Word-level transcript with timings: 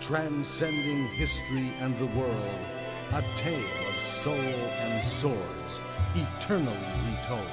transcending 0.00 1.08
history 1.08 1.72
and 1.80 1.96
the 1.98 2.06
world, 2.18 2.60
a 3.12 3.22
tale 3.36 3.60
of 3.88 4.02
soul 4.02 4.34
and 4.34 5.04
swords, 5.04 5.80
eternally 6.14 6.76
retold. 7.06 7.50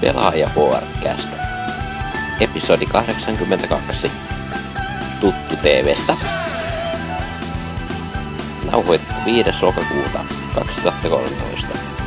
Pelaaja. 0.00 0.50
Episodi 2.40 2.86
82. 2.86 4.10
Tuttu 5.20 5.56
TVstä. 5.56 6.12
Nauhoitettu 8.64 9.14
5. 9.26 9.62
lokakuuta 9.62 10.24
2013. 10.54 11.97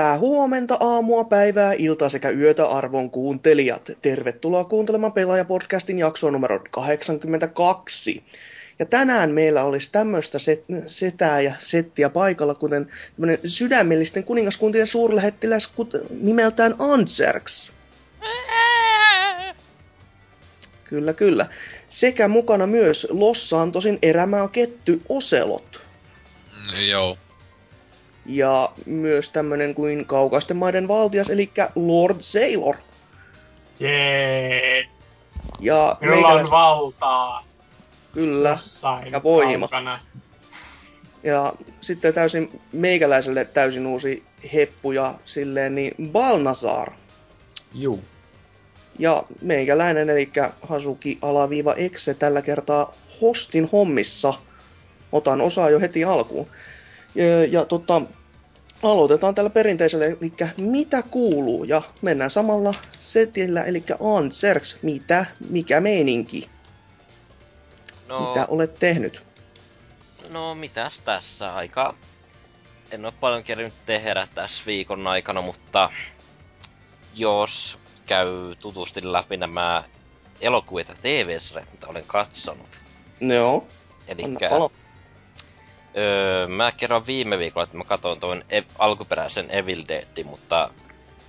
Hyvää 0.00 0.18
huomenta, 0.18 0.76
aamua, 0.80 1.24
päivää, 1.24 1.72
iltaa 1.72 2.08
sekä 2.08 2.30
yötä 2.30 2.66
arvon 2.66 3.10
kuuntelijat. 3.10 3.90
Tervetuloa 4.02 4.64
kuuntelemaan 4.64 5.12
Pelaaja-podcastin 5.12 5.98
jaksoa 5.98 6.30
numero 6.30 6.60
82. 6.70 8.22
Ja 8.78 8.86
tänään 8.86 9.30
meillä 9.30 9.64
olisi 9.64 9.92
tämmöistä 9.92 10.38
set, 10.38 10.64
setää 10.86 11.40
ja 11.40 11.54
settiä 11.58 12.08
paikalla, 12.10 12.54
kuten 12.54 12.88
tämmöinen 13.16 13.38
sydämellisten 13.44 14.24
kuningaskuntien 14.24 14.86
suurlähettiläs 14.86 15.74
kut- 15.80 16.06
nimeltään 16.10 16.74
Anserks. 16.78 17.72
Kyllä, 20.84 21.12
kyllä. 21.12 21.46
Sekä 21.88 22.28
mukana 22.28 22.66
myös 22.66 23.06
Lossaan 23.10 23.72
tosin 23.72 23.98
erämaa 24.02 24.48
ketty 24.48 25.00
Oselot. 25.08 25.80
Joo. 26.88 27.18
Ja 28.32 28.72
myös 28.86 29.30
tämmönen 29.30 29.74
kuin 29.74 30.06
kaukaisten 30.06 30.56
maiden 30.56 30.88
valtias, 30.88 31.30
eli 31.30 31.50
Lord 31.74 32.16
Sailor. 32.20 32.76
Jee, 33.80 34.86
Ja 35.60 35.96
minulla 36.00 36.28
on 36.28 36.34
meikäläis- 36.34 36.50
valtaa 36.50 37.44
Kyllä. 38.12 38.48
jossain 38.48 39.12
ja 39.12 39.22
voima. 39.22 39.68
kaukana. 39.68 39.98
Ja 41.22 41.52
sitten 41.80 42.14
täysin 42.14 42.60
meikäläiselle 42.72 43.44
täysin 43.44 43.86
uusi 43.86 44.22
heppu 44.52 44.92
ja 44.92 45.14
silleen 45.24 45.74
niin 45.74 45.94
Balnazar. 46.12 46.90
Juu. 47.74 48.04
Ja 48.98 49.24
meikäläinen, 49.42 50.10
eli 50.10 50.30
Hasuki 50.62 51.18
alaviiva 51.22 51.74
Exe 51.74 52.14
tällä 52.14 52.42
kertaa 52.42 52.92
hostin 53.20 53.68
hommissa. 53.72 54.34
Otan 55.12 55.40
osaa 55.40 55.70
jo 55.70 55.80
heti 55.80 56.04
alkuun. 56.04 56.46
Ja, 57.14 57.44
ja 57.44 57.64
tota, 57.64 58.02
aloitetaan 58.82 59.34
tällä 59.34 59.50
perinteisellä, 59.50 60.04
eli 60.04 60.32
mitä 60.56 61.02
kuuluu, 61.02 61.64
ja 61.64 61.82
mennään 62.02 62.30
samalla 62.30 62.74
setillä, 62.98 63.64
eli 63.64 63.84
Anserks, 64.16 64.78
mitä, 64.82 65.26
mikä 65.50 65.80
meininki, 65.80 66.50
No, 68.08 68.28
mitä 68.28 68.46
olet 68.46 68.78
tehnyt? 68.78 69.22
no 70.30 70.54
mitäs 70.54 71.00
tässä 71.00 71.54
aika... 71.54 71.94
En 72.90 73.04
ole 73.04 73.12
paljon 73.20 73.44
kerännyt 73.44 73.74
tehdä 73.86 74.28
tässä 74.34 74.62
viikon 74.66 75.06
aikana, 75.06 75.42
mutta 75.42 75.90
jos 77.14 77.78
käy 78.06 78.28
tutusti 78.62 79.12
läpi 79.12 79.36
nämä 79.36 79.84
elokuvat 80.40 80.88
ja 80.88 80.94
TV-sarjat, 81.02 81.72
mitä 81.72 81.86
olen 81.86 82.04
katsonut. 82.06 82.80
Joo, 83.20 83.66
Eli 84.08 84.24
anna 84.24 84.38
palo. 84.50 84.72
Öö, 85.96 86.48
mä 86.48 86.72
kerron 86.72 87.06
viime 87.06 87.38
viikolla, 87.38 87.64
että 87.64 87.76
mä 87.76 87.84
katsoin 87.84 88.20
tuon 88.20 88.42
e- 88.50 88.62
alkuperäisen 88.78 89.50
Evil 89.50 89.82
Deadin, 89.88 90.26
mutta 90.26 90.70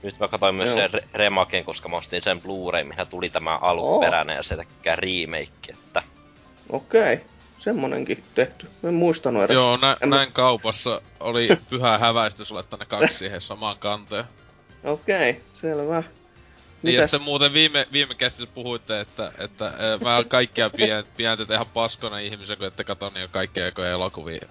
nyt 0.04 0.20
mä 0.20 0.28
katsoin 0.28 0.56
myös 0.56 0.70
Joo. 0.70 0.76
sen 0.76 0.90
re- 1.02 1.08
remaken, 1.14 1.64
koska 1.64 1.90
mä 1.90 1.96
ostin 1.98 2.22
sen 2.24 2.42
Blu-ray, 2.42 2.84
mihin 2.84 3.08
tuli 3.08 3.30
tämä 3.30 3.58
alkuperäinen 3.58 4.36
ja 4.36 4.44
se 4.44 4.58
tekee 4.58 4.96
remake, 4.96 5.74
että 5.74 6.04
Okei, 6.70 7.20
semmonenkin 7.58 8.24
tehty. 8.36 8.68
Mä 8.82 8.90
en 8.90 8.96
muistanut 8.96 9.44
edes. 9.44 9.54
Joo, 9.56 9.78
nä- 9.78 9.98
En 10.02 10.10
näin 10.10 10.34
kaupassa 10.34 11.02
oli 11.20 11.50
pyhä 11.70 11.98
häväistys 11.98 12.52
laittaa 12.52 12.80
ne 12.80 12.86
kaksi 12.86 13.18
siihen 13.18 13.42
samaan 13.42 13.78
kanteen. 13.80 14.24
Okei, 14.84 15.42
selvä. 15.54 16.04
Niin, 16.84 16.94
ja 16.96 17.00
Mitäs? 17.00 17.12
sitten 17.12 17.25
muuten 17.25 17.53
viime, 17.53 17.88
viime 17.92 18.16
kästissä 18.16 18.52
puhuitte, 18.53 19.00
että, 19.00 19.31
että 19.38 19.74
mä 20.03 20.16
oon 20.16 20.30
kaikkia 20.30 20.69
pien, 20.69 21.03
pientä 21.18 21.53
ihan 21.53 21.66
paskona 21.74 22.19
ihmisiä, 22.19 22.56
kun 22.56 22.68
ette 22.68 22.84
katso 22.84 23.09
niin 23.09 23.30
kaikkia 23.30 23.68
ekoja 23.68 23.90
elokuvia. 23.92 24.47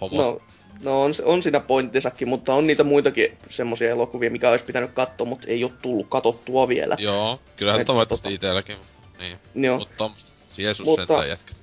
Homo. 0.00 0.16
No, 0.22 0.42
no 0.84 1.02
on, 1.02 1.12
on 1.24 1.42
siinä 1.42 1.60
pointtisakin, 1.60 2.28
mutta 2.28 2.54
on 2.54 2.66
niitä 2.66 2.84
muitakin 2.84 3.38
semmosia 3.50 3.90
elokuvia, 3.90 4.30
mikä 4.30 4.50
olisi 4.50 4.64
pitänyt 4.64 4.90
katsoa, 4.92 5.26
mutta 5.26 5.46
ei 5.48 5.64
ole 5.64 5.72
tullut 5.82 6.06
katottua 6.08 6.68
vielä. 6.68 6.96
Joo, 6.98 7.40
kyllähän 7.56 7.80
Et 7.80 7.86
tavoitteesti 7.86 8.28
tota- 8.28 8.32
itelläkin. 8.32 8.76
Niin. 9.18 9.38
Joo, 9.54 9.78
Mutta. 9.78 10.10
Jeesus 10.58 10.86
Mutta- 10.86 11.00
sentään 11.06 11.28
jätkät. 11.28 11.56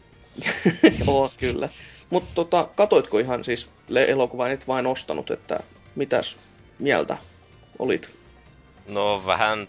joo 1.08 1.32
kyllä. 1.38 1.70
Mutta 2.10 2.32
tota, 2.36 2.70
katoitko 2.76 3.20
ihan 3.20 3.44
siis 3.44 3.70
elokuvaa, 4.08 4.50
et 4.50 4.68
vain 4.68 4.88
ostanut, 4.88 5.32
että 5.32 5.60
mitäs 5.96 6.38
mieltä 6.80 7.18
olit? 7.80 8.12
No 8.88 9.26
vähän 9.26 9.68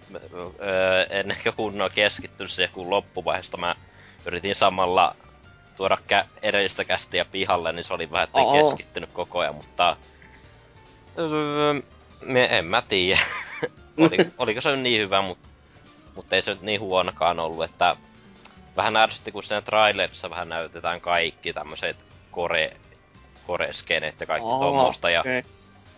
öö, 0.61 1.07
en 1.11 1.31
ehkä 1.31 1.53
kunnolla 1.53 1.91
keskittynyt 1.91 2.51
siihen, 2.51 2.73
kun 2.73 2.91
loppuvaiheesta 2.91 3.57
mä 3.57 3.77
yritin 4.27 4.55
samalla 4.55 5.17
tuoda 5.77 5.99
kä- 6.13 6.27
edellistä 6.43 6.85
kästiä 6.85 7.25
pihalle, 7.25 7.73
niin 7.73 7.85
se 7.85 7.95
oli 7.95 8.11
vähän, 8.11 8.25
että 8.25 8.41
ei 8.41 8.63
keskittynyt 8.63 9.11
koko 9.13 9.39
ajan, 9.39 9.55
mutta... 9.55 9.97
Öö, 11.19 11.75
me, 12.21 12.59
en 12.59 12.65
mä 12.65 12.83
tiedä. 12.83 13.21
oli, 14.07 14.17
oliko 14.39 14.61
se 14.61 14.77
niin 14.77 15.01
hyvä, 15.01 15.23
mutta 15.23 15.49
mut 16.15 16.33
ei 16.33 16.43
se 16.43 16.51
nyt 16.51 16.63
niin 16.63 16.81
huonokaan 16.81 17.41
ollut, 17.41 17.65
että 17.65 17.97
vähän 18.77 18.97
ärsytti, 18.97 19.33
kun 19.33 19.43
siinä 19.43 19.61
trailerissa 19.61 20.31
vähän 20.31 20.49
näytetään 20.49 21.01
kaikki 21.01 21.53
tämmöiset 21.53 21.97
kore, 22.31 22.77
koreskeneet 23.47 24.21
ja 24.21 24.27
kaikki 24.27 24.49
Aa, 24.49 24.59
tuommoista, 24.59 25.11
ja. 25.11 25.25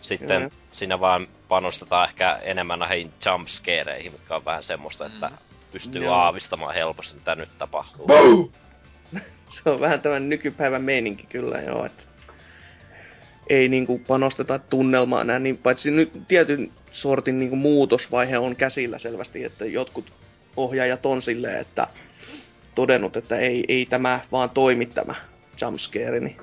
Sitten 0.01 0.41
Joo. 0.41 0.51
siinä 0.71 0.99
vaan 0.99 1.27
panostetaan 1.47 2.09
ehkä 2.09 2.39
enemmän 2.43 2.79
näihin 2.79 3.13
jumpscareihin, 3.25 4.11
mitkä 4.11 4.35
on 4.35 4.45
vähän 4.45 4.63
semmoista, 4.63 5.05
että 5.05 5.31
pystyy 5.71 6.03
Joo. 6.03 6.13
aavistamaan 6.13 6.73
helposti, 6.73 7.15
mitä 7.15 7.35
nyt 7.35 7.57
tapahtuu. 7.57 8.07
Se 9.47 9.69
on 9.69 9.79
vähän 9.79 10.01
tämän 10.01 10.29
nykypäivän 10.29 10.81
meininki 10.81 11.25
kyllä, 11.29 11.57
joo, 11.57 11.85
että 11.85 12.03
ei 13.49 13.69
niinku 13.69 13.99
panosteta 14.07 14.59
tunnelmaan 14.59 15.21
enää, 15.21 15.39
niin 15.39 15.57
paitsi 15.57 15.91
nyt 15.91 16.11
tietyn 16.27 16.71
sortin 16.91 17.39
niinku 17.39 17.55
muutosvaihe 17.55 18.37
on 18.37 18.55
käsillä 18.55 18.97
selvästi, 18.97 19.43
että 19.43 19.65
jotkut 19.65 20.13
ohjaajat 20.57 21.05
on 21.05 21.21
silleen, 21.21 21.59
että 21.59 21.87
todennut, 22.75 23.17
että 23.17 23.37
ei, 23.37 23.65
ei 23.67 23.85
tämä 23.85 24.19
vaan 24.31 24.49
toimi 24.49 24.85
tämä 24.85 25.15
jumpscare, 25.61 26.19
niin 26.19 26.37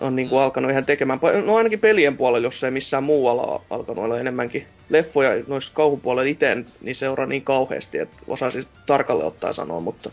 on 0.00 0.16
niinku 0.16 0.38
alkanut 0.38 0.70
ihan 0.70 0.86
tekemään, 0.86 1.20
no 1.44 1.56
ainakin 1.56 1.80
pelien 1.80 2.16
puolella, 2.16 2.46
jos 2.46 2.64
ei 2.64 2.70
missään 2.70 3.04
muualla 3.04 3.42
ole 3.42 3.60
alkanut 3.70 4.04
olla 4.04 4.20
enemmänkin 4.20 4.66
leffoja 4.88 5.30
noissa 5.46 5.72
kauhupuolella 5.74 6.30
itse, 6.30 6.56
niin 6.80 6.94
seuraa 6.94 7.26
niin 7.26 7.44
kauheasti, 7.44 7.98
että 7.98 8.16
osaisin 8.26 8.64
tarkalleen 8.86 9.28
ottaa 9.28 9.52
sanoa, 9.52 9.80
mutta 9.80 10.10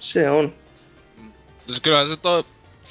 se 0.00 0.30
on. 0.30 0.52
Siis 1.66 1.80
kyllähän 1.80 2.08
se 2.08 2.16
toi 2.16 2.44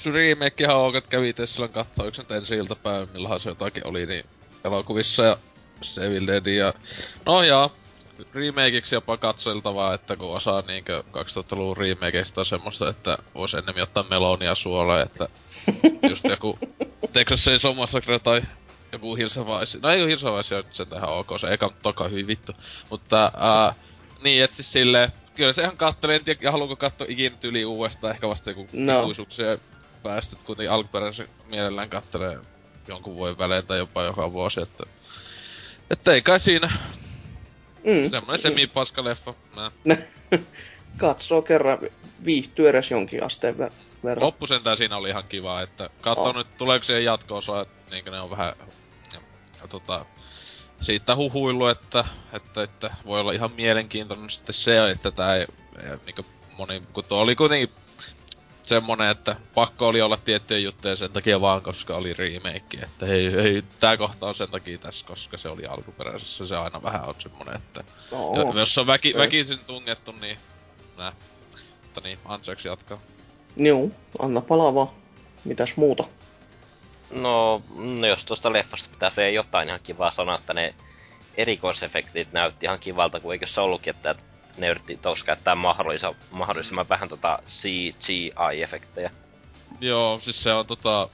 remake 0.05 0.63
ihan 0.63 0.77
ok, 0.77 0.95
että 0.95 1.09
kävi 1.09 1.29
itse 1.29 1.47
silloin 1.47 1.71
kattoo 1.71 2.07
yksi 2.07 2.21
nyt 2.21 2.31
ensi 2.31 2.55
iltapäivä, 2.55 3.07
milloinhan 3.13 3.39
se 3.39 3.49
jotakin 3.49 3.87
oli 3.87 4.05
niin 4.05 4.25
elokuvissa 4.65 5.23
ja 5.23 5.37
se 5.81 6.05
Evil 6.05 6.27
Dead 6.27 6.45
ja... 6.45 6.73
No 7.25 7.43
jaa, 7.43 7.69
remakeiksi 8.33 8.95
jopa 8.95 9.17
katseltavaa, 9.17 9.93
että 9.93 10.15
kun 10.15 10.35
osaa 10.35 10.63
niinkö 10.67 11.03
2000-luvun 11.11 11.77
remakeista 11.77 12.41
on 12.41 12.45
semmoista, 12.45 12.89
että 12.89 13.17
voisi 13.35 13.57
ennemmin 13.57 13.83
ottaa 13.83 14.05
melonia 14.09 14.55
suoleen, 14.55 15.05
että 15.05 15.27
just 16.09 16.25
joku 16.29 16.59
Texas 17.13 17.39
Chainsaw 17.43 17.75
Massacre 17.75 18.19
tai 18.19 18.41
joku 18.91 19.15
Hirsavaisi. 19.15 19.79
No 19.81 19.89
ei 19.89 20.01
oo 20.01 20.07
Hirsavaisi 20.07 20.55
on 20.55 20.63
sen 20.69 20.87
tähän 20.87 21.09
ok, 21.09 21.27
se 21.39 21.47
eka 21.53 21.71
toka 21.81 22.07
hyvin 22.07 22.27
vittu. 22.27 22.53
Mutta 22.89 23.31
uh, 23.35 23.75
niin, 24.23 24.43
et 24.43 24.53
siis 24.53 24.71
silleen, 24.71 25.11
kyllä 25.35 25.53
se 25.53 25.61
ihan 25.61 25.77
kattelee, 25.77 26.15
en 26.15 26.25
tiedä 26.25 26.51
haluanko 26.51 26.75
katsoa 26.75 27.07
ikinä 27.09 27.35
tyli 27.39 27.65
uudestaan, 27.65 28.13
ehkä 28.13 28.29
vasta 28.29 28.49
joku 28.49 28.67
No. 28.73 29.01
ikuisuuksia 29.01 29.57
päästä, 30.03 30.33
että 30.35 30.45
kuitenkin 30.45 30.71
alkuperäisen 30.71 31.27
mielellään 31.47 31.89
kattelee 31.89 32.39
jonkun 32.87 33.15
vuoden 33.15 33.37
välein 33.37 33.65
tai 33.65 33.77
jopa 33.77 34.03
joka 34.03 34.33
vuosi, 34.33 34.61
että... 34.61 34.83
Että 35.89 36.13
ei 36.13 36.21
kai 36.21 36.39
siinä. 36.39 36.71
Mm. 37.83 38.09
Semmoinen 38.09 38.39
semi-paska 38.39 39.03
leffa. 39.03 39.33
Nää. 39.55 39.71
Katsoo 40.97 41.41
kerran, 41.41 41.77
viihtyy 42.25 42.69
edes 42.69 42.91
jonkin 42.91 43.23
asteen 43.23 43.55
ver- 43.55 43.71
verran. 44.03 44.25
Loppu 44.25 44.47
sentään 44.47 44.77
siinä 44.77 44.97
oli 44.97 45.09
ihan 45.09 45.23
kiva, 45.29 45.61
että 45.61 45.89
katso 46.01 46.23
Oh. 46.23 46.35
nyt 46.35 46.57
tuleeko 46.57 46.83
siihen 46.83 47.03
jatko-osa, 47.05 47.65
niinkö 47.91 48.11
ne 48.11 48.21
on 48.21 48.29
vähän... 48.29 48.53
Ja, 49.13 49.19
ja 49.61 49.67
tota, 49.67 50.05
siitä 50.81 51.15
huhuillu, 51.15 51.67
että, 51.67 52.05
että, 52.33 52.63
että, 52.63 52.95
voi 53.05 53.19
olla 53.19 53.31
ihan 53.31 53.51
mielenkiintoinen 53.51 54.29
sitten 54.29 54.53
se, 54.53 54.89
että 54.89 55.11
tää 55.11 55.35
ei, 55.35 55.45
ei 55.83 55.97
niinku 56.05 56.25
moni, 56.57 56.83
kun 56.93 57.03
tuo 57.03 57.19
oli 57.19 57.35
kuitenkin 57.35 57.69
semmonen, 58.63 59.09
että 59.09 59.35
pakko 59.53 59.87
oli 59.87 60.01
olla 60.01 60.17
tiettyjä 60.17 60.59
juttuja 60.59 60.95
sen 60.95 61.11
takia 61.11 61.41
vaan, 61.41 61.61
koska 61.61 61.95
oli 61.95 62.13
remake, 62.13 62.77
että 62.83 63.05
hei, 63.05 63.31
hei, 63.31 63.63
tää 63.79 63.97
kohta 63.97 64.27
on 64.27 64.35
sen 64.35 64.49
takia 64.49 64.77
tässä, 64.77 65.05
koska 65.05 65.37
se 65.37 65.49
oli 65.49 65.65
alkuperäisessä, 65.65 66.47
se 66.47 66.57
aina 66.57 66.83
vähän 66.83 67.05
on 67.05 67.15
semmonen, 67.19 67.55
että 67.55 67.83
oh. 68.11 68.55
jos 68.55 68.73
se 68.73 68.81
on 68.81 68.87
väki, 68.87 69.13
väkisin 69.17 69.59
tungettu, 69.59 70.11
niin 70.11 70.37
nää. 70.97 71.13
Mutta 71.83 72.01
niin, 72.01 72.19
Anseksi 72.25 72.67
jatkaa. 72.67 73.01
Juu, 73.57 73.91
anna 74.19 74.41
palaa 74.41 74.75
vaan. 74.75 74.87
Mitäs 75.45 75.77
muuta? 75.77 76.03
No, 77.11 77.61
no 77.75 78.07
jos 78.07 78.25
tuosta 78.25 78.53
leffasta 78.53 78.89
pitää 78.89 79.11
vielä 79.17 79.29
jotain 79.29 79.67
ihan 79.67 79.79
kivaa 79.83 80.11
sanoa, 80.11 80.35
että 80.35 80.53
ne 80.53 80.75
erikoisefektit 81.37 82.33
näytti 82.33 82.65
ihan 82.65 82.79
kivalta, 82.79 83.19
kun 83.19 83.33
eikö 83.33 83.47
se 83.47 83.61
ollutkin, 83.61 83.95
että 83.95 84.15
ne 84.57 84.67
yritti 84.67 84.99
tuossa 85.01 85.25
käyttää 85.25 85.55
mahdollisimman, 85.55 86.15
mahdollisimman 86.31 86.89
vähän 86.89 87.09
tota 87.09 87.39
CGI-efektejä. 87.47 89.11
Joo, 89.81 90.19
siis 90.19 90.43
se 90.43 90.53
on 90.53 90.67
tota 90.67 91.09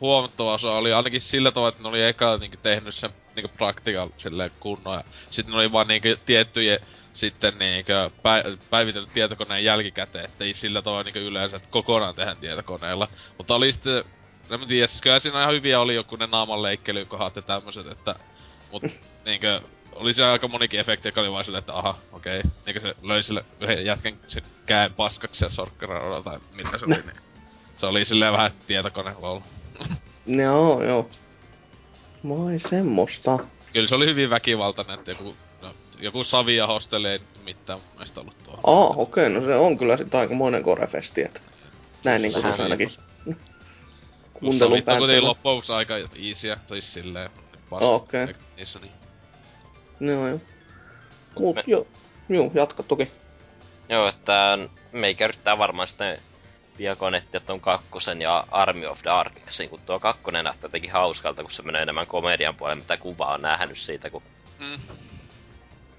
huomattava 0.00 0.52
osa 0.52 0.72
oli 0.72 0.92
ainakin 0.92 1.20
sillä 1.20 1.50
tavalla, 1.50 1.68
että 1.68 1.82
ne 1.82 1.88
oli 1.88 2.02
eka 2.02 2.36
niinku 2.36 2.56
tehnyt 2.62 2.94
sen 2.94 3.10
niinku 3.36 3.50
practical 3.56 4.08
silleen 4.18 4.50
kunnon 4.60 4.94
ja 4.94 5.04
sitten 5.30 5.52
ne 5.52 5.58
oli 5.58 5.72
vaan 5.72 5.88
niinku 5.88 6.08
tiettyjä 6.26 6.78
sitten 7.14 7.58
niinku 7.58 7.92
pä- 7.92 8.58
päivitellyt 8.70 9.12
tietokoneen 9.14 9.64
jälkikäteen, 9.64 10.24
että 10.24 10.44
ei 10.44 10.54
sillä 10.54 10.82
tavalla 10.82 11.02
niinku 11.02 11.18
yleensä, 11.18 11.56
että 11.56 11.68
kokonaan 11.70 12.14
tehdään 12.14 12.36
tietokoneella. 12.36 13.08
Mutta 13.38 13.54
oli 13.54 13.72
sitten, 13.72 14.04
en 14.50 14.60
mä 14.60 14.66
tiedä, 14.66 14.86
siis 14.86 15.02
kyllä 15.02 15.18
siinä 15.18 15.42
ihan 15.42 15.54
hyviä 15.54 15.80
oli 15.80 15.94
joku 15.94 16.16
ne 16.16 16.26
naamanleikkelykohat 16.26 17.36
ja 17.36 17.42
tämmöset, 17.42 17.86
että 17.86 18.14
mut 18.72 18.82
niinku 19.24 19.46
oli 19.92 20.14
se 20.14 20.24
aika 20.24 20.48
monikin 20.48 20.80
efekti, 20.80 21.08
joka 21.08 21.20
oli 21.20 21.32
vaan 21.32 21.44
silleen, 21.44 21.58
että 21.58 21.74
aha, 21.74 21.98
okei. 22.12 22.38
Okay. 22.38 22.50
Niinku 22.66 22.80
se 22.80 22.94
löi 23.02 23.22
sille 23.22 23.44
yhden 23.60 23.84
jätkän 23.84 24.14
sen 24.28 24.42
käen 24.66 24.94
paskaksi 24.94 25.44
ja 25.44 25.48
sorkkaralla 25.48 26.22
tai 26.22 26.38
mitä 26.52 26.78
se 26.78 26.84
oli, 26.84 26.94
niin 26.94 27.16
se 27.76 27.86
oli 27.86 28.04
silleen 28.04 28.32
vähän 28.32 28.50
tietokone 28.66 29.14
lol. 29.20 29.40
Joo, 30.26 30.84
joo. 30.84 31.10
Moi 32.22 32.58
semmoista. 32.58 33.38
Kyllä 33.72 33.86
se 33.88 33.94
oli 33.94 34.06
hyvin 34.06 34.30
väkivaltainen, 34.30 34.98
että 34.98 35.10
joku, 35.10 35.36
no, 35.62 35.74
joku 35.98 36.24
savi 36.24 36.56
ja 36.56 36.66
hosteli 36.66 37.08
ei 37.08 37.20
mitään 37.44 37.78
mun 37.78 37.88
mielestä 37.94 38.20
ollut 38.20 38.44
tuo. 38.44 38.60
Aa, 38.64 38.88
okei, 38.96 39.30
no 39.30 39.42
se 39.42 39.54
on 39.54 39.78
kyllä 39.78 39.96
sitten 39.96 40.20
aikamoinen 40.20 40.62
korefesti, 40.62 41.22
että 41.22 41.40
näin 42.04 42.22
niin 42.22 42.32
Vähän 42.32 42.42
tuossa 42.42 42.62
ainakin 42.62 42.90
Kuuntelun 44.32 44.72
on 44.72 44.82
kuitenkin 44.82 44.84
päätteellä. 44.84 45.28
loppuksi 45.28 45.72
aika 45.72 45.94
easyä, 46.28 46.56
tai 46.68 46.80
silleen 46.80 47.30
Okei. 47.70 48.22
efekti 48.22 48.44
niissä, 48.56 48.78
niin. 48.78 49.01
Joo, 50.00 50.28
joo. 50.28 50.40
Mut 51.38 51.56
me- 51.56 51.64
joo, 51.66 51.86
joo, 52.28 52.50
jatka 52.54 52.82
toki. 52.82 53.10
Joo, 53.88 54.08
että 54.08 54.58
meikä 54.92 55.24
yrittää 55.24 55.58
varmaan 55.58 55.88
sitten 55.88 56.18
piakon 56.76 57.14
etsiä 57.14 57.40
ton 57.40 57.60
kakkosen 57.60 58.22
ja 58.22 58.44
Army 58.50 58.86
of 58.86 59.00
Darknessin, 59.04 59.68
kun 59.68 59.80
tuo 59.86 60.00
kakkonen 60.00 60.44
näyttää 60.44 60.68
jotenkin 60.68 60.92
hauskalta, 60.92 61.42
kun 61.42 61.50
se 61.50 61.62
menee 61.62 61.82
enemmän 61.82 62.06
komedian 62.06 62.54
puolelle, 62.54 62.80
mitä 62.82 62.96
kuvaa 62.96 63.34
on 63.34 63.42
nähnyt 63.42 63.78
siitä, 63.78 64.10
kun 64.10 64.22
Mm. 64.58 64.78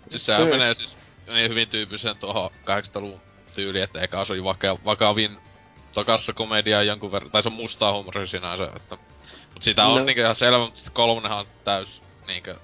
Siis 0.10 0.26
sehän 0.26 0.44
Kyllä. 0.44 0.58
menee 0.58 0.74
siis 0.74 0.98
niin 1.28 1.50
hyvin 1.50 1.68
tyyppiseen 1.70 2.18
tuohon 2.18 2.50
80-luvun 2.66 3.22
tyyliin, 3.56 3.84
että 3.84 4.02
eka 4.02 4.26
oli 4.30 4.44
vaka- 4.44 4.78
vakavin 4.86 5.38
tokassa 5.94 6.34
komedia 6.34 6.84
jonkun 6.84 7.12
verran, 7.12 7.32
tai 7.32 7.44
se 7.44 7.50
on 7.50 7.54
mustaa 7.56 7.94
huumoria 7.94 8.28
sinänsä, 8.28 8.70
että... 8.76 8.98
Mut 9.54 9.64
sitä 9.64 9.86
on 9.86 9.98
No. 10.00 10.06
niinkö 10.06 10.22
ihan 10.22 10.36
selvä, 10.36 10.60
mutta 10.60 10.82
kolmonenhan 10.94 11.40
on 11.40 11.46
täys 11.64 12.02
niinkö 12.28 12.56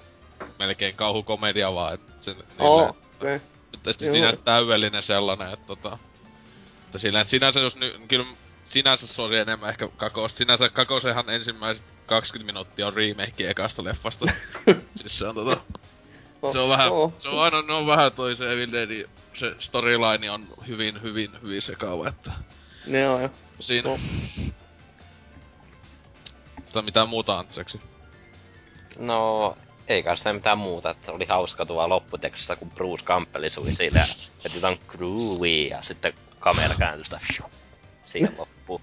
melkein 0.60 0.96
kauhukomedia 0.96 1.74
vaan, 1.74 1.94
että 1.94 2.12
se 2.20 2.32
niille, 2.32 2.46
Oo, 2.60 2.90
okei. 2.90 3.36
Okay. 3.36 3.40
Mutta 3.72 3.94
sitten 3.94 4.08
Joo. 4.08 4.14
sinänsä 4.14 4.40
täydellinen 4.44 5.04
sellainen, 5.04 5.54
että 5.54 5.68
tota... 5.68 5.98
Että 6.86 6.98
sillä, 6.98 7.22
että 7.22 7.32
sinänsä 7.32 7.60
jos 7.60 7.76
nyt, 7.76 8.02
kyllä 8.08 8.26
sinänsä 8.64 9.08
suosi 9.08 9.36
enemmän 9.36 9.70
ehkä 9.70 9.90
kakosta. 9.98 10.38
Sinänsä 10.38 10.70
kakosehan 10.70 11.30
ensimmäiset 11.30 11.86
20 12.06 12.54
minuuttia 12.54 12.88
on 12.88 12.94
remake 12.94 13.50
ekasta 13.50 13.84
leffasta. 13.84 14.26
siis 15.02 15.20
se 15.20 15.28
on 15.28 15.36
tota... 15.36 15.58
Se 16.52 16.60
on 16.60 16.70
vähän, 16.70 16.88
Joo. 16.88 17.14
se 17.20 17.28
on 17.28 17.40
aina, 17.40 17.62
ne 17.62 17.74
on 17.74 17.88
vähän 17.88 18.12
toi 18.12 18.36
se 18.36 18.54
Evil 18.54 18.72
Dead, 18.72 19.08
se 19.34 19.56
storyline 19.60 20.32
on 20.32 20.48
hyvin, 20.68 21.02
hyvin, 21.02 21.32
hyvin 21.42 21.62
sekaava, 21.62 22.08
että 22.08 22.32
Joo, 22.88 23.20
joo. 23.20 23.30
siinä... 23.60 23.90
Joo. 23.90 24.00
Mutta 26.56 26.82
mitään 26.82 27.10
muuta 27.10 27.40
Antseksi. 27.40 27.82
No, 29.00 29.58
ei 29.90 30.04
kai 30.04 30.18
sitä 30.18 30.34
mitään 30.34 30.58
muuta, 30.58 30.90
että 30.90 31.12
oli 31.12 31.26
hauska 31.26 31.66
tuo 31.66 31.90
lopputekstissä, 31.90 32.56
kun 32.56 32.72
Bruce 32.72 33.06
Campbell 33.06 33.50
suli 33.50 33.76
siitä 33.76 34.00
ja 34.00 34.06
heti 34.44 34.62
tämän 34.62 34.80
groovy 34.88 35.48
ja 35.48 35.82
sitten 35.82 36.14
kamera 36.40 36.76
kääntyi 36.80 37.04
sitä 37.04 37.20
siihen 38.06 38.36
loppuu. 38.38 38.82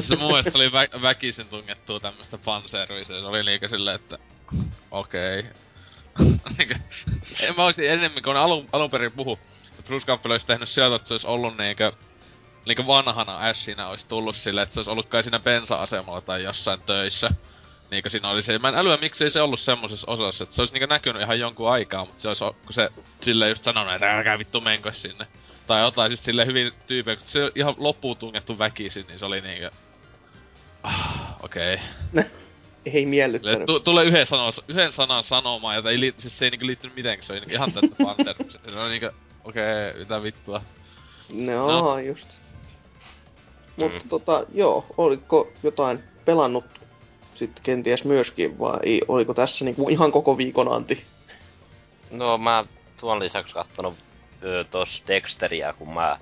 Se 0.00 0.16
mun 0.16 0.26
mielestä 0.26 0.58
oli 0.58 0.68
vä- 0.68 1.02
väkisin 1.02 1.48
tungettua 1.48 2.00
tämmöstä 2.00 2.38
fanserviceä. 2.38 3.20
Se 3.20 3.26
oli 3.26 3.44
liikä 3.44 3.68
silleen, 3.68 3.96
että 3.96 4.18
okei. 4.90 5.44
Okay. 6.52 6.76
en 7.48 7.54
mä 7.56 7.64
olisin 7.64 7.90
enemmän, 7.90 8.22
kun 8.22 8.36
alun, 8.36 8.68
alun 8.72 8.90
perin 8.90 9.12
puhu. 9.12 9.38
että 9.70 9.82
Bruce 9.82 10.06
Campbell 10.06 10.32
olisi 10.32 10.46
tehnyt 10.46 10.68
sieltä, 10.68 10.96
että 10.96 11.08
se 11.08 11.14
olisi 11.14 11.26
ollut 11.26 11.58
niinkö, 11.58 11.92
niinkö 12.66 12.86
vanhana 12.86 13.36
Ashina 13.38 13.88
olisi 13.88 14.08
tullut 14.08 14.36
silleen, 14.36 14.62
että 14.62 14.74
se 14.74 14.80
olisi 14.80 14.90
ollut 14.90 15.08
kai 15.08 15.22
siinä 15.22 15.38
bensa-asemalla 15.38 16.20
tai 16.20 16.42
jossain 16.42 16.80
töissä. 16.80 17.30
Niinkö 17.92 18.10
siinä 18.10 18.28
oli 18.30 18.42
se, 18.42 18.58
mä 18.58 18.68
en 18.68 18.74
älyä 18.74 18.96
miksei 19.00 19.30
se 19.30 19.40
ollut 19.40 19.60
semmosessa 19.60 20.10
osassa, 20.10 20.44
että 20.44 20.56
se 20.56 20.62
olisi 20.62 20.74
niinkö 20.74 20.86
näkynyt 20.86 21.22
ihan 21.22 21.40
jonkun 21.40 21.70
aikaa, 21.70 22.04
mutta 22.04 22.22
se 22.22 22.28
olisi, 22.28 22.44
kun 22.44 22.72
se 22.74 22.88
silleen 23.20 23.48
just 23.48 23.64
sanonut, 23.64 23.94
että 23.94 24.16
älkää 24.16 24.38
vittu 24.38 24.60
menkö 24.60 24.92
sinne. 24.92 25.26
Tai 25.66 25.82
jotain 25.82 26.10
siis 26.10 26.24
silleen 26.24 26.48
hyvin 26.48 26.72
tyyppiä, 26.86 27.16
kun 27.16 27.26
se 27.26 27.52
ihan 27.54 27.74
loppuun 27.78 28.16
tungettu 28.16 28.58
väkisin, 28.58 29.06
niin 29.08 29.18
se 29.18 29.24
oli 29.24 29.40
niinkö... 29.40 29.70
Ah, 30.82 31.36
okei. 31.42 31.78
Okay. 32.12 32.24
Ei 32.94 33.06
miellyttänyt. 33.06 33.66
Tu- 33.66 33.80
tulee 33.80 34.04
yhden, 34.04 34.26
sanon, 34.26 34.52
yhden 34.68 34.92
sanan 34.92 35.24
sanomaan, 35.24 35.76
jota 35.76 35.90
ei 35.90 36.00
li- 36.00 36.14
siis 36.18 36.38
se 36.38 36.44
ei 36.44 36.50
niinku 36.50 36.66
liittynyt 36.66 36.96
mitenkään, 36.96 37.24
se 37.24 37.32
oli 37.32 37.40
niinku 37.40 37.54
ihan 37.54 37.72
tästä 37.72 37.96
Panther. 38.04 38.34
se 38.68 38.78
oli 38.80 38.88
niinku, 38.90 39.10
okei, 39.44 39.90
okay, 39.90 40.00
mitä 40.00 40.22
vittua. 40.22 40.62
No, 41.28 41.66
No. 41.66 41.98
just. 41.98 42.40
Mutta 43.82 44.04
tota, 44.08 44.44
joo, 44.54 44.86
oliko 44.98 45.52
jotain 45.62 46.02
pelannut 46.24 46.64
sitten 47.34 47.62
kenties 47.62 48.04
myöskin, 48.04 48.58
vai 48.58 49.00
oliko 49.08 49.34
tässä 49.34 49.64
niinku 49.64 49.88
ihan 49.88 50.12
koko 50.12 50.36
viikon 50.36 50.72
anti? 50.72 51.04
No 52.10 52.38
mä 52.38 52.64
tuon 53.00 53.20
lisäksi 53.20 53.54
kattonut 53.54 53.94
tos 54.70 55.04
Dexteriä, 55.06 55.72
kun 55.72 55.94
mä 55.94 56.18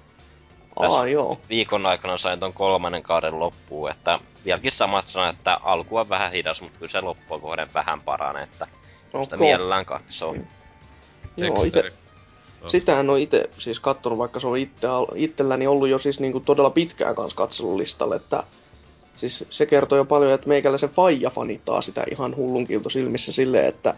Aa, 0.77 1.07
joo. 1.07 1.41
viikon 1.49 1.87
aikana 1.87 2.19
sain 2.19 2.41
ton 2.41 2.53
kolmannen 2.53 3.03
kauden 3.03 3.41
loppuun, 3.41 3.91
että 3.91 4.19
vieläkin 4.45 4.73
samat 4.73 5.09
sanat, 5.09 5.37
että 5.37 5.61
alku 5.63 5.97
on 5.97 6.09
vähän 6.09 6.33
hidas, 6.33 6.63
mutta 6.63 6.79
kyllä 6.79 6.91
se 6.91 7.01
loppua 7.01 7.39
kohden 7.39 7.75
vähän 7.75 8.01
paranee, 8.01 8.43
että 8.43 8.67
sitä 9.05 9.19
Okay. 9.19 9.39
mielellään 9.39 9.87
katsoo. 9.87 10.37
Joo, 11.37 11.65
ite, 11.65 11.93
sitä 12.69 13.01
en 13.01 13.11
ole 13.11 13.21
itse 13.21 13.51
siis 13.59 13.81
kattonut, 13.81 14.19
vaikka 14.19 14.41
se 14.41 14.47
on 14.47 14.57
itse, 14.57 14.87
itselläni 15.15 15.67
ollut 15.67 15.89
jo 15.89 15.99
siis 15.99 16.21
niinku 16.21 16.41
todella 16.41 16.71
pitkään 16.71 17.15
kanssa 17.15 17.37
katselulistalle, 17.37 18.17
että 18.17 18.43
siis 19.21 19.45
se 19.51 19.67
kertoo 19.67 19.99
jo 19.99 20.05
paljon, 20.05 20.33
että 20.33 20.49
meikäläisen 20.49 20.91
faija 20.91 21.31
fanittaa 21.31 21.83
sitä 21.83 22.05
ihan 22.11 22.37
hullunkilto 22.37 22.91
silmissä 22.91 23.33
silleen, 23.33 23.67
että 23.67 23.95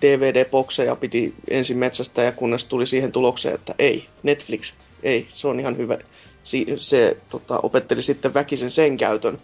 DVD-bokseja 0.00 0.96
piti 0.96 1.34
ensin 1.50 1.78
metsästä 1.78 2.22
ja 2.22 2.32
kunnes 2.32 2.64
tuli 2.64 2.86
siihen 2.86 3.12
tulokseen, 3.12 3.54
että 3.54 3.74
ei, 3.78 4.06
Netflix, 4.22 4.74
ei, 5.02 5.26
se 5.28 5.48
on 5.48 5.60
ihan 5.60 5.76
hyvä. 5.76 5.98
Si- 6.42 6.66
se 6.76 7.16
tota, 7.28 7.60
opetteli 7.62 8.02
sitten 8.02 8.34
väkisen 8.34 8.70
sen 8.70 8.96
käytön 8.96 9.38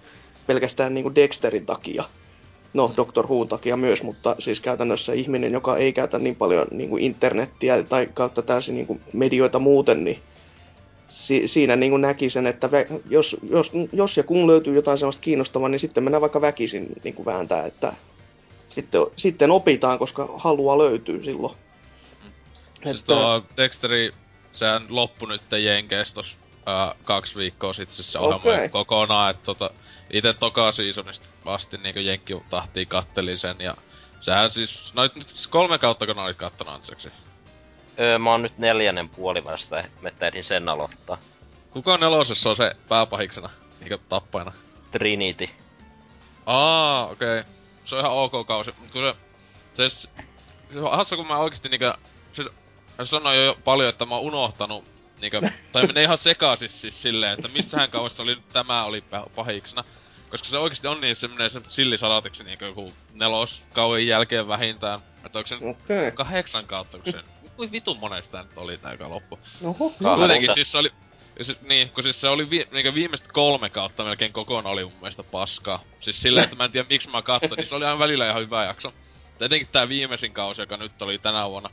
pelkästään 0.46 0.94
niinku 0.94 1.14
Dexterin 1.14 1.66
takia. 1.66 2.04
No, 2.74 2.92
Doctor 2.96 3.26
Who 3.26 3.44
takia 3.44 3.76
myös, 3.76 4.02
mutta 4.02 4.36
siis 4.38 4.60
käytännössä 4.60 5.12
ihminen, 5.12 5.52
joka 5.52 5.76
ei 5.76 5.92
käytä 5.92 6.18
niin 6.18 6.36
paljon 6.36 6.66
niin 6.70 6.90
kuin 6.90 7.02
internettiä 7.02 7.82
tai 7.82 8.08
kautta 8.14 8.42
täysin 8.42 8.74
niin 8.74 8.86
kuin 8.86 9.00
medioita 9.12 9.58
muuten, 9.58 10.04
niin 10.04 10.18
si- 11.10 11.46
siinä 11.46 11.76
niin 11.76 11.90
kuin 11.90 12.02
näki 12.02 12.30
sen, 12.30 12.46
että 12.46 12.66
vä- 12.66 13.00
jos, 13.10 13.36
jos, 13.50 13.72
jos 13.92 14.16
ja 14.16 14.22
kun 14.22 14.46
löytyy 14.46 14.74
jotain 14.74 14.98
sellaista 14.98 15.22
kiinnostavaa, 15.22 15.68
niin 15.68 15.80
sitten 15.80 16.04
mennään 16.04 16.20
vaikka 16.20 16.40
väkisin 16.40 16.88
niin 17.04 17.14
kuin 17.14 17.26
vääntää, 17.26 17.66
että 17.66 17.92
sitten, 18.68 19.00
sitten 19.16 19.50
opitaan, 19.50 19.98
koska 19.98 20.28
halua 20.36 20.78
löytyy 20.78 21.24
silloin. 21.24 21.54
Siis 22.84 23.04
tuo 23.04 23.42
Dexteri, 23.56 24.12
sehän 24.52 24.86
loppui 24.88 25.28
nyt 25.28 25.42
Jenkeissä 25.64 26.14
tos 26.14 26.36
ää, 26.66 26.94
kaksi 27.04 27.36
viikkoa 27.38 27.72
sitten 27.72 27.96
siis 27.96 28.12
se 28.12 28.18
ohjelma 28.18 28.50
Okei. 28.50 28.68
kokonaan, 28.68 29.30
että 29.30 29.44
tota, 29.44 29.70
ite 30.10 30.32
toka 30.32 30.72
seasonista 30.72 31.26
asti 31.44 31.76
niinku 31.76 32.00
Jenkki 32.00 32.36
tahtiin 32.50 32.88
kattelin 32.88 33.38
sen 33.38 33.56
ja 33.58 33.74
sehän 34.20 34.50
siis, 34.50 34.94
noit 34.94 35.16
nyt 35.16 35.28
kolme 35.50 35.78
kautta 35.78 36.06
kun 36.06 36.18
olit 36.18 36.36
kattonut 36.36 36.74
anteeksi. 36.74 37.08
Öö, 38.00 38.18
mä 38.18 38.30
oon 38.30 38.42
nyt 38.42 38.58
neljännen 38.58 39.08
puoli 39.08 39.44
vasta, 39.44 39.84
mä 40.00 40.10
ehdin 40.20 40.44
sen 40.44 40.68
aloittaa. 40.68 41.18
Kuka 41.70 41.96
nelosessa 41.98 42.50
on 42.50 42.56
se 42.56 42.76
pääpahiksena, 42.88 43.50
niinku 43.80 44.04
tappajana? 44.08 44.52
Trinity. 44.90 45.48
Aa, 46.46 47.06
okei. 47.06 47.40
Okay. 47.40 47.52
Se 47.84 47.94
on 47.96 48.00
ihan 48.00 48.12
ok 48.12 48.46
kausi, 48.46 48.74
mut 48.78 48.90
kun 48.90 49.02
se... 49.02 49.88
Se, 49.88 50.08
se 50.72 50.80
on 50.80 50.90
hassu, 50.90 51.16
kun 51.16 51.26
mä 51.26 51.38
oikeesti 51.38 51.68
niinkö... 51.68 51.94
Se, 52.32 52.44
se 52.96 53.04
sanoi 53.04 53.44
jo 53.44 53.58
paljon, 53.64 53.88
että 53.88 54.06
mä 54.06 54.14
oon 54.14 54.24
unohtanut 54.24 54.84
niinkö... 55.20 55.40
tai 55.72 55.86
menee 55.86 56.02
ihan 56.02 56.18
sekaisin 56.18 56.68
siis 56.68 57.02
silleen, 57.02 57.32
että 57.32 57.48
missähän 57.54 57.90
kauessa 57.90 58.22
oli 58.22 58.34
nyt 58.34 58.52
tämä 58.52 58.84
oli 58.84 59.00
pah- 59.00 59.30
pahiksena. 59.34 59.84
Koska 60.30 60.48
se 60.48 60.58
oikeesti 60.58 60.86
on 60.86 61.00
niin 61.00 61.16
semmonen 61.16 61.50
se 61.50 61.60
sillisalatiksi 61.68 62.44
niinkö 62.44 62.66
joku 62.66 62.92
neloskauden 63.14 64.06
jälkeen 64.06 64.48
vähintään. 64.48 65.00
Että 65.26 65.38
onko 65.38 65.48
se. 65.48 65.54
Okay. 65.54 66.10
kahdeksan 66.10 66.66
kautta, 66.66 66.98
kun 66.98 67.12
se... 67.12 67.18
Kui 67.60 67.72
vitun 67.72 67.98
monesta 67.98 68.42
nyt 68.42 68.58
oli 68.58 68.78
tää 68.78 68.92
joka 68.92 69.08
loppu. 69.08 69.38
Oho. 69.64 69.92
Kuitenkin 70.16 70.54
siis 70.54 70.72
se 70.72 70.78
oli... 70.78 70.90
Ja 71.38 71.44
sit, 71.44 71.62
niin, 71.62 71.90
kun 71.90 72.02
siis 72.02 72.20
se 72.20 72.28
oli 72.28 72.50
vi, 72.50 72.66
niin 72.72 72.94
viimeiset 72.94 73.28
kolme 73.28 73.70
kautta 73.70 74.04
melkein 74.04 74.32
kokonaan 74.32 74.72
oli 74.72 74.84
mun 74.84 74.92
mielestä 75.00 75.22
paskaa. 75.22 75.82
Siis 76.00 76.22
silleen, 76.22 76.44
että 76.44 76.56
mä 76.56 76.64
en 76.64 76.72
tiedä 76.72 76.86
miksi 76.90 77.10
mä 77.10 77.22
katsoin, 77.22 77.56
niin 77.56 77.66
se 77.66 77.74
oli 77.74 77.84
aina 77.84 77.98
välillä 77.98 78.30
ihan 78.30 78.42
hyvä 78.42 78.64
jakso. 78.64 78.92
Ja 79.40 79.46
etenkin 79.46 79.68
tää 79.72 79.88
viimeisin 79.88 80.32
kausi, 80.32 80.62
joka 80.62 80.76
nyt 80.76 81.02
oli 81.02 81.18
tänä 81.18 81.50
vuonna. 81.50 81.70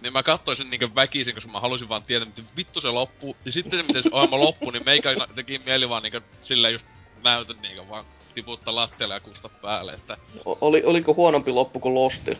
Niin 0.00 0.12
mä 0.12 0.22
katsoisin 0.22 0.70
niinkö 0.70 0.88
väkisin, 0.94 1.34
koska 1.34 1.50
mä 1.50 1.60
halusin 1.60 1.88
vaan 1.88 2.02
tietää, 2.02 2.28
miten 2.28 2.44
vittu 2.56 2.80
se 2.80 2.88
loppuu. 2.88 3.36
Ja 3.44 3.52
sitten 3.52 3.78
se, 3.78 3.86
miten 3.86 4.02
se 4.02 4.10
ohjelma 4.12 4.40
loppui, 4.40 4.72
niin 4.72 4.84
meikä 4.84 5.10
teki 5.34 5.60
mieli 5.66 5.88
vaan 5.88 6.02
niinkö 6.02 6.20
silleen 6.42 6.72
just 6.72 6.86
näytön 7.24 7.56
niinkö 7.62 7.88
vaan 7.88 8.04
tiputtaa 8.34 8.74
lattialle 8.74 9.14
ja 9.14 9.20
kusta 9.20 9.48
päälle, 9.48 9.92
että... 9.92 10.16
O- 10.44 10.58
Oli, 10.60 10.82
oliko 10.84 11.14
huonompi 11.14 11.50
loppu 11.50 11.80
kuin 11.80 11.94
Lostil? 11.94 12.36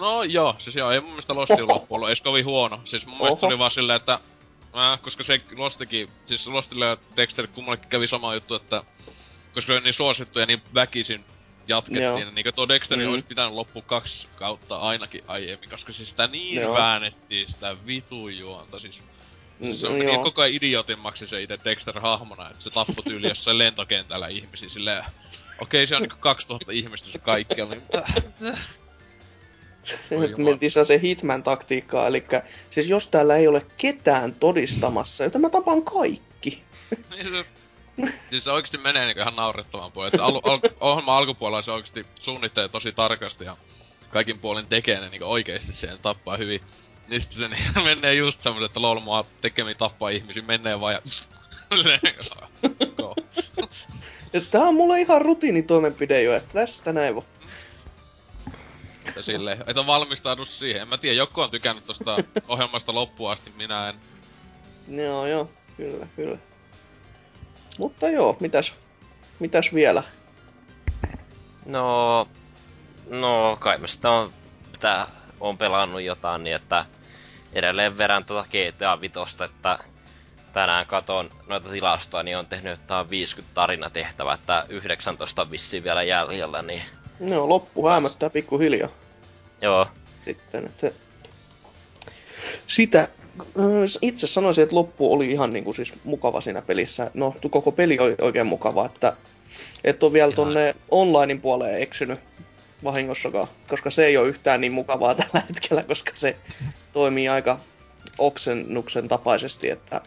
No 0.00 0.22
joo, 0.22 0.54
siis 0.58 0.76
joo, 0.76 0.90
ei 0.90 1.00
mun 1.00 1.10
mielestä 1.10 1.34
Lostin 1.34 1.68
loppu 1.68 1.94
ollut 1.94 2.08
edes 2.08 2.20
kovin 2.20 2.44
huono. 2.44 2.80
Siis 2.84 3.06
mun 3.06 3.18
mielestä 3.18 3.46
Oho. 3.46 3.46
oli 3.46 3.58
vaan 3.58 3.70
silleen, 3.70 3.96
että... 3.96 4.18
Äh, 4.76 5.00
koska 5.00 5.22
se 5.22 5.40
Lostikin, 5.56 6.08
siis 6.26 6.46
Lostille 6.46 6.86
ja 6.86 6.96
Dexter 7.16 7.46
kummallekin 7.46 7.88
kävi 7.88 8.08
sama 8.08 8.34
juttu, 8.34 8.54
että... 8.54 8.82
Koska 9.54 9.66
se 9.66 9.72
oli 9.72 9.80
niin 9.80 9.94
suosittu 9.94 10.38
ja 10.38 10.46
niin 10.46 10.62
väkisin 10.74 11.24
jatkettiin, 11.68 12.02
Joo. 12.04 12.30
niin 12.30 12.42
kuin 12.44 12.54
tuo 12.54 12.68
Dexteri 12.68 13.04
Mm. 13.04 13.10
olisi 13.10 13.24
pitänyt 13.26 13.52
loppua 13.52 13.82
kaksi 13.82 14.28
kautta 14.36 14.76
ainakin 14.76 15.24
aiemmin, 15.26 15.70
koska 15.70 15.92
siis 15.92 16.10
sitä 16.10 16.26
niin 16.26 16.60
Joo. 16.60 16.74
väännettiin, 16.74 17.50
sitä 17.52 17.76
vitun 17.86 18.38
juonta, 18.38 18.80
siis... 18.80 19.00
Siis 19.62 19.80
se 19.80 19.88
Mm, 19.88 19.94
meni 19.94 20.12
joo. 20.12 20.24
koko 20.24 20.42
ajan 20.42 20.54
idiotimmaksi 20.54 21.26
se 21.26 21.42
itse 21.42 21.58
Dexter-hahmona, 21.64 22.50
että 22.50 22.62
se 22.62 22.70
tappoi 22.70 23.04
tyyli 23.04 23.28
jossain 23.34 23.58
lentokentällä 23.58 24.28
ihmisiä 24.28 24.68
silleen... 24.68 25.04
Okei, 25.60 25.86
se 25.86 25.96
on 25.96 26.02
niinku 26.02 26.16
2000 26.20 26.72
ihmistä 26.72 27.12
se 27.12 27.18
kaikkialla, 27.18 27.74
niin 28.40 28.54
Nyt 30.10 30.38
mentiin 30.38 30.70
se 30.70 31.00
Hitman-taktiikkaa, 31.02 32.06
eli 32.06 32.24
siis 32.70 32.88
jos 32.88 33.08
täällä 33.08 33.36
ei 33.36 33.48
ole 33.48 33.66
ketään 33.76 34.34
todistamassa, 34.34 35.24
joten 35.24 35.40
mä 35.40 35.50
tapan 35.50 35.82
kaikki. 35.82 36.62
Niin 37.10 37.30
se, 37.30 37.44
siis 38.30 38.44
se 38.44 38.50
oikeesti 38.50 38.78
menee 38.78 39.06
niinku 39.06 39.20
ihan 39.20 39.36
naurettavan 39.36 39.92
puolelle. 39.92 40.14
Et 40.14 40.18
se 40.18 40.22
alu, 40.22 40.40
al, 40.44 40.60
ohjelman 40.80 41.16
alkupuolella 41.16 41.62
se 41.62 41.72
oikeesti 41.72 42.06
suunnittelee 42.20 42.68
tosi 42.68 42.92
tarkasti 42.92 43.44
ja 43.44 43.56
kaikin 44.10 44.38
puolin 44.38 44.66
tekee 44.66 45.00
ne 45.00 45.08
niinku 45.08 45.30
oikeesti 45.30 45.72
siihen 45.72 45.98
tappaa 45.98 46.36
hyvin. 46.36 46.60
Niin 47.08 47.20
sitten 47.20 47.38
se 47.38 47.48
niin, 47.48 47.84
menee 47.96 48.14
just 48.14 48.40
semmoset, 48.40 48.70
että 48.70 48.82
lol 48.82 49.00
mua 49.00 49.24
tekemi 49.40 49.74
tappaa 49.74 50.10
ihmisiä, 50.10 50.42
menee 50.42 50.80
vaan. 50.80 51.02
Ja 54.32 54.40
tää 54.50 54.62
on 54.62 54.74
mulle 54.74 55.00
ihan 55.00 55.22
rutiinitoimenpide 55.22 56.22
jo, 56.22 56.34
että 56.34 56.52
tästä 56.52 56.92
näin 56.92 57.14
voi. 57.14 57.22
Että 59.08 59.22
silleen, 59.22 59.64
et 59.66 59.78
on 59.78 59.86
valmistaudu 59.86 60.44
siihen. 60.44 60.82
En 60.82 60.88
mä 60.88 60.98
tiedä, 60.98 61.16
joku 61.16 61.40
on 61.40 61.50
tykännyt 61.50 61.86
tosta 61.86 62.16
ohjelmasta 62.48 62.94
loppuun 62.94 63.30
asti, 63.30 63.52
minä 63.56 63.88
en. 63.88 63.94
Joo, 64.88 65.26
joo, 65.26 65.50
kyllä, 65.76 66.06
kyllä. 66.16 66.38
Mutta 67.78 68.08
joo, 68.08 68.36
mitäs, 68.40 68.74
mitäs 69.38 69.74
vielä? 69.74 70.02
No, 71.66 72.28
no 73.10 73.56
kai 73.60 73.78
mä 73.78 73.86
sitä 73.86 74.10
on, 74.10 74.32
mitä 74.72 75.06
on 75.40 75.58
pelannut 75.58 76.02
jotain, 76.02 76.44
niin 76.44 76.56
että 76.56 76.86
edelleen 77.52 77.98
verran 77.98 78.24
tuota 78.24 78.48
GTA 78.48 79.00
Vitosta, 79.00 79.44
että 79.44 79.78
tänään 80.52 80.86
katon 80.86 81.30
noita 81.46 81.70
tilastoja, 81.70 82.22
niin 82.22 82.38
on 82.38 82.46
tehnyt 82.46 82.80
jotain 82.80 83.10
50 83.10 83.54
tarinatehtävää, 83.54 84.34
että 84.34 84.66
19 84.68 85.42
on 85.42 85.50
vissiin 85.50 85.84
vielä 85.84 86.02
jäljellä, 86.02 86.62
niin 86.62 86.82
No, 87.20 87.48
loppu 87.48 87.88
häämöttää 87.88 88.30
pikkuhiljaa 88.30 88.88
joo. 89.60 89.86
sitten, 90.24 90.64
että 90.64 90.92
sitä 92.66 93.08
ö, 93.56 93.62
itse 94.02 94.26
sanoisin, 94.26 94.62
että 94.62 94.76
loppu 94.76 95.12
oli 95.12 95.30
ihan 95.30 95.52
niin 95.52 95.64
kuin 95.64 95.74
siis 95.74 95.94
mukava 96.04 96.40
siinä 96.40 96.62
pelissä. 96.62 97.10
No, 97.14 97.34
koko 97.50 97.72
peli 97.72 97.98
oli 97.98 98.14
oikein 98.20 98.46
mukava, 98.46 98.86
että 98.86 99.16
et 99.84 100.02
ole 100.02 100.12
vielä 100.12 100.32
tonne 100.32 100.74
onlinein 100.90 101.40
puoleen 101.40 101.82
eksynyt 101.82 102.20
vahingossakaan, 102.84 103.48
koska 103.68 103.90
se 103.90 104.04
ei 104.04 104.16
ole 104.16 104.28
yhtään 104.28 104.60
niin 104.60 104.72
mukavaa 104.72 105.14
tällä 105.20 105.42
hetkellä, 105.48 105.82
koska 105.82 106.12
se 106.14 106.36
toimii 106.92 107.28
aika 107.28 107.60
oksennuksen 108.18 109.08
tapaisesti, 109.08 109.70
että 109.70 110.00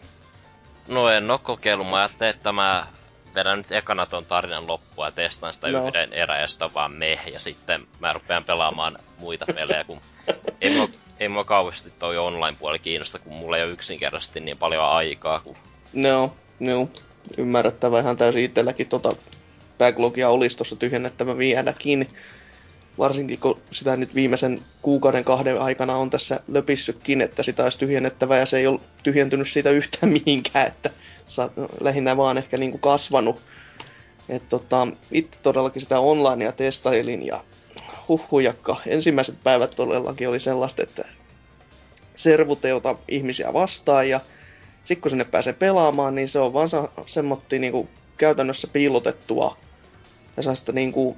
No 0.88 1.08
en 1.08 1.30
oo 1.30 1.38
kokeillut, 1.38 1.90
mä 1.90 1.96
ajattelin, 1.96 2.34
että 2.36 2.52
mä 2.52 2.86
vedän 3.34 3.58
nyt 3.58 3.72
ekana 3.72 4.06
ton 4.06 4.26
tarinan 4.26 4.66
loppua 4.66 5.06
ja 5.06 5.12
testaan 5.12 5.54
sitä 5.54 5.68
No. 5.68 5.88
yhden 5.88 6.10
sitä 6.46 6.74
vaan 6.74 6.92
meh, 6.92 7.20
ja 7.32 7.40
sitten 7.40 7.86
mä 8.00 8.12
rupean 8.12 8.44
pelaamaan 8.44 8.98
muita 9.18 9.46
pelejä, 9.54 9.84
kun 9.84 10.00
ei 10.60 10.76
mua, 10.76 10.88
ei 11.20 11.28
mua 11.28 11.44
kauheasti 11.44 11.92
toi 11.98 12.18
online-puoli 12.18 12.78
kiinnosta, 12.78 13.18
kun 13.18 13.32
mulla 13.32 13.56
ei 13.56 13.64
ole 13.64 13.72
yksinkertaisesti 13.72 14.40
niin 14.40 14.58
paljon 14.58 14.84
aikaa, 14.84 15.40
kun 15.40 15.56
no, 15.92 16.34
no, 16.60 16.88
ymmärrettävä 17.38 18.00
ihan 18.00 18.16
täysin 18.16 18.44
itselläkin 18.44 18.88
tota 18.88 19.16
backlogia 19.78 20.28
olisi 20.28 20.56
tuossa 20.56 20.76
tyhjennettävä 20.76 21.38
vieläkin. 21.38 22.08
Varsinkin 22.98 23.38
kun 23.38 23.60
sitä 23.70 23.96
nyt 23.96 24.14
viimeisen 24.14 24.62
kuukauden 24.82 25.24
kahden 25.24 25.60
aikana 25.60 25.96
on 25.96 26.10
tässä 26.10 26.40
löpissytkin, 26.48 27.20
että 27.20 27.42
sitä 27.42 27.62
olisi 27.62 27.78
tyhjennettävä 27.78 28.38
ja 28.38 28.46
se 28.46 28.58
ei 28.58 28.66
ole 28.66 28.80
tyhjentynyt 29.02 29.48
siitä 29.48 29.70
yhtään 29.70 30.12
mihinkään, 30.12 30.66
että 30.66 30.90
lähinnä 31.80 32.16
vaan 32.16 32.38
ehkä 32.38 32.56
niinku 32.56 32.78
kasvanut. 32.78 33.40
Et 34.28 34.48
tota, 34.48 34.88
itse 35.10 35.40
todellakin 35.42 35.82
sitä 35.82 36.00
onlinea 36.00 36.52
testailin 36.52 37.26
ja 37.26 37.44
huhhujakka. 38.08 38.76
Ensimmäiset 38.86 39.42
päivät 39.42 39.70
todellakin 39.76 40.28
oli 40.28 40.40
sellaista, 40.40 40.82
että 40.82 41.04
servut 42.14 42.64
ei 42.64 42.72
ota 42.72 42.96
ihmisiä 43.08 43.52
vastaan 43.52 44.08
ja 44.08 44.20
sitten 44.84 45.02
kun 45.02 45.10
sinne 45.10 45.24
pääsee 45.24 45.52
pelaamaan, 45.52 46.14
niin 46.14 46.28
se 46.28 46.38
on 46.38 46.52
vaan 46.52 46.68
semmotti 47.06 47.58
niinku 47.58 47.88
käytännössä 48.16 48.68
piilotettua 48.72 49.56
ja 50.36 50.42
sellaista 50.42 50.72
niinku 50.72 51.16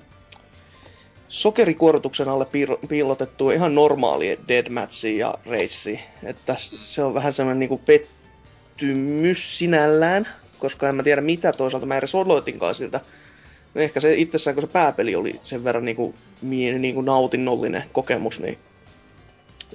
sokerikuorotuksen 1.29 2.29
alle 2.29 2.47
piilotettua 2.89 3.53
ihan 3.53 3.75
normaalia 3.75 4.37
deadmatchia 4.49 5.27
ja 5.27 5.35
reissi. 5.47 6.01
Että 6.23 6.57
se 6.79 7.03
on 7.03 7.15
vähän 7.15 7.33
semmoinen 7.33 7.59
niinku 7.59 7.79
pettymys 8.77 9.59
sinällään, 9.59 10.29
koska 10.59 10.89
en 10.89 10.95
mä 10.95 11.03
tiedä 11.03 11.21
mitä 11.21 11.53
toisaalta 11.53 11.87
mä 11.87 11.99
edes 11.99 12.15
odotinkaan 12.15 12.75
siltä. 12.75 13.01
No 13.75 13.81
ehkä 13.81 14.01
se 14.01 14.15
itsessään, 14.15 14.55
kun 14.55 14.63
se 14.63 14.67
pääpeli 14.67 15.15
oli 15.15 15.41
sen 15.43 15.65
verran 15.65 15.85
niinku, 15.85 16.15
mie- 16.43 16.79
niinku 16.79 17.01
nautinnollinen 17.01 17.85
kokemus, 17.93 18.41
niin 18.41 18.59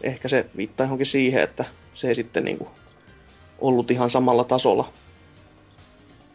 ehkä 0.04 0.28
se 0.28 0.46
viittaa 0.58 0.86
johonkin 0.86 1.06
siihen, 1.06 1.44
että 1.44 1.66
se 1.94 2.08
ei 2.08 2.16
sitten 2.16 2.44
niinku 2.44 2.68
ollut 3.60 3.92
ihan 3.92 4.10
samalla 4.10 4.44
tasolla. 4.44 4.94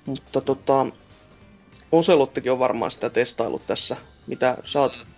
Mutta 0.06 0.40
tota, 0.40 0.86
Oselottikin 1.92 2.52
on 2.52 2.58
varmaan 2.58 2.90
sitä 2.90 3.10
testailut 3.10 3.66
tässä. 3.66 3.96
Mitä 4.26 4.58
sä 4.64 4.80
oot 4.80 4.96
Mm. 4.96 5.12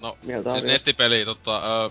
No, 0.00 0.18
mieltä 0.22 0.50
siis 0.50 0.56
asiasta? 0.56 0.72
Nestipeli, 0.72 1.24
tota... 1.24 1.84
Ö, 1.84 1.90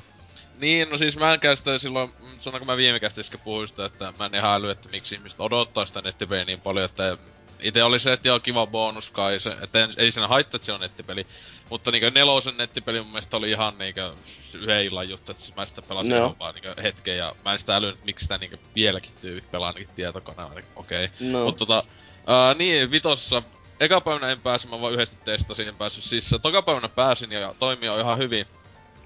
niin, 0.60 0.90
no 0.90 0.98
siis 0.98 1.18
mä 1.18 1.34
en 1.34 1.40
käy 1.40 1.56
sitä 1.56 1.78
silloin, 1.78 2.10
mm, 2.20 2.40
sanoin 2.40 2.60
kun 2.60 2.68
mä 2.68 2.78
viime 2.78 3.00
kästissä 3.00 3.38
puhuin 3.38 3.68
sitä, 3.68 3.86
että 3.86 4.14
mä 4.20 4.26
en 4.26 4.36
ihan 4.36 4.54
äly, 4.54 4.70
että 4.70 4.90
miksi 4.90 5.16
ihmiset 5.16 5.40
odottaa 5.40 5.86
sitä 5.86 6.02
nettipeliä 6.02 6.46
niin 6.46 6.62
paljon, 6.62 6.86
että 6.86 7.18
Itse 7.60 7.84
oli 7.84 8.00
se, 8.00 8.14
että 8.14 8.28
joo, 8.28 8.40
kiva 8.40 8.68
bonus 8.68 9.10
kai 9.12 9.40
se, 9.40 9.56
että 9.62 9.84
en, 9.84 9.90
ei 9.98 10.12
siinä 10.12 10.28
haittaa, 10.28 10.58
että 10.58 10.66
se 10.66 10.72
on 10.72 10.80
nettipeli. 10.80 11.28
Mutta 11.70 11.92
niinkö 11.92 12.12
nelosen 12.12 12.58
nettipeli 12.58 13.02
mun 13.02 13.12
mielestä 13.12 13.38
oli 13.38 13.52
ihan 13.52 13.78
niinkö 13.78 14.14
yhden 14.54 14.86
illan 14.86 15.10
juttu, 15.10 15.32
että 15.32 15.44
siis 15.44 15.56
mä 15.56 15.66
sitä 15.66 15.82
pelasin 15.82 16.12
No. 16.12 16.36
vaan 16.40 16.56
niinkö 16.56 16.76
hetken 16.84 17.18
ja 17.18 17.36
mä 17.46 17.54
en 17.54 17.60
sitä 17.60 17.76
älynyt, 17.76 18.06
miksi 18.06 18.24
sitä 18.24 18.38
niinkö 18.38 18.58
vieläkin 18.76 19.12
tyypit 19.22 19.52
pelaa 19.52 19.68
ainakin 19.68 19.90
tietokoneella, 19.96 20.54
niin 20.54 20.66
okei. 20.76 21.06
Okay. 21.06 21.28
No. 21.30 21.46
Mutta 21.46 21.66
tota, 21.66 21.84
ää, 22.28 22.54
niin, 22.54 22.92
vitossa, 22.92 23.44
eka 23.80 24.02
päivänä 24.02 24.32
en 24.32 24.42
päässyt, 24.42 24.72
mä 24.72 24.82
vaan 24.82 24.94
yhdesti 24.94 25.18
testasin, 25.26 25.68
en 25.68 25.76
päässyt 25.76 26.04
sisään. 26.04 26.42
Toka 26.42 26.62
päivänä 26.62 26.90
pääsin 26.90 27.32
ja 27.32 27.56
toimii 27.60 27.90
ihan 28.00 28.18
hyvin. 28.18 28.46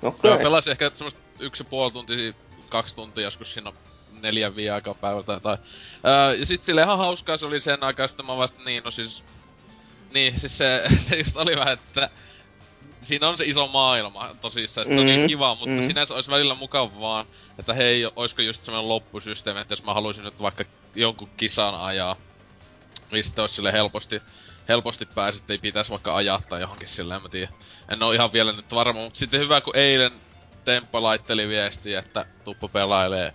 Okei. 0.04 0.32
Okay. 0.32 0.44
Pelasin 0.44 0.72
ehkä 0.72 0.92
semmoista 0.96 1.20
yksi 1.40 1.64
puoli 1.64 1.92
tuntia, 1.92 2.34
kaksi 2.70 2.96
tuntia 2.96 3.24
joskus 3.24 3.54
siinä 3.54 3.74
neljän 4.22 4.56
viiden 4.56 4.74
aikaa 4.74 4.94
päivältä 4.94 5.26
tai 5.26 5.36
jotain. 5.36 5.60
Öö, 6.06 6.36
ja 6.36 6.46
sit 6.46 6.64
sille 6.64 6.82
ihan 6.82 6.98
hauskaa 6.98 7.38
se 7.38 7.46
oli 7.46 7.62
sen 7.62 7.84
aikaa, 7.84 8.08
sitten 8.08 8.26
mä 8.26 8.38
vaan, 8.38 8.50
että 8.50 8.64
niin, 8.66 8.84
no 8.84 8.92
siis... 8.92 9.24
Niin, 10.14 10.40
siis 10.40 10.58
se, 10.58 10.84
se 11.10 11.16
just 11.16 11.38
oli 11.38 11.56
vähän, 11.56 11.74
että 11.74 12.10
siinä 13.02 13.30
on 13.30 13.38
se 13.38 13.46
iso 13.46 13.68
maailma 13.68 14.36
tosissaan, 14.42 14.88
että 14.88 14.96
se 14.96 15.00
on 15.00 15.08
niin 15.08 15.28
kiva, 15.28 15.56
mutta 15.56 15.76
mhm. 15.76 15.88
sinänsä 15.88 16.16
olisi 16.16 16.32
välillä 16.32 16.56
mukava 16.56 17.00
vaan, 17.00 17.26
että 17.60 17.74
hei, 17.74 18.06
olisiko 18.16 18.42
just 18.42 18.64
semmoinen 18.64 18.90
loppusysteemi, 18.90 19.60
että 19.60 19.72
jos 19.72 19.84
mä 19.84 19.94
haluaisin 19.94 20.24
nyt 20.24 20.42
vaikka 20.42 20.64
jonkun 20.96 21.30
kisan 21.38 21.76
ajaa, 21.76 22.16
niin 23.12 23.24
sitten 23.24 23.42
olisi 23.42 23.56
sille 23.56 23.72
helposti, 23.72 24.22
helposti 24.70 25.06
pääsit, 25.06 25.50
ei 25.50 25.58
pitäisi 25.58 25.92
vaikka 25.92 26.16
ajaa 26.16 26.42
tai 26.50 26.62
johonkin 26.62 26.88
silleen, 26.88 27.16
en 27.16 27.22
mä 27.24 27.30
tiedä. 27.30 27.52
En 27.90 28.04
oo 28.04 28.12
ihan 28.12 28.34
vielä 28.34 28.52
nyt 28.52 28.72
varma, 28.72 29.00
mutta 29.02 29.20
sitten 29.20 29.40
hyvä, 29.40 29.62
kun 29.62 29.76
eilen 29.76 30.12
Temppa 30.66 31.04
laitteli 31.04 31.48
viestiä, 31.48 32.00
että 32.00 32.26
tuppo 32.46 32.68
pelailee 32.68 33.34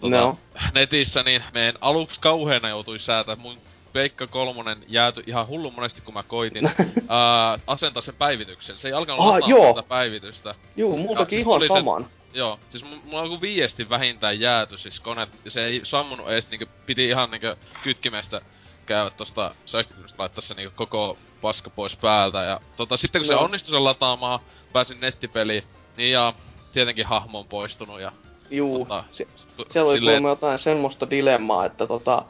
tota, 0.00 0.16
No. 0.16 0.38
netissä, 0.74 1.22
niin 1.22 1.44
meidän 1.54 1.74
aluksi 1.80 2.20
kauheena 2.20 2.68
joutui 2.68 2.98
säätää 2.98 3.36
mun 3.36 3.58
Peikka 3.92 4.26
kolmonen 4.26 4.84
jääty 4.88 5.22
ihan 5.26 5.46
hullu 5.46 5.70
monesti, 5.70 6.00
kun 6.02 6.14
mä 6.14 6.22
koitin 6.22 6.64
ää, 7.08 7.58
asentaa 7.66 8.02
sen 8.02 8.14
päivityksen. 8.14 8.78
Se 8.78 8.88
ei 8.88 8.92
alkanut 8.94 9.20
Ah, 9.20 9.26
lataa 9.26 9.48
joo. 9.48 9.68
sitä 9.68 9.82
päivitystä. 9.82 10.54
Multakin 10.98 11.36
Ja 11.36 11.40
ihan 11.40 11.54
oli 11.54 11.68
se- 11.68 11.74
saman. 11.74 12.06
Joo, 12.34 12.58
siis 12.70 12.84
mu- 12.84 13.04
mulla 13.04 13.18
on 13.22 13.24
joku 13.26 13.40
viesti 13.40 13.88
vähintään 13.88 14.40
jääty, 14.40 14.78
siis 14.78 15.00
kone, 15.00 15.26
se 15.48 15.64
ei 15.66 15.80
sammunut 15.82 16.28
edes, 16.28 16.50
niinku, 16.50 16.66
piti 16.86 17.08
ihan 17.08 17.30
niinku 17.30 17.46
kytkimestä 17.82 18.40
käydä 18.84 19.10
tosta 19.10 19.54
sähköistä 19.66 20.14
laittaa 20.18 20.42
se 20.42 20.54
niinku 20.54 20.72
koko 20.76 21.18
paska 21.40 21.70
pois 21.70 21.96
päältä. 21.96 22.42
Ja 22.42 22.60
tota, 22.76 22.96
sitten 22.96 23.20
kun 23.20 23.26
se 23.26 23.32
No. 23.34 23.40
onnistui 23.40 23.70
sen 23.70 23.84
lataamaan, 23.84 24.40
pääsin 24.72 25.00
nettipeliin, 25.00 25.62
niin 25.96 26.12
ja 26.12 26.32
tietenkin 26.72 27.06
hahmo 27.06 27.38
on 27.38 27.46
poistunut 27.46 28.00
ja 28.00 28.12
Juu, 28.50 28.78
Tota, 28.78 29.04
se, 29.10 29.26
siellä 29.70 29.88
oli 29.90 29.98
silleen- 29.98 30.12
kuulemma 30.14 30.28
jotain 30.28 30.58
semmoista 30.58 31.10
dilemmaa, 31.10 31.64
että 31.66 31.86
tota, 31.86 32.24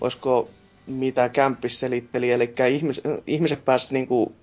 olisiko 0.00 0.50
mitä 0.86 1.28
kämppis 1.28 1.80
selitteli, 1.80 2.32
eli 2.32 2.54
ihmis, 2.70 3.00
ihmiset 3.26 3.64
pääsivät 3.64 3.92
niinku 3.92 4.36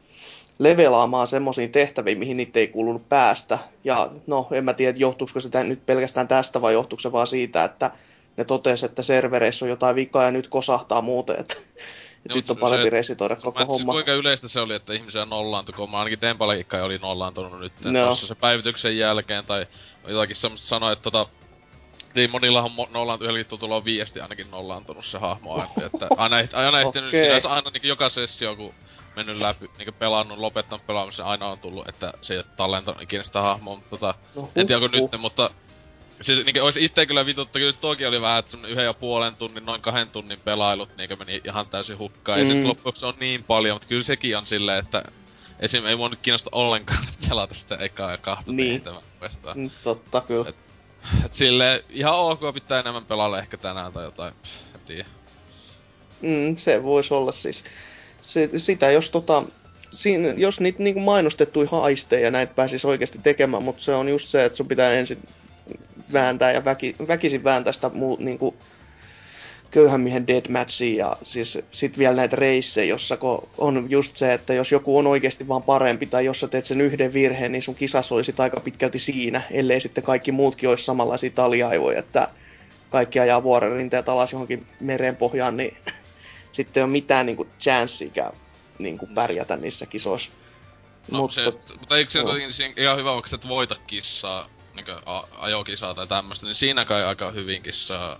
levelaamaan 0.60 1.27
semmoisiin 1.27 1.72
tehtäviin, 1.72 2.20
mihin 2.20 2.38
niitä 2.38 2.60
ei 2.60 2.67
kuulunut 2.67 3.10
päästä. 3.10 3.60
Ja 3.84 4.10
no, 4.27 4.48
en 4.51 4.63
mä 4.63 4.74
tiedä, 4.74 4.98
johtuuko 4.98 5.39
se 5.39 5.63
nyt 5.63 5.86
pelkästään 5.86 6.27
tästä 6.27 6.62
vai 6.62 6.74
johtuuko 6.74 7.01
se 7.01 7.12
vaan 7.12 7.27
siitä, 7.27 7.63
että 7.63 7.91
ne 8.37 8.43
totesi, 8.45 8.85
että 8.85 9.01
servereissä 9.01 9.65
on 9.65 9.69
jotain 9.69 9.95
vikaa 9.95 10.23
ja 10.23 10.31
nyt 10.31 10.47
kosahtaa 10.47 11.01
muuten, 11.01 11.39
että, 11.39 11.55
Joo, 12.29 12.35
nyt 12.35 12.49
on 12.49 12.57
parempi 12.57 12.83
se- 12.85 12.89
resitoida 12.89 13.35
Mä 13.35 13.41
koko 13.41 13.51
tiedä, 13.59 13.65
homma. 13.71 13.91
kuinka 13.93 14.11
yleistä 14.13 14.47
se 14.47 14.59
oli, 14.59 14.73
että 14.73 14.93
ihmisiä 14.93 15.25
nollaantui, 15.25 15.73
kun 15.75 15.91
mä 15.91 15.97
ainakin 15.99 16.19
Tempaleikka 16.19 16.83
oli 16.83 16.97
nollaantunut 16.97 17.59
nyt 17.59 17.73
No. 17.83 18.05
tuossa 18.05 18.27
se 18.27 18.35
päivityksen 18.35 18.97
jälkeen, 18.97 19.45
tai 19.45 19.65
jotakin 20.07 20.35
semmoista 20.35 20.67
sanoa, 20.67 20.91
että 20.91 21.03
tota, 21.03 21.27
niin 22.15 22.31
monillahan 22.31 22.71
mo- 22.71 22.91
nollaantu 22.91 23.25
yhdelläkin 23.25 23.45
tutulla 23.49 23.75
on 23.75 23.85
viesti 23.85 24.19
ainakin 24.21 24.51
nollaantunut 24.51 25.05
se 25.05 25.17
hahmo, 25.17 25.63
että, 25.63 25.85
että 25.93 26.07
aina, 26.17 26.35
aina 26.53 26.81
ehtinyt 26.81 27.07
Okei. 27.09 27.23
sinänsä 27.23 27.49
aina 27.49 27.69
niin 27.69 27.87
joka 27.87 28.09
sessio, 28.09 28.55
kun 28.55 28.73
mennyt 29.15 29.39
läpi, 29.41 29.69
niin 29.77 29.93
pelannut, 29.93 30.37
lopettanut 30.37 30.87
pelaamisen, 30.87 31.25
aina 31.25 31.47
on 31.47 31.59
tullut, 31.59 31.89
että 31.89 32.13
se 32.21 32.33
ei 32.33 32.37
ole 32.37 32.45
tallentanut 32.57 33.01
ikinä 33.01 33.23
sitä 33.23 33.41
hahmoa, 33.41 33.75
mutta 33.75 33.89
tota, 33.89 34.15
No, 34.35 34.49
en 34.55 34.67
tiedä 34.67 34.85
onko 34.85 34.97
huh, 34.97 35.11
nyt, 35.11 35.21
mutta 35.21 35.49
Siis 36.23 36.45
niinkö 36.45 36.63
ois 36.63 36.77
itse 36.77 37.05
kyllä 37.05 37.25
vituttu, 37.25 37.59
kyllä 37.59 37.71
se 37.71 37.79
toki 37.79 38.05
oli 38.05 38.21
vähän, 38.21 38.39
että 38.39 38.57
yhden 38.67 38.86
ja 38.86 38.93
puolen 38.93 39.36
tunnin, 39.36 39.65
noin 39.65 39.81
kahden 39.81 40.09
tunnin 40.09 40.39
pelailut 40.43 40.97
niinkö 40.97 41.15
meni 41.15 41.41
ihan 41.45 41.67
täysin 41.67 41.97
hukkaan. 41.97 42.39
Mm. 42.39 42.45
Ja 42.49 42.53
Mm. 42.53 42.59
sit 42.59 42.67
loppujen 42.67 42.95
se 42.95 43.05
on 43.05 43.13
niin 43.19 43.43
paljon, 43.43 43.75
mutta 43.75 43.88
kyllä 43.88 44.03
sekin 44.03 44.38
on 44.38 44.45
silleen, 44.45 44.79
että 44.79 45.03
esim. 45.59 45.86
ei 45.86 45.95
mua 45.95 46.09
nyt 46.09 46.19
kiinnosta 46.21 46.49
ollenkaan 46.51 47.05
pelata 47.29 47.53
sitä 47.53 47.75
ekaa 47.75 48.12
ja 48.12 48.17
kahta 48.17 48.51
Niin. 48.51 48.81
tehtävää. 48.81 49.53
Mm, 49.55 49.69
Totta, 49.83 50.21
kyllä. 50.21 50.49
Et- 50.49 50.55
Et 51.25 51.33
silleen, 51.33 51.81
ihan 51.89 52.15
ok 52.15 52.39
pitää 52.53 52.79
enemmän 52.79 53.05
pelailla 53.05 53.39
ehkä 53.39 53.57
tänään 53.57 53.93
tai 53.93 54.03
jotain, 54.03 54.33
pff, 54.43 54.75
en 54.75 54.81
tiedä. 54.88 55.05
Mm, 56.21 56.55
se 56.55 56.83
voisi 56.83 57.13
olla 57.13 57.31
siis. 57.31 57.63
Se, 58.21 58.49
sitä 58.57 58.91
jos 58.91 59.09
tota, 59.12 59.43
siinä, 59.91 60.33
jos 60.38 60.59
niitä 60.59 60.83
niinku 60.83 60.99
mainostettuja 60.99 61.67
haisteja 61.71 62.31
näitä 62.31 62.53
pääsisi 62.53 62.88
oikeasti 62.88 63.19
tekemään, 63.23 63.63
mutta 63.63 63.83
se 63.83 63.95
on 63.95 64.09
just 64.09 64.29
se, 64.29 64.45
että 64.45 64.57
sun 64.57 64.67
pitää 64.67 64.93
ensin 64.93 65.27
vääntää 66.13 66.52
ja 66.52 66.65
väki, 66.65 66.95
väkisin 67.08 67.43
vääntää 67.43 67.73
sitä 67.73 67.89
muu, 67.93 68.17
niinku, 68.19 68.56
köyhän 69.71 70.02
miehen 70.02 70.28
deadmatchia 70.28 71.06
ja 71.06 71.17
siis 71.23 71.58
sit 71.71 71.97
vielä 71.97 72.15
näitä 72.15 72.36
reissejä, 72.36 72.89
jossa 72.89 73.17
on 73.58 73.86
just 73.89 74.15
se, 74.15 74.34
että 74.34 74.54
jos 74.54 74.71
joku 74.71 74.97
on 74.97 75.08
oikeasti 75.08 75.47
vaan 75.47 75.63
parempi 75.63 76.06
tai 76.06 76.26
jos 76.26 76.39
sä 76.39 76.47
teet 76.47 76.65
sen 76.65 76.82
yhden 76.82 77.13
virheen, 77.13 77.52
niin 77.52 77.62
sun 77.62 77.76
kisas 77.76 78.12
olisi 78.12 78.34
aika 78.38 78.60
pitkälti 78.60 78.99
siinä, 78.99 79.41
ellei 79.52 79.80
sitten 79.80 80.04
kaikki 80.04 80.32
muutkin 80.32 80.69
olisi 80.69 80.86
samanlaisia 80.86 81.30
taliaivoja, 81.30 81.99
että 81.99 82.30
kaikki 82.89 83.19
ajaa 83.19 83.43
vuoren 83.43 83.71
rinteet 83.71 84.10
alas 84.10 84.34
johonkin 84.34 84.67
merenpohjaan, 84.80 85.58
niin 85.58 85.78
sitten 86.52 86.82
ei 86.82 86.84
ole 86.84 86.91
mitään 86.91 87.26
niinku 87.26 87.47
chanceikään 87.60 88.34
niinku 88.80 89.08
pärjätä 89.15 89.56
niissä 89.56 89.86
kisoissa. 89.86 90.32
No 91.12 91.19
mutta, 91.19 91.36
se, 91.36 91.76
mutta 91.80 91.97
eikö 91.97 92.12
se 92.12 92.21
kuitenkin 92.21 92.54
siinä 92.54 92.73
ihan 92.78 92.97
hyvä, 92.97 93.13
vaikka 93.13 93.36
et 93.36 93.47
voita 93.47 93.76
kissaa, 93.88 94.49
niinkö 94.75 95.01
a- 95.05 95.27
ajokisaa 95.31 95.93
tai 95.93 96.07
tämmöstä, 96.07 96.45
niin 96.45 96.55
siinä 96.55 96.86
kai 96.86 97.03
aika 97.03 97.31
hyvinkin 97.31 97.73
saa 97.73 98.19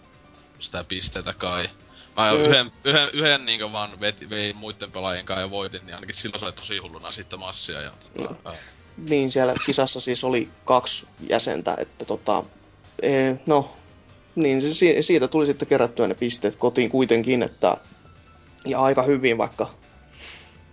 sitä 0.60 0.84
pisteitä 0.84 1.34
kai. 1.34 1.70
Mä 2.18 2.28
Joo. 2.28 2.38
yhden, 2.38 2.72
yhden, 2.84 3.10
yhden 3.14 3.46
niinkö 3.46 3.72
vaan 3.72 4.00
veti, 4.00 4.30
vein 4.30 4.56
muiden 4.56 4.92
pelaajien 4.92 5.26
kanssa 5.26 5.42
ja 5.42 5.50
voitin, 5.50 5.86
niin 5.86 5.96
ainakin 5.96 6.16
silloin 6.16 6.40
sai 6.40 6.52
tosi 6.54 6.78
hulluna 6.78 7.12
sitten 7.12 7.40
massia 7.40 7.82
ja 7.82 7.92
tota, 8.18 8.36
ää, 8.50 8.56
Niin, 9.10 9.32
siellä 9.32 9.54
kisassa 9.66 10.00
siis 10.00 10.24
oli 10.24 10.50
kaksi 10.66 11.08
jäsentä, 11.30 11.76
että 11.80 12.06
tota, 12.06 12.44
ee, 13.02 13.40
no, 13.46 13.74
niin 14.36 14.62
si- 14.74 15.04
siitä 15.04 15.28
tuli 15.28 15.46
sitten 15.46 15.68
kerättyä 15.68 16.08
ne 16.08 16.14
pisteet 16.16 16.56
kotiin 16.56 16.90
kuitenkin, 16.90 17.44
että 17.44 17.78
ja 18.66 18.80
aika 18.82 19.02
hyvin 19.04 19.38
vaikka 19.38 19.70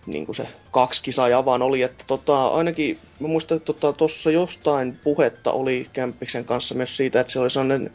niin 0.07 0.27
kuin 0.27 0.37
se 0.37 0.49
kaksi 0.71 1.03
kisaajaa 1.03 1.45
vaan 1.45 1.63
oli, 1.63 1.83
että 1.83 2.05
tota, 2.07 2.49
ainakin 2.49 2.99
mä 3.21 3.29
muistan, 3.29 3.57
että 3.57 3.67
tota, 3.67 3.93
tuossa 3.93 4.31
jostain 4.31 5.01
puhetta 5.05 5.53
oli 5.53 5.87
Kämppiksen 5.93 6.45
kanssa 6.45 6.75
myös 6.75 6.97
siitä, 6.97 7.21
että 7.21 7.33
se 7.33 7.41
oli 7.41 7.51
sellainen 7.51 7.91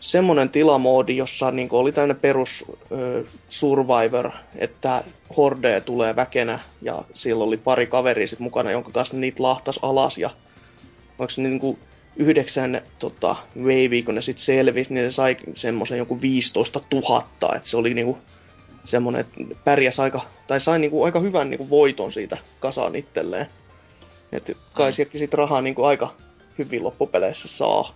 semmoinen 0.00 0.50
tilamoodi, 0.50 1.16
jossa 1.16 1.50
niin 1.50 1.68
oli 1.70 1.92
tämmöinen 1.92 2.16
perus 2.16 2.64
ö, 2.92 3.24
survivor, 3.48 4.30
että 4.56 5.04
horde 5.36 5.80
tulee 5.80 6.16
väkenä 6.16 6.58
ja 6.82 7.04
silloin 7.14 7.48
oli 7.48 7.56
pari 7.56 7.86
kaveria 7.86 8.26
sit 8.26 8.38
mukana, 8.38 8.70
jonka 8.70 8.90
kanssa 8.90 9.16
niitä 9.16 9.42
lahtas 9.42 9.78
alas 9.82 10.18
ja 10.18 10.30
onko 11.18 11.32
niin 11.36 11.58
kuin 11.58 11.78
yhdeksän 12.16 12.82
tota, 12.98 13.36
wavea, 13.58 14.02
kun 14.04 14.14
ne 14.14 14.20
sitten 14.20 14.44
selvisi, 14.44 14.94
niin 14.94 15.10
se 15.10 15.14
sai 15.14 15.36
semmoisen 15.54 15.98
joku 15.98 16.20
15 16.20 16.80
000, 16.92 17.56
että 17.56 17.68
se 17.68 17.76
oli 17.76 17.94
niinku 17.94 18.18
semmoinen, 18.84 19.20
että 19.20 19.40
pärjäs 19.64 20.00
aika, 20.00 20.20
tai 20.46 20.60
sai 20.60 20.78
niinku 20.78 21.02
aika 21.04 21.20
hyvän 21.20 21.50
niinku 21.50 21.70
voiton 21.70 22.12
siitä 22.12 22.38
kasaan 22.60 22.96
itselleen. 22.96 23.46
Et 24.32 24.56
kai 24.72 24.90
Mm. 24.90 24.92
sielläkin 24.92 25.18
sit 25.18 25.34
rahaa 25.34 25.60
niinku 25.60 25.84
aika 25.84 26.14
hyvin 26.58 26.84
loppupeleissä 26.84 27.48
saa. 27.48 27.94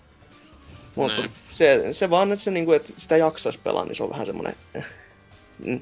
Mutta 0.94 1.22
Niin. 1.22 1.32
se, 1.50 1.86
se 1.92 2.10
vaan, 2.10 2.32
että, 2.32 2.44
se, 2.44 2.50
niinku, 2.50 2.72
että 2.72 2.92
sitä 2.96 3.16
jaksaisi 3.16 3.60
pelaa, 3.64 3.84
niin 3.84 3.94
se 3.94 4.02
on 4.02 4.10
vähän 4.10 4.26
semmoinen, 4.26 4.54
eh, 4.74 4.84
mm, 5.64 5.80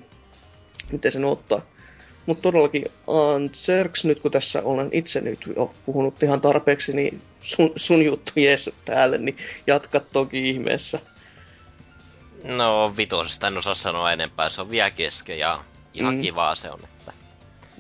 miten 0.93 1.13
sen 1.13 1.25
ottaa. 1.25 1.61
Mutta 2.27 2.43
todellakin, 2.43 2.85
Anserks, 3.07 4.05
nyt 4.05 4.21
kun 4.21 4.31
tässä 4.31 4.63
olen 4.65 4.89
itse 4.93 5.21
nyt 5.21 5.39
jo 5.57 5.75
puhunut 5.87 6.23
ihan 6.23 6.41
tarpeeksi, 6.41 6.97
niin 6.97 7.23
sun, 7.39 7.73
sun 7.77 8.03
juttu 8.05 8.33
jees 8.37 8.71
päälle, 8.87 9.19
niin 9.19 9.37
jatka 9.67 10.01
toki 10.01 10.51
ihmeessä. 10.51 11.01
No 12.45 12.95
vitosesta 12.97 13.47
en 13.47 13.59
osaa 13.59 13.75
sanoa 13.75 14.13
enempää, 14.13 14.51
se 14.51 14.61
on 14.61 14.71
vielä 14.71 14.91
kesken 14.91 15.39
ja 15.39 15.61
ihan 15.95 16.15
Mm. 16.15 16.21
kivaa 16.21 16.55
se 16.55 16.71
on. 16.71 16.81
Että. 16.85 17.13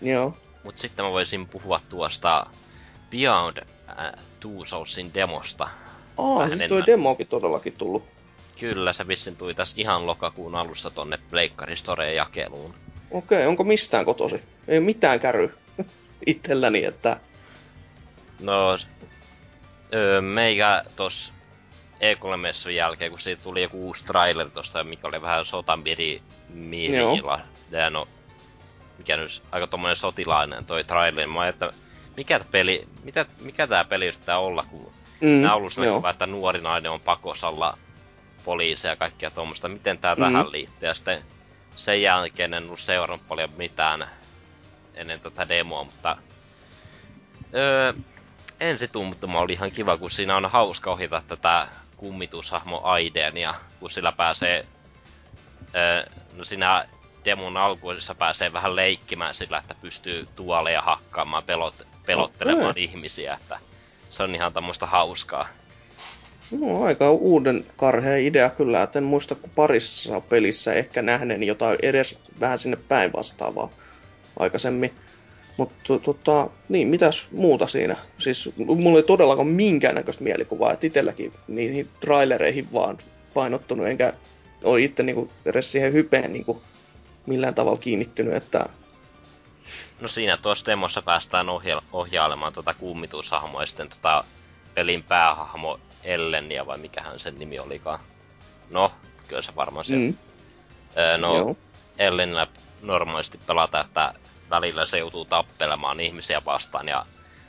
Joo. 0.03 0.37
Mut 0.65 0.79
sitten 0.79 1.05
mä 1.05 1.11
voisin 1.11 1.47
puhua 1.49 1.81
tuosta 1.89 2.47
Beyond 3.11 3.57
äh, 3.59 4.13
Two 4.41 4.65
Soulsin 4.65 5.15
demosta. 5.15 5.69
Aa, 6.19 6.39
Vähän 6.39 6.51
siis 6.59 6.59
toi 6.59 6.67
enemmän. 6.79 6.87
demokin 6.87 7.27
todellakin 7.27 7.73
tullut. 7.73 8.05
Kyllä, 8.61 8.93
se 8.93 9.09
vissin 9.09 9.37
tuli 9.37 9.55
tässä 9.55 9.75
ihan 9.79 10.07
lokakuun 10.07 10.55
alussa 10.55 10.91
tonne 10.91 11.19
Pleikkari 11.31 11.77
Storeen 11.77 12.17
jakeluun. 12.17 12.75
Okei, 13.11 13.47
onko 13.47 13.65
mistään 13.65 14.05
kotosi? 14.05 14.43
Ei 14.69 14.81
mitään 14.81 15.21
käry 15.21 15.55
itselläni, 16.27 16.85
että... 16.85 17.21
No, 18.41 18.79
öö, 19.95 20.21
meikä 20.21 20.85
tos 20.97 21.33
E3-messun 22.01 22.75
jälkeen, 22.75 23.11
kun 23.11 23.21
siitä 23.21 23.43
tuli 23.43 23.63
joku 23.63 23.87
uusi 23.87 24.05
trailer 24.05 24.51
tosta, 24.51 24.85
mikä 24.85 25.09
oli 25.09 25.23
vähän 25.23 25.45
sotamiri 25.45 26.23
Joo. 26.97 27.41
ja 27.71 27.91
no, 27.91 28.09
mikä 28.99 29.17
nyt 29.17 29.43
aika 29.53 29.67
tommonen 29.67 29.97
sotilainen 29.97 30.67
toi 30.67 30.85
traileri. 30.85 31.27
Mä 31.27 31.49
että 31.49 31.73
mikä 32.17 32.39
tää 32.39 32.49
peli, 32.51 32.89
mitä, 33.03 33.27
mikä 33.41 33.67
tää 33.67 33.85
peli 33.85 34.07
yrittää 34.07 34.39
olla, 34.39 34.65
kun 34.71 34.93
mm, 35.21 35.41
se 35.41 35.47
alussa 35.47 35.81
näkyy, 35.81 36.11
että 36.11 36.27
nuori 36.27 36.61
nainen 36.61 36.91
on 36.91 37.01
pakosalla 37.01 37.79
poliiseja 38.45 38.93
ja 38.93 38.97
kaikkia 38.97 39.31
tuommoista. 39.31 39.69
Miten 39.69 39.99
tää 39.99 40.15
Mm. 40.15 40.23
tähän 40.23 40.53
liittyy? 40.53 40.89
Ja 40.89 40.95
sitten 40.95 41.23
sen 41.77 42.03
jälkeen 42.03 42.55
en 42.55 42.65
ollut 42.65 42.81
seurannut 42.81 43.29
paljon 43.29 43.51
mitään 43.57 44.07
ennen 44.95 45.21
tätä 45.21 45.49
demoa, 45.49 45.85
mutta 45.85 46.17
öö, 47.55 47.93
ensituntuma 48.61 49.41
oli 49.41 49.53
ihan 49.53 49.71
kiva, 49.71 49.97
kun 49.97 50.11
siinä 50.11 50.37
on 50.37 50.51
hauska 50.51 50.93
ohjata 50.93 51.23
tätä 51.29 51.69
kummitushahmo 51.97 52.81
Aidenia, 52.85 53.55
kun 53.81 53.91
sillä 53.91 54.13
pääsee, 54.13 54.67
öö, 55.77 56.07
no 56.37 56.45
siinä 56.45 56.87
demon 57.25 57.57
alkuisessa 57.57 58.15
pääsee 58.15 58.53
vähän 58.53 58.77
leikkimään 58.77 59.35
sillä, 59.35 59.59
että 59.59 59.75
pystyy 59.83 60.29
tuoleja 60.37 60.83
hakkaamaan, 60.83 61.45
pelot, 61.45 61.87
pelottelemaan 62.07 62.71
Okei. 62.71 62.85
ihmisiä, 62.85 63.35
että 63.35 63.59
se 64.11 64.23
on 64.23 64.35
ihan 64.35 64.53
tämmöistä 64.53 64.87
hauskaa. 64.87 65.49
No, 66.51 66.83
aika 66.83 67.11
uuden 67.11 67.67
karheen 67.77 68.25
idea 68.25 68.51
kyllä, 68.51 68.83
että 68.83 68.99
en 68.99 69.05
muista 69.05 69.35
kuin 69.35 69.51
parissa 69.55 70.21
pelissä 70.21 70.75
ehkä 70.75 71.03
nähneeni 71.03 71.47
jotain 71.47 71.79
edes 71.83 72.19
vähän 72.41 72.59
sinne 72.59 72.77
päin 72.89 73.13
vastaavaa 73.13 73.69
aikaisemmin. 74.39 74.95
Mutta 75.57 75.99
tota, 75.99 76.51
niin, 76.69 76.89
mitäs 76.89 77.29
muuta 77.33 77.67
siinä? 77.67 77.97
Siis 78.19 78.51
mulla 78.57 78.99
ei 78.99 79.03
todellakaan 79.03 79.49
minkäännäköistä 79.49 80.25
mielikuvaa, 80.25 80.73
että 80.73 80.87
itselläkin 80.87 81.33
niihin 81.49 81.89
trailereihin 82.01 82.69
vaan 82.73 82.99
painottunut, 83.35 83.87
enkä 83.87 84.13
ole 84.65 84.81
itse 84.81 85.03
niinku 85.03 85.31
edes 85.45 85.73
siihen 85.73 85.93
hypeen 85.93 86.33
niinku 86.33 86.63
millään 87.27 87.55
tavalla 87.55 87.79
kiinnittynyt, 87.79 88.35
että 88.35 88.67
No 90.01 90.09
siinä 90.09 90.37
tuossa 90.37 90.67
demossa 90.67 91.03
päästään 91.03 91.49
ohja- 91.49 91.83
ohjailemaan 91.93 92.53
tuota 92.53 92.75
kummitushahmoa 92.75 93.63
ja 93.63 93.67
sitten 93.67 93.89
tota 93.89 94.25
pelin 94.75 95.03
päähahmo 95.03 95.81
Ellenia 96.05 96.67
vai 96.67 96.79
mikähän 96.79 97.21
sen 97.21 97.39
nimi 97.39 97.59
olikaan. 97.59 97.99
No, 98.71 98.93
kyllä 99.29 99.43
se 99.43 99.57
varmaan 99.57 99.85
se. 99.85 99.97
Mm. 99.97 100.15
Öö, 100.97 101.19
no, 101.19 101.37
joo. 101.37 101.57
Ellenillä 101.99 102.47
normaalisti 102.83 103.41
pelata, 103.47 103.81
että 103.81 104.15
välillä 104.51 104.87
se 104.87 104.99
joutuu 104.99 105.25
tappelemaan 105.25 106.01
ihmisiä 106.01 106.43
vastaan. 106.45 106.89
Ja 106.89 107.07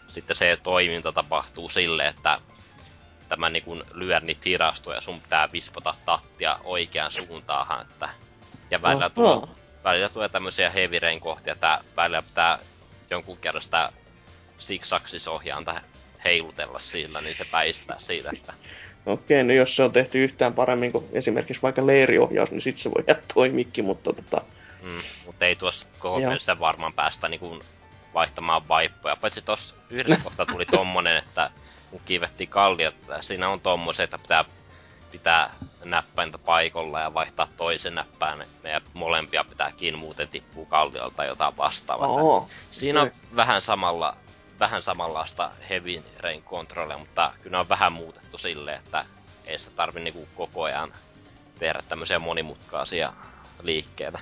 sitten 0.08 0.36
se 0.36 0.58
toiminta 0.64 1.12
tapahtuu 1.12 1.70
sille, 1.70 2.08
että 2.08 2.40
tämä 3.30 3.50
niin 3.50 3.84
lyönnit 3.94 4.46
hirastuu 4.46 4.94
ja 4.94 5.02
sun 5.02 5.22
pitää 5.22 5.52
vispota 5.52 5.94
tattia 6.06 6.60
oikeaan 6.64 7.12
suuntaan, 7.12 7.82
että 7.82 8.10
ja 8.72 8.82
välillä 8.82 9.10
tulee, 9.10 9.48
välillä 9.84 10.10
tulee 10.10 10.30
tämmöisiä 10.30 10.70
heavy 10.70 11.00
rain 11.00 11.20
kohtia, 11.20 11.54
että 11.54 11.80
välillä 11.96 12.22
pitää 12.22 12.60
jonkun 13.10 13.38
kerran 13.38 13.62
sitä 13.62 13.92
siksaksis-ohjaanta 14.58 15.82
heilutella 16.24 16.80
sillä, 16.80 17.22
niin 17.22 17.36
se 17.36 17.46
päistää 17.52 18.00
siitä, 18.00 18.30
että 18.36 18.54
Okei, 19.06 19.44
no 19.44 19.54
jos 19.54 19.76
se 19.76 19.84
on 19.84 19.92
tehty 19.92 20.24
yhtään 20.24 20.54
paremmin 20.54 20.92
kuin 20.92 21.06
esimerkiksi 21.12 21.62
vaikka 21.62 21.88
leiriohjaus, 21.88 22.52
niin 22.52 22.62
sitten 22.62 22.84
se 22.84 22.92
voi 22.92 23.16
toimikki, 23.34 23.82
mutta 23.82 24.14
tota, 24.14 24.42
Mm, 24.82 25.02
mutta 25.26 25.46
ei 25.46 25.56
tuossa 25.56 25.88
koko 26.00 26.20
pelissä 26.20 26.60
varmaan 26.60 26.94
päästä 26.94 27.28
niinku 27.28 27.64
vaihtamaan 28.14 28.68
vaippoja. 28.68 29.16
Paitsi 29.16 29.42
tuossa 29.42 29.76
yhdessä 29.90 30.24
kohtaa 30.24 30.46
tuli 30.46 30.66
tommonen, 30.66 31.18
että 31.18 31.52
kun 31.92 32.02
kiivettiin 32.06 32.50
kalliot, 32.50 32.96
että 32.96 33.22
siinä 33.22 33.50
on 33.50 33.62
tommoset, 33.62 34.04
että 34.04 34.18
pitää 34.18 34.46
pitää 35.12 35.54
näppäintä 35.84 36.38
paikolla 36.38 37.00
ja 37.00 37.14
vaihtaa 37.14 37.48
toisen 37.58 37.96
näppään. 37.96 38.46
Ja 38.64 38.82
molempia 38.94 39.44
pitääkin 39.44 39.98
muuten 39.98 40.28
tippuu 40.28 40.66
kalliolta 40.66 41.16
tai 41.16 41.28
jotain 41.28 41.58
vastaavaa. 41.58 42.08
Oo, 42.08 42.50
Siinä 42.70 43.02
on 43.02 43.08
okei. 43.08 43.20
vähän 43.36 43.62
samalla 43.62 44.16
vähän 44.60 44.84
samanlaista 44.84 45.52
heavy 45.70 46.04
rain 46.20 46.44
controllia, 46.44 46.98
mutta 46.98 47.34
kyllä 47.42 47.60
on 47.60 47.70
vähän 47.70 47.94
muutettu 47.94 48.38
silleen, 48.38 48.80
että 48.80 49.06
ei 49.46 49.60
sitä 49.60 49.76
tarvi 49.76 50.00
niinku 50.00 50.28
koko 50.36 50.64
ajan 50.64 50.94
tehdä 51.60 51.80
tämmöisiä 51.90 52.20
monimutkaisia 52.20 53.14
liikkeitä. 53.62 54.20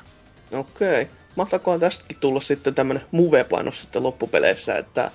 Okei. 0.52 1.08
Mahtaakohan 1.36 1.80
tästäkin 1.80 2.18
tulla 2.20 2.42
sitten 2.42 2.76
tämmönen 2.76 3.06
move-painos 3.12 3.82
sitten 3.82 4.04
loppupeleissä, 4.04 4.78
että 4.78 5.12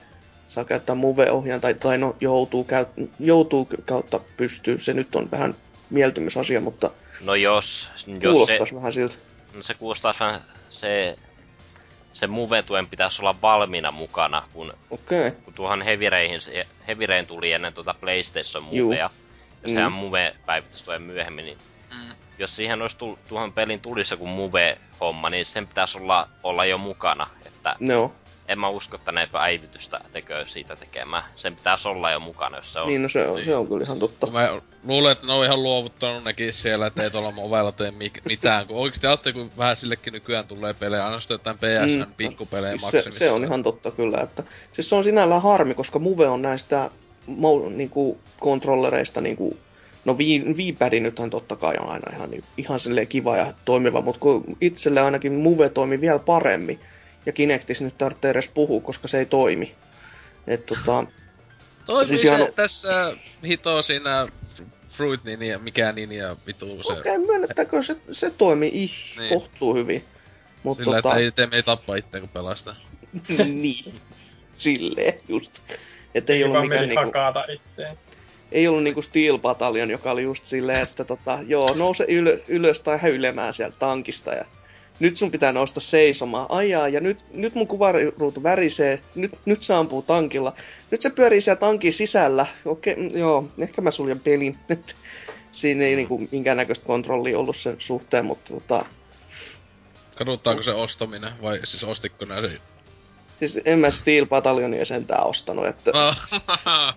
saa 0.49 0.65
käyttää 0.65 0.95
move-ohjaan, 0.95 1.61
tai, 1.61 1.75
tai 1.75 1.99
no 1.99 2.17
joutuu, 2.21 2.65
käyt, 2.65 2.89
joutuu 3.21 3.69
kautta 3.85 4.21
pystyy. 4.37 4.79
Se 4.79 4.95
nyt 4.95 5.17
on 5.17 5.31
vähän 5.31 5.55
mieltymysasia, 5.91 6.61
mutta 6.61 6.91
No 7.21 7.35
jos, 7.35 7.91
jos 8.23 8.47
se, 8.49 8.75
vähän 8.75 8.93
siltä. 8.93 9.15
no 9.55 9.63
se 9.63 9.75
kuulostaa 9.75 10.15
vähän, 10.21 10.41
se, 10.69 11.17
se 12.13 12.27
Move-tuen 12.27 12.87
pitäisi 12.91 13.23
olla 13.23 13.43
valmiina 13.43 13.91
mukana, 13.91 14.43
kun, 14.53 14.75
Okei. 14.91 15.31
kun 15.31 15.55
tuohon 15.55 15.83
Heavy 16.87 17.07
Rain 17.07 17.27
tuli 17.27 17.53
ennen 17.53 17.73
tuota 17.73 17.95
PlayStation 18.01 18.69
Juu. 18.73 18.89
Movea, 18.91 19.11
ja 19.63 19.69
sehän 19.69 19.93
Mm. 19.93 19.99
Move-päivitys 19.99 20.83
tulee 20.83 20.99
myöhemmin, 20.99 21.45
niin 21.45 21.59
Mm. 21.91 22.15
jos 22.39 22.57
siihen 22.57 22.83
olisi 22.83 22.97
tull, 22.97 23.15
tuohon 23.29 23.53
pelin 23.53 23.81
tulisi 23.81 24.15
joku 24.15 24.27
Move-homma, 24.27 25.31
niin 25.31 25.47
sen 25.47 25.67
pitäisi 25.67 25.99
olla, 25.99 26.29
olla 26.43 26.65
jo 26.65 26.79
mukana, 26.79 27.27
että 27.47 27.77
No, 27.81 28.13
en 28.49 28.59
mä 28.59 28.69
usko, 28.69 28.97
että 28.97 29.13
ne 29.13 29.29
päivitystä 29.33 30.01
tekee 30.13 30.49
siitä 30.49 30.77
tekemään. 30.77 31.23
Sen 31.37 31.57
pitäisi 31.57 31.89
olla 31.89 32.11
jo 32.11 32.21
mukana, 32.21 32.57
jos 32.57 32.73
se 32.73 32.81
on. 32.81 32.87
niin 32.87 33.03
no 33.03 33.09
se 33.09 33.29
on, 33.29 33.45
se 33.45 33.57
on 33.57 33.69
kyllä 33.69 33.85
ihan 33.85 33.99
totta. 33.99 34.27
Mä 34.27 34.61
luulen, 34.85 35.13
että 35.13 35.27
ne 35.27 35.33
on 35.33 35.45
ihan 35.45 35.63
luovuttanut 35.63 36.25
nekin 36.25 36.55
siellä, 36.55 36.87
että 36.87 37.03
ei 37.03 37.11
tuolla 37.11 37.33
ovella 37.39 37.73
tee 37.73 37.91
mik- 37.91 38.23
mitään. 38.25 38.67
Kun 38.67 38.77
oikeesti 38.77 39.07
ajattelee, 39.07 39.33
kun 39.33 39.51
vähän 39.59 39.77
sillekin 39.77 40.13
nykyään 40.13 40.47
tulee 40.47 40.75
pelejä, 40.75 41.05
ainoastaan 41.05 41.35
jotain 41.35 41.59
PSN 41.59 41.99
mm, 41.99 42.15
pikkupelejä 42.17 42.71
siis 42.71 42.81
se, 42.81 42.87
maksimissa. 42.97 43.19
se, 43.19 43.31
on 43.31 43.45
ihan 43.45 43.63
totta 43.63 43.91
kyllä, 43.91 44.19
että 44.19 44.43
siis 44.73 44.89
se 44.89 44.95
on 44.95 45.05
sinällään 45.05 45.43
harmi, 45.43 45.75
koska 45.75 45.99
Move 45.99 46.29
on 46.29 46.43
näistä 46.43 46.91
mo, 47.27 47.69
niinku, 47.69 48.21
kontrollereista 48.41 49.21
niinku, 49.21 49.57
no 50.05 50.19
Wii, 50.19 50.45
Wii-pad 50.57 51.01
nythän 51.01 51.31
totta 51.31 51.57
kai 51.57 51.75
on 51.81 51.89
aina 51.89 52.17
ihan, 52.17 52.31
niin- 52.31 52.45
ihan 52.57 52.81
silleen 52.81 53.07
kiva 53.07 53.37
ja 53.37 53.55
toimiva, 53.65 54.01
mutta 54.01 54.21
kun 54.21 54.45
itselle 54.61 55.01
ainakin 55.01 55.33
Move 55.33 55.69
toimi 55.69 56.01
vielä 56.01 56.19
paremmin, 56.19 56.81
ja 57.27 57.33
Kinectis 57.33 57.81
nyt 57.81 57.99
tarvitsee 57.99 58.31
edes 58.31 58.49
puhua, 58.49 58.81
koska 58.81 59.09
se 59.09 59.19
ei 59.19 59.27
toimi. 59.27 59.75
Et, 60.47 60.67
tota, 60.67 61.05
Toimii 61.87 62.07
siis 62.07 62.21
siis 62.21 62.33
ihan- 62.33 62.47
se 62.47 62.53
tässä 62.57 63.13
hito 63.47 63.83
siinä 63.83 64.27
Fruit 64.89 65.25
Ninja, 65.25 65.59
mikä 65.59 65.93
Ninja 65.93 66.37
vitu 66.47 66.67
se. 66.83 66.93
okei, 66.93 67.15
okay, 67.17 67.27
myönnettäkö, 67.27 67.83
se, 67.83 67.97
se 68.13 68.31
toimii 68.31 68.71
ih, 68.75 68.93
Niin. 69.19 69.29
kohtuu 69.29 69.75
hyvin. 69.75 70.05
Mutta 70.63 70.85
Sillä, 70.85 71.03
tota, 71.03 71.09
että 71.15 71.25
ei 71.25 71.33
tee 71.33 71.47
me 71.47 71.57
ei 71.57 71.63
tappaa 71.63 71.97
itseä 71.97 72.21
kun 72.21 72.29
pelastaa. 72.29 72.77
niin, 73.63 74.01
silleen 74.55 75.15
just. 75.29 75.59
Että 76.15 76.33
ei 76.33 76.39
Ei 76.39 76.45
ollut 76.45 76.55
vaan 76.55 76.69
mikään 76.69 76.89
niinku... 76.89 77.05
hakata 77.05 77.45
itteen. 77.53 77.99
Ei 78.53 78.69
ollut 78.69 78.83
niinku 78.83 79.03
Steel 79.03 79.39
Battalion, 79.39 79.91
joka 79.91 80.11
oli 80.11 80.23
just 80.23 80.47
silleen, 80.47 80.83
että 80.83 81.05
tota, 81.05 81.39
joo, 81.47 81.75
nouse 81.75 82.05
ylö, 82.09 82.39
ylös 82.49 82.81
tai 82.81 82.99
häylemään 82.99 83.55
sieltä 83.55 83.77
tankista 83.79 84.35
ja 84.35 84.45
nyt 85.01 85.17
sun 85.17 85.31
pitää 85.31 85.53
nousta 85.53 85.81
seisomaan. 85.81 86.47
Ajaa, 86.49 86.89
ja 86.89 87.01
nyt, 87.01 87.25
nyt 87.33 87.55
mun 87.55 87.67
kuvaruutu 87.67 88.43
värisee, 88.43 89.03
nyt, 89.15 89.33
nyt 89.45 89.63
se 89.63 89.75
ampuu 89.75 90.03
tankilla. 90.03 90.53
Nyt 90.91 91.03
se 91.03 91.11
pyörii 91.11 91.41
siellä 91.41 91.61
tankin 91.61 91.93
sisällä. 91.93 92.47
Okei, 92.65 92.97
mm, 92.97 93.19
joo, 93.19 93.49
ehkä 93.59 93.83
mä 93.83 93.91
suljen 93.91 94.21
pelin. 94.21 94.59
Et 94.69 94.97
Siinä 95.51 95.85
ei 95.85 95.97
niinku 95.97 96.29
minkäännäköistä 96.33 96.87
kontrollia 96.87 97.39
ollut 97.39 97.57
sen 97.57 97.77
suhteen, 97.79 98.25
mutta 98.25 98.55
tota, 98.55 98.85
Kaduttaako 100.17 100.63
se 100.63 100.71
ostaminen 100.71 101.33
vai 101.43 101.61
siis 101.65 101.85
ostitko 101.85 102.25
nää 102.25 102.41
se? 102.41 102.51
siis 103.39 103.61
en 103.65 103.79
mä 103.79 103.91
Steel 103.91 104.27
Battalionia 104.27 104.85
sentään 104.85 105.27
ostanut, 105.27 105.67
että 105.67 105.91
Ah, 105.95 106.29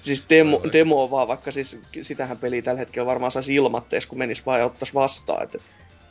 Siis 0.00 0.26
demo, 0.30 0.60
demo 0.72 1.10
vaan, 1.10 1.28
vaikka 1.28 1.52
siis 1.52 1.78
sitähän 2.00 2.38
peli 2.38 2.62
tällä 2.62 2.78
hetkellä 2.78 3.06
varmaan 3.06 3.32
saisi 3.32 3.54
ilmatteeksi, 3.54 4.08
kun 4.08 4.18
menis 4.18 4.46
vaan 4.46 4.58
ja 4.60 4.66
ottaisi 4.66 4.94
vastaan. 4.94 5.42
Että 5.42 5.58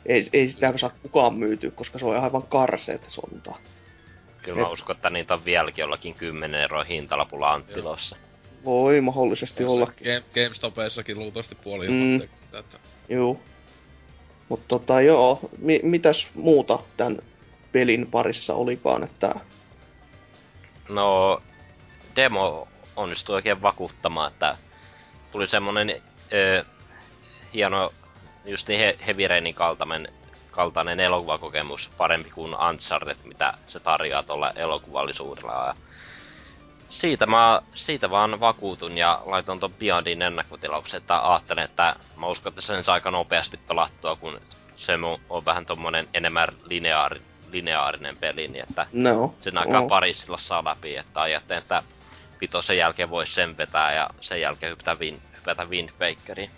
ei, 0.06 0.22
ei 0.32 0.48
sitä 0.48 0.72
saa 0.76 0.90
kukaan 1.02 1.34
myytyä, 1.34 1.70
koska 1.70 1.98
se 1.98 2.06
on 2.06 2.16
aivan 2.22 2.42
karseet 2.42 3.04
sontaa. 3.08 3.58
Kyllä 4.42 4.60
mä 4.60 4.66
Et- 4.66 4.72
uskon, 4.72 4.96
että 4.96 5.10
niitä 5.10 5.34
on 5.34 5.44
vieläkin 5.44 5.82
jollakin 5.82 6.14
10 6.14 6.60
euroa 6.60 6.84
hintalapulla 6.84 7.52
Anttilossa. 7.52 8.16
Voi 8.64 9.00
mahdollisesti 9.00 9.64
olla. 9.64 9.86
Game, 9.86 10.24
GameStopeissakin 10.34 11.18
luultavasti 11.18 11.54
puoli 11.54 11.88
Mm. 11.88 12.22
että 12.58 12.78
Juu. 13.08 13.40
Mutta 14.48 14.64
tota 14.68 15.00
joo, 15.00 15.40
mi- 15.58 15.80
mitäs 15.82 16.30
muuta 16.34 16.78
tämän 16.96 17.18
pelin 17.72 18.06
parissa 18.10 18.54
olikaan, 18.54 19.04
että 19.04 19.34
No, 20.88 21.42
demo 22.16 22.68
onnistui 22.96 23.34
oikein 23.34 23.62
vakuuttamaan, 23.62 24.32
että 24.32 24.56
tuli 25.32 25.46
semmonen 25.46 26.02
ö, 26.32 26.64
hieno, 27.54 27.92
just 28.44 28.68
niin 28.68 28.80
he, 28.80 28.98
Heavy 29.06 29.28
Rainin 29.28 29.54
kaltainen, 29.54 30.08
kaltainen 30.50 31.00
elokuvakokemus, 31.00 31.90
parempi 31.96 32.30
kuin 32.30 32.54
Uncharted, 32.68 33.16
mitä 33.24 33.54
se 33.66 33.80
tarjoaa 33.80 34.22
tuolla 34.22 34.50
elokuvallisuudella. 34.50 35.66
Ja 35.66 35.74
siitä, 36.88 37.26
mä, 37.26 37.62
siitä 37.74 38.10
vaan 38.10 38.40
vakuutun 38.40 38.98
ja 38.98 39.22
laitoin 39.26 39.60
ton 39.60 39.72
Beyondin 39.72 40.22
ennakkotilauksen, 40.22 40.98
että 40.98 41.30
ajattelen, 41.32 41.64
että 41.64 41.96
mä 42.16 42.26
uskon, 42.26 42.50
että 42.50 42.62
sen 42.62 42.84
saa 42.84 42.94
aika 42.94 43.10
nopeasti 43.10 43.56
pelattua, 43.56 44.16
kun 44.16 44.40
se 44.76 44.92
on 45.28 45.44
vähän 45.44 45.66
tommonen 45.66 46.08
enemmän 46.14 46.48
lineaari, 46.64 47.20
lineaarinen 47.50 48.16
peli, 48.16 48.48
niin 48.48 48.64
että 48.68 48.86
No. 48.92 49.34
sen 49.40 49.58
aikaa 49.58 49.80
oo. 49.80 49.88
parissilla 49.88 50.38
saa 50.38 50.64
läpi, 50.64 50.96
että 50.96 51.20
ajattelin, 51.20 51.62
että 51.62 51.82
vitosen 52.40 52.76
jälkeen 52.76 53.10
voisi 53.10 53.34
sen 53.34 53.56
vetää 53.56 53.94
ja 53.94 54.10
sen 54.20 54.40
jälkeen 54.40 54.70
hypätä, 54.70 54.94
win, 54.94 55.20
hypätä 55.36 55.64
Wind 55.64 55.90
Wakeriin. 56.00 56.50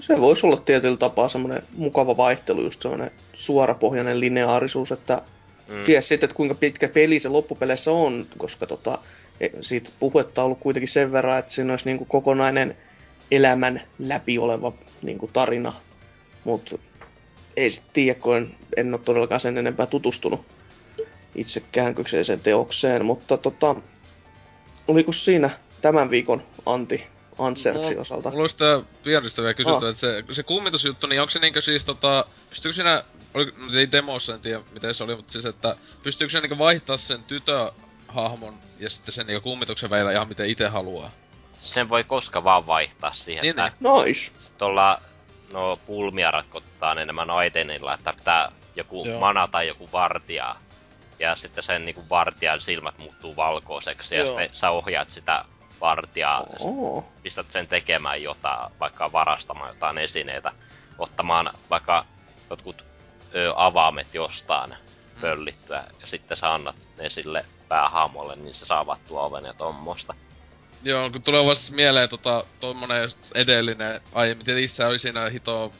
Se 0.00 0.20
voisi 0.20 0.46
olla 0.46 0.56
tietyllä 0.56 0.96
tapaa 0.96 1.28
semmoinen 1.28 1.62
mukava 1.76 2.16
vaihtelu, 2.16 2.62
just 2.62 2.82
semmoinen 2.82 3.10
suorapohjainen 3.34 4.20
lineaarisuus, 4.20 4.92
että 4.92 5.22
mm. 5.68 5.84
ties 5.84 6.08
sitten, 6.08 6.26
että 6.26 6.36
kuinka 6.36 6.54
pitkä 6.54 6.88
peli 6.88 7.18
se 7.18 7.28
loppupeleissä 7.28 7.90
on, 7.90 8.26
koska 8.38 8.66
tota, 8.66 8.98
e- 9.40 9.48
siitä 9.60 9.90
puhetta 9.98 10.42
on 10.42 10.44
ollut 10.44 10.60
kuitenkin 10.60 10.88
sen 10.88 11.12
verran, 11.12 11.38
että 11.38 11.52
siinä 11.52 11.72
olisi 11.72 11.84
niinku 11.84 12.04
kokonainen 12.04 12.76
elämän 13.30 13.82
läpi 13.98 14.38
oleva 14.38 14.72
niinku 15.02 15.30
tarina. 15.32 15.72
Mutta 16.44 16.78
ei 17.56 17.70
sitten 17.70 17.92
tiedä, 17.92 18.20
kun 18.20 18.36
en, 18.36 18.54
en 18.76 18.94
ole 18.94 19.00
todellakaan 19.04 19.40
sen 19.40 19.58
enempää 19.58 19.86
tutustunut 19.86 20.46
itsekään 21.34 21.94
kyseiseen 21.94 22.40
teokseen, 22.40 23.04
mutta 23.04 23.36
tota, 23.36 23.76
oliko 24.88 25.12
siinä 25.12 25.50
tämän 25.82 26.10
viikon 26.10 26.42
anti 26.66 27.06
Antserksin 27.38 28.00
osalta? 28.00 28.30
Mulla 28.30 28.42
olisi 28.42 28.56
tää 28.56 28.80
Pieristä 29.02 29.42
vielä 29.42 29.54
kysytty, 29.54 29.84
Ah. 29.86 29.90
että 29.90 30.00
se, 30.00 30.24
se 30.32 30.42
kummitusjuttu, 30.42 31.06
niin 31.06 31.20
onko 31.20 31.30
se 31.30 31.38
niinkö 31.38 31.60
siis 31.60 31.84
tota... 31.84 32.24
Pystyykö 32.50 32.74
siinä... 32.74 33.02
Oli, 33.34 33.52
ei 33.78 33.92
demossa, 33.92 34.34
en 34.34 34.40
tiedä 34.40 34.60
miten 34.72 34.94
se 34.94 35.04
oli, 35.04 35.16
mutta 35.16 35.32
siis 35.32 35.44
että... 35.44 35.76
Pystyykö 36.02 36.30
se 36.32 36.40
niinkö 36.40 36.58
vaihtaa 36.58 36.96
sen 36.96 37.22
tytöhahmon 37.22 38.54
ja 38.78 38.90
sitten 38.90 39.12
sen 39.14 39.26
niinkö 39.26 39.40
kummituksen 39.40 39.90
välillä 39.90 40.12
ihan 40.12 40.28
miten 40.28 40.50
itse 40.50 40.68
haluaa? 40.68 41.10
Sen 41.58 41.88
voi 41.88 42.04
koska 42.04 42.44
vaan 42.44 42.66
vaihtaa 42.66 43.12
siihen, 43.12 43.42
Niin, 43.42 43.50
että 43.58 43.72
Nice. 44.04 44.32
tuolla 44.58 45.00
no 45.52 45.78
pulmia 45.86 46.30
ratkottaa 46.30 46.92
enemmän 47.00 47.30
aitenilla, 47.30 47.94
että 47.94 48.12
pitää 48.12 48.52
joku 48.76 49.04
Joo. 49.06 49.20
mana 49.20 49.48
tai 49.48 49.68
joku 49.68 49.88
vartija. 49.92 50.56
Ja 51.24 51.36
sitten 51.36 51.64
sen 51.64 51.84
niinku 51.84 52.04
vartijan 52.10 52.60
silmät 52.60 52.98
muuttuu 52.98 53.36
valkoiseksi 53.36 54.14
ja 54.14 54.20
Joo. 54.24 54.38
sitten 54.38 54.56
sä 54.56 54.70
ohjaat 54.70 55.10
sitä 55.10 55.44
vartijaa, 55.80 56.40
ja 56.52 56.58
sit 56.58 56.68
Oo. 56.78 57.12
pistät 57.22 57.52
sen 57.52 57.66
tekemään 57.66 58.22
jotain, 58.22 58.72
vaikka 58.80 59.12
varastamaan 59.12 59.68
jotain 59.68 59.98
esineitä, 59.98 60.52
ottamaan 60.98 61.50
vaikka 61.70 62.04
jotkut 62.50 62.84
ö, 63.34 63.52
avaimet 63.56 64.14
jostain 64.14 64.74
Mm. 65.14 65.20
pöllittyä, 65.20 65.84
ja 66.00 66.06
sitten 66.06 66.36
sä 66.36 66.54
annat 66.54 66.76
ne 66.98 67.10
sille 67.10 67.44
päähaamolle, 67.68 68.36
niin 68.36 68.54
se 68.54 68.66
saa 68.66 68.80
avattua 68.80 69.22
oven 69.22 69.44
ja 69.44 69.54
tommosta. 69.54 70.14
Joo, 70.82 71.10
kun 71.10 71.22
tulee 71.22 71.44
vasta 71.44 71.74
mieleen 71.74 72.08
tota, 72.08 72.44
tommonen 72.60 73.08
edellinen, 73.34 74.00
aiemmin 74.12 74.44
tietysti 74.44 74.64
isä 74.64 74.88
oli 74.88 74.98
siinä 74.98 75.30
hito 75.30 75.72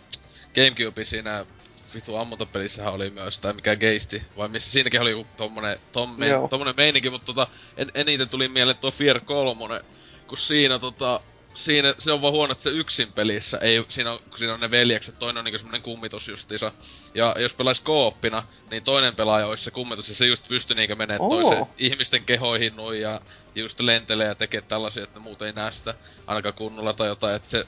Gamecube 0.55 1.05
siinä 1.05 1.47
vitu 1.95 2.17
ammuntapelissähän 2.17 2.93
oli 2.93 3.11
myös, 3.11 3.39
tai 3.39 3.53
mikä 3.53 3.77
geisti, 3.77 4.23
vai 4.37 4.49
missä 4.49 4.71
siinäkin 4.71 5.01
oli 5.01 5.11
joku 5.11 5.27
tommonen, 5.37 5.79
tomme, 5.93 6.27
tommonen 6.51 6.75
meininki, 6.77 7.11
mutta 7.11 7.27
tota, 7.27 7.47
en, 7.77 7.91
eniten 7.95 8.29
tuli 8.29 8.49
mieleen 8.49 8.77
tuo 8.77 8.91
Fear 8.91 9.21
3, 9.21 9.81
kun 10.27 10.39
siinä 10.39 10.79
tota, 10.79 11.21
siinä, 11.55 11.95
se 11.99 12.13
on 12.13 12.23
vaan 12.23 12.33
huono, 12.33 12.53
että 12.53 12.65
se 12.65 12.71
yksin 12.71 13.13
pelissä, 13.13 13.59
ei, 13.59 13.85
siinä 13.89 14.13
on, 14.13 14.19
kun 14.29 14.39
siinä 14.39 14.55
on 14.55 14.61
ne 14.61 14.71
veljekset, 14.71 15.19
toinen 15.19 15.39
on 15.39 15.45
niinku 15.45 15.59
semmonen 15.59 15.83
kummitus 15.83 16.29
justiinsa. 16.29 16.73
Ja 17.15 17.37
jos 17.39 17.55
pelais 17.55 17.81
kooppina, 17.81 18.43
niin 18.71 18.83
toinen 18.83 19.17
pelaaja 19.17 19.47
olisi 19.47 19.65
se 19.65 19.71
kummitus, 19.71 20.09
ja 20.09 20.15
se 20.15 20.27
just 20.27 20.49
pystyy 20.49 20.77
niinkö 20.77 20.97
menee 20.97 21.19
toisen 21.19 21.67
ihmisten 21.79 22.25
kehoihin 22.25 22.77
noin, 22.77 23.01
ja 23.01 23.21
just 23.55 23.81
lentelee 23.81 24.27
ja 24.27 24.35
tekee 24.35 24.61
tällaisia, 24.61 25.03
että 25.03 25.21
muut 25.21 25.43
ei 25.43 25.53
näe 25.53 25.73
sitä 25.73 25.95
ainakaan 26.27 26.55
kunnolla 26.55 26.93
tai 26.93 27.09
jotain, 27.09 27.37
että 27.37 27.51
se 27.51 27.67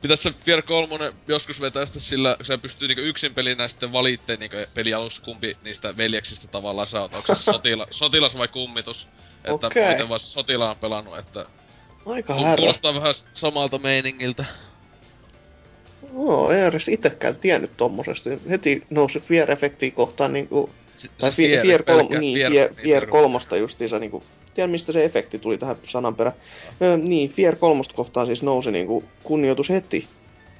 Pitäis 0.00 0.22
se 0.22 0.32
Fear 0.44 0.62
3 0.62 1.12
joskus 1.28 1.60
vetää 1.60 1.86
sitä 1.86 2.00
sillä, 2.00 2.36
se 2.42 2.58
pystyy 2.58 2.88
niinku 2.88 3.02
yksin 3.02 3.34
pelinä 3.34 3.68
sitten 3.68 3.92
valitteen 3.92 4.38
niinku 4.38 4.56
pelialus 4.74 5.20
kumpi 5.20 5.56
niistä 5.64 5.96
veljeksistä 5.96 6.48
tavallaan 6.48 6.86
sä 6.86 7.00
oot. 7.00 7.14
Onko 7.14 7.34
se 7.34 7.42
sotila, 7.52 7.86
sotilas 7.90 8.38
vai 8.38 8.48
kummitus? 8.48 9.08
Että 9.44 9.66
okay. 9.66 9.92
miten 9.92 10.08
vaan 10.08 10.20
sotilaan 10.20 10.76
pelannut, 10.76 11.18
että 11.18 11.46
Aika 12.06 12.34
härä. 12.34 12.56
Kuulostaa 12.56 12.94
vähän 12.94 13.14
samalta 13.34 13.78
meiningiltä. 13.78 14.44
Oo, 16.14 16.50
ei 16.50 16.62
edes 16.62 16.88
itekään 16.88 17.36
tiennyt 17.36 17.76
tommosesta. 17.76 18.30
Heti 18.50 18.82
nousi 18.90 19.18
Fear-efektiin 19.18 19.92
kohtaan 19.94 20.32
niinku... 20.32 20.70
Tai 21.18 21.32
siis 21.32 21.50
Fear, 21.50 21.66
Fear, 21.66 21.82
kolm, 21.82 22.20
niin, 22.20 22.38
Fear- 22.38 22.52
Fear, 22.52 22.74
Fear 22.74 23.06
kolmosta 23.06 23.56
justiinsa 23.56 23.98
niinku... 23.98 24.22
Tiedän 24.54 24.70
mistä 24.70 24.92
se 24.92 25.04
efekti 25.04 25.38
tuli 25.38 25.58
tähän 25.58 25.76
sanan 25.82 26.14
perä. 26.16 26.32
Öö, 26.82 26.96
niin, 26.96 27.30
Fear 27.30 27.56
kolmosta 27.56 27.94
kohtaan 27.94 28.26
siis 28.26 28.42
nousi 28.42 28.70
niinku 28.70 29.04
kunnioitus 29.22 29.68
heti. 29.70 30.00
Kun 30.00 30.10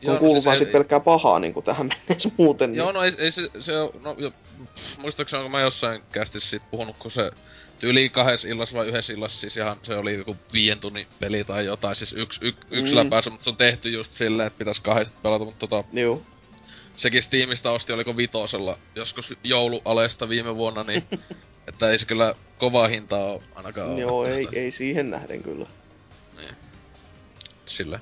Joo, 0.02 0.10
no, 0.10 0.14
no 0.14 0.18
kuuluu 0.18 0.34
siis 0.34 0.44
vaan 0.44 0.54
ei- 0.54 0.58
sit 0.58 0.72
pelkkää 0.72 1.00
pahaa 1.00 1.38
niinku 1.38 1.62
tähän 1.62 1.90
mennessä 2.08 2.30
muuten. 2.36 2.74
Joo, 2.74 2.86
niin. 2.86 2.94
no 2.94 3.02
ei, 3.02 3.12
ei 3.18 3.30
se, 3.30 3.48
se 3.58 3.78
on, 3.80 3.90
no 4.02 4.14
jo, 4.18 4.30
pff, 4.74 4.98
muistaakseni 4.98 5.38
onko 5.38 5.48
mä 5.50 5.60
jossain 5.60 6.02
kästissä 6.12 6.50
siitä 6.50 6.66
puhunut, 6.70 6.96
kun 6.98 7.10
se 7.10 7.30
tyyli 7.78 8.08
kahdessa 8.08 8.48
illassa 8.48 8.78
vai 8.78 8.86
yhdessä 8.88 9.12
illassa, 9.12 9.40
siis 9.40 9.56
ihan 9.56 9.76
se 9.82 9.94
oli 9.96 10.14
joku 10.14 10.36
viien 10.52 10.78
tunnin 10.80 11.06
peli 11.20 11.44
tai 11.44 11.64
jotain, 11.64 11.96
siis 11.96 12.12
yksi, 12.12 12.40
yk, 12.42 12.56
yksillä 12.70 13.04
Mm. 13.04 13.10
päässä, 13.10 13.30
mutta 13.30 13.44
se 13.44 13.50
on 13.50 13.56
tehty 13.56 13.90
just 13.90 14.12
silleen, 14.12 14.46
että 14.46 14.58
pitäisi 14.58 14.82
kahdesta 14.82 15.16
pelata, 15.22 15.44
mutta 15.44 15.66
tota, 15.66 15.88
Joo. 15.92 16.22
sekin 16.96 17.22
Steamista 17.22 17.70
osti, 17.70 17.92
oliko 17.92 18.16
vitosella 18.16 18.78
joskus 18.94 19.34
joulualesta 19.44 20.28
viime 20.28 20.56
vuonna, 20.56 20.82
niin 20.82 21.04
että 21.70 21.90
ei 21.90 21.98
se 21.98 22.06
kyllä 22.06 22.34
kovaa 22.58 22.88
hintaa 22.88 23.24
ole 23.24 23.42
ainakaan 23.54 23.98
Joo, 23.98 24.18
ole, 24.18 24.36
ei, 24.36 24.48
ei 24.52 24.70
siihen 24.70 25.10
nähden 25.10 25.42
kyllä. 25.42 25.66
Sille. 27.66 28.00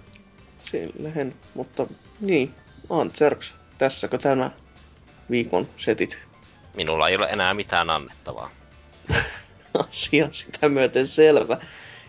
Silleen, 0.60 1.34
mutta 1.54 1.86
niin, 2.20 2.54
Antserks, 2.90 3.54
tässäkö 3.78 4.18
tämä 4.18 4.50
viikon 5.30 5.68
setit? 5.78 6.18
Minulla 6.76 7.08
ei 7.08 7.16
ole 7.16 7.26
enää 7.26 7.54
mitään 7.54 7.90
annettavaa. 7.90 8.50
Asia 9.88 10.28
sitä 10.30 10.68
myöten 10.68 11.06
selvä. 11.06 11.56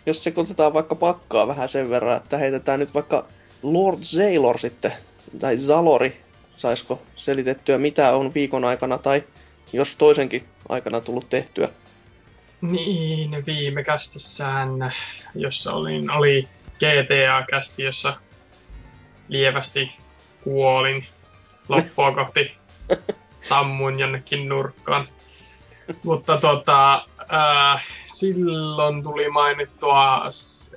Jos 0.05 0.23
sekoitetaan 0.23 0.73
vaikka 0.73 0.95
pakkaa 0.95 1.47
vähän 1.47 1.69
sen 1.69 1.89
verran, 1.89 2.17
että 2.17 2.37
heitetään 2.37 2.79
nyt 2.79 2.93
vaikka 2.93 3.27
Lord 3.63 3.99
Zaylor 4.03 4.59
sitten, 4.59 4.93
tai 5.39 5.57
Zalori, 5.57 6.21
saisiko 6.57 7.01
selitettyä 7.15 7.77
mitä 7.77 8.15
on 8.15 8.33
viikon 8.33 8.65
aikana, 8.65 8.97
tai 8.97 9.23
jos 9.73 9.95
toisenkin 9.95 10.47
aikana 10.69 11.01
tullut 11.01 11.29
tehtyä. 11.29 11.69
Niin, 12.61 13.45
viime 13.45 13.83
kästissään, 13.83 14.69
jossa 15.35 15.73
olin, 15.73 16.11
oli 16.11 16.47
GTA-kästi, 16.73 17.83
jossa 17.83 18.13
lievästi 19.27 19.91
kuolin 20.43 21.05
loppua 21.69 22.11
kohti. 22.11 22.51
Sammuin 23.41 23.99
jonnekin 23.99 24.49
nurkkaan. 24.49 25.07
Mutta 26.03 26.37
tota, 26.37 27.05
äh, 27.33 27.85
silloin 28.05 29.03
tuli 29.03 29.29
mainittua 29.29 30.23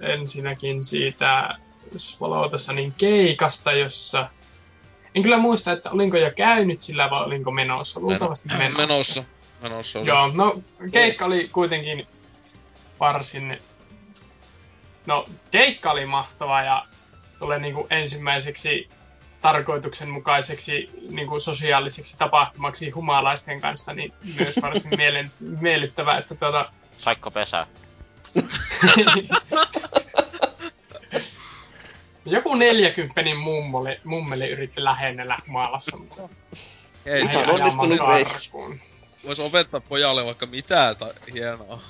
ensinnäkin 0.01 0.85
siitä 0.85 1.59
Swallowtassanin 1.97 2.95
keikasta, 2.99 3.73
jossa 3.73 4.29
en 5.15 5.23
kyllä 5.23 5.39
muista, 5.39 5.73
että 5.73 5.91
olinko 5.91 6.17
jo 6.17 6.31
käynyt 6.37 6.81
sillä 6.81 7.11
vai 7.11 7.25
olinko 7.25 7.51
menossa. 7.51 8.01
Luultavasti 8.01 8.49
menossa. 8.49 8.77
Menossa. 8.79 9.25
Menossa 9.63 9.99
oli. 9.99 10.09
Joo, 10.09 10.29
no 10.37 10.63
keikka 10.93 11.25
oli 11.25 11.49
kuitenkin 11.53 12.07
varsin... 13.01 13.59
No, 15.07 15.29
keikka 15.51 15.91
oli 15.91 16.07
mahtava 16.07 16.63
ja 16.63 16.87
tulee 17.39 17.59
niinku 17.59 17.87
ensimmäiseksi 17.91 18.89
tarkoituksenmukaiseksi 19.41 20.91
niinku 21.11 21.41
sosiaaliseksi 21.41 22.19
tapahtumaksi 22.19 22.91
humalaisten 22.91 23.61
kanssa, 23.61 23.95
niin 23.95 24.13
myös 24.39 24.63
varsin 24.63 24.97
mielen, 25.01 25.33
miellyttävä, 25.41 26.19
että 26.19 26.35
tuota, 26.35 26.73
Saikko 26.99 27.31
pesää? 27.31 27.67
joku 32.25 32.55
neljäkymppenin 32.55 33.37
mummoli, 33.37 34.01
mummeli 34.05 34.51
yritti 34.51 34.85
lähennellä 34.85 35.39
humalassa, 35.47 35.97
mutta 35.97 36.29
Ei, 37.07 37.27
se, 37.27 37.37
ajamaan 37.37 37.61
onnistunut 37.61 38.09
reissu. 38.09 38.75
Vois 39.25 39.41
opettaa 39.41 39.81
pojalle 39.81 40.25
vaikka 40.25 40.47
mitä 40.47 40.95
tai 40.99 41.11
hienoa. 41.33 41.83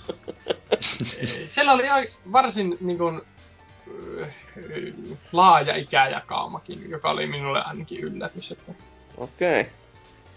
Siellä 1.47 1.73
oli 1.73 1.85
varsin 2.33 2.77
niin 2.81 2.99
kuin, 2.99 3.23
laaja 5.33 5.77
ikäjakaumakin, 5.77 6.91
joka 6.91 7.11
oli 7.11 7.27
minulle 7.27 7.63
ainakin 7.63 8.01
yllätys. 8.01 8.53
Että. 8.53 8.73
Okei. 9.17 9.61
Okay. 9.61 9.73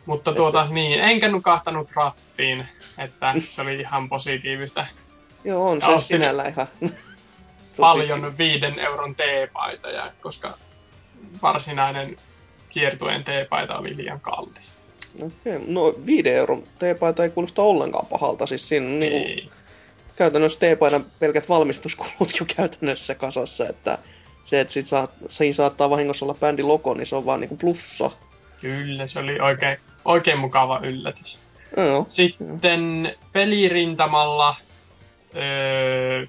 Mutta 0.05 0.33
tuota, 0.33 0.67
niin, 0.69 0.99
enkä 0.99 1.29
nukahtanut 1.29 1.91
rattiin, 1.91 2.67
että 2.97 3.33
se 3.49 3.61
oli 3.61 3.79
ihan 3.79 4.09
positiivista. 4.09 4.87
Joo, 5.43 5.69
on 5.69 5.79
Ja 5.87 5.99
se 5.99 6.07
sinällä 6.07 6.43
ihan... 6.43 6.67
Paljon 7.79 8.37
viiden 8.37 8.79
euron 8.79 9.15
teepaitoja, 9.15 10.11
koska 10.21 10.57
varsinainen 11.41 12.17
kiertueen 12.69 13.23
teepaita 13.23 13.77
oli 13.77 13.97
liian 13.97 14.19
kallis. 14.19 14.75
Okei, 15.21 15.59
no 15.67 15.95
viiden 16.05 16.35
euron 16.35 16.63
teepaita 16.79 17.23
ei 17.23 17.29
kuulosta 17.29 17.61
ollenkaan 17.61 18.05
pahalta. 18.05 18.45
Siis 18.45 18.67
siinä 18.67 18.85
on 18.87 18.99
niinku, 18.99 19.51
käytännössä 20.15 20.59
teepaidan 20.59 21.05
pelkät 21.19 21.49
valmistuskulut 21.49 22.39
jo 22.39 22.45
käytännössä 22.55 23.15
kasassa, 23.15 23.69
että 23.69 23.97
se, 24.45 24.59
että 24.59 24.73
sit 24.73 24.87
saat, 24.87 25.11
siinä 25.27 25.53
saattaa 25.53 25.89
vahingossa 25.89 26.25
olla 26.25 26.33
bändin 26.33 26.67
logo, 26.67 26.93
niin 26.93 27.05
se 27.05 27.15
on 27.15 27.25
vaan 27.25 27.39
niinku 27.39 27.57
plussa. 27.57 28.11
Kyllä, 28.61 29.07
se 29.07 29.19
oli 29.19 29.39
oikein, 29.39 29.77
oikein 30.05 30.39
mukava 30.39 30.79
yllätys. 30.83 31.39
Joo. 31.77 32.05
Sitten 32.07 33.15
pelirintamalla 33.33 34.55
öö, 35.35 36.25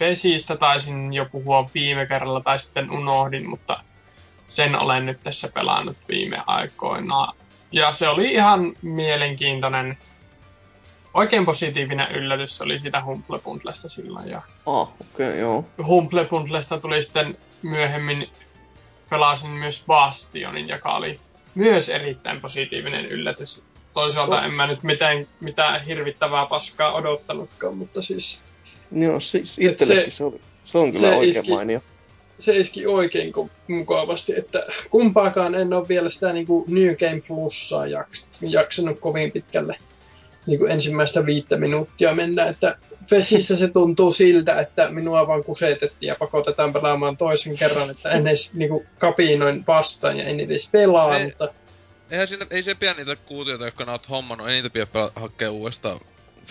Vesistä 0.00 0.56
taisin 0.56 1.14
jo 1.14 1.26
puhua 1.32 1.70
viime 1.74 2.06
kerralla 2.06 2.40
tai 2.40 2.58
sitten 2.58 2.90
unohdin, 2.90 3.48
mutta 3.48 3.80
sen 4.46 4.74
olen 4.74 5.06
nyt 5.06 5.22
tässä 5.22 5.48
pelannut 5.54 5.96
viime 6.08 6.42
aikoina. 6.46 7.32
Ja 7.72 7.92
se 7.92 8.08
oli 8.08 8.32
ihan 8.32 8.76
mielenkiintoinen, 8.82 9.98
oikein 11.14 11.46
positiivinen 11.46 12.12
yllätys 12.12 12.60
oli 12.60 12.78
sitä 12.78 13.04
Humble 13.04 13.38
Bundlesta 13.38 13.88
silloin. 13.88 14.28
Ja 14.28 14.42
Ah, 14.66 14.82
okei, 14.82 15.28
okay, 15.28 15.38
joo. 15.38 15.64
Humble 15.86 16.24
Bundlesta 16.24 16.78
tuli 16.80 17.02
sitten 17.02 17.38
myöhemmin 17.62 18.30
pelasin 19.10 19.50
myös 19.50 19.84
Bastionin, 19.86 20.68
joka 20.68 20.96
oli 20.96 21.20
myös 21.54 21.88
erittäin 21.88 22.40
positiivinen 22.40 23.06
yllätys. 23.06 23.64
Toisaalta 23.92 24.40
Se- 24.40 24.46
en 24.46 24.52
mä 24.52 24.66
nyt 24.66 24.82
mitään, 24.82 25.26
mitään 25.40 25.84
hirvittävää 25.84 26.46
paskaa 26.46 26.92
odottanutkaan, 26.92 27.76
mutta 27.76 28.02
siis 28.02 28.42
Joo, 28.92 29.20
siis 29.20 29.58
itsellekin 29.58 30.12
se, 30.12 30.24
oli, 30.24 30.40
se 30.64 30.78
on 30.78 30.92
kyllä 30.92 31.08
se 31.08 31.16
oikein 31.16 31.28
iski- 31.28 31.50
mainio. 31.50 31.80
Se 32.38 32.56
iski 32.56 32.86
oikein 32.86 33.32
mukavasti, 33.68 34.38
että 34.38 34.66
kumpaakaan 34.90 35.54
en 35.54 35.72
ole 35.72 35.88
vielä 35.88 36.08
sitä 36.08 36.32
niin 36.32 36.46
kuin 36.46 36.64
New 36.68 36.94
Game 36.94 37.22
Plussaa 37.28 37.86
jaks- 37.86 38.26
jaksanut 38.40 39.00
kovin 39.00 39.32
pitkälle 39.32 39.76
niin 40.46 40.58
kuin 40.58 40.70
ensimmäistä 40.70 41.26
viittä 41.26 41.56
minuuttia 41.56 42.14
mennä, 42.14 42.46
että 42.46 42.78
Fesissä 43.10 43.56
se 43.56 43.68
tuntuu 43.68 44.12
siltä, 44.12 44.60
että 44.60 44.90
minua 44.90 45.26
vaan 45.26 45.44
kusetettiin 45.44 46.08
ja 46.08 46.16
pakotetaan 46.18 46.72
pelaamaan 46.72 47.16
toisen 47.16 47.56
kerran, 47.58 47.90
että 47.90 48.10
en 48.10 48.26
edes 48.26 48.54
niin 48.54 48.70
kuin, 48.70 48.86
kapinoin 48.98 49.64
vastaan 49.66 50.18
ja 50.18 50.24
en 50.24 50.40
edes 50.40 50.70
pelaa, 50.70 51.18
Ei. 51.18 51.24
mutta 51.24 51.48
Eihän 52.10 52.26
siinä, 52.26 52.46
ei 52.50 52.62
se 52.62 52.74
pidä 52.74 52.94
niitä 52.94 53.16
kuutioita, 53.16 53.64
jotka 53.64 53.84
nää 53.84 53.94
oot 53.94 54.08
hommannut, 54.08 54.48
ei 54.48 54.54
niitä 54.54 54.70
pidä 54.70 54.86
pelaa, 54.86 55.12
hakea 55.16 55.50
uudestaan. 55.50 56.00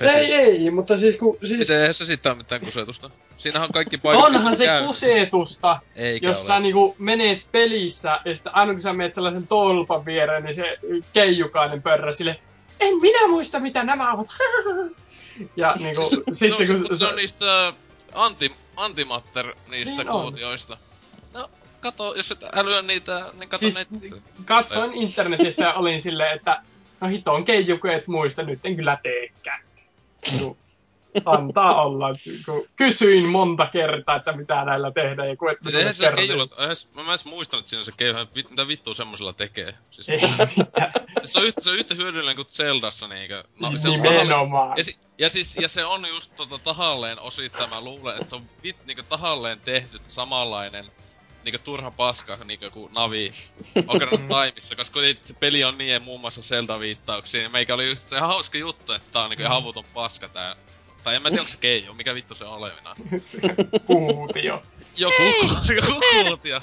Ei, 0.01 0.34
ei, 0.34 0.71
mutta 0.71 0.97
siis 0.97 1.17
kun, 1.17 1.38
siis 1.43 1.60
Miten 1.60 1.79
eihän 1.79 1.93
se 1.93 2.05
sitten 2.05 2.31
ole 2.31 2.38
mitään 2.38 2.62
kusetusta? 2.62 3.10
Siinähän 3.38 3.67
on 3.67 3.73
kaikki 3.73 3.97
paikat, 3.97 4.25
onhan 4.25 4.55
se 4.55 4.65
käy. 4.65 4.86
kusetusta, 4.86 5.79
Eikä 5.95 6.27
jos 6.27 6.38
ole. 6.39 6.47
sä 6.47 6.60
niinku 6.60 6.95
menet 6.99 7.47
pelissä 7.51 8.19
ja 8.25 8.36
sitten 8.36 8.55
aina 8.55 8.71
kun 8.73 8.81
sä 8.81 8.93
menet 8.93 9.13
sellaisen 9.13 9.47
tolpan 9.47 10.05
viereen, 10.05 10.43
niin 10.43 10.53
se 10.53 10.77
keijukainen 11.13 11.81
pörrä 11.81 12.12
sille, 12.12 12.39
en 12.79 12.97
minä 13.01 13.27
muista 13.27 13.60
mitä 13.60 13.84
nämä 13.84 14.13
ovat. 14.13 14.27
ja 15.55 15.75
niinku, 15.79 16.10
sitten 16.31 16.67
no, 16.67 16.73
kun 16.79 16.88
kun 16.88 16.97
se 16.97 17.05
on 17.08 17.15
niistä 17.15 17.73
anti, 18.13 18.51
antimatter 18.75 19.53
niistä 19.69 19.95
Niin 20.03 20.10
on. 20.10 20.21
kuutioista. 20.21 20.77
No, 21.34 21.49
kato, 21.79 22.15
jos 22.15 22.31
et 22.31 22.39
älyä 22.53 22.81
niitä, 22.81 23.31
niin 23.34 23.49
kato 23.49 23.60
Siis- 23.60 23.75
nettiä. 23.91 24.12
katsoin 24.45 24.93
internetistä 24.93 25.63
ja 25.63 25.73
olin 25.73 26.01
silleen, 26.01 26.36
että 26.36 26.62
no 27.01 27.08
hiton 27.08 27.43
keijuku 27.45 27.88
et 27.88 28.08
muista, 28.08 28.43
nyt 28.43 28.65
en 28.65 28.75
kyllä 28.75 28.97
teekään. 29.03 29.64
Niinku, 30.31 30.57
antaa 31.25 31.81
olla. 31.81 32.07
Kun 32.45 32.67
kysyin 32.75 33.25
monta 33.29 33.65
kertaa, 33.67 34.15
että 34.15 34.31
mitä 34.31 34.65
näillä 34.65 34.91
tehdään, 34.91 35.29
ja 35.29 35.35
kun 35.38 35.51
et 35.51 35.57
Siis 35.61 35.75
eihän 35.75 35.93
se 35.93 36.11
keijulla, 36.15 36.47
eihän, 36.59 36.75
se- 36.75 36.88
mä 36.95 37.01
en 37.01 37.09
edes 37.09 37.25
muistanut, 37.25 37.61
että 37.63 37.69
siinä 37.69 37.83
se 37.83 37.91
keiju, 37.97 38.13
vit, 38.35 38.49
mitä 38.49 38.67
vittua 38.67 38.93
semmosella 38.93 39.33
tekee. 39.33 39.73
Siis, 39.91 40.09
Ei 40.09 40.19
mitään. 40.57 40.91
se, 41.23 41.39
on 41.39 41.45
yhtä, 41.45 41.61
se 41.61 41.69
on 41.69 41.75
yhtä 41.77 41.95
hyödyllinen 41.95 42.35
kuin 42.35 42.47
Zeldassa 42.49 43.07
niinkö. 43.07 43.43
No, 43.59 43.71
se 43.77 43.88
on 43.89 44.01
Nimenomaan. 44.01 44.77
Ja, 44.77 44.83
si- 44.83 44.97
ja, 45.17 45.29
siis, 45.29 45.55
ja 45.55 45.67
se 45.67 45.85
on 45.85 46.07
just 46.09 46.35
tota 46.38 46.59
tahalleen 46.59 47.19
osittain, 47.19 47.69
mä 47.69 47.81
luulen, 47.81 48.15
että 48.17 48.29
se 48.29 48.35
on 48.35 48.43
vit, 48.63 48.75
niinku 48.85 49.03
tahalleen 49.09 49.59
tehty 49.59 49.99
samanlainen 50.07 50.85
niinku 51.45 51.60
turha 51.63 51.91
paska 51.91 52.38
niinku 52.45 52.65
joku 52.65 52.89
Navi 52.93 53.31
Ocarina 53.88 54.12
of 54.15 54.21
Timeissa, 54.21 54.75
koska 54.75 54.93
kuitenkin 54.93 55.25
se 55.27 55.34
peli 55.34 55.63
on 55.63 55.77
niin 55.77 56.01
muun 56.01 56.21
muassa 56.21 56.41
Zelda-viittauksia, 56.41 57.41
niin 57.41 57.51
meikä 57.51 57.73
oli 57.73 57.88
just 57.89 58.10
se 58.10 58.15
ihan 58.17 58.29
hauska 58.29 58.58
juttu, 58.58 58.93
että 58.93 59.08
tää 59.12 59.23
on 59.23 59.29
niinku 59.29 59.41
ihan 59.43 59.55
havuton 59.55 59.86
paska 59.93 60.29
tää. 60.29 60.55
Tai 61.03 61.15
en 61.15 61.21
mä 61.21 61.29
tiedä, 61.29 61.41
onko 61.41 61.51
se 61.51 61.58
keiju, 61.58 61.93
mikä 61.93 62.15
vittu 62.15 62.36
se 62.36 62.45
on 62.45 62.53
olevinaan. 62.58 62.95
Se 63.23 63.41
Kuutio. 63.86 64.63
Joku, 64.95 65.23
joku 65.75 65.99
kuutio. 66.12 66.62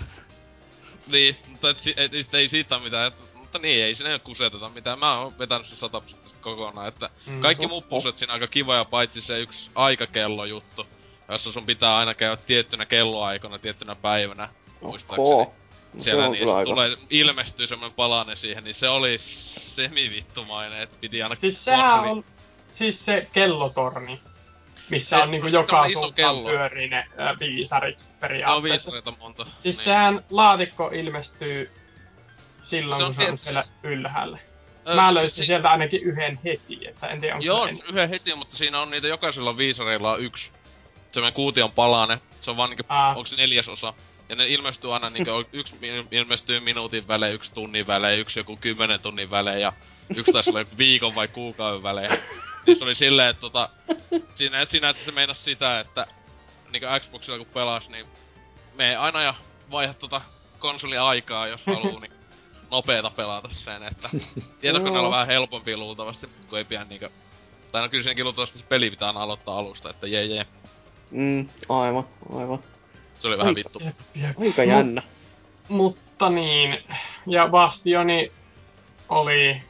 Niin, 1.06 1.36
mutta 1.48 1.70
et, 1.70 1.76
et, 1.96 2.14
et, 2.14 2.34
ei 2.34 2.48
siitä 2.48 2.78
mitään. 2.78 3.06
Et, 3.08 3.14
mutta 3.34 3.58
niin, 3.58 3.84
ei 3.84 3.94
siinä 3.94 4.18
kuseteta 4.18 4.68
mitään. 4.68 4.98
Mä 4.98 5.18
oon 5.18 5.38
vetänyt 5.38 5.66
sen 5.66 5.76
sataprosenttisesti 5.78 6.40
kokonaan, 6.42 6.88
että 6.88 7.10
Mm. 7.26 7.40
kaikki 7.40 7.66
muut 7.66 7.88
puset 7.88 8.16
siinä 8.16 8.32
aika 8.32 8.46
kivoja, 8.46 8.84
paitsi 8.84 9.20
se 9.20 9.40
yksi 9.40 9.70
aikakello 9.74 10.44
juttu, 10.44 10.86
jossa 11.28 11.52
sun 11.52 11.66
pitää 11.66 11.96
aina 11.96 12.14
käydä 12.14 12.36
tiettynä 12.36 12.86
kelloaikana, 12.86 13.58
tiettynä 13.58 13.94
päivänä. 13.94 14.48
Oho. 14.82 15.54
Se 15.98 16.02
Siellä 16.02 16.24
on 16.26 16.32
niin 16.32 16.48
se 16.48 16.64
tulee, 16.64 16.96
ilmestyy 17.10 17.66
semmonen 17.66 17.94
palane 17.94 18.36
siihen, 18.36 18.64
niin 18.64 18.74
se 18.74 18.88
oli 18.88 19.16
semivittumainen, 19.18 20.80
että 20.80 20.96
piti 21.00 21.22
aina 21.22 21.36
Siis 21.38 21.64
sehän 21.64 21.90
konsoli- 21.90 22.08
on 22.10 22.24
siis 22.70 23.04
se 23.04 23.28
kellotorni, 23.32 24.20
missä 24.90 25.16
Se- 25.16 25.22
on 25.22 25.30
niinku 25.30 25.48
se 25.48 25.58
on 25.58 25.64
joka 25.64 25.84
iso 25.84 26.00
suuntaan 26.00 26.14
kello. 26.14 26.48
pyörii 26.48 26.88
ne 26.88 26.96
ä, 27.18 27.36
viisarit 27.40 28.10
periaatteessa. 28.20 28.62
viisareita 28.92 29.12
monta. 29.20 29.46
Siis 29.58 29.76
niin. 29.76 29.84
sehän 29.84 30.24
laatikko 30.30 30.90
ilmestyy 30.94 31.70
silloin, 32.62 32.98
Se 32.98 33.04
on 33.04 33.08
kun 33.08 33.14
se 33.14 33.20
on 33.20 33.26
tietysti- 33.26 33.44
siellä 33.48 33.62
ylhäällä. 33.82 34.38
Ö, 34.88 34.94
Mä 34.94 35.02
siis 35.02 35.14
löysin 35.14 35.36
si- 35.44 35.46
sieltä 35.46 35.70
ainakin 35.70 36.02
yhden 36.02 36.40
heti, 36.44 36.86
että 36.88 37.06
en 37.06 37.20
tiedä 37.20 37.34
onko 37.34 37.44
Joo, 37.46 37.64
se 37.64 37.70
en... 37.70 37.78
yhden 37.88 38.08
heti, 38.08 38.34
mutta 38.34 38.56
siinä 38.56 38.80
on 38.80 38.90
niitä 38.90 39.08
jokaisella 39.08 39.56
viisareilla 39.56 40.12
on 40.12 40.20
yksi 40.24 40.50
semmoinen 41.12 41.34
kuution 41.34 41.72
palane. 41.72 42.18
Se 42.40 42.50
on 42.50 42.56
vaan 42.56 42.70
niinku, 42.70 42.84
Aa. 42.88 43.08
onko 43.08 43.26
se 43.26 43.36
neljäsosa. 43.36 43.94
Ja 44.32 44.36
ne 44.36 44.46
ilmestyy 44.48 44.94
aina 44.94 45.10
niinku, 45.10 45.30
yksi 45.52 45.76
il- 45.76 46.06
ilmestyy 46.10 46.60
minuutin 46.60 47.08
välein, 47.08 47.34
yksi 47.34 47.54
tunnin 47.54 47.86
välein, 47.86 48.20
yksi 48.20 48.40
joku 48.40 48.56
kymmenen 48.56 49.00
tunnin 49.00 49.30
välein 49.30 49.60
ja 49.60 49.72
yksi 50.16 50.32
taisi 50.32 50.50
olla 50.50 50.64
viikon 50.78 51.14
vai 51.14 51.28
kuukauden 51.28 51.82
välein. 51.82 52.10
Niin 52.66 52.76
se 52.76 52.84
oli 52.84 52.94
silleen, 52.94 53.28
että 53.28 53.40
tota, 53.40 53.68
siinä, 54.34 54.60
et 54.60 54.70
siinä 54.70 54.88
että 54.88 55.04
se 55.04 55.12
meinas 55.12 55.44
sitä, 55.44 55.80
että 55.80 56.06
niinku 56.70 56.88
Xboxilla 57.00 57.38
kun 57.38 57.46
pelas, 57.46 57.90
niin 57.90 58.06
me 58.74 58.96
aina 58.96 59.22
ja 59.22 59.34
vaihda 59.70 59.94
tota 59.94 60.20
konsoliaikaa, 60.58 61.46
jos 61.46 61.66
haluu, 61.66 61.98
niin 61.98 62.12
nopeeta 62.70 63.10
pelata 63.16 63.48
sen, 63.50 63.82
että 63.82 64.08
tietokoneella 64.60 65.08
on 65.08 65.12
vähän 65.12 65.26
helpompi 65.26 65.76
luultavasti, 65.76 66.28
kun 66.48 66.58
ei 66.58 66.64
pidä 66.64 66.84
niinkö... 66.84 67.10
Tai 67.72 67.82
no 67.82 67.88
kyllä 67.88 68.02
siinäkin 68.02 68.24
luultavasti 68.24 68.58
se 68.58 68.64
peli 68.68 68.90
pitää 68.90 69.08
aina 69.08 69.22
aloittaa 69.22 69.58
alusta, 69.58 69.90
että 69.90 70.06
jee 70.06 70.24
jee. 70.24 70.46
Mm, 71.10 71.48
aivan, 71.68 72.04
aivan. 72.32 72.58
Se 73.18 73.28
oli 73.28 73.38
vähän 73.38 73.54
vittu. 73.54 73.80
Jep, 73.84 73.96
jep. 74.14 74.40
Aika 74.40 74.62
Mut- 74.62 74.68
jännä. 74.68 75.02
Mutta 75.68 76.30
niin, 76.30 76.78
ja 77.26 77.48
Bastioni 77.48 78.32
oli 79.08 79.62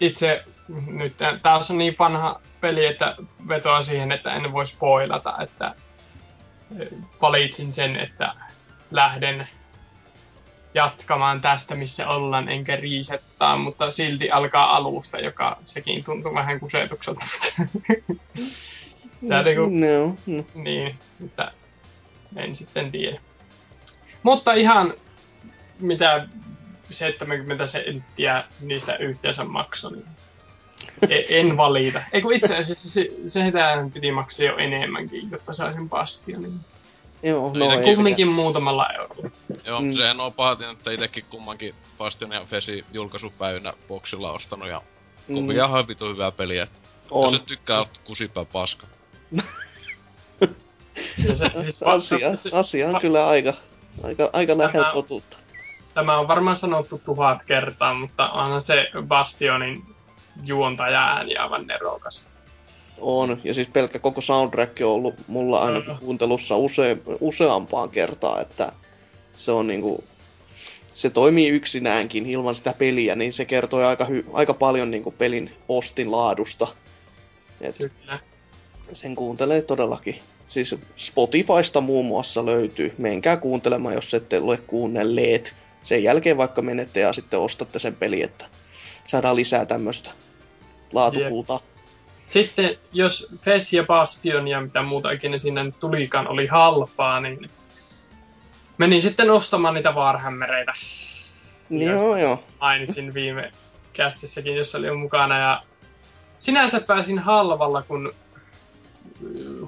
itse 0.00 0.44
nyt, 0.86 1.16
tää 1.42 1.54
on 1.70 1.78
niin 1.78 1.96
vanha 1.98 2.40
peli, 2.60 2.86
että 2.86 3.16
vetoa 3.48 3.82
siihen, 3.82 4.12
että 4.12 4.34
en 4.34 4.52
voi 4.52 4.66
spoilata, 4.66 5.36
että 5.42 5.74
eh, 6.80 6.88
valitsin 7.22 7.74
sen, 7.74 7.96
että 7.96 8.34
lähden 8.90 9.48
jatkamaan 10.74 11.40
tästä, 11.40 11.74
missä 11.74 12.08
ollaan, 12.08 12.48
enkä 12.48 12.76
riisettaa, 12.76 13.56
mutta 13.56 13.90
silti 13.90 14.30
alkaa 14.30 14.76
alusta, 14.76 15.18
joka 15.18 15.56
sekin 15.64 16.04
tuntuu 16.04 16.34
vähän 16.34 16.60
kusetukselta. 16.60 17.24
Tää 19.28 19.42
niinku, 19.42 19.84
Joo, 19.86 20.16
no. 20.26 20.44
niin, 20.54 20.98
että 21.24 21.52
en 22.36 22.56
sitten 22.56 22.92
tiedä. 22.92 23.20
Mutta 24.22 24.52
ihan 24.52 24.94
mitä 25.80 26.26
70 26.90 27.66
senttiä 27.66 28.44
niistä 28.60 28.96
yhteensä 28.96 29.44
maksoi, 29.44 29.92
niin 29.92 30.06
e- 31.10 31.40
en 31.40 31.56
valita. 31.56 32.02
Ei 32.12 32.22
kun 32.22 32.32
itse 32.34 32.56
asiassa 32.56 32.90
se, 32.90 33.10
se 33.26 33.40
piti 33.92 34.12
maksaa 34.12 34.46
jo 34.46 34.56
enemmänkin, 34.56 35.30
jotta 35.30 35.52
saisin 35.52 35.88
bastionin. 35.88 36.60
Joo, 37.22 37.52
No 37.54 37.58
no 37.58 37.64
itsekin 37.64 37.88
ei 37.88 37.94
Kumminkin 37.94 38.28
muutamalla 38.28 38.92
eurolla. 38.92 39.30
Joo, 39.64 39.80
Mm. 39.80 39.92
sehän 39.92 40.20
on 40.20 40.32
pahatin, 40.32 40.68
että 40.70 40.90
itekin 40.90 41.24
kummankin 41.30 41.74
Bastion 41.98 42.32
ja 42.32 42.44
Fesi 42.44 42.84
julkaisupäivinä 42.92 43.72
boksilla 43.88 44.32
ostanut 44.32 44.68
ja 44.68 44.82
kumminkin 45.26 45.56
Mm. 45.56 45.64
ihan 45.68 45.88
vitu 45.88 46.08
hyvää 46.08 46.30
peliä. 46.32 46.62
Jos 47.02 47.10
on. 47.10 47.34
et 47.34 47.46
tykkää, 47.46 47.78
oot 47.78 47.98
kusipää 48.04 48.44
paska. 48.44 48.86
Ja 51.28 51.36
se, 51.36 51.50
siis 51.62 51.82
Asia, 51.82 52.36
se, 52.36 52.50
asia 52.52 52.88
on 52.88 53.00
kyllä 53.00 53.28
aika, 53.28 53.54
aika, 54.02 54.30
aika 54.32 54.58
lähellä 54.58 54.82
Tämä- 54.82 54.92
totuutta. 54.92 55.36
tämä 55.94 56.18
on 56.18 56.28
varmaan 56.28 56.56
sanottu 56.56 57.00
tuhat 57.04 57.44
kertaa, 57.44 57.94
mutta 57.94 58.30
onhan 58.30 58.60
se 58.60 58.90
Bastionin 59.06 59.82
juontaja 60.46 61.00
ääni 61.04 61.36
aivan 61.36 61.66
nerokas. 61.66 62.28
On, 62.98 63.40
ja 63.44 63.54
siis 63.54 63.68
pelkkä 63.68 63.98
koko 63.98 64.20
soundtrack 64.20 64.80
on 64.80 64.86
ollut 64.90 65.14
mulla 65.26 65.58
ainakin 65.58 65.90
Mm. 65.92 65.98
kuuntelussa 65.98 66.56
use, 66.56 66.96
useampaan 67.20 67.90
kertaan, 67.90 68.42
että 68.42 68.72
se 69.36 69.52
on 69.52 69.66
niinku, 69.66 70.04
se 70.92 71.10
toimii 71.10 71.48
yksinäänkin 71.48 72.26
ilman 72.26 72.54
sitä 72.54 72.74
peliä, 72.78 73.14
niin 73.16 73.32
se 73.32 73.44
kertoo 73.44 73.86
aika, 73.86 74.04
hy, 74.04 74.26
aika 74.32 74.54
paljon 74.54 74.90
niinku 74.90 75.10
pelin 75.10 75.56
postin 75.66 76.12
laadusta. 76.12 76.66
Et 77.60 77.76
Kyllä. 77.78 78.18
sen 78.92 79.14
kuuntelee 79.16 79.62
todellakin. 79.62 80.18
Siis 80.52 80.74
Spotifysta 80.96 81.80
muun 81.80 82.06
muassa 82.06 82.46
löytyy. 82.46 82.94
Menkää 82.98 83.36
kuuntelemaan, 83.36 83.94
jos 83.94 84.14
ette 84.14 84.38
ole 84.38 84.56
kuunnelleet. 84.56 85.54
sen 85.82 86.02
jälkeen 86.02 86.36
vaikka 86.36 86.62
menette 86.62 87.00
ja 87.00 87.12
sitten 87.12 87.40
ostatte 87.40 87.78
sen 87.78 87.96
peli, 87.96 88.22
että 88.22 88.44
saadaan 89.06 89.36
lisää 89.36 89.66
tämmöistä 89.66 90.10
laatukultaa. 90.92 91.60
Sitten 92.26 92.76
jos 92.92 93.34
Fes 93.40 93.72
ja 93.72 93.84
Bastion 93.84 94.48
ja 94.48 94.60
mitä 94.60 94.82
muuta 94.82 95.10
ikinä 95.10 95.38
siinä 95.38 95.64
nyt 95.64 95.78
tulikaan 95.80 96.28
oli 96.28 96.46
halpaa, 96.46 97.20
niin 97.20 97.50
menin 98.78 99.02
sitten 99.02 99.30
ostamaan 99.30 99.74
niitä 99.74 99.92
Warhammereita. 99.92 100.72
Joo, 101.70 102.16
joo. 102.16 102.44
Mainitsin 102.60 103.14
viime 103.14 103.52
kästissäkin, 103.92 104.56
jossa 104.56 104.78
oli 104.78 104.96
mukana. 104.96 105.38
Ja 105.38 105.62
sinänsä 106.38 106.80
pääsin 106.80 107.18
halvalla, 107.18 107.82
kun 107.82 108.14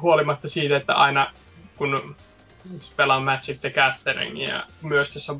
huolimatta 0.04 0.48
siitä, 0.48 0.76
että 0.76 0.94
aina 0.94 1.32
kun 1.76 2.16
pelaan 2.96 3.22
Magic 3.22 3.60
the 3.60 3.70
Gatheringia 3.70 4.48
ja 4.48 4.64
myös 4.82 5.10
tässä 5.10 5.34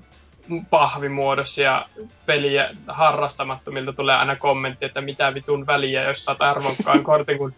pahvimuodossa 0.71 1.63
ja 1.63 1.87
peliä 2.27 2.71
harrastamattomilta 2.87 3.93
tulee 3.93 4.17
aina 4.17 4.37
kommentti, 4.37 4.85
että 4.85 5.01
mitä 5.01 5.35
vitun 5.35 5.67
väliä, 5.67 6.03
jos 6.03 6.25
saat 6.25 6.43
arvokkaan 6.43 7.05
kortin, 7.11 7.39
kun 7.39 7.55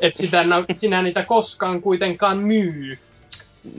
et 0.00 0.14
sitä, 0.14 0.44
sinä 0.72 1.02
niitä 1.02 1.22
koskaan 1.22 1.82
kuitenkaan 1.82 2.38
myy. 2.38 2.98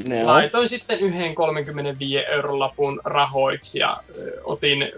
Ne 0.08 0.22
on. 0.22 0.28
Laitoin 0.28 0.70
sitten 0.70 1.00
yhden 1.00 1.36
35 1.36 2.26
euron 2.26 2.60
lapun 2.60 3.02
rahoiksi 3.04 3.80
ja 3.80 4.04
ö, 4.18 4.42
otin 4.44 4.92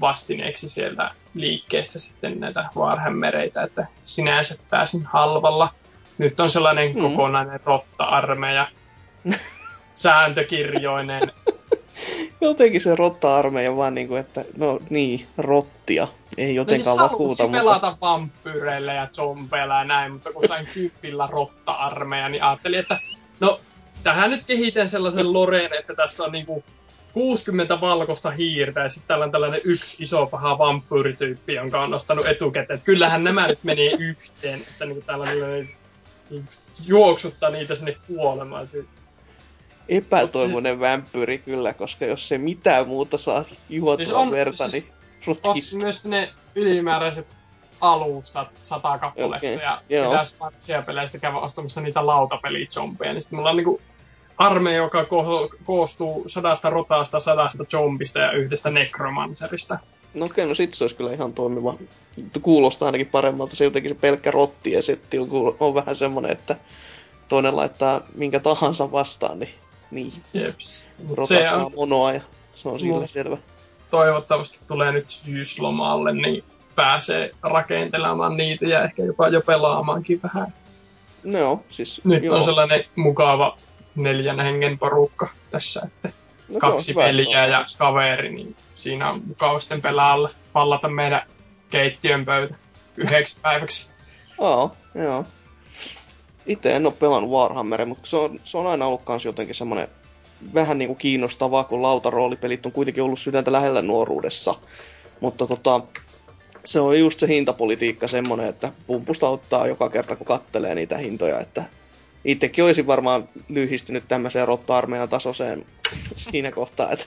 vastineeksi 0.00 0.68
sieltä 0.68 1.10
liikkeestä 1.34 1.98
sitten 1.98 2.40
näitä 2.40 2.64
Warhammereita, 2.76 3.62
että 3.62 3.86
sinänsä 4.04 4.54
pääsin 4.70 5.06
halvalla. 5.06 5.74
Nyt 6.22 6.40
on 6.40 6.50
sellainen 6.50 6.94
Mm. 6.94 7.02
kokonainen 7.02 7.60
rotta-armeija, 7.64 8.68
sääntökirjoinen. 9.94 11.22
Jotenkin 12.40 12.80
se 12.80 12.96
rotta-armeija 12.96 13.76
vaan 13.76 13.94
niinku, 13.94 14.14
että 14.14 14.44
no 14.56 14.78
niin, 14.90 15.26
rottia. 15.38 16.08
Ei 16.38 16.54
jotenkaan 16.54 16.96
no 16.96 17.02
siis 17.02 17.10
vakuuta, 17.12 17.42
mutta... 17.42 17.58
pelata 17.58 17.96
vampyreillä 18.00 18.92
ja 18.92 19.08
zombeilla 19.12 19.78
ja 19.78 19.84
näin, 19.84 20.12
mutta 20.12 20.32
kun 20.32 20.48
sain 20.48 20.68
kympillä 20.74 21.28
rotta-armeija, 21.32 22.28
niin 22.28 22.44
ajattelin, 22.44 22.78
että 22.80 22.98
no 23.40 23.60
tähän 24.02 24.30
nyt 24.30 24.42
kehitän 24.46 24.88
sellaisen 24.88 25.32
loreen, 25.32 25.72
että 25.74 25.94
tässä 25.94 26.24
on 26.24 26.32
niinku 26.32 26.64
60 27.12 27.80
valkoista 27.80 28.30
hiirtä 28.30 28.80
ja 28.80 28.88
sitten 28.88 29.08
täällä 29.08 29.24
on 29.24 29.32
tällainen 29.32 29.60
yksi 29.64 30.02
iso 30.02 30.26
paha 30.26 30.58
vampyyrityyppi, 30.58 31.54
jonka 31.54 31.82
on 31.82 31.90
nostanut 31.90 32.26
etukäteen. 32.26 32.74
Että 32.74 32.86
kyllähän 32.86 33.24
nämä 33.24 33.46
nyt 33.46 33.64
menee 33.64 33.90
yhteen, 33.98 34.60
että 34.60 34.84
niinku 34.84 35.02
täällä 35.06 35.24
on 35.24 35.66
juoksuttaa 36.86 37.50
niitä 37.50 37.74
sinne 37.74 37.96
kuolemaan. 38.06 38.68
Epätoivoinen 39.88 40.80
vampyyri 40.80 41.38
kyllä, 41.38 41.74
koska 41.74 42.04
jos 42.04 42.28
se 42.28 42.38
mitään 42.38 42.88
muuta 42.88 43.18
saa 43.18 43.44
juotua 43.68 44.04
Siis 44.04 44.16
on- 44.16 44.30
verta, 44.30 44.68
siis 44.68 44.84
niin 44.84 44.92
Ostin 45.18 45.36
rotkista. 45.44 45.78
myös 45.78 46.06
ne 46.06 46.30
ylimääräiset 46.54 47.26
alustat, 47.80 48.58
sata 48.62 48.98
kappaletta, 48.98 49.36
Okei, 49.36 49.54
ja 49.58 49.82
joo. 49.88 50.10
pitäisi 50.10 50.36
matsia 50.40 50.82
peleistä 50.82 51.18
käydä 51.18 51.36
ostamassa 51.38 51.80
niitä 51.80 52.06
lautapelijombeja, 52.06 53.12
niin 53.12 53.20
sitten 53.20 53.36
mulla 53.36 53.50
on 53.50 53.56
niinku 53.56 53.80
armeija, 54.38 54.76
joka 54.76 55.02
ko- 55.02 55.56
koostuu 55.64 56.22
sadasta 56.26 56.70
rotasta, 56.70 57.20
sadasta 57.20 57.64
zombista 57.64 58.18
ja 58.18 58.32
yhdestä 58.32 58.70
necromancerista. 58.70 59.78
No 60.14 60.24
okei, 60.26 60.46
no 60.46 60.54
sit 60.54 60.74
se 60.74 60.84
olisi 60.84 60.96
kyllä 60.96 61.12
ihan 61.12 61.32
toimiva. 61.32 61.74
Kuulostaa 62.42 62.86
ainakin 62.86 63.06
paremmalta. 63.06 63.56
Se 63.56 63.64
jotenkin 63.64 63.90
se 63.90 63.94
pelkkä 64.00 64.30
rotti 64.30 64.72
ja 64.72 64.82
setti 64.82 65.18
on, 65.18 65.28
on 65.60 65.74
vähän 65.74 65.96
semmonen, 65.96 66.30
että 66.30 66.56
toinen 67.28 67.56
laittaa 67.56 68.00
minkä 68.14 68.40
tahansa 68.40 68.92
vastaan, 68.92 69.38
niin, 69.38 69.54
niin 69.90 70.12
Jeps. 70.34 70.88
Rotat 71.10 71.28
se 71.28 71.46
saa 71.50 71.66
on, 71.66 71.72
monoa 71.76 72.12
ja 72.12 72.20
se 72.52 72.68
on 72.68 72.80
sillä 72.80 73.04
Mut- 73.04 73.10
selvä. 73.10 73.38
toivottavasti 73.90 74.60
tulee 74.66 74.92
nyt 74.92 75.10
syyslomalle, 75.10 76.12
niin 76.12 76.44
pääsee 76.74 77.30
rakentelemaan 77.42 78.36
niitä 78.36 78.66
ja 78.66 78.84
ehkä 78.84 79.02
jopa 79.02 79.28
jo 79.28 79.40
pelaamaankin 79.40 80.20
vähän. 80.22 80.54
No, 81.24 81.64
siis 81.70 82.00
Nyt 82.04 82.22
joo. 82.22 82.36
on 82.36 82.42
sellainen 82.42 82.84
mukava 82.96 83.58
neljän 83.94 84.40
hengen 84.40 84.78
porukka 84.78 85.28
tässä, 85.50 85.82
että 85.84 86.10
no, 86.48 86.58
kaksi 86.58 86.94
peliä 86.94 87.46
ja 87.46 87.64
siis- 87.64 87.76
kaveri, 87.76 88.32
niin 88.32 88.56
siinä 88.74 89.10
on 89.10 89.22
mukava 89.26 89.60
sitten 89.60 89.82
pelaalle 89.82 90.30
vallata 90.54 90.88
meidän 90.88 91.22
keittiön 91.70 92.24
pöytä 92.24 92.54
yhdeksi 92.96 93.38
päiväksi. 93.42 93.92
Joo, 94.38 94.76
joo. 94.94 95.24
Itse 96.46 96.76
en 96.76 96.86
ole 96.86 96.94
pelannut 96.98 97.30
Warhammeria, 97.30 97.86
mutta 97.86 98.08
se 98.08 98.16
on, 98.16 98.40
se 98.44 98.58
on 98.58 98.66
aina 98.66 98.86
ollut 98.86 99.04
kans 99.04 99.24
jotenkin 99.24 99.54
semmonen 99.54 99.88
vähän 100.54 100.78
niinku 100.78 100.94
kiinnostavaa, 100.94 101.64
kun 101.64 101.82
lautaroolipelit 101.82 102.66
on 102.66 102.72
kuitenkin 102.72 103.02
ollut 103.02 103.20
sydäntä 103.20 103.52
lähellä 103.52 103.82
nuoruudessa. 103.82 104.54
Mutta 105.20 105.46
tota, 105.46 105.80
se 106.64 106.80
on 106.80 106.98
just 106.98 107.18
se 107.18 107.28
hintapolitiikka 107.28 108.08
semmonen, 108.08 108.46
että 108.46 108.72
pumpusta 108.86 109.28
ottaa 109.28 109.66
joka 109.66 109.90
kerta, 109.90 110.16
kun 110.16 110.26
kattelee 110.26 110.74
niitä 110.74 110.98
hintoja, 110.98 111.40
että 111.40 111.64
itsekin 112.24 112.64
olisin 112.64 112.86
varmaan 112.86 113.28
lyhistynyt 113.48 114.04
tämmöiseen 114.08 114.48
rotta-armeijan 114.48 115.08
tasoiseen 115.08 115.66
siinä 116.16 116.50
kohtaa, 116.52 116.90
että 116.90 117.06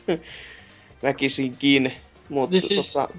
väkisinkin. 1.04 1.94
Mutta 2.30 2.52
Niin 2.54 2.62
siis- 2.62 2.94
tota, 2.94 3.10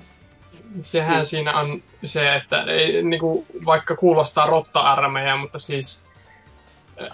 Sehän 0.81 1.19
Mm. 1.19 1.25
siinä 1.25 1.61
on 1.61 1.83
se, 2.05 2.35
että 2.37 2.63
ei, 2.63 3.03
niinku, 3.03 3.47
vaikka 3.65 3.97
kuulostaa 3.97 4.47
rotta-armeija, 4.47 5.37
mutta 5.37 5.59
siis 5.59 6.05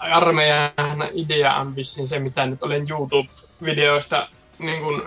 armeijan 0.00 0.70
idea 1.12 1.54
on 1.56 1.76
vissiin 1.76 2.06
se, 2.08 2.18
mitä 2.18 2.46
nyt 2.46 2.62
olen 2.62 2.86
YouTube-videoista 2.90 4.28
niin 4.58 4.82
kuin 4.82 5.02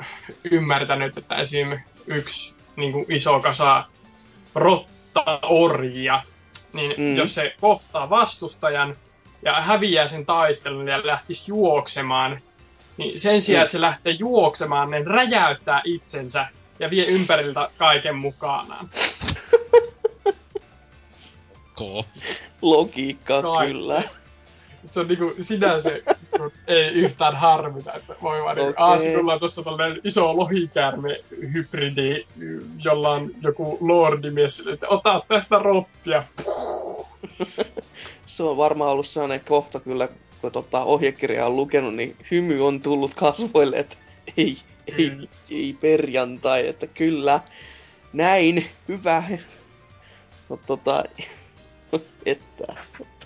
ymmärtänyt, 0.51 1.17
että 1.17 1.36
esim. 1.36 1.80
yksi 2.07 2.55
niin 2.76 2.91
kuin 2.91 3.05
iso 3.11 3.39
kasa 3.39 3.86
rotta-orjia, 4.55 6.21
niin 6.73 6.93
mm. 6.97 7.15
jos 7.15 7.36
se 7.36 7.55
kohtaa 7.61 8.09
vastustajan 8.09 8.95
ja 9.41 9.61
häviää 9.61 10.07
sen 10.07 10.25
taistelun 10.25 10.88
ja 10.88 11.07
lähtisi 11.07 11.51
juoksemaan, 11.51 12.41
niin 12.97 13.19
sen 13.19 13.41
sijaan, 13.41 13.63
että 13.63 13.71
se 13.71 13.81
lähtee 13.81 14.13
juoksemaan, 14.19 14.91
niin 14.91 15.07
räjäyttää 15.07 15.81
itsensä 15.83 16.47
ja 16.79 16.89
vie 16.89 17.05
ympäriltä 17.05 17.69
kaiken 17.77 18.15
mukanaan. 18.15 18.89
K. 21.75 21.79
logiikkaa 22.61 23.41
Kaikki. 23.41 23.73
kyllä. 23.73 24.03
Se 24.91 24.99
on 24.99 25.07
niinku 25.07 25.33
sinänsä 25.39 25.89
kun 26.38 26.51
ei 26.67 26.88
yhtään 26.88 27.36
harmita, 27.36 27.93
että 27.93 28.15
voi 28.21 28.43
vaan 28.43 28.57
niinku, 28.57 28.83
okay. 28.83 28.99
sinulla 28.99 29.33
on 29.33 29.39
tossa 29.39 29.63
tällainen 29.63 30.01
iso 30.03 30.38
lohikäärme 30.38 31.23
hybridi, 31.53 32.25
jolla 32.83 33.09
on 33.09 33.29
joku 33.41 33.77
lordimies, 33.81 34.67
että 34.67 34.88
ota 34.88 35.23
tästä 35.27 35.59
rottia. 35.59 36.23
Se 38.26 38.43
on 38.43 38.57
varmaan 38.57 38.91
ollut 38.91 39.07
sellainen 39.07 39.41
kohta 39.47 39.80
kyllä, 39.80 40.09
kun 40.41 40.51
tota 40.51 40.84
ohjekirjaa 40.84 41.47
on 41.47 41.55
lukenut, 41.55 41.95
niin 41.95 42.15
hymy 42.32 42.67
on 42.67 42.82
tullut 42.82 43.15
kasvoille, 43.15 43.78
että 43.78 43.95
ei, 44.38 44.57
ei, 44.97 45.09
Mm. 45.09 45.28
ei 45.51 45.78
perjantai, 45.82 46.67
että 46.67 46.88
kyllä, 46.88 47.39
näin, 48.13 48.65
hyvä. 48.88 49.23
No 50.49 50.59
tota, 50.65 51.03
että 52.26 52.76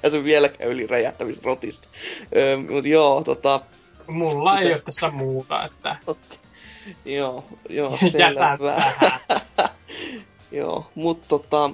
pääsy 0.02 0.24
vieläkään 0.24 0.70
yli 0.70 0.88
räjähtämisrotista. 0.88 1.88
Öö, 2.36 2.58
mut 2.58 2.86
joo, 2.86 3.24
tota, 3.24 3.62
Mulla 4.08 4.60
ei 4.60 4.74
ole 4.74 4.82
tässä 4.82 5.12
muuta, 5.12 5.66
että 5.66 5.96
joo, 7.06 7.44
joo, 7.70 7.98
jätän 8.18 8.58
selvä. 8.58 8.92
joo, 10.52 10.92
mut 10.96 11.28
tota, 11.28 11.72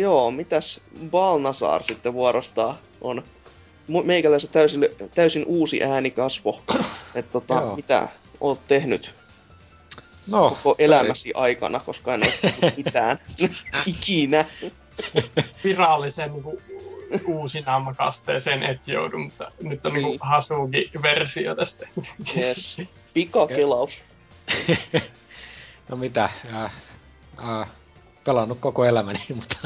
joo, 0.00 0.30
mitäs 0.30 0.80
Balnasar 1.10 1.84
sitten 1.84 2.12
vuorostaan 2.12 2.74
on 3.00 3.24
meikäläisen 4.04 4.50
täysin, 4.50 4.86
täysin 5.14 5.44
uusi 5.46 5.82
äänikasvo. 5.84 6.62
Että 7.14 7.32
tota, 7.32 7.54
Joo. 7.54 7.76
mitä 7.76 8.08
oot 8.40 8.66
tehnyt 8.68 9.10
No, 10.26 10.50
koko 10.50 10.74
elämäsi 10.78 11.32
aikana, 11.34 11.80
koska 11.80 12.14
en 12.14 12.22
ole 12.22 12.72
mitään 12.76 13.18
ikinä. 13.86 14.44
virallisen 15.64 16.32
niinku, 16.32 16.62
uusinamakasteeseen 17.26 18.62
et 18.62 18.88
joudu, 18.88 19.18
mutta 19.18 19.52
nyt 19.60 19.86
on 19.86 19.92
niinku 19.92 20.10
Niin. 20.10 20.20
Hasugi-versio 20.22 21.54
tästä. 21.54 21.88
Yes. 22.36 22.76
Pikakelaus. 23.14 24.00
no 25.88 25.96
mitä, 25.96 26.30
äh, 26.54 26.72
äh, 27.60 27.68
pelannut 28.24 28.58
koko 28.60 28.84
elämäni, 28.84 29.20
mutta 29.34 29.56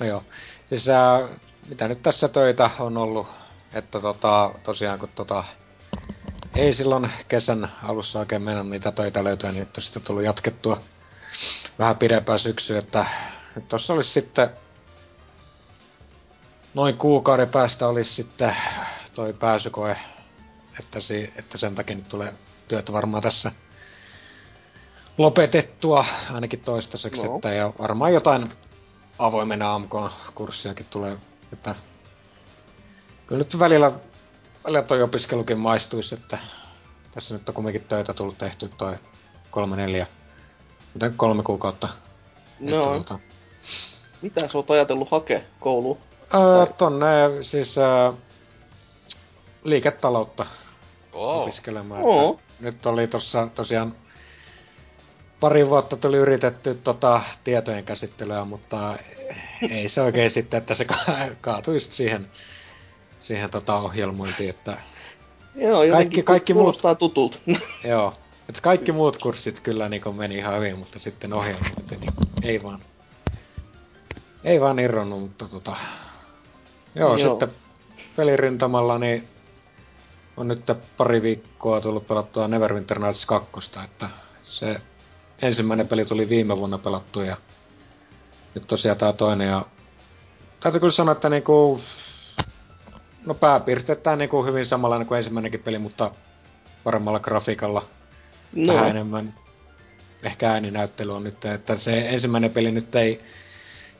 no 0.00 0.06
joo. 0.06 0.24
Siis 0.68 0.88
äh, 0.88 1.30
mitä 1.68 1.88
nyt 1.88 2.02
tässä 2.02 2.28
töitä 2.28 2.70
on 2.78 2.96
ollut, 2.96 3.26
että 3.72 4.00
tota, 4.00 4.50
tosiaan 4.62 4.98
kun 4.98 5.08
tota, 5.14 5.44
ei 6.54 6.74
silloin 6.74 7.10
kesän 7.28 7.72
alussa 7.82 8.18
oikein 8.18 8.42
mennyt 8.42 8.68
niitä 8.68 8.92
töitä 8.92 9.24
löytyä, 9.24 9.50
niin 9.52 9.60
nyt 9.60 9.76
on 9.76 9.82
sitten 9.82 10.02
tullut 10.02 10.24
jatkettua 10.24 10.80
vähän 11.78 11.96
pidempään 11.96 12.38
syksy, 12.38 12.76
että 12.76 13.06
nyt 13.56 13.68
tuossa 13.68 13.94
olisi 13.94 14.10
sitten 14.10 14.50
noin 16.74 16.96
kuukauden 16.96 17.48
päästä 17.48 17.88
olisi 17.88 18.12
sitten 18.14 18.56
toi 19.14 19.32
pääsykoe, 19.32 19.96
että, 20.80 21.00
si, 21.00 21.32
että 21.36 21.58
sen 21.58 21.74
takia 21.74 21.96
nyt 21.96 22.08
tulee 22.08 22.32
työtä 22.68 22.92
varmaan 22.92 23.22
tässä 23.22 23.52
lopetettua 25.18 26.04
ainakin 26.32 26.60
toistaiseksi, 26.60 27.26
No. 27.26 27.34
että 27.36 27.52
ja 27.52 27.72
varmaan 27.78 28.12
jotain 28.12 28.48
avoimen 29.18 29.62
AMK-kurssiakin 29.62 30.86
tulee, 30.90 31.16
että 31.52 31.74
kyllä 33.26 33.38
nyt 33.38 33.58
välillä, 33.58 33.92
välillä 34.64 34.82
toi 34.82 35.02
opiskelukin 35.02 35.58
maistuisi, 35.58 36.14
että 36.14 36.38
tässä 37.12 37.34
nyt 37.34 37.48
on 37.48 37.54
kumminkin 37.54 37.84
töitä 37.84 38.14
tullut 38.14 38.38
tehty 38.38 38.68
toi 38.68 38.96
kolme 39.50 39.76
neljä, 39.76 40.06
mitä 40.94 41.10
kolme 41.16 41.42
kuukautta. 41.42 41.88
No, 42.60 42.66
Että, 42.96 42.98
tota, 42.98 43.18
mitä 44.22 44.40
sä 44.48 44.58
oot 44.58 44.70
ajatellut 44.70 45.10
hakea 45.10 45.40
kouluun? 45.60 45.98
öö, 46.34 46.66
Tai- 46.66 46.74
tonne 46.78 47.06
siis 47.42 47.78
öö, 47.78 48.12
liiketaloutta 49.64 50.46
Oo. 51.12 51.42
opiskelemaan. 51.42 52.00
Että 52.00 52.42
nyt 52.60 52.86
oli 52.86 53.06
tossa 53.06 53.48
tosiaan 53.54 53.94
pari 55.40 55.68
vuotta 55.70 55.96
tuli 55.96 56.16
yritetty 56.16 56.74
tota 56.74 57.22
tietojen 57.44 57.84
käsittelyä, 57.84 58.44
mutta 58.44 58.96
ei 59.70 59.88
se 59.88 60.00
oikein 60.00 60.30
sitten, 60.30 60.58
että 60.58 60.74
se 60.74 60.84
ka- 60.84 61.04
kaatui 61.40 61.80
siihen, 61.80 62.28
siihen 63.20 63.50
tota 63.50 63.76
ohjelmointiin, 63.76 64.50
että 64.50 64.78
Joo, 65.54 65.82
jotenkin 65.82 66.24
kaikki 66.24 66.52
muut- 66.52 66.96
tutulta. 66.98 67.38
joo. 67.84 68.12
Että 68.48 68.60
kaikki 68.60 68.92
muut 68.92 69.18
kurssit 69.18 69.60
kyllä 69.60 69.88
niin 69.88 70.16
meni 70.16 70.36
ihan 70.36 70.56
hyvin, 70.56 70.78
mutta 70.78 70.98
sitten 70.98 71.32
ohjelmointi, 71.32 71.96
niin 71.96 72.12
ei 72.42 72.62
vaan. 72.62 72.80
Ei 74.44 74.60
vaan 74.60 74.78
irronnut, 74.78 75.20
mutta 75.20 75.48
tota... 75.48 75.76
Joo, 76.94 77.08
Joo. 77.08 77.16
joo. 77.16 77.30
sitten 77.30 77.52
pelirintamalla 78.16 78.98
niin 78.98 79.28
on 80.36 80.48
nyt 80.48 80.60
pari 80.96 81.22
viikkoa 81.22 81.80
tullut 81.80 82.06
pelattua 82.06 82.48
Neverwinter 82.48 82.98
Nights 82.98 83.26
2, 83.26 83.50
että 83.84 84.08
se 84.44 84.80
ensimmäinen 85.42 85.88
peli 85.88 86.04
tuli 86.04 86.28
viime 86.28 86.58
vuonna 86.58 86.78
pelattu 86.78 87.20
ja 87.20 87.36
nyt 88.54 88.66
tosiaan 88.66 88.98
tää 88.98 89.12
toinen 89.12 89.48
ja 89.48 89.66
täytyy 90.60 90.80
kyllä 90.80 90.92
sanoa, 90.92 91.12
että 91.12 91.28
niinku 91.28 91.80
no 93.26 93.34
pääpiirteittäin 93.34 94.18
niinku 94.18 94.44
hyvin 94.44 94.66
samanlainen 94.66 95.08
kuin 95.08 95.18
ensimmäinenkin 95.18 95.62
peli, 95.62 95.78
mutta 95.78 96.10
paremmalla 96.84 97.20
grafiikalla 97.20 97.84
no. 98.52 98.74
Vähän 98.74 98.90
enemmän 98.90 99.34
ehkä 100.22 100.50
ääninäyttely 100.50 101.16
on 101.16 101.24
nyt, 101.24 101.44
että 101.44 101.76
se 101.76 102.08
ensimmäinen 102.08 102.50
peli 102.50 102.72
nyt 102.72 102.94
ei, 102.94 103.20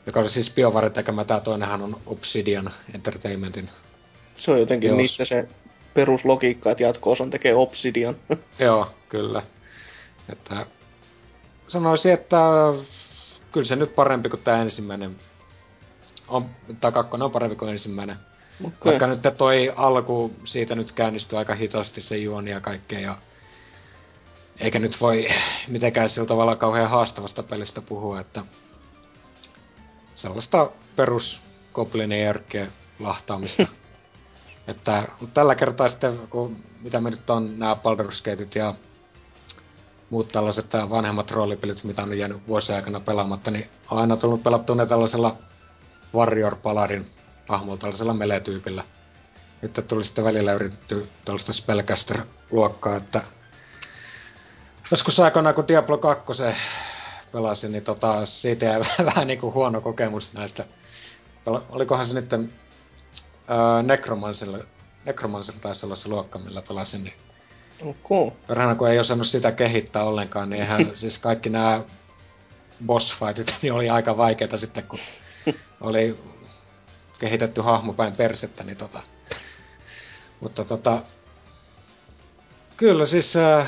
joka 0.05 0.19
oli 0.19 0.29
siis 0.29 0.51
BioWare 0.51 0.89
tekemä, 0.89 1.23
tää 1.25 1.39
toinenhan 1.39 1.81
on 1.81 2.01
Obsidian 2.05 2.71
Entertainmentin. 2.93 3.69
se 4.35 4.51
on 4.51 4.59
jotenkin 4.59 4.89
Jos- 4.89 4.97
niistä 4.97 5.25
se 5.25 5.47
peruslogiikka, 5.93 6.71
että 6.71 6.83
jatko-osan 6.83 7.29
tekee 7.29 7.55
Obsidian. 7.55 8.15
Joo, 8.59 8.87
kyllä. 9.09 9.41
Että 10.29 10.65
sanoisin, 11.67 12.13
että 12.13 12.37
kyllä 13.51 13.65
se 13.65 13.75
nyt 13.75 13.95
parempi 13.95 14.29
kuin 14.29 14.41
tämä 14.41 14.61
ensimmäinen. 14.61 15.15
On, 16.27 16.49
tai 16.81 16.91
kakkonen 16.91 17.25
on 17.25 17.31
parempi 17.31 17.55
kuin 17.55 17.71
ensimmäinen. 17.71 18.17
Okay. 18.63 18.73
Vaikka 18.85 19.07
nyt 19.07 19.19
toi 19.37 19.73
alku 19.75 20.33
siitä 20.45 20.75
nyt 20.75 20.91
käynnistyi 20.91 21.37
aika 21.37 21.55
hitaasti 21.55 22.01
se 22.01 22.17
juoni 22.17 22.51
ja 22.51 22.61
kaikkea. 22.61 22.99
Ja 22.99 23.17
eikä 24.59 24.79
nyt 24.79 25.01
voi 25.01 25.27
mitenkään 25.67 26.09
sillä 26.09 26.27
tavalla 26.27 26.55
kauhean 26.55 26.89
haastavasta 26.89 27.43
pelistä 27.43 27.81
puhua, 27.81 28.19
että 28.19 28.43
sellaista 30.15 30.69
perus 30.95 31.41
Goblinin 31.73 32.21
järkeä 32.21 32.67
lahtaamista. 32.99 33.67
että 34.67 35.07
tällä 35.33 35.55
kertaa 35.55 35.89
sitten, 35.89 36.19
kun 36.29 36.63
mitä 36.81 37.01
me 37.01 37.09
nyt 37.09 37.29
on 37.29 37.59
nämä 37.59 37.73
Baldur's 37.75 38.23
Gateit 38.23 38.55
ja 38.55 38.73
muut 40.15 40.27
tällaiset 40.27 40.73
vanhemmat 40.89 41.31
roolipelit, 41.31 41.83
mitä 41.83 42.03
on 42.03 42.17
jäänyt 42.17 42.47
vuosien 42.47 42.75
aikana 42.75 42.99
pelaamatta, 42.99 43.51
niin 43.51 43.69
on 43.91 43.99
aina 43.99 44.17
tullut 44.17 44.43
pelattua 44.43 44.75
ne 44.75 44.85
tällaisella 44.85 45.37
Warrior 46.13 46.55
Paladin 46.55 47.05
hahmolla, 47.47 47.77
tällaisella 47.77 48.13
melee-tyypillä. 48.13 48.83
Nyt 49.61 49.85
tuli 49.87 50.03
sitten 50.03 50.25
välillä 50.25 50.53
yritetty 50.53 51.07
tällaista 51.25 51.53
Spellcaster-luokkaa, 51.53 52.95
että 52.95 53.21
joskus 54.91 55.19
aikoinaan 55.19 55.55
kun 55.55 55.67
Diablo 55.67 55.97
2 55.97 56.23
pelasin, 57.31 57.71
niin 57.71 57.83
tota, 57.83 58.25
siitä 58.25 58.65
jäi 58.65 58.81
vähän 59.15 59.27
niinku 59.27 59.53
huono 59.53 59.81
kokemus 59.81 60.33
näistä. 60.33 60.65
Olikohan 61.45 62.05
se 62.05 62.13
nyt 62.13 62.33
öö, 62.33 62.47
Necromancerilla, 63.83 64.59
Necromancer 65.05 65.55
taisi 65.61 65.85
olla 65.85 65.95
se 65.95 66.09
luokka, 66.09 66.39
millä 66.39 66.61
pelasin, 66.61 67.03
niin 67.03 67.13
Okay. 67.81 68.37
Perhana, 68.47 68.75
kun 68.75 68.89
ei 68.89 68.99
osannut 68.99 69.27
sitä 69.27 69.51
kehittää 69.51 70.03
ollenkaan, 70.03 70.49
niin 70.49 70.61
eihän 70.61 70.91
siis 70.97 71.19
kaikki 71.19 71.49
nämä 71.49 71.83
boss 72.85 73.15
fightit 73.19 73.55
niin 73.61 73.73
oli 73.73 73.89
aika 73.89 74.17
vaikeita 74.17 74.57
sitten, 74.57 74.83
kun 74.83 74.99
oli 75.81 76.19
kehitetty 77.19 77.61
hahmo 77.61 77.93
päin 77.93 78.13
persettä, 78.13 78.63
niin 78.63 78.77
tota... 78.77 79.03
Mutta 80.39 80.65
tota... 80.65 81.01
Kyllä 82.77 83.05
siis 83.05 83.35
äh, 83.35 83.67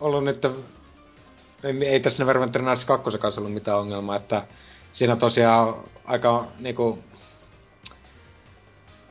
ollut 0.00 0.24
nyt... 0.24 0.44
Ei, 1.64 1.88
ei 1.88 2.00
tässä 2.00 2.22
Neverwinter 2.22 2.62
Nights 2.62 2.84
2 2.84 3.18
kanssa 3.18 3.40
ollut 3.40 3.54
mitään 3.54 3.78
ongelmaa, 3.78 4.16
että 4.16 4.46
siinä 4.92 5.16
tosiaan 5.16 5.74
aika 6.04 6.46
niinku... 6.58 6.98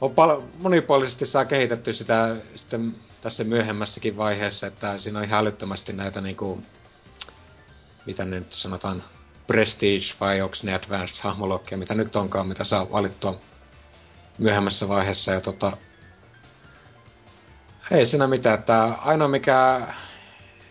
On 0.02 0.12
pal- 0.12 0.42
monipuolisesti 0.60 1.26
saa 1.26 1.46
kehitetty 1.46 1.94
sitä 1.94 2.36
sitten 2.56 2.96
tässä 3.22 3.44
myöhemmässäkin 3.44 4.18
vaiheessa, 4.18 4.68
että 4.68 5.00
siinä 5.00 5.20
on 5.20 5.26
ihan 5.26 5.40
älyttömästi 5.40 5.94
näitä 5.94 6.22
niinku, 6.22 6.64
mitä 8.06 8.26
ne 8.26 8.40
nyt 8.40 8.54
sanotaan, 8.54 9.04
prestige 9.48 10.06
vai 10.20 10.42
onko 10.42 10.56
ne 10.64 10.74
advanced 10.74 11.24
hahmologia, 11.24 11.78
mitä 11.78 11.94
nyt 11.94 12.16
onkaan, 12.16 12.48
mitä 12.48 12.64
saa 12.64 12.92
valittua 12.92 13.40
myöhemmässä 14.38 14.88
vaiheessa. 14.88 15.32
Ja 15.32 15.42
tota, 15.42 15.78
ei 17.92 18.06
siinä 18.06 18.28
mitään, 18.28 18.60
että 18.60 18.84
ainoa 18.84 19.28
mikä 19.28 19.88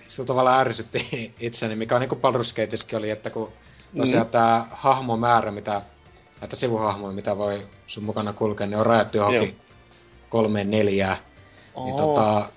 sillä 0.07 0.27
tavalla 0.27 0.59
ärsytti 0.59 1.35
itseni, 1.41 1.77
mikä 1.77 1.95
on 1.95 2.01
niinku 2.01 2.17
oli, 2.97 3.11
että 3.11 3.31
kun 3.31 3.53
tosiaan 3.97 4.27
mm. 4.27 4.31
tää 4.31 4.67
hahmomäärä, 4.71 5.51
mitä, 5.51 5.83
näitä 6.41 6.57
sivuhahmoja, 6.57 7.13
mitä 7.15 7.37
voi 7.39 7.67
sun 7.87 8.05
mukana 8.05 8.33
kulkea, 8.33 8.67
ne 8.67 8.77
on 8.77 8.87
rajattu 8.87 9.17
johonkin 9.19 9.43
Joo. 9.49 9.77
kolmeen 10.29 10.71
neljään. 10.71 11.17
Niin 11.85 11.97
tota, 11.97 12.49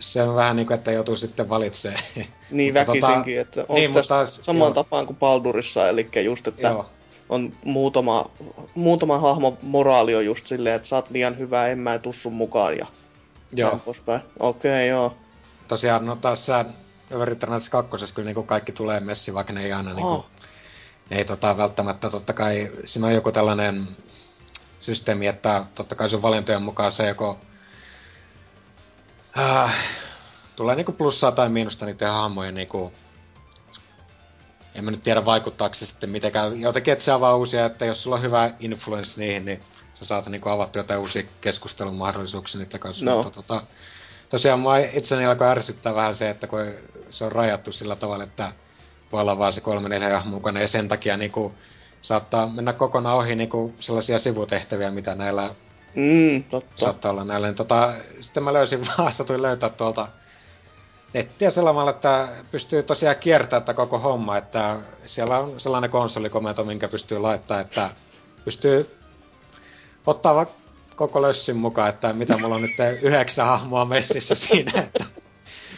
se 0.00 0.22
on 0.22 0.34
vähän 0.34 0.56
niinku, 0.56 0.72
että 0.72 0.92
joutuu 0.92 1.16
sitten 1.16 1.48
valitsemaan. 1.48 2.02
Niin 2.50 2.74
Mutta 2.74 2.92
väkisinkin, 2.92 3.40
että 3.40 3.60
onko 3.60 3.74
niin, 3.74 3.80
niin, 3.82 3.94
tässä 3.94 4.14
mutta- 4.14 4.44
samaan 4.44 4.68
joo. 4.68 4.74
tapaan 4.74 5.06
kuin 5.06 5.16
Baldurissa, 5.16 5.88
eli 5.88 6.08
just, 6.24 6.46
että 6.48 6.68
Joo, 6.68 6.86
on 7.28 7.52
muutama, 7.64 8.30
muutama 8.74 9.18
hahmo 9.18 9.58
moraali 9.62 10.14
on 10.14 10.24
just 10.24 10.46
silleen, 10.46 10.76
että 10.76 10.88
sä 10.88 10.96
oot 10.96 11.10
liian 11.10 11.38
hyvä, 11.38 11.66
en 11.66 11.78
mä 11.78 11.98
tuu 11.98 12.12
sun 12.12 12.32
mukaan 12.32 12.78
ja 12.78 12.86
joo. 13.52 13.80
Okei, 13.86 14.20
okay, 14.38 14.86
joo. 14.86 15.16
Tosiaan, 15.68 16.06
no 16.06 16.16
tässä 16.16 16.64
Neverwinter 17.10 17.50
Nights 17.50 17.68
2 17.68 18.14
kyllä 18.14 18.26
niinku 18.26 18.42
kaikki 18.42 18.72
tulee 18.72 19.00
messi, 19.00 19.34
vaikka 19.34 19.52
ne 19.52 19.64
ei 19.64 19.72
aina 19.72 19.90
Oh. 19.90 20.24
ne 20.24 20.31
ei 21.10 21.24
tota, 21.24 21.56
välttämättä, 21.56 22.10
totta 22.10 22.32
kai 22.32 22.72
siinä 22.84 23.06
on 23.06 23.14
joku 23.14 23.32
tällainen 23.32 23.88
systeemi, 24.80 25.26
että 25.26 25.66
totta 25.74 25.94
kai 25.94 26.10
sun 26.10 26.22
valintojen 26.22 26.62
mukaan 26.62 26.92
se 26.92 27.08
joko 27.08 27.38
äh, 29.38 29.74
tulee 30.56 30.76
niinku 30.76 30.92
plussaa 30.92 31.32
tai 31.32 31.48
miinusta 31.48 31.86
niiden 31.86 32.12
hahmojen 32.12 32.54
niinku 32.54 32.92
en 34.74 34.84
mä 34.84 34.90
nyt 34.90 35.02
tiedä 35.02 35.24
vaikuttaako 35.24 35.74
se 35.74 35.86
sitten 35.86 36.10
mitenkään. 36.10 36.60
Jotenkin, 36.60 36.92
että 36.92 37.04
se 37.04 37.12
avaa 37.12 37.36
uusia, 37.36 37.66
että 37.66 37.84
jos 37.84 38.02
sulla 38.02 38.16
on 38.16 38.22
hyvä 38.22 38.50
influence 38.60 39.20
niihin, 39.20 39.44
niin 39.44 39.60
sä 39.94 40.04
saat 40.04 40.26
niinku 40.26 40.48
avattua 40.48 40.80
jotain 40.80 41.00
uusia 41.00 41.22
keskustelun 41.40 41.94
mahdollisuuksia 41.94 42.60
niiden 42.60 42.80
kanssa. 42.80 43.04
No. 43.04 43.16
Mutta 43.16 43.30
tota, 43.30 43.62
tosiaan 44.28 44.60
mua 44.60 44.76
itseni 44.76 45.26
alkoi 45.26 45.48
ärsyttää 45.48 45.94
vähän 45.94 46.14
se, 46.14 46.30
että 46.30 46.46
kun 46.46 46.74
se 47.10 47.24
on 47.24 47.32
rajattu 47.32 47.72
sillä 47.72 47.96
tavalla, 47.96 48.24
että 48.24 48.52
voi 49.12 49.20
olla 49.20 49.38
vaan 49.38 49.52
se 49.52 49.60
kolme 49.60 49.88
neljä 49.88 50.08
hahmoa 50.08 50.34
mukana 50.34 50.60
ja 50.60 50.68
sen 50.68 50.88
takia 50.88 51.16
niinku 51.16 51.54
saattaa 52.02 52.46
mennä 52.46 52.72
kokonaan 52.72 53.16
ohi 53.16 53.34
niinku 53.34 53.74
sellaisia 53.80 54.18
sivutehtäviä, 54.18 54.90
mitä 54.90 55.14
näillä 55.14 55.50
Mm, 55.94 56.44
totta. 56.44 56.70
saattaa 56.80 57.10
olla 57.10 57.24
näillä. 57.24 57.46
Niin 57.46 57.54
tota, 57.56 57.92
sitten 58.20 58.42
mä 58.42 58.52
löysin 58.52 58.80
vaan, 58.98 59.12
satuin 59.12 59.42
löytää 59.42 59.68
tuolta 59.68 60.08
nettiä 61.14 61.50
sellaamalla, 61.50 61.90
että 61.90 62.28
pystyy 62.50 62.82
tosiaan 62.82 63.16
kiertämään 63.16 63.62
tätä 63.62 63.74
koko 63.74 63.98
homma, 63.98 64.36
että 64.36 64.76
siellä 65.06 65.38
on 65.38 65.60
sellainen 65.60 65.90
konsolikomento, 65.90 66.64
minkä 66.64 66.88
pystyy 66.88 67.18
laittaa, 67.18 67.60
että 67.60 67.90
pystyy 68.44 68.96
ottaa 70.06 70.34
vaikka 70.34 70.54
koko 70.96 71.22
lössin 71.22 71.56
mukaan, 71.56 71.88
että 71.88 72.12
mitä 72.12 72.38
mulla 72.38 72.54
on 72.54 72.62
nyt 72.62 72.76
yhdeksän 73.02 73.46
hahmoa 73.46 73.84
messissä 73.84 74.34
siinä, 74.34 74.72
että 74.82 75.04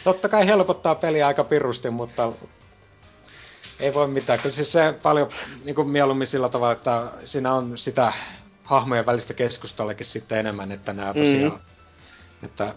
totta 0.03 0.29
kai 0.29 0.47
helpottaa 0.47 0.95
peliä 0.95 1.27
aika 1.27 1.43
pirusti, 1.43 1.89
mutta 1.89 2.31
ei 3.79 3.93
voi 3.93 4.07
mitään. 4.07 4.39
Kyllä 4.39 4.55
siis 4.55 4.71
se 4.71 4.93
paljon 5.03 5.29
niin 5.63 5.75
kuin 5.75 5.89
mieluummin 5.89 6.27
sillä 6.27 6.49
tavalla, 6.49 6.73
että 6.73 7.11
siinä 7.25 7.53
on 7.53 7.77
sitä 7.77 8.13
hahmojen 8.63 9.05
välistä 9.05 9.33
keskustelukin 9.33 10.05
sitten 10.05 10.37
enemmän, 10.39 10.71
että 10.71 10.93
nämä 10.93 11.13
tosiaan, 11.13 11.51
mm. 12.41 12.45
että 12.45 12.75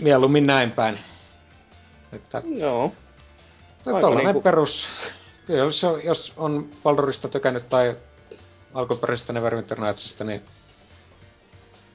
mieluummin 0.00 0.46
näin 0.46 0.72
päin. 0.72 0.98
Että 2.12 2.42
Joo. 2.44 2.92
No 3.86 3.94
Aika 3.94 4.00
tollanen 4.00 4.24
niinku- 4.26 4.42
perus... 4.42 4.88
Kyllä, 5.46 5.58
jos 5.58 5.84
on, 5.84 6.04
jos 6.04 6.32
on 6.36 6.68
Baldurista 6.82 7.28
tykännyt 7.28 7.68
tai 7.68 7.96
alkuperäisestä 8.74 9.32
Neverwinter 9.32 9.80
Nightsista, 9.80 10.24
niin 10.24 10.42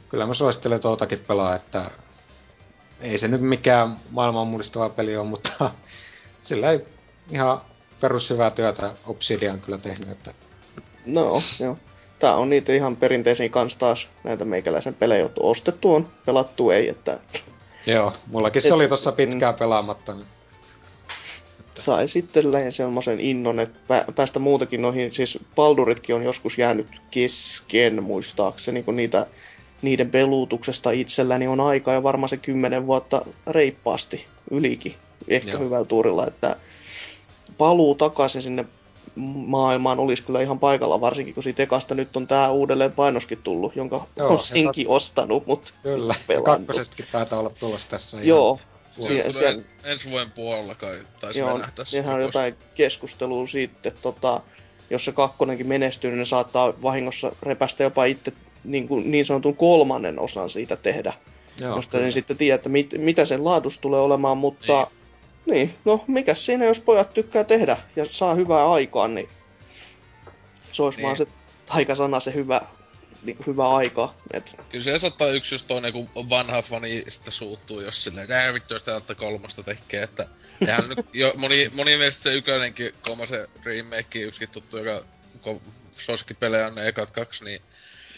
kyllä 0.09 0.25
mä 0.25 0.33
suosittelen 0.33 0.79
tuotakin 0.79 1.19
pelaa, 1.19 1.55
että 1.55 1.91
ei 2.99 3.17
se 3.17 3.27
nyt 3.27 3.41
mikään 3.41 3.97
maailman 4.11 4.47
mullistava 4.47 4.89
peli 4.89 5.17
ole, 5.17 5.27
mutta 5.27 5.71
sillä 6.43 6.71
ei 6.71 6.85
ihan 7.29 7.61
perushyvää 8.01 8.51
työtä 8.51 8.93
Obsidian 9.05 9.61
kyllä 9.61 9.77
tehnyt, 9.77 10.09
että 10.09 10.33
No, 11.05 11.41
joo. 11.59 11.77
Tää 12.19 12.35
on 12.35 12.49
niitä 12.49 12.73
ihan 12.73 12.95
perinteisiä 12.95 13.49
kans 13.49 13.75
taas 13.75 14.07
näitä 14.23 14.45
meikäläisen 14.45 14.93
pelejä, 14.93 15.21
jotka 15.21 15.41
ostettu 15.43 15.93
on, 15.95 16.07
pelattu 16.25 16.69
ei, 16.69 16.89
että 16.89 17.19
joo, 17.85 18.11
mullakin 18.27 18.61
se 18.61 18.67
Et- 18.67 18.73
oli 18.73 18.87
tossa 18.87 19.11
pitkään 19.11 19.55
pelaamatta. 19.55 20.13
Niin. 20.13 20.25
sai 21.79 22.07
sitten 22.07 22.43
semmoisen 22.69 23.19
innon, 23.19 23.59
että 23.59 23.79
pä- 23.79 24.11
päästä 24.13 24.39
muutakin 24.39 24.81
noihin, 24.81 25.13
siis 25.13 25.39
Balduritkin 25.55 26.15
on 26.15 26.23
joskus 26.23 26.57
jäänyt 26.57 26.87
kesken 27.11 28.03
muistaakseni, 28.03 28.83
kun 28.83 28.95
niitä, 28.95 29.27
niiden 29.81 30.09
peluutuksesta 30.11 30.91
itselläni 30.91 31.47
on 31.47 31.59
aikaa 31.59 31.93
jo 31.93 32.03
varmaan 32.03 32.29
se 32.29 32.37
kymmenen 32.37 32.87
vuotta 32.87 33.25
reippaasti 33.47 34.25
ylikin, 34.51 34.95
ehkä 35.27 35.51
Joo. 35.51 35.59
hyvällä 35.59 35.85
tuurilla, 35.85 36.27
että 36.27 36.55
paluu 37.60 37.95
takaisin 37.95 38.41
sinne 38.41 38.66
maailmaan 39.45 39.99
olisi 39.99 40.24
kyllä 40.24 40.41
ihan 40.41 40.60
paikalla, 40.60 41.01
varsinkin 41.01 41.34
kun 41.34 41.43
siitä 41.43 41.64
ekasta 41.64 41.95
nyt 41.95 42.18
on 42.18 42.28
tää 42.28 42.51
uudelleen 42.51 42.91
painoskin 42.91 43.38
tullut, 43.43 43.76
jonka 43.76 44.05
Joo, 44.16 44.28
on 44.28 44.34
ja 44.34 44.39
senkin 44.39 44.88
ostanut, 44.89 45.47
mutta 45.47 45.72
Kyllä, 45.84 46.16
ja 46.28 46.41
kakkosestakin 46.41 47.05
taitaa 47.12 47.39
olla 47.39 47.49
tulossa 47.60 47.89
tässä. 47.89 48.18
ihan 48.18 48.28
Joo, 48.28 48.60
Se 48.91 49.01
Sie- 49.01 49.18
tulee 49.20 49.34
siellä- 49.34 49.64
ensi 49.84 50.10
vuoden 50.10 50.32
puolella 50.32 50.76
kai 50.76 50.93
taisi 51.20 51.39
Joo, 51.39 51.57
se 51.57 51.86
sehän 51.86 52.16
on 52.16 52.22
jotain 52.22 52.55
keskustelua 52.76 53.47
siitä, 53.47 53.91
tota, 53.91 54.41
jos 54.89 55.05
se 55.05 55.12
kakkonenkin 55.12 55.68
menestyy, 55.68 56.12
niin 56.12 56.20
ne 56.20 56.26
saattaa 56.26 56.74
vahingossa 56.84 57.32
repästä 57.43 57.84
jopa 57.84 58.05
itse 58.05 58.34
niin, 58.64 58.88
kuin, 58.88 59.12
niin 59.12 59.26
sanotun 59.26 59.55
kolmannen 59.55 60.20
osan 60.20 60.49
siitä 60.49 60.76
tehdä. 60.76 61.14
Joo, 61.62 61.76
josta 61.76 61.91
kyllä. 61.91 62.05
en 62.05 62.12
sitten 62.12 62.38
tiedä, 62.38 62.55
että 62.55 62.70
mit, 62.70 62.89
mitä 62.97 63.26
sen 63.26 63.45
laadus 63.45 63.80
tulee 63.80 63.99
olemaan, 64.01 64.38
mutta 64.38 64.78
niin. 64.89 64.98
Niin, 65.49 65.75
no 65.85 66.03
mikäs 66.07 66.45
siinä, 66.45 66.65
jos 66.65 66.79
pojat 66.79 67.13
tykkää 67.13 67.43
tehdä 67.43 67.77
ja 67.95 68.05
saa 68.05 68.33
hyvää 68.33 68.71
aikaa, 68.71 69.07
niin 69.07 69.29
se 70.71 70.83
olisi 70.83 70.97
Niin. 70.97 71.05
vaan 71.05 71.17
se 71.17 71.25
taikasana 71.65 72.19
se 72.19 72.33
hyvä, 72.33 72.61
niin 73.23 73.35
kuin 73.37 73.47
hyvä 73.47 73.69
aika. 73.69 74.13
Et, 74.33 74.55
Kyllä 74.69 74.83
se 74.83 74.99
saattaa 74.99 75.27
yksi 75.31 75.55
just 75.55 75.67
toinen, 75.67 75.93
kun 75.93 76.09
vanha 76.29 76.61
fani 76.61 77.03
sitten 77.07 77.33
suuttuu, 77.33 77.81
jos 77.81 78.03
silleen, 78.03 78.23
että 78.23 78.37
"Ää, 78.39 78.53
vittu, 78.53 78.73
jos 78.73 78.83
täältä 78.83 79.15
kolmosta 79.15 79.63
tekee, 79.63 80.03
että 80.03 80.27
eihän 80.67 80.89
nyt 80.89 81.05
jo, 81.13 81.33
moni, 81.37 81.69
moni 81.73 81.97
mielestä 81.97 82.23
se 82.23 82.33
ykönenkin, 82.33 82.93
kolma 83.05 83.25
se 83.25 83.47
remake, 83.63 84.19
yksikin 84.19 84.49
tuttu, 84.49 84.77
joka 84.77 85.05
ko, 85.41 85.61
soskipelejä 85.91 86.67
on 86.67 86.75
ne 86.75 86.87
ekat 86.87 87.11
kaksi, 87.11 87.43
niin 87.45 87.61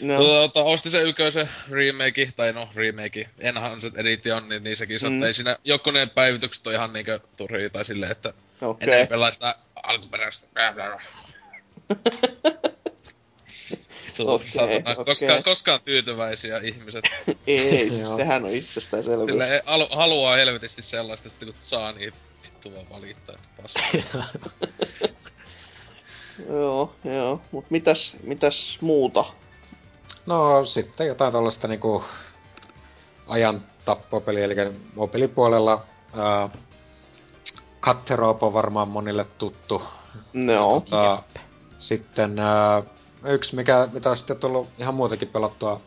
no, 0.00 0.16
Tuota, 0.16 0.62
osti 0.62 0.90
se 0.90 1.02
yköisen 1.02 1.50
remake, 1.70 2.32
tai 2.36 2.52
no 2.52 2.68
remake, 2.74 3.28
Enhanced 3.38 3.92
Edition, 3.96 4.48
niin, 4.48 4.64
niin 4.64 4.76
sekin 4.76 5.00
sanoi, 5.00 5.10
Mm. 5.12 5.16
että 5.18 5.26
ei 5.26 5.34
siinä 5.34 5.56
jokunen 5.64 6.10
päivitykset 6.10 6.66
on 6.66 6.74
ihan 6.74 6.92
niinkö 6.92 7.20
turhia, 7.36 7.70
tai 7.70 7.84
silleen, 7.84 8.12
että 8.12 8.32
okei. 8.60 8.88
enää 8.94 9.06
pelaa 9.06 9.32
sitä 9.32 9.56
alkuperäistä. 9.82 10.46
Okei, 14.26 14.48
satana, 14.48 14.76
okei. 14.90 15.04
koskaan, 15.04 15.42
koskaan 15.42 15.80
tyytyväisiä 15.84 16.58
ihmiset. 16.58 17.04
Ei, 17.46 17.90
siis 17.90 18.16
sehän 18.16 18.44
on 18.44 18.50
itsestäänselvyys. 18.50 19.26
Sille 19.26 19.62
halu, 19.66 19.88
haluaa 19.90 20.36
helvetisti 20.36 20.82
sellaista, 20.82 21.28
sitten 21.28 21.48
kun 21.48 21.56
saa, 21.62 21.92
niin 21.92 22.12
vittu 22.44 22.72
vaan 22.74 22.90
valittaa, 22.90 23.34
että 23.34 23.62
paska. 23.62 23.80
Joo, 26.48 26.96
joo. 27.04 27.42
Mut 27.52 27.70
mitäs, 27.70 28.16
mitäs 28.22 28.78
muuta? 28.80 29.24
No 30.26 30.64
sitten 30.64 31.06
jotain 31.06 31.32
tällaista 31.32 31.68
niinku 31.68 32.04
ajan 33.28 33.62
tappopeliä, 33.84 34.44
eli 34.44 34.54
mobiilipuolella 34.94 35.84
ää, 36.16 36.48
Cutterop 37.82 38.42
on 38.42 38.52
varmaan 38.52 38.88
monille 38.88 39.24
tuttu. 39.38 39.82
No, 40.32 40.80
Tota, 40.80 41.22
sitten 41.78 42.38
ää, 42.38 42.82
yksi, 43.24 43.56
mikä, 43.56 43.88
mitä 43.92 44.10
on 44.10 44.16
sitten 44.16 44.36
tullut 44.36 44.68
ihan 44.78 44.94
muutenkin 44.94 45.28
pelattua 45.28 45.80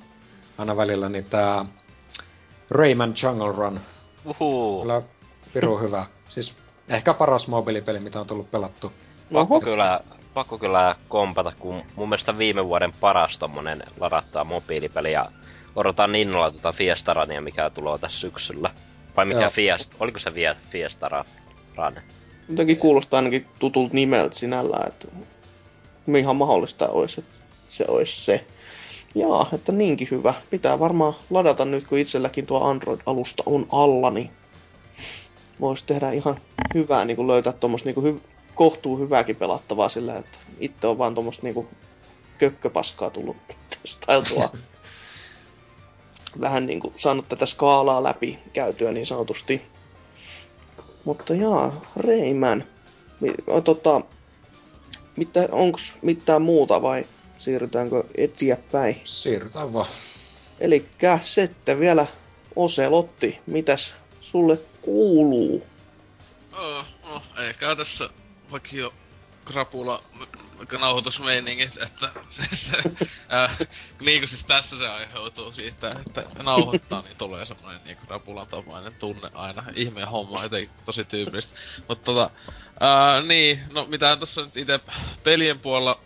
aina 0.58 0.78
välillä, 0.78 1.10
niin 1.10 1.26
tää 1.26 1.66
Rayman 2.70 3.14
Jungle 3.24 3.52
Run. 3.52 3.80
Uhuu. 4.26 4.82
Kyllä 4.82 5.02
piru 5.54 5.78
hyvä. 5.78 6.06
Siis 6.30 6.54
ehkä 6.90 7.14
paras 7.14 7.48
mobiilipeli, 7.48 8.00
mitä 8.00 8.20
on 8.20 8.28
tullut 8.28 8.52
pelattu. 8.52 8.92
Pakko 9.34 9.62
kyllä, 9.62 10.00
pakko 10.36 10.58
kyllä 10.58 10.96
kompata, 11.08 11.54
kun 11.60 11.84
mun 11.96 12.10
mielestä 12.10 12.38
viime 12.38 12.66
vuoden 12.66 12.94
paras 13.00 13.38
tommonen 13.38 13.84
ladattaa 14.00 14.44
mobiilipeli 14.44 15.12
ja 15.12 15.32
odotan 15.76 16.16
innolla 16.16 16.52
tuota 16.52 16.72
Fiestarania, 16.72 17.42
mikä 17.42 17.70
tulee 17.70 17.98
tässä 17.98 18.20
syksyllä. 18.20 18.70
Vai 19.18 19.26
mikä 19.26 19.42
Joo. 19.42 19.50
Fiest, 19.50 19.96
oliko 20.00 20.20
se 20.20 20.34
vie 20.34 20.56
Fiestara 20.70 21.26
Run? 21.78 22.02
jotenkin 22.50 22.78
kuulostaa 22.78 23.18
ainakin 23.18 23.46
tutulta 23.60 23.94
nimeltä 23.94 24.36
sinällään, 24.36 24.88
että 24.88 25.08
ihan 26.18 26.36
mahdollista 26.36 26.88
olisi, 26.90 27.22
että 27.22 27.36
se 27.70 27.86
olisi 27.88 28.26
se. 28.26 28.46
Jaa, 29.16 29.50
että 29.54 29.72
niinkin 29.72 30.08
hyvä. 30.12 30.34
Pitää 30.50 30.80
varmaan 30.80 31.14
ladata 31.30 31.66
nyt, 31.66 31.88
kun 31.88 31.98
itselläkin 31.98 32.46
tuo 32.46 32.64
Android-alusta 32.64 33.44
on 33.46 33.68
alla, 33.72 34.12
niin 34.12 34.30
voisi 35.62 35.86
tehdä 35.86 36.12
ihan 36.12 36.38
hyvää, 36.74 37.06
niin 37.06 37.18
kuin 37.18 37.28
löytää 37.28 37.54
tuommoista 37.54 37.90
niin 37.90 38.16
hy- 38.16 38.35
kohtuu 38.56 38.98
hyvääkin 38.98 39.36
pelattavaa 39.36 39.90
sillä, 39.90 40.16
että 40.16 40.38
itse 40.60 40.88
on 40.88 40.98
vaan 40.98 41.16
tuommoista 41.16 41.44
niin 41.44 41.68
kökköpaskaa 42.38 43.10
tullut 43.10 43.38
testailtua. 43.70 44.50
Vähän 46.42 46.66
niin 46.66 46.80
kuin 46.80 46.94
saanut 46.98 47.30
tätä 47.30 47.46
skaalaa 47.46 48.04
läpi 48.04 48.40
käytyä 48.54 48.92
niin 48.92 49.06
sanotusti. 49.06 49.62
Mutta 51.06 51.34
jaa, 51.34 51.82
o, 53.48 53.62
tota, 53.62 54.02
mitä, 55.16 55.48
onks 55.52 55.96
mitään 56.02 56.42
muuta 56.42 56.82
vai 56.82 57.06
siirrytäänkö 57.36 58.04
eteenpäin? 58.16 59.02
Siirrytään 59.04 59.74
vaan. 59.74 59.88
Eli 60.60 60.86
sitten 61.22 61.80
vielä 61.80 62.06
Oselotti, 62.56 63.40
mitäs 63.46 63.96
sulle 64.22 64.60
kuuluu? 64.82 65.64
Oh, 66.54 66.86
no, 67.10 67.22
eikä 67.44 67.76
tässä 67.76 68.10
vaikka 68.52 68.70
jo 68.74 68.94
krapula 69.46 70.04
nauhoitusmeiningit, 70.80 71.78
että 71.82 72.10
se, 72.28 72.44
se 72.56 72.78
äh, 73.34 73.58
niin 74.00 74.22
kuin 74.22 74.30
siis 74.30 74.44
tässä 74.44 74.78
se 74.78 74.88
aiheutuu 74.88 75.52
siitä, 75.52 75.92
että 75.92 76.24
nauhoittaa, 76.44 77.02
niin 77.02 77.18
tulee 77.18 77.46
semmoinen 77.46 77.82
niin 77.86 77.98
krapulan 77.98 78.48
tapainen 78.48 78.94
tunne 78.94 79.30
aina. 79.34 79.64
Ihmeen 79.76 80.08
homma, 80.08 80.44
jotenkin 80.44 80.70
tosi 80.86 81.06
tyypillistä. 81.06 81.60
Mutta 81.88 82.06
tota, 82.06 82.30
äh, 82.84 83.26
niin, 83.28 83.64
no 83.74 83.86
mitä 83.86 84.16
tuossa 84.16 84.42
nyt 84.42 84.58
itse 84.58 84.80
pelien 85.24 85.60
puolella 85.60 86.00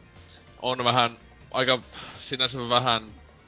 on 0.62 0.84
vähän, 0.84 1.18
aika 1.52 1.80
sinänsä 2.20 2.70
vähän 2.70 3.04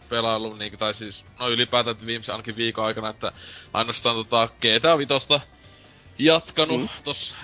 pelailu, 0.10 0.54
niin, 0.54 0.78
tai 0.78 0.94
siis, 0.94 1.26
no 1.40 1.50
ylipäätään 1.50 2.06
viimeisen 2.06 2.34
ainakin 2.34 2.56
viikon 2.56 2.86
aikana, 2.86 3.10
että 3.10 3.32
ainoastaan 3.74 4.16
tota 4.16 4.48
GTA 4.48 4.98
Vitosta 4.98 5.40
jatkanut 6.20 6.82
Mm. 6.82 6.90
tossa 7.04 7.36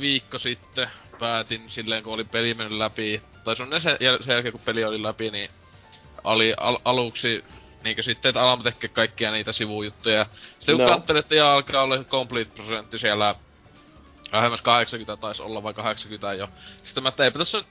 viikko 0.00 0.38
sitten. 0.38 0.90
Päätin 1.18 1.64
silleen, 1.70 2.02
kun 2.02 2.12
oli 2.14 2.24
peli 2.24 2.54
mennyt 2.54 2.78
läpi, 2.78 3.22
tai 3.44 3.56
sun 3.56 3.80
sen, 3.80 3.94
jäl- 3.96 4.22
sen 4.24 4.32
jälkeen 4.32 4.52
kun 4.52 4.60
peli 4.64 4.84
oli 4.84 5.02
läpi, 5.02 5.30
niin 5.30 5.50
oli 6.24 6.54
al- 6.56 6.78
aluksi 6.84 7.44
niinkö 7.84 8.02
sitten, 8.02 8.28
että 8.28 8.42
alamme 8.42 8.62
tekee 8.64 8.88
kaikkia 8.88 9.30
niitä 9.30 9.52
sivujuttuja. 9.52 10.26
Sitten 10.58 10.76
kun 10.76 10.84
No. 10.84 10.90
no. 10.90 10.96
katselin, 10.98 11.20
että 11.20 11.34
jaa, 11.34 11.52
alkaa 11.52 11.82
olla 11.82 12.04
complete 12.04 12.50
prosentti 12.54 12.98
siellä 12.98 13.34
lähemmäs 14.32 14.62
80 14.62 15.16
taisi 15.20 15.42
olla 15.42 15.62
vai 15.62 15.74
80 15.74 16.34
jo. 16.34 16.48
Sitten 16.84 17.02
mä, 17.02 17.08
että 17.08 17.24
eipä 17.24 17.38
tässä 17.38 17.58
nyt 17.58 17.66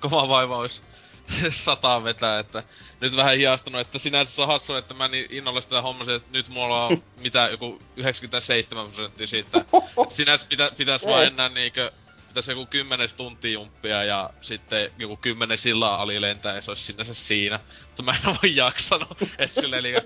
kova 0.00 0.28
vaiva 0.28 0.56
olisi 0.56 0.82
sataa 1.50 2.04
vetää, 2.04 2.38
että 2.38 2.62
nyt 3.00 3.16
vähän 3.16 3.36
hiastunut, 3.36 3.80
että 3.80 3.98
sinänsä 3.98 4.32
se 4.32 4.42
on 4.42 4.48
hassu, 4.48 4.74
että 4.74 4.94
mä 4.94 5.08
niin 5.08 5.26
innolla 5.30 5.60
sitä 5.60 5.82
hommasin, 5.82 6.14
että 6.14 6.28
nyt 6.32 6.48
mulla 6.48 6.86
on 6.86 7.02
mitä 7.22 7.48
joku 7.50 7.82
97 7.96 8.90
prosenttia 8.90 9.26
siitä. 9.26 9.58
Että 10.02 10.14
sinänsä 10.14 10.46
pitä, 10.48 10.72
pitäis 10.76 11.06
vaan 11.06 11.24
enää 11.24 11.48
niinkö, 11.48 11.92
pitäis 12.28 12.48
joku 12.48 12.66
10 12.66 13.08
tuntia 13.16 13.50
jumppia 13.50 14.04
ja 14.04 14.30
sitten 14.40 14.90
joku 14.98 15.16
10 15.16 15.58
sillaa 15.58 16.02
ali 16.02 16.20
lentää 16.20 16.54
ja 16.54 16.62
se 16.62 16.70
olisi 16.70 16.84
sinänsä 16.84 17.14
siinä. 17.14 17.60
Mutta 17.86 18.02
mä 18.02 18.10
en 18.12 18.36
voi 18.42 18.56
jaksanut, 18.56 19.22
että 19.38 19.60
silleen 19.60 19.82
liikä, 19.82 20.02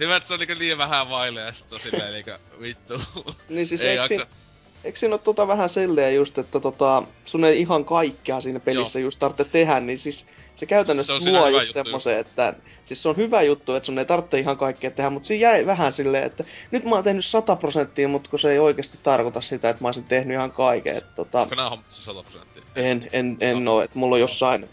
hyvä, 0.00 0.16
että 0.16 0.26
se 0.26 0.34
on 0.34 0.40
liikä 0.40 0.58
liian 0.58 0.78
vähän 0.78 1.10
vaille 1.10 1.40
ja 1.40 1.52
sitten 1.52 1.80
silleen 1.80 2.12
liikä 2.12 2.38
vittu. 2.60 3.02
Niin 3.48 3.66
siis 3.66 3.80
Ei 3.80 3.98
eikö, 3.98 4.14
jaksa. 4.14 4.36
eikö 4.84 4.98
siinä 4.98 5.14
ole 5.14 5.20
tota 5.20 5.48
vähän 5.48 5.68
silleen 5.68 6.14
just, 6.14 6.38
että 6.38 6.60
tota, 6.60 7.02
sun 7.24 7.44
ei 7.44 7.60
ihan 7.60 7.84
kaikkea 7.84 8.40
siinä 8.40 8.60
pelissä 8.60 8.98
just 8.98 9.18
tarvitse 9.18 9.44
tehdä, 9.44 9.80
niin 9.80 9.98
siis 9.98 10.26
se 10.56 10.66
käytännössä 10.66 11.20
Se 11.20 11.30
luo 11.30 11.48
just 11.48 11.72
semmoisen, 11.72 12.18
että 12.18 12.54
siis 12.84 13.02
se 13.02 13.08
on 13.08 13.16
hyvä 13.16 13.42
juttu, 13.42 13.74
että 13.74 13.86
sun 13.86 13.98
ei 13.98 14.04
tarvitse 14.04 14.38
ihan 14.38 14.56
kaikkea 14.56 14.90
tehdä, 14.90 15.10
mutta 15.10 15.26
siinä 15.26 15.42
jäi 15.42 15.66
vähän 15.66 15.92
silleen, 15.92 16.24
että 16.24 16.44
nyt 16.70 16.84
mä 16.84 16.94
oon 16.94 17.04
tehnyt 17.04 17.24
100 17.24 17.56
prosenttia, 17.56 18.08
mutta 18.08 18.30
kun 18.30 18.38
se 18.38 18.52
ei 18.52 18.58
oikeasti 18.58 18.98
tarkoita 19.02 19.40
sitä, 19.40 19.70
että 19.70 19.82
mä 19.82 19.88
olisin 19.88 20.04
tehnyt 20.04 20.34
ihan 20.34 20.52
kaiken. 20.52 20.96
Että, 20.96 21.14
tota, 21.16 21.42
Onko 21.42 21.54
nää 21.54 21.70
hommat 21.70 21.90
se 21.90 22.02
100 22.02 22.22
prosenttia? 22.22 22.62
en, 22.76 23.08
en, 23.12 23.36
en 23.40 23.68
oo, 23.68 23.80
että 23.80 23.98
mulla 23.98 24.14
on 24.14 24.20
jossain 24.20 24.68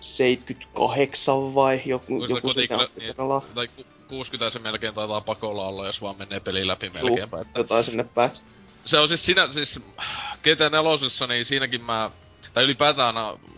78 0.00 1.54
vai 1.54 1.82
joku, 1.84 2.26
se 2.26 2.34
joku 2.34 2.50
pitää 2.56 2.78
olla 3.18 3.42
tai 3.54 3.68
ku- 3.68 3.84
60 4.08 4.50
se 4.50 4.58
melkein 4.58 4.94
taitaa 4.94 5.20
pakolla 5.20 5.68
olla, 5.68 5.86
jos 5.86 6.02
vaan 6.02 6.18
menee 6.18 6.40
peli 6.40 6.66
läpi 6.66 6.90
melkeinpä. 6.90 7.40
Että 7.40 7.60
jotain 7.60 7.84
sinne 7.84 8.04
päin. 8.04 8.30
se 8.84 8.98
on 8.98 9.08
siis 9.08 9.26
siinä, 9.26 9.52
siis 9.52 9.80
GT4, 10.42 11.28
niin 11.28 11.44
siinäkin 11.44 11.84
mä, 11.84 12.10
tai 12.54 12.64
ylipäätään 12.64 13.14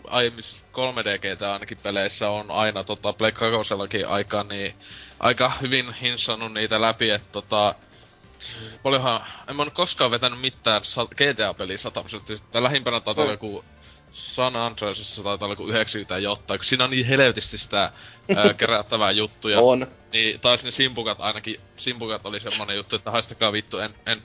aiemmissa 0.07 0.65
3D 0.73 1.17
GT 1.17 1.41
ainakin 1.41 1.77
peleissä 1.83 2.29
on 2.29 2.51
aina 2.51 2.83
tota 2.83 3.13
Black 3.13 3.37
2 3.37 4.03
aikaa, 4.07 4.43
niin 4.43 4.75
aika 5.19 5.53
hyvin 5.61 5.93
hinssannut 5.93 6.53
niitä 6.53 6.81
läpi, 6.81 7.09
että 7.09 7.31
tota, 7.31 7.75
paljonhan, 8.83 9.21
en 9.49 9.55
mä 9.55 9.63
oo 9.63 9.71
koskaan 9.73 10.11
vetänyt 10.11 10.41
mitään 10.41 10.81
GTA-peliä 11.15 11.77
100 11.77 12.01
prosenttia, 12.01 12.37
tai 12.51 12.63
lähimpänä 12.63 12.99
taitaa 12.99 13.23
olla 13.23 13.33
joku 13.33 13.65
San 14.11 14.55
Andreasissa 14.55 15.23
taitaa 15.23 15.45
olla 15.45 15.53
joku 15.53 15.67
90 15.67 16.17
jotain, 16.17 16.59
kun 16.59 16.65
siinä 16.65 16.83
on 16.83 16.89
niin 16.89 17.05
helvetisti 17.05 17.57
sitä 17.57 17.91
ää, 18.35 18.53
kerättävää 18.57 19.11
juttuja. 19.11 19.59
On. 19.59 19.87
Niin 20.13 20.39
taas 20.39 20.63
ne 20.63 20.71
simpukat 20.71 21.21
ainakin, 21.21 21.59
simpukat 21.77 22.25
oli 22.25 22.39
semmonen 22.39 22.75
juttu, 22.75 22.95
että 22.95 23.11
haistakaa 23.11 23.51
vittu, 23.51 23.77
en, 23.77 23.95
en, 24.05 24.21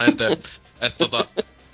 en 0.00 0.16
tee. 0.16 0.38
Et 0.80 0.98
tota, 0.98 1.26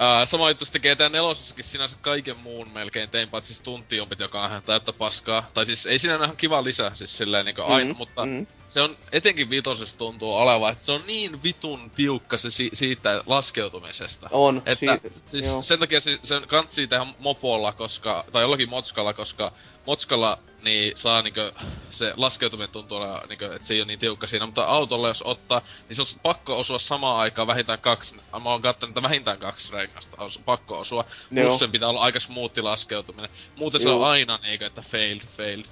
ää, 0.03 0.27
sama 0.27 0.49
juttu 0.51 0.65
sitten 0.65 0.83
GTA 0.93 1.09
4 1.09 1.35
sinänsä 1.61 1.97
kaiken 2.01 2.37
muun 2.39 2.71
melkein 2.71 3.11
tein, 3.11 3.29
paitsi 3.29 3.55
siis 3.55 3.61
tuntijumpit, 3.65 4.21
joka 4.21 4.43
on 4.45 4.51
ihan 4.51 4.63
täyttä 4.63 4.93
paskaa. 4.93 5.51
Tai 5.55 5.67
siis 5.67 5.87
ei 5.87 5.99
siinä 5.99 6.17
ole 6.17 6.25
ihan 6.25 6.37
kiva 6.37 6.65
lisä, 6.65 6.91
siis 6.95 7.17
silleen 7.17 7.45
niinku 7.47 7.63
aina, 7.63 7.93
Mm, 7.93 7.97
mutta 7.99 8.27
mm. 8.27 8.47
se 8.69 8.81
on, 8.81 8.97
etenkin 9.13 9.51
vitosessa 9.51 9.99
tuntuu 9.99 10.35
olevan, 10.37 10.73
että 10.73 10.85
se 10.85 10.93
on 10.93 11.03
niin 11.07 11.43
vitun 11.43 11.91
tiukka 11.91 12.37
se 12.37 12.51
si- 12.51 12.71
siitä 12.73 13.23
laskeutumisesta. 13.27 14.29
On. 14.33 14.63
Että 14.67 14.99
si- 15.03 15.13
siis 15.27 15.47
joo. 15.47 15.63
sen 15.63 15.79
takia 15.79 16.01
se, 16.01 16.19
sen 16.25 16.43
kantsii 16.49 16.87
tehdä 16.87 17.07
mopolla, 17.19 17.73
koska, 17.73 18.25
tai 18.33 18.43
jollakin 18.43 18.69
motskalla, 18.71 19.13
koska 19.13 19.53
motskalla 19.87 20.39
niin 20.63 20.93
saa 20.97 21.23
niinkö, 21.23 21.53
se 21.91 22.13
laskeutuminen 22.17 22.71
tuntuu 22.71 22.97
olla, 22.97 23.25
niinkö, 23.29 23.55
että 23.55 23.69
se 23.69 23.75
ei 23.75 23.81
ole 23.81 23.87
niin 23.87 23.99
tiukka 23.99 24.27
siinä, 24.27 24.47
mutta 24.47 24.65
autolla 24.65 25.09
jos 25.09 25.23
ottaa, 25.23 25.63
niin 25.89 25.97
se 25.97 26.03
on 26.03 26.21
pakko 26.23 26.59
osua 26.59 26.79
samaan 26.79 27.21
aikaan 27.21 27.47
vähintään 27.47 27.79
kaksi, 27.79 28.15
mä 28.15 28.51
oon 28.51 28.63
kattonut, 28.63 28.91
että 28.91 29.09
vähintään 29.09 29.39
kaksi 29.39 29.73
rengasta 29.73 30.17
on 30.23 30.31
pakko 30.45 30.79
osua, 30.79 31.05
Joo. 31.31 31.47
plus 31.49 31.59
sen 31.59 31.71
pitää 31.71 31.89
olla 31.89 32.01
aika 32.01 32.21
smoothi 32.21 32.63
laskeutuminen. 32.63 33.31
Muuten 33.57 33.81
se 33.81 33.89
Joo. 33.89 33.99
on 33.99 34.09
aina 34.09 34.39
niinkö, 34.43 34.67
että 34.67 34.83
failed, 34.83 35.23
failed. 35.37 35.67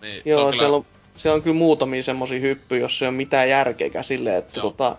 Niin, 0.00 0.22
se 0.22 0.30
Joo, 0.30 0.40
on 0.40 0.50
kyllä, 0.50 0.62
siellä 0.62 0.76
on, 0.76 0.86
siellä 1.16 1.36
on 1.36 1.42
kyllä 1.42 1.56
muutamia 1.56 2.02
semmosia 2.02 2.40
hyppyjä, 2.40 2.80
jos 2.80 3.02
ei 3.02 3.08
ole 3.08 3.16
mitään 3.16 3.48
järkeä 3.48 4.02
silleen, 4.02 4.36
että 4.36 4.60
Joo. 4.60 4.70
tota, 4.70 4.96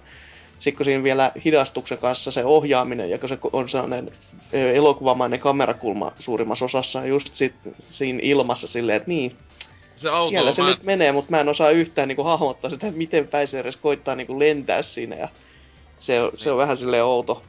sit 0.62 0.78
kun 0.78 0.86
siinä 0.86 1.04
vielä 1.04 1.32
hidastuksen 1.46 1.98
kanssa 1.98 2.32
se 2.32 2.46
ohjaaminen, 2.46 3.10
ja 3.10 3.18
kun 3.18 3.30
se 3.30 3.38
on 3.54 3.70
sellainen 3.70 4.12
elokuvamainen 4.54 5.40
kamerakulma 5.40 6.12
suurimmassa 6.20 6.66
osassa, 6.66 7.06
just 7.06 7.36
sit, 7.36 7.54
siinä 7.90 8.20
ilmassa 8.22 8.68
silleen, 8.68 8.98
että 8.98 9.10
niin, 9.10 9.36
se 9.96 10.10
auto 10.10 10.30
siellä 10.30 10.52
se 10.52 10.62
mä, 10.62 10.70
nyt 10.70 10.84
menee, 10.84 11.12
mutta 11.12 11.32
mä 11.32 11.40
en 11.40 11.50
osaa 11.50 11.70
yhtään 11.70 12.08
niinku 12.08 12.24
hahmottaa 12.24 12.72
sitä, 12.72 12.92
miten 12.92 13.28
päin 13.28 13.48
se 13.48 13.60
edes 13.60 13.78
koittaa 13.78 14.16
niinku 14.16 14.40
lentää 14.40 14.82
siinä, 14.82 15.16
ja 15.16 15.30
se 16.00 16.22
on, 16.22 16.32
se 16.38 16.52
on 16.52 16.58
vähän 16.58 16.78
silleen 16.78 17.06
outo. 17.06 17.44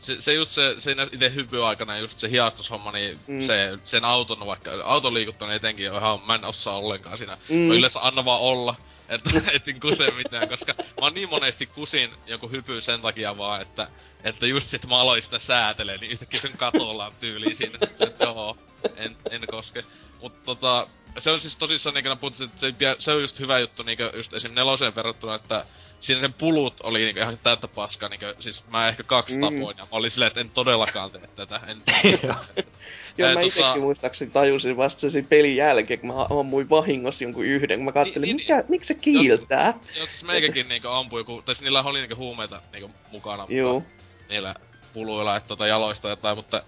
se, 0.00 0.20
se 0.20 0.32
just 0.32 0.50
se, 0.50 0.74
siinä 0.78 1.08
itse 1.12 1.34
hypyaikana 1.34 1.98
just 1.98 2.18
se 2.18 2.30
hiastushomma, 2.30 2.92
niin 2.92 3.18
Mm. 3.26 3.40
se, 3.40 3.78
sen 3.84 4.04
auton 4.04 4.46
vaikka, 4.46 4.70
auton 4.84 5.14
liikuttaminen 5.14 5.56
etenkin 5.56 5.92
on 5.92 5.98
ihan, 5.98 6.20
mä 6.26 6.34
en 6.34 6.44
osaa 6.44 6.78
ollenkaan 6.78 7.18
siinä. 7.18 7.38
Mm. 7.48 7.56
Mä 7.56 7.74
yleensä 7.74 8.00
anna 8.02 8.24
vaan 8.24 8.40
olla, 8.40 8.74
että 9.08 9.30
etin 9.52 9.80
kuse 9.80 10.10
mitään, 10.10 10.48
koska 10.48 10.74
mä 10.78 10.84
oon 10.96 11.14
niin 11.14 11.28
monesti 11.28 11.66
kusin 11.66 12.10
joku 12.26 12.48
hypy 12.48 12.80
sen 12.80 13.00
takia 13.00 13.38
vaan, 13.38 13.62
että, 13.62 13.88
että 14.24 14.46
just 14.46 14.68
sit 14.68 14.86
mä 14.86 15.00
aloin 15.00 15.22
sitä 15.22 15.38
säätelee, 15.38 15.98
niin 15.98 16.12
yhtäkkiä 16.12 16.40
sen 16.40 16.58
katolla 16.58 17.06
on 17.06 17.12
tyyliin 17.20 17.56
siinä, 17.56 17.78
sit 17.78 17.96
se, 17.96 18.04
että 18.04 18.24
joo, 18.24 18.56
en, 18.96 19.16
en 19.30 19.40
koske. 19.50 19.84
Mut 20.22 20.44
tota, 20.44 20.88
se 21.18 21.30
on 21.30 21.40
siis 21.40 21.56
tosissaan 21.56 21.94
niinkö 21.94 22.16
puhuttu, 22.16 22.44
että 22.44 22.60
se, 22.60 22.74
se 22.98 23.12
on 23.12 23.20
just 23.20 23.38
hyvä 23.38 23.58
juttu 23.58 23.82
niinkö 23.82 24.12
just 24.16 24.34
esim. 24.34 24.54
neloseen 24.54 24.94
verrattuna, 24.94 25.34
että 25.34 25.64
siinä 26.00 26.20
sen 26.20 26.32
pulut 26.32 26.80
oli 26.82 27.04
niinkö 27.04 27.20
ihan 27.22 27.38
täyttä 27.42 27.68
paskaa, 27.68 28.08
niinkö, 28.08 28.34
siis 28.40 28.66
mä 28.66 28.88
ehkä 28.88 29.02
kaksi 29.02 29.36
mm. 29.36 29.40
tapoin, 29.40 29.78
ja 29.78 29.84
mä 29.84 29.88
olin 29.90 30.10
silleen, 30.10 30.26
että 30.26 30.40
en 30.40 30.50
todellakaan 30.50 31.10
tee 31.10 31.28
tätä. 31.36 31.60
En, 31.66 31.82
Joo, 33.18 33.34
mä 33.34 33.40
tota- 33.40 33.46
itsekin 33.46 33.82
muistaakseni 33.82 34.30
tajusin 34.30 34.76
vasta 34.76 35.10
sen 35.10 35.26
pelin 35.26 35.56
jälkeen, 35.56 36.00
kun 36.00 36.14
mä 36.14 36.26
ammuin 36.40 36.70
vahingossa 36.70 37.24
jonkun 37.24 37.44
yhden, 37.44 37.78
kun 37.78 37.84
mä 37.84 37.92
katselin, 37.92 38.26
Niin, 38.26 38.36
mikä, 38.36 38.64
miksi 38.68 38.88
se 38.88 38.94
kiiltää? 38.94 39.74
Jos 39.98 40.10
siis 40.10 40.24
meikäkin 40.24 40.68
niinku 40.68 40.88
ampui 40.88 41.20
joku, 41.20 41.42
tai 41.42 41.54
siis 41.54 41.62
niillä 41.62 41.82
oli 41.82 42.00
niinku 42.00 42.16
huumeita 42.16 42.62
niinku 42.72 42.90
mukana, 43.12 43.46
Joo. 43.48 43.72
mutta 43.74 43.90
niillä 44.28 44.54
puluilla, 44.92 45.36
että 45.36 45.48
tota 45.48 45.66
jaloista 45.66 46.08
jotain, 46.08 46.36
mutta 46.36 46.62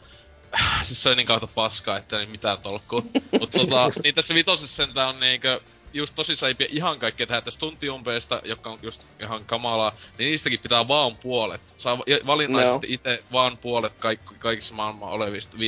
siis 0.83 1.03
se 1.03 1.09
oli 1.09 1.17
niin 1.17 1.27
kautta 1.27 1.47
paskaa, 1.47 1.99
että 1.99 2.21
ei 2.21 2.27
mitään 2.27 2.59
tolkkuu. 2.59 3.11
Mut 3.41 3.51
tota, 3.51 3.89
niin 4.03 4.15
tässä 4.15 4.35
vitosessa 4.35 4.77
sentään 4.85 5.09
on 5.09 5.21
niinkö, 5.21 5.61
just 5.93 6.15
tosissaan 6.15 6.49
ei 6.49 6.55
pidä 6.55 6.69
ihan 6.73 6.99
kaikkea 6.99 7.27
tehdä 7.27 7.41
tästä 7.41 7.61
tuntiumpeista, 7.61 8.43
jotka 8.45 8.71
on 8.71 8.79
just 8.83 9.03
ihan 9.21 9.45
kamalaa, 9.45 9.93
niin 10.19 10.29
niistäkin 10.31 10.61
pitää 10.61 10.89
vaan 10.89 11.17
puolet. 11.17 11.61
Saa 11.77 11.99
valinnaisesti 12.27 12.87
No. 12.87 12.95
itse 12.95 13.25
vaan 13.33 13.57
puolet 13.57 13.93
kaik, 13.99 14.21
kaikissa 14.39 14.75
maailman 14.75 15.09
olevista 15.09 15.57
50-25 15.57 15.61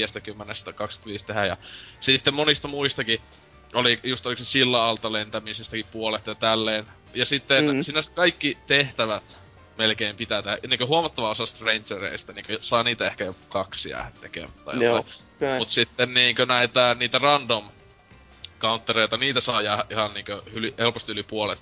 tehdä. 1.26 1.46
Ja 1.46 1.56
sitten 2.00 2.34
monista 2.34 2.68
muistakin 2.68 3.20
oli 3.74 4.00
just 4.02 4.26
oliko 4.26 4.38
se 4.38 4.44
sillä 4.44 4.84
alta 4.84 5.12
lentämisestäkin 5.12 5.86
puolet 5.92 6.26
ja 6.26 6.34
tälleen. 6.34 6.86
Ja 7.14 7.26
sitten 7.26 7.64
Mm. 7.76 7.82
sinänsä 7.82 8.12
kaikki 8.12 8.58
tehtävät 8.66 9.38
melkein 9.78 10.16
pitää 10.16 10.42
tehdä. 10.42 10.58
Niin 10.68 10.88
huomattava 10.88 11.30
osa 11.30 11.46
Strangereista, 11.46 12.32
niin 12.32 12.46
saa 12.60 12.82
niitä 12.82 13.06
ehkä 13.06 13.24
jo 13.24 13.36
kaksi 13.48 13.90
jäädä 13.90 14.10
tekemään. 14.20 14.52
Tai 14.64 14.84
Joo, 14.84 14.98
okay. 14.98 15.58
Mut 15.58 15.70
sitten 15.70 16.14
niinkö 16.14 16.46
näitä, 16.46 16.96
niitä 16.98 17.18
random 17.18 17.68
countereita, 18.62 19.16
niitä 19.16 19.40
saa 19.40 19.62
jää 19.62 19.84
ihan 19.90 20.14
niinkö 20.14 20.42
yli, 20.52 20.74
helposti 20.78 21.12
yli 21.12 21.22
puolet 21.22 21.58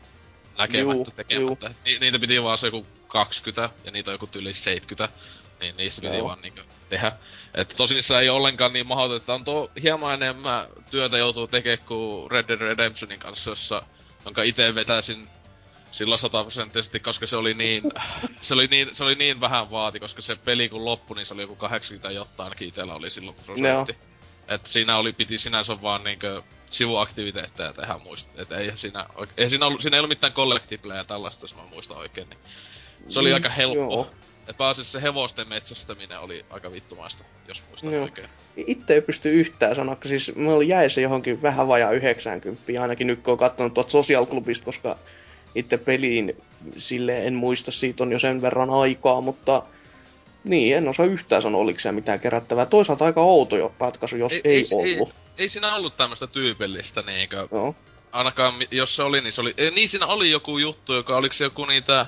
näkemättä 0.59 0.95
Juu, 0.95 1.07
tekemättä. 1.17 1.71
Ni, 1.85 1.99
niitä 1.99 2.19
piti 2.19 2.43
vaan 2.43 2.59
se 2.59 2.67
joku 2.67 2.87
20 3.09 3.71
ja 3.85 3.91
niitä 3.91 4.11
on 4.11 4.15
joku 4.15 4.29
yli 4.35 4.55
70. 4.55 5.19
Niin 5.61 5.77
niissä 5.77 6.03
piti 6.03 6.17
Joo. 6.17 6.27
vaan 6.27 6.43
niinkö 6.43 6.65
tehdä. 6.89 7.13
Että 7.55 7.75
tosissaan 7.77 8.23
ei 8.23 8.29
ollenkaan 8.29 8.73
niin 8.73 8.87
mahdotonta, 8.87 9.17
että 9.17 9.35
on 9.35 9.45
tuo 9.45 9.71
hieman 9.83 10.15
enemmän 10.15 10.67
työtä 10.91 11.19
joutuu 11.19 11.47
tekemään 11.47 11.87
kuin 11.87 12.31
Red 12.31 12.49
Dead 12.49 12.61
Redemptionin 12.61 13.19
kanssa, 13.19 13.51
jossa, 13.51 13.83
jonka 14.25 14.43
itse 14.43 14.75
vetäisin 14.75 15.29
silloin 15.93 16.19
sataprosenttisesti, 16.19 17.01
koska 17.01 17.27
se 17.27 17.37
oli 17.37 17.55
niin, 17.55 17.83
se 18.43 18.55
oli 18.55 18.67
niin, 18.67 18.95
se 18.95 19.05
oli 19.05 19.15
niin 19.15 19.41
vähän 19.41 19.71
vaati, 19.71 20.01
koska 20.01 20.23
se 20.23 20.37
peli 20.37 20.69
kun 20.69 20.85
loppui, 20.85 21.17
niin 21.17 21.27
se 21.27 21.35
oli 21.35 21.43
joku 21.43 21.57
80 21.57 22.11
jotta 22.11 22.45
ainakin 22.45 22.69
itellä 22.69 22.95
oli 22.95 23.11
silloin 23.11 23.37
prosentti. 23.47 23.97
Et 24.51 24.67
siinä 24.67 24.97
oli, 24.97 25.13
piti 25.13 25.39
sinänsä 25.39 25.83
vaan 25.83 26.05
niinkö 26.05 26.43
sivuaktiviteetteja 26.71 27.73
tehdä 27.73 27.99
muista. 27.99 28.43
Et 28.43 28.53
ei 28.53 28.77
siinä, 28.77 29.07
ei 29.37 29.51
siinä, 29.51 29.67
ollut, 29.67 29.81
siinä 29.81 29.97
ei 29.97 29.99
ollut 29.99 30.09
mitään 30.09 30.33
collectibleja 30.33 30.99
ja 31.01 31.05
tällaista, 31.05 31.45
jos 31.45 31.57
mä 31.57 31.63
muistan 31.71 31.97
oikein. 31.97 32.31
Niin 32.31 32.39
se 33.09 33.19
oli 33.19 33.29
Mm, 33.29 33.35
aika 33.35 33.49
helppo. 33.49 33.81
joo. 33.81 34.11
Et 34.49 34.57
pääasiassa 34.57 34.93
se 34.99 35.03
hevosten 35.03 35.49
metsästäminen 35.49 36.21
oli 36.21 36.45
aika 36.51 36.73
vittumaista, 36.73 37.25
jos 37.49 37.63
muistan 37.69 37.93
Joo. 37.93 38.03
oikein. 38.03 38.29
Itse 38.57 38.95
ei 38.95 39.01
pysty 39.01 39.31
yhtään 39.31 39.77
sanoa, 39.77 39.97
kun 39.97 40.09
siis 40.09 40.37
mulla 40.37 40.63
jäi 40.63 40.91
se 40.91 41.01
johonkin 41.01 41.43
vähän 41.43 41.69
vajaa 41.69 41.91
90, 41.91 42.63
ainakin 42.83 43.07
nyt 43.07 43.21
kun 43.23 43.33
on 43.33 43.39
katsonut 43.39 43.75
tuolta 43.75 43.91
Social 43.91 44.27
Clubista, 44.27 44.65
koska 44.65 44.99
itse 45.55 45.79
peliin 45.79 46.37
sille 46.77 47.27
en 47.27 47.35
muista, 47.35 47.71
siitä 47.73 48.03
on 48.05 48.13
jo 48.13 48.19
sen 48.19 48.43
verran 48.43 48.71
aikaa, 48.71 49.21
mutta 49.21 49.63
niin, 50.45 50.77
en 50.77 50.89
osaa 50.89 51.07
yhtään 51.07 51.43
sanoa, 51.43 51.61
oliko 51.61 51.81
siellä 51.81 51.95
mitään 51.95 52.21
kerättävää. 52.21 52.67
Toisaalta 52.67 53.05
aika 53.05 53.21
outo 53.21 53.57
jo 53.57 53.75
ratkaisu, 53.81 54.17
jos 54.17 54.33
ei, 54.33 54.41
ei, 54.45 54.65
ollut. 54.73 55.09
Ei, 55.09 55.15
ei 55.39 55.49
siinä 55.49 55.75
ollut 55.75 55.97
tämmöistä 55.97 56.27
tyypillistä 56.27 57.03
niinkö, 57.03 57.49
Joo. 57.53 57.75
ainakaan 58.13 58.55
jos 58.71 58.97
se 58.97 59.03
oli, 59.03 59.21
niin 59.21 59.33
se 59.33 59.41
oli, 59.41 59.55
ei, 59.57 59.71
niin 59.71 59.89
siinä 59.89 60.07
oli 60.07 60.31
joku 60.31 60.59
juttu, 60.59 60.95
joka 60.95 61.17
oliko 61.17 61.33
se 61.33 61.45
joku 61.45 61.65
niitä, 61.65 62.07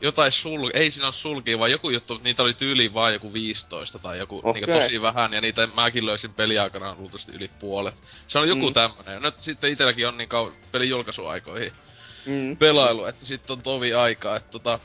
jotain 0.00 0.32
sul, 0.32 0.70
ei 0.74 0.90
siinä 0.90 1.06
ole 1.06 1.12
sulkia, 1.12 1.58
vaan 1.58 1.70
joku 1.70 1.90
juttu, 1.90 2.14
että 2.14 2.24
niitä 2.24 2.42
oli 2.42 2.54
tyyliin 2.54 2.94
vaan 2.94 3.12
joku 3.12 3.32
15 3.32 3.98
tai 3.98 4.18
joku 4.18 4.40
okay. 4.44 4.62
tosi 4.62 5.02
vähän, 5.02 5.32
ja 5.32 5.40
niitä 5.40 5.68
mäkin 5.74 6.06
löysin 6.06 6.34
peliaikana 6.34 6.96
luultavasti 6.98 7.32
yli 7.32 7.50
puolet. 7.60 7.94
Se 8.26 8.38
on 8.38 8.48
joku 8.48 8.62
Mm. 8.62 8.66
mm. 8.68 8.74
tämmönen. 8.74 9.22
Nyt 9.22 9.34
sitten 9.42 9.72
itelläkin 9.72 10.08
on 10.08 10.16
niin 10.16 10.28
kau- 10.28 10.52
pelin 10.72 10.88
julkaisuaikoihin 10.88 11.72
Mm. 12.26 12.56
pelailu, 12.56 13.04
että 13.04 13.26
sitten 13.26 13.56
on 13.56 13.62
tovi 13.62 13.94
aikaa, 13.94 14.36
että 14.36 14.50
tota... 14.50 14.78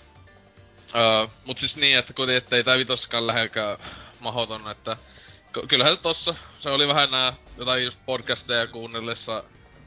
Öö, 0.96 1.28
mut 1.46 1.58
siis 1.58 1.78
niin, 1.78 1.98
että 1.98 2.14
kuitenkin 2.14 2.38
ettei 2.44 2.64
tää 2.64 2.78
vitossakaan 2.78 3.28
lähellekään 3.28 3.78
mahoton, 4.20 4.72
että... 4.72 4.98
ky- 5.54 5.68
Kyllähän 5.68 5.98
tossa, 5.98 6.36
se 6.60 6.70
oli 6.70 6.88
vähän 6.88 7.12
nää 7.12 7.34
jotain 7.58 7.84
just 7.84 8.00
podcasteja 8.06 8.68
kuunnellessa, 8.68 9.44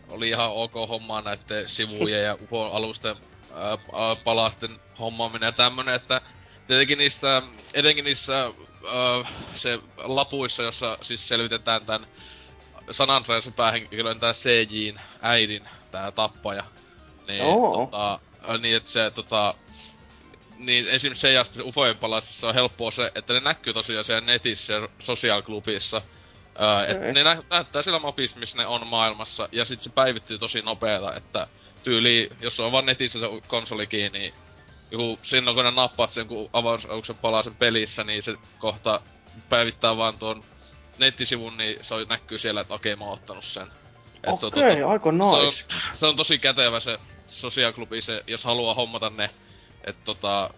oli 0.08 0.28
ihan 0.28 0.50
ok 0.52 0.74
hommaa 0.74 1.22
näitten 1.22 1.68
sivujen 1.68 2.24
ja 2.24 2.34
UFO-alusten 2.42 3.16
ää, 3.54 3.78
palasten 4.24 4.70
hommaaminen 4.98 5.46
ja 5.46 5.52
tämmönen, 5.52 5.94
että 5.94 6.20
tietenkin 6.66 6.98
niissä, 6.98 7.42
etenkin 7.74 8.04
niissä 8.04 8.40
ää, 8.44 8.52
se 9.54 9.78
lapuissa, 9.96 10.62
jossa 10.62 10.98
siis 11.02 11.28
selvitetään 11.28 11.86
tän 11.86 12.06
San 12.90 13.10
Andreasin 13.10 13.52
päähenkilön 13.52 14.20
tää 14.20 14.32
CJin 14.32 15.00
äidin, 15.22 15.68
tää 15.90 16.10
tappaja. 16.10 16.64
Niin, 17.28 17.42
Oo. 17.42 17.76
tota, 17.76 18.20
niin 18.58 18.76
että 18.76 18.90
se 18.90 19.10
tota, 19.10 19.54
niin 20.58 20.88
esim. 20.88 21.14
se 21.14 21.32
ja 21.32 21.44
ufojen 21.64 21.96
palasissa 21.96 22.48
on 22.48 22.54
helppoa 22.54 22.90
se, 22.90 23.12
että 23.14 23.32
ne 23.32 23.40
näkyy 23.40 23.72
tosiaan 23.74 24.04
siellä 24.04 24.20
netissä 24.20 24.72
ja 24.72 24.88
social 24.98 25.42
clubissa. 25.42 26.02
Ää, 26.58 26.86
että 26.86 26.98
Okei. 26.98 27.12
ne 27.12 27.24
nä- 27.24 27.42
näyttää 27.50 27.82
siellä 27.82 27.98
mapissa, 27.98 28.38
missä 28.40 28.58
ne 28.58 28.66
on 28.66 28.86
maailmassa, 28.86 29.48
ja 29.52 29.64
sitten 29.64 29.84
se 29.84 29.90
päivittyy 29.90 30.38
tosi 30.38 30.62
nopeeta, 30.62 31.14
että 31.14 31.46
tyyli, 31.82 32.30
jos 32.40 32.60
on 32.60 32.72
vaan 32.72 32.86
netissä 32.86 33.18
se 33.20 33.26
konsoli 33.46 33.86
kiinni, 33.86 34.18
niin 34.18 34.34
joku, 34.90 35.18
silloin 35.22 35.54
kun 35.56 35.64
ne 35.64 35.70
nappaat 35.70 36.12
sen 36.12 36.26
kun 36.28 36.50
avaruusaluksen 36.52 37.18
palasen 37.18 37.54
pelissä, 37.54 38.04
niin 38.04 38.22
se 38.22 38.34
kohta 38.58 39.00
päivittää 39.48 39.96
vaan 39.96 40.18
tuon 40.18 40.44
nettisivun, 40.98 41.56
niin 41.56 41.78
se 41.82 41.94
on- 41.94 42.06
näkyy 42.08 42.38
siellä, 42.38 42.60
että 42.60 42.74
okei, 42.74 42.96
mä 42.96 43.04
oon 43.04 43.14
ottanut 43.14 43.44
sen. 43.44 43.66
Et 44.24 44.40
se 44.40 44.46
on 44.46 44.52
Okei, 44.52 44.80
tota- 44.82 44.86
aika 44.86 45.12
nice. 45.12 45.30
se 45.30 45.36
on, 45.36 45.52
se 45.92 46.06
on 46.06 46.16
tosi 46.16 46.38
kätevä 46.38 46.80
se 46.80 46.98
sosiaalklubi, 47.26 48.02
se, 48.02 48.22
jos 48.26 48.44
haluaa 48.44 48.74
hommata 48.74 49.10
ne, 49.10 49.30
että 49.84 50.04
tota, 50.04 50.50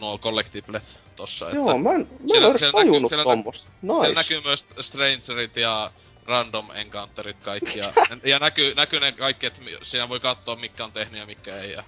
nuo 0.00 0.18
collectiblet 0.18 0.82
tossa. 1.16 1.50
Joo, 1.50 1.70
että 1.70 1.82
mä 1.82 1.90
en, 1.90 2.00
mä 2.00 2.06
en 2.20 2.28
siellä- 2.28 2.46
ole 2.46 2.50
edes 2.50 2.60
siellä 2.60 2.78
näkyy- 2.80 2.90
tajunnut 2.90 3.08
siellä 3.08 3.24
nä- 3.24 3.30
tommosta. 3.30 3.70
Siellä 3.80 4.08
Nice. 4.08 4.14
näkyy 4.20 4.40
myös 4.44 4.68
Strangerit 4.80 5.56
ja 5.56 5.90
Random 6.26 6.70
Encounterit 6.74 7.36
kaikki. 7.42 7.78
Ja, 7.78 7.92
ja 8.32 8.38
näkyy, 8.38 8.74
näkyy 8.74 9.00
ne 9.00 9.12
kaikki, 9.12 9.46
että 9.46 9.60
siinä 9.82 10.08
voi 10.08 10.20
katsoa 10.20 10.56
mikä 10.56 10.84
on 10.84 10.92
tehnyt 10.92 11.20
ja 11.20 11.26
mikä 11.26 11.56
ei. 11.60 11.72
Ja 11.72 11.84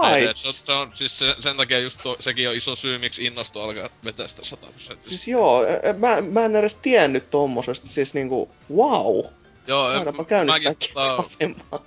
näin, 0.00 0.28
et 0.30 0.36
se, 0.36 0.48
on- 0.48 0.52
Nice. 0.54 0.64
se, 0.66 0.72
on, 0.72 0.90
siis 0.94 1.18
se, 1.18 1.34
sen 1.38 1.56
takia 1.56 1.78
just 1.78 1.98
tuo, 2.02 2.16
sekin 2.20 2.48
on 2.48 2.54
iso 2.54 2.74
syy, 2.76 2.98
miksi 2.98 3.24
innostuu 3.24 3.62
alkaa 3.62 3.88
vetää 4.04 4.28
sitä 4.28 4.44
100 4.44 4.66
Siis 5.00 5.28
joo, 5.28 5.62
ä- 5.64 5.88
ä- 5.88 5.92
mä, 5.92 6.20
mä 6.20 6.44
en 6.44 6.56
edes 6.56 6.74
tiennyt 6.74 7.30
tommosesta, 7.30 7.86
siis 7.86 8.14
niinku, 8.14 8.50
wow. 8.76 9.24
Joo, 9.66 9.92
Saadaanpa 9.94 10.22
m- 10.22 10.26
käynnistää 10.26 10.72
mäkin 10.72 11.54
tota, 11.64 11.80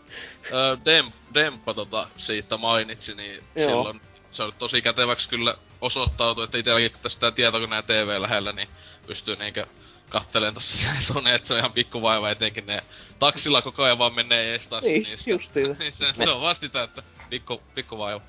Dem, 0.85 1.11
Demppa 1.33 1.73
tota, 1.73 2.07
siitä 2.17 2.57
mainitsi, 2.57 3.15
niin 3.15 3.43
Joo. 3.55 3.67
silloin 3.69 4.01
se 4.31 4.43
oli 4.43 4.53
tosi 4.59 4.81
käteväksi 4.81 5.29
kyllä 5.29 5.55
osoittautui, 5.81 6.43
että 6.43 6.57
itselläkin 6.57 6.91
kun 6.91 7.01
tästä 7.01 7.31
tietokoneen 7.31 7.83
TV 7.83 8.15
lähellä, 8.21 8.51
niin 8.51 8.67
pystyy 9.07 9.35
niinkö 9.35 9.65
katteleen 10.09 10.53
tossa 10.53 10.89
Sony, 10.99 11.29
että 11.29 11.47
se 11.47 11.53
on 11.53 11.59
ihan 11.59 11.71
pikkuvaiva, 11.71 12.29
etenkin 12.29 12.65
ne 12.65 12.83
taksilla 13.19 13.61
koko 13.61 13.83
ajan 13.83 13.97
vaan 13.97 14.13
menee 14.15 14.51
ees 14.51 14.67
taas 14.67 14.83
Niin, 14.83 15.03
niissä. 15.03 15.31
justiinsa. 15.31 15.75
niin 15.83 15.93
se, 15.93 16.13
se, 16.23 16.29
on 16.29 16.41
vaan 16.41 16.55
sitä, 16.55 16.83
että 16.83 17.03
pikku, 17.29 17.61
pikkuvaiva. 17.75 18.21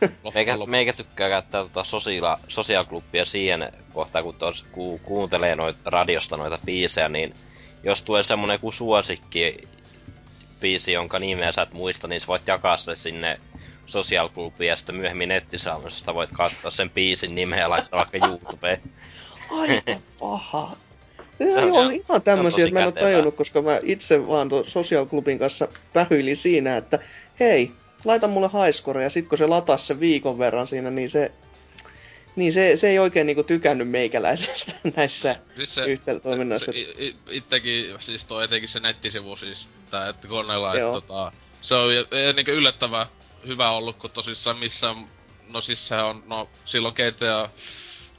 Meikä, 0.00 0.14
Loppujen 0.24 0.48
lopuksi. 0.58 0.70
meikä 0.70 0.92
tykkää 0.92 1.28
käyttää 1.28 1.62
tota 1.62 1.84
sosiaala, 1.84 2.38
sosiaalklubbia 2.48 3.24
siihen 3.24 3.72
kohtaan, 3.92 4.24
kun 4.24 4.34
tos, 4.34 4.66
ku, 4.72 4.98
kuuntelee 4.98 5.56
noit, 5.56 5.76
radiosta 5.84 6.36
noita 6.36 6.58
biisejä, 6.64 7.08
niin 7.08 7.34
jos 7.82 8.02
tulee 8.02 8.22
semmonen 8.22 8.54
joku 8.54 8.72
suosikki 8.72 9.68
biisi, 10.60 10.92
jonka 10.92 11.18
nimeä 11.18 11.52
sä 11.52 11.62
et 11.62 11.72
muista, 11.72 12.08
niin 12.08 12.20
sä 12.20 12.26
voit 12.26 12.46
jakaa 12.46 12.76
se 12.76 12.96
sinne 12.96 13.40
sosiaalklubiin 13.86 14.68
ja 14.68 14.76
sitten 14.76 14.94
myöhemmin 14.96 15.28
nettisaamisesta 15.28 16.14
voit 16.14 16.30
katsoa 16.32 16.70
sen 16.70 16.90
biisin 16.90 17.34
nimeä 17.34 17.58
ja 17.58 17.70
laittaa 17.70 17.98
vaikka 17.98 18.26
YouTubeen. 18.28 18.80
Aika 19.60 20.00
paha. 20.18 20.76
Se 21.38 21.56
on 21.62 21.68
joo, 21.68 21.80
ihan- 21.82 21.92
ihan 21.92 22.22
tämmösiä, 22.22 22.50
tosi 22.56 22.62
että 22.68 22.80
mä 22.80 22.86
en 22.86 22.92
kätevää. 22.92 23.10
tajunnut, 23.10 23.34
koska 23.36 23.62
mä 23.62 23.80
itse 23.82 24.26
vaan 24.28 24.48
tuon 24.48 24.64
Social 24.66 25.06
Clubin 25.06 25.38
kanssa 25.38 25.68
pähyilin 25.92 26.36
siinä, 26.36 26.76
että 26.76 26.98
hei, 27.40 27.70
laita 28.04 28.28
mulle 28.28 28.50
highscore, 28.64 29.02
ja 29.02 29.10
sit 29.10 29.28
kun 29.28 29.38
se 29.38 29.46
latas 29.46 29.86
sen 29.86 30.00
viikon 30.00 30.38
verran 30.38 30.66
siinä, 30.66 30.90
niin 30.90 31.10
se, 31.10 31.32
niin 32.36 32.52
se, 32.52 32.76
se 32.76 32.88
ei 32.88 32.98
oikein 32.98 33.26
niinku 33.26 33.42
tykännyt 33.42 33.88
meikäläisestä 33.88 34.72
näissä 34.96 35.36
Siis 35.56 35.74
se, 35.74 35.84
yhteentoiminnassa. 35.84 36.72
se, 36.72 36.78
i- 36.78 36.94
i- 37.06 37.16
ittekin, 37.30 37.94
siis 38.00 38.24
tuo 38.24 38.40
etenkin 38.42 38.68
se 38.68 38.80
nettisivu 38.80 39.36
siis, 39.36 39.68
tää 39.90 40.08
että 40.08 40.28
koneella, 40.28 40.74
että 40.74 40.92
tota, 40.92 41.32
se 41.60 41.74
on 41.74 41.92
ei 41.92 42.32
niinku 42.32 42.50
yllättävän 42.50 43.06
hyvä 43.46 43.70
ollut, 43.70 43.96
kun 43.96 44.10
tosissaan 44.10 44.58
missään, 44.58 44.96
no 45.48 45.60
siis 45.60 45.88
se 45.88 45.96
on, 45.96 46.22
no 46.26 46.48
silloin 46.64 46.94
GTA 46.94 47.50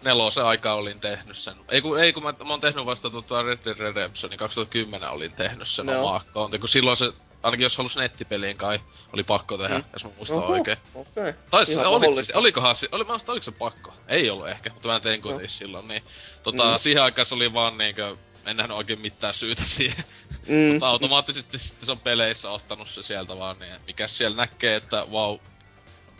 nelosen 0.03 0.45
aikaa 0.45 0.75
olin 0.75 0.99
tehnyt 0.99 1.37
sen. 1.37 1.53
Ei 1.69 1.81
kun, 1.81 1.99
ei 1.99 2.13
kun 2.13 2.23
mä, 2.23 2.33
mä 2.43 2.49
oon 2.53 2.61
tehnyt 2.61 2.85
vasta 2.85 3.09
tota 3.09 3.41
Red 3.43 3.59
Dead 3.65 3.77
Redemption, 3.77 4.29
niin 4.29 4.39
2010 4.39 5.09
olin 5.09 5.33
tehnyt 5.33 5.67
sen 5.67 5.87
Joo. 5.87 5.99
oma 6.07 6.15
accountin, 6.15 6.59
kun 6.59 6.69
silloin 6.69 6.97
se, 6.97 7.11
ainakin 7.43 7.63
jos 7.63 7.77
halus 7.77 7.95
nettipeliin 7.97 8.57
kai, 8.57 8.79
oli 9.13 9.23
pakko 9.23 9.57
tehdä, 9.57 9.77
Mm. 9.77 9.83
jos 9.93 10.03
mä 10.03 10.09
muistan 10.17 10.37
Oho, 10.37 10.53
oikein. 10.53 10.77
Okei. 10.95 11.33
Taisi, 11.49 11.71
Ihan 11.73 11.85
oliko, 11.85 12.15
siis, 12.15 12.31
olikohan 12.31 12.75
se, 12.75 12.89
oli, 12.91 13.03
mä 13.03 13.13
oliko 13.27 13.43
se 13.43 13.51
pakko? 13.51 13.93
Ei 14.07 14.29
ollut 14.29 14.49
ehkä, 14.49 14.69
mutta 14.73 14.87
mä 14.87 14.99
tein 14.99 15.21
kuitenkin 15.21 15.49
silloin, 15.49 15.87
niin 15.87 16.03
tota, 16.43 16.71
Mm. 16.71 16.77
siihen 16.79 17.03
aikaan 17.03 17.25
se 17.25 17.35
oli 17.35 17.53
vaan 17.53 17.77
niinkö, 17.77 18.17
en 18.45 18.57
nähnyt 18.57 18.77
oikein 18.77 19.01
mitään 19.01 19.33
syytä 19.33 19.63
siihen. 19.65 20.03
Mm, 20.47 20.55
Mutta 20.71 20.87
automaattisesti 20.89 21.57
sitten 21.57 21.85
se 21.85 21.91
on 21.91 21.99
peleissä 21.99 22.51
ottanut 22.51 22.89
se 22.89 23.03
sieltä 23.03 23.37
vaan, 23.37 23.59
niin 23.59 23.73
mikä 23.87 24.07
siellä 24.07 24.37
näkee, 24.37 24.75
että 24.75 25.05
wow, 25.11 25.37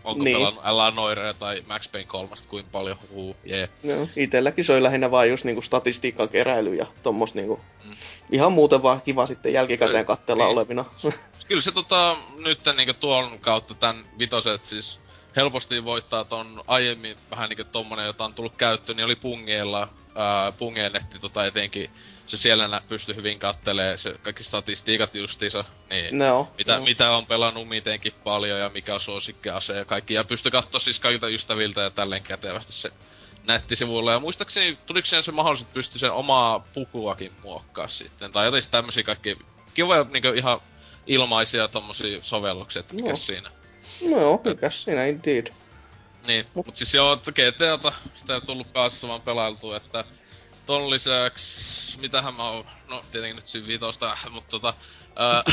onko 0.04 0.24
Niin. 0.24 0.38
pelannut 0.38 0.64
Älä 0.66 0.92
Noirea 0.92 1.34
tai 1.34 1.64
Max 1.68 1.92
Payne 1.92 2.08
3 2.08 2.36
kuin 2.50 2.66
paljon, 2.72 2.98
huu, 3.12 3.36
jee. 3.46 3.70
Joo, 3.84 4.08
itelläkin 4.16 4.66
se 4.66 4.74
oli 4.74 4.84
lähinnä 4.84 5.12
vaan 5.12 5.30
just 5.30 5.44
niinku 5.46 5.62
statistiikan 5.62 6.30
keräily 6.30 6.76
ja 6.76 6.86
tommos 7.04 7.34
niinku, 7.34 7.60
Mm. 7.84 7.96
ihan 8.32 8.52
muuten 8.52 8.84
vaan 8.84 9.02
kiva 9.02 9.26
sitten 9.26 9.54
jälkikäteen 9.54 10.06
katsella 10.06 10.44
niin. 10.44 10.54
olevina. 10.58 10.86
Kyllä 11.48 11.62
se 11.62 11.72
tota, 11.72 12.18
nyt 12.38 12.60
niinku 12.78 12.94
tuon 12.94 13.40
kautta 13.40 13.74
tän 13.74 14.06
vitoset 14.20 14.66
siis 14.66 15.00
helposti 15.36 15.86
voittaa 15.86 16.24
ton 16.26 16.64
aiemmin 16.68 17.18
vähän 17.32 17.50
niinku 17.50 17.64
tommonen, 17.72 18.06
jota 18.06 18.26
on 18.26 18.34
tullut 18.34 18.56
käyttöön, 18.58 18.96
niin 18.96 19.06
oli 19.06 19.16
pungeilla, 19.16 19.88
ää, 20.20 20.52
pungeen 20.52 20.94
netti 20.94 21.20
tota 21.20 21.46
etenkin, 21.46 21.90
se 22.28 22.38
siellä 22.38 22.68
nä- 22.68 22.82
pystyi 22.90 23.16
hyvin 23.16 23.40
kattelee 23.40 23.98
se 23.98 24.16
kaikki 24.24 24.44
statistiikat 24.44 25.16
justiinsa, 25.16 25.66
niin 25.90 26.20
no, 26.20 26.48
mitä, 26.58 26.78
no. 26.78 26.84
mitä 26.84 27.12
on 27.12 27.26
pelannut 27.26 27.68
mitenkin 27.68 28.14
paljon 28.24 28.60
ja 28.60 28.70
mikä 28.70 28.94
on 28.94 29.00
suosikkiase 29.00 29.78
ja 29.78 29.86
kaikki. 29.86 30.14
Ja 30.14 30.24
pystyi 30.24 30.52
katsoa 30.52 30.80
siis 30.80 31.00
kaikilta 31.00 31.28
ystäviltä 31.28 31.82
ja 31.82 31.90
tälleen 31.90 32.24
kätevästi 32.24 32.74
se 32.74 32.92
nettisivuilla. 33.48 34.12
Ja 34.12 34.20
muistaakseni, 34.20 34.78
tuliko 34.86 35.06
siihen 35.06 35.24
se 35.24 35.32
mahdollisuus, 35.32 35.68
että 35.68 35.74
pystyi 35.74 36.00
sen 36.00 36.12
omaa 36.12 36.60
pukuakin 36.74 37.32
muokkaa 37.44 37.88
sitten. 37.88 38.32
Tai 38.32 38.46
jotain 38.46 38.64
tämmösiä 38.72 39.04
kaikki 39.04 39.38
kivoja 39.74 40.06
niinku 40.10 40.28
ihan 40.28 40.60
ilmaisia 41.08 41.68
tommosia 41.68 42.20
sovelluksia, 42.22 42.80
että 42.80 42.96
mikä 42.96 43.10
Joo. 43.10 43.16
siinä. 43.16 43.52
No 44.10 44.22
joo, 44.22 44.42
mikäs 44.44 44.84
siinä 44.84 45.06
indeed. 45.06 45.48
Niin, 46.30 46.48
mut 46.54 46.76
siis 46.76 46.94
joo, 46.94 47.14
että 47.14 47.32
GTAta 47.32 47.94
sitä 48.14 48.36
ei 48.36 48.42
tullut 48.42 48.74
päässä 48.74 49.08
vaan 49.08 49.22
pelailtua, 49.22 49.78
että 49.78 50.06
ton 50.66 50.90
lisäksi, 50.90 52.00
mitähän 52.00 52.34
mä 52.34 52.50
oon, 52.50 52.66
no 52.88 53.04
tietenkin 53.12 53.36
nyt 53.36 53.48
siinä 53.48 53.68
vitosta, 53.68 54.18
mutta 54.30 54.50
tota, 54.50 54.74
ää, 55.16 55.44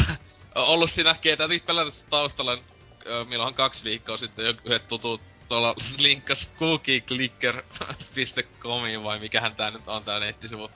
ollut 0.72 0.91
siinä 0.91 1.14
GTA 1.14 1.49
pelätyssä 1.66 2.07
taustalla, 2.11 2.57
nyt, 2.57 2.64
ää, 3.07 3.24
milloinhan 3.24 3.55
kaksi 3.55 3.85
viikkoa 3.85 4.16
sitten 4.16 4.47
jo 4.47 4.55
yhdet 4.64 4.89
tutut 4.89 5.20
tuolla 5.49 5.74
linkkas 5.99 6.51
cookieclicker.comiin 6.59 9.05
vai 9.05 9.18
mikähän 9.18 9.57
tää 9.57 9.70
nyt 9.70 9.89
on 9.89 10.05
tää 10.05 10.20
nettisivu. 10.20 10.70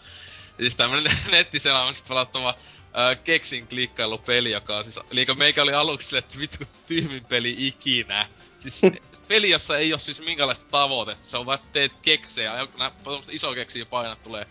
Siis 0.56 0.76
tämmönen 0.76 1.12
nettiselaamassa 1.30 2.04
pelattava 2.08 2.54
ää, 2.92 3.14
keksin 3.14 3.68
on 4.76 4.84
siis, 4.84 5.00
eli 5.10 5.26
meikä 5.36 5.62
oli 5.62 5.74
aluksi 5.74 6.06
silleen, 6.06 6.24
että 6.24 6.38
vittu 6.38 6.64
tyhmin 6.88 7.24
peli 7.24 7.54
ikinä. 7.58 8.28
Siis 8.58 8.80
peli, 9.28 9.50
jossa 9.50 9.78
ei 9.78 9.92
ole 9.92 10.00
siis 10.00 10.20
minkäänlaista 10.20 10.66
tavoitetta, 10.70 11.26
se 11.26 11.36
on 11.36 11.46
vaan 11.46 11.58
että 11.58 11.72
teet 11.72 11.92
keksejä, 12.02 12.54
ja 12.54 12.68
nää 12.78 12.92
iso 13.30 13.54
keksiä 13.54 13.86
painat 13.86 14.22
tulee 14.22 14.46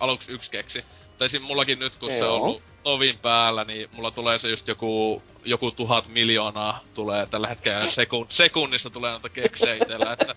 aluksi 0.00 0.32
yksi 0.32 0.50
keksi. 0.50 0.84
Tai 1.18 1.26
esim. 1.26 1.42
mullakin 1.42 1.78
nyt, 1.78 1.96
kun 1.96 2.10
se 2.10 2.18
Joo. 2.18 2.34
on 2.34 2.40
ollut 2.42 2.62
tovin 2.82 3.18
päällä, 3.18 3.64
niin 3.64 3.88
mulla 3.92 4.10
tulee 4.10 4.38
se 4.38 4.48
just 4.48 4.68
joku, 4.68 5.22
joku 5.44 5.70
tuhat 5.70 6.08
miljoonaa 6.08 6.80
tulee 6.94 7.26
tällä 7.26 7.48
hetkellä 7.48 7.86
sekun, 7.86 8.26
sekunnissa 8.28 8.90
tulee 8.90 9.10
noita 9.10 9.28
keksejä 9.28 9.74
itellä, 9.74 10.12
että 10.12 10.34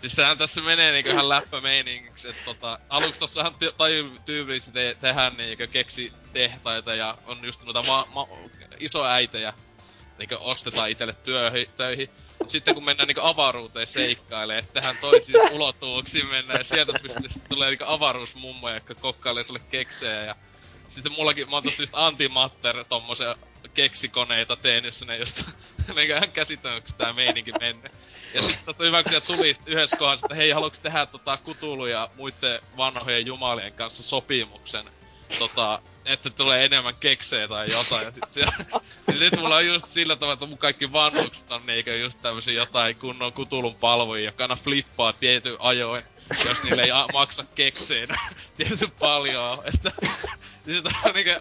Siis 0.00 0.12
sehän 0.16 0.38
tässä 0.38 0.60
menee 0.60 0.92
niinku 0.92 1.10
ihan 1.10 1.28
läppämeiningiksi, 1.28 2.28
että 2.28 2.42
tota, 2.44 2.78
aluksi 2.88 3.20
tossahan 3.20 3.52
ty- 3.52 3.74
taju 3.76 4.18
tyypillisesti 4.24 4.72
te- 4.72 4.96
tehdään 5.00 5.36
niinku 5.36 5.64
keksi 5.70 6.12
tehtaita 6.32 6.94
ja 6.94 7.18
on 7.24 7.44
just 7.44 7.62
noita 7.62 7.82
ma- 7.82 8.06
ma- 8.08 8.28
isoäitejä, 8.80 9.52
niinku 10.18 10.36
ostetaan 10.40 10.90
itelle 10.90 11.12
työhi- 11.12 11.72
töihin. 11.76 12.08
Mut 12.40 12.50
sitten 12.50 12.74
kun 12.74 12.84
mennään 12.84 13.06
niinku 13.06 13.20
avaruuteen 13.24 13.86
seikkailemaan, 13.86 14.58
että 14.58 14.72
tehdään 14.72 14.98
toisiin 14.98 15.38
ulottuvuuksiin 15.54 16.26
mennään 16.26 16.60
ja 16.60 16.64
sieltä 16.64 16.92
pystyy 17.02 17.30
sitten 17.30 17.48
tulee 17.48 17.68
niinku 17.68 17.84
avaruusmummoja, 17.86 18.74
jotka 18.74 18.94
kokkailee 18.94 19.44
sulle 19.44 19.60
keksejä 19.68 20.24
ja 20.24 20.36
sitten 20.88 21.12
mullakin, 21.12 21.50
mä 21.50 21.56
oon 21.56 21.62
tossa 21.62 21.82
just 21.82 21.94
antimatter 21.96 22.84
tommosia 22.84 23.36
keksikoneita 23.74 24.56
teen, 24.56 24.84
jos 24.84 25.04
ne 25.06 25.16
josta 25.16 25.44
meikä 25.94 26.16
ihan 26.16 26.32
käsittämättä 26.32 26.92
tää 26.98 27.12
meininki 27.12 27.52
menne. 27.60 27.90
Ja 28.34 28.42
sitten 28.42 28.64
tässä 28.66 28.84
on 28.84 28.86
hyvä, 28.86 29.02
kun 29.02 29.12
tuli 29.26 29.54
sit 29.54 29.68
yhdessä 29.68 29.96
kohdassa, 29.96 30.26
että 30.26 30.34
hei, 30.34 30.50
haluatko 30.50 30.78
tehdä 30.82 31.06
tota 31.06 31.36
Kutulu 31.36 31.86
ja 31.86 32.10
muiden 32.16 32.60
vanhojen 32.76 33.26
jumalien 33.26 33.72
kanssa 33.72 34.02
sopimuksen, 34.02 34.84
tota, 35.38 35.82
että 36.04 36.30
tulee 36.30 36.64
enemmän 36.64 36.94
keksejä 37.00 37.48
tai 37.48 37.66
jotain. 37.72 38.04
Ja 38.04 38.12
sit, 38.12 38.24
siellä, 38.28 38.52
ja 39.06 39.18
sit 39.18 39.40
mulla 39.40 39.56
on 39.56 39.66
just 39.66 39.86
sillä 39.86 40.16
tavalla, 40.16 40.32
että 40.32 40.46
mun 40.46 40.58
kaikki 40.58 40.92
vanhukset 40.92 41.52
on 41.52 41.66
niinkö 41.66 41.96
just 41.96 42.22
tämmösiä 42.22 42.54
jotain 42.54 42.96
kunnon 42.96 43.32
Kutulun 43.32 43.74
palvojia, 43.74 44.24
jotka 44.24 44.44
aina 44.44 44.56
flippaa 44.56 45.12
tietyn 45.12 45.56
ajoin, 45.58 46.02
jos 46.44 46.62
niille 46.62 46.82
ei 46.82 46.90
maksa 47.12 47.44
kekseen 47.54 48.08
tietyn 48.56 48.90
paljon. 48.90 49.58
Että 49.64 49.92
Siis 50.68 50.82
tää 50.82 51.00
on 51.04 51.14
niinkö, 51.14 51.40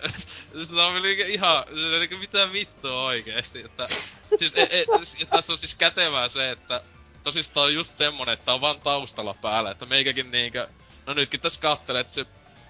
siis 0.56 0.70
tää 0.70 0.86
on 0.86 1.02
niinkö 1.02 1.26
ihan, 1.26 1.64
siis 1.74 2.00
niinkö 2.00 2.18
mitä 2.18 2.54
vittua 2.54 3.04
oikeesti, 3.04 3.60
että... 3.66 3.88
Siis, 4.40 4.54
e, 4.56 4.62
e, 4.62 4.86
siis 5.04 5.30
tässä 5.30 5.54
on 5.54 5.58
siis 5.58 5.76
kätevää 5.76 6.30
se, 6.30 6.52
että 6.52 6.82
tosistaan 7.24 7.66
on 7.66 7.74
just 7.74 7.94
semmonen, 7.94 8.34
että 8.34 8.46
tää 8.46 8.54
on 8.54 8.62
vaan 8.62 8.82
taustalla 8.82 9.34
päällä, 9.34 9.72
että 9.72 9.86
meikäkin 9.86 10.32
niinkö... 10.32 10.68
No 11.06 11.14
nytkin 11.14 11.40
tässä 11.40 11.62
kattelee, 11.62 12.02
että 12.02 12.14
se 12.14 12.26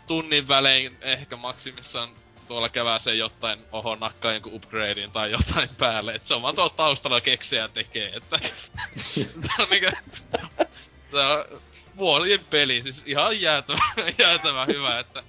tunnin 0.07 0.47
välein 0.47 0.97
ehkä 1.01 1.36
maksimissaan 1.36 2.09
tuolla 2.47 2.70
kevääseen 2.70 3.18
jotain 3.18 3.59
oho 3.72 3.95
nakkaa 3.95 4.34
jonkun 4.34 4.53
upgradein 4.53 5.11
tai 5.11 5.32
jotain 5.32 5.70
päälle, 5.78 6.13
että 6.15 6.28
se 6.28 6.34
on 6.34 6.41
vaan 6.41 6.55
tuolla 6.55 6.74
taustalla 6.78 7.22
keksejä 7.22 7.68
tekee, 7.68 8.15
että... 8.15 8.39
tää 9.47 9.55
on 9.59 9.68
niinkö... 9.70 9.91
Tää 11.12 11.38
on 11.38 11.62
vuosien 11.97 12.45
peli, 12.49 12.84
siis 12.84 13.03
ihan 13.05 13.41
jäätävä, 13.41 13.84
jäätävä 14.20 14.66
hyvä, 14.66 14.99
että 14.99 15.24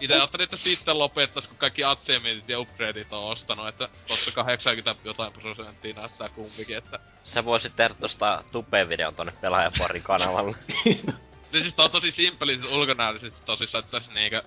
itse 0.00 0.14
ajattelin, 0.14 0.44
että 0.44 0.56
sitten 0.56 0.98
lopettais, 0.98 1.46
kun 1.46 1.56
kaikki 1.56 1.84
achievementit 1.84 2.48
ja 2.48 2.60
upgradeit 2.60 3.12
on 3.12 3.24
ostanut, 3.24 3.68
että 3.68 3.88
tossa 4.08 4.30
80 4.32 5.08
jotain 5.08 5.32
prosenttia 5.32 5.94
näyttää 5.94 6.28
kumpikin, 6.28 6.76
että... 6.76 6.98
Sä 7.24 7.44
voisit 7.44 7.76
tehdä 7.76 7.94
tosta 7.94 8.44
tupevideon 8.52 9.14
tonne 9.14 9.32
pelaajaparin 9.40 10.02
kanavalle. 10.02 10.56
Niin 11.52 11.62
siis 11.62 11.74
tää 11.74 11.84
on 11.84 11.90
tosi 11.90 12.10
simppeli 12.10 12.58
siis 12.58 12.72
ulkonäöllisesti 12.72 13.40
tosissaan, 13.44 13.84
että 13.84 13.98
tässä 13.98 14.12
niinkö... 14.12 14.42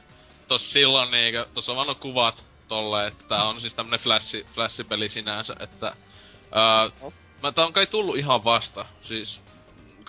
Tossa 0.47 0.73
silloin 0.73 1.11
niinkö, 1.11 1.47
tossa 1.53 1.71
on 1.71 1.75
vaan 1.75 1.95
kuvat 1.95 2.45
tolle, 2.67 3.07
että 3.07 3.25
tää 3.27 3.43
on 3.43 3.61
siis 3.61 3.75
tämmönen 3.75 3.99
flashi, 3.99 4.45
flashipeli 4.53 5.09
sinänsä, 5.09 5.55
että... 5.59 5.95
Ää, 6.51 7.11
mä, 7.43 7.51
tää 7.51 7.65
on 7.65 7.73
kai 7.73 7.87
tullut 7.87 8.17
ihan 8.17 8.43
vasta, 8.43 8.85
siis 9.01 9.41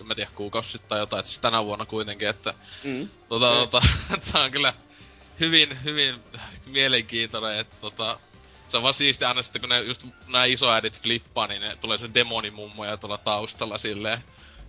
mä 0.05 0.15
tiedä 0.15 0.31
kuukausi 0.35 0.71
sitten 0.73 0.89
tai 0.89 0.99
jotain, 0.99 1.21
että 1.21 1.31
siis 1.31 1.41
tänä 1.41 1.65
vuonna 1.65 1.87
kuitenkin, 1.87 2.29
että 2.29 2.55
Mm. 2.85 3.09
tota, 3.29 3.51
Okei. 3.51 3.67
tota, 3.67 3.87
tää 4.33 4.43
on 4.43 4.51
kyllä 4.51 4.75
hyvin, 5.41 5.85
hyvin 5.85 6.15
mielenkiintoinen, 6.67 7.59
että 7.59 7.77
tota, 7.81 8.19
se 8.69 8.77
on 8.77 8.83
vaan 8.83 8.95
siisti 8.95 9.25
aina 9.25 9.43
sitten, 9.43 9.61
kun 9.61 9.69
ne 9.69 9.81
just 9.81 10.05
nää 10.27 10.45
isoäidit 10.45 11.01
flippaa, 11.01 11.47
niin 11.47 11.63
ne 11.63 11.77
tulee 11.77 11.99
se 11.99 12.11
demonimummoja 12.15 12.97
tuolla 12.97 13.19
taustalla 13.19 13.79
silleen, 13.79 14.25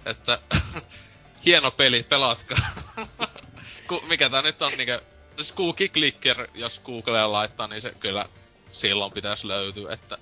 että 0.05 0.39
hieno 1.45 1.71
peli, 1.71 2.03
pelatkaa. 2.03 2.57
Ku, 3.87 4.01
mikä 4.07 4.29
tää 4.29 4.41
nyt 4.41 4.61
on 4.61 4.71
niinkö, 4.77 5.01
siis 5.35 5.55
Cookie 5.55 5.87
Clicker, 5.87 6.47
jos 6.53 6.79
Googleen 6.79 7.31
laittaa, 7.31 7.67
niin 7.67 7.81
se 7.81 7.93
kyllä 7.99 8.29
silloin 8.71 9.11
pitäisi 9.11 9.47
löytyä, 9.47 9.93
että 9.93 10.17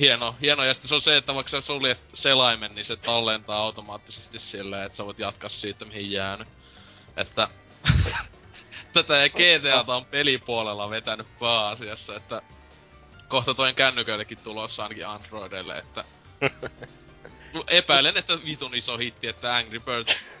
hieno, 0.00 0.36
hieno. 0.40 0.64
Ja 0.64 0.74
sitten 0.74 0.88
se 0.88 0.94
on 0.94 1.00
se, 1.00 1.16
että 1.16 1.34
vaikka 1.34 1.50
sä 1.50 1.60
suljet 1.60 2.00
selaimen, 2.14 2.74
niin 2.74 2.84
se 2.84 2.96
tallentaa 2.96 3.58
automaattisesti 3.58 4.38
silleen, 4.38 4.86
että 4.86 4.96
sä 4.96 5.06
voit 5.06 5.18
jatkaa 5.18 5.48
siitä 5.48 5.84
mihin 5.84 6.10
jäänyt. 6.10 6.48
Että 7.16 7.48
tätä 8.92 9.16
ja 9.16 9.28
GTA 9.28 9.94
on 9.94 10.04
pelipuolella 10.04 10.90
vetänyt 10.90 11.26
pääasiassa, 11.40 12.16
että 12.16 12.42
kohta 13.28 13.54
toin 13.54 13.74
kännyköillekin 13.74 14.38
tulossa 14.38 14.82
ainakin 14.82 15.06
Androidille, 15.06 15.78
että 15.78 16.04
epäilen, 17.68 18.16
että 18.16 18.44
vitun 18.44 18.74
iso 18.74 18.98
hitti, 18.98 19.26
että 19.26 19.56
Angry 19.56 19.80
Birds 19.80 20.38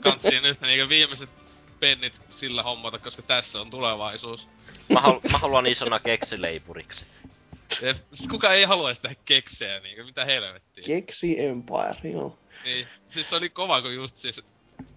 kantsii 0.00 0.40
nyt 0.40 0.60
niinkö 0.60 0.88
viimeiset 0.88 1.30
pennit 1.80 2.20
sillä 2.36 2.62
hommata, 2.62 2.98
koska 2.98 3.22
tässä 3.22 3.60
on 3.60 3.70
tulevaisuus. 3.70 4.48
Mä, 4.88 5.00
halu- 5.00 5.20
mä 5.32 5.38
haluan 5.38 5.66
isona 5.66 5.98
keksileipuriksi. 5.98 7.06
Kuka 8.30 8.52
ei 8.52 8.64
haluaisi 8.64 9.00
tehdä 9.00 9.16
keksejä 9.24 9.80
niinkö, 9.80 10.04
mitä 10.04 10.24
helvettiä. 10.24 10.84
Keksi 10.86 11.40
Empire, 11.40 12.10
joo. 12.10 12.38
Niin, 12.64 12.88
siis 13.08 13.30
se 13.30 13.36
oli 13.36 13.48
kova, 13.48 13.82
kun 13.82 13.94
just 13.94 14.18
siis... 14.18 14.42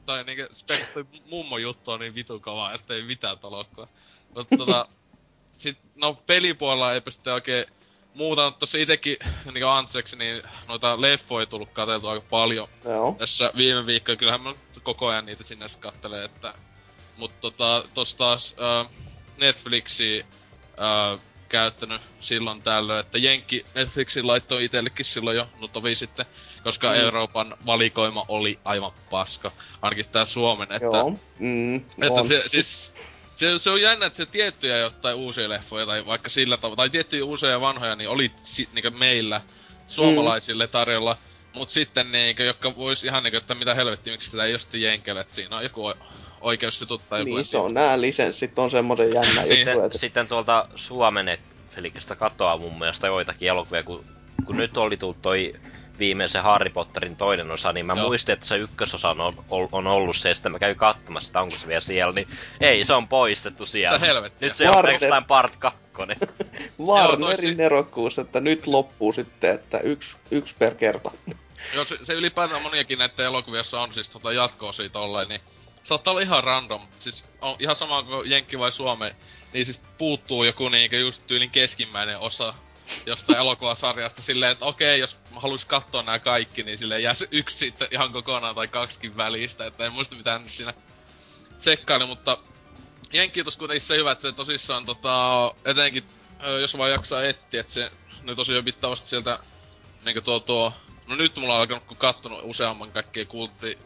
Toi 0.06 0.24
niinkö, 0.24 0.50
spek, 0.54 0.90
toi 0.94 1.06
mummo 1.26 1.58
juttu 1.58 1.92
on 1.92 2.00
niin 2.00 2.16
vitu 2.16 2.40
kova, 2.40 2.74
että 2.74 2.94
ei 2.94 3.02
mitään 3.02 3.40
tolokkoa. 3.40 3.88
Mutta 4.36 4.58
tota... 4.58 4.88
Sit, 5.58 5.78
no 5.96 6.14
pelipuolella 6.14 6.94
ei 6.94 7.02
sitten 7.10 7.34
oikein 7.34 7.66
muuta, 8.14 8.46
mutta 8.46 8.60
tossa 8.60 8.78
itekin 8.78 9.18
niinku 9.46 9.68
anseeksi, 9.68 10.18
niin 10.18 10.44
noita 10.68 11.02
leffoja 11.02 11.46
tullut 11.46 11.70
katseltu 11.74 12.08
aika 12.08 12.26
paljon 12.30 12.68
Joo. 12.86 13.16
tässä 13.20 13.52
viime 13.58 13.86
viikkoina. 13.86 14.20
Kyllähän 14.20 14.42
mä 14.42 14.54
koko 14.84 15.08
ajan 15.08 15.26
niitä 15.26 15.44
sinne 15.44 15.66
kattelee, 15.80 16.26
että... 16.26 16.54
Mut 17.18 17.42
tota, 17.42 17.84
tossa 17.94 18.18
taas 18.18 18.56
äh, 18.62 18.92
Netflixi 19.38 20.26
äh, 20.62 21.20
käyttänyt 21.50 22.02
silloin 22.20 22.62
tällöin, 22.62 23.00
että 23.00 23.18
Jenkki 23.18 23.66
Netflixin 23.76 24.28
laittoi 24.28 24.66
itsellekin 24.66 25.06
silloin 25.06 25.38
jo, 25.38 25.48
no 25.62 25.68
tovi 25.68 25.96
sitten, 25.96 26.26
koska 26.64 26.90
Mm. 26.90 26.96
mm. 26.98 27.02
Euroopan 27.02 27.58
valikoima 27.66 28.26
oli 28.28 28.60
aivan 28.66 28.92
paska. 29.10 29.52
Ainakin 29.82 30.06
tää 30.12 30.26
Suomen, 30.26 30.72
että... 30.72 30.86
Joo. 30.86 31.20
Mm, 31.40 31.76
Että 31.76 32.22
on. 32.22 32.28
se, 32.28 32.44
siis, 32.48 32.94
se, 33.36 33.60
se 33.60 33.70
on 33.70 33.82
jännä, 33.82 34.06
että 34.06 34.18
se 34.18 34.26
tiettyjä 34.26 34.78
jotain 34.78 35.16
uusia 35.16 35.50
leffoja, 35.50 35.86
tai 35.86 36.06
vaikka 36.06 36.30
sillä 36.30 36.58
tavalla, 36.58 36.76
tai 36.76 36.90
tiettyjä 36.90 37.26
uusia 37.26 37.50
ja 37.50 37.62
vanhoja, 37.62 37.96
niin 37.96 38.10
oli 38.10 38.32
si, 38.42 38.70
niin 38.74 38.98
meillä 39.00 39.42
suomalaisille 39.88 40.68
tarjolla. 40.68 41.18
Mut 41.54 41.70
sitten 41.70 42.12
niinkö, 42.12 42.44
jotka 42.44 42.76
vois 42.76 43.04
ihan 43.04 43.24
niinkö, 43.24 43.38
että 43.38 43.56
mitä 43.56 43.74
helvettiä, 43.74 44.14
miksi 44.14 44.30
sitä 44.30 44.44
ei 44.44 44.54
ole 44.54 44.60
sitten 44.60 44.82
jenkelle, 44.82 45.22
että 45.22 45.36
siinä 45.36 45.58
on 45.58 45.64
joku 45.64 45.94
oikeusjutut 46.42 47.02
tai 47.10 47.20
joku. 47.20 47.36
Niin 47.36 47.46
se 47.46 47.58
on, 47.58 47.74
nää 47.74 48.02
lisenssit 48.02 48.60
on 48.60 48.72
semmoisen 48.72 49.14
jännä 49.14 49.42
juttu, 49.42 49.56
Sitten, 49.56 49.86
että 49.86 49.98
sitten 49.98 50.28
tuolta 50.28 50.68
Suomen 50.76 51.26
Netflixistä 51.26 52.16
katoaa 52.16 52.58
mun 52.58 52.80
mielestä 52.80 53.08
joitakin 53.08 53.50
elokuvia, 53.50 53.84
kun, 53.84 54.06
kun 54.46 54.58
nyt 54.58 54.78
oli 54.78 54.98
tullut 54.98 55.22
toi 55.22 55.54
viimeisen 56.00 56.44
Harry 56.44 56.70
Potterin 56.70 57.16
toinen 57.16 57.52
osa, 57.52 57.74
niin 57.74 57.86
mä 57.86 57.94
Joo. 57.94 58.08
muistin, 58.08 58.34
että 58.34 58.46
se 58.46 58.58
ykkösosa 58.58 59.10
on, 59.10 59.70
on 59.72 59.88
ollut 59.88 60.16
se, 60.16 60.30
ja 60.30 60.36
sitten 60.36 60.52
mä 60.52 60.60
kävin 60.60 60.76
katsomassa, 60.76 61.30
että 61.30 61.42
onko 61.42 61.56
se 61.56 61.68
vielä 61.68 61.82
siellä, 61.82 62.14
niin 62.14 62.28
ei, 62.62 62.86
se 62.86 62.94
on 62.94 63.08
poistettu 63.08 63.66
sieltä. 63.66 63.98
Mitä 63.98 64.14
helvettiä? 64.14 64.48
Nyt 64.48 64.56
se 64.56 64.70
on 64.70 64.84
pelkästään 64.84 65.26
part 65.26 65.56
2. 65.56 65.80
Warnerin 66.88 67.58
nerokkuus, 67.58 68.20
että 68.20 68.40
nyt 68.40 68.68
loppuu 68.68 69.14
sitten, 69.14 69.56
että 69.56 69.80
yksi, 69.80 70.18
yksi 70.32 70.56
per 70.60 70.76
kerta. 70.76 71.12
Joo, 71.74 71.86
se, 71.86 71.98
se 72.02 72.14
ylipäätään 72.14 72.62
moniakin 72.62 73.00
näitä 73.00 73.26
elokuvia, 73.26 73.62
on 73.82 73.94
siis 73.94 74.10
tota 74.10 74.34
jatkoa 74.34 74.72
siitä 74.72 75.00
olleen, 75.00 75.28
niin 75.28 75.42
saattaa 75.84 76.12
olla 76.12 76.22
ihan 76.22 76.44
random. 76.44 76.88
Siis 77.00 77.26
on 77.42 77.56
ihan 77.60 77.76
sama 77.76 78.04
kuin 78.04 78.30
Jenkki 78.30 78.60
vai 78.60 78.72
Suome, 78.72 79.16
niin 79.54 79.66
siis 79.66 79.82
puuttuu 79.98 80.44
joku 80.44 80.70
niinkö 80.70 80.98
just 80.98 81.28
tyylin 81.28 81.50
keskimmäinen 81.50 82.20
osa 82.20 82.54
jostain 83.06 83.40
elokuvasarjasta 83.44 84.22
silleen, 84.22 84.52
että 84.52 84.66
okei, 84.66 85.00
jos 85.00 85.18
mä 85.34 85.40
haluais 85.40 85.66
katsoa 85.66 86.04
nämä 86.04 86.20
kaikki, 86.20 86.64
niin 86.64 86.78
silleen 86.78 87.04
jää 87.04 87.14
se 87.14 87.28
yksi 87.32 87.58
sitten 87.58 87.88
ihan 87.92 88.12
kokonaan 88.12 88.56
tai 88.56 88.68
kaksikin 88.68 89.18
välistä, 89.18 89.66
että 89.66 89.86
en 89.86 89.94
muista 89.94 90.16
mitään 90.16 90.42
nyt 90.42 90.52
siinä 90.52 90.74
tsekkaili, 91.60 92.06
mutta 92.06 92.38
Jenkki 93.14 93.44
tos 93.44 93.58
kuitenkin 93.58 93.88
se 93.88 93.98
hyvä, 93.98 94.12
että 94.12 94.30
se 94.30 94.36
tosissaan 94.36 94.86
tota, 94.86 95.56
etenkin, 95.66 96.04
jos 96.62 96.78
vaan 96.78 96.92
jaksaa 96.92 97.24
etsiä, 97.24 97.62
että 97.62 97.74
se 97.74 97.92
ne 98.24 98.36
tosiaan 98.36 98.64
mittavasti 98.64 99.08
sieltä 99.08 99.40
niinku 100.06 100.22
tuo 100.22 100.40
tuo, 100.40 100.74
no 101.08 101.16
nyt 101.16 101.36
mulla 101.36 101.54
on 101.54 101.60
alkanut, 101.60 101.84
kun 101.84 101.98
kattonut 101.98 102.40
useamman 102.44 102.92
kaikkea 102.92 103.26
kultti 103.26 103.78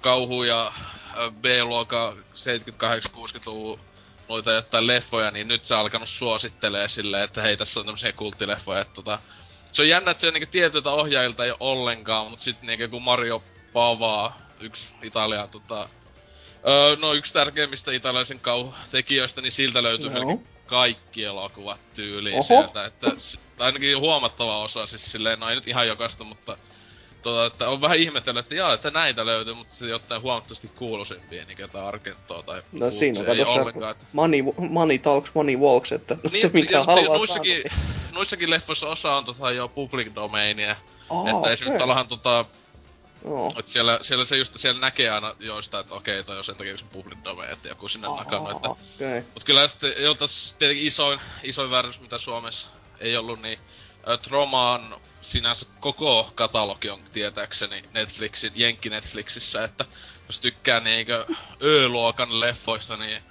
kauhu 0.00 0.42
ja 0.42 0.72
ö, 1.16 1.30
B-luokan 1.30 2.16
78-60-luvun 2.16 3.80
noita 4.28 4.52
jotain 4.52 4.86
leffoja, 4.86 5.30
niin 5.30 5.48
nyt 5.48 5.64
se 5.64 5.74
on 5.74 5.80
alkanut 5.80 6.08
suosittelee 6.08 6.88
silleen, 6.88 7.24
että 7.24 7.42
hei 7.42 7.56
tässä 7.56 7.80
on 7.80 7.86
tämmösiä 7.86 8.12
kulttileffoja, 8.12 8.80
että 8.80 8.94
tota, 8.94 9.18
se 9.72 9.82
on 9.82 9.88
jännä, 9.88 10.10
että 10.10 10.20
se 10.20 10.30
niinku 10.30 10.50
tietyiltä 10.50 10.90
ohjaajilta 10.90 11.44
ei 11.44 11.50
ole 11.50 11.58
ollenkaan, 11.60 12.30
mutta 12.30 12.44
sitten 12.44 12.66
niinku 12.66 12.82
joku 12.82 13.00
Mario 13.00 13.42
Pavaa, 13.72 14.38
yksi 14.60 14.94
Italian 15.02 15.48
tota, 15.48 15.88
öö, 16.68 16.96
no 16.96 17.12
yksi 17.12 17.34
tärkeimmistä 17.34 17.92
italialaisen 17.92 18.40
kauhutekijöistä, 18.40 19.40
niin 19.40 19.52
siltä 19.52 19.82
löytyy 19.82 20.06
Joo. 20.06 20.14
melkein 20.14 20.46
kaikki 20.66 21.24
elokuvat 21.24 21.80
tyyliin 21.94 22.34
Oho. 22.34 22.42
sieltä, 22.42 22.84
että 22.84 23.06
ainakin 23.58 24.00
huomattava 24.00 24.62
osa, 24.62 24.86
siis 24.86 25.12
silleen, 25.12 25.40
no 25.40 25.48
ei 25.48 25.54
nyt 25.54 25.68
ihan 25.68 25.88
jokaista, 25.88 26.24
mutta 26.24 26.58
tota, 27.22 27.46
että 27.46 27.68
on 27.68 27.80
vähän 27.80 27.98
ihmetellyt, 27.98 28.44
että 28.44 28.54
jaa, 28.54 28.74
että 28.74 28.90
näitä 28.90 29.26
löytyy, 29.26 29.54
mutta 29.54 29.72
sitten 29.72 29.88
jotain 29.88 30.22
huomattavasti 30.22 30.68
kuuluisimpia, 30.68 31.44
niin 31.44 31.58
jotain 31.58 31.84
Argentoa 31.84 32.42
tai 32.42 32.62
No 32.80 32.90
siinä 32.90 33.20
on 33.20 33.60
ollenkaan, 33.60 33.90
että 33.90 34.04
se 34.04 34.10
money, 34.12 34.42
money 34.58 34.98
talks, 34.98 35.30
money 35.34 35.56
walks, 35.56 35.92
että 35.92 36.16
niin, 36.32 36.40
se 36.40 36.50
mikä 36.52 36.78
se, 36.80 36.84
haluaa 36.86 37.18
noissakin, 37.18 37.62
noissakin 38.12 38.50
leffoissa 38.50 38.88
osa 38.88 39.16
on 39.16 39.24
tota 39.24 39.50
jo 39.50 39.68
public 39.68 40.14
domainia. 40.14 40.76
saada. 41.08 41.30
että 41.30 41.50
esimerkiksi 41.50 41.78
tuollahan 41.78 42.06
tota, 42.06 42.44
Joo. 43.24 43.52
että 43.58 43.70
siellä, 43.70 43.98
siellä 44.02 44.24
se 44.24 44.36
just 44.36 44.52
siellä 44.56 44.80
näkee 44.80 45.10
aina 45.10 45.34
joista, 45.40 45.78
että 45.78 45.94
okei, 45.94 46.24
toi 46.24 46.38
on 46.38 46.44
sen 46.44 46.56
takia, 46.56 46.72
kun 46.72 46.78
se 46.78 46.84
on 46.84 46.90
public 46.90 47.18
domain, 47.24 47.50
että 47.50 47.68
joku 47.68 47.88
sinne 47.88 48.08
nakannut, 48.08 48.50
että 48.50 48.68
Okei. 48.68 49.22
Mut 49.34 49.44
kyllä 49.44 49.68
sitten, 49.68 49.92
jo 49.98 50.14
tässä 50.14 50.56
tietenkin 50.58 50.86
isoin, 50.86 51.20
isoin 51.42 51.70
väärys, 51.70 52.00
mitä 52.00 52.18
Suomessa 52.18 52.68
ei 53.00 53.16
ollut, 53.16 53.42
niin 53.42 53.58
Tromaan 54.16 54.96
sinänsä 55.22 55.66
koko 55.80 56.32
katalogi 56.34 56.90
on 56.90 57.00
tietääkseni 57.12 57.82
Netflixin, 57.92 58.52
Jenkki 58.54 58.90
Netflixissä, 58.90 59.64
että 59.64 59.84
jos 60.26 60.38
tykkää 60.38 60.80
niinkö 60.80 61.26
Ö-luokan 61.62 62.40
leffoista, 62.40 62.96
niin 62.96 63.22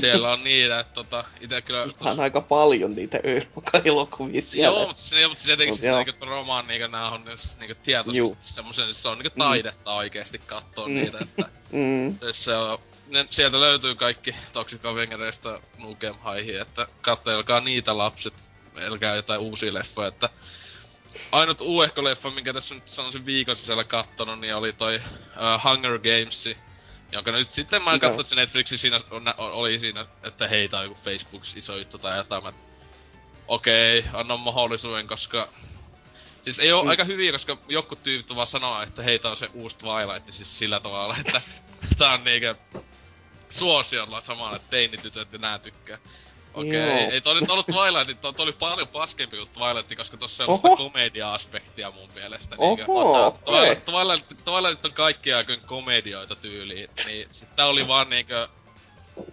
siellä 0.00 0.32
on 0.32 0.44
niitä, 0.44 0.80
että 0.80 0.94
tota, 0.94 1.24
ite 1.40 1.62
kyllä... 1.62 1.86
Niitä 1.86 2.04
on 2.10 2.20
aika 2.20 2.40
paljon 2.40 2.94
niitä 2.94 3.20
öljyluokan 3.24 3.80
elokuvia 3.84 4.42
siellä. 4.42 4.78
Joo, 4.78 4.86
mutta 4.86 5.02
siis, 5.02 5.28
mutta 5.28 5.42
siis 5.42 5.52
etenkin 5.52 5.72
Mut 5.72 5.80
siis 5.80 5.88
joo. 5.88 5.98
niinku 5.98 6.26
Tromaan 6.26 6.66
niinku 6.68 6.86
nää 6.86 7.08
on 7.08 7.24
siis 7.34 7.58
niinku 7.58 7.80
tietoisesti 7.82 8.36
semmosen, 8.40 8.84
siis 8.84 9.02
se 9.02 9.08
on 9.08 9.18
niinku 9.18 9.38
taidetta 9.38 9.94
oikeesti 9.94 10.38
kattoo 10.38 10.88
Mm. 10.88 10.94
niitä, 10.94 11.18
että 11.20 11.48
Mm. 11.72 12.18
se, 12.18 12.32
se 12.32 12.56
on 12.56 12.78
ne, 13.08 13.26
sieltä 13.30 13.60
löytyy 13.60 13.94
kaikki 13.94 14.34
Toxic 14.52 14.84
Avengereista 14.84 15.60
Nukem 15.78 16.14
että 16.60 16.86
katselkaa 17.00 17.60
niitä 17.60 17.98
lapset, 17.98 18.34
älkää 18.82 19.16
jotain 19.16 19.40
uusia 19.40 19.74
leffoja, 19.74 20.08
että 20.08 20.30
ainut 21.32 21.60
uehko 21.60 22.04
leffa, 22.04 22.30
minkä 22.30 22.52
tässä 22.52 22.74
nyt 22.74 22.88
sanoisin 22.88 23.26
viikon 23.26 23.56
sisällä 23.56 23.84
kattonut, 23.84 24.40
niin 24.40 24.54
oli 24.54 24.72
toi 24.72 24.96
uh, 24.96 25.64
Hunger 25.64 25.98
Games, 25.98 26.48
jonka 27.12 27.32
nyt 27.32 27.52
sitten 27.52 27.82
mä 27.82 27.98
katsoin, 27.98 28.20
että 28.20 28.34
Netflixi 28.34 28.78
siinä 28.78 29.00
on, 29.10 29.34
oli 29.36 29.78
siinä, 29.78 30.06
että 30.22 30.48
hei, 30.48 30.68
tää 30.68 30.80
on 30.80 30.86
joku 30.86 30.98
Facebooks 31.04 31.56
iso 31.56 31.76
juttu 31.76 31.98
tai 31.98 32.16
jotain. 32.16 32.44
Mä, 32.44 32.52
okei, 33.48 33.98
okay, 33.98 34.20
annan 34.20 34.40
mahdollisuuden, 34.40 35.06
koska... 35.06 35.48
Siis 36.42 36.58
ei 36.58 36.72
oo 36.72 36.82
Mm. 36.82 36.88
aika 36.88 37.04
hyviä, 37.04 37.32
koska 37.32 37.58
joku 37.68 37.96
tyypit 37.96 38.36
vaan 38.36 38.46
sanoo, 38.46 38.82
että 38.82 39.02
hei, 39.02 39.18
tää 39.18 39.30
on 39.30 39.36
se 39.36 39.48
uusi 39.54 39.78
Twilight, 39.78 40.32
siis 40.32 40.58
sillä 40.58 40.80
tavalla, 40.80 41.16
että 41.20 41.40
tää 41.98 42.12
on 42.12 42.24
niinkö 42.24 42.54
suosiolla 43.50 44.20
samalla, 44.20 44.56
että 44.56 44.70
teinitytöt 44.70 45.32
ja 45.32 45.38
nää 45.38 45.58
tykkää. 45.58 45.98
Okei, 46.58 46.82
okay. 46.82 47.14
ei 47.14 47.20
toi 47.20 47.34
nyt 47.34 47.50
ollut 47.50 47.66
Twilight, 47.66 48.20
toi, 48.20 48.34
toi 48.34 48.42
oli 48.42 48.52
paljon 48.52 48.88
paskempi 48.88 49.36
kuin 49.36 49.48
Twilight, 49.48 49.96
koska 49.96 50.16
tossa 50.16 50.44
Oho. 50.44 50.56
sitä 50.56 50.68
komedia-aspektia 50.76 51.90
mun 51.90 52.08
mielestä. 52.14 52.56
Oho, 52.58 52.76
niinkö. 52.76 52.92
okei. 52.92 53.44
Twilight, 53.44 53.84
Twilight, 53.84 54.44
Twilight 54.44 54.84
on 54.84 54.92
kaikkia 54.92 55.36
aikojen 55.36 55.60
komedioita 55.60 56.36
tyyliin, 56.36 56.90
niin 57.06 57.28
sit 57.30 57.56
tää 57.56 57.66
oli 57.66 57.88
vaan 57.88 58.10
niinkö 58.10 58.48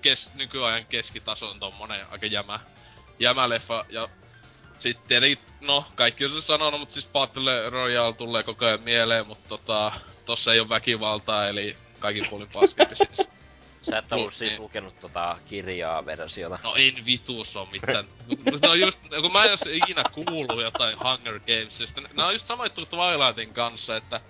kes, 0.02 0.30
nykyajan 0.34 0.86
keskitason 0.86 1.60
tommonen 1.60 2.06
aika 2.12 2.26
jämä, 2.26 2.60
jämä 3.20 3.50
leffa. 3.50 3.86
Ja 3.90 4.10
sit 4.80 5.08
tietenkin, 5.08 5.40
no, 5.62 5.86
kaikki 5.96 6.26
on 6.26 6.32
se 6.32 6.42
sanonut, 6.42 6.80
mut 6.80 6.92
siis 6.92 7.08
Battle 7.08 7.70
Royale 7.70 8.14
tulee 8.14 8.44
koko 8.44 8.66
ajan 8.66 8.82
mieleen, 8.82 9.28
mut 9.28 9.48
tota, 9.48 9.92
tossa 10.26 10.54
ei 10.54 10.60
oo 10.60 10.70
väkivaltaa, 10.70 11.48
eli 11.48 11.78
kaikin 12.00 12.26
puolin 12.30 12.48
paskempi 12.54 12.96
siis. 13.06 13.30
Sä 13.90 13.98
et 13.98 14.14
ollut 14.14 14.28
Niin. 14.28 14.38
siis 14.38 14.60
lukenut 14.60 15.00
tota 15.00 15.38
kirjaa 15.46 16.06
versiota. 16.06 16.60
No 16.64 16.76
en 16.76 17.06
vitus 17.06 17.56
oo 17.58 17.68
mitään. 17.72 18.06
no 18.62 18.74
just, 18.74 19.00
kun 19.22 19.34
mä 19.34 19.44
en 19.44 19.52
oo 19.52 19.58
ikinä 19.72 20.04
kuullut 20.12 20.62
jotain 20.62 20.98
Hunger 21.04 21.40
Gamesista. 21.40 22.02
Nää 22.14 22.28
on 22.28 22.34
just 22.34 22.48
sama 22.48 22.66
juttu 22.66 22.86
Twilightin 22.86 23.54
kanssa, 23.54 23.96
että 23.98 24.22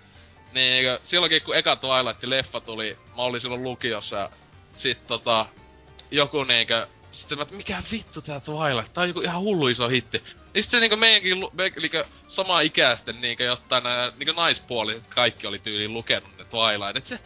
niinkö, 0.54 1.00
silloinkin 1.04 1.42
kun 1.42 1.56
eka 1.56 1.76
Twilight-leffa 1.76 2.62
tuli, 2.62 2.98
mä 3.16 3.22
olin 3.22 3.42
silloin 3.42 3.64
lukiossa 3.64 4.16
ja 4.18 4.30
sit 4.78 5.08
tota, 5.08 5.46
joku 6.12 6.44
niinkö, 6.44 6.88
sitten 7.12 7.38
mä, 7.38 7.42
että 7.42 7.56
mikä 7.56 7.84
vittu 7.92 8.22
tää 8.22 8.40
Twilight, 8.40 8.94
tää 8.94 9.02
on 9.02 9.08
joku 9.08 9.22
ihan 9.22 9.42
hullu 9.42 9.68
iso 9.68 9.88
hitti. 9.88 10.24
Ja 10.54 10.64
sitten 10.64 10.80
niinkö 10.82 10.96
meidänkin, 10.96 11.38
me, 11.54 11.72
niinkö, 11.80 12.06
sama 12.28 12.62
ikäisten 12.62 13.22
niinkö 13.22 13.44
jotain 13.44 13.84
nää, 13.84 14.12
niinkö 14.18 14.34
naispuoliset 14.34 15.08
kaikki 15.10 15.48
oli 15.48 15.60
tyyliin 15.60 15.94
lukenut 15.94 16.38
ne 16.38 16.46
Twilight. 16.46 16.98
Et 16.98 17.06
se, 17.06 17.20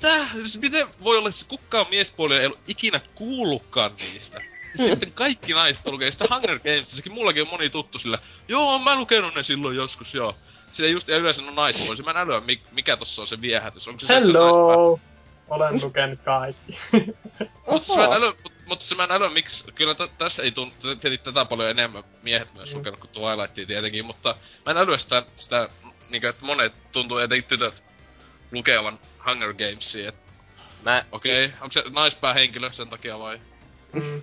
tää, 0.00 0.28
siis 0.32 0.60
miten 0.60 0.86
voi 1.04 1.18
olla, 1.18 1.28
että 1.28 1.44
kukaan 1.48 1.86
miespuoli 1.90 2.36
ei 2.36 2.46
ollut 2.46 2.60
ikinä 2.68 3.00
kuullutkaan 3.14 3.90
niistä. 3.98 4.40
Sitten 4.76 5.12
kaikki 5.12 5.52
naiset 5.52 5.86
lukee. 5.86 6.10
Sitten 6.10 6.28
Hunger 6.30 6.58
Gamesissakin 6.58 7.12
mullakin 7.12 7.42
on 7.42 7.48
moni 7.48 7.70
tuttu 7.70 7.98
sillä, 7.98 8.18
joo, 8.48 8.78
mä 8.78 8.96
lukenut 8.96 9.34
ne 9.34 9.42
silloin 9.42 9.76
joskus, 9.76 10.14
joo. 10.14 10.36
Sillä 10.72 10.90
just, 10.90 11.08
ja 11.08 11.16
yleensä 11.16 11.42
on 11.42 11.54
naispuoli. 11.54 12.02
Mä 12.02 12.10
en 12.10 12.16
älyä, 12.16 12.40
mi- 12.40 12.62
mikä 12.72 12.96
tossa 12.96 13.22
on 13.22 13.28
se 13.28 13.40
viehätys. 13.40 13.88
Onko 13.88 14.00
se 14.00 14.06
se, 14.06 14.16
että 14.16 14.26
se 14.26 14.32
Hello! 14.32 15.00
Olen 15.48 15.80
lukenut 15.82 16.20
kaikki. 16.20 16.78
Mutta 17.70 17.86
se 17.86 17.96
mä 17.96 18.04
en 18.04 18.12
älyä, 18.12 18.32
mut, 18.42 18.52
mutta 18.66 18.84
se 18.84 18.94
mä 18.94 19.04
en 19.04 19.10
älyä, 19.12 19.28
miksi, 19.30 19.64
kyllä 19.74 19.94
t- 19.94 20.18
tässä 20.18 20.42
ei 20.42 20.50
tunnu, 20.52 20.72
tietenkin 20.80 21.20
tätä 21.20 21.44
paljon 21.44 21.70
enemmän 21.70 22.04
miehet 22.22 22.54
myös 22.54 22.72
Mm. 22.72 22.78
lukenut 22.78 23.00
kuin 23.00 23.10
Twilightia 23.10 23.66
tietenkin, 23.66 24.04
mutta 24.06 24.36
mä 24.66 24.70
en 24.72 24.78
älyä 24.78 24.98
sitä, 24.98 25.22
sitä 25.36 25.68
niinku, 26.10 26.26
että 26.26 26.44
monet 26.44 26.72
tuntuu 26.92 27.18
etenkin 27.18 27.48
tytöt 27.48 27.84
lukevan 28.52 28.98
Hunger 29.26 29.54
Gamesia, 29.54 30.08
et 30.08 30.24
Mä, 30.84 31.04
okei, 31.12 31.44
okay. 31.44 31.56
onko 31.60 31.72
se 31.72 31.82
naispäähenkilö 31.90 32.72
sen 32.72 32.88
takia 32.88 33.18
vai? 33.18 33.40
Mm. 33.92 34.22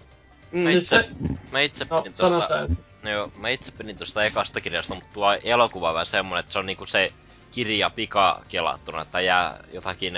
Mm. 0.52 0.70
Siis 0.70 0.90
se, 0.90 1.10
mä 1.52 1.60
itse 1.60 1.88
no, 1.90 2.02
pidin 2.02 2.18
tosta, 2.18 2.68
no 3.04 3.10
joo, 3.10 3.32
mä 3.36 3.50
itse 3.50 3.72
pidin 3.72 3.98
tosta 3.98 4.24
ekasta 4.24 4.62
kirjasta, 4.62 4.96
mutta 4.96 5.10
tuo 5.14 5.34
elokuva 5.44 5.88
on 5.88 5.94
vähän 5.94 6.06
semmonen, 6.06 6.40
että 6.40 6.52
se 6.52 6.60
on 6.60 6.66
niinku 6.66 6.86
se 6.86 7.14
kirja 7.52 7.90
pikakelattuna, 7.90 9.02
että 9.02 9.22
jää 9.22 9.64
jotakin... 9.74 10.18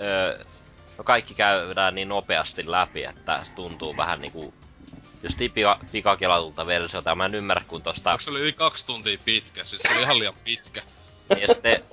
Öö, 0.00 0.44
no 0.98 1.04
kaikki 1.04 1.34
käydään 1.34 1.94
niin 1.94 2.08
nopeasti 2.08 2.70
läpi, 2.70 3.04
että 3.04 3.44
se 3.44 3.52
tuntuu 3.52 3.96
vähän 3.96 4.20
niinku 4.20 4.54
just 5.22 5.38
pika, 5.54 5.78
pikakelatulta 5.92 6.66
versiota. 6.66 7.14
Mä 7.14 7.26
en 7.26 7.34
ymmärrä, 7.34 7.64
kun 7.68 7.82
tosta... 7.82 8.10
Onko 8.10 8.20
se 8.20 8.30
oli 8.30 8.40
yli 8.40 8.52
kaksi 8.52 8.86
tuntia 8.86 9.18
pitkä? 9.24 9.64
Siis 9.64 9.82
se 9.82 9.92
oli 9.92 10.02
ihan 10.02 10.18
liian 10.18 10.34
pitkä. 10.44 10.82
Niin, 11.34 11.42
ja 11.42 11.48
sitten, 11.54 11.84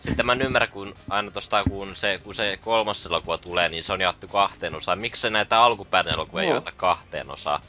sitten 0.00 0.26
mä 0.26 0.32
en 0.32 0.42
ymmärrä, 0.42 0.66
kun 0.66 0.94
aina 1.10 1.30
tosta, 1.30 1.64
kun 1.64 1.96
se, 1.96 2.20
kun 2.24 2.34
se 2.34 2.58
kolmas 2.60 3.06
elokuva 3.06 3.38
tulee, 3.38 3.68
niin 3.68 3.84
se 3.84 3.92
on 3.92 4.00
jaettu 4.00 4.28
kahteen 4.28 4.74
osaan. 4.74 4.98
Miksi 4.98 5.20
se 5.22 5.30
näitä 5.30 5.62
alkuperäinen 5.62 6.14
elokuva 6.14 6.40
ei 6.40 6.46
Joo. 6.48 6.54
jaeta 6.56 6.72
kahteen 6.72 7.30
osaan? 7.30 7.62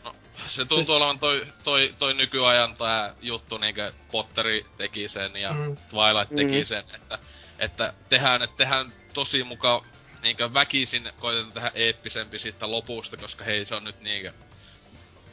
Se 0.47 0.55
tuntuu 0.61 0.77
Siis- 0.77 0.89
olevan 0.89 1.19
toi, 1.19 1.45
toi, 1.63 1.93
toi 1.99 2.13
nykyajan 2.13 2.75
tää 2.75 3.13
juttu, 3.21 3.57
niinkö 3.57 3.93
Potteri 4.11 4.65
teki 4.77 5.09
sen 5.09 5.35
ja 5.37 5.51
Mm. 5.53 5.77
Twilight 5.89 6.35
teki 6.35 6.59
Mm. 6.59 6.65
sen, 6.65 6.83
että, 6.95 7.19
että 7.59 7.93
tehdään, 8.09 8.41
että 8.41 8.57
tehdään 8.57 8.93
tosi 9.13 9.43
mukaan 9.43 9.81
niinkö 10.21 10.53
väkisin 10.53 11.09
koitetaan 11.19 11.51
tehdä 11.53 11.71
eeppisempi 11.75 12.39
siitä 12.39 12.71
lopusta, 12.71 13.17
koska 13.17 13.43
hei 13.43 13.65
se 13.65 13.75
on 13.75 13.83
nyt 13.83 14.01
niinkö 14.01 14.33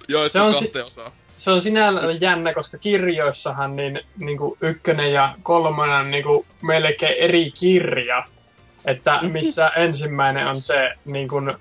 jaettu 0.09 0.29
Se 0.33 0.41
on 0.41 0.55
si- 0.55 0.65
kahteen 0.65 0.85
osaan. 0.87 1.13
Se 1.37 1.51
on 1.51 1.61
sinällään 1.61 2.21
jännä, 2.21 2.55
koska 2.55 2.79
kirjoissahan 2.79 3.77
niin, 3.77 4.01
niin 4.19 4.39
kuin 4.39 4.59
ykkönen 4.61 5.13
ja 5.13 5.35
kolmonen 5.43 5.97
on 5.97 6.11
niin 6.11 6.25
kuin 6.25 6.47
melkein 6.63 7.17
eri 7.19 7.51
kirja. 7.51 8.25
Että 8.85 9.21
missä 9.23 9.69
ensimmäinen 9.69 10.47
on 10.47 10.61
se 10.61 10.93
niin 11.05 11.29
kuin 11.29 11.55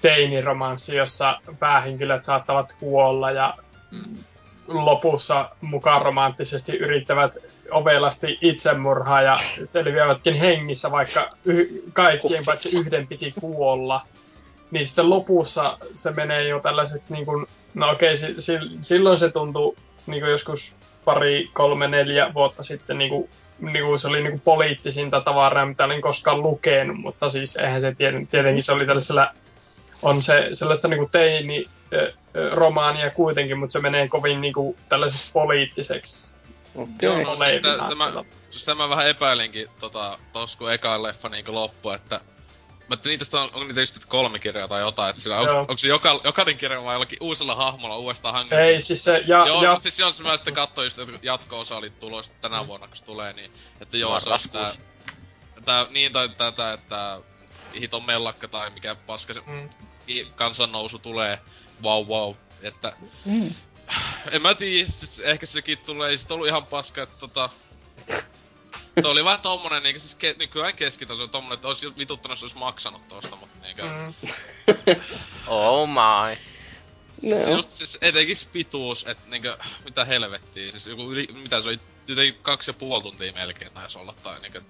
teiniromanssi, 0.00 0.96
jossa 0.96 1.40
päähenkilöt 1.58 2.22
saattavat 2.22 2.76
kuolla 2.80 3.30
ja 3.30 3.54
lopussa 4.68 5.50
mukaan 5.60 6.02
romanttisesti 6.02 6.76
yrittävät 6.76 7.36
ovelasti 7.70 8.38
itsemurhaa 8.40 9.22
ja 9.22 9.40
selviävätkin 9.64 10.34
hengissä, 10.34 10.90
vaikka 10.90 11.28
y- 11.44 11.82
kaikkien 11.92 12.44
paitsi 12.44 12.70
yhden 12.76 13.06
piti 13.06 13.34
kuolla. 13.40 14.06
Niin 14.70 14.86
sitten 14.86 15.10
lopussa 15.10 15.78
se 15.94 16.10
menee 16.10 16.48
jo 16.48 16.60
tällaiseksi 16.60 17.12
niin 17.12 17.26
kuin 17.26 17.46
No 17.74 17.90
okei, 17.90 18.16
si- 18.16 18.34
si- 18.38 18.76
silloin 18.80 19.18
se 19.18 19.30
tuntui 19.30 19.76
niin 20.06 20.20
kuin 20.20 20.30
joskus 20.30 20.76
pari, 21.04 21.50
kolme, 21.52 21.88
neljä 21.88 22.34
vuotta 22.34 22.62
sitten 22.62 22.98
niin 22.98 23.10
kuin, 23.10 23.30
niin 23.58 23.84
kuin 23.84 23.98
se 23.98 24.08
oli 24.08 24.22
niin 24.22 24.32
kuin 24.32 24.40
poliittisinta 24.40 25.20
tavaraa, 25.20 25.66
mitä 25.66 25.84
olin 25.84 26.02
koskaan 26.02 26.42
lukenut, 26.42 26.96
mutta 26.96 27.30
siis 27.30 27.56
eihän 27.56 27.80
se 27.80 27.94
tieten, 27.94 28.26
tietenkin 28.26 28.62
se 28.62 28.72
oli 28.72 28.86
tällaisella, 28.86 29.28
on 30.02 30.22
se 30.22 30.48
sellaista 30.52 30.88
niin 30.88 30.98
kuin 30.98 31.10
teini 31.10 31.66
romaania 32.52 33.10
kuitenkin, 33.10 33.58
mutta 33.58 33.72
se 33.72 33.80
menee 33.80 34.08
kovin 34.08 34.40
niin 34.40 34.54
kuin 34.54 34.76
tällaiseksi 34.88 35.32
poliittiseksi. 35.32 36.34
Okei. 36.74 36.92
Joo, 37.02 37.22
no, 37.22 37.36
siis 37.36 37.56
sitä, 37.56 37.82
sitä, 37.82 37.94
mä, 37.94 38.24
sitä 38.48 38.74
mä 38.74 38.88
vähän 38.88 39.08
epäilinkin 39.08 39.68
tota, 39.80 40.18
tos 40.32 40.56
kun 40.56 40.72
eka 40.72 41.02
leffa 41.02 41.28
niinku 41.28 41.54
loppu, 41.54 41.90
että 41.90 42.20
Mä 42.90 42.94
että 42.94 43.08
niitä 43.08 43.40
on, 43.40 43.50
on 43.52 43.68
niitä 43.68 43.80
just 43.80 44.06
kolme 44.06 44.38
kirjaa 44.38 44.68
tai 44.68 44.80
jotain, 44.80 45.10
että 45.10 45.22
sillä, 45.22 45.38
onko, 45.38 45.52
Joo. 45.52 45.60
onko 45.60 45.76
se 45.76 45.88
joka, 45.88 46.20
jokainen 46.24 46.56
kirja 46.56 46.84
vai 46.84 46.94
jollakin 46.94 47.18
uusella 47.20 47.54
hahmolla 47.54 47.96
uudestaan 47.96 48.38
Hunger 48.38 48.58
Ei, 48.58 48.80
siis 48.80 49.04
se, 49.04 49.22
ja, 49.26 49.46
joo, 49.46 49.62
ja, 49.62 49.70
mutta 49.70 49.82
siis 49.82 49.98
jos 49.98 50.22
mä 50.22 50.36
sitten 50.36 50.54
katsoin 50.54 50.86
just, 50.86 50.98
että 50.98 51.18
jatko-osa 51.22 51.76
oli 51.76 51.90
tulossa 51.90 52.32
tänä 52.40 52.60
Mm. 52.62 52.66
vuonna, 52.66 52.86
kun 52.86 52.96
se 52.96 53.04
tulee, 53.04 53.32
niin 53.32 53.52
että 53.80 53.96
joo, 53.96 54.20
se 54.20 54.30
on 54.30 54.38
tää, 54.52 54.72
tää, 55.64 55.86
niin 55.90 56.12
tai 56.12 56.28
tätä, 56.28 56.72
että 56.72 57.20
hiton 57.80 58.04
mellakka 58.04 58.48
tai 58.48 58.70
mikä 58.70 58.94
paska 58.94 59.34
se 59.34 59.40
mm, 59.46 59.68
kansannousu 60.34 60.98
tulee, 60.98 61.38
wow 61.82 62.06
wow, 62.06 62.34
että 62.62 62.92
Mm. 63.24 63.54
en 64.32 64.42
mä 64.42 64.54
tiedä, 64.54 64.88
siis 64.88 65.18
ehkä 65.18 65.46
sekin 65.46 65.78
tulee, 65.78 66.10
ei 66.10 66.18
sit 66.18 66.30
ollut 66.30 66.46
ihan 66.48 66.66
paska, 66.66 67.02
että 67.02 67.16
tota... 67.20 67.50
Tuo 69.02 69.10
oli 69.10 69.24
vähän 69.24 69.40
tommonen 69.40 69.82
niinku 69.82 70.00
siis 70.00 70.14
ke, 70.14 70.34
nykyään 70.38 70.74
keskitaso 70.74 71.26
tommonen, 71.28 71.54
että 71.54 71.68
olisi 71.68 71.96
vituttanut, 71.98 72.36
jos 72.36 72.42
olisi 72.42 72.58
maksanut 72.58 73.08
tosta, 73.08 73.36
mutta 73.36 73.58
niinkö... 73.62 73.82
Mm. 73.82 74.14
Oh 75.46 75.88
my. 75.88 76.36
No, 77.22 77.36
Se 77.44 77.50
just 77.50 77.72
siis 77.72 77.98
etenkin 78.00 78.36
se 78.36 78.46
pituus, 78.52 79.06
että 79.06 79.30
niinkö, 79.30 79.58
mitä 79.84 80.04
helvettiä, 80.04 80.70
siis 80.70 80.86
joku 80.86 81.12
yli, 81.12 81.28
mitä 81.32 81.60
se 81.60 81.68
oli, 81.68 81.80
jotenkin 82.08 82.42
kaksi 82.42 82.70
ja 82.70 82.74
puoli 82.74 83.02
tuntia 83.02 83.32
melkein 83.32 83.72
taisi 83.72 83.98
olla, 83.98 84.14
tai 84.22 84.40
niinkö, 84.40 84.62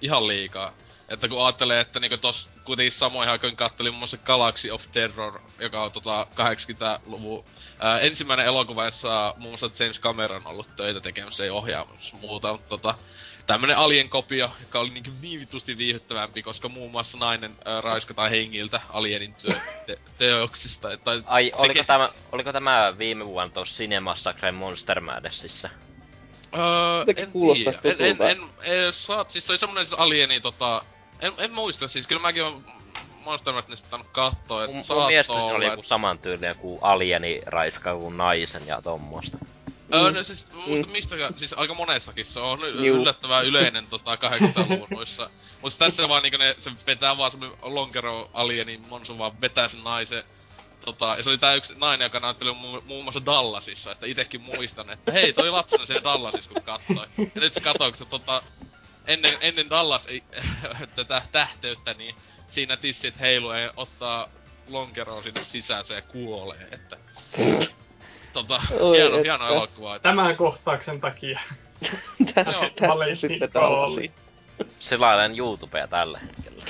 ihan 0.00 0.28
liikaa. 0.28 0.72
Että 1.08 1.28
kun 1.28 1.44
ajattelee, 1.44 1.80
että 1.80 2.00
niinku 2.00 2.16
tos 2.16 2.50
kuitenkin 2.64 2.92
samoihin 2.92 3.32
aikoihin 3.32 3.56
kattelin 3.56 3.92
muun 3.92 3.98
muassa 3.98 4.16
Galaxy 4.16 4.70
of 4.70 4.84
Terror, 4.92 5.40
joka 5.58 5.82
on 5.82 5.92
tota 5.92 6.26
80-luvun 6.34 7.44
ää, 7.78 7.98
ensimmäinen 7.98 8.46
elokuva, 8.46 8.84
jossa 8.84 9.34
muun 9.36 9.50
muassa 9.50 9.84
James 9.84 10.00
Cameron 10.00 10.46
on 10.46 10.52
ollut 10.52 10.76
töitä 10.76 11.00
tekemässä, 11.00 11.44
ei 11.44 11.50
ohjaamassa 11.50 12.16
muuta, 12.16 12.52
mutta 12.52 12.68
tota, 12.68 12.94
tämmönen 13.46 13.76
alien-kopio, 13.76 14.50
joka 14.60 14.80
oli 14.80 14.90
niinku 14.90 15.10
niin 15.22 15.40
vitusti 15.40 15.78
viihyttävämpi, 15.78 16.42
koska 16.42 16.68
muun 16.68 16.90
muassa 16.90 17.18
nainen 17.18 17.56
ää, 17.64 17.80
raiskataan 17.80 18.30
hengiltä 18.30 18.80
alienin 18.88 19.34
työ, 19.34 19.52
te, 19.86 19.98
teoksista. 20.18 20.96
Tai 20.96 21.22
Ai, 21.26 21.52
oliko, 21.54 21.80
teke- 21.80 21.84
tämä, 21.86 22.08
oliko 22.32 22.52
tämä 22.52 22.94
viime 22.98 23.26
vuonna 23.26 23.54
tuossa 23.54 23.76
Cinemassacre 23.76 24.52
Monster 24.52 25.00
Madnessissa? 25.00 25.70
Öö, 26.54 26.98
Jotenkin 26.98 27.28
en. 27.28 28.00
En, 28.00 28.20
en, 28.20 28.30
en, 28.30 28.48
en, 28.62 28.92
saat, 28.92 29.30
siis 29.30 29.46
se 29.46 29.52
oli 29.52 29.58
semmonen 29.58 29.86
siis 29.86 30.00
alieni 30.00 30.40
tota... 30.40 30.84
En, 31.20 31.32
en 31.38 31.52
muista, 31.52 31.88
siis 31.88 32.06
kyllä 32.06 32.22
mäkin 32.22 32.44
on 32.44 32.64
Monster 33.24 33.52
Madnessista 33.54 33.90
tainnut 33.90 34.12
kattoo, 34.12 34.62
että 34.62 34.76
Mun, 34.76 34.84
mun 34.88 35.06
mielestä 35.06 35.32
se 35.32 35.38
olla, 35.40 35.54
oli 35.54 35.64
et- 35.64 35.70
joku 35.70 35.82
samantyylinen 35.82 36.56
kuin 36.56 36.78
alieni 36.82 37.42
raiskaavun 37.46 38.16
naisen 38.16 38.66
ja 38.66 38.82
tommosta. 38.82 39.38
Öö, 39.94 40.10
no 40.10 40.22
siis, 40.22 40.52
muistan 40.66 40.90
mistäkään, 40.90 41.34
siis 41.36 41.52
aika 41.52 41.74
monessakin 41.74 42.24
se 42.24 42.40
on 42.40 42.58
Juu. 42.60 42.96
yllättävän 42.96 43.46
yleinen 43.46 43.86
tota 43.86 44.14
800-luvun 44.14 44.88
noissa. 44.90 45.30
Mutta 45.62 45.78
tässä 45.78 46.08
vaan 46.08 46.22
niinku 46.22 46.38
ne, 46.38 46.56
se 46.58 46.70
vetää 46.86 47.16
vaan 47.16 47.30
semmonen 47.30 47.58
lonkero 47.62 48.30
alieni, 48.32 48.80
Monsu 48.88 49.18
vaan 49.18 49.40
vetää 49.40 49.68
sen 49.68 49.84
naisen. 49.84 50.24
Tota, 50.84 51.14
ja 51.16 51.22
se 51.22 51.30
oli 51.30 51.38
tää 51.38 51.54
yksi 51.54 51.74
nainen, 51.76 52.06
joka 52.06 52.20
näytteli 52.20 52.50
mu- 52.50 52.82
muun 52.84 53.04
muassa 53.04 53.26
Dallasissa, 53.26 53.92
että 53.92 54.06
itekin 54.06 54.40
muistan, 54.40 54.90
että 54.90 55.12
hei, 55.12 55.32
toi 55.32 55.50
lapsena 55.50 55.86
siellä 55.86 56.04
Dallasissa, 56.04 56.50
kun 56.50 56.62
kattoi. 56.62 57.06
Ja 57.34 57.40
nyt 57.40 57.54
se 57.54 57.60
katsoo, 57.60 57.90
kun 57.90 57.98
se 57.98 58.04
tota, 58.04 58.42
ennen, 59.06 59.32
ennen 59.40 59.70
Dallas 59.70 60.06
ei, 60.06 60.22
tätä 60.96 61.22
tähteyttä, 61.32 61.94
niin 61.94 62.14
siinä 62.48 62.76
tissit 62.76 63.20
heiluu 63.20 63.52
ja 63.52 63.72
ottaa 63.76 64.28
lonkeroa 64.68 65.22
sinne 65.22 65.44
sisään 65.44 65.84
ja 65.94 66.02
kuolee, 66.02 66.68
että... 66.72 66.96
Tota, 68.34 68.62
Oi, 68.80 68.96
hieno, 68.96 69.16
että. 69.16 69.22
hieno 69.22 69.48
elokuva. 69.48 69.96
Että, 69.96 70.08
Tämän 70.08 70.36
kohtauksen 70.36 71.00
takia. 71.00 71.40
Tä- 72.34 72.44
Joo, 72.52 72.70
Tästä 72.76 73.14
sitten 73.14 73.52
tällaisia. 73.52 74.10
Selailen 74.78 75.38
YouTubea 75.38 75.88
tällä 75.88 76.18
hetkellä. 76.18 76.64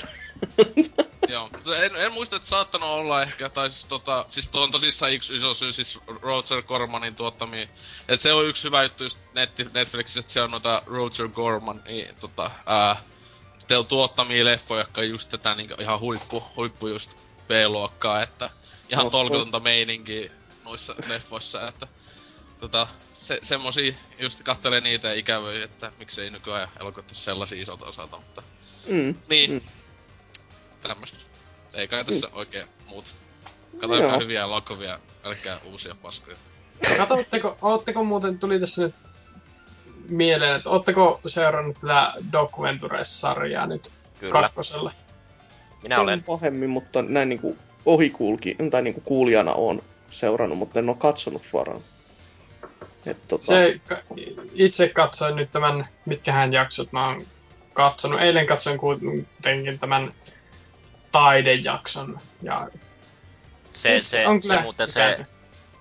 joo. 1.33 1.49
En, 1.83 1.95
en 1.95 2.13
muista, 2.13 2.35
että 2.35 2.47
saattanut 2.47 2.89
olla 2.89 3.21
ehkä, 3.23 3.49
tai 3.49 3.71
siis 3.71 3.85
tota, 3.85 4.25
siis 4.29 4.47
tuo 4.47 4.63
on 4.63 4.71
tosissaan 4.71 5.13
yksi 5.13 5.35
iso 5.35 5.53
syy, 5.53 5.71
siis 5.71 5.99
Roger 6.21 6.63
Cormanin 6.63 7.15
tuottamia. 7.15 7.67
Et 8.07 8.21
se 8.21 8.33
on 8.33 8.45
yksi 8.45 8.63
hyvä 8.63 8.83
juttu 8.83 9.03
just 9.03 9.17
netti, 9.33 9.67
Netflixissä, 9.73 10.19
että 10.19 10.31
siellä 10.31 10.45
on 10.45 10.51
noita 10.51 10.81
Roger 10.85 11.29
Corman, 11.29 11.81
niin 11.85 12.15
tota, 12.19 12.51
ää, 12.65 12.95
te 13.67 13.75
tuottamia 13.87 14.45
leffoja, 14.45 14.81
jotka 14.81 15.01
on 15.01 15.09
just 15.09 15.29
tätä 15.29 15.55
niin 15.55 15.81
ihan 15.81 15.99
huippu, 15.99 16.43
huippu 16.55 16.87
just 16.87 17.17
B-luokkaa, 17.47 18.23
että 18.23 18.49
ihan 18.89 19.05
Oho. 19.05 19.09
tolkutonta 19.09 19.59
meininkiä 19.59 20.31
noissa 20.65 20.95
leffoissa, 21.07 21.67
että 21.67 21.87
tota, 22.59 22.87
se, 23.13 23.39
semmosia 23.41 23.93
just 24.19 24.43
kattelee 24.43 24.81
niitä 24.81 25.13
ikävöi, 25.13 25.61
että 25.61 25.91
miksei 25.99 26.29
nykyään 26.29 26.69
elokuvat 26.79 27.05
ole 27.05 27.13
sellaisia 27.15 27.61
isolta 27.61 27.85
osalta, 27.85 28.17
mutta 28.17 28.43
Mm. 28.87 29.15
niin. 29.29 29.51
Mm. 29.51 29.55
Mm. 29.55 29.61
Tämmöstä. 30.81 31.19
Ei 31.75 31.87
kai 31.87 32.05
tässä 32.05 32.27
oikein 32.33 32.67
muut. 32.85 33.05
Katsotaan 33.81 34.19
hyviä 34.21 34.41
elokuvia, 34.41 34.99
älkää 35.25 35.57
uusia 35.71 35.95
paskoja. 36.01 36.37
Katsotteko, 36.97 37.57
ootteko 37.61 38.03
muuten, 38.03 38.39
tuli 38.39 38.59
tässä 38.59 38.81
nyt 38.81 38.95
mieleen, 40.09 40.55
että 40.55 40.69
ootteko 40.69 41.19
seurannut 41.27 41.79
tätä 41.79 42.13
Doc 42.31 42.61
Ventures-sarjaa 42.61 43.67
nyt 43.67 43.93
Kyllä, 44.19 44.31
kakkosella? 44.31 44.91
minä 45.83 45.99
olen. 46.01 46.23
pahemmin, 46.23 46.69
mutta 46.69 47.01
näin 47.01 47.29
niinku 47.29 47.57
ohikulki, 47.85 48.55
tai 48.71 48.81
niinku 48.81 49.01
kuulijana 49.01 49.53
on 49.53 49.81
seurannut, 50.09 50.57
mutta 50.57 50.79
en 50.79 50.89
ole 50.89 50.97
katsonut 50.99 51.43
suoraan. 51.43 51.81
Et, 53.05 53.27
tota, 53.27 53.43
Se, 53.43 53.79
itse 54.53 54.89
katsoin 54.89 55.35
nyt 55.35 55.51
tämän, 55.51 55.87
mitkähän 56.05 56.53
jaksot 56.53 56.91
mä 56.91 57.07
oon 57.07 57.27
katsonut. 57.73 58.21
Eilen 58.21 58.45
katsoin 58.47 58.77
kuitenkin 58.77 59.79
tämän 59.79 60.13
taidejakson. 61.11 62.19
Ja 62.41 62.67
Se, 63.73 63.99
se, 64.03 64.27
on 64.27 64.43
se, 64.43 64.61
muuten 64.61 64.91
se, 64.91 65.25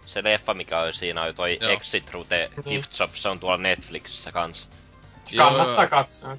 se 0.07 0.25
leffa, 0.25 0.55
mikä 0.55 0.81
on 0.81 0.93
siinä, 0.95 1.23
on 1.23 1.35
toi 1.35 1.59
Joo. 1.61 1.71
Exit 1.71 2.07
Through 2.07 2.29
the 2.29 2.51
Mhm. 2.57 2.69
Gift 2.69 2.93
Shop, 2.93 3.15
se 3.15 3.29
on 3.29 3.41
tuolla 3.41 3.57
Netflixissä 3.57 4.33
kanssa. 4.33 4.69
Kannattaa 5.37 5.87
katsoa. 5.87 6.37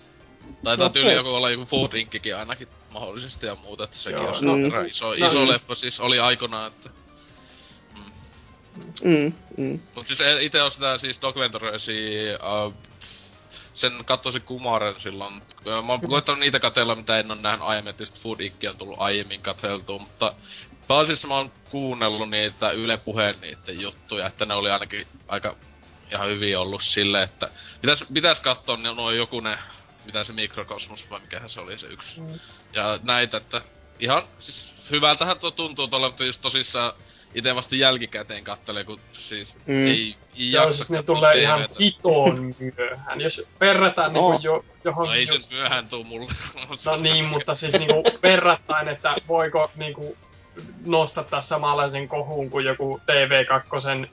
Taitaa 0.63 0.87
No, 0.87 0.93
tyyli 0.93 1.13
joku 1.13 1.29
olla 1.29 1.49
joku 1.49 1.65
Food 1.65 1.93
Inkikin 1.93 2.35
ainakin 2.35 2.67
mahdollisesti 2.89 3.45
ja 3.45 3.55
muuta, 3.55 3.83
että 3.83 3.97
sekin 3.97 4.21
Joo, 4.21 4.31
on 4.31 4.45
no- 4.45 4.55
no, 4.57 4.81
iso, 4.81 5.07
no 5.07 5.13
iso 5.13 5.29
siis- 5.29 5.49
leffa 5.49 5.75
siis 5.75 5.99
oli 5.99 6.19
aikanaan, 6.19 6.67
että... 6.71 6.89
Mm. 8.75 8.83
mm, 9.03 9.33
mm, 9.57 9.79
Mut 9.95 10.07
siis 10.07 10.21
e- 10.21 10.43
ite 10.43 10.61
on 10.61 10.71
sitä 10.71 10.97
siis 10.97 11.21
Doc 11.21 11.35
Venturesia, 11.35 12.39
uh, 12.65 12.73
sen 13.73 14.05
katsoisin 14.05 14.41
Kumaren 14.41 14.95
silloin. 15.01 15.41
Ö, 15.67 15.81
Mä 15.81 15.91
oon 15.93 16.01
koittanut 16.01 16.39
niitä 16.39 16.59
katella, 16.59 16.95
mitä 16.95 17.19
en 17.19 17.31
oo 17.31 17.37
nähnyt 17.37 17.67
aiemmin, 17.67 17.89
että 17.89 18.01
just 18.03 18.21
Food 18.21 18.39
Inc. 18.39 18.55
on 18.69 18.77
tullut 18.77 19.01
aiemmin 19.01 19.41
katseltua, 19.41 19.99
mutta 19.99 20.33
pääasiassa 20.87 21.27
mä 21.27 21.35
oon 21.35 21.51
kuunnellut 21.69 22.29
niitä 22.29 22.71
Yle 22.71 22.97
Puheen 22.97 23.35
niiden 23.41 23.81
juttuja, 23.81 24.27
että 24.27 24.45
ne 24.45 24.53
oli 24.53 24.71
ainakin 24.71 25.07
aika 25.27 25.55
ihan 26.11 26.27
hyvin 26.27 26.57
ollut 26.57 26.83
sille, 26.83 27.23
että 27.23 27.49
pitäis, 27.81 28.03
pitäis 28.13 28.39
katsoa 28.39 28.77
ne, 28.77 28.93
noin 28.93 29.17
joku 29.17 29.39
ne, 29.39 29.57
mitä 30.05 30.23
se 30.23 30.33
Mikrokosmos 30.33 31.09
vai 31.09 31.19
mikähän 31.19 31.49
se 31.49 31.59
oli 31.59 31.77
se 31.79 31.87
yksi. 31.87 32.19
Mm. 32.21 32.39
Ja 32.73 32.99
näitä, 33.03 33.37
että 33.37 33.61
ihan 33.99 34.23
siis 34.39 34.73
hyvältähän 34.91 35.39
tuo 35.39 35.51
tuntuu 35.51 35.87
tuolla, 35.87 36.07
mutta 36.07 36.25
just 36.25 36.41
tosissaan 36.41 36.93
itse 37.35 37.55
vasta 37.55 37.75
jälkikäteen 37.75 38.43
kattelee, 38.43 38.83
kun 38.83 38.99
siis 39.13 39.53
Mm. 39.65 39.87
ei, 39.87 40.15
ei 40.37 40.51
Joo, 40.51 40.63
jaksa 40.63 40.77
siis 40.77 40.89
ne 40.89 41.03
tulee 41.03 41.41
ihan 41.41 41.59
TV:tä. 41.61 41.75
hitoon 41.79 42.55
myöhään. 42.59 43.21
Jos 43.21 43.47
verrataan 43.59 44.13
No. 44.13 44.31
niin 44.31 44.43
jo, 44.43 44.65
johon 44.83 45.07
No 45.07 45.13
ei 45.13 45.27
just, 45.29 45.49
se 45.49 45.55
myöhään 45.55 45.87
tuu 45.89 46.03
mulle. 46.03 46.31
No 46.85 46.95
niin, 46.95 47.25
mutta 47.25 47.55
siis 47.55 47.73
niinku 47.73 48.03
verrattain, 48.23 48.87
että 48.87 49.15
voiko 49.27 49.71
niinku 49.75 50.17
nostattaa 50.85 51.41
samanlaisen 51.41 52.07
kohun 52.07 52.49
kuin 52.49 52.65
joku 52.65 53.01
TV2 53.05 54.07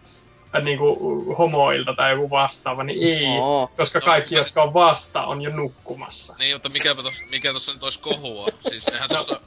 äh, 0.54 0.62
niinku 0.62 1.34
homoilta 1.38 1.94
tai 1.94 2.10
joku 2.12 2.30
vastaava, 2.30 2.82
niin 2.84 3.18
ei. 3.18 3.26
Aa, 3.42 3.66
Koska 3.66 3.98
No, 3.98 4.04
kaikki, 4.04 4.34
jotka 4.34 4.62
on 4.62 4.74
vasta, 4.74 5.24
on 5.24 5.42
jo 5.42 5.50
nukkumassa. 5.50 6.34
Niin, 6.38 6.56
mutta 6.56 6.68
mikäpä 6.68 7.02
tos, 7.02 7.14
mikä 7.30 7.52
tossa 7.52 7.72
nyt 7.72 7.82
ois 7.82 7.98
kohua? 7.98 8.46
Siis 8.68 8.88
eihän 8.88 9.10
No, 9.10 9.16
tossa, 9.16 9.40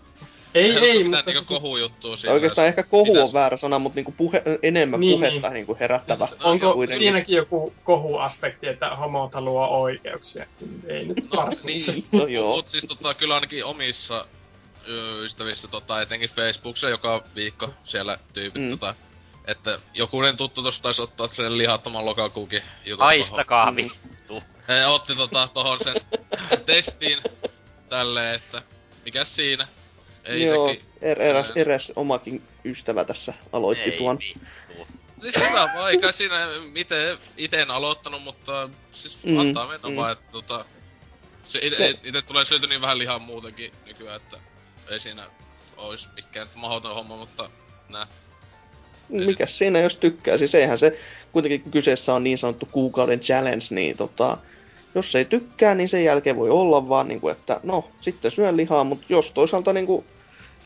Ei, 0.56 0.64
ei, 0.65 0.73
tossa 0.73 0.86
mutta 0.94 1.03
mitään 1.03 1.23
siis, 1.23 1.36
niinku 1.36 1.53
kohujuttua 1.53 2.18
siinä. 2.18 2.34
oikeastaan 2.34 2.68
ehkä 2.68 2.84
kohu 2.84 3.06
Pitäis- 3.14 3.27
on 3.27 3.34
väärä 3.34 3.57
sana, 3.57 3.80
mutta 3.80 3.95
niinku 3.95 4.11
puhe, 4.18 4.41
enemmän 4.64 4.99
Niin, 4.99 5.19
puhetta 5.19 5.48
niin. 5.48 5.53
niinku 5.53 5.77
herättävä. 5.80 6.26
siis 6.26 6.41
onko 6.41 6.73
kuitenkin. 6.73 6.99
siinäkin 6.99 7.36
joku 7.36 7.73
kohuaspekti, 7.84 8.68
että 8.68 8.95
homot 8.95 9.34
haluaa 9.34 9.68
oikeuksia? 9.68 10.45
Ei 10.88 11.06
nyt 11.06 11.18
No, 11.34 11.41
varsinaisesti. 11.44 12.18
No 12.18 12.27
joo. 12.27 12.56
Mut 12.56 12.68
siis 12.68 12.86
tota, 12.86 13.14
kyllä 13.14 13.36
ainakin 13.36 13.65
omissa 13.65 14.26
ystävissä, 15.23 15.68
tota, 15.68 16.02
etenkin 16.02 16.30
Facebookissa 16.30 16.90
joka 16.90 17.23
viikko 17.36 17.69
siellä 17.84 18.18
tyypit, 18.34 18.61
Mm. 18.61 18.65
mm. 18.68 18.72
tota, 18.72 18.95
että 19.48 19.80
jokunen 19.94 20.38
tuttu 20.38 20.64
tossa 20.64 20.84
taisi 20.84 21.02
ottaa 21.02 21.27
sen 21.32 21.57
lihattoman 21.57 22.06
lokakuukin 22.06 22.61
jutun 22.86 23.06
Haistakaa 23.06 23.72
Mm. 23.72 23.76
vittu. 23.76 24.44
He 24.68 24.86
otti 24.86 25.15
tota 25.15 25.49
tohon 25.53 25.80
sen 25.84 25.95
testiin 26.65 27.19
tälleen, 27.90 28.36
että 28.36 28.61
mikäs 29.06 29.36
siinä? 29.36 29.68
Ei 30.26 30.46
Joo, 30.46 30.68
teki. 30.68 30.84
er, 31.02 31.22
eräs, 31.22 31.52
eräs 31.56 31.92
omakin 31.96 32.42
ystävä 32.66 33.06
tässä 33.06 33.34
aloitti 33.54 33.92
Ei 33.92 33.98
tuon. 33.98 34.20
vittu. 34.20 34.40
Siis 35.22 35.36
hyvä 35.36 35.90
eikä 35.90 36.12
siinä 36.12 36.48
ite, 36.76 37.18
ite 37.38 37.62
en 37.62 37.72
aloittanut, 37.72 38.24
mutta 38.24 38.70
siis 38.92 39.18
Mm, 39.24 39.38
antaa 39.38 39.68
mennä 39.68 39.90
mm. 39.90 39.96
vaan, 39.96 40.12
että 40.12 40.32
tota... 40.32 40.66
Se 41.46 41.60
ite, 41.62 41.78
Ne- 41.80 42.00
ite 42.04 42.22
tulee 42.22 42.46
syöty 42.46 42.68
niin 42.68 42.82
vähän 42.82 42.98
lihaa 42.98 43.20
muutenkin 43.20 43.72
nykyään, 43.86 44.16
että 44.16 44.38
ei 44.90 45.00
siinä 45.00 45.28
ois 45.78 46.10
mikään 46.16 46.48
mahdoton 46.56 46.96
homma, 46.96 47.18
mutta 47.18 47.50
nää. 47.90 48.08
Mikäs 49.10 49.58
siinä 49.58 49.80
jos 49.80 49.98
tykkää? 49.98 50.38
Siis 50.38 50.56
eihän 50.56 50.78
se, 50.78 51.00
kuitenkin 51.32 51.72
kyseessä 51.72 52.14
on 52.14 52.24
niin 52.24 52.38
sanottu 52.38 52.68
kuukauden 52.72 53.20
challenge, 53.20 53.66
niin 53.70 53.98
tota, 53.98 54.38
jos 54.96 55.16
ei 55.16 55.26
tykkää, 55.26 55.76
niin 55.76 55.90
sen 55.90 56.04
jälkeen 56.04 56.36
voi 56.36 56.50
olla 56.50 56.90
vaan, 56.90 57.08
niin 57.08 57.22
kuin, 57.22 57.32
että 57.32 57.60
no, 57.64 57.90
sitten 58.02 58.32
syön 58.32 58.58
lihaa, 58.58 58.84
mutta 58.84 59.06
jos 59.10 59.32
toisaalta 59.32 59.74
niin 59.74 59.86
kuin, 59.86 60.06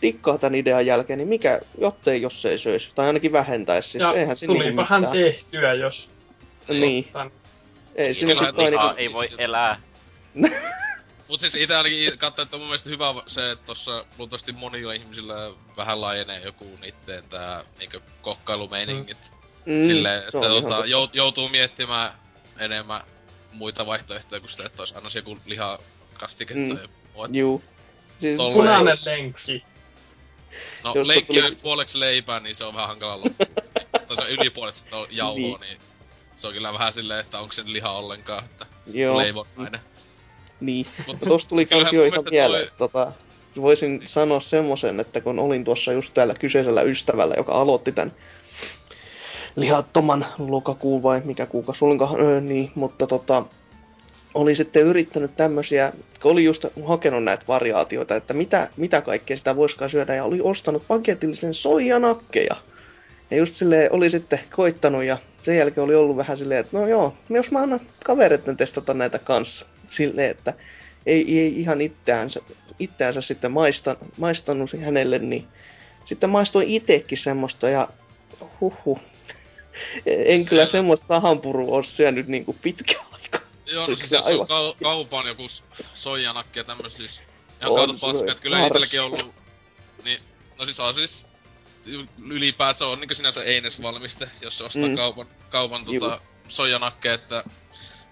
dikkaa 0.01 0.37
tämän 0.37 0.55
idean 0.55 0.85
jälkeen, 0.85 1.17
niin 1.19 1.27
mikä, 1.29 1.59
jottei 1.77 2.21
jos 2.21 2.45
ei 2.45 2.57
söisi, 2.57 2.91
tai 2.95 3.07
ainakin 3.07 3.31
vähentäisi, 3.31 3.89
siis 3.89 4.03
ja 4.03 4.13
eihän 4.13 4.35
niin 4.47 4.75
mitään. 4.75 5.07
tehtyä, 5.11 5.73
jos 5.73 6.11
Niin, 6.67 7.07
ei 7.95 8.13
siinä 8.13 8.35
sitten 8.35 8.55
Lihaa 8.57 8.81
ainakin... 8.83 8.99
ei 9.01 9.13
voi 9.13 9.29
elää. 9.37 9.81
Mut 11.29 11.41
siis 11.41 11.55
ite 11.55 11.75
ainakin 11.75 12.17
katsoin, 12.17 12.45
että 12.45 12.55
on 12.55 12.59
mun 12.61 12.67
mielestä 12.67 12.89
hyvä 12.89 13.13
se, 13.27 13.51
että 13.51 13.65
tossa 13.65 14.05
luultavasti 14.17 14.51
monilla 14.51 14.93
ihmisillä 14.93 15.51
vähän 15.77 16.01
laajenee 16.01 16.41
joku 16.41 16.65
niitten 16.81 17.23
tää 17.29 17.63
niinkö 17.79 17.99
kokkailumeiningit. 18.21 19.17
Mm, 19.65 19.87
Silleen, 19.87 20.19
että 20.19 20.31
tota, 20.31 20.85
jout, 20.85 21.15
joutuu 21.15 21.49
miettimään 21.49 22.11
enemmän 22.59 23.01
muita 23.51 23.85
vaihtoehtoja 23.85 24.39
kuin 24.39 24.49
sitä, 24.49 24.65
että 24.65 24.81
olisi 24.81 24.95
aina 24.95 25.09
se 25.09 25.19
joku 25.19 25.37
lihakastiketta 25.45 26.73
Mm. 26.73 26.81
ja 26.81 26.87
muuta. 27.13 27.37
Juu. 27.37 27.63
Siis 28.19 28.37
Tolleen. 28.37 28.55
Punainen 28.57 28.97
lenkki. 29.05 29.63
No 30.83 30.93
leikki 31.03 31.33
tuli- 31.33 31.47
on 31.47 31.55
puoleksi 31.61 31.99
leipää, 31.99 32.39
niin 32.39 32.55
se 32.55 32.63
on 32.63 32.73
vähän 32.73 32.87
hankala 32.87 33.17
loppu. 33.23 33.45
tai 34.07 34.15
se 34.17 34.21
on 34.21 34.29
ylipuoleksi 34.29 34.81
sitä 34.81 34.95
jauhoa, 35.09 35.35
Niin. 35.35 35.59
niin. 35.61 35.77
se 36.37 36.47
on 36.47 36.53
kyllä 36.53 36.73
vähän 36.73 36.93
silleen, 36.93 37.19
että 37.19 37.39
onko 37.39 37.53
se 37.53 37.61
liha 37.65 37.91
ollenkaan, 37.91 38.45
että 38.45 38.65
Joo, 38.93 39.17
leivonnainen. 39.17 39.79
niin. 40.59 40.85
Mut 41.07 41.17
Tuosta 41.27 41.49
tuli 41.49 41.65
kans 41.65 41.93
jo 41.93 42.05
ihan 42.05 42.19
mieleen. 42.31 42.67
toi- 42.67 42.77
Tota, 42.77 43.11
voisin 43.61 44.01
sanoa 44.05 44.39
semmoisen, 44.39 44.99
että 44.99 45.21
kun 45.21 45.39
olin 45.39 45.63
tuossa 45.65 45.91
just 45.91 46.13
täällä 46.13 46.33
kyseisellä 46.33 46.81
ystävällä, 46.81 47.35
joka 47.37 47.51
aloitti 47.53 47.91
tämän 47.91 48.13
lihattoman 49.55 50.25
lokakuun 50.37 51.03
vai 51.03 51.21
mikä 51.25 51.45
kuukausi 51.45 51.85
olinkaan, 51.85 52.21
öö, 52.21 52.41
niin, 52.41 52.71
mutta 52.75 53.07
tota, 53.07 53.45
oli 54.33 54.55
sitten 54.55 54.83
yrittänyt 54.83 55.35
tämmöisiä, 55.37 55.93
kun 56.21 56.31
oli 56.31 56.43
just 56.43 56.65
hakenut 56.85 57.23
näitä 57.23 57.43
variaatioita, 57.47 58.15
että 58.15 58.33
mitä, 58.33 58.69
mitä 58.77 59.01
kaikkea 59.01 59.37
sitä 59.37 59.55
voisikaan 59.55 59.89
syödä, 59.89 60.15
ja 60.15 60.23
oli 60.23 60.41
ostanut 60.41 60.87
paketillisen 60.87 61.53
soijanakkeja. 61.53 62.55
Ja 63.31 63.37
just 63.37 63.55
silleen 63.55 63.93
oli 63.93 64.09
sitten 64.09 64.39
koittanut, 64.55 65.03
ja 65.03 65.17
sen 65.43 65.57
jälkeen 65.57 65.85
oli 65.85 65.95
ollut 65.95 66.17
vähän 66.17 66.37
silleen, 66.37 66.59
että 66.59 66.77
no 66.77 66.87
joo, 66.87 67.13
jos 67.29 67.51
mä 67.51 67.59
annan 67.59 67.81
kavereiden 68.05 68.57
testata 68.57 68.93
näitä 68.93 69.19
kanssa. 69.19 69.65
Silleen, 69.87 70.31
että 70.31 70.53
ei, 71.05 71.39
ei 71.39 71.59
ihan 71.59 71.81
itseänsä, 71.81 72.39
itseänsä 72.79 73.21
sitten 73.21 73.51
maista, 73.51 73.95
maistanut 74.17 74.69
hänelle, 74.81 75.19
niin 75.19 75.47
sitten 76.05 76.29
maistoin 76.29 76.67
itekin 76.67 77.17
semmoista, 77.17 77.69
ja 77.69 77.87
huhu. 78.61 78.99
En 80.05 80.45
kyllä 80.45 80.65
semmoista 80.65 81.07
sahanpurua 81.07 81.75
ole 81.75 81.83
syönyt 81.83 82.27
niinku 82.27 82.55
pitkään 82.61 83.05
aikaa. 83.11 83.38
Joo, 83.71 83.85
Se 83.85 83.91
no 83.91 83.95
siis 83.97 84.11
jos 84.11 84.25
on 84.25 84.31
aivan- 84.31 84.47
kau- 84.47 84.77
kaupan 84.83 85.27
joku 85.27 85.45
soijanakki 85.93 86.59
ja 86.59 86.63
tämmöis 86.63 86.97
siis 86.97 87.21
ihan 87.59 87.71
On 87.71 87.75
kautta 87.77 87.97
se 87.97 88.05
paska, 88.05 88.31
että 88.31 88.43
kyllä 88.43 88.57
on 88.57 89.05
ollut, 89.05 89.35
niin, 90.03 90.19
no 90.57 90.65
siis 90.65 90.79
on 90.79 90.93
siis 90.93 91.25
ylipäätään 92.29 92.91
on 92.91 92.99
niinku 92.99 93.13
sinänsä 93.15 93.43
Eines-valmiste, 93.43 94.29
jos 94.41 94.57
se 94.57 94.63
ostaa 94.63 94.87
Mm. 94.87 94.95
kaupan, 94.95 95.27
kaupan 95.49 95.85
tota, 95.85 96.21
soijanakkeja, 96.49 97.13
että 97.13 97.43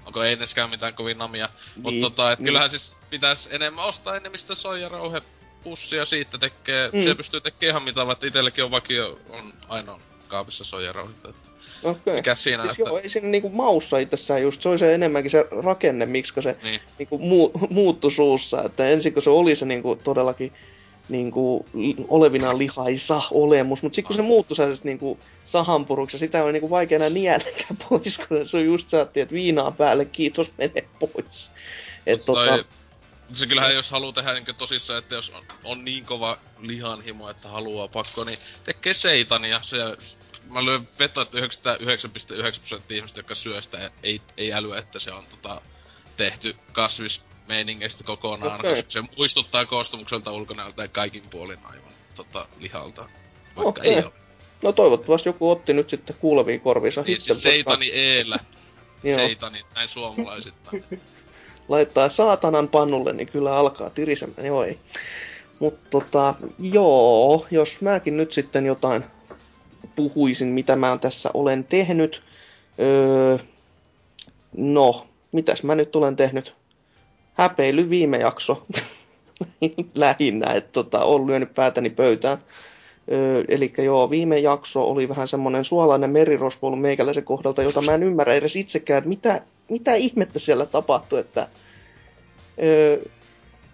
onko 0.05 0.23
Eineskään 0.23 0.69
mitään 0.69 0.93
kovin 0.93 1.17
namia. 1.17 1.49
Niin, 1.83 2.01
tota, 2.01 2.31
et 2.31 2.39
niin. 2.39 2.45
kyllähän 2.45 2.69
siis 2.69 2.99
pitäis 3.09 3.49
enemmän 3.51 3.85
ostaa 3.85 4.15
enemmän 4.15 4.39
sitä 4.39 4.55
soijarauhe 4.55 5.21
pussia 5.63 6.05
siitä 6.05 6.37
tekee, 6.37 6.89
Mm. 6.93 7.03
se 7.03 7.15
pystyy 7.15 7.41
tekemään 7.41 7.69
ihan 7.71 7.83
mitä, 7.83 8.07
vaikka 8.07 8.27
itelläkin 8.27 8.63
on 8.63 8.71
vakio, 8.71 9.19
on 9.29 9.53
ainoa 9.67 9.99
kaapissa 10.27 10.63
soijarauhetta, 10.63 11.29
että 11.29 11.49
Okei. 11.83 12.15
mikä 12.15 12.35
siinä, 12.35 12.63
Siis 12.63 12.71
että... 12.71 12.89
joo, 12.89 12.99
ei 12.99 13.09
siinä 13.09 13.27
niinku 13.27 13.49
maussa 13.49 13.97
itsessään 13.97 14.41
just, 14.41 14.61
se 14.61 14.69
oli 14.69 14.79
se 14.79 14.93
enemmänkin 14.93 15.31
se 15.31 15.45
rakenne, 15.63 16.05
miksi 16.05 16.41
se 16.41 16.57
Niin. 16.63 16.81
niinku 16.97 17.17
muu, 17.17 17.51
muuttui 17.69 18.11
suussa. 18.11 18.63
Että 18.63 18.89
ensin 18.89 19.13
kun 19.13 19.21
se 19.21 19.29
oli 19.29 19.55
se 19.55 19.65
niinku 19.65 19.95
todellakin 19.95 20.53
niinku 21.09 21.65
olevinaan 22.07 22.57
lihaisa 22.57 23.21
olemus, 23.31 23.83
mutta 23.83 23.95
sitten 23.95 24.07
kun 24.07 24.15
se 24.15 24.21
muuttui 24.21 24.55
sellaiset 24.55 24.85
niinku 24.85 25.19
sahanpuruksi, 25.43 26.17
sitä 26.17 26.43
on 26.43 26.53
niinku 26.53 26.69
vaikea 26.69 26.95
enää 26.95 27.09
nielläkään 27.09 27.77
pois, 27.89 28.21
kun 28.27 28.47
se 28.47 28.57
on 28.57 28.65
just 28.65 28.89
saatti, 28.89 29.19
että 29.19 29.35
viinaa 29.35 29.71
päälle, 29.71 30.05
kiitos, 30.05 30.53
mene 30.57 30.83
pois. 30.99 31.51
Et 32.05 32.19
tota, 32.25 32.45
toi, 32.45 32.65
se 33.33 33.47
kyllähän 33.47 33.75
jos 33.75 33.91
haluaa 33.91 34.13
tehdä 34.13 34.33
niin 34.33 34.55
tosissaan, 34.57 34.99
että 34.99 35.15
jos 35.15 35.29
on, 35.29 35.43
on 35.63 35.85
niin 35.85 36.05
kova 36.05 36.37
lihanhimo, 36.59 37.29
että 37.29 37.49
haluaa 37.49 37.87
pakko, 37.87 38.23
niin 38.23 38.37
tekee 38.63 38.93
seitania. 38.93 39.59
Se, 39.63 39.77
mä 40.49 40.65
lyön 40.65 40.87
vetoa, 40.99 41.23
että 41.23 41.37
99,9 41.37 42.59
prosenttia 42.59 42.97
ihmistä, 42.97 43.19
jotka 43.19 43.35
syö 43.35 43.61
sitä, 43.61 43.91
ei, 44.03 44.21
ei 44.37 44.53
älyä, 44.53 44.79
että 44.79 44.99
se 44.99 45.11
on 45.11 45.23
tota, 45.25 45.61
tehty 46.17 46.55
kasvismeiningeistä 46.71 48.03
kokonaan, 48.03 48.59
okay. 48.59 48.75
koska 48.75 48.89
se 48.89 49.03
muistuttaa 49.17 49.65
koostumukselta 49.65 50.31
ulkonäöltä 50.31 50.81
ja 50.81 50.87
kaikin 50.87 51.23
puolin 51.29 51.59
aivan 51.63 51.91
tota, 52.15 52.47
lihalta. 52.59 53.09
Vaikka 53.55 53.69
Okei. 53.69 53.93
ei 53.93 54.03
ole. 54.03 54.11
no 54.63 54.71
toivottavasti 54.71 55.29
joku 55.29 55.51
otti 55.51 55.73
nyt 55.73 55.89
sitten 55.89 56.15
kuuleviin 56.19 56.61
korviinsa 56.61 57.01
Niin, 57.01 57.21
siis 57.21 57.43
seitani 57.43 57.91
eellä. 57.91 58.39
Seitani, 59.15 59.65
näin 59.75 59.89
suomalaisittain. 59.89 60.83
laittaa 61.69 62.09
saatanan 62.09 62.67
pannulle, 62.67 63.13
niin 63.13 63.27
kyllä 63.27 63.57
alkaa 63.57 63.89
tirisemään. 63.89 64.45
Joo, 64.45 64.63
ei. 64.63 64.79
Mutta 65.59 65.89
tota, 65.89 66.35
joo, 66.59 67.47
jos 67.51 67.81
mäkin 67.81 68.17
nyt 68.17 68.31
sitten 68.31 68.65
jotain 68.65 69.03
puhuisin, 69.95 70.47
mitä 70.47 70.75
mä 70.75 70.97
tässä 71.01 71.29
olen 71.33 71.63
tehnyt. 71.63 72.23
Öö, 72.79 73.37
no, 74.57 75.07
mitäs 75.31 75.63
mä 75.63 75.75
nyt 75.75 75.95
olen 75.95 76.15
tehnyt? 76.15 76.55
Häpeily 77.33 77.89
viime 77.89 78.17
jakso. 78.17 78.65
Lähinnä, 79.95 80.53
että 80.53 80.71
tota, 80.71 81.03
olen 81.03 81.27
lyönyt 81.27 81.53
päätäni 81.55 81.89
pöytään. 81.89 82.37
Öö, 83.11 83.43
Eli 83.47 83.73
joo, 83.77 84.09
viime 84.09 84.39
jakso 84.39 84.83
oli 84.83 85.09
vähän 85.09 85.27
semmonen 85.27 85.65
suolainen 85.65 86.09
merirosvo 86.09 86.67
ollut 86.67 86.81
meikäläisen 86.81 87.23
kohdalta, 87.23 87.63
jota 87.63 87.81
mä 87.81 87.93
en 87.93 88.03
ymmärrä 88.03 88.33
edes 88.33 88.55
itsekään, 88.55 88.97
että 88.97 89.09
mitä, 89.09 89.41
mitä 89.69 89.95
ihmettä 89.95 90.39
siellä 90.39 90.65
tapahtui, 90.65 91.19
että 91.19 91.47
Öö, 92.63 92.97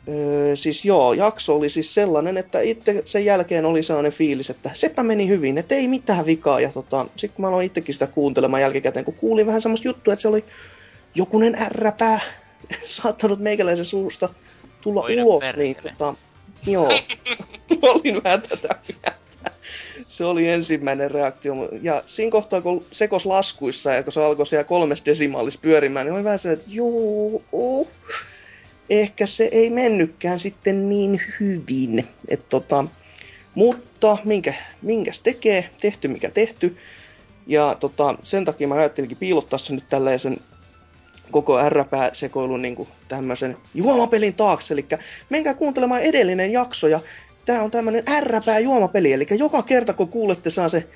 öö, 0.07 0.55
siis 0.55 0.85
joo, 0.85 1.13
jakso 1.13 1.55
oli 1.55 1.69
siis 1.69 1.93
sellainen, 1.93 2.37
että 2.37 2.59
itse 2.59 3.01
sen 3.05 3.25
jälkeen 3.25 3.65
oli 3.65 3.83
sellainen 3.83 4.11
fiilis, 4.11 4.49
että 4.49 4.69
sepä 4.73 5.03
meni 5.03 5.27
hyvin, 5.27 5.57
että 5.57 5.75
ei 5.75 5.87
mitään 5.87 6.25
vikaa. 6.25 6.59
Ja 6.59 6.71
tota, 6.71 7.05
sitten 7.15 7.35
kun 7.35 7.43
mä 7.45 7.49
aloin 7.49 7.65
itsekin 7.65 7.95
sitä 7.95 8.07
kuuntelemaan 8.07 8.61
jälkikäteen, 8.61 9.05
kun 9.05 9.13
kuulin 9.13 9.45
vähän 9.45 9.61
semmoista 9.61 9.87
juttua, 9.87 10.13
että 10.13 10.21
se 10.21 10.27
oli 10.27 10.45
jokunen 11.15 11.55
ärräpää 11.55 12.19
saattanut 12.85 13.39
meikäläisen 13.39 13.85
suusta 13.85 14.29
tulla 14.81 15.01
Voi 15.01 15.15
nyt 15.15 15.25
ulos, 15.25 15.39
perkele. 15.39 15.63
niin 15.63 15.75
tota, 15.75 16.15
joo, 16.67 16.89
olin 17.81 18.23
vähän 18.23 18.41
tätä 18.41 18.75
mieltä. 18.87 19.23
Se 20.07 20.25
oli 20.25 20.47
ensimmäinen 20.47 21.11
reaktio. 21.11 21.53
Ja 21.81 22.03
siinä 22.05 22.31
kohtaa, 22.31 22.61
kun 22.61 22.85
sekos 22.91 23.25
laskuissa 23.25 23.93
ja 23.93 24.03
kun 24.03 24.13
se 24.13 24.23
alkoi 24.23 24.45
siellä 24.45 24.63
kolmes 24.63 25.05
desimaalissa 25.05 25.59
pyörimään, 25.63 26.05
niin 26.05 26.13
oli 26.13 26.23
vähän 26.23 26.39
se, 26.39 26.51
että 26.51 26.65
joo, 26.69 27.41
ehkä 28.89 29.25
se 29.25 29.49
ei 29.51 29.69
mennytkään 29.69 30.39
sitten 30.39 30.89
niin 30.89 31.21
hyvin. 31.39 32.07
Et 32.27 32.49
tota, 32.49 32.85
mutta 33.55 34.17
minkä, 34.23 34.53
minkäs 34.81 35.21
tekee, 35.21 35.69
tehty 35.81 36.07
mikä 36.07 36.29
tehty. 36.29 36.77
Ja 37.47 37.75
tota, 37.79 38.15
sen 38.23 38.45
takia 38.45 38.67
mä 38.67 38.75
ajattelinkin 38.75 39.17
piilottaa 39.17 39.59
sen 39.59 39.75
nyt 39.75 39.89
tällaisen 39.89 40.37
koko 41.31 41.69
R-sekoilun 41.69 42.61
niin 42.61 42.87
tämmöisen 43.07 43.57
juomapelin 43.73 44.33
taakse. 44.33 44.73
Eli 44.73 44.85
menkää 45.29 45.53
kuuntelemaan 45.53 46.01
edellinen 46.01 46.51
jakso 46.51 46.87
ja 46.87 46.99
tää 47.45 47.63
on 47.63 47.71
tämmönen 47.71 48.03
R-pää 48.19 48.59
juomapeli. 48.59 49.13
Eli 49.13 49.27
joka 49.37 49.63
kerta 49.63 49.93
kun 49.93 50.09
kuulette 50.09 50.49
saa 50.49 50.69
se 50.69 50.87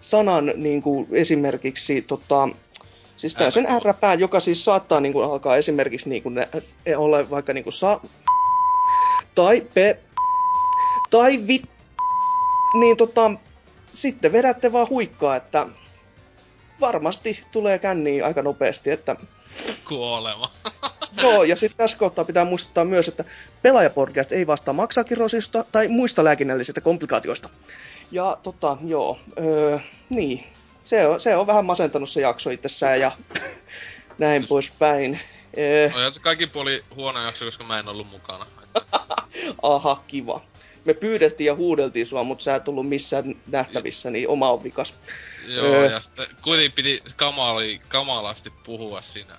sanan 0.00 0.52
niin 0.56 0.82
kuin 0.82 1.06
esimerkiksi 1.12 2.02
tota, 2.02 2.48
Siis 3.16 3.34
tää 3.34 3.46
on 3.46 3.52
sen 3.52 3.66
R-pää, 3.84 4.14
joka 4.14 4.40
siis 4.40 4.64
saattaa 4.64 5.00
niin 5.00 5.12
kuin, 5.12 5.30
alkaa 5.30 5.56
esimerkiksi 5.56 6.08
niin 6.08 6.22
kuin, 6.22 6.34
ne, 6.34 6.48
olla 6.96 7.30
vaikka 7.30 7.52
niin 7.52 7.64
kuin 7.64 7.74
sa... 7.74 8.00
Tai 9.34 9.60
pe... 9.74 9.98
Tai 11.10 11.46
vi... 11.46 11.62
Niin 12.80 12.96
tota... 12.96 13.30
Sitten 13.92 14.32
vedätte 14.32 14.72
vaan 14.72 14.88
huikkaa, 14.90 15.36
että 15.36 15.66
varmasti 16.80 17.42
tulee 17.52 17.78
känniin 17.78 18.24
aika 18.24 18.42
nopeasti, 18.42 18.90
että 18.90 19.16
Kuolema. 19.88 20.50
Joo, 21.22 21.42
ja 21.42 21.56
sitten 21.56 21.76
tässä 21.76 21.98
kohtaa 21.98 22.24
pitää 22.24 22.44
muistuttaa 22.44 22.84
myös, 22.84 23.08
että 23.08 23.24
pelaajapodcast 23.62 24.32
ei 24.32 24.46
vastaa 24.46 24.74
maksakirosista 24.74 25.64
tai 25.72 25.88
muista 25.88 26.24
lääkinnällisistä 26.24 26.80
komplikaatioista. 26.80 27.48
Ja 28.10 28.38
tota, 28.42 28.76
joo, 28.84 29.18
öö, 29.38 29.78
niin. 30.08 30.44
Se 30.86 31.06
on, 31.06 31.20
se 31.20 31.36
on 31.36 31.46
vähän 31.46 31.64
masentanut 31.64 32.10
se 32.10 32.20
jakso 32.20 32.50
itsessään 32.50 33.00
ja 33.00 33.12
näin 34.18 34.44
poispäin. 34.48 35.20
Öö, 35.58 35.90
No 35.90 36.00
ja 36.00 36.10
se 36.10 36.20
kaikki 36.20 36.46
puoli 36.46 36.84
huono 36.94 37.22
jakso, 37.22 37.44
koska 37.44 37.64
mä 37.64 37.78
en 37.78 37.88
ollut 37.88 38.10
mukana. 38.10 38.46
aha, 39.62 40.02
kiva. 40.06 40.42
Me 40.84 40.94
pyydettiin 40.94 41.46
ja 41.46 41.54
huudeltiin 41.54 42.06
sua, 42.06 42.24
mutta 42.24 42.44
sä 42.44 42.54
et 42.54 42.68
ollut 42.68 42.88
missään 42.88 43.34
nähtävissä, 43.46 44.10
niin 44.10 44.28
oma 44.28 44.50
on 44.50 44.64
vikas. 44.64 44.94
Joo, 45.46 45.66
Öö. 45.66 45.90
ja 45.90 46.00
sitten 46.00 46.26
kuitenkin 46.42 46.72
piti 46.72 47.02
kamali, 47.16 47.80
kamalasti 47.88 48.52
puhua 48.64 49.02
siinä 49.02 49.34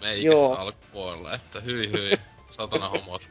meikästä 0.00 0.60
alkupuolella, 0.60 1.34
että 1.34 1.60
hyi 1.60 1.92
hyi, 1.92 2.18
satana 2.50 2.88
homot. 2.88 3.22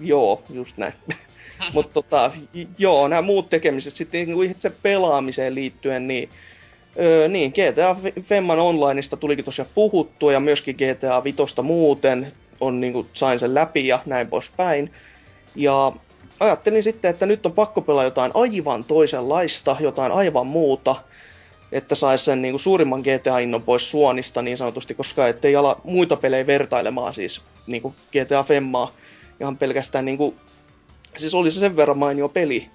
Joo, 0.00 0.42
just 0.50 0.76
näin. 0.76 0.92
Mutta 1.74 1.92
tota, 1.92 2.32
joo, 2.78 3.08
nämä 3.08 3.22
muut 3.22 3.48
tekemiset 3.48 3.96
sitten 3.96 4.26
niinku 4.26 4.42
itse 4.42 4.70
pelaamiseen 4.70 5.54
liittyen, 5.54 6.08
niin, 6.08 6.30
öö, 6.98 7.28
niin 7.28 7.50
GTA 7.50 7.96
Femman 8.22 8.58
Onlineista 8.58 9.16
tulikin 9.16 9.44
tosiaan 9.44 9.70
puhuttua 9.74 10.32
ja 10.32 10.40
myöskin 10.40 10.76
GTA 10.76 11.24
Vitosta 11.24 11.62
muuten 11.62 12.32
on 12.60 12.80
niinku, 12.80 13.06
sain 13.12 13.38
sen 13.38 13.54
läpi 13.54 13.86
ja 13.86 14.02
näin 14.06 14.28
poispäin. 14.28 14.92
Ja 15.54 15.92
ajattelin 16.40 16.82
sitten, 16.82 17.10
että 17.10 17.26
nyt 17.26 17.46
on 17.46 17.52
pakko 17.52 17.80
pelaa 17.80 18.04
jotain 18.04 18.32
aivan 18.34 18.84
toisenlaista, 18.84 19.76
jotain 19.80 20.12
aivan 20.12 20.46
muuta, 20.46 20.96
että 21.72 21.94
saisi 21.94 22.24
sen 22.24 22.42
niinku 22.42 22.58
suurimman 22.58 23.00
GTA-innon 23.00 23.62
pois 23.62 23.90
suonista 23.90 24.42
niin 24.42 24.56
sanotusti, 24.56 24.94
koska 24.94 25.28
ettei 25.28 25.56
ala 25.56 25.80
muita 25.84 26.16
pelejä 26.16 26.46
vertailemaan 26.46 27.14
siis 27.14 27.42
niinku 27.66 27.94
GTA 28.12 28.42
Femmaa 28.42 28.92
ihan 29.40 29.56
pelkästään 29.56 30.04
niinku, 30.04 30.34
siis 31.16 31.34
oli 31.34 31.50
se 31.50 31.60
sen 31.60 31.76
verran 31.76 31.98
mainio 31.98 32.28
peli. 32.28 32.68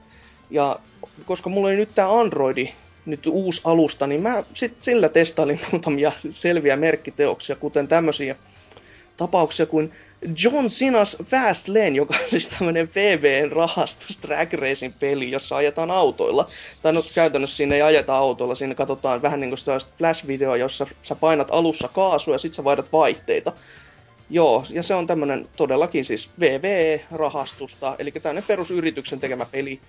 Ja 0.50 0.80
koska 1.26 1.50
mulla 1.50 1.68
oli 1.68 1.76
nyt 1.76 1.96
tää 1.96 2.20
Androidi, 2.20 2.72
nyt 3.06 3.28
uusi 3.28 3.62
alusta, 3.64 4.08
niin 4.08 4.22
mä 4.22 4.44
sit 4.54 4.74
sillä 4.80 5.10
testailin 5.10 5.60
muutamia 5.72 6.12
selviä 6.30 6.76
merkkiteoksia, 6.76 7.56
kuten 7.56 7.88
tämmöisiä 7.88 8.36
tapauksia 9.18 9.66
kuin 9.66 9.92
John 10.44 10.66
Cena's 10.66 11.24
Fast 11.24 11.68
Lane, 11.68 11.90
joka 11.90 12.16
on 12.24 12.30
siis 12.30 12.48
tämmönen 12.48 12.90
VVn 12.96 13.52
rahastus 13.52 14.20
drag 14.22 14.54
racing 14.54 14.94
peli, 15.00 15.32
jossa 15.32 15.56
ajetaan 15.56 15.92
autoilla. 15.92 16.50
Tai 16.82 16.94
no 16.94 17.04
käytännössä 17.16 17.58
siinä 17.58 17.76
ei 17.76 17.82
ajeta 17.82 18.18
autoilla, 18.18 18.56
siinä 18.56 18.76
katsotaan 18.76 19.22
vähän 19.22 19.40
niin 19.40 19.50
kuin 19.50 19.58
sellaista 19.58 19.94
flash-videoa, 19.98 20.58
jossa 20.58 20.88
sä 21.02 21.16
painat 21.16 21.48
alussa 21.52 21.88
kaasua 21.88 22.34
ja 22.34 22.38
sit 22.38 22.54
sä 22.54 22.64
vaihdat 22.64 22.94
vaihteita. 22.94 23.54
Joo, 24.30 24.64
ja 24.70 24.84
se 24.84 24.94
on 24.94 25.08
tämmönen 25.08 25.48
todellakin 25.56 26.06
siis 26.06 26.30
VVE-rahastusta, 26.40 27.96
eli 28.00 28.12
tämmöinen 28.12 28.44
perusyrityksen 28.48 29.20
tekemä 29.20 29.46
peli, 29.46 29.80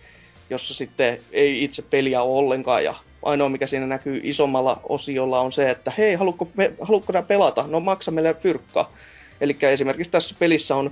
jossa 0.51 0.75
sitten 0.75 1.19
ei 1.33 1.65
itse 1.65 1.83
peliä 1.83 2.23
ole 2.23 2.39
ollenkaan, 2.39 2.85
ja 2.85 2.95
ainoa 3.23 3.49
mikä 3.49 3.67
siinä 3.67 3.87
näkyy 3.87 4.21
isommalla 4.23 4.81
osiolla 4.89 5.41
on 5.41 5.53
se, 5.53 5.71
että 5.71 5.93
hei, 5.99 6.15
haluatko, 6.15 6.49
me, 6.55 6.73
haluatko 6.81 7.13
sä 7.13 7.23
pelata? 7.23 7.65
No 7.69 7.81
maksa 7.81 8.11
meille 8.11 8.35
fyrkka. 8.35 8.91
Eli 9.41 9.57
esimerkiksi 9.61 10.11
tässä 10.11 10.35
pelissä 10.39 10.77
on 10.77 10.91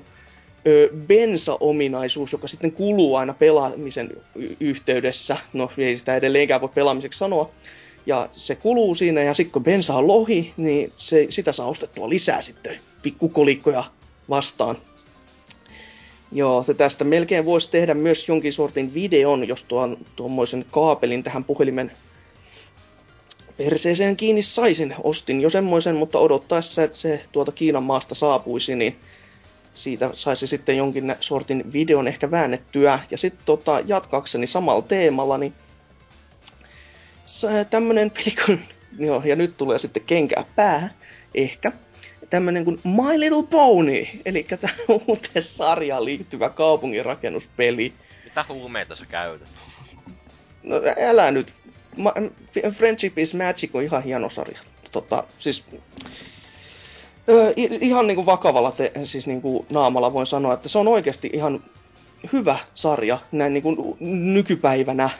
ö, 0.66 0.90
bensa-ominaisuus, 1.06 2.32
joka 2.32 2.48
sitten 2.48 2.72
kuluu 2.72 3.16
aina 3.16 3.34
pelaamisen 3.34 4.10
yhteydessä. 4.60 5.36
No 5.52 5.72
ei 5.78 5.98
sitä 5.98 6.16
edelleenkään 6.16 6.60
voi 6.60 6.70
pelaamiseksi 6.74 7.18
sanoa. 7.18 7.50
Ja 8.06 8.28
se 8.32 8.54
kuluu 8.54 8.94
siinä, 8.94 9.22
ja 9.22 9.34
sitten 9.34 9.52
kun 9.52 9.64
bensa 9.64 9.94
on 9.94 10.06
lohi, 10.06 10.54
niin 10.56 10.92
se, 10.98 11.26
sitä 11.28 11.52
saa 11.52 11.66
ostettua 11.66 12.08
lisää 12.08 12.42
sitten 12.42 12.78
pikkukolikkoja 13.02 13.84
vastaan. 14.28 14.76
Joo, 16.34 16.64
tästä 16.76 17.04
melkein 17.04 17.44
voisi 17.44 17.70
tehdä 17.70 17.94
myös 17.94 18.28
jonkin 18.28 18.52
sortin 18.52 18.94
videon, 18.94 19.48
jos 19.48 19.64
tuon 19.64 19.96
tuommoisen 20.16 20.64
kaapelin 20.70 21.22
tähän 21.22 21.44
puhelimen 21.44 21.92
perseeseen 23.56 24.16
kiinni 24.16 24.42
saisin. 24.42 24.94
Ostin 25.02 25.40
jo 25.40 25.50
semmoisen, 25.50 25.96
mutta 25.96 26.18
odottaessa, 26.18 26.82
että 26.82 26.96
se 26.96 27.24
tuolta 27.32 27.52
Kiinan 27.52 27.82
maasta 27.82 28.14
saapuisi, 28.14 28.76
niin 28.76 28.96
siitä 29.74 30.10
saisi 30.14 30.46
sitten 30.46 30.76
jonkin 30.76 31.14
sortin 31.20 31.72
videon 31.72 32.08
ehkä 32.08 32.30
väännettyä. 32.30 32.98
Ja 33.10 33.18
sitten 33.18 33.44
tota, 33.44 33.80
jatkaakseni 33.86 34.46
samalla 34.46 34.82
teemalla, 34.82 35.38
niin 35.38 35.54
tämmönen 37.70 38.10
peli 38.10 38.34
kun, 38.46 38.58
joo, 39.06 39.22
ja 39.24 39.36
nyt 39.36 39.56
tulee 39.56 39.78
sitten 39.78 40.02
kenkää 40.06 40.44
päähän, 40.56 40.90
ehkä. 41.34 41.72
Tämmönen 42.34 42.64
kuin 42.64 42.80
My 42.84 43.20
Little 43.20 43.42
Pony, 43.50 44.06
eli 44.24 44.42
tämä 44.42 44.72
uuteen 45.08 45.42
sarjaan 45.42 46.04
liittyvä 46.04 46.50
kaupunginrakennuspeli. 46.50 47.92
Mitä 48.24 48.44
huumeita 48.48 48.96
sä 48.96 49.06
käytät? 49.06 49.48
No 50.62 50.76
älä 51.00 51.30
nyt. 51.30 51.52
Ma- 51.96 52.14
Friendship 52.70 53.18
is 53.18 53.34
Magic 53.34 53.70
on 53.74 53.82
ihan 53.82 54.02
hieno 54.02 54.28
sarja. 54.28 54.58
Tota, 54.92 55.24
siis 55.38 55.64
Öö, 57.28 57.52
ihan 57.56 58.06
niinku 58.06 58.26
vakavalla 58.26 58.70
te- 58.70 58.92
siis 59.04 59.26
niinku 59.26 59.66
naamalla 59.70 60.12
voin 60.12 60.26
sanoa, 60.26 60.54
että 60.54 60.68
se 60.68 60.78
on 60.78 60.88
oikeasti 60.88 61.30
ihan 61.32 61.64
hyvä 62.32 62.56
sarja 62.74 63.18
näin 63.32 63.54
niinku 63.54 63.96
nykypäivänä. 64.00 65.10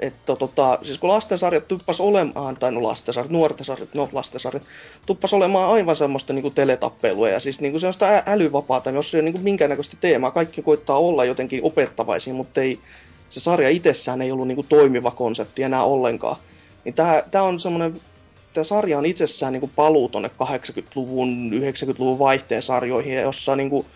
Että 0.00 0.36
tota, 0.36 0.78
siis 0.82 0.98
kun 0.98 1.10
lastensarjat 1.10 1.68
tuppas 1.68 2.00
olemaan, 2.00 2.56
tai 2.56 2.72
no 2.72 2.82
lastensarjat, 2.82 3.30
nuorten 3.30 3.64
sarjat, 3.64 3.94
no 3.94 4.08
lastensarjat, 4.12 4.62
tuppas 5.06 5.34
olemaan 5.34 5.70
aivan 5.70 5.96
semmoista 5.96 6.32
niinku 6.32 6.50
teletappelua 6.50 7.28
ja 7.28 7.40
siis 7.40 7.60
niinku 7.60 7.78
semmoista 7.78 8.06
ä- 8.06 8.22
älyvapaata, 8.26 8.90
jossa 8.90 9.16
ei 9.16 9.20
ole 9.20 9.24
niinku 9.24 9.40
minkäännäköistä 9.40 9.96
teemaa. 10.00 10.30
Kaikki 10.30 10.62
koittaa 10.62 10.98
olla 10.98 11.24
jotenkin 11.24 11.60
opettavaisia, 11.62 12.34
mutta 12.34 12.60
ei, 12.60 12.80
se 13.30 13.40
sarja 13.40 13.68
itsessään 13.68 14.22
ei 14.22 14.32
ollut 14.32 14.48
niinku 14.48 14.62
toimiva 14.62 15.10
konsepti 15.10 15.62
enää 15.62 15.84
ollenkaan. 15.84 16.36
Niin 16.84 16.94
tää, 16.94 17.22
tää 17.30 17.42
on 17.42 17.60
semmoinen 17.60 18.00
tämä 18.56 18.64
sarja 18.64 18.98
on 18.98 19.06
itsessään 19.06 19.52
niin 19.52 19.60
kuin 19.60 19.72
paluu 19.76 20.08
tuonne 20.08 20.30
80-luvun, 20.44 21.50
90-luvun 21.52 22.18
vaihteen 22.18 22.62
sarjoihin, 22.62 23.14
jossa 23.14 23.56
niin 23.56 23.70
kuin 23.70 23.86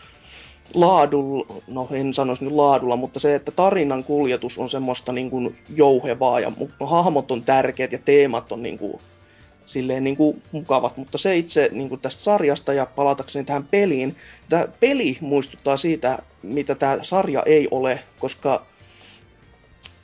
laadulla, 0.75 1.55
no 1.67 1.89
en 1.91 2.15
sanoisi 2.15 2.45
nyt 2.45 2.53
laadulla, 2.53 2.97
mutta 2.97 3.21
se, 3.21 3.35
että 3.35 3.53
tarinan 3.53 4.05
kuljetus 4.05 4.59
on 4.59 4.71
semmoista 4.71 5.13
niin 5.13 5.31
kuin 5.31 5.57
jouhevaa 5.75 6.41
ja 6.41 6.53
hahmot 6.85 7.31
on 7.31 7.43
tärkeät 7.43 7.93
ja 7.93 7.99
teemat 7.99 8.53
on 8.53 8.63
niin 8.63 8.79
kuin, 8.79 9.01
silleen 9.65 10.05
niin 10.05 10.17
kuin 10.17 10.43
mukavat, 10.53 10.97
mutta 10.97 11.19
se 11.19 11.37
itse 11.37 11.69
niin 11.73 11.89
kuin 11.89 12.01
tästä 12.01 12.23
sarjasta 12.23 12.73
ja 12.73 12.87
palatakseni 12.87 13.45
tähän 13.45 13.65
peliin, 13.65 14.17
tämä 14.49 14.65
peli 14.81 15.19
muistuttaa 15.21 15.77
siitä, 15.77 16.19
mitä 16.43 16.75
tämä 16.75 16.99
sarja 17.03 17.43
ei 17.47 17.69
ole, 17.71 18.01
koska 18.19 18.67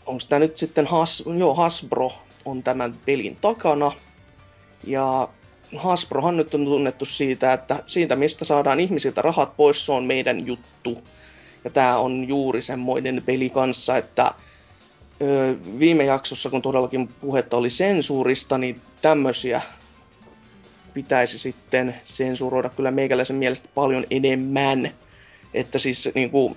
onko 0.06 0.22
tämä 0.28 0.38
nyt 0.38 0.58
sitten 0.58 0.86
Has, 0.86 1.24
joo, 1.38 1.54
Hasbro 1.54 2.12
on 2.44 2.62
tämän 2.62 2.94
pelin 3.06 3.36
takana, 3.40 3.92
ja 4.86 5.28
Hasbrohan 5.76 6.36
nyt 6.36 6.54
on 6.54 6.64
tunnettu 6.64 7.04
siitä, 7.04 7.52
että 7.52 7.82
siitä 7.86 8.16
mistä 8.16 8.44
saadaan 8.44 8.80
ihmisiltä 8.80 9.22
rahat 9.22 9.56
pois, 9.56 9.86
se 9.86 9.92
on 9.92 10.04
meidän 10.04 10.46
juttu. 10.46 11.02
Ja 11.64 11.70
tämä 11.70 11.98
on 11.98 12.28
juuri 12.28 12.62
semmoinen 12.62 13.22
peli 13.26 13.50
kanssa, 13.50 13.96
että 13.96 14.34
ö, 15.22 15.56
viime 15.78 16.04
jaksossa, 16.04 16.50
kun 16.50 16.62
todellakin 16.62 17.08
puhetta 17.08 17.56
oli 17.56 17.70
sensuurista, 17.70 18.58
niin 18.58 18.80
tämmöisiä 19.02 19.62
pitäisi 20.94 21.38
sitten 21.38 21.96
sensuroida 22.04 22.68
kyllä 22.68 22.90
meikäläisen 22.90 23.36
mielestä 23.36 23.68
paljon 23.74 24.06
enemmän. 24.10 24.90
Että 25.54 25.78
siis 25.78 26.08
niin 26.14 26.30
kuin, 26.30 26.56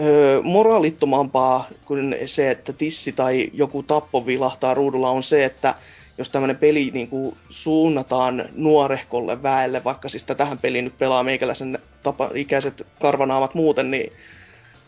öö, 0.00 0.42
moraalittomampaa 0.42 1.68
kuin 1.84 2.14
se, 2.26 2.50
että 2.50 2.72
tissi 2.72 3.12
tai 3.12 3.50
joku 3.52 3.82
tappo 3.82 4.26
vilahtaa 4.26 4.74
ruudulla 4.74 5.10
on 5.10 5.22
se, 5.22 5.44
että 5.44 5.74
jos 6.18 6.30
tämmöinen 6.30 6.56
peli 6.56 6.90
niin 6.94 7.08
kuin, 7.08 7.36
suunnataan 7.50 8.44
nuorehkolle 8.54 9.42
väelle, 9.42 9.84
vaikka 9.84 10.08
siis 10.08 10.24
tähän 10.24 10.58
peliin 10.58 10.84
nyt 10.84 10.98
pelaa 10.98 11.22
meikäläisen 11.22 11.78
tapa, 12.02 12.30
ikäiset 12.34 12.86
karvanaamat 13.00 13.54
muuten, 13.54 13.90
niin 13.90 14.12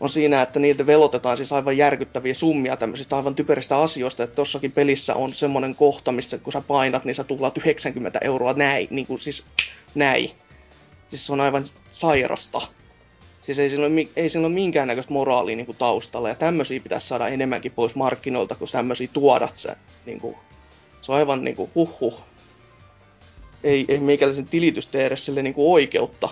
on 0.00 0.10
siinä, 0.10 0.42
että 0.42 0.58
niiltä 0.58 0.86
velotetaan 0.86 1.36
siis 1.36 1.52
aivan 1.52 1.76
järkyttäviä 1.76 2.34
summia 2.34 2.76
tämmöisistä 2.76 3.16
aivan 3.16 3.34
typeristä 3.34 3.78
asioista, 3.78 4.22
että 4.22 4.36
tossakin 4.36 4.72
pelissä 4.72 5.14
on 5.14 5.34
semmoinen 5.34 5.74
kohta, 5.74 6.12
missä 6.12 6.38
kun 6.38 6.52
sä 6.52 6.60
painat, 6.60 7.04
niin 7.04 7.14
sä 7.14 7.24
tuhlaat 7.24 7.58
90 7.58 8.18
euroa 8.22 8.52
näin, 8.52 8.88
niin 8.90 9.06
kuin 9.06 9.20
siis 9.20 9.46
näin. 9.94 10.30
Siis 11.10 11.26
se 11.26 11.32
on 11.32 11.40
aivan 11.40 11.64
sairasta. 11.90 12.60
Siis 13.42 13.58
ei 13.58 13.70
siinä 13.70 13.86
ole, 13.86 14.08
ei 14.16 14.28
siinä 14.28 14.46
ole 14.46 14.54
minkäännäköistä 14.54 15.12
moraalia 15.12 15.56
niin 15.56 15.66
kuin 15.66 15.78
taustalla, 15.78 16.28
ja 16.28 16.34
tämmöisiä 16.34 16.80
pitäisi 16.80 17.08
saada 17.08 17.28
enemmänkin 17.28 17.72
pois 17.72 17.94
markkinoilta, 17.94 18.54
kun 18.54 18.68
tämmöisiä 18.72 19.08
tuodat 19.12 19.56
se, 19.56 19.76
niin 20.06 20.20
kuin, 20.20 20.36
se 21.02 21.12
on 21.12 21.18
aivan 21.18 21.44
niinku 21.44 21.70
huhhuh. 21.74 22.20
Ei, 23.64 23.84
ei 23.88 23.98
meikäläisen 23.98 24.46
tilitys 24.46 24.86
tee 24.86 25.06
edes 25.06 25.24
sille 25.24 25.42
niinku 25.42 25.72
oikeutta. 25.72 26.28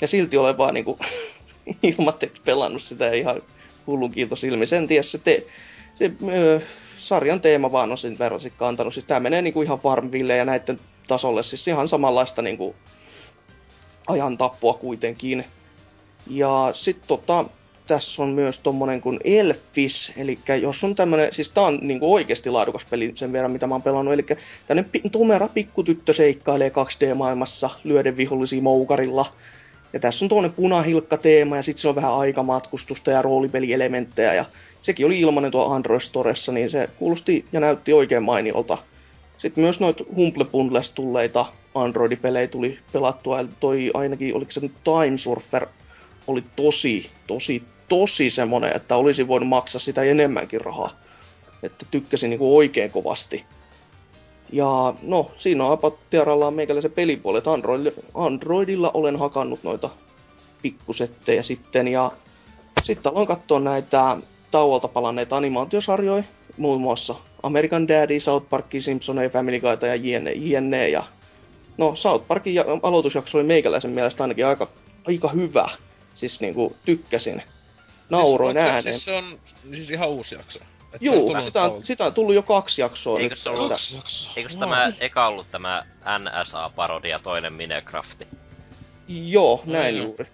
Ja 0.00 0.08
silti 0.08 0.36
olen 0.36 0.58
vaan 0.58 0.74
niinku 0.74 0.98
ilmatteeksi 1.98 2.42
pelannut 2.44 2.82
sitä 2.82 3.12
ihan 3.12 3.42
hullun 3.86 4.10
kiitos 4.10 4.44
ilmi. 4.44 4.66
Sen 4.66 4.86
tiedä 4.86 5.02
se, 5.02 5.18
te, 5.18 5.46
se 5.94 6.10
ö, 6.34 6.60
sarjan 6.96 7.40
teema 7.40 7.72
vaan 7.72 7.90
on 7.90 7.98
sen 7.98 8.18
verran 8.18 8.40
sit 8.40 8.54
kantanut. 8.56 8.94
Siis 8.94 9.06
tää 9.06 9.20
menee 9.20 9.42
niinku 9.42 9.62
ihan 9.62 9.78
Farmville 9.78 10.36
ja 10.36 10.44
näiden 10.44 10.80
tasolle. 11.08 11.42
Siis 11.42 11.68
ihan 11.68 11.88
samanlaista 11.88 12.42
niinku 12.42 12.74
ajan 14.06 14.38
tappua 14.38 14.74
kuitenkin. 14.74 15.44
Ja 16.26 16.70
sitten 16.74 17.08
tota, 17.08 17.44
tässä 17.86 18.22
on 18.22 18.28
myös 18.28 18.58
tommonen 18.58 19.00
kuin 19.00 19.20
Elfis, 19.24 20.12
eli 20.16 20.38
jos 20.62 20.84
on 20.84 20.94
tämmönen, 20.94 21.32
siis 21.32 21.52
tää 21.52 21.64
on 21.64 21.78
niinku 21.82 22.14
oikeasti 22.14 22.50
laadukas 22.50 22.84
peli 22.84 23.12
sen 23.14 23.32
verran, 23.32 23.50
mitä 23.50 23.66
mä 23.66 23.74
oon 23.74 23.82
pelannut, 23.82 24.14
eli 24.14 24.26
tämmönen 24.66 24.90
tumera 25.12 25.48
pikkutyttö 25.48 26.12
seikkailee 26.12 26.68
2D-maailmassa 26.68 27.70
lyöden 27.84 28.16
vihollisia 28.16 28.62
moukarilla. 28.62 29.30
Ja 29.92 30.00
tässä 30.00 30.24
on 30.24 30.28
tuonne 30.28 30.48
punahilkka-teema, 30.48 31.56
ja 31.56 31.62
sitten 31.62 31.82
se 31.82 31.88
on 31.88 31.94
vähän 31.94 32.14
aikamatkustusta 32.14 33.10
ja 33.10 33.22
roolipelielementtejä, 33.22 34.34
ja 34.34 34.44
sekin 34.80 35.06
oli 35.06 35.20
ilmanen 35.20 35.50
tuo 35.50 35.66
Android 35.66 36.00
Storessa, 36.00 36.52
niin 36.52 36.70
se 36.70 36.90
kuulosti 36.98 37.44
ja 37.52 37.60
näytti 37.60 37.92
oikein 37.92 38.22
mainiolta. 38.22 38.78
Sitten 39.38 39.64
myös 39.64 39.80
noita 39.80 40.04
Humble 40.16 40.44
Bundles 40.44 40.92
tulleita 40.92 41.46
Android-pelejä 41.74 42.46
tuli 42.46 42.78
pelattua, 42.92 43.40
ja 43.40 43.48
toi 43.60 43.90
ainakin, 43.94 44.34
oliko 44.34 44.50
se 44.50 44.60
nyt 44.60 44.72
Time 44.84 45.18
Surfer, 45.18 45.66
oli 46.26 46.44
tosi, 46.56 47.10
tosi, 47.26 47.62
tosi 47.88 48.30
semmonen, 48.30 48.76
että 48.76 48.96
olisi 48.96 49.28
voinut 49.28 49.48
maksaa 49.48 49.78
sitä 49.78 50.02
enemmänkin 50.02 50.60
rahaa. 50.60 50.90
Että 51.62 51.86
tykkäsin 51.90 52.30
niinku 52.30 52.56
oikein 52.56 52.90
kovasti. 52.90 53.44
Ja 54.52 54.94
no, 55.02 55.30
siinä 55.38 55.64
on 55.64 55.72
apattiarallaan 55.72 56.54
meikäläisen 56.54 56.92
pelipuolet. 56.92 57.46
Android, 57.46 57.92
Androidilla 58.14 58.90
olen 58.94 59.16
hakannut 59.18 59.62
noita 59.62 59.90
pikkusettejä 60.62 61.42
sitten. 61.42 61.88
Ja 61.88 62.12
sitten 62.82 63.12
aloin 63.12 63.26
katsoa 63.26 63.60
näitä 63.60 64.16
tauolta 64.50 64.88
palanneita 64.88 65.36
animaatiosarjoja. 65.36 66.24
Muun 66.56 66.80
muassa 66.80 67.14
American 67.42 67.88
Daddy, 67.88 68.20
South 68.20 68.48
Park, 68.48 68.66
Simpsoneja, 68.78 69.30
Family 69.30 69.60
Guyta 69.60 69.86
ja 69.86 69.94
jne, 69.94 70.32
jne. 70.32 70.88
Ja 70.88 71.04
no, 71.78 71.94
South 71.94 72.26
Parkin 72.26 72.54
ja- 72.54 72.64
aloitusjakso 72.82 73.38
oli 73.38 73.46
meikäläisen 73.46 73.90
mielestä 73.90 74.24
ainakin 74.24 74.46
aika, 74.46 74.68
aika 75.06 75.28
hyvä. 75.28 75.68
Siis 76.14 76.40
niinku 76.40 76.76
tykkäsin. 76.84 77.42
Nauroin 78.10 78.56
siis, 78.56 78.66
ääneen. 78.66 78.82
Siis 78.82 79.04
se 79.04 79.12
on 79.12 79.40
siis 79.74 79.90
ihan 79.90 80.08
uusi 80.08 80.34
jakso. 80.34 80.58
Et 80.92 81.02
Juu, 81.02 81.40
sitä, 81.40 81.62
on- 81.62 81.84
sitä 81.84 82.04
on 82.04 82.14
tullut 82.14 82.34
jo 82.34 82.42
kaksi 82.42 82.80
jaksoa. 82.80 83.18
Eikö 83.20 83.32
nyt. 83.32 83.38
se 83.38 83.50
ollut- 83.50 83.68
Kaksi 83.68 83.96
jaksoa. 83.96 84.32
Tämä 84.58 84.92
eka 85.00 85.26
ollut 85.28 85.50
tämä 85.50 85.84
NSA-parodia 86.18 87.18
toinen 87.18 87.52
Minecrafti? 87.52 88.26
Joo, 89.08 89.62
näin 89.66 89.94
Mm. 89.94 90.02
juuri. 90.02 90.26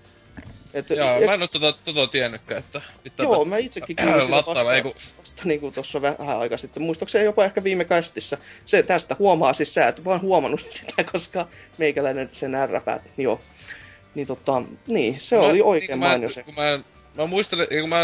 Et, 0.74 0.90
Joo, 0.90 1.16
et, 1.16 1.26
mä 1.26 1.34
en 1.34 1.42
oo 1.42 1.48
tota, 1.48 1.72
tota 1.84 2.06
tiennytkään, 2.06 2.58
että... 2.58 2.80
pitää 3.02 3.24
joo, 3.24 3.32
vasta- 3.38 3.48
mä 3.48 3.56
itsekin 3.56 3.96
kuulin 3.96 4.22
sitä 4.22 4.42
vasta, 4.46 4.74
ei 4.74 4.82
kun- 4.82 4.94
vasta 5.18 5.42
niinku 5.44 5.70
tossa 5.70 6.02
vähän 6.02 6.38
aika 6.38 6.56
sitten. 6.58 6.82
Muistaakseni 6.82 7.24
jopa 7.24 7.44
ehkä 7.44 7.64
viime 7.64 7.84
kästissä. 7.84 8.38
Se 8.64 8.82
tästä 8.82 9.16
huomaa 9.18 9.52
siis 9.52 9.74
sä 9.74 9.86
et 9.88 10.04
vaan 10.04 10.20
huomannut 10.20 10.64
sitä, 10.70 11.04
koska 11.12 11.46
meikäläinen 11.78 12.28
sen 12.32 12.54
ärräpäät, 12.54 13.02
joo. 13.18 13.40
Niin 14.14 14.26
tota, 14.26 14.62
niin, 14.86 15.20
se 15.20 15.36
Mä- 15.36 15.42
oli 15.42 15.62
oikein 15.62 15.88
niin 15.90 15.98
mainio 15.98 16.28
se. 16.28 16.42
Kun 16.42 16.54
mä, 16.54 16.80
mä 17.14 17.26
muistelin, 17.26 17.66
kun 17.80 17.88
mä 17.88 17.98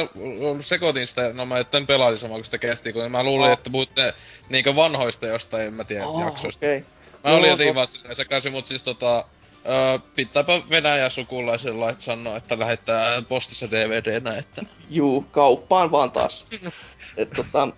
sekoitin 0.61 1.07
sitä, 1.07 1.33
no 1.33 1.47
mä 1.47 1.59
etten 1.59 1.87
pelailin 1.87 2.19
samaa 2.19 2.37
kuin 2.37 2.45
sitä 2.45 2.59
kesti, 2.59 2.93
kun 2.93 3.11
mä 3.11 3.23
luulin, 3.23 3.47
Aa. 3.47 3.53
että 3.53 3.71
puhutte 3.71 4.15
niinkö 4.49 4.77
vanhoista 4.77 5.27
jostain, 5.27 5.67
en 5.67 5.75
mä 5.75 5.85
tiedä, 5.85 6.05
Aa, 6.07 6.21
jaksoista. 6.25 6.67
okei. 6.67 6.85
Mä 7.25 7.31
olin 7.31 7.51
jotenkin 7.51 7.75
vaan 7.75 7.87
silleen 7.87 8.17
sekaisin, 8.17 8.53
mut 8.53 8.67
siis 8.67 8.83
tota... 8.83 9.25
Öö, 9.69 9.99
pitääpä 10.15 10.63
Venäjä 10.71 11.09
sukulaisella, 11.09 11.91
että 11.91 12.05
sanoo, 12.05 12.37
että 12.37 12.59
lähettää 12.59 13.23
postissa 13.23 13.71
DVDnä, 13.71 14.39
että... 14.39 14.63
Juu, 14.91 15.27
kauppaan 15.31 15.91
vaan 15.91 16.11
taas. 16.11 16.47
Et, 17.17 17.31
tota, 17.31 17.69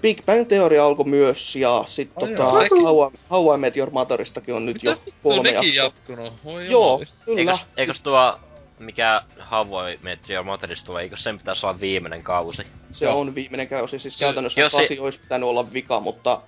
Big 0.00 0.24
Bang 0.26 0.48
Theory 0.48 0.78
alkoi 0.78 1.06
myös, 1.06 1.56
ja 1.56 1.84
sit 1.86 2.10
Ai 2.16 2.28
tota, 2.28 2.42
joo. 2.42 2.82
How, 2.82 3.12
I, 3.14 3.18
How 3.30 3.54
I 3.54 3.58
Met 3.58 3.76
Your 3.76 3.90
Motheristakin 3.90 4.54
on 4.54 4.66
nyt 4.66 4.74
Mitä 4.74 4.90
jo 4.90 4.96
kolme 5.22 5.50
jaksoa. 5.50 5.74
jatkunut? 5.74 6.32
Voi 6.44 6.70
Joo, 6.70 7.02
kyllä. 7.24 7.40
Eikös, 7.40 7.64
eikös 7.76 8.00
tuo, 8.00 8.38
mikä 8.80 9.22
How 9.50 9.66
I 9.92 9.98
Met 10.02 10.30
Your 10.30 10.44
Motherista 10.44 10.86
tulee, 10.86 11.02
eikö 11.02 11.16
sen 11.16 11.38
pitäisi 11.38 11.66
olla 11.66 11.80
viimeinen 11.80 12.22
kausi? 12.22 12.62
Se 12.92 13.04
Joo. 13.04 13.20
on 13.20 13.34
viimeinen 13.34 13.68
kausi, 13.68 13.98
siis 13.98 14.18
Se- 14.18 14.24
käytännössä 14.24 14.60
jos 14.60 14.72
se- 14.72 14.78
kasi 14.78 14.98
olisi 14.98 15.18
pitänyt 15.18 15.48
olla 15.48 15.72
vika, 15.72 16.00
mutta 16.00 16.40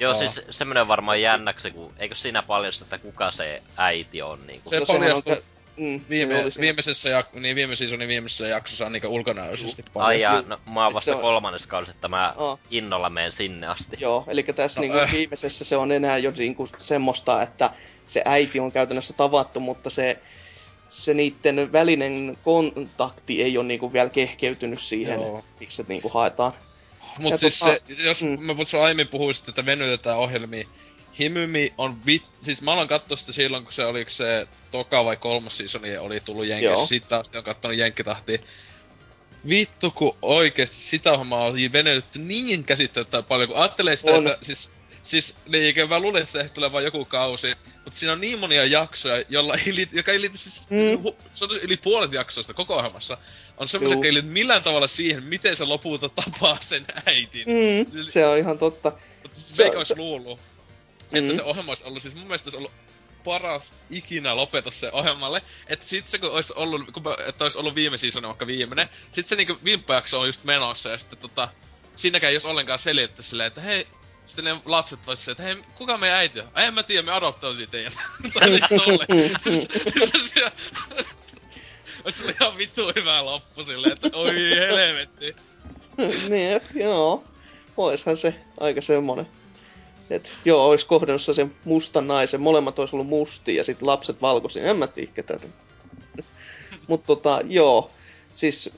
Joo, 0.00 0.12
Joo. 0.12 0.18
siis 0.18 0.40
semmonen 0.50 0.88
varmaan 0.88 1.20
jännäksi, 1.22 1.70
kun 1.70 1.92
eikö 1.98 2.14
siinä 2.14 2.42
paljasta, 2.42 2.84
että 2.84 2.98
kuka 2.98 3.30
se 3.30 3.62
äiti 3.76 4.22
on 4.22 4.46
niinku. 4.46 4.70
Se 4.70 4.78
no 4.80 4.86
paljastui 4.86 5.32
on 5.32 5.38
mm, 5.76 6.00
viime, 6.10 6.50
se 6.50 6.60
viimeisessä, 6.60 7.20
jak- 7.20 7.40
niin 7.40 7.56
viime 7.56 7.76
seasonin 7.76 8.08
viimeisessä 8.08 8.46
jaksossa 8.46 8.86
on 8.86 8.92
niinku 8.92 9.08
ulkonäöllisesti 9.08 9.82
Ai 9.86 9.90
paljon. 9.94 10.20
jaa, 10.20 10.42
no 10.42 10.58
mä 10.72 10.84
oon 10.84 10.94
vasta 10.94 11.10
se 11.10 11.14
on- 11.14 11.20
kolmannes 11.22 11.66
kaudessa, 11.66 11.92
että 11.96 12.08
mä 12.08 12.34
Aa. 12.38 12.58
innolla 12.70 13.10
menen 13.10 13.32
sinne 13.32 13.66
asti. 13.66 13.96
Joo, 14.00 14.24
eli 14.28 14.42
tässä 14.42 14.80
No, 14.80 14.86
no, 14.86 14.92
niinku 14.92 15.04
äh. 15.08 15.12
viimeisessä 15.12 15.64
se 15.64 15.76
on 15.76 15.92
enää 15.92 16.18
jo 16.18 16.32
niinku 16.38 16.68
semmoista, 16.78 17.42
että 17.42 17.70
se 18.06 18.22
äiti 18.24 18.60
on 18.60 18.72
käytännössä 18.72 19.14
tavattu, 19.14 19.60
mutta 19.60 19.90
se, 19.90 20.18
se 20.92 21.14
niiden 21.14 21.72
välinen 21.72 22.38
kontakti 22.44 23.42
ei 23.42 23.58
ole 23.58 23.66
niinku 23.66 23.92
vielä 23.92 24.10
kehkeytynyt 24.10 24.80
siihen, 24.80 25.20
Joo. 25.20 25.44
miksi 25.60 25.76
se 25.76 25.84
niinku 25.88 26.08
haetaan. 26.08 26.52
Mut 27.18 27.30
Ja 27.30 27.38
siis 27.38 27.62
tota- 27.62 27.94
se, 27.94 28.02
jos 28.04 28.22
mm. 28.22 28.42
mä 28.42 28.64
sun 28.64 28.82
aiemmin 28.82 29.08
puhuisit, 29.08 29.48
että 29.48 29.66
venytetään 29.66 30.18
ohjelmia, 30.18 30.68
Himymi 31.18 31.74
on 31.78 32.06
vit... 32.06 32.22
Siis 32.42 32.62
mä 32.62 32.72
aloin 32.72 32.88
katsoa 32.88 33.16
sitä 33.16 33.32
silloin, 33.32 33.64
kun 33.64 33.72
se 33.72 33.84
oli 33.84 34.04
se 34.08 34.46
toka 34.70 35.04
vai 35.04 35.16
kolmas 35.16 35.56
seasoni 35.56 35.96
oli 35.96 36.20
tullut. 36.20 36.46
Jenkeissä. 36.46 36.86
Sitten 36.86 37.18
asti 37.18 37.38
on 37.38 37.44
kattonut 37.44 37.76
Jenkkitahtia. 37.76 38.38
Vittu, 39.48 39.90
kun 39.90 40.16
oikeesti 40.22 40.76
sitä 40.76 41.18
hommaa 41.18 41.44
on 41.44 41.54
venytetty 41.72 42.18
niin 42.18 42.64
käsittämättä 42.64 43.22
paljon, 43.22 43.48
kun 43.48 43.58
ajattelee 43.58 43.96
sitä, 43.96 44.10
On. 44.10 44.26
että 44.28 44.44
siis 44.44 44.70
Siis 45.02 45.34
niin, 45.48 45.88
mä 45.88 45.98
luulen, 46.00 46.22
että 46.22 46.42
se 46.42 46.48
tulee 46.48 46.72
vain 46.72 46.84
joku 46.84 47.04
kausi, 47.04 47.54
mutta 47.84 47.98
siinä 47.98 48.12
on 48.12 48.20
niin 48.20 48.38
monia 48.38 48.64
jaksoja, 48.64 49.24
jolla 49.28 49.54
ei 49.66 49.74
liity, 49.74 49.96
joka 49.96 50.12
ei 50.12 50.20
liity 50.20 50.38
siis, 50.38 50.66
Mm. 50.70 51.02
hu, 51.02 51.16
se 51.34 51.44
on 51.44 51.50
yli 51.62 51.76
puolet 51.76 52.12
jaksoista 52.12 52.54
koko 52.54 52.76
ohjelmassa, 52.76 53.18
on 53.56 53.68
semmoisia, 53.68 53.94
jotka 53.94 54.06
ei 54.06 54.14
liity 54.14 54.28
millään 54.28 54.62
tavalla 54.62 54.86
siihen, 54.86 55.22
miten 55.24 55.56
se 55.56 55.64
lopulta 55.64 56.08
tapaa 56.08 56.58
sen 56.60 56.84
äitin. 57.06 57.46
Mm, 57.46 58.02
se 58.08 58.26
on 58.26 58.38
ihan 58.38 58.58
totta. 58.58 58.92
Mutta 59.22 59.40
siis 59.40 59.56
Se- 59.56 59.62
meikä 59.62 59.76
olisi 59.76 59.88
se- 59.94 59.96
luullut, 60.00 60.38
että 61.12 61.30
Mm. 61.32 61.36
se 61.36 61.42
ohjelma 61.42 61.70
olisi 61.70 61.84
ollut, 61.84 62.02
siis 62.02 62.14
mun 62.14 62.24
mielestä 62.26 62.46
olisi 62.46 62.56
ollut 62.58 62.72
paras 63.24 63.72
ikinä 63.90 64.36
lopetus 64.36 64.80
se 64.80 64.90
ohjelmalle. 64.92 65.42
Että 65.66 65.86
sit 65.86 66.08
se 66.08 66.18
kun 66.18 66.30
olisi 66.30 66.52
ollut, 66.56 66.90
kun 66.92 67.02
mä- 67.02 67.16
että 67.28 67.44
olisi 67.44 67.58
ollut 67.58 67.74
viime 67.74 67.98
season 67.98 68.22
vaikka 68.22 68.46
viimeinen, 68.46 68.88
sit 69.12 69.26
se 69.26 69.36
niinku 69.36 69.58
vimppajakso 69.64 70.20
on 70.20 70.26
just 70.26 70.44
menossa 70.44 70.88
ja 70.90 70.98
sitten 70.98 71.18
tota, 71.18 71.48
siinäkään 71.94 72.28
ei 72.30 72.34
olisi 72.34 72.48
ollenkaan 72.48 72.78
selitetty 72.78 73.22
silleen, 73.22 73.46
että 73.46 73.60
hei, 73.60 73.86
sitten 74.26 74.44
ne 74.44 74.60
lapset 74.64 74.98
olisi 75.06 75.24
se, 75.24 75.30
että 75.30 75.42
hei, 75.42 75.56
kuka 75.74 75.98
meidän 75.98 76.18
äiti 76.18 76.40
on? 76.40 76.48
Ai 76.54 76.64
en 76.64 76.74
mä 76.74 76.82
tiedä, 76.82 77.02
me 77.02 77.12
adoptoitiin 77.12 77.70
teidät. 77.70 77.92
tai. 78.34 78.60
Olisi 82.04 82.22
ollut 82.22 82.36
ihan 82.40 82.58
vittu 82.58 82.92
hyvä 82.96 83.24
loppu 83.24 83.64
silleen, 83.64 83.92
että 83.92 84.10
oi 84.12 84.34
helvetti. 84.78 85.36
niin, 86.28 86.50
et, 86.50 86.62
joo. 86.74 87.24
Oishan 87.76 88.16
se 88.16 88.34
aika 88.60 88.80
semmonen. 88.80 89.26
Et, 90.10 90.34
joo, 90.44 90.68
ois 90.68 90.84
kohdannut 90.84 91.22
se 91.22 91.46
mustan 91.64 92.06
naisen, 92.06 92.40
molemmat 92.40 92.78
ois 92.78 92.94
ollut 92.94 93.06
mustia 93.06 93.54
ja 93.54 93.64
sitten 93.64 93.88
lapset 93.88 94.22
valkoisia, 94.22 94.64
en 94.64 94.76
mä 94.76 94.86
tiedä 94.86 95.12
ketä. 95.14 95.40
Mut 96.88 97.04
tota, 97.06 97.40
joo, 97.44 97.90
siis, 98.32 98.70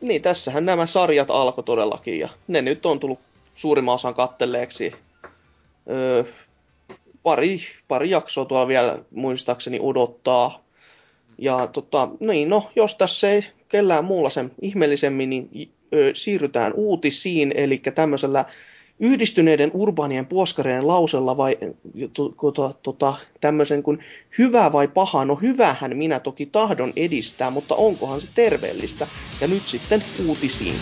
niin 0.00 0.22
tässähän 0.22 0.64
nämä 0.64 0.86
sarjat 0.86 1.30
alkoi 1.30 1.64
todellakin 1.64 2.18
ja 2.18 2.28
ne 2.48 2.62
nyt 2.62 2.86
on 2.86 3.00
tullut 3.00 3.20
suurimman 3.60 3.94
osan 3.94 4.14
kattelleeksi. 4.14 4.92
Öö, 5.90 6.24
pari, 7.22 7.60
pari 7.88 8.10
jaksoa 8.10 8.44
tuolla 8.44 8.68
vielä 8.68 8.98
muistaakseni 9.10 9.78
odottaa. 9.82 10.64
Ja 11.38 11.66
tota, 11.66 12.08
niin 12.20 12.48
no, 12.48 12.70
jos 12.76 12.96
tässä 12.96 13.30
ei 13.30 13.44
kellään 13.68 14.04
muulla 14.04 14.30
sen 14.30 14.52
ihmeellisemmin, 14.62 15.30
niin 15.30 15.70
ö, 15.94 16.10
siirrytään 16.14 16.72
uutisiin, 16.72 17.52
eli 17.56 17.78
tämmöisellä 17.78 18.44
yhdistyneiden 19.00 19.70
urbaanien 19.74 20.26
puoskareiden 20.26 20.88
lausella 20.88 21.36
vai 21.36 21.58
to, 22.12 22.28
to, 22.54 22.78
tota, 22.82 23.14
tämmöisen 23.40 23.82
kuin 23.82 23.98
hyvä 24.38 24.72
vai 24.72 24.88
paha, 24.88 25.24
no 25.24 25.34
hyvähän 25.34 25.96
minä 25.96 26.20
toki 26.20 26.46
tahdon 26.46 26.92
edistää, 26.96 27.50
mutta 27.50 27.74
onkohan 27.74 28.20
se 28.20 28.28
terveellistä? 28.34 29.06
Ja 29.40 29.46
nyt 29.46 29.66
sitten 29.66 30.04
uutisiin. 30.26 30.74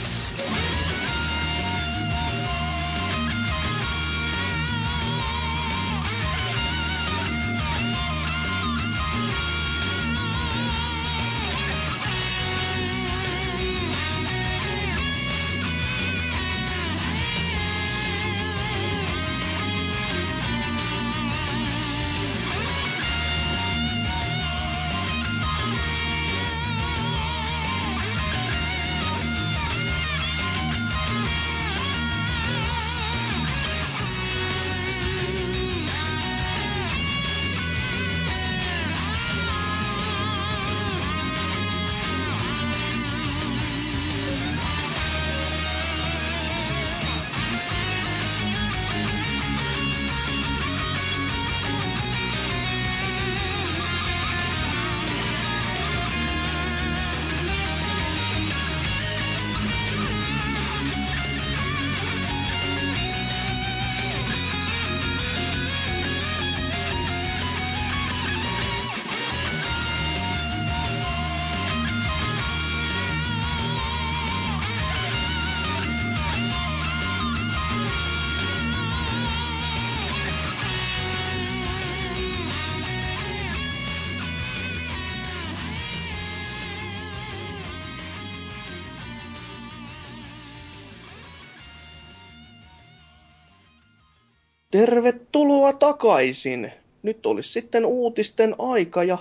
Tervetuloa 94.79 95.73
takaisin. 95.73 96.73
Nyt 97.03 97.27
olisi 97.27 97.53
sitten 97.53 97.87
uutisten 97.87 98.55
aika 98.59 99.05
ja 99.05 99.19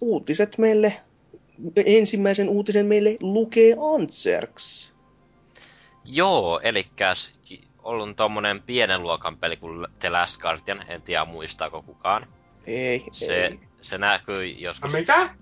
uutiset 0.00 0.58
meille, 0.58 0.92
ensimmäisen 1.86 2.48
uutisen 2.48 2.86
meille 2.86 3.16
lukee 3.20 3.76
Antserks. 3.94 4.92
Joo, 6.04 6.60
elikkäs 6.62 7.32
ollut 7.82 8.16
tommonen 8.16 8.62
pienen 8.62 9.02
luokan 9.02 9.36
peli 9.36 9.56
kuin 9.56 9.86
The 9.98 10.10
Last 10.10 10.40
Guardian, 10.40 10.84
en 10.88 11.02
tiedä 11.02 11.24
muistaako 11.24 11.82
kukaan. 11.82 12.26
Ei, 12.66 13.04
Se, 13.12 13.46
ei. 13.46 13.60
se 13.82 13.98
näkyy 13.98 14.36
No 14.36 14.58
joskus... 14.58 14.92
mikä? 14.98 15.34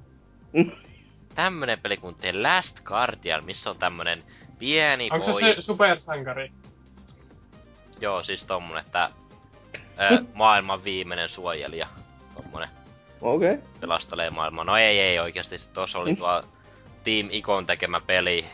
tämmönen 1.34 1.80
peli 1.80 1.96
kuin 1.96 2.14
The 2.14 2.32
Last 2.32 2.80
Guardian, 2.80 3.44
missä 3.44 3.70
on 3.70 3.78
tämmönen 3.78 4.22
pieni 4.58 5.08
Onko 5.12 5.26
poi... 5.26 5.40
se 5.40 5.54
se 5.54 5.60
supersankari? 5.60 6.52
Joo, 8.00 8.22
siis 8.22 8.44
tommonen, 8.44 8.84
että 8.86 9.10
ö, 10.00 10.24
maailman 10.34 10.84
viimeinen 10.84 11.28
suojelija. 11.28 11.86
Tommonen 12.34 12.68
Okei. 13.20 13.50
Okay. 13.54 13.62
pelastelee 13.80 14.30
maailmaa. 14.30 14.64
No 14.64 14.76
ei, 14.76 14.98
ei 15.00 15.18
oikeasti. 15.18 15.56
Tuossa 15.72 15.98
oli 15.98 16.10
Mm. 16.10 16.16
tuo 16.16 16.42
Team 17.04 17.28
Icon 17.30 17.66
tekemä 17.66 18.00
peli, 18.00 18.46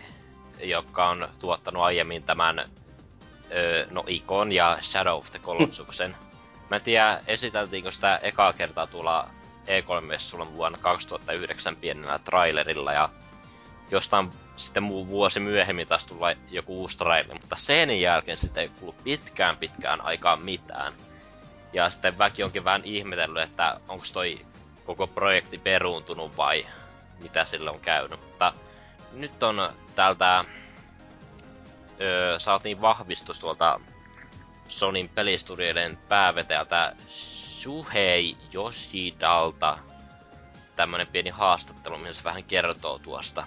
joka 0.62 1.08
on 1.08 1.28
tuottanut 1.40 1.82
aiemmin 1.82 2.22
tämän 2.22 2.58
ö, 2.58 3.86
no 3.90 4.04
Icon 4.06 4.52
ja 4.52 4.78
Shadow 4.80 5.16
of 5.18 5.30
the 5.30 5.38
Colossusen. 5.38 6.16
Mä 6.70 6.76
en 6.76 6.82
tiedä, 6.82 7.20
esiteltiinkö 7.26 7.92
sitä 7.92 8.16
ekaa 8.22 8.52
kertaa 8.52 8.86
tuolla 8.86 9.28
E3-messulla 9.66 10.52
vuonna 10.54 10.78
2009 10.78 11.76
pienellä 11.76 12.18
trailerilla 12.18 12.92
ja 12.92 13.08
jostain 13.90 14.32
sitten 14.56 14.82
muu 14.82 15.08
vuosi 15.08 15.40
myöhemmin 15.40 15.86
taas 15.88 16.06
tulla 16.06 16.26
joku 16.50 16.80
uusi 16.80 16.98
traileri, 16.98 17.38
mutta 17.40 17.56
sen 17.56 18.00
jälkeen 18.00 18.38
sitten 18.38 18.62
ei 18.62 18.68
kuulu 18.80 18.94
pitkään 19.04 19.56
pitkään 19.56 20.00
aikaan 20.00 20.42
mitään. 20.42 20.92
Ja 21.72 21.90
sitten 21.90 22.18
väki 22.18 22.42
onkin 22.42 22.64
vähän 22.64 22.84
ihmetellyt, 22.84 23.42
että 23.42 23.80
onko 23.88 24.04
toi 24.12 24.46
koko 24.86 25.06
projekti 25.06 25.58
peruuntunut 25.58 26.36
vai 26.36 26.66
mitä 27.22 27.44
sille 27.44 27.70
on 27.70 27.80
käynyt. 27.80 28.20
Mutta 28.20 28.52
nyt 29.12 29.42
on 29.42 29.72
täältä 29.94 30.44
öö, 32.00 32.38
saatiin 32.38 32.80
vahvistus 32.80 33.40
tuolta 33.40 33.80
Sonin 34.68 35.08
pelistudioiden 35.08 35.98
päävetäjältä 36.08 36.92
Shuhei 37.08 38.36
Yoshidalta 38.54 39.78
tämmönen 40.76 41.06
pieni 41.06 41.30
haastattelu, 41.30 41.98
missä 41.98 42.24
vähän 42.24 42.44
kertoo 42.44 42.98
tuosta 42.98 43.46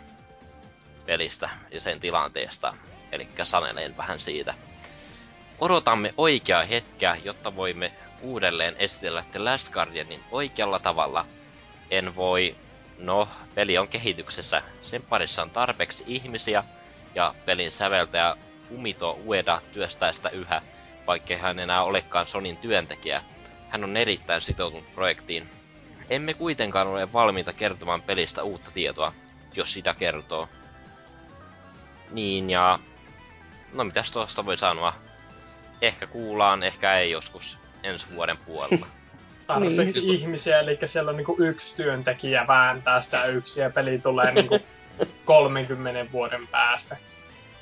pelistä 1.06 1.49
ja 1.72 1.81
sen 1.81 1.99
tilanteesta. 1.99 2.73
Eli 3.11 3.27
saneleen 3.43 3.98
vähän 3.98 4.19
siitä. 4.19 4.53
Odotamme 5.60 6.14
oikeaa 6.18 6.64
hetkeä, 6.64 7.18
jotta 7.23 7.56
voimme 7.56 7.91
uudelleen 8.22 8.76
esitellä 8.80 9.23
The 9.31 9.39
Last 9.39 9.73
Guardianin 9.73 10.23
oikealla 10.31 10.80
tavalla. 10.80 11.26
En 11.91 12.15
voi... 12.15 12.56
No, 12.98 13.30
peli 13.56 13.77
on 13.77 13.88
kehityksessä. 13.88 14.61
Sen 14.81 15.02
parissa 15.02 15.41
on 15.41 15.49
tarpeeksi 15.49 16.03
ihmisiä, 16.07 16.64
ja 17.15 17.35
pelin 17.45 17.72
säveltäjä 17.72 18.35
Fumito 18.69 19.19
Ueda 19.26 19.61
työstää 19.73 20.11
sitä 20.11 20.30
yhä, 20.30 20.61
vaikkei 21.07 21.38
hän 21.38 21.60
enää 21.60 21.84
olekaan 21.84 22.26
Sonin 22.26 22.57
työntekijä. 22.57 23.23
Hän 23.69 23.84
on 23.84 23.98
erittäin 23.98 24.41
sitoutunut 24.41 24.95
projektiin. 24.95 25.49
Emme 26.10 26.34
kuitenkaan 26.34 26.88
ole 26.88 27.14
valmiita 27.14 27.53
kertomaan 27.53 28.02
pelistä 28.02 28.43
uutta 28.43 28.72
tietoa, 28.72 29.14
jos 29.56 29.73
sitä 29.73 29.93
kertoo. 29.93 30.49
Niin 32.11 32.49
ja... 32.49 32.80
No 33.73 33.84
mitäs 33.84 34.11
tuosta 34.11 34.45
voi 34.45 34.57
sanoa? 34.57 34.93
Ehkä 35.81 36.07
kuullaan, 36.07 36.64
ehkä 36.64 36.98
ei 36.98 37.11
joskus 37.11 37.61
ensi 37.84 38.06
vuoden 38.16 38.38
puolella. 38.38 38.88
Tarpeeksi 39.48 39.99
Niin. 39.99 40.16
ihmisiä, 40.16 40.60
eli 40.60 40.80
siellä 40.86 41.10
on 41.10 41.18
niinku 41.18 41.36
yksi 41.40 41.76
työntekijä 41.76 42.45
vääntää 42.48 43.02
sitä 43.02 43.26
yksin 43.26 43.64
ja 43.64 43.70
peli 43.70 43.99
tulee 43.99 44.32
niinku 44.32 44.60
30 45.26 46.12
vuoden 46.12 46.48
päästä. 46.48 46.98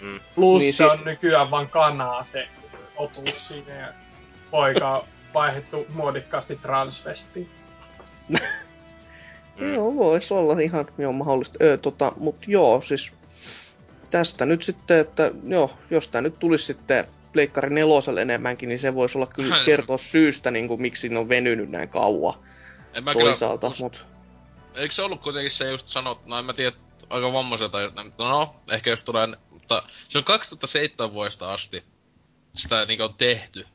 Mm. 0.01 0.19
Plus 0.35 0.61
Niin 0.61 0.73
se 0.73 0.77
si- 0.77 0.83
on 0.83 1.01
nykyään 1.05 1.51
vaan 1.51 1.69
kanaa 1.69 2.23
se 2.23 2.47
otus 2.95 3.47
siinä 3.47 3.73
ja 3.73 3.87
poika 4.51 4.97
on 4.97 5.03
vaihdettu 5.33 5.85
muodikkaasti 5.93 6.55
transvestiin. 6.55 7.49
Mm. 9.59 9.73
Joo, 9.73 9.95
voisi 9.95 10.33
olla 10.33 10.59
ihan 10.59 10.85
joo, 10.97 11.13
mahdollista. 11.13 11.57
Öö, 11.61 11.77
tota, 11.77 12.11
mut 12.17 12.35
joo, 12.47 12.81
siis 12.81 13.13
tästä 14.11 14.45
nyt 14.45 14.63
sitten, 14.63 14.99
että 14.99 15.31
joo, 15.43 15.71
jos 15.91 16.07
tää 16.07 16.21
nyt 16.21 16.39
tulisi 16.39 16.65
sitten 16.65 17.05
Pleikkari 17.33 17.69
neloselle 17.69 18.21
enemmänkin, 18.21 18.69
niin 18.69 18.79
se 18.79 18.95
voisi 18.95 19.17
olla 19.17 19.27
kyllä 19.27 19.63
kertoa 19.65 19.97
syystä, 19.97 20.51
niin 20.51 20.67
kuin, 20.67 20.81
miksi 20.81 21.09
ne 21.09 21.19
on 21.19 21.29
venynyt 21.29 21.69
näin 21.69 21.89
kauan 21.89 22.33
En 22.93 23.03
mä 23.03 23.13
toisaalta. 23.13 23.67
Kyllä, 23.67 23.79
Mut, 23.79 24.05
eikö 24.75 24.93
se 24.93 25.01
ollut 25.01 25.21
kuitenkin 25.21 25.51
se 25.51 25.69
just 25.69 25.87
sanot, 25.87 26.25
no 26.25 26.39
en 26.39 26.45
mä 26.45 26.53
tiedä, 26.53 26.75
aika 27.09 27.33
vammaiselta, 27.33 27.77
mutta 28.03 28.29
no, 28.29 28.55
ehkä 28.71 28.89
jos 28.89 29.03
tulee, 29.03 29.27
mutta 29.51 29.83
se 30.07 30.17
on 30.17 30.23
2007 30.23 31.13
vuodesta 31.13 31.53
asti 31.53 31.83
sitä 32.53 32.85
niinku 32.85 33.03
on 33.03 33.13
tehty. 33.13 33.65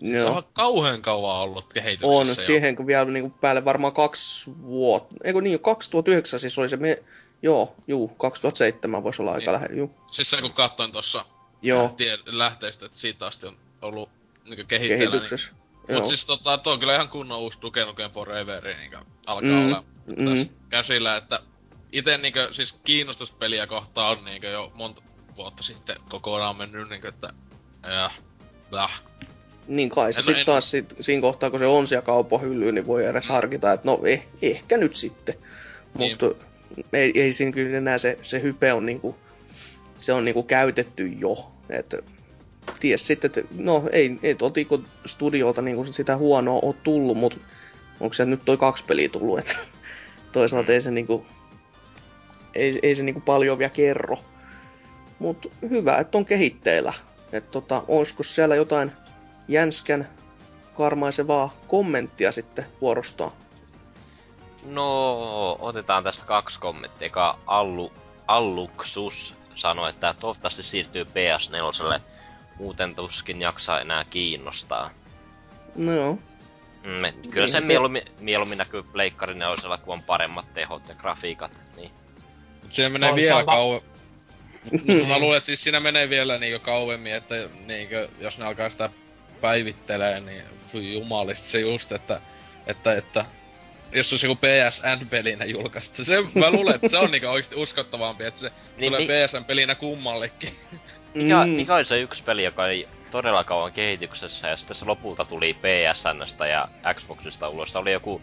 Se 0.00 0.18
joo. 0.18 0.36
on 0.36 0.44
kauhean 0.52 1.02
kauan 1.02 1.40
ollut 1.40 1.64
On, 1.64 1.70
kehityksessä 1.74 2.42
jo. 2.42 2.46
siihen 2.46 2.76
kun 2.76 2.86
vielä 2.86 3.04
niin 3.04 3.22
kuin 3.22 3.40
päälle 3.40 3.64
varmaan 3.64 3.92
kaksi 3.92 4.50
vuotta. 4.62 5.14
Eikö 5.24 5.40
niin, 5.40 5.60
2009 5.60 6.40
siis 6.40 6.58
oli 6.58 6.68
se, 6.68 6.76
me, 6.76 7.02
joo, 7.42 7.74
juu, 7.88 8.08
2007 8.08 9.02
voisi 9.02 9.22
olla 9.22 9.32
aika 9.32 9.40
Niin. 9.40 9.52
lähellä, 9.52 9.76
juu. 9.76 9.94
Siis 10.10 10.30
se 10.30 10.40
kun 10.40 10.52
katsoin 10.52 10.92
tossa 10.92 11.24
Joo, 11.62 11.88
tie, 11.88 12.18
lähteistä, 12.26 12.86
että 12.86 12.98
siitä 12.98 13.26
asti 13.26 13.46
on 13.46 13.56
ollut 13.82 14.08
niinku 14.44 14.64
kehitteillä. 14.68 15.04
Niin, 15.04 15.10
kehityksessä. 15.10 15.52
Mut 15.78 15.88
Joo. 15.88 16.06
siis 16.06 16.26
tota, 16.26 16.58
tuo 16.58 16.72
on 16.72 16.78
kyllä 16.80 16.94
ihan 16.94 17.08
kunnon 17.08 17.38
uusi 17.38 17.58
Duke 17.62 17.84
Nukem 17.84 18.10
Foreveri 18.10 18.74
niinku 18.74 18.96
alkaa 19.26 19.50
Mm, 19.50 19.66
olla 19.66 19.84
mm. 20.06 20.24
tässä 20.24 20.48
käsillä, 20.68 21.16
että 21.16 21.40
ite 21.92 22.18
niinku 22.18 22.38
siis 22.50 22.72
kiinnostus 22.72 23.32
peliä 23.32 23.66
kohtaan 23.66 24.18
on 24.18 24.24
niinku 24.24 24.46
jo 24.46 24.72
monta 24.74 25.02
vuotta 25.36 25.62
sitten 25.62 25.96
kokonaan 26.08 26.56
mennyt 26.56 26.88
niinku, 26.88 27.06
että 27.06 27.32
ja, 27.82 28.10
blah. 28.70 29.02
Niin 29.68 29.90
kai 29.90 30.12
se 30.12 30.18
En- 30.20 30.24
sitten 30.24 30.40
en- 30.40 30.46
taas 30.46 30.70
sit, 30.70 30.94
siinä 31.00 31.20
kohtaa, 31.22 31.50
kun 31.50 31.58
se 31.58 31.66
on 31.66 31.86
siellä 31.86 32.04
kaupan 32.06 32.40
hyllyyn, 32.40 32.74
niin 32.74 32.86
voi 32.86 33.06
edes 33.06 33.28
Mm. 33.28 33.32
harkita, 33.32 33.72
että 33.72 33.88
no 33.88 34.00
eh, 34.04 34.28
ehkä 34.42 34.76
nyt 34.76 34.96
sitten. 34.96 35.34
Niin. 35.98 36.18
Mutta 36.22 36.44
ei, 36.92 37.12
ei 37.20 37.32
siinä 37.32 37.52
kyllä 37.52 37.76
enää 37.78 37.98
se, 37.98 38.18
se 38.22 38.42
hype 38.42 38.72
on 38.72 38.86
niinku, 38.86 39.16
se 39.98 40.12
on 40.12 40.24
niinku 40.24 40.42
käytetty 40.42 41.06
jo. 41.06 41.52
Et, 41.70 41.94
ties 42.80 43.06
sitten, 43.06 43.28
että 43.28 43.54
no 43.58 43.82
ei, 43.92 44.18
ei 44.22 44.34
tuolta 44.34 44.60
Ico 44.60 44.80
Studiolta 45.06 45.62
niinku 45.62 45.84
sitä 45.84 46.16
huonoa 46.16 46.60
ole 46.62 46.74
tullut, 46.82 47.16
mutta 47.16 47.38
onko 48.00 48.12
se 48.12 48.24
nyt 48.24 48.44
toi 48.44 48.56
kaksi 48.56 48.84
peliä 48.84 49.08
tullut, 49.08 49.38
että 49.38 49.56
toisaalta 50.32 50.72
ei 50.72 50.80
se 50.80 50.90
niinku, 50.90 51.26
ei, 52.54 52.78
ei 52.82 52.94
se 52.94 53.02
niinku 53.02 53.20
paljon 53.20 53.58
vielä 53.58 53.70
kerro. 53.70 54.18
Mutta 55.18 55.48
hyvä, 55.70 55.98
että 55.98 56.18
on 56.18 56.24
kehitteillä. 56.24 56.92
Että 57.32 57.50
tota, 57.50 57.82
olisiko 57.88 58.22
siellä 58.22 58.56
jotain 58.56 58.92
jänskän 59.48 60.08
karmaisevaa 60.74 61.54
kommenttia 61.66 62.32
sitten 62.32 62.66
vuorostaan? 62.80 63.30
No, 64.64 65.56
otetaan 65.60 66.04
tästä 66.04 66.26
kaksi 66.26 66.60
kommenttia. 66.60 67.06
Eka 67.06 67.38
Allu, 67.46 67.92
Alluksus 68.26 69.34
sanoi, 69.56 69.90
että 69.90 70.14
toivottavasti 70.20 70.62
siirtyy 70.62 71.04
PS4, 71.04 72.00
muuten 72.58 72.94
tuskin 72.94 73.40
jaksaa 73.42 73.80
enää 73.80 74.04
kiinnostaa. 74.10 74.90
No 75.76 75.92
joo. 75.92 76.12
Mm, 76.82 77.22
kyllä 77.30 77.46
Niin, 77.46 77.48
se, 77.48 77.60
se- 77.60 77.66
mieluummin, 77.66 78.02
mieluummin 78.20 78.58
näkyy 78.58 78.82
Pleikkari 78.82 79.34
4, 79.34 79.78
kun 79.78 79.94
on 79.94 80.02
paremmat 80.02 80.52
tehot 80.54 80.88
ja 80.88 80.94
grafiikat. 80.94 81.50
Niin. 81.76 81.90
Mut 82.62 82.72
siinä 82.72 82.88
menee 82.88 83.10
Toisaalta- 83.10 83.20
vielä 83.20 83.44
kauemmin. 83.44 85.08
mä 85.08 85.18
luulen, 85.18 85.36
että 85.36 85.46
siis 85.46 85.62
siinä 85.62 85.80
menee 85.80 86.08
vielä 86.10 86.38
niinku 86.38 86.64
kauemmin, 86.64 87.14
että 87.14 87.34
niinku, 87.66 87.94
jos 88.20 88.38
ne 88.38 88.44
alkaa 88.44 88.70
sitä 88.70 88.90
päivittelee, 89.40 90.20
niin 90.20 90.44
jumalista 90.94 91.48
se 91.48 91.60
just, 91.60 91.92
että, 91.92 92.20
että, 92.66 92.92
että 92.94 93.24
jos 93.92 94.12
olisi 94.12 94.26
joku 94.26 94.40
PSN-pelinä 94.46 95.44
julkaista. 95.44 96.04
Se, 96.04 96.16
mä 96.34 96.50
luulen, 96.50 96.74
että 96.74 96.88
se 96.88 96.98
on 96.98 97.10
niinku 97.10 97.28
oikeesti 97.28 97.56
uskottavampi, 97.56 98.24
että 98.24 98.40
se 98.40 98.52
Niin, 98.76 98.92
tulee 98.92 99.00
mi- 99.00 99.26
PSN-pelinä 99.26 99.74
kummallekin. 99.74 100.56
Mikä, 101.14 101.44
Mm. 101.44 101.50
mikä 101.50 101.74
oli 101.74 101.84
se 101.84 102.00
yksi 102.00 102.22
peli, 102.24 102.44
joka 102.44 102.68
ei 102.68 102.88
todella 103.10 103.44
kauan 103.44 103.72
kehityksessä 103.72 104.48
ja 104.48 104.56
sitten 104.56 104.76
se 104.76 104.84
lopulta 104.84 105.24
tuli 105.24 105.54
PSNstä 105.54 106.46
ja 106.46 106.68
Xboxista 106.94 107.48
ulos. 107.48 107.72
Se 107.72 107.78
oli 107.78 107.92
joku 107.92 108.22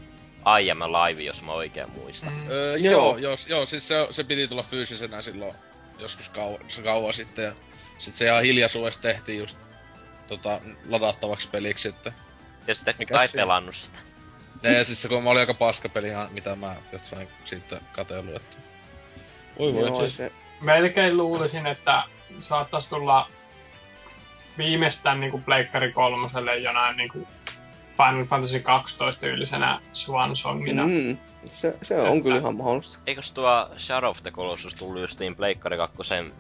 IM 0.62 0.80
Live, 0.80 1.24
jos 1.24 1.44
mä 1.44 1.52
oikein 1.52 1.92
muistan. 1.92 2.34
Mm. 2.34 2.50
Öö, 2.50 2.78
Joo. 2.78 2.92
joo, 3.02 3.18
joo, 3.18 3.36
joo, 3.48 3.66
siis 3.66 3.88
se, 3.88 4.08
se 4.12 4.24
piti 4.24 4.48
tulla 4.48 4.64
fyysisenä 4.64 5.22
silloin 5.22 5.54
joskus 6.00 6.30
kauan, 6.30 6.60
se 6.68 6.82
kauan 6.82 7.14
sitten 7.14 7.46
ja 7.46 7.54
sit 7.98 8.16
se 8.16 8.26
ihan 8.26 8.44
hiljaisuudessa 8.44 9.02
tehtiin 9.02 9.40
just 9.40 9.58
tota, 10.28 10.62
ladattavaksi 10.90 11.48
peliksi 11.52 11.82
sitten. 11.84 12.14
Ja 12.68 12.76
sitten 12.76 12.96
Mikäs 12.98 13.08
kukaan 13.08 13.22
ei 13.22 13.28
siinä? 13.28 13.42
pelannut 13.42 13.76
sitä. 13.76 14.00
Ja 14.64 14.84
siis 14.86 15.02
se 15.02 15.08
kun 15.08 15.24
mä 15.24 15.30
aika 15.30 15.54
paska 15.54 15.90
peli, 15.90 16.08
ihan 16.08 16.28
mitä 16.32 16.56
mä 16.56 16.76
jossain 16.92 17.28
siitä 17.46 17.82
katsellut, 17.92 18.36
että... 18.36 18.58
Voi 19.60 19.74
voi. 19.74 19.86
Joo, 19.86 19.96
siis- 19.96 20.18
se, 20.18 20.32
Melkein 20.62 21.18
luulisin, 21.18 21.68
että 21.68 22.04
saattaisi 22.40 22.90
tulla 22.90 23.28
viimeistään 24.58 25.20
niinku 25.20 25.40
Pleikkari 25.40 25.92
kolmoselle 25.92 26.58
jonain 26.58 26.98
niinku 26.98 27.28
Final 27.98 28.26
Fantasy 28.26 28.60
12 28.60 29.22
tyylisenä 29.22 29.80
Swan 29.92 30.36
Songina. 30.36 30.84
Mm. 30.88 30.92
mm, 30.94 31.18
se, 31.54 31.78
se 31.82 32.00
on 32.02 32.08
Että- 32.08 32.24
kyllä 32.24 32.38
ihan 32.38 32.56
mahdollista. 32.56 32.98
Eikös 33.08 33.34
tuo 33.34 33.70
Shadow 33.78 34.10
of 34.10 34.22
the 34.22 34.32
Colossus 34.32 34.76
tullut 34.76 35.02
justiin 35.02 35.36
Pleikkari 35.36 35.78
2 35.78 35.98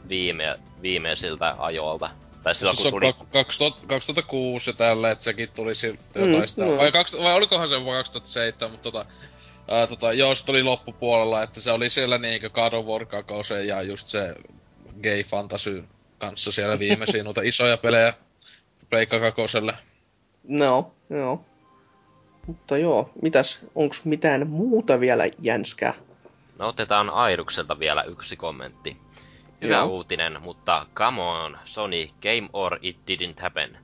viime, 0.10 0.60
viimeisiltä 0.82 1.56
ajoilta? 1.60 2.10
Tai 2.44 2.56
silloin 2.56 2.78
Siis 2.78 2.92
kun 2.92 3.02
tuli... 3.02 3.14
tuli... 3.14 3.28
2000, 3.32 3.88
2006 3.88 4.70
ja 4.70 4.74
tällä, 4.74 5.12
että 5.12 5.24
sekin 5.24 5.50
tuli 5.56 5.76
siltä 5.76 6.02
Mm, 6.16 6.32
jotain 6.32 6.48
sitä. 6.48 6.66
joo. 6.66 6.78
Vai, 6.78 6.92
kaks, 6.92 7.14
vai 7.14 7.34
olikohan 7.36 7.70
se 7.70 7.82
vuonna 7.82 8.00
2007, 8.00 8.72
mutta 8.72 8.92
tota... 8.92 9.06
Ää, 9.68 9.88
tota, 9.88 10.14
joo, 10.14 10.36
se 10.36 10.46
tuli 10.46 10.64
loppupuolella, 10.64 11.44
että 11.44 11.62
se 11.62 11.72
oli 11.72 11.90
siellä 11.90 12.18
niinkö 12.18 12.50
God 12.50 12.74
of 12.74 12.86
War 12.86 13.06
kakose 13.06 13.64
ja 13.66 13.82
just 13.82 14.08
se 14.08 14.36
gay 15.04 15.24
fantasy 15.24 15.84
kanssa 16.18 16.52
siellä 16.52 16.80
viimeisiä 16.80 17.24
noita 17.24 17.42
isoja 17.42 17.78
pelejä 17.78 18.14
Pleikka 18.90 19.20
kakoselle. 19.20 19.74
No, 20.48 20.92
joo. 21.10 21.46
Mutta 22.48 22.78
joo, 22.78 23.10
mitäs, 23.22 23.60
onks 23.76 24.06
mitään 24.06 24.48
muuta 24.48 25.00
vielä 25.00 25.24
jänskää? 25.40 25.94
No 26.60 26.68
otetaan 26.68 27.10
Airukselta 27.10 27.80
vielä 27.80 28.04
yksi 28.04 28.36
kommentti. 28.36 28.98
Hyvä 29.64 29.76
Joo. 29.76 29.86
uutinen, 29.86 30.42
mutta 30.42 30.86
come 30.96 31.22
on, 31.22 31.58
Sony, 31.66 32.08
game 32.22 32.50
or 32.54 32.80
it 32.82 32.98
didn't 32.98 33.42
happen. 33.42 33.78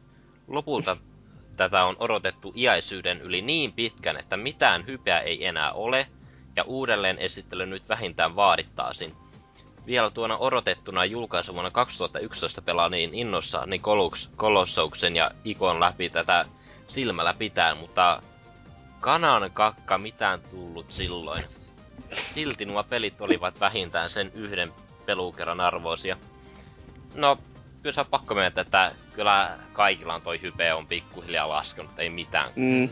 Lopulta 0.48 0.98
tätä 1.58 1.84
on 1.84 1.96
odotettu 2.00 2.54
iäisyyden 2.56 3.22
yli 3.22 3.42
niin 3.42 3.74
pitkän, 3.74 4.18
että 4.18 4.38
mitään 4.38 4.88
hypeä 4.88 5.20
ei 5.20 5.46
enää 5.46 5.72
ole, 5.72 6.08
ja 6.56 6.64
uudelleen 6.64 7.18
esittely 7.18 7.66
nyt 7.66 7.90
vähintään 7.90 8.36
vaadittaasin. 8.36 9.16
Vielä 9.86 10.10
tuona 10.10 10.38
odotettuna 10.38 11.06
julkaisuvuonna 11.06 11.72
2011 11.72 12.62
pelaanin 12.62 13.14
innossaan 13.14 13.70
niin 13.70 13.82
Colox- 13.82 14.36
Colossauksen 14.38 15.16
ja 15.16 15.32
Ikon 15.44 15.80
läpi 15.80 16.10
tätä 16.10 16.46
silmällä 16.88 17.34
pitää, 17.34 17.76
mutta 17.76 18.22
kanan 19.00 19.52
kakka 19.54 19.98
mitään 19.98 20.42
tullut 20.42 20.92
silloin. 20.92 21.44
Silti 22.34 22.66
nuo 22.66 22.84
pelit 22.84 23.22
olivat 23.22 23.60
vähintään 23.60 24.10
sen 24.10 24.32
yhden 24.34 24.74
pelukerran 25.10 25.60
arvoisia. 25.60 26.18
No, 27.16 27.38
kyllä 27.82 27.94
se 27.94 28.02
on 28.02 28.08
pakko 28.08 28.34
myöntää, 28.36 28.62
että 28.62 28.92
kyllä 29.16 29.58
kaikilla 29.74 30.14
on 30.14 30.22
toi 30.22 30.42
hype 30.42 30.74
on 30.74 30.88
pikkuhiljaa 30.88 31.50
laskenut, 31.50 32.00
ei 32.00 32.10
mitään. 32.10 32.50
Mm. 32.56 32.90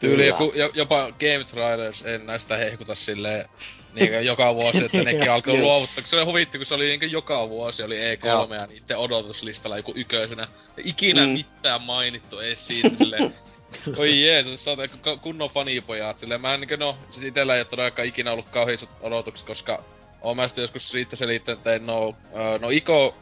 Tyyli 0.00 0.14
Kyllä. 0.22 0.26
joku, 0.26 0.52
jo, 0.54 0.70
jopa 0.74 1.08
Game 1.20 1.44
Trailers 1.50 2.02
en 2.02 2.26
näistä 2.26 2.56
hehkuta 2.56 2.94
silleen 2.94 3.48
niinkö 3.92 4.20
joka 4.20 4.54
vuosi, 4.54 4.84
että 4.84 5.02
nekin 5.02 5.30
alkoi 5.30 5.58
luovuttaa. 5.60 5.96
kun 6.02 6.06
Se 6.08 6.16
oli 6.16 6.24
huvitti, 6.24 6.58
kun 6.58 6.66
se 6.66 6.74
oli 6.74 6.86
niinkö 6.88 7.06
joka 7.06 7.48
vuosi, 7.48 7.82
oli 7.82 7.96
E3 7.96 8.26
Joo. 8.26 8.54
ja 8.54 8.66
niitten 8.66 8.98
odotuslistalla 8.98 9.76
joku 9.76 9.92
yköisenä. 9.96 10.42
Ja 10.76 10.82
ikinä 10.86 11.26
Mm. 11.26 11.28
mitään 11.32 11.82
mainittu 11.82 12.38
edes 12.38 12.66
siitä 12.66 12.88
silleen. 12.98 13.34
Oi 13.98 14.22
jeesus, 14.26 14.64
sä 14.64 14.70
oot 14.70 14.78
kunnon 15.22 15.50
fanipojat 15.50 16.18
silleen. 16.18 16.40
Mä 16.40 16.54
en 16.54 16.60
niinkö 16.60 16.76
no, 16.76 16.96
siis 17.10 17.24
itellä 17.24 17.54
ei 17.54 17.60
oo 17.60 17.64
todellakaan 17.64 18.08
ikinä 18.08 18.32
ollut 18.32 18.48
kauheisat 18.48 18.90
odotukset, 19.00 19.46
koska 19.46 19.82
oon 20.20 20.36
mä 20.36 20.48
sitten 20.48 20.62
joskus 20.62 20.90
siitä 20.90 21.16
selittänyt, 21.16 21.58
että 21.58 21.74
en 21.74 21.90
oo, 21.90 22.16
äh, 22.26 22.60
no 22.60 22.70
Iko 22.70 23.14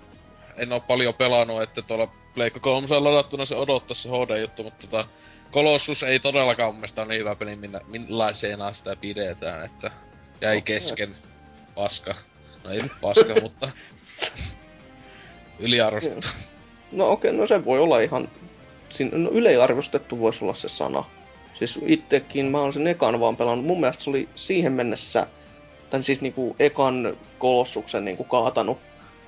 en 0.56 0.72
oo 0.72 0.80
paljon 0.80 1.14
pelannut, 1.14 1.62
että 1.62 1.82
tuolla 1.82 2.08
Pleikka 2.34 2.60
3 2.60 2.86
ladattuna 2.98 3.44
se 3.44 3.56
odottaa 3.56 3.94
se 3.94 4.08
HD-juttu, 4.08 4.62
mutta 4.62 4.86
tota, 4.86 5.08
Colossus 5.52 6.02
ei 6.02 6.20
todellakaan 6.20 6.68
mun 6.68 6.76
mielestä 6.76 7.02
ole 7.02 7.08
niin 7.08 7.20
hyvä 7.20 7.34
peli, 7.34 7.56
minä, 7.56 7.80
millaisena 7.86 8.72
sitä 8.72 8.96
pidetään, 8.96 9.64
että 9.64 9.90
jäi 10.40 10.62
kesken. 10.62 11.16
Paska. 11.74 12.14
No 12.64 12.70
ei 12.70 12.78
nyt 12.78 12.92
paska, 13.00 13.40
mutta 13.42 13.70
yliarvostettu. 15.58 16.28
No 16.92 17.10
okei, 17.10 17.32
no 17.32 17.46
se 17.46 17.64
voi 17.64 17.78
olla 17.78 18.00
ihan... 18.00 18.28
No 19.12 19.30
yleiarvostettu 19.30 20.20
voisi 20.20 20.44
olla 20.44 20.54
se 20.54 20.68
sana. 20.68 21.04
Siis 21.54 21.80
itsekin 21.86 22.46
mä 22.46 22.60
oon 22.60 22.72
sen 22.72 22.86
ekan 22.86 23.20
vaan 23.20 23.36
pelannut. 23.36 23.66
Mun 23.66 23.80
mielestä 23.80 24.04
se 24.04 24.10
oli 24.10 24.28
siihen 24.34 24.72
mennessä, 24.72 25.26
tai 25.94 26.02
siis 26.02 26.20
niinku 26.20 26.56
ekan 26.58 27.16
kolossuksen 27.38 28.04
niinku 28.04 28.24
kaatanut 28.24 28.78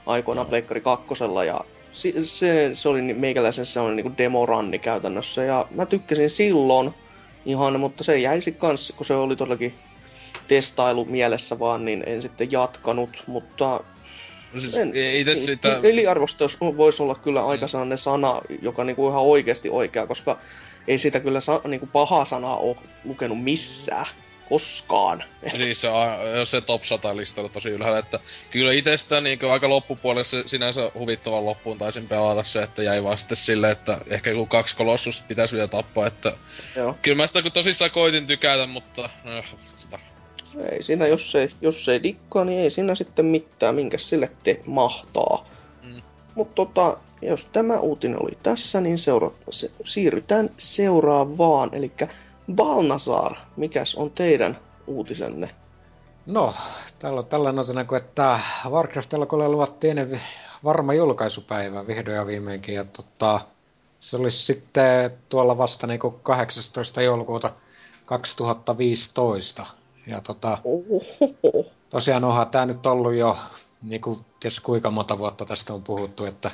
aikoinaan 0.06 0.46
Pleikkari 0.46 0.80
kakkosella 0.80 1.44
ja 1.44 1.60
si- 1.92 2.14
se, 2.24 2.70
se 2.74 2.88
oli 2.88 3.02
meikäläisen 3.02 3.66
sellainen 3.66 3.96
niinku 3.96 4.18
demoranni 4.18 4.78
käytännössä 4.78 5.44
ja 5.44 5.66
mä 5.70 5.86
tykkäsin 5.86 6.30
silloin 6.30 6.90
ihan, 7.44 7.80
mutta 7.80 8.04
se 8.04 8.18
jäi 8.18 8.42
sit 8.42 8.56
kans, 8.56 8.92
kun 8.96 9.06
se 9.06 9.14
oli 9.14 9.36
todellakin 9.36 9.74
testailu 10.48 11.04
mielessä 11.04 11.58
vaan, 11.58 11.84
niin 11.84 12.04
en 12.06 12.22
sitten 12.22 12.52
jatkanut, 12.52 13.22
mutta 13.26 13.80
No 14.52 14.60
siis, 14.60 14.74
en, 14.74 14.92
ei 14.94 15.20
itse 15.20 15.34
sitä... 15.34 15.80
Yliarvostus 15.82 16.60
voisi 16.60 17.02
olla 17.02 17.14
kyllä 17.14 17.46
aika 17.46 17.68
sellainen 17.68 17.98
sana, 17.98 18.40
joka 18.62 18.84
niinku 18.84 19.08
ihan 19.08 19.22
oikeasti 19.22 19.68
oikea, 19.70 20.06
koska 20.06 20.38
ei 20.88 20.98
sitä 20.98 21.20
kyllä 21.20 21.40
sa- 21.40 21.60
niinku 21.68 21.88
pahaa 21.92 22.24
sanaa 22.24 22.56
ole 22.56 22.76
lukenut 23.04 23.42
missään. 23.44 24.06
Koskaan. 24.48 25.24
Siis 25.56 25.80
se 25.80 25.88
on 25.88 26.46
se 26.46 26.60
top 26.60 26.84
100 26.84 27.16
listalla 27.16 27.48
tosi 27.48 27.68
ylhäällä, 27.68 27.98
että 27.98 28.20
kyllä 28.50 28.72
itsestä 28.72 29.20
niin 29.20 29.38
aika 29.52 29.68
loppupuolella 29.68 30.24
se 30.24 30.42
sinänsä 30.46 30.90
huvittavan 30.94 31.46
loppuun 31.46 31.78
taisin 31.78 32.08
pelata 32.08 32.42
se, 32.42 32.62
että 32.62 32.82
jäi 32.82 33.02
vaan 33.02 33.18
sitten 33.18 33.36
silleen, 33.36 33.72
että 33.72 34.00
ehkä 34.06 34.30
joku 34.30 34.46
kaksi 34.46 34.76
kolossusta 34.76 35.24
pitäisi 35.28 35.54
vielä 35.54 35.68
tappaa, 35.68 36.06
että 36.06 36.32
Joo. 36.76 36.96
kyllä 37.02 37.16
mä 37.16 37.26
sitä 37.26 37.42
kun 37.42 37.52
tosissaan 37.52 37.90
koitin 37.90 38.26
tykätä, 38.26 38.66
mutta 38.66 39.10
no, 39.24 39.42
tota, 39.80 39.98
Ei 40.72 40.82
siinä, 40.82 41.06
jos 41.06 41.34
ei, 41.34 41.48
jos 41.60 41.88
ei 41.88 42.02
dikkaa, 42.02 42.44
niin 42.44 42.58
ei 42.58 42.70
siinä 42.70 42.94
sitten 42.94 43.24
mitään, 43.24 43.74
minkä 43.74 43.98
sille 43.98 44.30
te 44.44 44.60
mahtaa. 44.66 45.48
Mm. 45.82 46.02
Mutta 46.34 46.54
tota, 46.54 46.96
jos 47.22 47.44
tämä 47.44 47.78
uutinen 47.78 48.22
oli 48.22 48.38
tässä, 48.42 48.80
niin 48.80 48.98
seura- 48.98 49.30
se, 49.50 49.70
siirrytään 49.84 50.50
seuraavaan. 50.58 51.70
Eli 51.72 51.92
Balnazar, 52.54 53.36
mikäs 53.56 53.94
on 53.94 54.10
teidän 54.10 54.58
uutisenne? 54.86 55.50
No, 56.26 56.54
täällä 56.98 57.18
on 57.18 57.26
tällainen 57.26 57.58
uutinen 57.58 57.86
kuin, 57.86 58.02
että 58.02 58.40
Warcraftilla 58.70 59.26
kun 59.26 59.50
luvattiin 59.50 60.20
varma 60.64 60.94
julkaisupäivä 60.94 61.86
vihdoin 61.86 62.16
ja 62.16 62.26
viimeinkin. 62.26 62.74
Ja 62.74 62.84
tota, 62.84 63.40
se 64.00 64.16
olisi 64.16 64.38
sitten 64.44 65.10
tuolla 65.28 65.58
vasta 65.58 65.86
niin 65.86 66.00
18. 66.22 67.02
joulukuuta 67.02 67.52
2015. 68.04 69.66
Ja 70.06 70.20
tota, 70.20 70.58
Ohoho. 70.64 71.70
tosiaan 71.90 72.24
onhan 72.24 72.50
tämä 72.50 72.66
nyt 72.66 72.86
ollut 72.86 73.14
jo, 73.14 73.36
niin 73.82 74.00
kuin 74.00 74.20
ties 74.40 74.60
kuinka 74.60 74.90
monta 74.90 75.18
vuotta 75.18 75.44
tästä 75.44 75.74
on 75.74 75.82
puhuttu, 75.82 76.24
että 76.24 76.50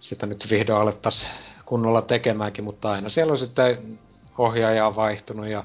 sitä 0.00 0.26
nyt 0.26 0.46
vihdoin 0.50 0.82
alettaisiin 0.82 1.32
kunnolla 1.64 2.02
tekemäänkin, 2.02 2.64
mutta 2.64 2.90
aina 2.90 3.08
siellä 3.08 3.30
on 3.30 3.38
sitten 3.38 3.98
ohjaaja 4.38 4.86
on 4.86 4.96
vaihtunut 4.96 5.46
ja 5.46 5.64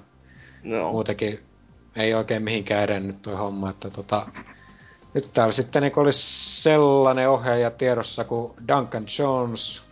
No, 0.64 0.92
muutenkin 0.92 1.40
ei 1.96 2.14
oikein 2.14 2.44
mihinkään 2.44 2.84
edennyt 2.84 3.22
tuo 3.22 3.38
homma, 3.38 3.70
että 3.70 3.90
tota, 3.90 4.28
nyt 5.14 5.30
täällä 5.34 5.52
sitten 5.52 5.82
niin 5.82 6.00
olisi 6.00 6.62
sellainen 6.62 7.30
ohjaaja 7.30 7.72
tiedossa 7.72 8.24
kuin 8.24 8.54
Duncan 8.68 9.06
Jones, 9.20 9.84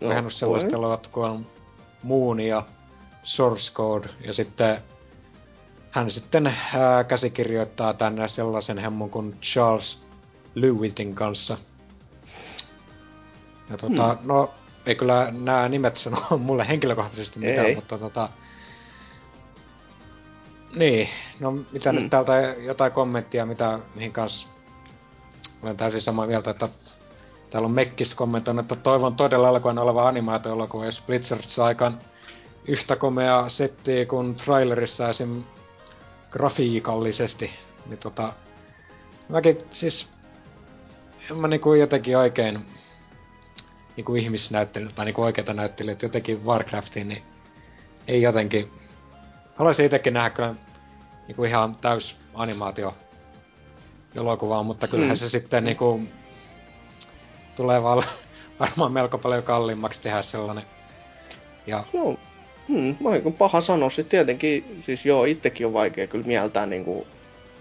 no 0.00 0.08
ohjannut 0.08 0.32
sellaista 0.32 0.76
elokuvat 0.76 1.06
kuin 1.06 1.30
on 1.30 1.46
Moon 2.02 2.40
ja 2.40 2.62
Source 3.22 3.72
Code, 3.72 4.08
ja 4.26 4.34
sitten 4.34 4.78
hän 5.90 6.10
sitten 6.10 6.46
ää, 6.74 7.04
käsikirjoittaa 7.04 7.94
tänne 7.94 8.28
sellaisen 8.28 8.78
hemmon 8.78 9.10
kuin 9.10 9.36
Charles 9.40 10.06
Lewittin 10.54 11.14
kanssa. 11.14 11.58
Ja 13.70 13.76
tota, 13.76 14.14
hmm. 14.14 14.28
no, 14.28 14.50
ei 14.86 14.94
kyllä 14.94 15.32
nämä 15.38 15.68
nimet 15.68 15.96
sano 15.96 16.18
mulle 16.38 16.68
henkilökohtaisesti 16.68 17.38
mitään, 17.38 17.66
Ei. 17.66 17.74
mutta 17.74 17.98
tota... 17.98 18.28
Niin, 20.76 21.08
no 21.40 21.50
mitä 21.72 21.90
Hmm. 21.90 22.00
nyt 22.00 22.10
täältä 22.10 22.40
jotain 22.58 22.92
kommenttia, 22.92 23.46
mitä, 23.46 23.78
mihin 23.94 24.12
kanssa 24.12 24.46
olen 25.62 25.76
täysin 25.76 26.00
samaa 26.00 26.26
mieltä, 26.26 26.50
että 26.50 26.68
täällä 27.50 27.66
on 27.66 27.72
Mekkis 27.72 28.14
kommentoinut, 28.14 28.64
että 28.64 28.76
toivon 28.76 29.16
todella 29.16 29.48
alkuun 29.48 29.78
oleva 29.78 30.08
animaatio-elokuva, 30.08 30.84
jos 30.84 31.02
Blizzard 31.06 31.42
saa 31.46 31.66
aikaan 31.66 31.98
yhtä 32.68 32.96
komea 32.96 33.48
settiä 33.48 34.06
kuin 34.06 34.34
trailerissa 34.34 35.08
esim. 35.08 35.44
grafiikallisesti. 36.30 37.50
Niin 37.86 37.98
tota, 37.98 38.32
mäkin 39.28 39.58
siis, 39.72 40.08
en 41.30 41.36
mä 41.36 41.48
niinku 41.48 41.74
jotenkin 41.74 42.16
oikein 42.16 42.66
niinku 43.96 44.14
ihmisnäyttelijä 44.14 44.90
tai 44.94 45.04
niinku 45.04 45.22
oikeita 45.22 45.54
näyttelijöitä 45.54 46.06
jotenkin 46.06 46.44
Warcraftiin, 46.44 47.08
niin 47.08 47.22
ei 48.08 48.22
jotenkin... 48.22 48.70
Haluaisin 49.54 49.84
itsekin 49.86 50.14
nähdä 50.14 50.30
kyllä 50.30 50.54
niinku 51.26 51.44
ihan 51.44 51.76
täys 51.76 52.16
animaatio 52.34 52.94
elokuvaa, 54.16 54.62
mutta 54.62 54.88
kyllähän 54.88 55.16
Mm. 55.16 55.18
se 55.18 55.28
sitten 55.28 55.64
niinku 55.64 56.02
tulee 57.56 57.82
val- 57.82 58.02
varmaan 58.60 58.92
melko 58.92 59.18
paljon 59.18 59.42
kalliimmaksi 59.42 60.00
tehdä 60.00 60.22
sellainen. 60.22 60.64
Ja 61.66 61.84
Joo. 61.92 62.16
Hmm, 62.68 62.96
aika 63.06 63.30
paha 63.30 63.60
sanoa. 63.60 63.90
Siis 63.90 64.06
tietenkin, 64.06 64.76
siis 64.80 65.06
joo, 65.06 65.24
itsekin 65.24 65.66
on 65.66 65.72
vaikea 65.72 66.06
kyllä 66.06 66.26
mieltää 66.26 66.66
niin 66.66 66.84
kuin 66.84 67.06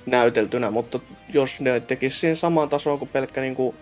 näyteltynä, 0.06 0.72
mutta 0.72 1.00
jos 1.34 1.60
ne 1.62 1.80
tekisi 1.80 2.20
siihen 2.20 2.36
samaan 2.36 2.70
tasoon 2.70 3.00
kuin 3.00 3.10
pelkkä 3.10 3.42
niin 3.42 3.56
kuin, 3.56 3.76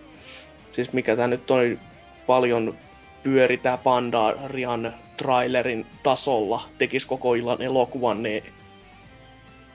siis 0.72 0.92
mikä 0.92 1.16
tämä 1.16 1.28
nyt 1.28 1.50
on 1.50 1.78
paljon 2.30 2.74
pyöri 3.22 3.56
tää 3.56 3.76
Pandarian 3.78 4.94
trailerin 5.16 5.86
tasolla, 6.02 6.68
tekisi 6.78 7.06
koko 7.06 7.34
illan 7.34 7.62
elokuvan, 7.62 8.22
niin 8.22 8.44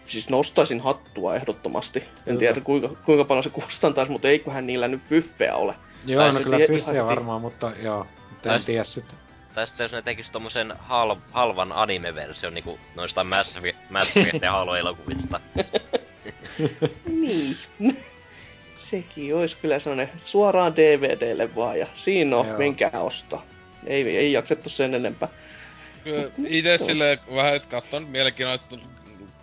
siis 0.06 0.30
nostaisin 0.30 0.82
hattua 0.82 1.36
ehdottomasti. 1.36 1.99
En 1.99 2.07
Kyllä. 2.26 2.40
tiedä 2.40 2.61
kuinka, 2.61 2.90
kuinka 3.06 3.26
paljon 3.26 3.44
se 3.44 3.49
kustantaisi, 3.49 4.11
mutta 4.11 4.27
eiköhän 4.27 4.68
niillä 4.68 4.88
nyt 4.88 5.02
fyffeä 5.02 5.56
ole. 5.56 5.76
joo, 6.06 6.23
Tai 6.23 6.34
no 6.34 6.40
kyllä 6.40 6.57
Fiffiä 6.57 6.94
heti- 6.94 7.06
varmaan, 7.06 7.41
mutta 7.41 7.72
joo, 7.82 8.07
mutta 8.30 8.53
en 8.53 8.60
sit- 8.60 8.65
tiedä 8.65 8.84
sitten. 8.84 9.18
Tai 9.56 9.68
sitten 9.68 9.84
jos 9.84 9.91
ne 9.91 10.02
tekis 10.02 10.30
tommosen 10.30 10.73
hal, 10.80 11.15
halvan 11.32 11.72
anime-version 11.72 12.53
niinku 12.53 12.80
noista 12.95 13.23
Mass 13.23 13.57
Effect 14.18 14.41
ja 14.41 14.52
Halo-elokuvista. 14.52 15.40
Niin. 17.22 17.57
Sekin 18.76 19.36
olisi 19.36 19.58
kyllä 19.58 19.80
sellainen 19.80 20.10
suoraan 20.26 20.76
DVDlle 20.76 21.56
vaan 21.56 21.80
ja 21.80 21.88
siinä 21.94 22.38
on, 22.38 22.48
Joo. 22.48 22.58
menkää 22.58 22.92
ostaa. 23.02 23.46
Ei, 23.88 24.18
ei 24.18 24.32
jaksettu 24.34 24.70
sen 24.70 24.94
enempää. 24.94 25.28
Kyllä 26.04 26.32
ite 26.48 26.78
silleen 26.78 27.20
vähän, 27.36 27.62
katson 27.70 28.04
mielenkiinnolla, 28.04 28.56
että 28.56 28.76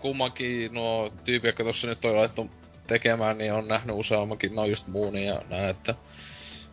kummankin 0.01 0.75
nuo 0.75 1.13
tyypit, 1.25 1.45
jotka 1.49 1.65
tossa 1.65 1.87
nyt 1.87 2.05
on 2.05 2.17
laittu 2.17 2.51
tekemään, 2.87 3.39
niin 3.39 3.53
on 3.53 3.69
nähnyt 3.69 3.97
useammankin, 3.97 4.55
no 4.55 4.65
just 4.65 4.87
Moonin 4.87 5.25
ja 5.27 5.43
näin, 5.49 5.69
että... 5.69 5.95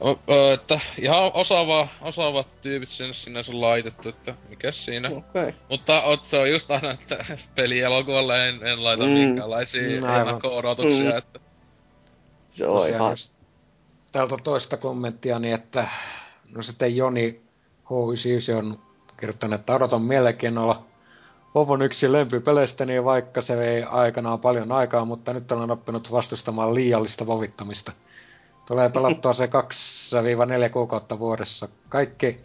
O, 0.02 0.10
o, 0.10 0.52
että 0.54 0.80
ihan 1.02 1.32
osaava, 1.34 1.88
osaavat 2.02 2.62
tyypit 2.62 2.90
sinne 2.90 3.14
sinne 3.14 3.40
on 3.50 3.62
laitettu, 3.62 4.10
että 4.10 4.34
mikäs 4.50 4.86
siinä. 4.86 5.08
Okei. 5.08 5.20
Okay. 5.20 5.54
Mutta 5.70 6.02
ot, 6.02 6.26
se 6.26 6.38
on 6.38 6.50
just 6.52 6.72
aina, 6.72 6.92
että 6.92 7.26
pelielokuvalle 7.56 8.50
en, 8.50 8.68
en 8.68 8.84
laita 8.84 9.04
Mm. 9.04 9.10
minkäänlaisia 9.10 9.82
Mm, 9.82 10.10
ennakko-odotuksia, 10.10 11.12
Mm. 11.12 11.18
että 11.18 11.40
Se 12.60 12.68
on 12.68 12.78
Tosiaan 12.78 13.02
ihan... 13.02 13.12
just 13.12 13.34
Täältä 14.12 14.36
toista 14.44 14.78
kommenttia, 14.78 15.40
niin 15.40 15.54
että 15.54 15.88
no 16.56 16.62
sitten 16.62 16.96
Joni 16.96 17.42
H99 17.86 18.58
on 18.58 18.80
kirjoittanut, 19.18 19.60
että 19.60 19.76
odotan 19.76 20.02
mielenkiinnolla 20.02 20.84
Vovon 21.56 21.82
yksi 21.82 22.12
lempipeleistä, 22.12 22.86
niin 22.86 23.06
vaikka 23.06 23.42
se 23.42 23.58
vei 23.58 23.84
aikanaan 23.84 24.40
paljon 24.40 24.72
aikaa, 24.72 25.06
mutta 25.06 25.34
nyt 25.34 25.52
olen 25.52 25.72
oppinut 25.72 26.12
vastustamaan 26.12 26.76
liiallista 26.76 27.28
vovittamista. 27.28 27.92
Tulee 28.66 28.90
pelattua 28.90 29.34
se 29.34 29.46
2-4 29.46 30.70
kuukautta 30.70 31.20
vuodessa. 31.20 31.68
Kaikki 31.90 32.44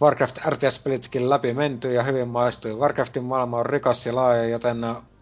Warcraft 0.00 0.38
RTS-pelitkin 0.48 1.30
läpi 1.30 1.54
menty 1.54 1.92
ja 1.92 2.02
hyvin 2.02 2.28
maistui. 2.28 2.74
Warcraftin 2.74 3.24
maailma 3.24 3.58
on 3.58 3.66
rikas 3.66 4.06
ja 4.06 4.14
laaja, 4.14 4.44
joten 4.44 4.78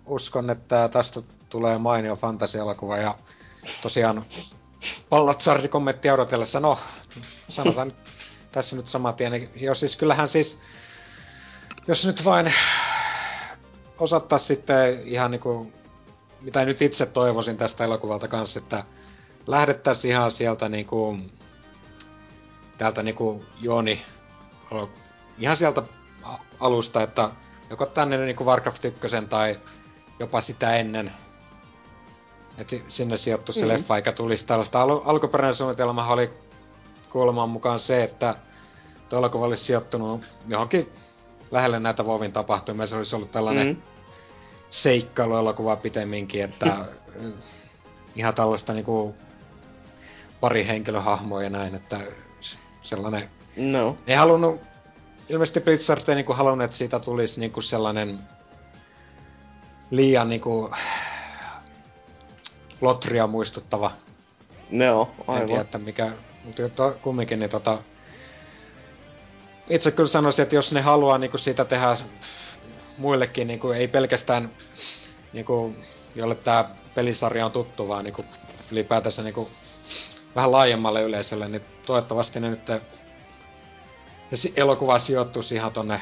uskon, 0.06 0.50
että 0.50 0.88
tästä 0.88 1.20
tulee 1.48 1.78
mainio 1.78 2.16
fantasia-elokuva. 2.16 2.96
Ja 2.96 3.14
tosiaan 3.82 4.24
Pallatsardi 5.08 5.68
kommenttia 5.68 6.14
odotellessa, 6.14 6.60
no 6.60 6.78
sanotaan 7.48 7.92
tässä 8.52 8.76
nyt 8.76 8.86
saman 8.86 9.14
tien. 9.14 9.50
Joo, 9.56 9.74
siis 9.74 9.96
kyllähän 9.96 10.28
siis, 10.28 10.58
jos 11.88 12.06
nyt 12.06 12.24
vain 12.24 12.54
osattais 13.98 14.46
sitten 14.46 15.00
ihan 15.04 15.30
niinku, 15.30 15.72
mitä 16.40 16.64
nyt 16.64 16.82
itse 16.82 17.06
toivoisin 17.06 17.56
tästä 17.56 17.84
elokuvalta 17.84 18.28
kanssa, 18.28 18.58
että 18.58 18.84
lähdettäisiin 19.46 20.12
ihan 20.12 20.30
sieltä 20.30 20.68
niinku, 20.68 21.18
täältä 22.78 23.02
niinku 23.02 23.44
Joni, 23.60 24.02
o- 24.72 24.90
ihan 25.38 25.56
sieltä 25.56 25.82
alusta, 26.60 27.02
että 27.02 27.30
joko 27.70 27.86
tänne 27.86 28.16
niinku 28.18 28.44
Warcraft 28.46 28.84
1 28.84 29.00
tai 29.28 29.60
jopa 30.18 30.40
sitä 30.40 30.76
ennen, 30.76 31.12
että 32.58 32.76
sinne 32.88 33.16
sijoittuisi 33.16 33.60
se 33.60 33.66
Mhm. 33.66 33.74
leffa, 33.74 33.96
eikä 33.96 34.12
tulisi 34.12 34.46
tällaista. 34.46 34.82
Al- 34.82 35.00
alkuperäinen 35.04 35.54
suunnitelma 35.54 36.06
oli 36.12 36.30
kuuleman 37.10 37.48
mukaan 37.50 37.80
se, 37.80 38.02
että 38.02 38.34
tuo 39.08 39.18
elokuva 39.18 39.44
olisi 39.44 39.64
sijoittunut 39.64 40.20
johonkin 40.48 40.92
lähelle 41.50 41.80
näitä 41.80 42.06
Vovin 42.06 42.32
tapahtumia. 42.32 42.86
Se 42.86 42.96
olisi 42.96 43.16
ollut 43.16 43.30
tällainen 43.32 43.66
Mm. 43.66 43.72
mm. 43.74 43.82
seikkailuelokuva 44.70 45.76
pitemminkin, 45.76 46.44
että 46.44 46.76
ihan 48.16 48.34
tällaista 48.34 48.72
niinku 48.72 49.14
pari 50.40 50.66
henkilöhahmoa 50.66 51.42
ja 51.42 51.50
näin, 51.50 51.74
että 51.74 52.00
sellainen... 52.82 53.30
No. 53.56 53.96
Ei 54.06 54.16
halunnut, 54.16 54.60
ilmeisesti 55.28 55.60
Blizzard 55.60 56.08
ei 56.08 56.14
niinku 56.14 56.32
halunnut, 56.32 56.64
että 56.64 56.76
siitä 56.76 56.98
tulisi 56.98 57.40
niinku 57.40 57.62
sellainen 57.62 58.18
liian 59.90 60.28
niinku 60.28 60.70
lotria 62.84 63.26
muistuttava 63.26 63.92
Joo, 64.70 65.10
en 65.18 65.24
tiedä, 65.24 65.40
aivan. 65.40 65.60
että 65.60 65.78
mikä, 65.78 66.12
mutta 66.44 66.68
to, 66.68 66.96
kumminkin 67.02 67.38
niin 67.38 67.50
tota... 67.50 67.78
Itse 69.70 69.90
kyllä 69.90 70.08
sanoisin, 70.08 70.42
että 70.42 70.54
jos 70.54 70.72
ne 70.72 70.80
haluaa 70.80 71.18
niinku 71.18 71.38
siitä 71.38 71.64
tehdä 71.64 71.96
muillekin, 72.98 73.46
niinku, 73.46 73.70
ei 73.70 73.88
pelkästään 73.88 74.50
niinku, 75.32 75.74
jolle 76.14 76.34
tämä 76.34 76.64
pelisarja 76.94 77.46
on 77.46 77.52
tuttu, 77.52 77.88
vaan 77.88 78.04
niinku, 78.04 78.24
ylipäätänsä 78.72 79.22
niinku, 79.22 79.50
vähän 80.36 80.52
laajemmalle 80.52 81.02
yleisölle, 81.02 81.48
niin 81.48 81.62
toivottavasti 81.86 82.40
ne 82.40 82.50
nyt 82.50 82.66
se 84.34 84.52
elokuva 84.56 84.98
sijoittuisi 84.98 85.54
ihan 85.54 85.72
tonne, 85.72 86.00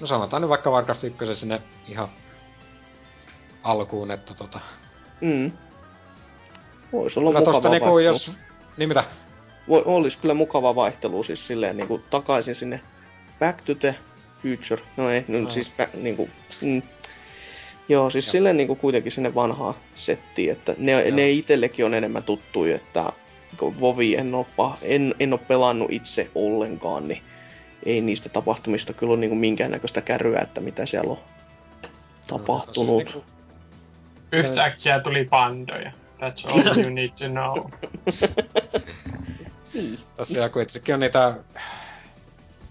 no 0.00 0.06
sanotaan 0.06 0.42
nyt 0.42 0.48
vaikka 0.48 0.70
Warcraft 0.70 1.04
1 1.04 1.36
sinne 1.36 1.62
ihan 1.88 2.08
alkuun, 3.62 4.10
että 4.10 4.34
tota... 4.34 4.60
Mm. 5.20 5.52
Voisi 6.92 7.20
olla 7.20 7.30
Kyllä 7.30 7.40
mukava 7.40 7.52
tosta 7.54 7.70
niinku, 7.70 7.98
jos... 7.98 8.32
Niin 8.76 8.88
mitä? 8.88 9.04
Voi, 9.68 9.82
olisi 9.84 10.18
kyllä 10.18 10.34
mukava 10.34 10.74
vaihtelu 10.74 11.22
siis 11.22 11.46
silleen 11.46 11.76
niinku 11.76 11.98
takaisin 12.10 12.54
sinne 12.54 12.80
Back 13.38 13.62
to 13.62 13.74
the 13.74 13.94
Future. 14.42 14.82
No 14.96 15.10
ei, 15.10 15.24
no, 15.28 15.40
No. 15.40 15.50
siis 15.50 15.72
back, 15.76 15.94
niinku, 15.94 16.28
mm. 16.60 16.82
Joo, 17.88 18.10
siis 18.10 18.26
Joo. 18.26 18.32
silleen 18.32 18.56
niinku 18.56 18.74
kuitenkin 18.74 19.12
sinne 19.12 19.34
vanhaa 19.34 19.74
settiin, 19.94 20.52
että 20.52 20.74
ne, 20.78 20.92
Joo. 20.92 21.16
ne 21.16 21.30
itsellekin 21.30 21.84
on 21.84 21.94
enemmän 21.94 22.22
tuttuja, 22.22 22.76
että 22.76 23.12
kun 23.58 23.80
Vovi 23.80 24.14
en 24.14 24.34
ole, 24.34 24.46
en, 24.82 25.14
en 25.20 25.32
ole 25.32 25.40
pelannut 25.48 25.92
itse 25.92 26.30
ollenkaan, 26.34 27.08
niin 27.08 27.22
ei 27.86 28.00
niistä 28.00 28.28
tapahtumista 28.28 28.92
kyllä 28.92 29.12
ole 29.12 29.20
niinku 29.20 29.36
minkäännäköistä 29.36 30.00
kärryä, 30.00 30.40
että 30.40 30.60
mitä 30.60 30.86
siellä 30.86 31.10
on 31.10 31.18
tapahtunut. 32.26 33.04
Niinku, 33.04 33.24
Yhtäkkiä 34.32 35.00
tuli 35.00 35.24
pandoja. 35.24 35.92
That's 36.18 36.50
all 36.50 36.78
you 36.78 36.90
need 36.90 37.10
to 37.10 37.28
know. 37.28 37.64
Tosiaan, 40.16 40.50
kun 40.50 40.62
itsekin 40.62 40.94
on 40.94 41.00
niitä, 41.00 41.34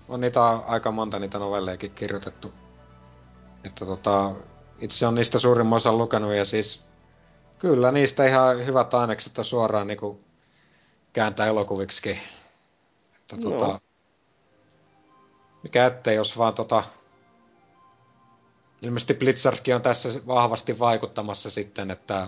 on 0.10 0.22
niitä 0.22 0.46
aika 0.46 0.92
monta 0.92 1.20
niitä 1.20 1.40
novelleikin 1.40 1.92
kirjoitettu. 1.92 2.54
Että 3.64 3.86
tota, 3.86 4.32
itse 4.80 5.08
on 5.08 5.16
niistä 5.16 5.40
suurimman 5.40 5.78
osan 5.78 5.98
lukenut 5.98 6.34
ja 6.34 6.46
siis 6.46 6.84
kyllä 7.60 7.92
niistä 7.92 8.26
ihan 8.26 8.66
hyvät 8.66 8.94
ainekset 8.94 9.38
on 9.38 9.46
suoraan 9.46 9.88
niinku 9.88 10.20
kääntää 11.14 11.48
elokuviksikin. 11.48 12.20
Että 13.16 13.36
Joo. 13.36 13.52
tota, 13.52 13.80
mikä 15.64 15.86
ettei, 15.86 16.16
jos 16.16 16.38
vaan 16.38 16.54
tota, 16.54 16.84
ilmeisesti 18.82 19.14
Blizzardkin 19.14 19.76
on 19.76 19.82
tässä 19.82 20.10
vahvasti 20.28 20.80
vaikuttamassa 20.80 21.50
sitten, 21.50 21.92
että 21.92 22.28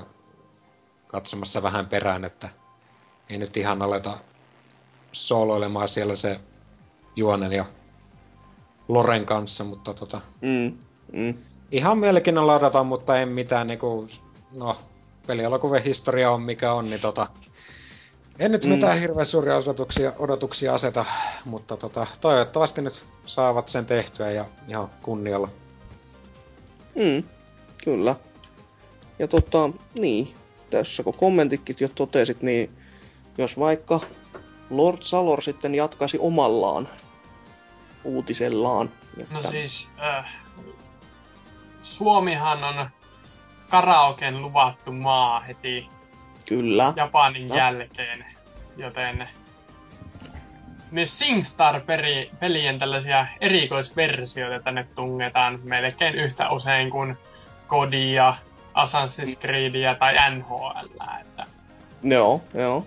katsomassa 1.08 1.64
vähän 1.64 1.88
perään, 1.88 2.26
että 2.26 2.50
ei 3.30 3.38
nyt 3.38 3.58
ihan 3.58 3.82
aleta 3.82 4.18
sooloilemaan 5.12 5.90
siellä 5.90 6.16
se 6.16 6.40
juonen 7.16 7.52
ja 7.52 7.66
Loren 8.88 9.26
kanssa, 9.26 9.64
mutta 9.64 9.94
tota, 9.94 10.22
Mm, 10.42 10.78
mm. 11.14 11.34
ihan 11.72 11.98
mielenkiinnolla 11.98 12.56
odotan, 12.56 12.86
mutta 12.86 13.20
en 13.20 13.30
mitään 13.30 13.68
niinku, 13.68 14.08
no, 14.58 14.78
pelielokuvien 15.28 15.84
historia 15.84 16.32
on 16.32 16.42
mikä 16.42 16.74
on, 16.74 16.86
niin 16.86 17.02
tota, 17.02 17.28
en 18.40 18.52
nyt 18.52 18.64
Mm. 18.66 18.70
mitään 18.72 19.00
hirveän 19.00 19.26
suuria 19.26 19.58
odotuksia, 19.58 20.14
odotuksia 20.20 20.74
aseta, 20.74 21.06
mutta 21.46 21.78
tota, 21.78 22.08
toivottavasti 22.22 22.82
nyt 22.82 23.06
saavat 23.26 23.68
sen 23.68 23.86
tehtyä 23.86 24.32
ja 24.32 24.46
ihan 24.68 24.90
kunnialla. 25.02 25.50
Mm, 26.96 27.24
kyllä. 27.84 28.16
Ja 29.20 29.28
tota, 29.28 29.70
niin, 30.00 30.36
tässä 30.70 31.04
kun 31.04 31.14
kommentitkin 31.14 31.76
jo 31.80 31.88
totesit, 31.90 32.42
niin 32.42 32.72
jos 33.38 33.60
vaikka 33.60 34.00
Lord 34.70 34.98
Salor 35.02 35.42
sitten 35.42 35.76
jatkaisi 35.76 36.18
omallaan 36.20 36.90
uutisellaan. 38.04 38.90
Että, 39.22 39.34
No 39.34 39.42
siis, 39.42 39.96
äh, 40.00 40.34
Suomihan 41.84 42.64
on 42.64 42.90
karaoken 43.70 44.42
luvattu 44.42 44.92
maa 44.92 45.40
heti 45.40 45.90
Kyllä. 46.48 46.94
Japanin 46.96 47.48
No. 47.48 47.56
jälkeen, 47.56 48.26
joten 48.78 49.30
myös 50.92 51.20
SingStar-pelien 51.20 52.80
tällaisia 52.80 53.28
erikoisversioita 53.42 54.64
tänne 54.64 54.88
tungetaan 54.96 55.60
melkein 55.64 56.16
yhtä 56.16 56.50
usein 56.50 56.90
kuin 56.90 57.18
Kodia, 57.68 58.36
Assassin's 58.74 59.40
Creedia 59.42 59.96
tai 59.96 60.32
NHL. 60.32 60.86
Että 61.22 61.46
Joo, 62.04 62.42
joo. 62.54 62.86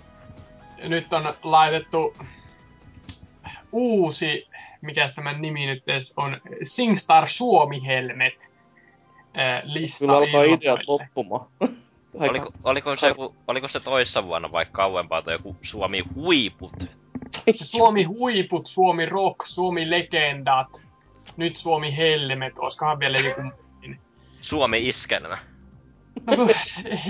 nyt 0.82 1.12
on 1.12 1.34
laitettu 1.42 2.16
uusi, 3.72 4.48
mikä 4.80 5.06
tämän 5.14 5.42
nimi 5.42 5.66
nyt 5.66 5.88
edes 5.88 6.14
on, 6.16 6.40
SingStar 6.62 7.28
Suomi 7.28 7.86
Helmet 7.86 8.50
äh, 9.38 9.62
lista 9.64 9.98
Kyllä 9.98 10.16
alkaa 10.16 10.44
ideat 10.44 10.80
loppumaan. 10.86 11.46
Oliko, 12.14 12.52
oliko, 12.64 12.96
se 12.96 13.08
joku, 13.08 13.36
oliko 13.48 13.68
se 13.68 13.80
toissa 13.80 14.24
vuonna 14.24 14.52
vai 14.52 14.66
kauempaa 14.72 15.22
tai 15.22 15.34
joku 15.34 15.56
Suomi 15.62 16.04
huiput? 16.14 17.03
Suomi 17.62 18.04
huiput, 18.04 18.66
Suomi 18.66 19.06
rock, 19.06 19.46
Suomi 19.46 19.90
legendat. 19.90 20.84
Nyt 21.36 21.56
Suomi 21.56 21.96
helmet, 21.96 22.58
olisikohan 22.58 22.98
vielä 23.00 23.18
joku... 23.18 23.40
Suomi 24.40 24.88
iskelmä. 24.88 25.38
No, 26.26 26.36
kun 26.36 26.50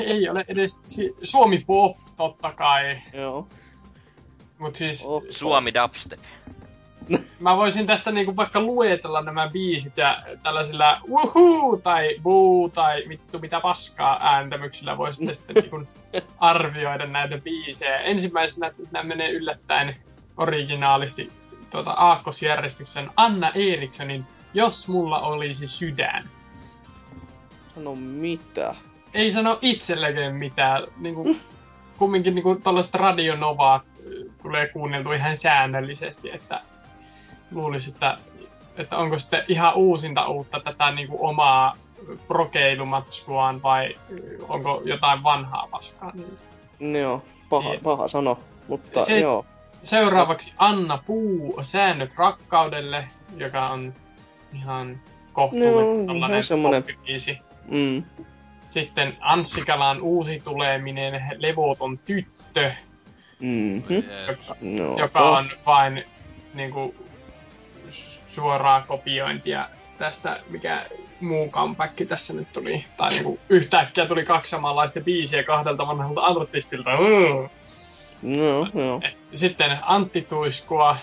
ei 0.01 0.29
ole 0.29 0.45
edes... 0.49 0.83
Suomi 1.23 1.59
pop, 1.67 1.97
totta 2.17 2.53
kai. 2.53 2.99
Joo. 3.13 3.49
Mut 4.59 4.77
siis 4.77 5.05
Oh. 5.05 5.23
Suomi 5.31 5.75
dubstep. 5.75 6.21
mä 7.41 7.57
voisin 7.57 7.87
tästä 7.87 8.13
niinku 8.13 8.37
vaikka 8.37 8.61
luetella 8.61 9.23
nämä 9.23 9.49
biisit 9.49 9.97
ja 9.97 10.23
tällaisilla 10.43 11.01
wuhuu 11.09 11.77
tai 11.77 12.17
buu 12.23 12.69
tai 12.69 13.05
vittu 13.09 13.39
mitä 13.39 13.61
paskaa 13.61 14.19
ääntämyksillä 14.23 14.99
voisitte 14.99 15.35
sitten 15.35 15.57
niinku 15.57 15.83
arvioida 16.39 17.07
näitä 17.07 17.39
biisejä. 17.39 17.99
Ensimmäisenä 17.99 18.73
nämä 18.91 19.05
menee 19.05 19.31
yllättäen 19.31 19.97
originaalisti 20.37 21.33
tuota, 21.71 21.91
aakkosjärjestyksen 21.91 23.11
Anna 23.17 23.51
Erikssonin 23.55 24.25
Jos 24.55 24.89
mulla 24.89 25.21
olisi 25.21 25.67
sydän. 25.67 26.29
Sano 27.75 27.95
mitä. 27.95 28.75
Ei 29.15 29.31
sano 29.31 29.59
itsellekään 29.63 30.35
mitään. 30.35 30.83
Niinku, 30.97 31.37
kumminkin 31.99 32.35
niinku 32.35 32.55
tällaiset 32.55 32.95
radionovaat 32.95 33.83
äh, 33.87 34.35
tulee 34.43 34.67
kuunneltu 34.69 35.13
ihan 35.13 35.37
säännöllisesti, 35.37 36.31
että 36.31 36.61
luulisi, 37.53 37.91
että, 37.91 38.19
että 38.77 38.97
onko 38.97 39.19
sitten 39.19 39.45
ihan 39.49 39.75
uusinta 39.75 40.27
uutta 40.29 40.61
tätä 40.61 40.91
niinku 40.91 41.27
omaa 41.27 41.77
prokeilumatskuaan 42.29 43.63
vai 43.63 43.95
äh, 43.97 44.51
onko 44.51 44.83
jotain 44.85 45.23
vanhaa 45.23 45.69
paskaa. 45.71 46.13
Niin. 46.15 46.97
Joo, 47.03 47.23
paha, 47.51 47.71
Niin. 47.71 47.81
paha 47.81 48.09
sano. 48.09 48.39
Mutta 48.69 49.05
Se- 49.05 49.21
joo. 49.21 49.47
Seuraavaksi 49.85 50.53
Anna 50.59 50.99
Puu, 51.07 51.59
Säännöt 51.63 52.15
rakkaudelle, 52.17 53.09
joka 53.37 53.69
on 53.69 53.95
ihan 54.55 55.01
kohtuullinen 55.33 56.07
No, 56.07 56.13
tällainen 56.13 56.43
poppibiisi. 56.83 57.39
Mm. 57.69 58.03
Sitten 58.69 59.17
Anssi 59.21 59.65
Kalan 59.65 60.01
uusi 60.03 60.43
tuleminen, 60.45 61.23
Levoton 61.39 61.99
tyttö, 61.99 62.73
Mm-hmm. 63.41 64.03
Jeesus. 64.09 64.47
No, 64.61 64.97
joka 64.99 65.21
on 65.39 65.51
vain 65.67 66.05
niinku, 66.55 66.95
s- 67.91 68.23
suoraa 68.27 68.81
kopiointia 68.81 69.69
tästä, 69.99 70.41
mikä 70.51 70.87
muu 71.21 71.49
comeback 71.51 71.95
tässä 72.09 72.35
nyt 72.35 72.53
tuli. 72.53 72.85
Tai 72.97 73.11
niinku, 73.11 73.39
yhtäkkiä 73.49 74.07
tuli 74.07 74.25
kaksi 74.25 74.51
samanlaista 74.51 75.01
biisiä 75.01 75.43
kahdelta 75.43 75.87
vanhalta 75.87 76.21
artistilta. 76.21 76.91
Mm. 76.91 77.49
No, 78.25 78.67
joo. 78.85 79.01
Sitten 79.35 79.79
Antti 79.83 80.23
Tuiskua, 80.23 80.97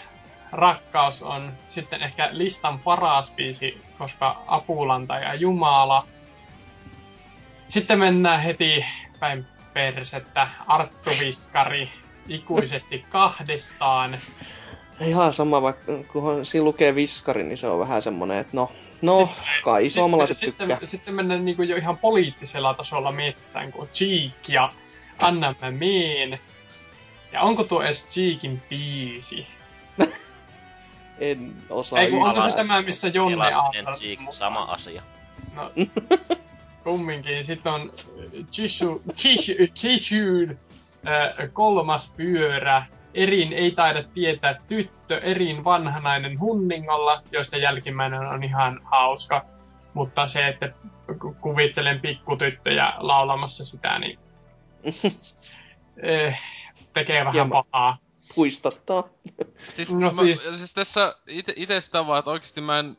Rakkaus 0.51 1.23
on 1.23 1.51
sitten 1.67 2.03
ehkä 2.03 2.29
listan 2.31 2.79
paras 2.79 3.33
biisi, 3.35 3.81
koska 3.97 4.43
Apulanta 4.47 5.15
ja 5.15 5.33
Jumala. 5.33 6.07
Sitten 7.67 7.99
mennään 7.99 8.41
heti 8.41 8.85
päin 9.19 9.45
persettä. 9.73 10.47
Arttu 10.67 11.09
Viskari, 11.19 11.89
ikuisesti 12.27 13.05
kahdestaan. 13.09 14.19
Ihan 15.01 15.33
sama, 15.33 15.61
vaikka 15.61 15.91
kun 16.11 16.45
siinä 16.45 16.63
lukee 16.63 16.95
viskari, 16.95 17.43
niin 17.43 17.57
se 17.57 17.67
on 17.67 17.79
vähän 17.79 18.01
semmonen, 18.01 18.37
että 18.37 18.57
no, 18.57 18.71
no, 19.01 19.29
kai 19.63 19.89
suomalaiset 19.89 20.37
sitten, 20.37 20.53
tykkää. 20.53 20.75
sitten, 20.75 20.87
sitten 20.89 21.13
mennään 21.13 21.45
niinku 21.45 21.63
jo 21.63 21.75
ihan 21.75 21.97
poliittisella 21.97 22.73
tasolla 22.73 23.11
metsään, 23.11 23.71
kun 23.71 23.87
Cheek 23.87 24.49
ja 24.49 24.71
Anna 25.21 25.55
mä 25.61 25.71
meen. 25.71 26.39
Ja 27.31 27.41
onko 27.41 27.63
tuo 27.63 27.83
edes 27.83 28.09
Cheekin 28.09 28.61
biisi? 28.69 29.47
En 31.19 31.53
osaa 31.69 31.99
Ei, 31.99 32.11
kun 32.11 32.27
onko 32.27 32.41
se 32.41 32.55
tämä, 32.55 32.81
missä 32.81 33.07
Jonne 33.07 33.47
Elastinen 33.47 33.95
Cheek, 33.95 34.19
sama 34.29 34.63
asia. 34.63 35.01
No, 35.55 35.71
kumminkin. 36.83 37.45
Sitten 37.45 37.73
on 37.73 37.93
Chishu, 38.51 39.01
Kishu, 39.73 40.57
äh, 41.07 41.49
kolmas 41.53 42.13
pyörä. 42.17 42.85
Erin 43.13 43.53
ei 43.53 43.71
taida 43.71 44.03
tietää 44.03 44.55
tyttö, 44.67 45.17
Erin 45.17 45.63
vanhanainen 45.63 46.39
hunningolla, 46.39 47.21
joista 47.31 47.57
jälkimmäinen 47.57 48.19
on 48.21 48.43
ihan 48.43 48.79
hauska. 48.83 49.45
Mutta 49.93 50.27
se, 50.27 50.47
että 50.47 50.73
ku- 51.19 51.35
kuvittelen 51.41 51.99
pikkutyttöjä 51.99 52.93
laulamassa 52.97 53.65
sitä, 53.65 53.99
niin 53.99 54.19
tekee 56.93 57.19
vähän 57.19 57.33
Hieman. 57.33 57.63
pahaa. 57.71 57.97
Puistattaa. 58.35 59.03
Siis, 59.75 59.93
No 59.93 59.99
no 59.99 60.13
siis- 60.13 60.43
siis... 60.43 60.57
siis 60.57 60.73
tässä 60.73 61.15
ite, 61.27 61.53
ite 61.55 61.81
sitä 61.81 62.07
vaan, 62.07 62.19
että 62.19 62.31
oikeesti 62.31 62.61
mä 62.61 62.79
en 62.79 62.97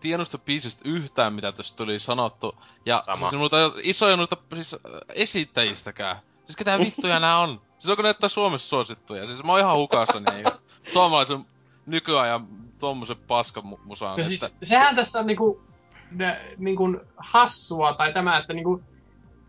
tiedosta 0.00 0.38
biisistä 0.38 0.82
yhtään, 0.84 1.32
mitä 1.32 1.52
tässä 1.52 1.76
tuli 1.76 1.98
sanottu. 1.98 2.54
Ja 2.86 3.00
Sama. 3.00 3.30
siis 3.30 3.40
noita 3.40 3.56
isoja 3.82 4.16
noita 4.16 4.36
siis 4.54 4.74
äh, 4.74 4.80
esittäjistäkään. 5.14 6.16
Siis 6.44 6.56
ketä 6.56 6.78
vittuja 6.78 7.20
nää 7.20 7.38
on? 7.38 7.60
Siis 7.78 7.90
onko 7.90 8.02
ne 8.02 8.08
jotain 8.08 8.30
Suomessa 8.30 8.68
suosittuja? 8.68 9.26
Siis 9.26 9.44
mä 9.44 9.52
oon 9.52 9.60
ihan 9.60 9.76
hukassa 9.76 10.20
niin 10.20 10.46
suomalaisen 10.92 11.46
nykyajan 11.86 12.48
tommosen 12.78 13.16
paskamusaan. 13.16 14.18
No 14.18 14.24
siis, 14.24 14.46
sehän 14.62 14.96
tässä 14.96 15.18
on 15.20 15.26
niinku, 15.26 15.62
ne, 16.10 16.40
niinku 16.56 17.00
hassua, 17.16 17.92
tai 17.92 18.12
tämä, 18.12 18.38
että 18.38 18.52
niinku 18.52 18.82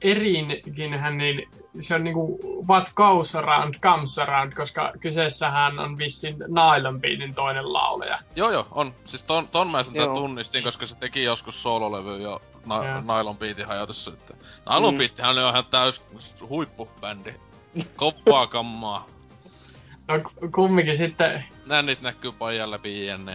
Erinkinhän, 0.02 1.18
niin 1.18 1.50
se 1.80 1.96
on 1.96 2.04
niinku 2.04 2.40
what 2.70 2.92
goes 2.96 3.36
around 3.36 3.74
comes 3.80 4.20
around, 4.20 4.54
koska 4.54 4.92
kyseessähän 5.00 5.80
on 5.80 5.98
vissin 5.98 6.36
Nylon 6.40 7.02
Beatin 7.02 7.34
toinen 7.34 7.74
laulaja. 7.74 8.20
Joo 8.36 8.52
joo, 8.52 8.68
on. 8.72 8.94
Siis 9.06 9.24
ton, 9.24 9.48
ton 9.48 9.70
mä 9.70 9.84
sen 9.84 9.96
Joo. 9.96 10.16
tunnistin, 10.16 10.64
koska 10.64 10.86
se 10.86 10.98
teki 10.98 11.24
joskus 11.24 11.64
soololevy 11.64 12.22
jo 12.22 12.40
na- 12.66 12.86
Joo. 12.86 13.02
Nylon 13.18 13.38
Beatin 13.38 13.66
hajotussa. 13.68 14.12
Että... 14.14 14.34
Nylon 14.70 14.94
Mm. 14.94 14.98
Beattihän 14.98 15.38
on 15.38 15.50
ihan 15.50 15.66
täys 15.66 16.04
huippubändi. 16.50 17.34
Koppaa 17.96 18.48
kammaa. 18.58 19.08
No 20.08 20.20
k- 20.20 20.52
kumminkin 20.56 20.98
sitten 20.98 21.44
Nännit 21.66 22.02
näkyy 22.02 22.32
pajan 22.32 22.72
läpi 22.72 23.06
jne. 23.06 23.34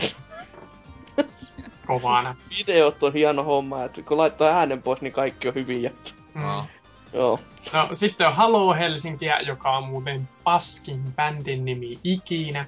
kovana. 1.86 2.36
Videot 2.58 3.02
on 3.02 3.12
hieno 3.12 3.42
homma, 3.42 3.84
että 3.84 4.02
kun 4.02 4.18
laittaa 4.18 4.48
äänen 4.48 4.82
pois, 4.82 5.00
niin 5.00 5.12
kaikki 5.12 5.48
on 5.48 5.54
hyviä. 5.54 5.90
Mm. 6.34 6.42
No. 6.42 6.66
Joo. 7.12 7.40
No 7.72 7.88
sitten 7.92 8.26
on 8.26 8.34
Halo 8.34 8.74
Helsinkiä, 8.74 9.40
joka 9.40 9.76
on 9.76 9.84
muuten 9.84 10.28
paskin 10.44 11.02
bändin 11.16 11.64
nimi 11.64 11.98
ikinä. 12.04 12.66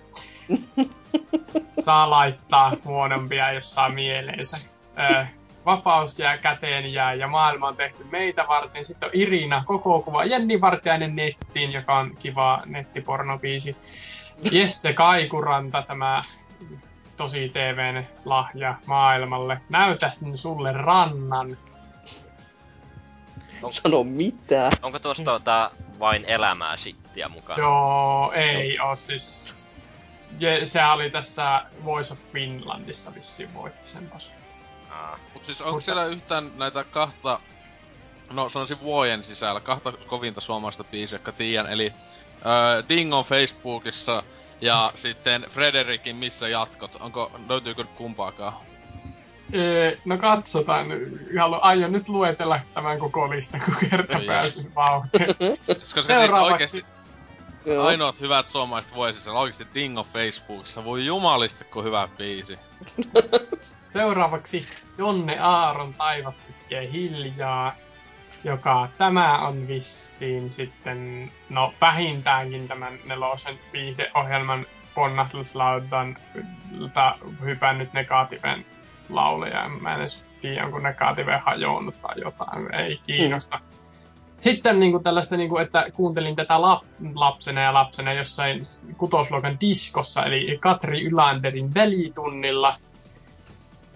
Saa 1.85 2.11
laittaa 2.11 2.73
huonompia, 2.85 3.53
jos 3.53 3.75
saa 3.75 3.89
mieleensä. 3.89 4.57
Ö, 4.99 5.27
vapaus 5.67 6.19
jää 6.19 6.39
käteen 6.39 6.93
jää 6.93 7.15
ja 7.15 7.29
maailma 7.29 7.69
on 7.69 7.77
tehty 7.77 8.05
meitä 8.05 8.49
varten. 8.49 8.85
Sitten 8.85 9.07
on 9.07 9.11
Irina, 9.15 9.63
koko 9.67 10.03
kuva 10.03 10.25
Jenni 10.25 10.61
Vartiainen 10.61 11.17
nettiin, 11.17 11.73
joka 11.73 11.99
on 11.99 12.17
kiva 12.17 12.63
nettipornobiisi. 12.67 13.77
Jeste 14.53 14.93
Kaikuranta, 14.93 15.83
tämä 15.83 16.25
tosi 17.17 17.49
TVn 17.49 18.05
lahja 18.25 18.75
maailmalle. 18.87 19.61
Näytän 19.69 20.13
sulle 20.35 20.73
rannan. 20.73 21.57
Sano 23.71 24.05
mitä. 24.05 24.73
Onko 24.83 24.99
tuosta 24.99 25.25
tota 25.25 25.71
vain 25.99 26.25
elämää 26.25 26.77
sittiä 26.77 27.29
mukana? 27.29 27.59
Joo, 27.59 28.33
ei 28.33 28.79
oo 28.81 28.95
siis... 28.95 29.79
Je, 30.41 30.67
se 30.67 30.85
oli 30.85 31.11
tässä 31.11 31.65
Voice 31.85 32.13
of 32.13 32.19
Finlandissa 32.33 33.15
vissiin 33.15 33.55
voitti 33.55 33.89
sen 33.89 34.11
tos. 34.11 34.33
Aa, 34.91 35.19
Mut 35.35 35.45
siis 35.45 35.61
onko 35.61 35.73
Mutta- 35.73 35.85
siellä 35.85 36.07
yhtään 36.07 36.51
näitä 36.57 36.85
kahta, 36.85 37.41
no 38.31 38.49
sanoisin 38.49 38.81
vuoden 38.81 39.25
sisällä, 39.25 39.61
kahta 39.61 39.93
kovinta 39.93 40.41
suomalaista 40.41 40.85
biisiä, 40.85 41.17
jotka 41.17 41.33
tiedän, 41.33 41.73
eli 41.73 41.93
äh, 42.35 42.89
Dingon 42.89 43.25
Facebookissa 43.25 44.23
ja 44.61 44.91
sitten 44.95 45.47
Frederikin 45.51 46.17
Missä 46.17 46.49
jatkot, 46.49 46.97
onko, 47.01 47.33
löytyykö 47.49 47.85
kumpaakaan? 47.85 48.53
Ee, 49.53 49.99
no 50.05 50.19
katsotaan. 50.19 50.87
Haluan, 51.39 51.63
aion 51.63 51.93
nyt 51.93 52.09
luetella 52.09 52.61
tämän 52.75 52.99
koko 52.99 53.31
listan, 53.31 53.61
kun 53.65 53.89
kerta 53.91 54.19
No 54.19 54.25
pääsin 54.27 54.75
vauhtiin. 54.75 55.27
Siis, 55.67 55.95
koska 55.95 56.15
siis 56.67 56.87
Joo. 57.67 57.87
ainoat 57.87 58.21
hyvät 58.21 58.49
suomalaiset 58.49 58.95
vuoden 58.95 59.15
sisällä 59.15 59.39
oikeesti 59.39 59.75
Dingon 59.75 60.07
Facebookissa, 60.13 60.85
voi 60.85 61.07
jumalisti 61.07 61.65
kun 61.65 61.85
hyvä 61.85 62.09
biisi. 62.19 62.59
Seuraavaksi 63.91 64.69
Jonne 64.99 65.39
Aaron 65.39 65.95
taivas 65.95 66.41
tekee 66.41 66.93
hiljaa, 66.93 67.75
joka 68.45 68.89
tämä 68.99 69.39
on 69.39 69.69
vissiin 69.69 70.51
sitten, 70.51 71.31
no 71.49 71.75
vähintäänkin 71.81 72.69
tämän 72.69 72.93
nelosen 73.05 73.59
viihdeohjelman 73.73 74.67
ponnahduslautan 74.95 76.19
hypännyt 77.45 77.93
negatiiven 77.93 78.67
lauleja. 79.09 79.71
Mä 79.81 79.95
en 79.95 80.01
edes 80.01 80.25
tiedä, 80.41 80.65
onko 80.65 80.79
negatiive 80.79 81.37
hajonnut 81.47 81.95
tai 82.03 82.15
jotain, 82.21 82.75
ei 82.75 83.01
kiinnosta. 83.07 83.61
Sitten 84.39 84.81
niin 84.81 84.93
kuin 84.93 85.03
tällaista, 85.03 85.37
niin 85.37 85.49
kuin, 85.49 85.63
että 85.63 85.87
kuuntelin 85.95 86.37
tätä 86.37 86.61
lap, 86.63 86.83
lapsena 87.15 87.61
ja 87.61 87.75
lapsena 87.75 88.13
jossain 88.13 88.61
kutosluokan 88.97 89.61
diskossa, 89.61 90.25
eli 90.25 90.59
Katri 90.61 91.05
Ylanderin 91.05 91.75
välitunnilla. 91.75 92.77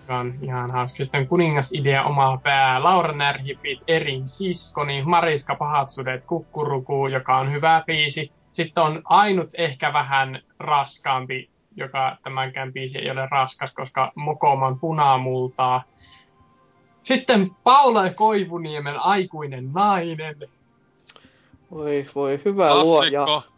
joka 0.01 0.19
on 0.19 0.35
ihan 0.43 0.71
hauska. 0.73 1.03
Sitten 1.05 1.27
kuningasidea 1.29 2.05
omaa 2.05 2.37
pää, 2.37 2.83
Laura 2.83 3.13
Närhifit, 3.13 3.79
Erin 3.89 4.29
siskoni, 4.29 5.03
Mariska 5.03 5.55
Pahat 5.55 5.91
sudet, 5.91 6.25
Kukkuruku, 6.25 7.07
joka 7.07 7.39
on 7.39 7.53
hyvä 7.53 7.83
biisi. 7.87 8.33
Sitten 8.53 8.85
on 8.85 9.03
ainut 9.05 9.51
ehkä 9.55 9.93
vähän 9.93 10.41
raskaampi, 10.59 11.51
joka 11.77 12.17
tämänkään 12.23 12.73
biisi 12.73 12.99
ei 12.99 13.11
ole 13.11 13.29
raskas, 13.31 13.75
koska 13.75 14.13
Mokoman 14.15 14.79
punamultaa. 14.79 15.83
Sitten 17.03 17.51
Paula 17.65 18.11
Koivuniemen 18.11 18.97
aikuinen 18.99 19.73
nainen. 19.73 20.37
Voi, 21.71 22.07
voi, 22.15 22.41
hyvä 22.45 22.75
luoja. 22.79 23.25
Klassikko. 23.25 23.51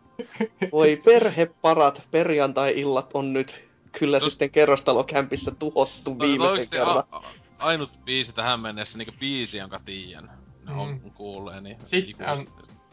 Voi 0.72 0.96
perheparat 1.04 2.08
perjantai-illat 2.10 3.10
on 3.14 3.32
nyt 3.32 3.64
kyllä 3.98 4.18
Tos- 4.18 4.24
sitten 4.24 4.50
kerrostalokämpissä 4.50 5.50
tuhottu 5.58 6.18
viimeisen 6.18 6.68
kerran. 6.70 7.04
a- 7.10 7.20
ainut 7.58 7.90
biisi 8.04 8.32
tähän 8.32 8.60
mennessä, 8.60 8.98
niinku 8.98 9.14
biisi, 9.20 9.58
jonka 9.58 9.80
tiedän. 9.84 10.30
Ne 10.66 10.72
on 10.74 10.88
Mm. 10.88 11.10
kuulee, 11.10 11.60
niin 11.60 11.76
Sitten 11.82 12.28
on-. 12.28 12.46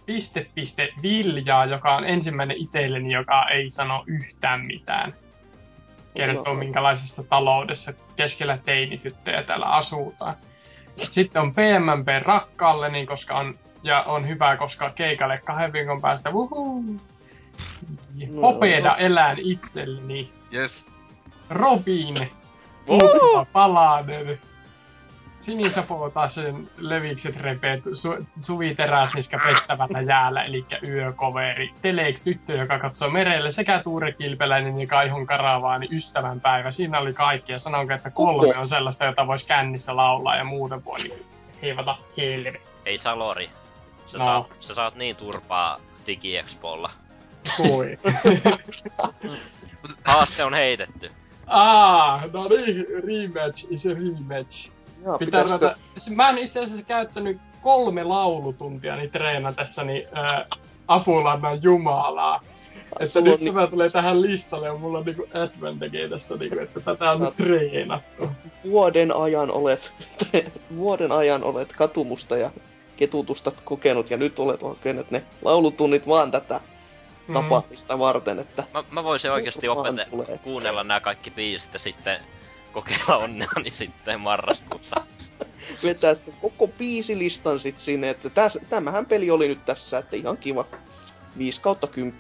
Piste 0.10 0.48
piste 0.56 0.94
Viljaa, 1.04 1.66
joka 1.66 1.96
on 1.96 2.06
ensimmäinen 2.06 2.58
itselleni, 2.58 3.14
joka 3.14 3.50
ei 3.50 3.70
sano 3.70 4.04
yhtään 4.08 4.66
mitään. 4.66 5.14
Kertoo 6.16 6.54
No. 6.54 6.60
minkälaisessa 6.60 7.24
taloudessa 7.24 7.94
keskellä 8.16 8.58
teinityttöjä 8.58 9.44
täällä 9.44 9.66
asutaan. 9.66 10.36
Sitten 10.96 11.42
on 11.42 11.52
PMMP 11.54 12.08
rakkalleni, 12.22 13.06
koska 13.06 13.38
on, 13.38 13.56
ja 13.84 14.02
on 14.04 14.28
hyvä, 14.28 14.58
koska 14.58 14.90
keikalle 14.90 15.38
kahden 15.38 15.74
viikon 15.74 16.02
päästä, 16.02 16.32
wuhuu. 16.32 16.84
No. 18.28 18.42
Popeda 18.42 18.96
elään 18.96 19.38
itselleni. 19.40 20.32
Yes. 20.54 20.86
Robin, 21.50 22.16
Palanen, 23.54 24.40
Sinisapo 25.40 26.10
taas 26.10 26.36
sen 26.36 26.70
levikset 26.78 27.36
repeet, 27.38 27.84
su, 27.94 28.16
Suvi 28.36 28.76
Teräsniskä 28.76 29.40
pettävällä 29.46 30.02
jäällä, 30.02 30.44
eli 30.44 30.66
yökoveri, 30.84 31.74
Telex 31.82 32.24
tyttö, 32.24 32.54
joka 32.54 32.80
katsoo 32.80 33.10
merelle, 33.10 33.52
sekä 33.52 33.80
Tuure 33.84 34.12
Kilpeläinen 34.12 34.82
ja 34.82 34.88
Kaihon 34.88 35.26
Karavaani 35.26 35.88
ystävänpäivä. 35.92 36.72
Siinä 36.72 37.00
oli 37.00 37.14
kaikki, 37.14 37.52
ja 37.52 37.60
sanonko, 37.60 37.94
että 37.94 38.12
kolme 38.12 38.58
on 38.58 38.68
sellaista, 38.68 39.06
jota 39.06 39.28
voisi 39.28 39.48
kännissä 39.48 39.96
laulaa, 39.96 40.36
ja 40.36 40.44
muuten 40.44 40.86
voi 40.86 40.98
niin 41.04 41.26
heivata 41.62 41.98
helve. 42.18 42.62
Ei 42.86 43.00
Salori. 43.00 43.50
Sä, 44.08 44.18
No. 44.18 44.26
saat, 44.26 44.48
sä 44.60 44.74
saat 44.76 44.96
niin 44.96 45.16
turpaa 45.16 45.80
DigiExpolla. 46.08 46.92
Kui. 47.58 47.98
Haaste 50.04 50.44
on 50.44 50.54
heitetty. 50.54 51.12
Aa, 51.48 52.24
no 52.34 52.48
niin, 52.48 52.86
rematch 53.08 53.68
is 53.70 53.86
a 53.86 53.90
rematch. 53.94 54.72
Jaa, 55.04 55.18
Pitää 55.18 55.44
pitäisikö- 55.44 55.66
ruveta... 55.66 55.80
Siis 55.98 56.16
Mä 56.18 56.28
oon 56.28 56.38
itse 56.38 56.64
asiassa 56.64 56.86
käyttänyt 56.86 57.38
kolme 57.62 58.04
laulutuntia 58.04 58.96
niin 58.96 59.12
treenatessani 59.12 60.08
ää, 60.14 60.46
Apulannan 60.88 61.64
Jumalaa. 61.64 62.40
Että 63.00 63.22
nyt 63.22 63.42
ni- 63.42 63.46
tämä 63.54 63.68
tulee 63.68 63.90
tähän 63.90 64.22
listalle 64.22 64.68
ja 64.68 64.74
mulla 64.76 64.98
on 64.98 65.06
niinku 65.06 65.28
advantage 65.34 66.10
tässä, 66.10 66.36
niinku, 66.38 66.60
että 66.60 66.80
tätä 66.80 67.12
on 67.12 67.22
oot- 67.22 67.34
treenattu. 67.38 68.30
vuoden 68.64 69.16
ajan 69.16 69.52
olet, 69.52 69.94
vuoden 70.76 71.12
ajan 71.12 71.44
olet 71.44 71.74
katumusta 71.78 72.38
ja 72.38 72.52
ketutusta 72.98 73.52
kokenut 73.64 74.10
ja 74.10 74.18
nyt 74.18 74.40
olet 74.40 74.60
kokenut 74.60 75.12
ne 75.12 75.24
laulutunnit 75.42 76.08
vaan 76.08 76.32
tätä 76.32 76.62
Mm. 77.28 77.34
tapaamista 77.34 78.00
varten, 78.00 78.40
että 78.40 78.64
Mä, 78.74 78.84
mä 78.92 79.04
voisin 79.04 79.32
oikeasti 79.32 79.68
tulee. 80.10 80.38
kuunnella 80.38 80.84
nämä 80.84 81.00
kaikki 81.00 81.32
biisit 81.32 81.74
ja 81.74 81.80
sitten 81.80 82.20
kokeilla 82.72 83.18
onneani 83.18 83.70
sitten 83.70 84.20
marraskuussa. 84.20 84.96
vetää 85.84 86.16
se 86.16 86.34
koko 86.42 86.68
biisilistan 86.68 87.60
sit 87.60 87.80
sinne, 87.80 88.10
että 88.10 88.30
täs, 88.30 88.58
tämähän 88.70 89.06
peli 89.06 89.32
oli 89.32 89.48
nyt 89.48 89.66
tässä, 89.66 89.98
että 89.98 90.16
ihan 90.16 90.38
kiva. 90.38 90.66
5 91.38 91.62
kautta 91.62 91.88
10. 91.88 92.20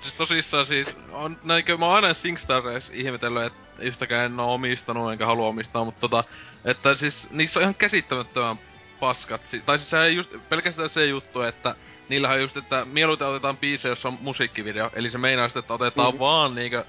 Siis 0.00 0.14
tosissaan 0.14 0.66
siis, 0.66 0.96
on, 1.12 1.36
näinkö, 1.44 1.76
mä 1.76 1.86
oon 1.86 1.94
aina 1.94 2.14
SingStareissa 2.14 2.92
ihmetellyt, 2.96 3.42
että 3.44 3.82
yhtäkään 3.82 4.32
en 4.32 4.40
oo 4.40 4.54
omistanut 4.54 5.12
enkä 5.12 5.26
halua 5.26 5.48
omistaa, 5.48 5.84
mutta 5.84 6.00
tota, 6.00 6.24
että 6.64 6.94
siis 6.94 7.28
niissä 7.30 7.60
on 7.60 7.62
ihan 7.62 7.74
käsittämättömän 7.74 8.58
paskat. 9.00 9.46
Si- 9.46 9.62
tai 9.66 9.78
siis 9.78 9.90
se 9.90 10.02
ei 10.02 10.16
just 10.16 10.30
pelkästään 10.48 10.88
se 10.88 11.06
juttu, 11.06 11.42
että 11.42 11.74
niillähän 12.08 12.34
on 12.36 12.40
just, 12.42 12.56
että 12.56 12.84
mieluiten 12.84 13.26
otetaan 13.26 13.56
biisejä, 13.56 13.92
jossa 13.92 14.08
on 14.08 14.18
musiikkivideo. 14.20 14.90
Eli 14.94 15.10
se 15.10 15.18
meinaa 15.18 15.48
sitten, 15.48 15.60
että 15.60 15.74
otetaan 15.74 16.14
Mhm. 16.14 16.18
vaan 16.18 16.54
niinkö, 16.54 16.84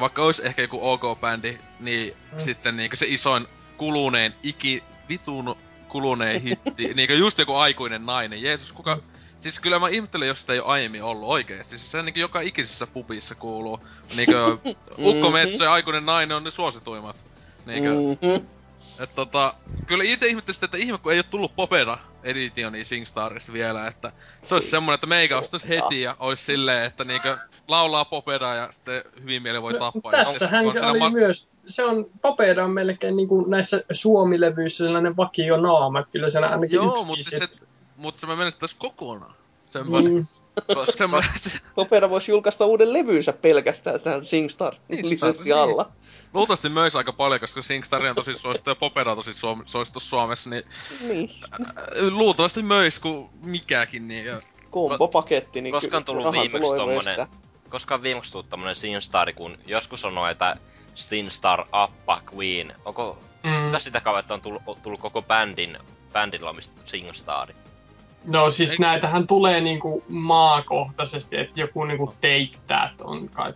vaikka 0.00 0.22
olisi 0.22 0.46
ehkä 0.46 0.62
joku 0.62 0.78
OK-bändi, 0.90 1.58
niin 1.80 2.14
Mm. 2.32 2.40
sitten 2.40 2.76
niinkö 2.76 2.96
se 2.96 3.06
isoin 3.08 3.46
kuluneen, 3.76 4.34
iki, 4.42 4.82
vitun 5.08 5.56
kuluneen 5.88 6.42
hitti, 6.42 6.88
niinkö 6.94 7.14
just 7.14 7.38
joku 7.38 7.54
aikuinen 7.54 8.06
nainen. 8.06 8.42
Jeesus, 8.42 8.72
kuka, 8.72 8.98
Siis 9.40 9.60
kyllä 9.60 9.78
mä 9.78 9.88
ihmettelen, 9.88 10.28
jos 10.28 10.40
sitä 10.40 10.52
ei 10.52 10.60
ole 10.60 10.68
aiemmin 10.68 11.02
ollut 11.02 11.28
oikeesti. 11.28 11.78
Siis 11.78 11.90
se 11.92 12.02
niinku 12.02 12.20
joka 12.20 12.40
ikisessä 12.40 12.86
pubissa 12.86 13.34
kuuluu. 13.34 13.80
Niinku 14.16 14.32
Ukko 15.08 15.26
Mhm. 15.30 15.32
Metsä 15.32 15.64
ja 15.64 15.72
aikuinen 15.72 16.06
nainen 16.06 16.36
on 16.36 16.44
ne 16.44 16.50
suosituimmat. 16.50 17.16
Niinku, 17.66 18.16
mm. 18.22 18.28
Mm-hmm. 18.28 18.46
Et 18.98 19.14
tota, 19.14 19.54
kyllä 19.86 20.04
itse 20.04 20.26
ihmettelin 20.26 20.54
sitä, 20.54 20.64
että 20.64 20.76
ihme 20.76 20.98
kun 20.98 21.12
ei 21.12 21.18
oo 21.18 21.22
tullut 21.30 21.56
Popeda 21.56 21.98
Editioni 22.22 22.84
SingStarissa 22.84 23.52
vielä, 23.52 23.86
että 23.86 24.12
se 24.42 24.54
olisi 24.54 24.70
semmonen, 24.70 24.94
että 24.94 25.06
meikä 25.06 25.38
ostais 25.38 25.68
heti 25.68 26.00
ja 26.00 26.16
ois 26.18 26.46
silleen, 26.46 26.84
että 26.84 27.04
niinku 27.04 27.28
laulaa 27.68 28.04
Popeda 28.04 28.54
ja 28.54 28.72
sitten 28.72 29.02
hyvin 29.22 29.42
mieli 29.42 29.62
voi 29.62 29.74
tappaa. 29.74 30.12
Ja 30.12 30.18
Tässä 30.18 30.32
sitten 30.32 30.48
hän 30.50 30.66
on 30.66 30.72
siinä 30.72 30.90
oli 30.90 30.98
ma- 30.98 31.10
myös, 31.10 31.50
se 31.66 31.84
on, 31.84 32.06
Popeda 32.22 32.64
on 32.64 32.70
melkein 32.70 33.16
niinku 33.16 33.44
näissä 33.46 33.84
Suomi-levyissä 33.92 34.84
sellainen 34.84 35.16
vakio 35.16 35.56
naama, 35.56 36.00
että 36.00 36.12
kyllä 36.12 36.30
siinä 36.30 36.48
ainakin 36.48 36.76
Joo, 36.76 36.92
yksi 36.92 37.04
mutta 37.04 37.30
se, 37.30 37.48
mutta 37.96 38.20
se 38.20 38.26
mä 38.26 38.36
menen 38.36 38.52
tässä 38.58 38.76
kokonaan. 38.80 39.34
Semmoinen, 39.70 40.12
Mm. 40.12 40.26
Koska 40.74 40.92
semmoinen, 40.98 41.30
Opera 41.76 42.10
voisi 42.10 42.32
julkaista 42.32 42.66
uuden 42.66 42.92
levynsä 42.92 43.32
pelkästään 43.32 44.00
tämän 44.00 44.24
SingStar 44.24 44.74
Niin, 44.88 45.08
lisenssi 45.08 45.44
niin. 45.44 45.56
alla. 45.56 45.92
Luultavasti 46.34 46.68
myös 46.68 46.96
aika 46.96 47.12
paljon, 47.12 47.40
koska 47.40 47.62
SingStar 47.62 48.02
on 48.06 48.14
tosi 48.14 48.34
suosittu 48.34 48.70
ja 48.70 48.74
Popera 48.76 49.10
on 49.10 49.18
tosi 49.18 49.34
suom- 49.34 49.62
suosittu 49.66 50.00
Suomessa, 50.00 50.50
niin 50.50 50.62
Niin, 51.08 51.30
luultavasti 52.10 52.62
myös 52.62 52.98
kuin 52.98 53.30
mikäkin. 53.42 54.08
Niin, 54.08 54.24
ja, 54.24 54.40
kombopaketti. 54.70 55.60
Niin 55.60 55.72
Koska 55.72 55.96
on 55.96 56.04
tullut 56.04 56.32
viimeksi 56.32 56.74
tommonen-. 56.76 57.26
Koska 57.68 57.94
on 57.94 58.02
viimeksi 58.02 58.32
tullut 58.32 58.48
tämmönen 58.50 58.74
Sinstar, 58.74 59.32
kun 59.32 59.58
joskus 59.66 60.04
on 60.04 60.14
noita 60.14 60.56
Sinstar 60.94 61.64
Appa 61.72 62.20
Queen. 62.34 62.74
Onko 62.84 63.18
Mm. 63.44 63.50
mm. 63.50 63.78
sitä 63.78 64.00
kautta 64.00 64.34
on 64.34 64.40
tullut, 64.40 64.62
tullut 64.82 65.00
koko 65.00 65.22
bändin, 65.22 65.78
bändillä 66.12 66.50
omistettu 66.50 66.82
Singstar? 66.86 67.48
No 68.24 68.50
siis 68.50 68.78
näitähän 68.78 69.26
tulee 69.26 69.60
niinku 69.60 70.04
maakohtaisesti, 70.08 71.36
että 71.36 71.60
joku 71.60 71.84
niinku 71.84 72.06
Take 72.06 72.50
That 72.66 73.00
on 73.00 73.28
kai 73.28 73.54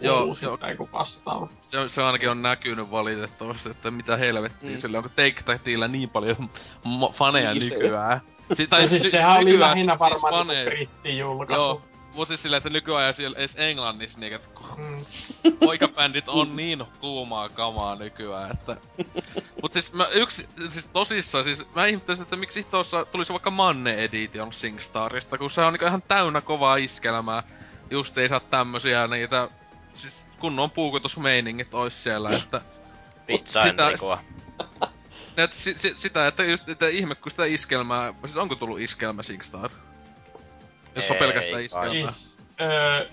Joo, 0.00 0.24
uusi 0.24 0.44
joo. 0.44 0.56
tai 0.56 0.70
joku 0.70 0.88
vastaava. 0.92 1.48
se, 1.60 1.88
se 1.88 2.02
ainakin 2.02 2.30
on 2.30 2.42
näkynyt 2.42 2.90
valitettavasti, 2.90 3.68
että 3.70 3.90
mitä 3.90 4.16
helvettiä 4.16 4.70
Mm. 4.70 4.76
sillä 4.78 4.96
onko 4.98 5.08
Take 5.08 5.42
Thatilla 5.44 5.88
niin 5.88 6.08
paljon 6.10 6.36
mo- 6.86 7.12
faneja 7.12 7.50
Biisejä. 7.50 7.78
nykyään. 7.78 8.20
Si- 8.52 8.66
Tai 8.66 8.88
siis 8.88 9.02
si- 9.02 9.10
sehän 9.10 9.36
oli 9.40 9.60
lähinnä 9.60 9.92
siis 9.92 10.00
varmaan 10.00 10.46
faneja- 10.46 10.64
niinku 10.64 10.70
brittijulkaisu. 10.70 11.64
Joo, 11.64 11.82
mutta 12.16 12.28
siis 12.32 12.42
sillä, 12.42 12.56
että 12.56 12.70
nykyään 12.70 13.14
siellä 13.14 13.38
edes 13.38 13.54
englannissa 13.58 14.20
niin, 14.20 14.32
että 14.32 14.48
Mm. 14.76 15.56
poikabändit 15.58 16.28
on 16.28 16.56
niin 16.56 16.84
kuumaa 17.00 17.48
kamaa 17.48 17.94
nykyään, 17.96 18.50
että... 18.50 18.76
Mut 19.62 19.72
siis 19.72 19.92
mä 19.92 20.08
yksi, 20.08 20.48
siis 20.68 20.88
tosissaan, 20.88 21.44
siis 21.44 21.66
mä 21.74 21.86
ihmettelisin, 21.86 22.22
että 22.22 22.36
miksi 22.36 22.62
tuossa 22.62 23.04
tulisi 23.04 23.32
vaikka 23.32 23.50
Manne 23.50 23.94
Edition 23.94 24.52
SingStarista, 24.52 25.38
kun 25.38 25.50
se 25.50 25.60
on 25.60 25.72
niinku 25.72 25.86
ihan 25.86 26.02
täynnä 26.02 26.40
kovaa 26.40 26.76
iskelmää. 26.76 27.42
Just 27.90 28.18
ei 28.18 28.28
saa 28.28 28.40
tämmösiä 28.40 29.06
niitä, 29.06 29.48
siis 29.94 30.24
kunnon 30.38 30.70
puukotusmeiningit 30.70 31.74
ois 31.74 32.02
siellä, 32.02 32.30
että... 32.30 32.60
Pizza 33.26 33.62
Sitä- 33.62 33.84
Enricoa. 33.86 34.20
että 35.36 35.56
si, 35.56 35.78
si, 35.78 35.94
sitä, 35.96 36.26
että 36.26 36.44
just, 36.44 36.68
että 36.68 36.88
ihme, 36.88 37.14
kun 37.14 37.30
sitä 37.30 37.44
iskelmää, 37.44 38.14
siis 38.24 38.36
onko 38.36 38.54
tullut 38.54 38.80
iskelmä 38.80 39.22
SingStar? 39.22 39.70
Jos 40.96 41.10
on 41.10 41.16
pelkästään 41.16 41.64
iskelmää. 41.64 41.90
Siis, 41.90 42.42
öö, 42.60 43.06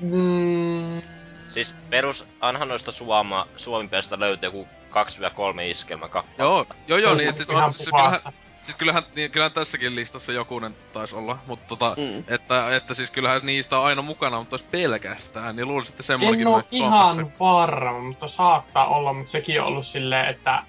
mm, 0.00 1.02
Siis 1.48 1.76
perus, 1.90 2.26
anhan 2.40 2.68
noista 2.68 2.92
Suoma, 2.92 3.46
Suomen 3.56 3.88
pelistä 3.88 4.20
löytyy 4.20 4.46
joku 4.46 4.68
2-3 4.90 5.60
iskelmä 5.70 6.08
kappaletta. 6.08 6.42
Joo, 6.42 6.66
joo, 6.88 6.98
joo, 6.98 7.14
niin 7.14 7.34
siis, 7.36 7.50
on, 7.50 7.72
siis 7.72 7.88
kyllähän, 7.88 8.20
siis 8.62 8.76
kyllähän, 8.76 9.02
niin, 9.16 9.30
kyllähän 9.30 9.52
tässäkin 9.52 9.96
listassa 9.96 10.32
jokunen 10.32 10.76
taisi 10.92 11.14
olla, 11.14 11.38
mutta 11.46 11.66
tota, 11.68 11.94
Mm. 11.98 12.24
että, 12.28 12.76
että 12.76 12.94
siis 12.94 13.10
kyllähän 13.10 13.40
niistä 13.46 13.78
on 13.78 13.84
aina 13.86 14.02
mukana, 14.02 14.38
mutta 14.38 14.54
jos 14.54 14.62
pelkästään, 14.62 15.56
niin 15.56 15.68
luulisin, 15.68 15.92
että 15.92 16.02
semmonenkin 16.02 16.46
En 16.46 16.52
Suomessa. 16.52 16.76
ihan 16.76 17.32
varma, 17.40 18.00
mutta 18.00 18.28
saattaa 18.28 18.86
olla, 18.86 19.12
mutta 19.12 19.32
sekin 19.32 19.60
on 19.60 19.66
ollut 19.66 19.86
silleen, 19.86 20.26
että 20.28 20.62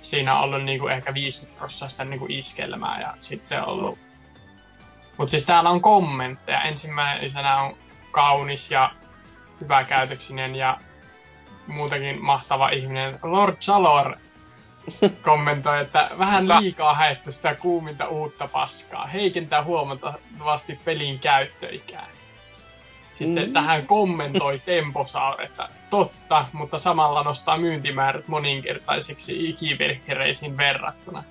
siinä 0.00 0.38
on 0.38 0.44
ollut 0.44 0.62
niinku 0.64 0.88
ehkä 0.88 1.14
50 1.14 1.58
prosenttia 1.58 2.04
niinku 2.04 2.26
iskelmää 2.28 3.00
ja 3.00 3.14
sitten 3.20 3.62
on 3.62 3.68
ollut 3.68 3.98
Mutta 5.16 5.30
siis 5.30 5.46
täällä 5.46 5.70
on 5.70 5.80
kommentteja. 5.80 6.62
Ensimmäisenä 6.62 7.60
on 7.60 7.76
kaunis 8.10 8.70
ja 8.70 8.90
hyväkäytöksinen 9.60 10.54
ja 10.54 10.78
muutenkin 11.66 12.24
mahtava 12.24 12.68
ihminen. 12.68 13.18
Lord 13.22 13.56
Salor 13.60 14.16
kommentoi, 15.22 15.80
että 15.80 16.10
vähän 16.18 16.48
liikaa 16.48 16.94
haettu 16.94 17.32
sitä 17.32 17.54
kuuminta 17.54 18.08
uutta 18.08 18.48
paskaa. 18.48 19.06
Heikentää 19.06 19.64
huomattavasti 19.64 20.80
pelin 20.84 21.18
käyttöikää. 21.18 22.06
Sitten 23.14 23.46
Mm. 23.46 23.52
tähän 23.52 23.86
kommentoi 23.86 24.58
Temposaur, 24.58 25.42
että 25.42 25.68
totta, 25.90 26.46
mutta 26.52 26.78
samalla 26.78 27.22
nostaa 27.22 27.56
myyntimäärät 27.58 28.28
moninkertaisiksi 28.28 29.48
ikiverkkereisiin 29.50 30.56
verrattuna. 30.56 31.24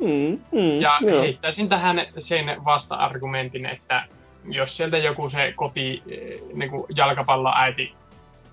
Mm, 0.00 0.38
mm, 0.52 0.80
Ja 0.80 0.98
joo. 1.00 1.20
heittäisin 1.20 1.68
tähän 1.68 2.06
sen 2.18 2.64
vasta-argumentin, 2.64 3.66
että 3.66 4.04
jos 4.50 4.76
sieltä 4.76 4.98
joku 4.98 5.28
se 5.28 5.52
koti 5.56 6.02
eh, 6.06 6.40
niin 6.54 6.70
kuin 6.70 6.84
jalkapalloäiti 6.96 7.92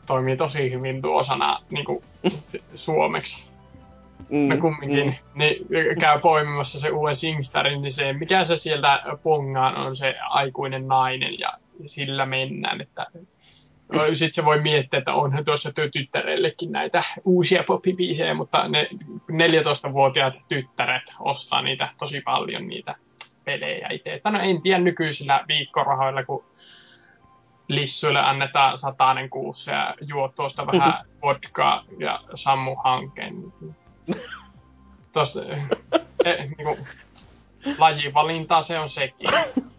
toimii 0.06 0.38
tosi 0.38 0.72
hyvin 0.72 1.02
tuosana 1.02 1.58
niin 1.70 1.86
kuin, 1.86 2.04
suomeksi, 2.76 3.56
Mm, 4.30 4.50
no 4.50 4.58
kumminkin, 4.58 5.06
mm. 5.06 5.40
niin 5.40 5.66
käy 6.00 6.20
poimimassa 6.20 6.80
se 6.80 6.90
uuden 6.90 7.16
Singstarin, 7.16 7.82
niin 7.82 7.92
se, 7.92 8.14
mikä 8.14 8.44
se 8.44 8.56
sieltä 8.56 9.04
pongaan 9.24 9.78
on 9.78 9.96
se 9.96 10.16
aikuinen 10.30 10.88
nainen 10.88 11.40
ja 11.40 11.54
sillä 11.86 12.26
mennään, 12.26 12.82
että 12.82 13.08
sitten 14.14 14.34
se 14.34 14.46
voi 14.46 14.62
miettiä, 14.62 14.98
että 14.98 15.14
onhan 15.14 15.46
tuossa 15.46 15.72
tyttärellekin 15.94 16.72
näitä 16.72 17.04
uusia 17.26 17.64
poppibiisejä, 17.64 18.34
mutta 18.34 18.68
ne 18.68 18.90
14-vuotiaat 19.32 20.42
tyttäret 20.48 21.04
ostaa 21.20 21.62
niitä 21.62 21.90
tosi 22.00 22.22
paljon 22.22 22.68
niitä 22.68 22.96
pelejä 23.46 23.90
itse. 23.92 24.22
No 24.24 24.40
en 24.40 24.62
tiedä 24.62 24.80
nykyisillä 24.80 25.46
viikkorahoilla, 25.48 26.24
kun 26.24 26.46
lissuille 27.70 28.20
annetaan 28.20 28.78
satainen 28.78 29.30
kuussa 29.30 29.72
ja 29.72 29.96
juo 30.08 30.28
tuosta 30.28 30.68
vähän 30.68 31.06
vodkaa 31.22 31.84
ja 32.00 32.20
sammu 32.34 32.76
hankkeen. 32.84 33.54
Tuosta 35.14 35.40
e, 36.26 36.36
niinku, 36.58 36.78
lajivalintaa 37.78 38.62
se 38.62 38.80
on 38.80 38.90
sekin. 38.90 39.30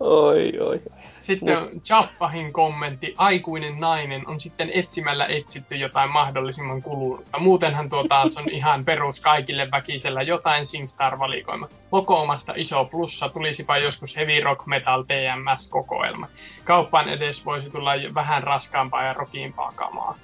Oi, 0.00 0.52
oi. 0.60 0.82
Sitten 1.26 1.58
on 1.58 1.80
Chappahin 1.80 2.52
kommentti, 2.52 3.14
aikuinen 3.16 3.80
nainen 3.80 4.28
on 4.28 4.40
sitten 4.40 4.70
etsimällä 4.74 5.26
etsitty 5.26 5.76
jotain 5.76 6.10
mahdollisimman 6.10 6.82
kulunutta. 6.82 7.38
Muutenhan 7.38 7.88
tuo 7.88 8.04
taas 8.08 8.36
on 8.36 8.50
ihan 8.50 8.84
perus 8.84 9.20
kaikille 9.20 9.68
väkisellä 9.70 10.22
jotain 10.22 10.66
SingStar-valikoima. 10.66 11.68
Kokoomasta 11.90 12.52
iso 12.56 12.84
plussa, 12.84 13.28
tulisipa 13.28 13.78
joskus 13.78 14.16
Heavy 14.16 14.40
Rock 14.40 14.66
Metal 14.66 15.02
TMS-kokoelma. 15.02 16.28
Kauppaan 16.64 17.08
edes 17.08 17.46
voisi 17.46 17.70
tulla 17.70 17.92
vähän 18.14 18.42
raskaampaa 18.42 19.04
ja 19.04 19.12
rockimpaa 19.12 19.72
kamaa. 19.74 20.14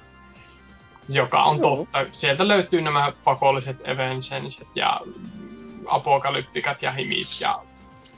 Joka 1.09 1.43
on 1.43 1.59
Joo. 1.59 1.77
totta. 1.77 2.07
Sieltä 2.12 2.49
löytyy 2.49 2.81
nämä 2.81 3.12
pakolliset 3.24 3.89
Evanescenset 3.89 4.69
ja 4.74 5.01
apokalyptikat 5.87 6.83
ja 6.83 6.93
himit 6.93 7.29
ja 7.41 7.62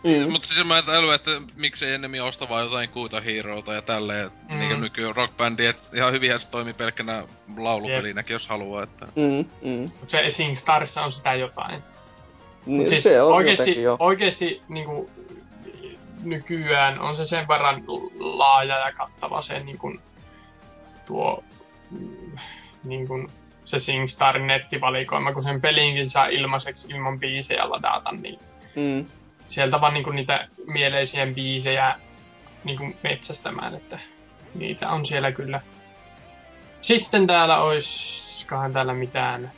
Mm. 0.05 0.33
Mutta 0.33 0.49
siis 0.49 0.67
mä 0.67 0.75
ajattelin, 0.75 1.15
että 1.15 1.31
miksei 1.57 1.95
ennemmin 1.95 2.23
osta 2.23 2.49
vaan 2.49 2.65
jotain 2.65 2.89
kuuta 2.89 3.21
heroota 3.21 3.75
ja 3.75 3.83
tälleen, 3.83 4.31
mm. 4.49 4.59
Niin 4.59 4.81
nyky 4.81 5.13
rockbändi, 5.13 5.67
että 5.67 5.97
ihan 5.97 6.13
hyvinhän 6.13 6.39
se 6.39 6.49
toimii 6.49 6.75
pelkkänä 6.75 7.25
laulupelinäkin, 7.57 8.35
jos 8.35 8.49
haluaa, 8.49 8.83
että... 8.83 9.07
Mm, 9.07 9.45
mm. 9.63 9.81
Mutta 9.81 10.09
se 10.09 10.31
SingStarissa 10.31 11.03
on 11.03 11.13
sitä 11.13 11.35
jotain. 11.35 11.83
Niin, 12.67 12.81
Mut 12.81 12.89
siis 12.89 13.03
se 13.03 13.23
on 13.23 13.33
oikeesti, 13.33 13.63
jotenkin 13.63 13.83
jo. 13.83 13.97
oikeesti 13.99 14.61
niinku, 14.69 15.11
nykyään 16.23 17.01
on 17.01 17.17
se 17.17 17.25
sen 17.25 17.49
verran 17.49 17.85
laaja 18.19 18.79
ja 18.79 18.93
kattava 18.93 19.43
se 19.43 19.61
niinku, 19.61 19.95
tuo 21.07 21.45
mm, 21.91 22.37
niinku, 22.85 23.31
se 23.65 23.79
SingStarin 23.79 24.47
nettivalikoima, 24.47 25.33
kun 25.33 25.43
sen 25.43 25.61
pelinkin 25.61 26.11
saa 26.11 26.27
ilmaiseksi 26.27 26.89
ilman 26.91 27.21
biisejä 27.21 27.71
ladata, 27.71 28.13
niin 28.13 28.39
Mm. 28.77 29.07
Sieltä 29.47 29.81
vaan 29.81 29.95
niinku 29.95 30.11
niitä 30.11 30.49
mieleisiä 30.67 31.27
biisejä 31.27 31.99
niinku 32.65 32.85
metsästämään, 33.03 33.75
että 33.75 33.99
niitä 34.55 34.91
on 34.91 35.07
siellä 35.07 35.33
kyllä. 35.33 35.61
Sitten 36.83 37.27
täällä 37.27 37.63
oiskohan 37.63 38.73
täällä 38.73 38.95
mitään. 38.95 39.53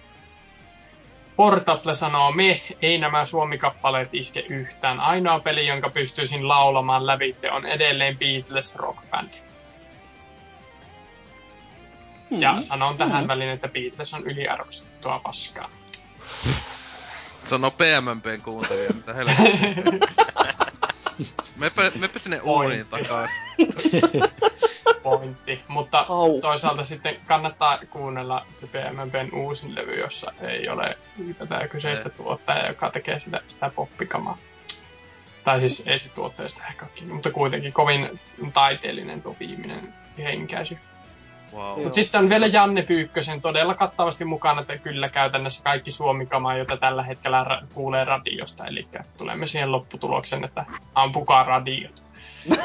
Portable 1.36 1.94
sanoo, 1.94 2.32
me, 2.32 2.60
ei 2.82 2.98
nämä 2.98 3.24
suomikappaleet 3.24 4.14
iske 4.14 4.40
yhtään. 4.40 5.00
Ainoa 5.00 5.40
peli, 5.40 5.66
jonka 5.66 5.90
pystyisin 5.90 6.48
laulamaan 6.48 7.06
lävitte, 7.06 7.52
on 7.52 7.66
edelleen 7.66 8.18
Beatles 8.18 8.76
Rock 8.76 9.10
Band. 9.10 9.34
Mm. 12.30 12.42
Ja 12.42 12.60
sanon 12.60 12.96
tähän 12.96 13.28
väliin, 13.28 13.50
että 13.50 13.68
Beatles 13.68 14.14
on 14.14 14.26
yliarvostettua 14.26 15.18
paskaa. 15.18 15.68
Sano 17.47 17.70
PMMPn 17.70 18.43
kuuntelija, 18.44 18.90
mitä 18.94 19.12
helvettiä. 19.14 20.09
Mepä, 21.56 21.93
mepä 21.98 22.18
sinne 22.18 22.40
uuniin 22.40 22.86
takas. 22.86 23.31
Pointti. 25.02 25.60
Mutta 25.68 26.06
Au. 26.09 26.40
toisaalta 26.40 26.85
sitten 26.85 27.16
kannattaa 27.27 27.78
kuunnella 27.90 28.47
se 28.52 28.66
PMMPn 28.66 29.35
uusin 29.35 29.74
levy, 29.74 30.01
jossa 30.01 30.32
ei 30.40 30.68
ole 30.68 30.98
tätä 31.39 31.68
kyseistä 31.68 32.09
tuottajaa, 32.09 32.68
joka 32.68 32.90
tekee 32.90 33.20
sitä, 33.20 33.40
sitä 33.47 33.70
poppikamaa. 33.74 34.39
Tai 35.44 35.60
siis 35.60 35.82
ei 35.86 35.98
se 35.98 36.09
tuotteesta 36.09 36.62
ehkä 36.68 36.85
ole 36.85 36.93
kiinni, 36.94 37.14
mutta 37.14 37.31
kuitenkin 37.31 37.73
kovin 37.73 38.20
taiteellinen 38.55 39.23
tuo 39.23 39.36
viimeinen 39.40 39.94
henkäisy. 40.18 40.78
Wow. 41.56 41.82
Mutta 41.82 41.94
sitten 41.94 42.20
on 42.20 42.28
vielä 42.28 42.46
Janne 42.46 42.82
Pyykkösen 42.82 43.40
todella 43.40 43.74
kattavasti 43.74 44.24
mukana, 44.24 44.60
että 44.60 44.78
kyllä 44.78 45.08
käytännössä 45.08 45.64
kaikki 45.64 45.90
suomikamaa, 45.90 46.56
jota 46.56 46.76
tällä 46.76 47.02
hetkellä 47.02 47.44
ra- 47.44 47.66
kuulee 47.74 48.04
radiosta. 48.04 48.66
Eli 48.66 48.88
tulemme 49.16 49.46
siihen 49.46 49.72
lopputulokseen, 49.72 50.44
että 50.44 50.66
ampukaa 50.94 51.44
radiot. 51.44 52.02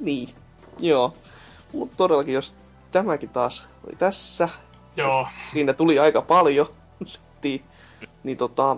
Niin, 0.00 0.34
joo. 0.78 1.16
Mutta 1.72 1.96
todellakin, 1.96 2.34
jos 2.34 2.56
tämäkin 2.92 3.28
taas 3.28 3.66
oli 3.86 3.96
tässä, 3.96 4.48
Joo, 4.96 5.28
siinä 5.52 5.72
tuli 5.72 5.98
aika 5.98 6.22
paljon 6.22 6.66
settiä, 7.04 7.62
niin 8.24 8.36
tota, 8.36 8.76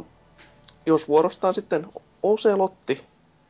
jos 0.86 1.09
vuorostaan 1.09 1.55
sitten 1.55 1.86
Oselotti 2.23 3.05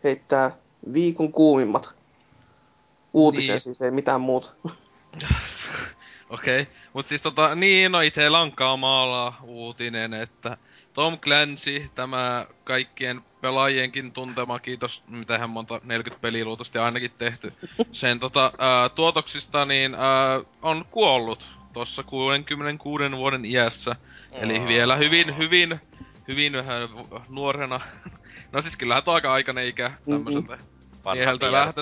heittää 0.04 0.50
viikon 0.92 1.32
kuumimmat 1.32 1.97
uutisen, 3.18 3.52
Niin. 3.52 3.60
siis 3.60 3.82
ei 3.82 3.90
mitään 3.90 4.20
muuta. 4.20 4.52
Okei, 6.30 6.60
okay. 6.60 6.74
mut 6.92 7.06
siis 7.06 7.22
tota, 7.22 7.54
niin, 7.54 7.92
no 7.92 8.00
ite 8.00 8.28
Lankaamaalla 8.28 9.34
uutinen, 9.42 10.14
että 10.14 10.56
Tom 10.92 11.18
Clancy, 11.18 11.90
tämä 11.94 12.46
kaikkien 12.64 13.20
pelaajienkin 13.40 14.12
tuntema, 14.12 14.58
kiitos, 14.58 15.02
mitähän 15.08 15.50
monta 15.50 15.80
40 15.84 16.22
peliä 16.22 16.44
luultavasti 16.44 16.78
ainakin 16.78 17.10
tehty, 17.18 17.52
sen 17.92 18.20
tota, 18.20 18.52
ää, 18.58 18.88
tuotoksista, 18.88 19.64
niin 19.64 19.94
ää, 19.94 20.40
on 20.62 20.84
kuollut 20.90 21.46
tuossa 21.72 22.02
66 22.02 23.04
vuoden 23.16 23.44
iässä. 23.44 23.96
Eli 24.32 24.66
vielä 24.66 24.96
hyvin, 24.96 25.38
hyvin, 25.38 25.80
hyvin 26.28 26.52
vähän 26.52 26.88
nuorena. 27.28 27.80
No 28.52 28.62
siis 28.62 28.76
kyllähän 28.76 29.04
tuo 29.04 29.14
aika 29.14 29.32
aikainen 29.32 29.66
ikä 29.66 29.90
tämmöiseltä 30.10 30.58
Vanha 31.04 31.14
mieheltä 31.14 31.46
vielä. 31.46 31.72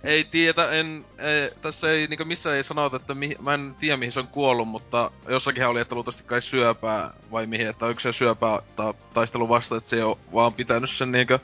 Että 0.00 0.08
ei 0.08 0.24
tiedä, 0.24 0.70
en, 0.70 1.04
ei, 1.18 1.50
tässä 1.62 1.92
ei 1.92 2.06
niinku 2.06 2.24
missään 2.24 2.56
ei 2.56 2.64
sanota, 2.64 2.96
että 2.96 3.14
mihin, 3.14 3.36
mä 3.40 3.54
en 3.54 3.74
tiedä 3.80 3.96
mihin 3.96 4.12
se 4.12 4.20
on 4.20 4.26
kuollut, 4.26 4.68
mutta 4.68 5.10
jossakin 5.28 5.66
oli, 5.66 5.80
että 5.80 5.94
luultavasti 5.94 6.24
kai 6.24 6.42
syöpää 6.42 7.10
vai 7.32 7.46
mihin, 7.46 7.66
että 7.66 7.86
onko 7.86 8.00
se 8.00 8.12
syöpää 8.12 8.58
ta, 8.76 8.94
taistelu 9.14 9.48
vasta, 9.48 9.76
että 9.76 9.90
se 9.90 9.96
ei 9.96 10.02
oo 10.02 10.18
vaan 10.34 10.54
pitänyt 10.54 10.90
sen 10.90 11.12
niinkö 11.12 11.38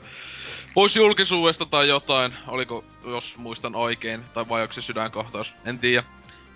pois 0.73 0.95
julkisuudesta 0.95 1.65
tai 1.65 1.87
jotain, 1.87 2.33
oliko, 2.47 2.83
jos 3.05 3.37
muistan 3.37 3.75
oikein, 3.75 4.21
tai 4.33 4.49
vai 4.49 4.61
onko 4.61 4.73
se 4.73 4.81
sydänkohtaus, 4.81 5.55
en 5.65 5.79
tiedä. 5.79 6.03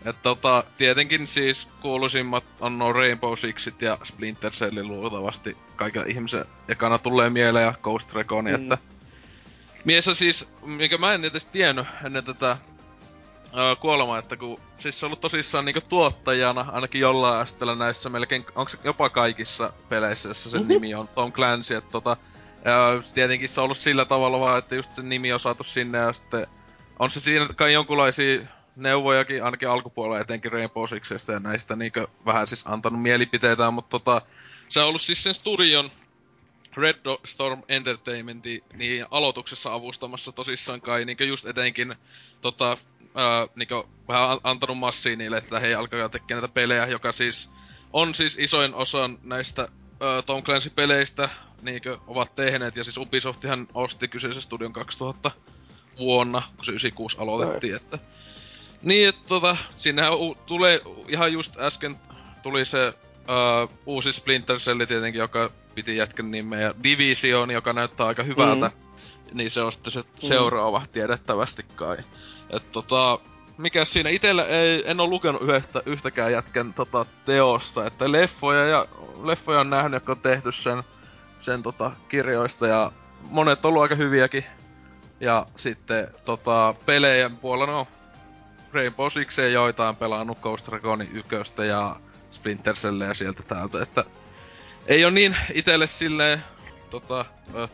Et 0.06 0.15
tota, 0.23 0.64
tietenkin 0.78 1.28
siis 1.28 1.68
kuuluisimmat 1.82 2.44
on 2.60 2.80
no 2.80 2.94
Rainbow 2.94 3.34
Sixit 3.36 3.82
ja 3.82 3.98
Splinter 4.03 4.52
Cell 4.52 4.88
luultavasti 4.88 5.57
kaiken 5.76 6.11
ihmisen 6.11 6.45
ekana 6.68 6.98
tulee 6.98 7.30
mieleen 7.30 7.65
ja 7.65 7.73
Ghost 7.84 8.14
Recon. 8.14 8.45
Mm. 8.45 8.56
että 8.56 8.78
Mies 9.86 10.08
on 10.08 10.16
siis, 10.16 10.49
minkä 10.66 10.98
mä 10.98 11.14
en 11.14 11.26
edes 11.26 11.45
tiennyt 11.45 11.86
ennen 12.06 12.24
tätä 12.24 12.58
öö, 13.58 13.76
kuolemaa, 13.76 14.18
että 14.20 14.38
kun 14.38 14.60
siis 14.78 14.99
se 14.99 15.06
on 15.06 15.08
ollut 15.08 15.22
tosissaan 15.22 15.66
niinku 15.66 15.82
tuottajana, 15.82 16.66
ainakin 16.72 17.02
jollain 17.02 17.40
asteella 17.41 17.76
näissä 17.76 18.10
melkein, 18.10 18.45
onko 18.56 18.70
se 18.70 18.78
jopa 18.84 19.10
kaikissa 19.10 19.74
peleissä, 19.90 20.30
jossa 20.30 20.49
sen 20.49 20.62
Mhm. 20.62 20.68
nimi 20.70 20.94
on 20.95 21.08
Tom 21.08 21.32
Clancy, 21.32 21.76
että 21.76 21.91
tota, 21.91 22.18
öö, 22.68 23.02
tietenkin 23.14 23.49
se 23.49 23.62
on 23.62 23.66
ollut 23.66 23.78
sillä 23.78 24.06
tavalla 24.06 24.40
vaan, 24.40 24.58
että 24.60 24.76
just 24.76 24.94
sen 24.94 25.10
nimi 25.10 25.34
on 25.34 25.40
saatu 25.40 25.64
sinne 25.64 25.98
ja 25.98 26.14
sitten 26.14 26.48
on 26.99 27.10
se 27.10 27.20
siinä 27.20 27.48
kai 27.56 27.74
jonkunlaisia 27.74 28.41
neuvojakin, 28.76 29.44
ainakin 29.44 29.70
alkupuolella 29.70 30.20
etenkin 30.20 30.52
Rainbow 30.52 30.88
Sixestä 30.88 31.34
ja 31.34 31.40
näistä 31.40 31.76
niinkö 31.76 32.08
vähän 32.26 32.48
siis 32.48 32.68
antanut 32.68 33.02
mielipiteitä, 33.02 33.72
mutta 33.72 33.90
tota, 33.99 34.22
se 34.70 34.80
on 34.80 34.88
ollut 34.88 35.02
siis 35.02 35.24
sen 35.24 35.34
studion 35.34 35.91
Red 36.77 36.95
Storm 37.26 37.64
Entertainmentin 37.69 38.64
niin 38.73 39.06
aloituksessa 39.11 39.73
avustamassa 39.73 40.31
tosissaan 40.31 40.81
kai 40.81 41.06
niin 41.06 41.27
just 41.27 41.45
etenkin 41.45 41.95
tota, 42.41 42.77
ää, 43.15 43.48
niin 43.56 43.68
vähän 44.07 44.30
an- 44.30 44.39
antanut 44.43 44.77
massia 44.77 45.15
niille, 45.15 45.38
että 45.38 45.60
hei 45.60 45.76
alkakaa 45.76 46.10
tekemään 46.10 46.41
näitä 46.41 46.53
pelejä, 46.53 46.85
joka 46.85 47.11
siis 47.11 47.49
on 47.93 48.15
siis 48.15 48.38
isoin 48.39 48.73
osa 48.73 49.10
näistä 49.23 49.61
ää, 49.61 50.22
Tom 50.22 50.43
Clancy-peleistä 50.43 51.30
niin 51.61 51.81
ovat 52.07 52.35
tehneet, 52.35 52.76
ja 52.76 52.84
siis 52.84 52.98
Ubisoftihan 52.98 53.68
osti 53.73 54.07
kyseisen 54.07 54.41
studion 54.41 54.73
2000 54.73 55.31
vuonna, 55.99 56.41
kun 56.56 56.65
se 56.65 56.72
96 56.72 57.18
aloitettiin, 57.19 57.76
että. 57.76 57.99
Niin, 58.81 59.10
että 59.10 59.22
tota, 59.27 59.57
siinähän 59.76 60.14
u- 60.14 60.38
tulee, 60.45 60.81
ihan 61.07 61.34
just 61.34 61.60
äsken 61.60 61.95
tuli 62.43 62.65
se 62.65 62.93
uh, 63.22 63.77
uusi 63.85 64.14
Splinter 64.14 64.57
Cell 64.57 64.85
tietenkin, 64.85 65.19
joka 65.19 65.49
piti 65.76 65.98
jätkän 65.98 66.31
nimeä, 66.31 66.61
ja 66.61 66.73
Division, 66.84 67.52
joka 67.52 67.73
näyttää 67.73 68.07
aika 68.07 68.23
hyvältä. 68.23 68.68
Mm. 68.68 69.38
Niin 69.38 69.52
se 69.52 69.61
on 69.61 69.72
sitten 69.72 69.91
se 69.91 70.03
seuraava 70.19 70.85
tiedettävästi 70.91 71.65
kai. 71.76 71.98
Et 72.49 72.72
tota, 72.72 73.19
mikä 73.57 73.85
siinä 73.85 74.10
itellä 74.10 74.45
ei, 74.45 74.84
en 74.85 74.99
ole 74.99 75.10
lukenut 75.10 75.41
yhtä, 75.41 75.81
yhtäkään 75.85 76.31
jätkän 76.31 76.73
tota, 76.73 77.06
teosta, 77.26 77.85
että 77.85 78.11
leffoja 78.11 78.68
ja 78.68 78.85
leffoja 79.23 79.60
on 79.60 79.69
nähnyt, 79.69 79.93
jotka 79.93 80.11
on 80.11 80.19
tehty 80.19 80.52
sen, 80.52 80.84
sen 81.41 81.64
tota, 81.64 81.91
kirjoista 82.10 82.68
ja 82.68 82.91
monet 83.30 83.65
on 83.65 83.69
ollut 83.69 83.81
aika 83.81 83.95
hyviäkin. 83.95 84.45
Ja 85.19 85.45
sitten 85.56 86.07
tota, 86.26 86.76
pelejen 86.85 87.38
puolella, 87.38 87.73
no 87.73 87.88
Rainbow 88.73 89.07
Sixia 89.10 89.48
joitain 89.48 89.95
pelannut 89.95 90.39
Ghost 90.39 90.68
Reconin 90.68 91.10
yköstä 91.14 91.65
ja 91.65 91.95
Splinter 92.32 92.76
ja 93.08 93.14
sieltä 93.14 93.44
täältä, 93.44 93.84
että 93.84 94.06
ei 94.88 95.06
ole 95.06 95.14
niin 95.14 95.36
itelle 95.53 95.88
silleen 95.88 96.44
tota, 96.90 97.26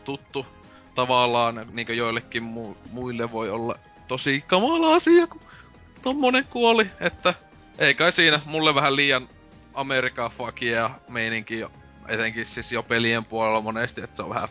tuttu 0.04 0.46
tavallaan, 0.94 1.66
niin 1.72 1.96
joillekin 1.96 2.42
mu- 2.42 2.76
muille 2.90 3.32
voi 3.32 3.50
olla 3.50 3.78
tosi 4.08 4.44
kamala 4.46 4.94
asia, 4.94 5.26
kun 5.26 5.40
tommonen 6.02 6.44
kuoli, 6.44 6.90
että 7.00 7.34
ei 7.78 7.94
kai 7.94 8.12
siinä 8.12 8.40
mulle 8.44 8.74
vähän 8.74 8.96
liian 8.96 9.28
Amerikan 9.74 10.30
fakia 10.30 10.90
meininki 11.08 11.58
jo, 11.58 11.70
etenkin 12.08 12.46
siis 12.46 12.72
jo 12.72 12.82
pelien 12.82 13.24
puolella 13.24 13.60
monesti, 13.60 14.00
että 14.00 14.16
se 14.16 14.22
on 14.22 14.30
vähän, 14.30 14.48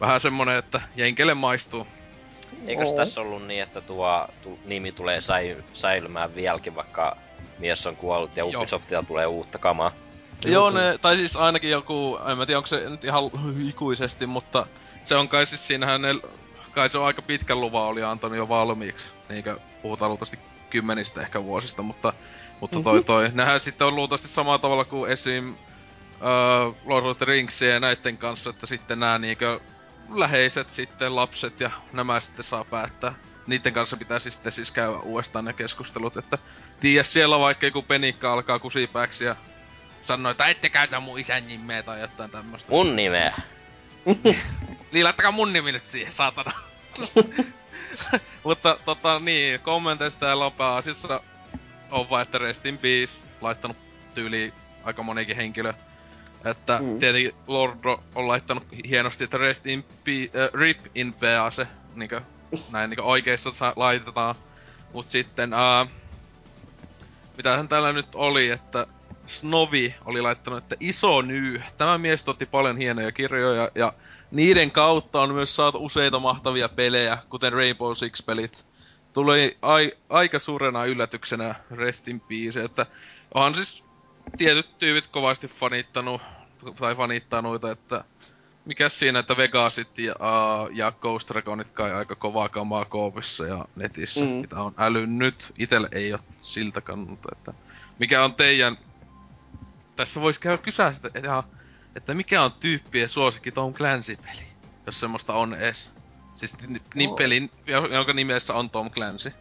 vähän 0.00 0.20
semmonen, 0.20 0.56
että 0.56 0.80
jenkelle 0.96 1.34
maistuu. 1.34 1.86
Eikös 2.66 2.92
tässä 2.92 3.20
ollut 3.20 3.46
niin, 3.46 3.62
että 3.62 3.80
tuo 3.80 4.28
tu, 4.42 4.58
nimi 4.64 4.92
tulee 4.92 5.20
säi, 5.20 5.56
säilymään 5.74 6.34
vieläkin, 6.34 6.74
vaikka 6.74 7.16
mies 7.58 7.86
on 7.86 7.96
kuollut 7.96 8.36
ja 8.36 8.44
Joo. 8.44 8.60
Ubisoftilta 8.60 9.08
tulee 9.08 9.26
uutta 9.26 9.58
kamaa? 9.58 9.92
Joo, 10.44 10.70
ne, 10.70 10.98
tai 10.98 11.16
siis 11.16 11.36
ainakin 11.36 11.70
joku, 11.70 12.18
en 12.30 12.38
mä 12.38 12.46
tiedä 12.46 12.58
onko 12.58 12.66
se 12.66 12.90
nyt 12.90 13.04
ihan 13.04 13.30
ikuisesti, 13.68 14.26
mutta 14.26 14.66
se 15.04 15.16
on 15.16 15.28
kai 15.28 15.46
siis 15.46 15.66
siinähän 15.66 16.02
ne, 16.02 16.08
kai 16.72 16.90
se 16.90 16.98
on 16.98 17.06
aika 17.06 17.22
pitkän 17.22 17.60
luvan 17.60 17.82
oli 17.82 18.02
antanut 18.02 18.38
jo 18.38 18.48
valmiiksi, 18.48 19.12
niinkö 19.28 19.58
puhutaan 19.82 20.08
luultavasti 20.08 20.38
kymmenistä 20.70 21.20
ehkä 21.20 21.44
vuosista, 21.44 21.82
mutta, 21.82 22.12
mutta 22.60 22.82
toi 22.82 23.04
toi, 23.04 23.30
nehän 23.34 23.60
sitten 23.60 23.86
on 23.86 23.96
luultavasti 23.96 24.28
samalla 24.28 24.58
tavalla 24.58 24.84
kuin 24.84 25.10
esim. 25.10 25.54
Uh, 26.20 26.76
Lord 26.84 27.06
of 27.06 27.18
the 27.18 27.24
Ringsia 27.26 27.70
ja 27.70 27.80
näitten 27.80 28.16
kanssa, 28.16 28.50
että 28.50 28.66
sitten 28.66 29.00
nämä 29.00 29.18
niinkö 29.18 29.60
läheiset 30.14 30.70
sitten 30.70 31.16
lapset 31.16 31.60
ja 31.60 31.70
nämä 31.92 32.20
sitten 32.20 32.44
saa 32.44 32.64
päättää. 32.64 33.14
Niiden 33.48 33.72
kanssa 33.72 33.96
pitää 33.96 34.18
siis 34.18 34.34
sitten 34.34 34.52
siis 34.52 34.72
käydä 34.72 34.90
uudestaan 34.98 35.44
ne 35.44 35.52
keskustelut, 35.52 36.16
että 36.16 36.38
tiedä 36.80 37.02
siellä 37.02 37.38
vaikka 37.38 37.66
joku 37.66 37.82
penikka 37.82 38.32
alkaa 38.32 38.58
kusipääksi 38.58 39.24
ja 39.24 39.36
sanoo, 40.04 40.32
että 40.32 40.46
ette 40.46 40.68
käytä 40.68 41.00
mun 41.00 41.18
isän 41.18 41.46
nimeä 41.46 41.82
tai 41.82 42.00
jotain 42.00 42.30
tämmöstä. 42.30 42.70
Mun 42.70 42.96
nimeä. 42.96 43.34
Niin 44.92 45.04
laittakaa 45.04 45.32
mun 45.32 45.52
nimi 45.52 45.72
nyt 45.72 45.84
siihen, 45.84 46.12
saatana. 46.12 46.52
Mutta 48.44 48.78
tota 48.84 49.18
niin, 49.20 49.60
kommenteista 49.60 50.20
täällä 50.20 50.46
on 50.46 50.52
pääasiassa 50.52 51.20
on 51.90 52.10
vaan, 52.10 52.22
että 52.22 52.38
Rest 52.38 52.66
in 52.66 52.78
Peace 52.78 53.20
laittanut 53.40 53.76
tyyli 54.14 54.52
aika 54.84 55.02
monikin 55.02 55.36
henkilö. 55.36 55.72
Että 56.44 56.78
Mm. 56.82 56.98
tietenkin 56.98 57.34
Lordo 57.46 58.02
on 58.14 58.28
laittanut 58.28 58.64
hienosti, 58.88 59.24
että 59.24 59.38
Rest 59.38 59.66
in 59.66 59.82
Pe- 60.04 60.30
äh, 60.40 60.52
Rip 60.60 60.78
in 60.94 61.14
Peace, 61.14 61.66
niinkö 61.94 62.20
näin 62.72 62.90
niinkö 62.90 63.02
oikeissa 63.02 63.52
sa- 63.52 63.72
laitetaan. 63.76 64.34
Mut 64.92 65.10
sitten, 65.10 65.54
äh, 65.54 65.88
mitähän 67.36 67.68
täällä 67.68 67.92
nyt 67.92 68.14
oli, 68.14 68.50
että 68.50 68.86
Snovi 69.26 69.94
oli 70.04 70.22
laittanut, 70.22 70.58
että 70.58 70.76
iso 70.80 71.22
nyy. 71.22 71.62
Tämä 71.76 71.98
mies 71.98 72.28
otti 72.28 72.46
paljon 72.46 72.76
hienoja 72.76 73.12
kirjoja 73.12 73.70
ja 73.74 73.92
niiden 74.30 74.70
kautta 74.70 75.20
on 75.20 75.34
myös 75.34 75.56
saatu 75.56 75.84
useita 75.84 76.18
mahtavia 76.18 76.68
pelejä, 76.68 77.18
kuten 77.28 77.52
Rainbow 77.52 77.92
Six-pelit. 77.92 78.64
Tuli 79.12 79.56
ai, 79.62 79.92
aika 80.08 80.38
suurena 80.38 80.84
yllätyksenä 80.84 81.54
Rest 81.70 82.08
in 82.08 82.20
Peace, 82.20 82.64
että 82.64 82.86
onhan 83.34 83.54
siis 83.54 83.84
tietyt 84.38 84.78
tyypit 84.78 85.06
kovasti 85.06 85.48
fanittanut, 85.48 86.22
tai 86.78 86.94
fanittaa 86.94 87.42
noita, 87.42 87.70
että 87.70 88.04
mikäs 88.68 88.98
siinä, 88.98 89.18
että 89.18 89.36
Vegasit 89.36 89.98
ja, 89.98 90.12
uh, 90.14 90.76
ja 90.76 90.92
Ghost 91.00 91.30
Reconit 91.30 91.70
kai 91.70 91.92
aika 91.92 92.14
kovaa 92.14 92.48
kamaa 92.48 92.84
koopissa 92.84 93.46
ja 93.46 93.64
netissä, 93.76 94.24
Mm. 94.24 94.30
mitä 94.30 94.62
on 94.62 94.74
älynnyt. 94.78 95.52
Itelle 95.58 95.88
ei 95.92 96.12
ole 96.12 96.20
siltä 96.40 96.80
kannalta, 96.80 97.28
että 97.32 97.52
mikä 97.98 98.24
on 98.24 98.34
teidän... 98.34 98.78
Tässä 99.96 100.20
voisi 100.20 100.40
käydä 100.40 100.58
kysyä 100.58 100.92
sitä, 100.92 101.10
että, 101.14 101.42
että 101.96 102.14
mikä 102.14 102.42
on 102.42 102.52
tyyppien 102.52 103.08
suosikki 103.08 103.52
Tom 103.52 103.74
Clancy-peli, 103.74 104.42
jos 104.86 105.00
semmoista 105.00 105.32
on 105.34 105.54
edes. 105.54 105.92
Siis 106.36 106.58
ni- 106.66 106.82
niin 106.94 107.10
No. 107.10 107.16
pelin, 107.16 107.50
jo- 107.66 107.86
jonka 107.86 108.12
nimessä 108.12 108.54
on 108.54 108.70
Tom 108.70 108.90
Clancy. 108.90 109.32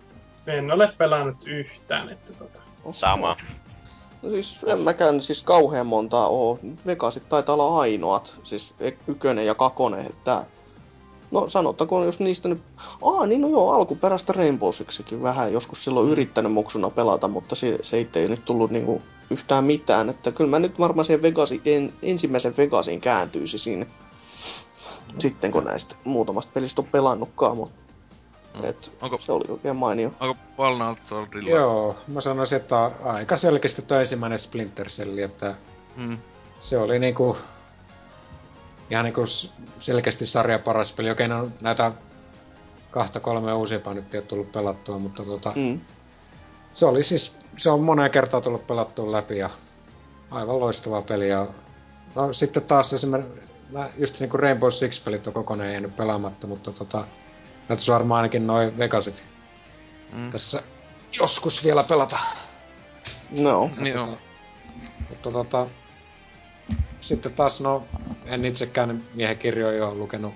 En 0.48 0.72
ole 0.72 0.94
pelannut 0.98 1.38
yhtään, 1.48 2.10
että 2.10 2.34
tota. 2.34 2.60
Sama. 2.94 3.38
No 4.22 4.30
siis 4.30 4.66
en 4.68 4.80
mäkään 4.80 5.22
siis 5.22 5.44
kauhean 5.44 5.88
montaa 5.88 6.28
oo. 6.28 6.60
Vegasit 6.86 7.30
taitaa 7.30 7.54
olla 7.54 7.80
ainoat. 7.80 8.36
Siis 8.44 8.74
e- 8.80 8.92
ykkönen 9.08 9.46
ja 9.46 9.56
kakonen, 9.56 10.06
että... 10.06 10.46
No 11.32 11.50
sanottakoon, 11.50 12.06
jos 12.06 12.20
niistä 12.20 12.50
nyt... 12.50 12.62
Aa, 13.02 13.26
niin 13.26 13.42
no 13.42 13.48
joo, 13.48 13.72
alkuperäistä 13.72 14.34
Rainbow 14.34 14.72
Sixikin 14.72 15.24
vähän 15.24 15.54
joskus 15.54 15.84
silloin 15.84 16.10
yrittänyt 16.10 16.52
muksuna 16.52 16.90
pelata, 16.90 17.28
mutta 17.28 17.56
se, 17.56 17.80
se 17.82 17.98
ei 17.98 18.10
ei 18.16 18.28
nyt 18.28 18.46
tullut 18.46 18.72
niinku 18.72 19.02
yhtään 19.30 19.64
mitään. 19.64 20.10
Että 20.10 20.32
kyllä 20.32 20.50
mä 20.50 20.60
nyt 20.60 20.80
varmaan 20.80 21.06
siihen 21.06 21.22
Vegasin, 21.22 21.62
en, 21.66 21.94
ensimmäisen 22.02 22.58
Vegasin 22.58 23.02
kääntyisi 23.02 23.58
sinne. 23.58 23.88
Sitten 25.20 25.52
kun 25.52 25.64
näistä 25.64 25.96
muutamasta 26.04 26.52
pelistä 26.54 26.82
on 26.82 26.88
pelannutkaan, 26.92 27.58
mutta. 27.58 27.87
Et, 28.66 28.92
Onko- 29.02 29.18
se 29.18 29.32
oli 29.32 29.46
oikein 29.50 29.76
mainio. 29.76 30.12
Onko 30.20 30.38
Fallout 30.58 31.00
Swordilla? 31.04 31.50
Joo, 31.50 31.96
mä 32.08 32.22
sanoisin, 32.22 32.56
että 32.56 32.92
aika 33.04 33.38
selkeästi 33.38 33.82
tuo 33.82 33.98
ensimmäinen 34.00 34.40
Splinter 34.40 34.88
Cell, 34.88 35.18
että 35.18 35.56
Mm. 35.96 36.18
se 36.60 36.78
oli 36.78 37.00
niinku 37.00 37.38
ihan 38.90 39.06
niinku 39.06 39.22
selkeästi 39.80 40.26
sarja 40.26 40.60
paras 40.60 40.94
peli. 40.94 41.12
Okei, 41.12 41.28
no 41.28 41.48
näitä 41.62 41.92
kahta 42.92 43.20
kolme 43.20 43.54
uusimpaa 43.54 43.94
nyt 43.94 44.14
ei 44.14 44.18
ole 44.18 44.26
tullut 44.28 44.52
pelattua, 44.52 45.00
mutta 45.00 45.24
tota, 45.24 45.54
Mm. 45.56 45.80
se 46.74 46.86
oli 46.86 47.04
siis, 47.04 47.36
se 47.58 47.70
on 47.70 47.82
moneen 47.82 48.12
kertaan 48.12 48.44
tullut 48.44 48.68
pelattua 48.68 49.12
läpi 49.12 49.38
ja 49.38 49.50
aivan 50.32 50.60
loistava 50.60 51.02
peli. 51.02 51.30
Ja, 51.30 51.48
no 52.16 52.34
sitten 52.34 52.64
taas 52.64 52.94
esimerkiksi, 52.94 53.42
mä 53.72 53.90
just 53.98 54.20
niinku 54.20 54.38
Rainbow 54.38 54.70
Six-pelit 54.70 55.28
on 55.28 55.34
kokonaan 55.34 55.72
jäänyt 55.72 55.96
pelaamatta, 55.98 56.48
mutta 56.48 56.72
tota, 56.72 57.04
näyttäisi 57.70 57.92
varmaan 57.92 58.18
ainakin 58.18 58.48
noin 58.48 58.78
Vegasit 58.78 59.24
Mm. 60.14 60.30
tässä 60.30 60.64
joskus 61.12 61.64
vielä 61.64 61.84
pelata. 61.84 62.18
No. 63.32 63.70
Niin 63.78 63.96
tota, 63.96 64.12
on. 64.12 64.18
Mutta 65.10 65.32
tota, 65.32 65.68
sitten 67.02 67.34
taas, 67.34 67.62
no, 67.62 67.84
en 68.26 68.46
itsekään 68.46 69.04
miehen 69.14 69.38
kirjoja 69.38 69.88
ole 69.88 69.96
lukenut 69.96 70.34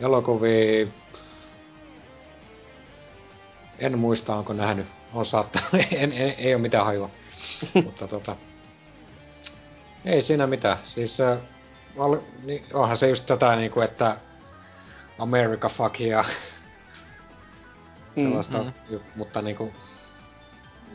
elokuvia. 0.00 0.86
En 3.78 3.98
muista, 3.98 4.36
onko 4.36 4.52
nähnyt. 4.52 4.86
On 5.14 5.26
saattanut. 5.26 5.70
en, 5.92 6.12
en, 6.12 6.34
ei 6.38 6.54
ole 6.54 6.62
mitään 6.62 6.84
hajua. 6.86 7.10
Mutta 7.84 8.08
tota, 8.08 8.36
ei 10.04 10.22
siinä 10.22 10.46
mitään. 10.46 10.78
Siis 10.84 11.20
äh, 11.20 11.38
val, 11.98 12.16
niin, 12.44 12.64
onhan 12.72 12.96
se 12.96 13.08
just 13.08 13.26
tätä 13.26 13.56
niinku, 13.56 13.80
että 13.80 14.16
America 15.18 15.68
fuck 15.68 16.00
ja 16.00 16.24
sellaista, 18.14 18.58
Mm. 18.58 18.72
mm. 18.90 19.00
mutta 19.14 19.42
niinku 19.42 19.74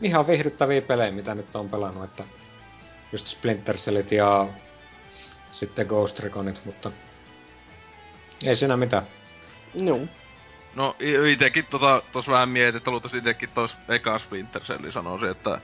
ihan 0.02 0.26
viihdyttäviä 0.26 0.82
pelejä, 0.82 1.10
mitä 1.10 1.34
nyt 1.34 1.56
on 1.56 1.68
pelannut, 1.68 2.04
että 2.04 2.24
just 3.12 3.26
Splinter 3.26 3.76
Cellit 3.76 4.12
ja 4.12 4.48
sitten 5.52 5.86
Ghost 5.86 6.18
Reconit, 6.20 6.60
mutta 6.64 6.92
ei 8.44 8.56
siinä 8.56 8.76
mitään. 8.76 9.02
Joo. 9.74 10.00
No 10.74 10.96
i- 11.00 11.32
itekin 11.32 11.66
tota, 11.70 12.02
tos 12.12 12.28
vähän 12.28 12.48
mietin, 12.48 12.76
että 12.76 12.90
luultavasti 12.90 13.18
itekin 13.18 13.48
tos 13.54 13.78
eka 13.88 14.18
Splinter 14.18 14.62
Cell 14.62 14.90
sanoisin, 14.90 15.28
että 15.30 15.60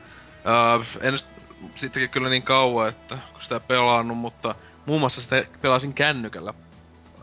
uh, 0.76 0.86
en 1.00 1.18
s- 1.18 1.26
sittenkin 1.74 2.10
kyllä 2.10 2.28
niin 2.28 2.42
kauan, 2.42 2.88
että 2.88 3.18
kun 3.32 3.42
sitä 3.42 3.60
pelannut, 3.60 4.18
mutta 4.18 4.54
muun 4.86 5.00
muassa 5.00 5.20
sitä 5.20 5.44
pelasin 5.60 5.94
kännykällä 5.94 6.54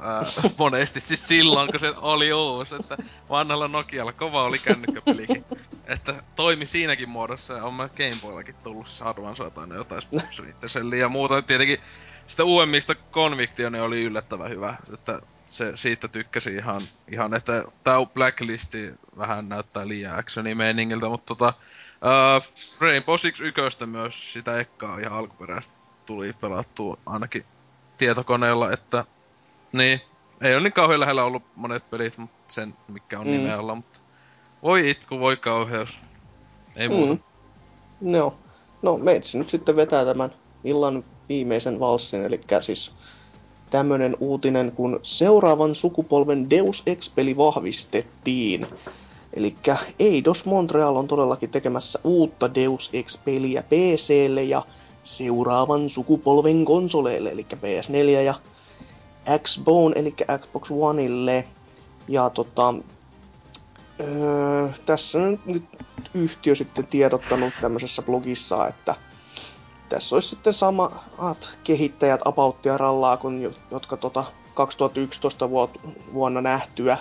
ää, 0.03 0.23
monesti, 0.57 0.99
siis 0.99 1.27
silloin 1.27 1.71
kun 1.71 1.80
se 1.80 1.93
oli 1.97 2.34
uusi, 2.34 2.75
että 2.75 2.97
vanhalla 3.30 3.67
Nokialla 3.67 4.13
kova 4.13 4.43
oli 4.43 4.57
kännykkäpelikin. 4.59 5.45
Että 5.85 6.23
toimi 6.35 6.65
siinäkin 6.65 7.09
muodossa 7.09 7.53
ja 7.53 7.63
on 7.63 7.73
mä 7.73 7.89
Game 7.89 8.17
Boyllakin 8.21 8.55
tullut 8.63 8.88
Advance 9.01 9.49
tai 9.49 9.67
jotain 9.75 10.01
Splinter 10.01 10.95
ja 10.99 11.09
muuta. 11.09 11.41
Tietenkin 11.41 11.80
sitä 12.27 12.43
uudemmista 12.43 12.95
Conviction 13.11 13.75
oli 13.75 14.03
yllättävän 14.03 14.49
hyvä, 14.49 14.75
että 14.93 15.19
se, 15.45 15.71
siitä 15.75 16.07
tykkäsin 16.07 16.57
ihan, 16.57 16.81
ihan 17.11 17.34
että 17.34 17.63
tää 17.84 18.05
Blacklisti 18.13 18.93
vähän 19.17 19.49
näyttää 19.49 19.88
liian 19.88 20.19
actioni-meiningiltä, 20.19 21.09
mutta 21.09 21.35
tota, 21.35 21.53
uh, 22.01 22.77
Rainbow 22.80 23.15
Six 23.17 23.41
yköstä 23.41 23.85
myös 23.85 24.34
sitä 24.34 24.59
ekkaa 24.59 24.99
ihan 24.99 25.13
alkuperäistä 25.13 25.73
tuli 26.05 26.34
pelattua 26.34 26.97
ainakin 27.05 27.45
tietokoneella, 27.97 28.71
että 28.71 29.05
niin, 29.74 30.02
ei 30.41 30.54
ole 30.54 30.64
niin 30.64 30.74
kauhean 30.74 31.00
lähellä 31.00 31.24
ollut 31.24 31.44
monet 31.56 31.90
pelit, 31.90 32.18
mutta 32.18 32.54
sen 32.54 32.74
mikä 32.88 33.20
on 33.20 33.28
mm. 33.28 33.32
nimeä 33.32 33.60
alla, 33.60 33.76
mutta 33.76 34.00
voi 34.64 34.90
itku, 34.90 35.20
voi 35.20 35.38
kauheus. 35.38 36.00
Ei 36.76 36.90
Mm. 36.90 36.95
muuta. 36.95 37.24
Joo. 38.02 38.36
No, 38.82 38.98
meitsi 38.98 39.38
nyt 39.38 39.50
sitten 39.50 39.76
vetää 39.76 40.06
tämän 40.06 40.32
illan 40.64 41.04
viimeisen 41.30 41.80
valssin, 41.80 42.24
eli 42.24 42.41
siis 42.62 42.95
tämmönen 43.70 44.18
uutinen, 44.20 44.72
kun 44.72 45.00
seuraavan 45.04 45.76
sukupolven 45.76 46.50
Deus 46.50 46.84
Ex-peli 46.86 47.38
vahvistettiin. 47.38 48.68
Eli 49.34 49.56
Eidos 50.00 50.45
Montreal 50.45 50.95
on 50.95 51.08
todellakin 51.08 51.50
tekemässä 51.50 52.00
uutta 52.04 52.56
Deus 52.56 52.90
Ex-peliä 52.94 53.64
PClle 53.64 54.44
ja 54.44 54.66
seuraavan 55.04 55.90
sukupolven 55.90 56.66
konsoleille, 56.66 57.30
eli 57.30 57.45
PS4 57.56 58.22
ja 58.26 58.34
Xbone, 59.44 60.00
eli 60.00 60.16
Xbox 60.40 60.72
Oneille. 60.72 61.48
Ja 62.08 62.30
tota, 62.30 62.74
öö, 64.00 64.70
tässä 64.86 65.20
on 65.20 65.40
nyt 65.45 65.64
yhtiö 66.14 66.56
sitten 66.56 66.88
tiedottanut 66.88 67.54
tämmöisessä 67.62 68.02
blogissa, 68.02 68.68
että 68.68 68.95
tässä 69.90 70.16
olisi 70.16 70.28
sitten 70.30 70.54
samat 70.54 71.58
kehittäjät 71.64 72.22
apauttia 72.26 72.78
rallaa 72.78 73.18
kuin 73.18 73.41
jo- 73.41 73.52
jotka 73.72 73.98
tota 73.98 74.24
2011 74.54 75.45
vuot- 75.45 75.90
vuonna 76.14 76.41
nähtyä 76.41 76.98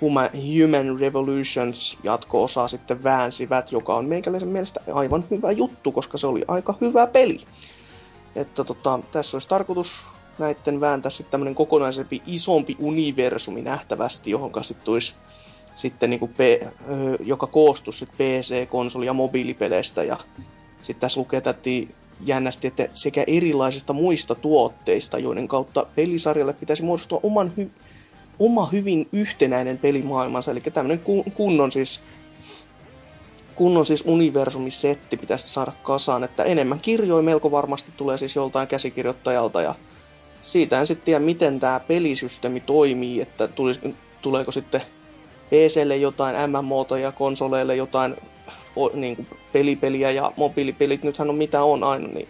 Huma- 0.00 0.30
Human 0.36 1.00
Revolutions 1.00 1.98
jatko-osaa 2.02 2.68
sitten 2.68 3.04
väänsivät, 3.04 3.72
joka 3.72 3.94
on 3.94 4.04
meikäläisen 4.04 4.48
mielestä 4.48 4.80
aivan 4.94 5.24
hyvä 5.30 5.50
juttu, 5.52 5.92
koska 5.92 6.18
se 6.18 6.26
oli 6.26 6.44
aika 6.48 6.74
hyvä 6.80 7.06
peli. 7.06 7.44
Että 8.36 8.64
tota, 8.64 8.98
tässä 9.12 9.36
olisi 9.36 9.48
tarkoitus 9.48 10.04
näitten 10.38 10.80
vääntää 10.80 11.10
sitten 11.10 11.30
tämmönen 11.30 11.54
kokonaisempi, 11.54 12.22
isompi 12.26 12.76
universumi 12.78 13.62
nähtävästi, 13.62 14.30
johon 14.30 14.52
sitten 14.62 14.94
sitten 15.74 16.10
niinku 16.10 16.28
P, 16.28 16.40
ö, 16.40 16.64
joka 17.20 17.46
koostuisi 17.46 17.98
sit 17.98 18.08
PC, 18.12 18.68
konsoli 18.68 19.06
ja 19.06 19.12
mobiilipeleistä. 19.12 20.02
Ja 20.04 20.16
sitten 20.82 21.00
tässä 21.00 21.20
lukee 21.20 21.40
täti 21.40 21.94
jännästi, 22.26 22.66
että 22.66 22.88
sekä 22.94 23.24
erilaisista 23.26 23.92
muista 23.92 24.34
tuotteista, 24.34 25.18
joiden 25.18 25.48
kautta 25.48 25.86
pelisarjalle 25.94 26.52
pitäisi 26.52 26.82
muodostua 26.82 27.20
oman 27.22 27.52
hy- 27.60 27.70
oma 28.38 28.66
hyvin 28.66 29.08
yhtenäinen 29.12 29.78
pelimaailmansa, 29.78 30.50
eli 30.50 30.60
tämmöinen 30.60 30.98
kun- 30.98 31.32
kunnon 31.32 31.72
siis 31.72 32.00
kunnon 33.54 33.86
siis 33.86 34.04
universumisetti 34.06 35.16
pitäisi 35.16 35.48
saada 35.48 35.72
kasaan, 35.82 36.24
että 36.24 36.44
enemmän 36.44 36.80
kirjoja 36.80 37.22
melko 37.22 37.50
varmasti 37.50 37.92
tulee 37.96 38.18
siis 38.18 38.36
joltain 38.36 38.68
käsikirjoittajalta 38.68 39.62
ja 39.62 39.74
siitä 40.42 40.80
en 40.80 40.86
sitten 40.86 41.04
tiedä, 41.04 41.20
miten 41.20 41.60
tämä 41.60 41.80
pelisysteemi 41.80 42.60
toimii, 42.60 43.20
että 43.20 43.48
tulis, 43.48 43.80
tuleeko 44.22 44.52
sitten 44.52 44.82
PClle 45.48 45.96
jotain 45.96 46.50
MMOta 46.50 46.98
ja 46.98 47.12
konsoleille 47.12 47.76
jotain 47.76 48.16
o, 48.76 48.90
niin 48.94 49.16
kuin 49.16 49.28
pelipeliä 49.52 50.10
ja 50.10 50.32
mobiilipelit, 50.36 51.02
nythän 51.02 51.30
on 51.30 51.36
mitä 51.36 51.62
on 51.62 51.84
aina, 51.84 52.08
niin 52.08 52.28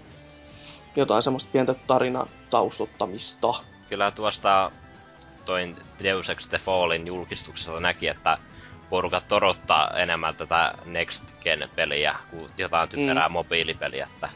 jotain 0.96 1.22
semmoista 1.22 1.50
pientä 1.52 1.74
tarinataustottamista. 1.86 3.54
Kyllä 3.88 4.10
tuosta 4.10 4.70
toin 5.44 5.76
Deus 6.02 6.30
Ex 6.30 6.48
The 6.48 6.58
Fallin 6.58 7.06
julkistuksessa 7.06 7.80
näki, 7.80 8.08
että 8.08 8.38
porukat 8.90 9.32
odottaa 9.32 9.90
enemmän 9.90 10.34
tätä 10.36 10.74
Next 10.84 11.24
Gen-peliä 11.40 12.16
kuin 12.30 12.50
jotain 12.58 12.88
typerää 12.88 13.28
mm. 13.28 13.32
mobiilipeliä, 13.32 14.08
että 14.14 14.28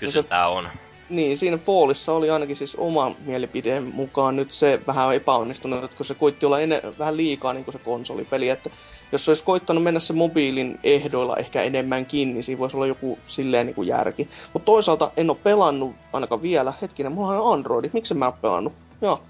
kysyntää 0.00 0.48
on. 0.48 0.68
Niin, 1.08 1.36
siinä 1.36 1.56
Fallissa 1.56 2.12
oli 2.12 2.30
ainakin 2.30 2.56
siis 2.56 2.76
oman 2.76 3.16
mielipideen 3.24 3.84
mukaan 3.84 4.36
nyt 4.36 4.52
se 4.52 4.80
vähän 4.86 5.14
epäonnistunut, 5.14 5.84
että 5.84 5.96
kun 5.96 6.06
se 6.06 6.14
koitti 6.14 6.46
olla 6.46 6.60
ene- 6.60 6.82
vähän 6.98 7.16
liikaa 7.16 7.52
niin 7.52 7.64
kuin 7.64 7.72
se 7.72 7.78
konsolipeli, 7.78 8.48
että 8.48 8.70
jos 9.12 9.24
se 9.24 9.30
olisi 9.30 9.44
koittanut 9.44 9.82
mennä 9.82 10.00
se 10.00 10.12
mobiilin 10.12 10.78
ehdoilla 10.84 11.36
ehkä 11.36 11.62
enemmänkin, 11.62 12.34
niin 12.34 12.44
siinä 12.44 12.58
voisi 12.58 12.76
olla 12.76 12.86
joku 12.86 13.18
silleen 13.24 13.66
niin 13.66 13.74
kuin 13.74 13.88
järki. 13.88 14.28
Mutta 14.52 14.66
toisaalta 14.66 15.10
en 15.16 15.30
ole 15.30 15.38
pelannut 15.42 15.94
ainakaan 16.12 16.42
vielä. 16.42 16.72
Hetkinen, 16.82 17.12
mulla 17.12 17.40
on 17.40 17.52
Android, 17.54 17.90
miksi 17.92 18.14
mä 18.14 18.24
oon 18.24 18.34
pelannut? 18.42 18.72
Joo, 19.02 19.22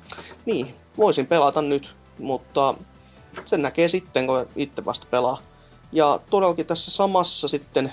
niin, 0.47 0.75
voisin 0.99 1.27
pelata 1.27 1.63
nyt, 1.63 1.95
mutta 2.19 2.75
sen 3.45 3.63
näkee 3.63 3.89
sitten, 3.89 4.27
kun 4.27 4.47
itse 4.57 4.85
vasta 4.85 5.07
pelaa. 5.11 5.39
Ja 5.93 6.21
todellakin 6.31 6.67
tässä 6.67 6.91
samassa 6.91 7.49
sitten 7.49 7.93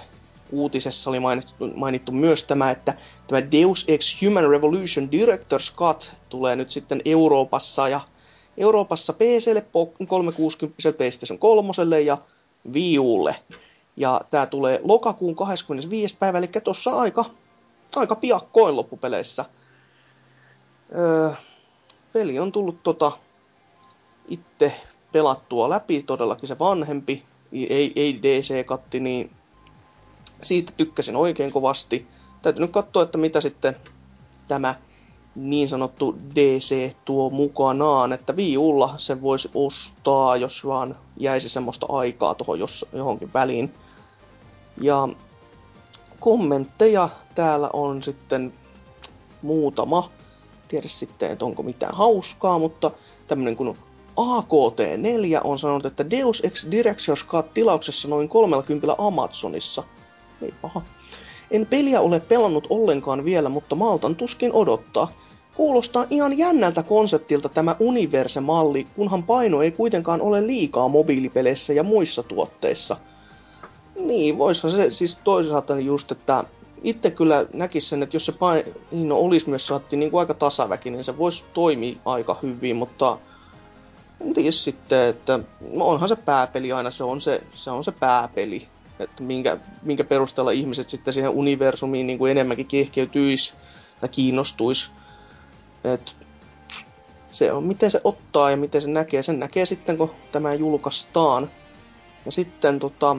uutisessa 0.54 1.10
oli 1.10 1.20
mainittu, 1.20 1.72
mainittu 1.76 2.12
myös 2.12 2.44
tämä, 2.44 2.72
että 2.72 2.94
tämä 3.28 3.52
Deus 3.52 3.86
Ex 3.88 4.22
Human 4.22 4.50
Revolution 4.50 5.10
Director's 5.10 5.76
Cut 5.76 6.16
tulee 6.30 6.56
nyt 6.56 6.70
sitten 6.70 7.02
Euroopassa 7.06 7.90
ja 7.90 8.02
Euroopassa 8.58 9.14
PClle, 9.14 9.60
Po- 9.60 10.06
360, 10.08 10.98
PlayStation 10.98 11.40
3 11.40 11.72
ja 12.06 12.18
Wii 12.74 13.00
Ulle. 13.00 13.36
Ja 13.98 14.22
tää 14.30 14.46
tulee 14.46 14.80
lokakuun 14.84 15.36
25. 15.36 16.18
päivä, 16.18 16.38
eli 16.38 16.50
tuossa 16.64 16.92
aika, 17.00 17.26
aika 17.96 18.16
piakkoin 18.16 18.76
loppupeleissä. 18.76 19.46
Öö, 20.98 21.30
peli 22.14 22.40
on 22.40 22.52
tullut 22.52 22.84
tota, 22.84 23.12
itse 24.28 24.74
pelattua 25.12 25.70
läpi, 25.70 26.04
todellakin 26.04 26.48
se 26.48 26.60
vanhempi, 26.60 27.24
ei, 27.52 27.92
ei 27.96 28.20
DC-katti, 28.24 29.00
niin 29.00 29.32
siitä 30.44 30.74
tykkäsin 30.78 31.16
oikein 31.16 31.52
kovasti. 31.52 32.08
Täytyy 32.42 32.62
nyt 32.62 32.72
katsoa, 32.72 33.04
että 33.04 33.18
mitä 33.18 33.42
sitten 33.42 33.76
tämä 34.48 34.76
niin 35.36 35.68
sanottu 35.68 36.16
DC 36.36 36.94
tuo 37.06 37.30
mukanaan, 37.30 38.14
että 38.14 38.34
Wii 38.34 38.58
Ulla 38.58 38.94
sen 38.98 39.22
voisi 39.22 39.52
ostaa, 39.54 40.38
jos 40.38 40.66
vaan 40.66 40.96
jäisi 41.18 41.50
semmoista 41.50 41.86
aikaa 41.90 42.36
tuohon 42.36 42.60
jos, 42.60 42.86
johonkin 42.94 43.34
väliin. 43.34 43.74
Ja 44.82 45.10
kommentteja 46.20 47.10
täällä 47.36 47.70
on 47.74 48.04
sitten 48.04 48.54
muutama. 49.42 50.10
Tiedä 50.68 50.88
sitten, 50.88 51.32
että 51.32 51.46
onko 51.46 51.64
mitään 51.64 51.96
hauskaa, 51.96 52.60
mutta 52.60 52.92
tämmönen 53.28 53.56
kuin 53.56 53.78
AKT4 54.18 55.42
on 55.44 55.60
sanonut, 55.60 55.86
että 55.86 56.10
Deus 56.10 56.42
Ex 56.46 56.66
Director's 56.66 57.28
Cut 57.28 57.54
tilauksessa 57.54 58.08
noin 58.08 58.30
30 58.30 58.96
Amazonissa. 58.98 59.84
Ei 60.42 60.54
paha. 60.62 60.82
En 61.52 61.66
peliä 61.66 62.02
ole 62.02 62.20
pelannut 62.20 62.68
ollenkaan 62.70 63.26
vielä, 63.26 63.50
mutta 63.50 63.76
maltan 63.76 64.16
tuskin 64.16 64.54
odottaa. 64.54 65.12
Kuulostaa 65.56 66.06
ihan 66.10 66.38
jännältä 66.38 66.84
konseptilta 66.84 67.50
tämä 67.50 67.76
Universe-malli, 67.80 68.88
kunhan 68.96 69.24
paino 69.24 69.62
ei 69.62 69.72
kuitenkaan 69.72 70.22
ole 70.22 70.48
liikaa 70.48 70.88
mobiilipeleissä 70.88 71.74
ja 71.74 71.84
muissa 71.84 72.24
tuotteissa. 72.24 72.98
Niin, 74.00 74.38
voisihan 74.38 74.72
se 74.72 74.92
siis 74.92 75.20
toisaalta 75.24 75.80
just, 75.80 76.12
että 76.12 76.44
itse 76.84 77.12
kyllä 77.12 77.46
näkis 77.54 77.90
sen, 77.90 78.04
että 78.04 78.16
jos 78.16 78.26
se 78.26 78.32
paino 78.32 78.70
no, 78.92 79.18
olisi 79.18 79.50
myös 79.50 79.68
saatti 79.68 79.98
niin 79.98 80.12
aika 80.14 80.34
tasaväkinen, 80.34 80.98
niin 80.98 81.04
se 81.04 81.18
voisi 81.18 81.46
toimia 81.54 81.96
aika 82.06 82.38
hyvin, 82.44 82.76
mutta 82.76 83.18
en 84.22 84.34
tiedä 84.34 84.52
sitten, 84.52 85.08
että 85.08 85.40
onhan 85.80 86.10
se 86.10 86.16
pääpeli 86.16 86.72
aina, 86.72 86.92
se 86.92 87.04
on 87.04 87.22
se, 87.22 87.44
se, 87.52 87.72
on 87.72 87.84
se 87.84 87.92
pääpeli. 87.92 88.68
Että 89.00 89.24
minkä, 89.24 89.58
minkä 89.82 90.04
perusteella 90.04 90.52
ihmiset 90.52 90.90
sitten 90.90 91.14
siihen 91.14 91.30
universumiin 91.30 92.08
niin 92.08 92.20
kuin 92.20 92.32
enemmänkin 92.32 92.68
kiehkeytyisi 92.68 93.54
tai 94.00 94.10
kiinnostuisi. 94.10 94.92
Et 95.84 96.16
se 97.30 97.52
on, 97.52 97.64
miten 97.64 97.92
se 97.92 98.02
ottaa 98.04 98.52
ja 98.52 98.58
miten 98.58 98.82
se 98.82 98.90
näkee. 98.90 99.24
Sen 99.24 99.40
näkee 99.40 99.66
sitten, 99.66 99.98
kun 99.98 100.12
tämä 100.32 100.54
julkaistaan. 100.54 101.52
Ja 102.26 102.32
sitten 102.32 102.80
tota, 102.80 103.16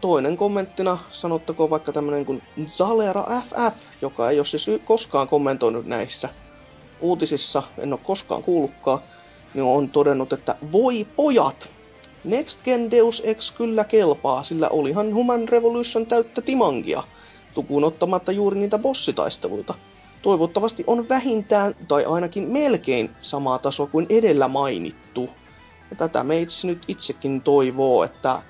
toinen 0.00 0.36
kommenttina 0.36 0.98
sanottakoon 1.10 1.70
vaikka 1.70 1.92
tämmönen 1.92 2.24
kuin 2.24 2.42
Zalera 2.66 3.24
FF, 3.24 3.82
joka 4.02 4.30
ei 4.30 4.38
ole 4.38 4.46
siis 4.46 4.66
koskaan 4.84 5.28
kommentoinut 5.28 5.86
näissä 5.86 6.28
uutisissa, 7.00 7.62
en 7.78 7.92
ole 7.92 8.00
koskaan 8.04 8.42
kuullutkaan, 8.42 8.98
niin 9.54 9.64
on 9.64 9.88
todennut, 9.88 10.32
että 10.32 10.56
voi 10.72 11.06
pojat, 11.16 11.70
Next 12.26 12.64
Gen 12.64 12.90
Deus 12.90 13.22
Ex 13.24 13.52
kyllä 13.52 13.84
kelpaa, 13.84 14.42
sillä 14.42 14.68
olihan 14.68 15.14
Human 15.14 15.48
Revolution 15.48 16.06
täyttä 16.06 16.40
timangia, 16.42 17.02
tukuun 17.54 17.84
ottamatta 17.84 18.32
juuri 18.32 18.58
niitä 18.58 18.78
bossitaisteluita. 18.78 19.74
toivottavasti 20.22 20.84
on 20.86 21.08
vähintään 21.08 21.74
tai 21.88 22.04
ainakin 22.04 22.50
melkein 22.50 23.10
sama 23.20 23.58
taso 23.58 23.86
kuin 23.86 24.06
edellä 24.08 24.48
mainittu. 24.48 25.30
Ja 25.90 25.96
tätä 25.96 26.24
meitsi 26.24 26.66
nyt 26.66 26.82
itsekin 26.88 27.40
toivoo, 27.40 28.04
että 28.04 28.42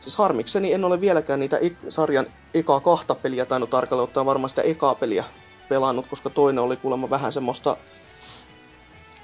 siis 0.00 0.16
harmikseni 0.16 0.72
en 0.72 0.84
ole 0.84 1.00
vieläkään 1.00 1.40
niitä 1.40 1.56
ek- 1.56 1.86
sarjan 1.88 2.26
ekaa 2.54 2.80
kahta 2.80 3.14
peliä 3.14 3.46
tainnut 3.46 3.70
tarkalleen 3.70 4.04
ottaa 4.04 4.26
varmaan 4.26 4.48
sitä 4.48 4.62
ekaa 4.62 4.94
peliä 4.94 5.24
pelannut, 5.68 6.06
koska 6.06 6.30
toinen 6.30 6.64
oli 6.64 6.76
kuulemma 6.76 7.10
vähän 7.10 7.32
semmoista 7.32 7.76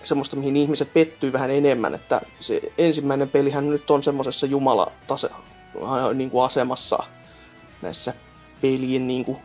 semmoista, 0.04 0.36
mihin 0.36 0.56
ihmiset 0.56 0.92
pettyy 0.94 1.32
vähän 1.32 1.50
enemmän, 1.50 1.94
että 1.94 2.20
se 2.40 2.60
ensimmäinen 2.78 3.28
pelihän 3.28 3.70
nyt 3.70 3.90
on 3.90 4.02
semmoisessa 4.02 4.46
jumalatase, 4.46 5.30
niin 6.14 6.30
kuin 6.30 6.44
asemassa 6.44 6.98
näissä 7.82 8.14
pelien 8.60 9.06
niin 9.06 9.24
kuin 9.24 9.38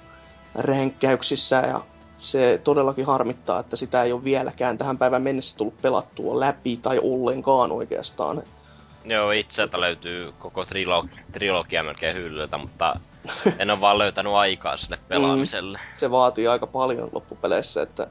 ränkkäyksissä 0.55 1.55
ja 1.55 1.81
se 2.17 2.61
todellakin 2.63 3.05
harmittaa, 3.05 3.59
että 3.59 3.75
sitä 3.75 4.03
ei 4.03 4.11
ole 4.11 4.23
vieläkään 4.23 4.77
tähän 4.77 4.97
päivän 4.97 5.21
mennessä 5.21 5.57
tullut 5.57 5.81
pelattua 5.81 6.39
läpi 6.39 6.77
tai 6.77 6.99
ollenkaan 7.03 7.71
oikeastaan. 7.71 8.43
Joo, 9.05 9.31
itseltä 9.31 9.81
löytyy 9.81 10.34
koko 10.39 10.63
trilo- 10.63 11.09
trilogia 11.31 11.84
melkein 11.84 12.15
hyllyltä, 12.15 12.57
mutta 12.57 12.99
en 13.59 13.69
ole 13.69 13.81
vaan 13.81 13.97
löytänyt 13.97 14.34
aikaa 14.34 14.77
sille 14.77 14.99
pelaamiselle. 15.07 15.79
Se 15.93 16.11
vaatii 16.11 16.47
aika 16.47 16.67
paljon 16.67 17.09
loppupeleissä, 17.11 17.81
että 17.81 18.07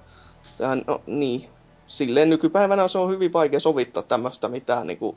tähän, 0.58 0.82
no, 0.86 1.00
niin, 1.06 1.48
silleen 1.86 2.30
nykypäivänä 2.30 2.88
se 2.88 2.98
on 2.98 3.10
hyvin 3.10 3.32
vaikea 3.32 3.60
sovittaa 3.60 4.02
tämmöistä 4.02 4.48
mitään 4.48 4.86
niin 4.86 4.98
kuin, 4.98 5.16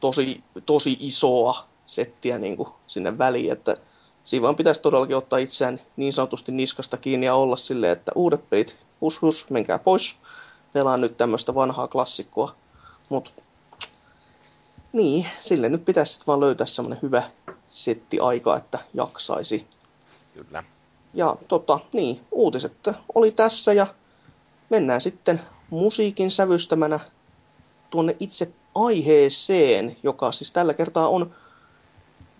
tosi, 0.00 0.44
tosi 0.66 0.96
isoa 1.00 1.64
settiä 1.86 2.38
niin 2.38 2.56
kuin, 2.56 2.68
sinne 2.86 3.18
väliin, 3.18 3.52
että 3.52 3.76
siinä 4.24 4.42
vaan 4.42 4.56
pitäisi 4.56 4.80
todellakin 4.80 5.16
ottaa 5.16 5.38
itseään 5.38 5.80
niin 5.96 6.12
sanotusti 6.12 6.52
niskasta 6.52 6.96
kiinni 6.96 7.26
ja 7.26 7.34
olla 7.34 7.56
silleen, 7.56 7.92
että 7.92 8.12
uudet 8.14 8.50
pelit, 8.50 8.76
hus 9.00 9.22
hus, 9.22 9.50
menkää 9.50 9.78
pois, 9.78 10.16
pelaan 10.72 11.00
nyt 11.00 11.16
tämmöistä 11.16 11.54
vanhaa 11.54 11.88
klassikkoa. 11.88 12.54
Mut 13.08 13.32
niin, 14.92 15.26
sille 15.40 15.68
nyt 15.68 15.84
pitäisi 15.84 16.12
sitten 16.12 16.26
vaan 16.26 16.40
löytää 16.40 16.66
semmoinen 16.66 17.02
hyvä 17.02 17.22
setti 17.68 18.20
aika, 18.20 18.56
että 18.56 18.78
jaksaisi. 18.94 19.66
Kyllä. 20.34 20.64
Ja 21.14 21.36
tota, 21.48 21.80
niin, 21.92 22.20
uutiset 22.32 22.88
oli 23.14 23.30
tässä 23.30 23.72
ja 23.72 23.86
mennään 24.70 25.00
sitten 25.00 25.40
musiikin 25.70 26.30
sävystämänä 26.30 27.00
tuonne 27.90 28.16
itse 28.20 28.52
aiheeseen, 28.74 29.96
joka 30.02 30.32
siis 30.32 30.52
tällä 30.52 30.74
kertaa 30.74 31.08
on 31.08 31.34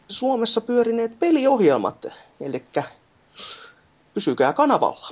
Suomessa 0.09 0.61
pyörineet 0.61 1.19
peliohjelmat. 1.19 2.07
Eli 2.40 2.65
pysykää 4.15 4.52
kanavalla. 4.52 5.09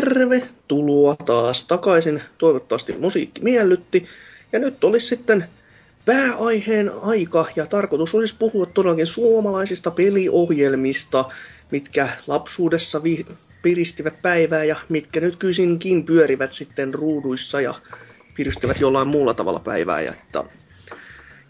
Tervetuloa 0.00 1.16
taas 1.16 1.64
takaisin. 1.64 2.22
Toivottavasti 2.38 2.92
musiikki 2.92 3.42
miellytti. 3.42 4.06
Ja 4.52 4.58
nyt 4.58 4.84
olisi 4.84 5.06
sitten 5.06 5.44
pääaiheen 6.04 6.90
aika 7.02 7.46
ja 7.56 7.66
tarkoitus 7.66 8.14
olisi 8.14 8.34
puhua 8.38 8.66
todellakin 8.66 9.06
suomalaisista 9.06 9.90
peliohjelmista, 9.90 11.24
mitkä 11.70 12.08
lapsuudessa 12.26 13.02
vi- 13.02 13.26
piristivät 13.62 14.22
päivää 14.22 14.64
ja 14.64 14.76
mitkä 14.88 15.20
nyt 15.20 15.36
kysinkin 15.36 16.04
pyörivät 16.04 16.52
sitten 16.52 16.94
ruuduissa 16.94 17.60
ja 17.60 17.74
piristivät 18.36 18.80
jollain 18.80 19.08
muulla 19.08 19.34
tavalla 19.34 19.60
päivää. 19.60 20.00
Ja, 20.00 20.12
että 20.12 20.44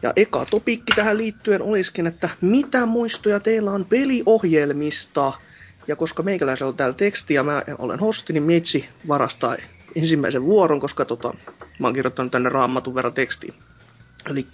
ja 0.02 0.12
eka 0.16 0.46
topikki 0.50 0.92
tähän 0.96 1.18
liittyen 1.18 1.62
olisikin, 1.62 2.06
että 2.06 2.28
mitä 2.40 2.86
muistoja 2.86 3.40
teillä 3.40 3.70
on 3.70 3.84
peliohjelmista? 3.84 5.32
Ja 5.88 5.96
koska 5.96 6.22
meikäläisellä 6.22 6.68
on 6.68 6.76
täällä 6.76 6.94
teksti 6.94 7.34
ja 7.34 7.42
mä 7.42 7.62
olen 7.78 8.00
hosti, 8.00 8.32
niin 8.32 8.42
Mitsi 8.42 8.88
varastaa 9.08 9.56
ensimmäisen 9.94 10.42
vuoron, 10.42 10.80
koska 10.80 11.04
tota, 11.04 11.34
mä 11.78 11.86
oon 11.86 11.94
kirjoittanut 11.94 12.32
tänne 12.32 12.48
raamatun 12.48 12.94
verran 12.94 13.12
tekstiin. 13.12 13.54
Eli 14.30 14.46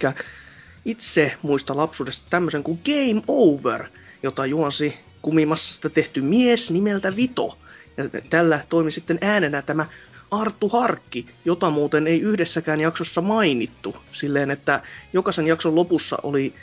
itse 0.85 1.33
muista 1.41 1.77
lapsuudesta 1.77 2.25
tämmöisen 2.29 2.63
kuin 2.63 2.79
Game 2.85 3.21
Over, 3.27 3.85
jota 4.23 4.45
juonsi 4.45 4.95
kumimassasta 5.21 5.89
tehty 5.89 6.21
mies 6.21 6.71
nimeltä 6.71 7.15
Vito. 7.15 7.57
Ja 7.97 8.03
tällä 8.29 8.59
toimi 8.69 8.91
sitten 8.91 9.17
äänenä 9.21 9.61
tämä 9.61 9.85
Arttu 10.31 10.69
Harkki, 10.69 11.25
jota 11.45 11.69
muuten 11.69 12.07
ei 12.07 12.21
yhdessäkään 12.21 12.79
jaksossa 12.79 13.21
mainittu. 13.21 13.95
Silleen, 14.11 14.51
että 14.51 14.81
jokaisen 15.13 15.47
jakson 15.47 15.75
lopussa 15.75 16.17
oli 16.23 16.53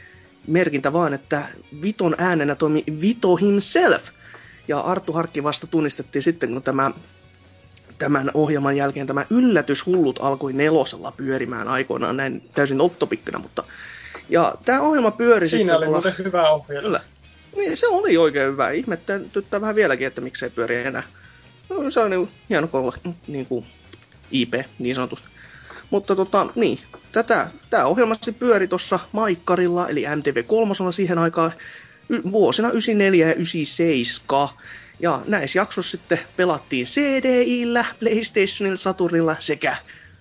merkintä 0.46 0.92
vaan, 0.92 1.14
että 1.14 1.42
Viton 1.82 2.14
äänenä 2.18 2.54
toimi 2.54 2.84
Vito 3.00 3.36
himself. 3.36 4.02
Ja 4.68 4.80
Arttu 4.80 5.12
Harkki 5.12 5.42
vasta 5.42 5.66
tunnistettiin 5.66 6.22
sitten, 6.22 6.52
kun 6.52 6.62
tämä, 6.62 6.90
tämän 7.98 8.30
ohjelman 8.34 8.76
jälkeen 8.76 9.06
tämä 9.06 9.26
Yllätyshullut 9.30 10.18
alkoi 10.22 10.52
nelosella 10.52 11.12
pyörimään 11.12 11.68
aikoinaan 11.68 12.16
näin 12.16 12.50
täysin 12.54 12.80
off 12.80 12.96
mutta 13.42 13.64
ja 14.28 14.54
tämä 14.64 14.80
ohjelma 14.80 15.10
pyöri 15.10 15.48
Siinä 15.48 15.58
sitten 15.58 15.76
oli 15.76 15.86
tuolla- 15.86 16.02
muuten 16.08 16.24
hyvä 16.24 16.50
ohjelma. 16.50 16.82
Kyllä. 16.82 17.00
Niin, 17.56 17.76
se 17.76 17.86
oli 17.86 18.16
oikein 18.16 18.52
hyvä. 18.52 18.70
Ihmettyttää 18.70 19.60
vähän 19.60 19.74
vieläkin, 19.74 20.06
että 20.06 20.20
miksei 20.20 20.50
pyöri 20.50 20.76
enää. 20.76 21.02
No, 21.68 21.90
se 21.90 22.00
on 22.00 22.10
niin 22.10 22.28
hieno 22.50 22.68
kolla, 22.68 22.96
niin 23.26 23.46
kuin 23.46 23.66
IP, 24.30 24.54
niin 24.78 24.94
sanotusti. 24.94 25.28
Mutta 25.90 26.16
tota, 26.16 26.46
niin, 26.54 26.78
tätä, 27.12 27.50
tämä 27.70 27.84
ohjelma 27.84 28.16
pyöri 28.38 28.68
tuossa 28.68 28.98
Maikkarilla, 29.12 29.88
eli 29.88 30.04
MTV3 30.04 30.92
siihen 30.92 31.18
aikaan 31.18 31.52
vuosina 32.32 32.68
94 32.68 33.26
ja 33.26 33.34
97. 33.34 34.48
Ja 35.00 35.22
näissä 35.26 35.58
jaksoissa 35.58 35.90
sitten 35.90 36.18
pelattiin 36.36 36.86
CDIllä, 36.86 37.84
PlayStationilla, 38.00 38.76
Saturnilla 38.76 39.36
sekä 39.40 39.76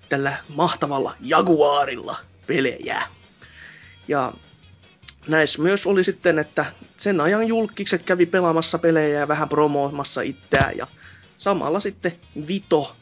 tällä 0.09 0.33
mahtavalla 0.49 1.15
Jaguarilla 1.21 2.17
pelejä. 2.47 3.03
Ja 4.07 4.33
näissä 5.27 5.61
myös 5.61 5.87
oli 5.87 6.03
sitten, 6.03 6.39
että 6.39 6.65
sen 6.97 7.21
ajan 7.21 7.47
julkikset 7.47 8.03
kävi 8.03 8.25
pelaamassa 8.25 8.77
pelejä 8.79 9.19
ja 9.19 9.27
vähän 9.27 9.49
promoomassa 9.49 10.21
itseään. 10.21 10.77
Ja 10.77 10.87
samalla 11.37 11.79
sitten 11.79 12.13
Vito 12.47 12.95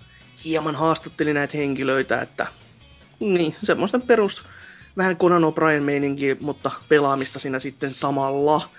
hieman 0.45 0.75
haastatteli 0.75 1.33
näitä 1.33 1.57
henkilöitä, 1.57 2.21
että 2.21 2.47
niin, 3.19 3.55
semmoista 3.63 3.99
perus 3.99 4.43
vähän 4.99 5.17
Conan 5.17 5.43
O'Brien 5.43 5.83
meininki, 5.83 6.37
mutta 6.39 6.71
pelaamista 6.89 7.39
siinä 7.39 7.59
sitten 7.59 7.91
samalla. 7.91 8.69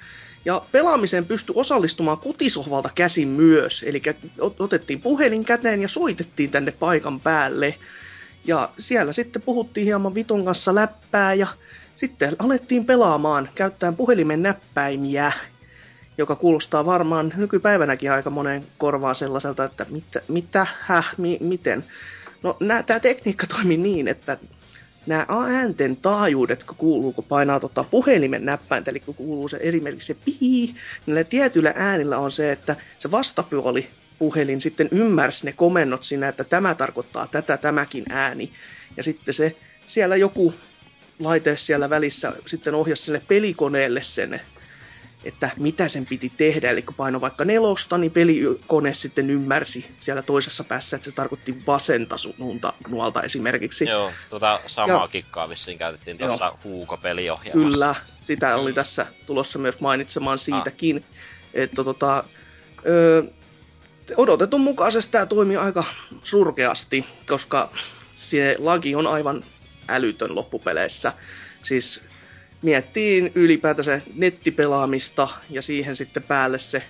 Ja 0.45 0.63
pelaamiseen 0.73 1.25
pystyi 1.25 1.55
osallistumaan 1.59 2.19
kotisohvalta 2.19 2.91
käsin 2.95 3.29
myös, 3.29 3.85
eli 3.87 4.03
otettiin 4.59 5.01
puhelin 5.01 5.45
käteen 5.45 5.83
ja 5.83 5.89
soitettiin 5.89 6.51
tänne 6.51 6.73
paikan 6.73 7.21
päälle. 7.21 7.75
Ja 8.45 8.71
siellä 8.79 9.13
sitten 9.13 9.43
puhuttiin 9.43 9.85
hieman 9.85 10.15
Viton 10.15 10.45
kanssa 10.45 10.75
läppää 10.75 11.35
ja 11.35 11.47
sitten 11.97 12.37
alettiin 12.39 12.85
pelaamaan 12.85 13.49
käyttäen 13.55 13.97
puhelimen 13.97 14.43
näppäimiä, 14.43 15.33
joka 16.19 16.37
kuulostaa 16.37 16.87
varmaan 16.87 17.33
nykypäivänäkin 17.37 18.13
aika 18.13 18.31
monen 18.31 18.67
korvaan 18.79 19.15
sellaiselta, 19.15 19.65
että 19.65 19.87
mitä, 19.91 20.21
mitä 20.29 20.67
häh, 20.81 21.15
mi, 21.19 21.39
miten. 21.41 21.85
No 22.43 22.57
tämä 22.87 23.01
tekniikka 23.01 23.47
toimi 23.47 23.77
niin, 23.77 24.09
että 24.09 24.39
nämä 25.07 25.27
äänten 25.29 25.97
taajuudet, 25.97 26.65
kun 26.65 26.77
kuuluu, 26.77 27.13
kun 27.13 27.25
painaa 27.25 27.61
tota 27.61 27.85
puhelimen 27.85 28.45
näppäintä, 28.45 28.91
eli 28.91 29.01
kun 29.01 29.15
kuuluu 29.15 29.49
se 29.49 29.59
esimerkiksi 29.61 30.07
se 30.07 30.21
pii, 30.25 30.75
niin 31.07 31.27
tietyillä 31.27 31.73
äänillä 31.77 32.19
on 32.19 32.33
se, 32.33 32.53
että 32.53 32.77
se 32.99 33.11
vastapuoli 33.11 33.89
puhelin 34.19 34.61
sitten 34.61 34.89
ymmärsi 34.93 35.47
ne 35.47 35.53
komennot 35.53 36.05
siinä, 36.05 36.29
että 36.29 36.45
tämä 36.45 36.75
tarkoittaa 36.75 37.27
tätä, 37.27 37.57
tämäkin 37.57 38.05
ääni. 38.09 38.53
Ja 38.97 39.03
sitten 39.03 39.35
se 39.35 39.57
siellä 39.87 40.17
joku 40.17 40.55
laite 41.19 41.57
siellä 41.57 41.91
välissä 41.91 42.33
sitten 42.47 42.75
ohjasi 42.75 43.03
sille 43.03 43.23
pelikoneelle 43.29 44.03
sen, 44.03 44.41
että 45.25 45.51
mitä 45.57 45.89
sen 45.89 46.07
piti 46.07 46.33
tehdä. 46.37 46.71
Eli 46.71 46.83
kun 46.83 46.95
paino 46.95 47.21
vaikka 47.21 47.45
nelosta, 47.45 47.99
niin 47.99 48.13
pelikone 48.13 48.95
sitten 48.95 49.31
ymmärsi 49.31 49.95
siellä 49.99 50.23
toisessa 50.23 50.65
päässä, 50.65 50.97
että 50.97 51.11
se 51.11 51.17
tarkoitti 51.17 51.63
vasenta 51.67 52.17
suunta 52.17 52.73
nuolta 52.89 53.23
esimerkiksi. 53.23 53.85
Joo, 53.85 54.13
tuota 54.31 54.61
samaa 54.67 55.03
Ja- 55.03 55.09
kikkaa 55.09 55.49
vissiin 55.49 55.79
käytettiin 55.79 56.19
tuossa 56.19 56.57
Huuko-peliohjelmassa. 56.65 57.71
Kyllä, 57.71 57.95
sitä 58.21 58.57
oli 58.57 58.73
tässä 58.73 59.07
tulossa 59.27 59.59
myös 59.59 59.81
mainitsemaan 59.81 60.39
siitäkin, 60.39 61.05
että 61.55 61.85
tota, 61.85 62.25
ö, 62.87 63.25
odotetun 64.17 64.61
mukaisesti 64.61 65.13
tämä 65.13 65.27
toimii 65.27 65.57
aika 65.57 65.85
surkeasti, 66.23 67.05
koska 67.29 67.73
se 68.15 68.57
lagi 68.59 68.95
on 68.95 69.07
aivan 69.07 69.45
älytön 69.89 70.35
loppupeleissä. 70.35 71.13
Siis 71.63 72.05
miettiin 72.63 73.33
ylipäätänsä 73.35 74.01
nettipelaamista 74.15 75.29
ja 75.51 75.63
siihen 75.63 75.97
sitten 75.97 76.23
päälle 76.23 76.59
se 76.59 76.83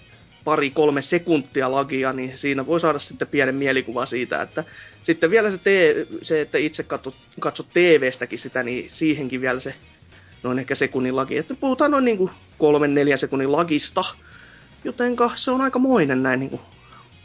pari-kolme 0.44 1.02
sekuntia 1.02 1.72
lagia, 1.72 2.12
niin 2.12 2.38
siinä 2.38 2.66
voi 2.66 2.80
saada 2.80 2.98
sitten 2.98 3.28
pienen 3.28 3.54
mielikuva 3.54 4.06
siitä, 4.06 4.42
että 4.42 4.64
sitten 5.02 5.30
vielä 5.30 5.50
se, 5.50 5.58
te- 5.58 6.06
se 6.22 6.40
että 6.40 6.58
itse 6.58 6.82
katsot, 6.82 7.14
katsot 7.40 7.66
TV-stäkin 7.72 8.38
sitä, 8.38 8.62
niin 8.62 8.90
siihenkin 8.90 9.40
vielä 9.40 9.60
se 9.60 9.74
noin 10.42 10.58
ehkä 10.58 10.74
sekunnin 10.74 11.16
lagi. 11.16 11.38
Että 11.38 11.54
puhutaan 11.54 11.90
noin 11.90 12.04
niinku 12.04 12.30
kolmen, 12.58 12.94
neljän 12.94 13.18
sekunnin 13.18 13.52
lagista, 13.52 14.04
jotenka 14.84 15.30
se 15.34 15.50
on 15.50 15.60
aika 15.60 15.78
moinen 15.78 16.22
näin 16.22 16.40
niinku 16.40 16.60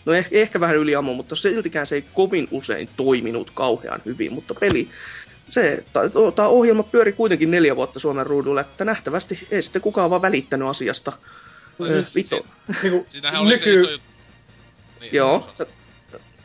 No 0.06 0.14
ehkä, 0.14 0.36
ehkä 0.38 0.60
vähän 0.60 0.76
yliammo, 0.76 1.14
mutta 1.14 1.36
siltikään 1.36 1.88
se 1.88 1.96
ei 1.96 2.06
kovin 2.14 2.48
usein 2.52 2.90
toiminut 2.98 3.52
kauhean 3.52 4.02
hyvin, 4.06 4.34
mutta 4.34 4.54
peli, 4.54 4.90
se, 5.50 5.86
tämä 6.36 6.48
ohjelma 6.48 6.84
pyöri 6.84 7.14
kuitenkin 7.14 7.52
neljä 7.52 7.76
vuotta 7.76 8.00
Suomen 8.00 8.26
ruudulla, 8.26 8.62
että 8.62 8.86
nähtävästi 8.86 9.48
ei 9.52 9.62
sitten 9.62 9.82
kukaan 9.82 10.10
vaan 10.10 10.22
välittänyt 10.22 10.68
asiasta. 10.68 11.12
No 11.80 11.86
siis- 11.88 12.16
Vito. 12.16 12.46
Niinku, 12.84 13.06
Siinähän 13.10 13.42
oli 13.42 13.50
se 13.50 13.56
nyky, 13.56 13.82
iso 13.82 13.92
juttu. 13.92 14.08
Niin, 15.00 15.14
Joo, 15.16 15.50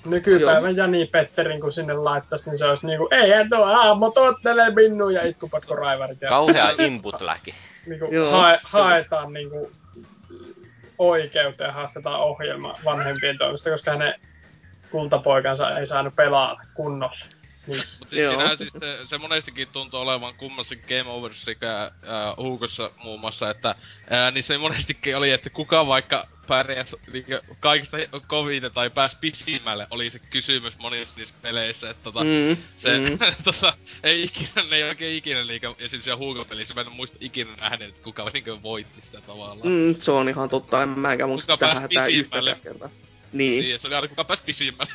nykypäivän 0.04 0.76
Jani 0.76 1.06
Petterin, 1.06 1.60
kun 1.60 1.72
sinne 1.72 1.94
laittaisi, 1.94 2.50
niin 2.50 2.58
se 2.58 2.64
olisi 2.66 2.86
niinku, 2.86 3.08
ei 3.10 3.32
et 3.32 3.52
oo 3.52 3.64
aamo 3.64 4.10
tottelee 4.10 4.70
minnu 4.74 5.08
ja 5.08 5.26
itkupatko 5.26 5.74
raivarit. 5.76 6.22
Ja 6.22 6.28
Kauhea 6.28 6.70
input-läki. 6.78 7.54
niinku, 7.86 8.08
Joo, 8.14 8.30
hae, 8.30 8.54
se 8.54 8.60
haetaan 8.78 9.32
niinku 9.32 9.70
oikeuteen 10.98 11.72
haastetaan 11.74 12.20
ohjelma 12.20 12.74
vanhempien 12.84 13.38
toimesta, 13.38 13.70
koska 13.70 13.90
hänen 13.90 14.14
kultapoikansa 14.90 15.78
ei 15.78 15.86
saanut 15.86 16.16
pelata 16.16 16.62
kunnolla. 16.74 17.16
Niin. 17.70 17.82
Mut 17.98 18.10
siis 18.10 18.22
Joo. 18.22 18.32
siinähän 18.32 18.58
siis 18.58 18.72
se, 18.72 18.98
se 19.04 19.18
monestikin 19.18 19.68
tuntuu 19.72 20.00
olevan 20.00 20.34
kummassakin 20.34 20.84
Game 20.88 21.10
Over 21.10 21.34
sekä 21.34 21.82
äh, 21.82 21.90
Huukossa 22.36 22.90
muun 23.04 23.20
muassa, 23.20 23.50
että 23.50 23.70
äh, 23.70 24.32
niin 24.32 24.44
se 24.44 24.58
monestikin 24.58 25.16
oli, 25.16 25.30
että 25.30 25.50
kuka 25.50 25.86
vaikka 25.86 26.26
pärjäs 26.46 26.96
niinkö 27.12 27.42
kaikista 27.60 27.96
koviten 28.26 28.72
tai 28.72 28.90
pääsi 28.90 29.16
pisimmälle, 29.20 29.86
oli 29.90 30.10
se 30.10 30.18
kysymys 30.18 30.78
monissa 30.78 31.18
niissä 31.18 31.34
peleissä, 31.42 31.90
että 31.90 32.02
tota, 32.04 32.20
Mm, 32.20 32.56
se, 32.78 32.98
mm. 32.98 33.18
tota, 33.44 33.72
ei 34.02 34.22
ikinä, 34.22 34.50
ne 34.70 34.76
ei 34.76 34.82
oikein 34.82 35.16
ikinä 35.16 35.44
niinkö, 35.44 35.68
esimerkiksi 35.68 36.02
siellä 36.02 36.16
Huuko-pelissä, 36.18 36.74
mä 36.74 36.80
en 36.80 36.92
muista 36.92 37.16
ikinä 37.20 37.50
nähnyt, 37.60 37.88
että 37.88 38.02
kuka 38.02 38.30
niinkö 38.32 38.62
voitti 38.62 39.00
sitä 39.00 39.20
tavallaan. 39.20 39.68
Mm. 39.68 39.94
Se 39.98 40.10
on 40.10 40.28
ihan 40.28 40.48
totta, 40.48 40.82
en 40.82 40.88
mäkään 40.88 41.30
muista 41.30 41.56
tähän 41.56 41.88
yhtä 42.12 42.56
kertaa. 42.62 42.88
Niin, 43.32 43.62
Niin, 43.62 43.80
se 43.80 43.86
oli 43.86 43.94
aina 43.94 44.08
kuka 44.08 44.24
pääsi 44.24 44.42
pisimmälle. 44.46 44.92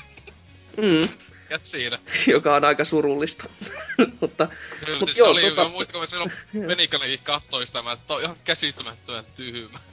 mm, 0.77 1.09
Mikäs 1.45 1.71
siinä? 1.71 1.99
joka 2.27 2.55
on 2.55 2.65
aika 2.65 2.85
surullista. 2.85 3.49
mutta 4.21 4.47
Kyllä, 4.85 4.99
Mut 4.99 5.09
siis 5.09 5.17
joo, 5.17 5.27
se 5.27 5.31
oli, 5.31 5.49
tota- 5.49 5.69
muistan, 5.69 5.91
kun 5.91 6.01
mä 6.01 6.05
silloin 6.05 6.31
Venikkanekin 6.67 7.19
kattoi 7.23 7.67
sitä, 7.67 7.81
mä, 7.81 7.91
että 7.91 8.13
on 8.13 8.21
ihan 8.21 8.35
käsittämättömän 8.43 9.25
tyhmä. 9.35 9.79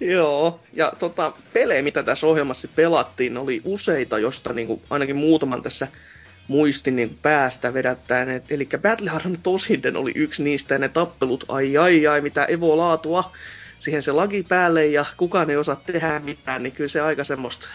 Joo, 0.00 0.60
ja 0.72 0.92
tota, 0.98 1.32
pelejä, 1.52 1.82
mitä 1.82 2.02
tässä 2.02 2.26
ohjelmassa 2.26 2.68
pelattiin, 2.76 3.38
oli 3.38 3.60
useita, 3.64 4.18
josta 4.18 4.52
niinku, 4.52 4.82
ainakin 4.90 5.16
muutaman 5.16 5.62
tässä 5.62 5.88
muistin 6.48 6.96
niinku 6.96 7.16
päästä 7.22 7.74
vedättäen. 7.74 8.28
Et, 8.28 8.52
eli 8.52 8.68
Battle 8.82 9.10
Harden 9.10 9.38
Tosiden 9.42 9.96
oli 9.96 10.12
yksi 10.14 10.42
niistä, 10.42 10.74
ja 10.74 10.78
ne 10.78 10.88
tappelut, 10.88 11.44
ai 11.48 11.76
ai 11.76 12.06
ai, 12.06 12.20
mitä 12.20 12.44
Evo 12.44 12.76
laatua 12.76 13.32
siihen 13.78 14.02
se 14.02 14.12
lagi 14.12 14.42
päälle, 14.42 14.86
ja 14.86 15.04
kukaan 15.16 15.50
ei 15.50 15.56
osaa 15.56 15.82
tehdä 15.86 16.20
mitään, 16.20 16.62
niin 16.62 16.72
kyllä 16.72 16.88
se 16.88 17.00
aika 17.00 17.24
semmoista 17.24 17.68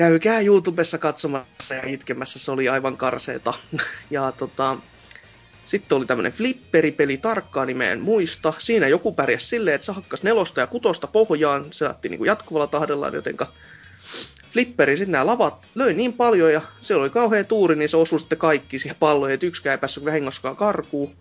käykää 0.00 0.40
YouTubessa 0.40 0.98
katsomassa 0.98 1.74
ja 1.74 1.82
itkemässä, 1.86 2.38
se 2.38 2.50
oli 2.50 2.68
aivan 2.68 2.96
karseeta. 2.96 3.54
Ja 4.10 4.32
tota, 4.32 4.76
sitten 5.64 5.98
oli 5.98 6.06
tämmönen 6.06 6.32
flipperipeli, 6.32 7.16
tarkkaan 7.16 7.66
nimeä 7.66 7.92
en 7.92 8.00
muista. 8.00 8.52
Siinä 8.58 8.88
joku 8.88 9.12
pärjäs 9.12 9.48
silleen, 9.48 9.74
että 9.74 9.84
se 9.84 9.92
hakkas 9.92 10.22
nelosta 10.22 10.60
ja 10.60 10.66
kutosta 10.66 11.06
pohjaan. 11.06 11.64
Se 11.70 11.78
saatti 11.78 12.08
niinku 12.08 12.24
jatkuvalla 12.24 12.66
tahdellaan, 12.66 13.14
jotenka 13.14 13.52
flipperi 14.50 14.96
sitten 14.96 15.12
nämä 15.12 15.26
lavat 15.26 15.66
löi 15.74 15.94
niin 15.94 16.12
paljon 16.12 16.52
ja 16.52 16.60
se 16.80 16.94
oli 16.94 17.10
kauhea 17.10 17.44
tuuri, 17.44 17.76
niin 17.76 17.88
se 17.88 17.96
osui 17.96 18.20
sitten 18.20 18.38
kaikki 18.38 18.78
siihen 18.78 18.96
palloon, 19.00 19.30
että 19.30 19.46
yksikään 19.46 19.74
ei 19.74 19.78
päässyt 19.78 20.04
vahingossakaan 20.04 20.56
karkuun. 20.56 21.16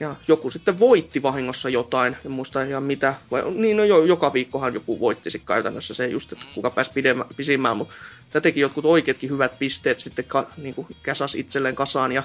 Ja 0.00 0.16
joku 0.28 0.50
sitten 0.50 0.78
voitti 0.78 1.22
vahingossa 1.22 1.68
jotain, 1.68 2.16
en 2.24 2.30
muista 2.30 2.62
ihan 2.62 2.82
mitä. 2.82 3.14
Vai, 3.30 3.42
niin 3.54 3.76
no 3.76 3.84
jo, 3.84 4.04
joka 4.04 4.32
viikkohan 4.32 4.74
joku 4.74 5.00
voitti 5.00 5.30
sitten 5.30 5.46
käytännössä 5.46 5.94
se 5.94 6.06
just, 6.06 6.32
että 6.32 6.46
kuka 6.54 6.70
pääsi 6.70 6.92
pidemmä, 6.92 7.24
pisimmään, 7.36 7.76
mutta 7.76 7.94
tämä 8.30 8.40
teki 8.40 8.60
jotkut 8.60 8.84
oikeatkin 8.84 9.30
hyvät 9.30 9.58
pisteet 9.58 10.00
sitten 10.00 10.24
ka, 10.24 10.50
niin 10.56 10.74
kuin 10.74 10.88
käsas 11.02 11.34
itselleen 11.34 11.74
kasaan. 11.74 12.12
Ja 12.12 12.22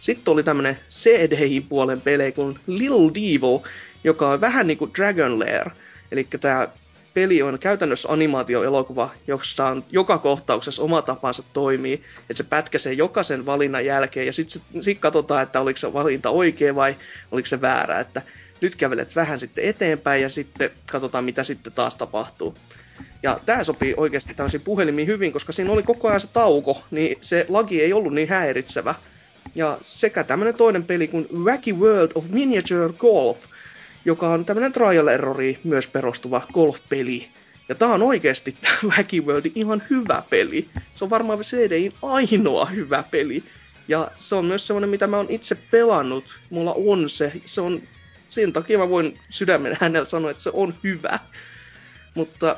sitten 0.00 0.32
oli 0.32 0.42
tämmönen 0.42 0.78
CDI-puolen 0.90 2.00
pelejä 2.00 2.32
kuin 2.32 2.58
Little 2.66 3.10
Devil, 3.14 3.58
joka 4.04 4.30
on 4.30 4.40
vähän 4.40 4.66
niinku 4.66 4.90
Dragon 4.96 5.38
Lair. 5.38 5.70
Eli 6.12 6.28
tämä 6.40 6.68
peli 7.14 7.42
on 7.42 7.58
käytännössä 7.58 8.08
animaatioelokuva, 8.12 9.10
jossa 9.26 9.66
on 9.66 9.84
joka 9.90 10.18
kohtauksessa 10.18 10.82
oma 10.82 11.02
tapansa 11.02 11.42
toimii, 11.52 12.02
että 12.20 12.34
se 12.34 12.44
pätkäsee 12.44 12.92
jokaisen 12.92 13.46
valinnan 13.46 13.84
jälkeen, 13.84 14.26
ja 14.26 14.32
sitten 14.32 14.62
sit 14.80 14.98
katsotaan, 14.98 15.42
että 15.42 15.60
oliko 15.60 15.76
se 15.76 15.92
valinta 15.92 16.30
oikea 16.30 16.74
vai 16.74 16.96
oliko 17.30 17.46
se 17.46 17.60
väärä, 17.60 18.00
että 18.00 18.22
nyt 18.60 18.76
kävelet 18.76 19.16
vähän 19.16 19.40
sitten 19.40 19.64
eteenpäin, 19.64 20.22
ja 20.22 20.28
sitten 20.28 20.70
katsotaan, 20.90 21.24
mitä 21.24 21.44
sitten 21.44 21.72
taas 21.72 21.96
tapahtuu. 21.96 22.54
Ja 23.22 23.40
tämä 23.46 23.64
sopii 23.64 23.94
oikeasti 23.96 24.34
tämmöisiin 24.34 24.62
puhelimiin 24.62 25.08
hyvin, 25.08 25.32
koska 25.32 25.52
siinä 25.52 25.72
oli 25.72 25.82
koko 25.82 26.08
ajan 26.08 26.20
se 26.20 26.28
tauko, 26.32 26.84
niin 26.90 27.18
se 27.20 27.46
lagi 27.48 27.82
ei 27.82 27.92
ollut 27.92 28.14
niin 28.14 28.28
häiritsevä. 28.28 28.94
Ja 29.54 29.78
sekä 29.82 30.24
tämmönen 30.24 30.54
toinen 30.54 30.84
peli 30.84 31.08
kuin 31.08 31.28
Wacky 31.44 31.72
World 31.72 32.12
of 32.14 32.24
Miniature 32.28 32.92
Golf, 32.98 33.44
joka 34.04 34.28
on 34.28 34.44
tämmönen 34.44 34.72
trial 34.72 35.06
errori 35.06 35.58
myös 35.64 35.86
perustuva 35.86 36.42
golf-peli. 36.52 37.28
Ja 37.68 37.74
tää 37.74 37.88
on 37.88 38.02
oikeasti 38.02 38.56
tää 38.60 38.76
Wacky 38.96 39.20
World 39.20 39.50
ihan 39.54 39.82
hyvä 39.90 40.22
peli. 40.30 40.68
Se 40.94 41.04
on 41.04 41.10
varmaan 41.10 41.40
CDin 41.40 41.92
ainoa 42.02 42.64
hyvä 42.64 43.04
peli. 43.10 43.44
Ja 43.88 44.10
se 44.18 44.34
on 44.34 44.44
myös 44.44 44.66
semmoinen, 44.66 44.90
mitä 44.90 45.06
mä 45.06 45.16
oon 45.16 45.30
itse 45.30 45.54
pelannut. 45.70 46.38
Mulla 46.50 46.74
on 46.74 47.10
se. 47.10 47.32
Se 47.44 47.60
on, 47.60 47.82
sen 48.28 48.52
takia 48.52 48.78
mä 48.78 48.88
voin 48.88 49.18
sydämen 49.28 49.76
hänellä 49.80 50.06
sanoa, 50.06 50.30
että 50.30 50.42
se 50.42 50.50
on 50.52 50.74
hyvä. 50.84 51.18
Mutta 52.14 52.56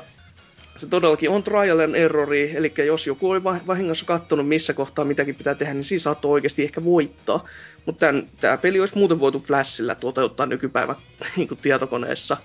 se 0.75 0.87
todellakin 0.87 1.29
on 1.29 1.43
trial 1.43 1.79
and 1.79 1.95
errori, 1.95 2.55
eli 2.55 2.73
jos 2.85 3.07
joku 3.07 3.31
oli 3.31 3.43
va- 3.43 3.59
vahingossa 3.67 4.05
kattonut 4.05 4.47
missä 4.47 4.73
kohtaa 4.73 5.05
mitäkin 5.05 5.35
pitää 5.35 5.55
tehdä, 5.55 5.73
niin 5.73 5.83
siinä 5.83 5.99
saattoi 6.01 6.31
oikeasti 6.31 6.63
ehkä 6.63 6.83
voittaa. 6.83 7.47
Mutta 7.85 8.05
tämä 8.39 8.57
peli 8.57 8.79
olisi 8.79 8.97
muuten 8.97 9.19
voitu 9.19 9.39
Flashilla 9.39 9.95
toteuttaa 9.95 10.45
nykypäivä 10.45 10.95
niin 11.35 11.47
kuin 11.47 11.59
tietokoneessa. 11.61 12.37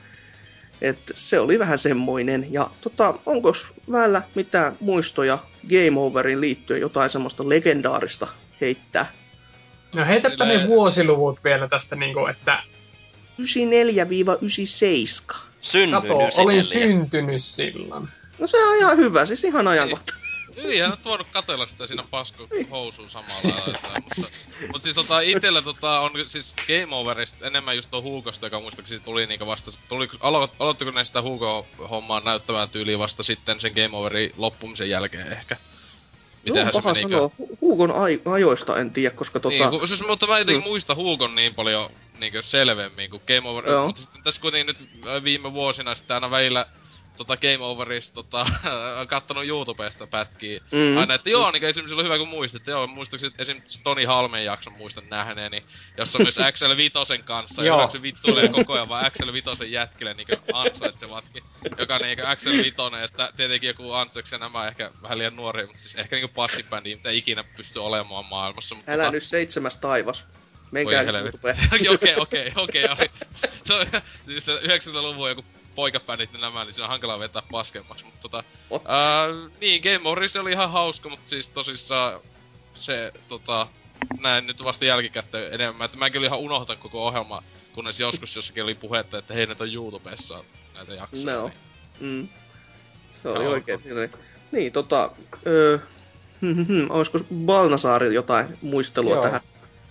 Et 0.81 0.99
se 1.15 1.41
oli 1.41 1.59
vähän 1.59 1.79
semmoinen. 1.79 2.53
Ja 2.53 2.71
tota, 2.81 3.15
onko 3.27 3.53
vällä 3.93 4.23
mitään 4.35 4.77
muistoja 4.81 5.39
Game 5.69 6.01
Overin 6.01 6.41
liittyen 6.41 6.81
jotain 6.81 7.11
semmoista 7.11 7.49
legendaarista 7.49 8.29
heittää? 8.61 9.13
No 9.95 10.07
heitäpä 10.07 10.45
ne 10.45 10.67
vuosiluvut 10.67 11.45
vielä 11.45 11.69
tästä, 11.69 11.97
niinku, 11.97 12.27
että 12.27 12.63
94-97. 13.41 13.45
kato, 15.25 15.49
Synnynyt 15.61 16.39
olin 16.39 16.65
syntynyt 16.65 17.43
silloin. 17.43 18.09
No 18.39 18.47
se 18.47 18.65
on 18.65 18.77
ihan 18.77 18.97
hyvä, 18.97 19.27
siis 19.27 19.45
ihan 19.45 19.69
ajankohta. 19.69 20.15
Hyvin, 20.57 20.85
en 20.85 20.91
nyt 20.91 21.05
voinut 21.05 21.27
katella 21.33 21.67
sitä 21.67 21.87
siinä 21.87 22.03
pasko 22.11 22.49
housuun 22.71 23.11
samalla 23.11 23.41
lailla. 23.45 23.79
mutta, 24.17 24.33
mutta 24.73 24.83
siis 24.83 24.95
tota, 24.95 25.21
itellä 25.21 25.63
tota, 25.63 26.01
on 26.01 26.11
siis 26.27 26.55
Game 26.67 26.97
Overista 26.97 27.47
enemmän 27.47 27.77
just 27.77 27.91
tuo 27.91 28.03
Huukosta, 28.03 28.47
joka 28.47 28.61
muistaakseni 28.61 29.01
tuli 29.01 29.27
niinku 29.27 29.47
vasta, 29.47 29.71
tuli, 29.89 30.09
alo, 30.21 30.49
aloittiko 30.59 30.91
ne 30.91 31.05
sitä 31.05 31.23
Huuko-hommaa 31.23 32.21
näyttämään 32.25 32.71
tyyliin 32.71 32.99
vasta 32.99 33.23
sitten 33.23 33.61
sen 33.61 33.73
Game 33.73 33.97
Overin 33.97 34.33
loppumisen 34.37 34.91
jälkeen 34.91 35.33
ehkä? 35.33 35.57
Mitenhän 36.45 36.73
se 36.73 36.83
paha 36.83 36.95
sanoa. 36.95 37.31
Hu- 37.43 37.57
Huukon 37.61 37.93
ai- 37.93 38.23
ajoista 38.25 38.77
en 38.77 38.91
tiedä, 38.91 39.15
koska 39.17 39.41
tota... 39.41 39.55
Niin, 39.57 39.71
kun, 39.71 39.89
siis, 39.89 40.07
mutta 40.07 40.27
mä 40.27 40.39
jotenkin 40.39 40.65
Mm. 40.65 40.69
muistan 40.69 40.97
Huukon 40.97 41.35
niin 41.35 41.55
paljon 41.55 41.91
niin 42.19 42.33
selvemmin 42.41 43.11
kuin 43.11 43.23
Game 43.27 43.49
Over. 43.49 43.69
Joo. 43.69 43.87
Mutta 43.87 44.03
sitten 44.03 44.23
tässä 44.23 44.41
kuitenkin 44.41 44.67
nyt 44.67 45.07
äh, 45.07 45.25
viime 45.25 45.53
vuosina 45.53 45.95
sitten 45.95 46.15
aina 46.15 46.31
välillä 46.31 46.67
tota 47.17 47.37
Game 47.37 47.59
Overista 47.61 48.15
tota, 48.15 48.47
kattonut 49.09 49.47
YouTubesta 49.47 50.07
pätkiä. 50.07 50.61
Mm. 50.73 50.97
Aina, 50.97 51.15
että 51.15 51.31
joo, 51.31 51.51
niin 51.51 51.65
esimerkiksi 51.65 51.95
oli 51.95 52.05
hyvä 52.05 52.19
kun 52.19 52.29
muistit. 52.29 52.67
Joo, 52.67 52.87
muistaakseni 52.87 53.35
esimerkiksi 53.39 53.81
Toni 53.85 54.05
Halmen 54.05 54.45
jakson 54.45 54.73
muistan 54.73 55.05
nähneeni, 55.11 55.65
jossa 55.97 56.19
on 56.19 56.23
myös 56.23 56.39
XL 56.53 56.77
Vitosen 56.77 57.25
kanssa. 57.25 57.65
Ja 57.65 57.89
se 57.93 58.03
vittuilee 58.03 58.49
koko 58.49 58.73
ajan 58.73 58.89
vaan 58.89 59.13
XL 59.13 59.33
Vitosen 59.33 59.73
jätkille 59.73 60.15
niin 60.15 60.27
ansaitsevatkin. 60.53 61.43
Joka 61.79 61.99
niin 61.99 62.19
XL 62.37 62.51
Vitonen, 62.51 63.05
että 63.05 63.33
tietenkin 63.37 63.69
joku 63.69 63.93
Antseks 63.93 64.33
ja 64.33 64.39
nämä 64.39 64.69
ehkä 64.69 64.91
vähän 65.03 65.19
liian 65.19 65.37
nuoria, 65.37 65.67
mutta 65.67 65.83
siis 65.83 65.95
ehkä 65.95 66.17
niinku 66.17 66.35
passibändi, 66.35 66.95
mitä 66.95 67.11
ikinä 67.11 67.45
pystyy 67.57 67.85
olemaan 67.85 68.25
maailmassa. 68.25 68.75
Mutta 68.75 68.93
Älä 68.93 69.09
tota- 69.09 69.13
nyt 69.13 69.23
seitsemäs 69.23 69.79
taivas. 69.79 70.27
Menkää. 70.71 71.03
YouTubeen. 71.03 71.57
Okei, 71.95 72.17
okei, 72.17 72.53
okei. 72.57 73.09
on 73.71 73.87
siis 74.27 74.45
90-luvun 74.47 75.29
joku 75.29 75.45
poikabändit 75.81 76.33
ja 76.33 76.39
nämä, 76.41 76.65
niin 76.65 76.75
se 76.75 76.83
on 76.83 76.89
hankala 76.89 77.19
vetää 77.19 77.43
paskemmaksi, 77.51 78.05
mutta 78.05 78.21
tota... 78.23 78.45
Oh. 78.71 78.83
Ää, 78.85 79.27
niin, 79.61 79.83
Game 79.83 80.09
Over 80.09 80.29
se 80.29 80.41
oli 80.41 80.53
ihan 80.53 80.71
hauska, 80.71 81.09
mutta 81.09 81.29
siis 81.31 81.49
tosissaan 81.49 82.21
se 82.75 83.13
tota... 83.29 83.67
Näin 84.21 84.47
nyt 84.47 84.65
vasta 84.65 84.85
jälkikäteen 84.85 85.55
enemmän, 85.55 85.85
että 85.85 85.99
mäkin 85.99 86.19
olin 86.19 86.27
ihan 86.27 86.39
unohtan 86.39 86.77
koko 86.79 87.07
ohjelma, 87.07 87.43
kunnes 87.75 88.01
joskus 88.01 88.37
jossakin 88.37 88.63
oli 88.63 88.75
puhetta, 88.75 89.19
että 89.19 89.35
hei, 89.35 89.47
näitä 89.47 89.65
on 89.65 89.75
YouTubessa 89.75 90.45
näitä 90.75 90.95
jaksoja. 90.95 91.37
No. 91.37 91.43
niin- 91.49 91.55
Mm. 92.01 92.29
Se 93.23 93.29
oli 93.29 93.45
Joo. 93.45 93.53
oikein 93.53 93.81
siinä. 93.81 94.09
Niin, 94.53 94.73
tota... 94.73 95.11
Öö, 95.47 95.79
olisiko 96.91 97.19
Balnasaari 97.35 98.15
jotain 98.15 98.59
muistelua 98.63 99.15
Joo. 99.15 99.23
tähän? 99.23 99.41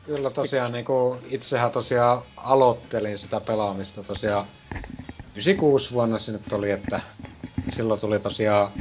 Kyllä 0.06 0.30
tosiaan 0.30 0.72
niinku 0.72 1.18
itsehän 1.30 1.72
tosiaan 1.72 2.22
aloittelin 2.38 3.18
sitä 3.20 3.40
pelaamista 3.42 4.04
tosiaan 4.04 4.46
96 5.40 5.94
vuonna 5.94 6.20
se 6.20 6.32
nyt 6.32 6.54
oli, 6.54 6.72
että 6.72 7.02
silloin 7.70 8.00
tuli 8.00 8.20
tosiaan 8.20 8.72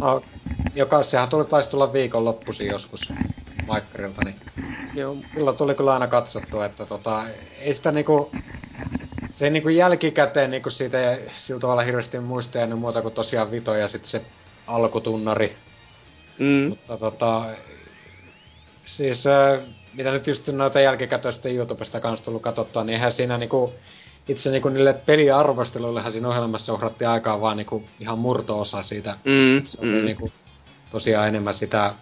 no, 0.00 0.22
joka, 0.74 1.02
sehän 1.02 1.28
tuli, 1.28 1.44
taisi 1.44 1.70
tulla 1.70 1.92
viikonloppuisin 1.92 2.66
joskus 2.66 3.12
Maikkarilta, 3.66 4.22
niin 4.24 4.36
Joo. 4.94 5.16
silloin 5.34 5.56
tuli 5.56 5.74
kyllä 5.74 5.92
aina 5.92 6.06
katsottua, 6.06 6.66
että 6.66 6.86
tota, 6.86 7.22
ei 7.60 7.74
sitä 7.74 7.92
niinku, 7.92 8.30
se 9.32 9.50
niinku 9.50 9.68
jälkikäteen 9.68 10.50
niinku 10.50 10.70
siitä 10.70 11.12
ei 11.12 11.30
sillä 11.36 11.60
tavalla 11.60 11.82
hirveästi 11.82 12.20
muista 12.20 12.58
jäänyt 12.58 12.78
muuta 12.78 13.02
kuin 13.02 13.14
tosiaan 13.14 13.50
Vito 13.50 13.74
ja 13.74 13.88
sitten 13.88 14.10
se 14.10 14.22
alkutunnari, 14.66 15.56
Mm. 16.38 16.68
mutta 16.68 16.96
tota, 16.96 17.44
siis 18.84 19.26
äh, 19.26 19.60
mitä 19.94 20.10
nyt 20.10 20.26
just 20.26 20.48
noita 20.48 20.80
jälkikätöistä 20.80 21.48
YouTubesta 21.48 22.00
kanssa 22.00 22.24
tullut 22.24 22.42
katsottua, 22.42 22.84
niin 22.84 22.94
eihän 22.94 23.12
siinä 23.12 23.38
niinku, 23.38 23.72
itse 24.28 24.50
niinku 24.50 24.68
niille 24.68 24.92
peliarvosteluillehan 24.94 26.12
siinä 26.12 26.28
ohjelmassa 26.28 26.72
uhrattiin 26.72 27.08
aikaa 27.08 27.40
vaan 27.40 27.56
niinku 27.56 27.84
ihan 28.00 28.18
murto-osa 28.18 28.82
siitä. 28.82 29.16
Mm. 29.24 29.64
Se 29.64 29.78
oli 29.80 29.90
Mm. 30.00 30.04
niinku 30.04 30.32
tosiaan 30.90 31.28
enemmän 31.28 31.54
sitä 31.54 31.94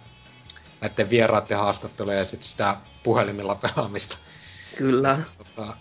näiden 0.81 1.09
vieraiden 1.09 1.57
haastatteluja 1.57 2.17
ja 2.17 2.25
sitten 2.25 2.47
sitä 2.49 2.77
puhelimilla 3.03 3.55
pelaamista. 3.55 4.17
Kyllä. 4.77 5.19
Tota, 5.37 5.77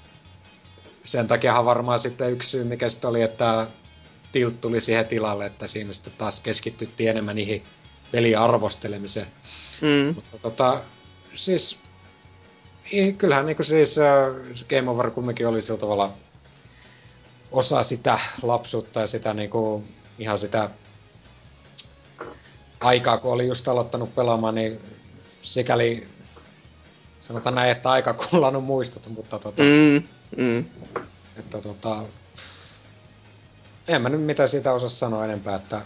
sen 1.04 1.26
takiahan 1.26 1.64
varmaan 1.64 2.00
sitten 2.00 2.32
yksi 2.32 2.48
syy, 2.50 2.64
mikä 2.64 2.88
sitten 2.88 3.10
oli, 3.10 3.22
että 3.22 3.66
Tilt 4.32 4.60
tuli 4.60 4.80
siihen 4.80 5.06
tilalle, 5.06 5.46
että 5.46 5.66
siinä 5.66 5.92
sitten 5.92 6.12
taas 6.18 6.40
keskityttiin 6.40 7.10
enemmän 7.10 7.36
niihin 7.36 7.64
peliarvostelemiseen. 8.12 9.26
Mm. 9.80 10.14
Mutta 10.14 10.38
tota, 10.42 10.80
siis 11.34 11.78
kyllähän 13.18 13.46
niinku 13.46 13.62
siis 13.62 13.98
äh, 13.98 14.06
Game 14.68 14.90
Over 14.90 15.10
kumminkin 15.10 15.46
oli 15.46 15.62
sillä 15.62 15.80
tavalla 15.80 16.12
osa 17.52 17.82
sitä 17.82 18.20
lapsuutta 18.42 19.00
ja 19.00 19.06
sitä 19.06 19.34
niinku 19.34 19.84
ihan 20.18 20.38
sitä 20.38 20.70
aikaa, 22.80 23.18
kun 23.18 23.32
oli 23.32 23.46
just 23.46 23.68
aloittanut 23.68 24.14
pelaamaan, 24.14 24.54
niin 24.54 24.80
sikäli 25.42 26.08
sanotaan 27.20 27.54
näin, 27.54 27.70
että 27.70 27.90
aika 27.90 28.14
kullannut 28.14 28.64
muistot, 28.64 29.06
mutta 29.08 29.38
tota, 29.38 29.62
Mm. 29.62 30.02
Mm. 30.36 30.64
että 31.38 31.60
tota, 31.60 32.02
en 33.88 34.02
mä 34.02 34.08
nyt 34.08 34.22
mitä 34.22 34.46
siitä 34.46 34.72
osaa 34.72 34.88
sanoa 34.88 35.24
enempää, 35.24 35.56
että 35.56 35.82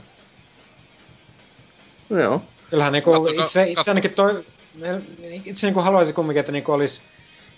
Joo. 2.10 2.40
Kyllähän 2.70 2.92
niinku 2.92 3.12
Katsokaa- 3.12 3.44
itse, 3.44 3.64
itse 3.68 3.90
ainakin 3.90 4.12
toi, 4.12 4.44
itse 5.44 5.66
niinku 5.66 5.80
haluaisin 5.80 6.14
kumminkin, 6.14 6.40
että 6.40 6.52
niinku 6.52 6.72
olisi, 6.72 7.02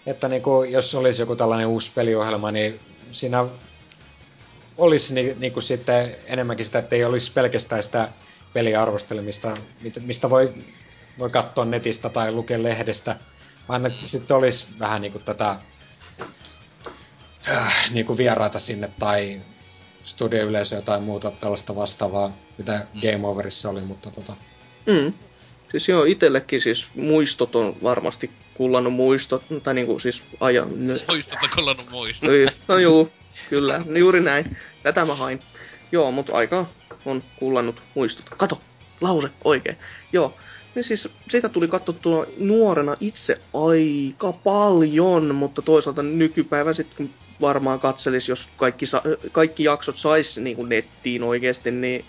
että 0.06 0.28
niinku, 0.28 0.62
jos 0.64 0.94
olisi 0.94 1.22
joku 1.22 1.36
tällainen 1.36 1.66
uusi 1.66 1.90
peliohjelma, 1.94 2.50
niin 2.52 2.80
siinä 3.12 3.46
olisi 4.78 5.14
ni, 5.14 5.36
niinku 5.38 5.60
sitten 5.60 6.16
enemmänkin 6.24 6.66
sitä, 6.66 6.78
että 6.78 6.96
ei 6.96 7.04
olisi 7.04 7.32
pelkästään 7.32 7.82
sitä 7.82 8.08
peliarvostelemista, 8.52 9.54
mistä 10.00 10.30
voi, 10.30 10.54
voi 11.18 11.30
katsoa 11.30 11.64
netistä 11.64 12.08
tai 12.08 12.32
lukea 12.32 12.62
lehdestä, 12.62 13.16
vaan 13.68 13.86
että 13.86 14.06
sitten 14.06 14.36
olisi 14.36 14.66
vähän 14.78 15.02
niinku 15.02 15.18
tätä 15.18 15.56
äh, 17.48 17.90
niinku 17.90 18.16
vieraita 18.16 18.60
sinne 18.60 18.90
tai 18.98 19.40
studioyleisöä 20.02 20.82
tai 20.82 21.00
muuta 21.00 21.30
tällaista 21.30 21.76
vastaavaa, 21.76 22.36
mitä 22.58 22.86
Game 23.00 23.26
Overissa 23.26 23.70
oli, 23.70 23.80
mutta 23.80 24.10
tota, 24.10 24.36
Mm. 24.86 25.12
Siis 25.70 25.88
joo, 25.88 26.04
itellekin 26.04 26.60
siis 26.60 26.90
muistot 26.94 27.56
on 27.56 27.76
varmasti 27.82 28.30
kullannut 28.54 28.92
muistot, 28.92 29.42
tai 29.62 29.74
niinku 29.74 29.98
siis 29.98 30.22
ajan... 30.40 30.68
Muistata 31.08 31.48
kollannut 31.54 31.90
muista. 31.90 32.26
No, 32.26 32.32
just- 32.32 32.58
no 32.68 32.78
juu, 32.78 33.10
kyllä, 33.50 33.82
no 33.86 33.98
juuri 33.98 34.20
näin. 34.20 34.56
Tätä 34.82 35.04
mä 35.04 35.14
hain. 35.14 35.40
Joo, 35.92 36.12
mutta 36.12 36.34
aika 36.34 36.66
on 37.04 37.22
kullannut 37.38 37.82
muistot. 37.94 38.30
Kato, 38.36 38.60
lause 39.00 39.30
oikein. 39.44 39.76
Joo, 40.12 40.36
niin 40.74 40.84
siis 40.84 41.08
sitä 41.28 41.48
tuli 41.48 41.68
katsottua 41.68 42.26
nuorena 42.38 42.96
itse 43.00 43.40
aika 43.54 44.32
paljon, 44.32 45.34
mutta 45.34 45.62
toisaalta 45.62 46.02
nykypäivän 46.02 46.74
sitten 46.74 46.96
kun 46.96 47.14
varmaan 47.40 47.80
katselis, 47.80 48.28
jos 48.28 48.48
kaikki, 48.56 48.86
kaikki 49.32 49.64
jaksot 49.64 49.96
sais 49.98 50.38
niin 50.38 50.68
nettiin 50.68 51.22
oikeasti, 51.22 51.70
niin 51.70 52.04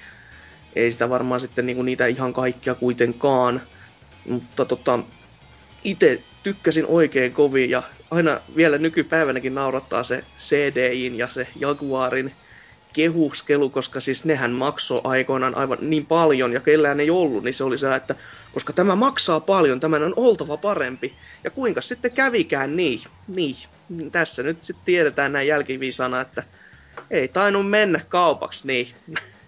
ei 0.75 0.91
sitä 0.91 1.09
varmaan 1.09 1.41
sitten 1.41 1.65
niin 1.65 1.85
niitä 1.85 2.05
ihan 2.05 2.33
kaikkia 2.33 2.75
kuitenkaan. 2.75 3.61
Mutta 4.29 4.65
tota, 4.65 4.99
itse 5.83 6.23
tykkäsin 6.43 6.85
oikein 6.87 7.33
kovin 7.33 7.69
ja 7.69 7.83
aina 8.11 8.39
vielä 8.55 8.77
nykypäivänäkin 8.77 9.55
naurattaa 9.55 10.03
se 10.03 10.23
CDIin 10.37 11.17
ja 11.17 11.27
se 11.27 11.47
Jaguarin 11.59 12.33
kehuskelu, 12.93 13.69
koska 13.69 13.99
siis 14.01 14.25
nehän 14.25 14.51
maksoi 14.51 15.01
aikoinaan 15.03 15.55
aivan 15.55 15.77
niin 15.81 16.05
paljon 16.05 16.53
ja 16.53 16.59
kellään 16.59 16.99
ei 16.99 17.09
ollut, 17.09 17.43
niin 17.43 17.53
se 17.53 17.63
oli 17.63 17.77
se, 17.77 17.95
että 17.95 18.15
koska 18.53 18.73
tämä 18.73 18.95
maksaa 18.95 19.39
paljon, 19.39 19.79
tämän 19.79 20.03
on 20.03 20.13
oltava 20.15 20.57
parempi. 20.57 21.15
Ja 21.43 21.49
kuinka 21.49 21.81
sitten 21.81 22.11
kävikään 22.11 22.75
niin, 22.75 23.01
niin. 23.27 23.57
Tässä 24.11 24.43
nyt 24.43 24.63
sitten 24.63 24.85
tiedetään 24.85 25.31
näin 25.33 25.47
jälkiviisana, 25.47 26.21
että 26.21 26.43
ei 27.11 27.27
tainnut 27.27 27.69
mennä 27.69 28.01
kaupaksi 28.09 28.67
niin. 28.67 28.87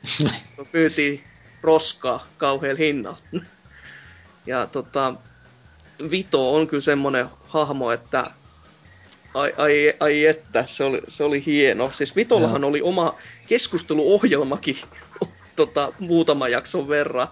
Myytiin 0.74 1.24
roskaa 1.62 2.28
kauhealla 2.38 2.78
hinnalla. 2.78 3.18
Ja 4.46 4.66
tota, 4.68 5.14
Vito 6.12 6.54
on 6.54 6.68
kyllä 6.68 6.82
semmonen 6.82 7.26
hahmo, 7.48 7.92
että 7.92 8.32
ai, 9.34 9.54
ai, 9.58 9.94
ai 10.00 10.26
että, 10.26 10.66
se 10.68 10.84
oli, 10.84 11.02
se 11.08 11.24
oli 11.24 11.46
hieno. 11.46 11.92
Siis 11.94 12.16
Vitollahan 12.16 12.64
oli 12.64 12.82
oma 12.82 13.16
keskusteluohjelmakin 13.48 14.78
tota, 15.56 15.94
muutaman 16.00 16.52
jakson 16.52 16.88
verran. 16.88 17.28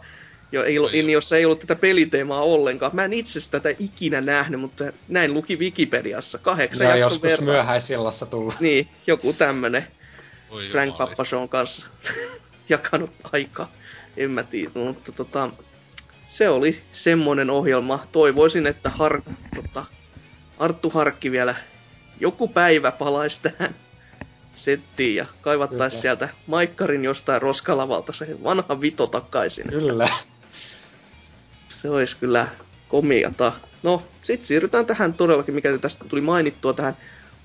Jo, 0.52 0.64
ei, 0.64 0.80
ollut, 0.80 0.92
niin, 0.92 1.10
jossa 1.10 1.38
ei 1.38 1.46
ollut 1.46 1.60
tätä 1.60 1.76
peliteemaa 1.76 2.44
ollenkaan. 2.44 2.96
Mä 2.96 3.06
en 3.06 3.14
itse 3.14 3.52
tätä 3.52 3.70
ikinä 3.80 4.22
nähnyt, 4.22 4.60
mutta 4.60 4.94
näin 5.08 5.34
luki 5.34 5.60
Wikipediassa. 5.60 6.38
Kahdeksan 6.38 6.88
on 6.88 7.00
jakson 7.00 7.12
joskus 7.12 7.30
verran. 7.30 7.46
myöhäisillassa 7.46 8.26
tullut. 8.26 8.60
Niin, 8.60 8.88
joku 9.08 9.34
tämmönen. 9.34 9.88
Oi 10.50 10.70
Frank. 10.70 10.98
Pappashown 10.98 11.50
kanssa 11.50 11.88
jakanut 12.70 13.12
aikaa. 13.32 13.72
En 14.18 14.32
mä 14.32 14.44
tiedä, 14.44 14.72
mutta 14.74 15.12
tota, 15.12 15.50
se 16.30 16.49
oli 16.49 16.81
semmonen 16.91 17.49
ohjelma. 17.49 18.06
Toivoisin, 18.11 18.67
että 18.67 18.89
har, 18.89 19.22
tota, 19.56 19.85
Arttu 20.59 20.89
Harkki 20.89 21.31
vielä 21.31 21.56
joku 22.19 22.47
päivä 22.47 22.91
palaisi 22.91 23.41
tähän 23.41 23.75
settiin 24.53 25.15
ja 25.15 25.25
kaivattaisi 25.41 25.95
Kyllä. 25.95 26.01
sieltä 26.01 26.30
Maikkarin 26.47 27.03
jostain 27.03 27.41
roskalavalta 27.41 28.14
se 28.14 28.43
vanha 28.43 28.81
vito 28.81 29.07
takaisin. 29.07 29.69
Kyllä. 29.69 30.09
Se 31.75 31.89
olisi 31.89 32.17
kyllä 32.17 32.47
komiata. 32.88 33.53
No, 33.83 34.03
sit 34.23 34.45
siirrytään 34.45 34.85
tähän 34.85 35.14
todellakin, 35.14 35.56
mikä 35.56 35.77
tästä 35.77 36.06
tuli 36.06 36.22
mainittua, 36.22 36.73
tähän 36.73 36.97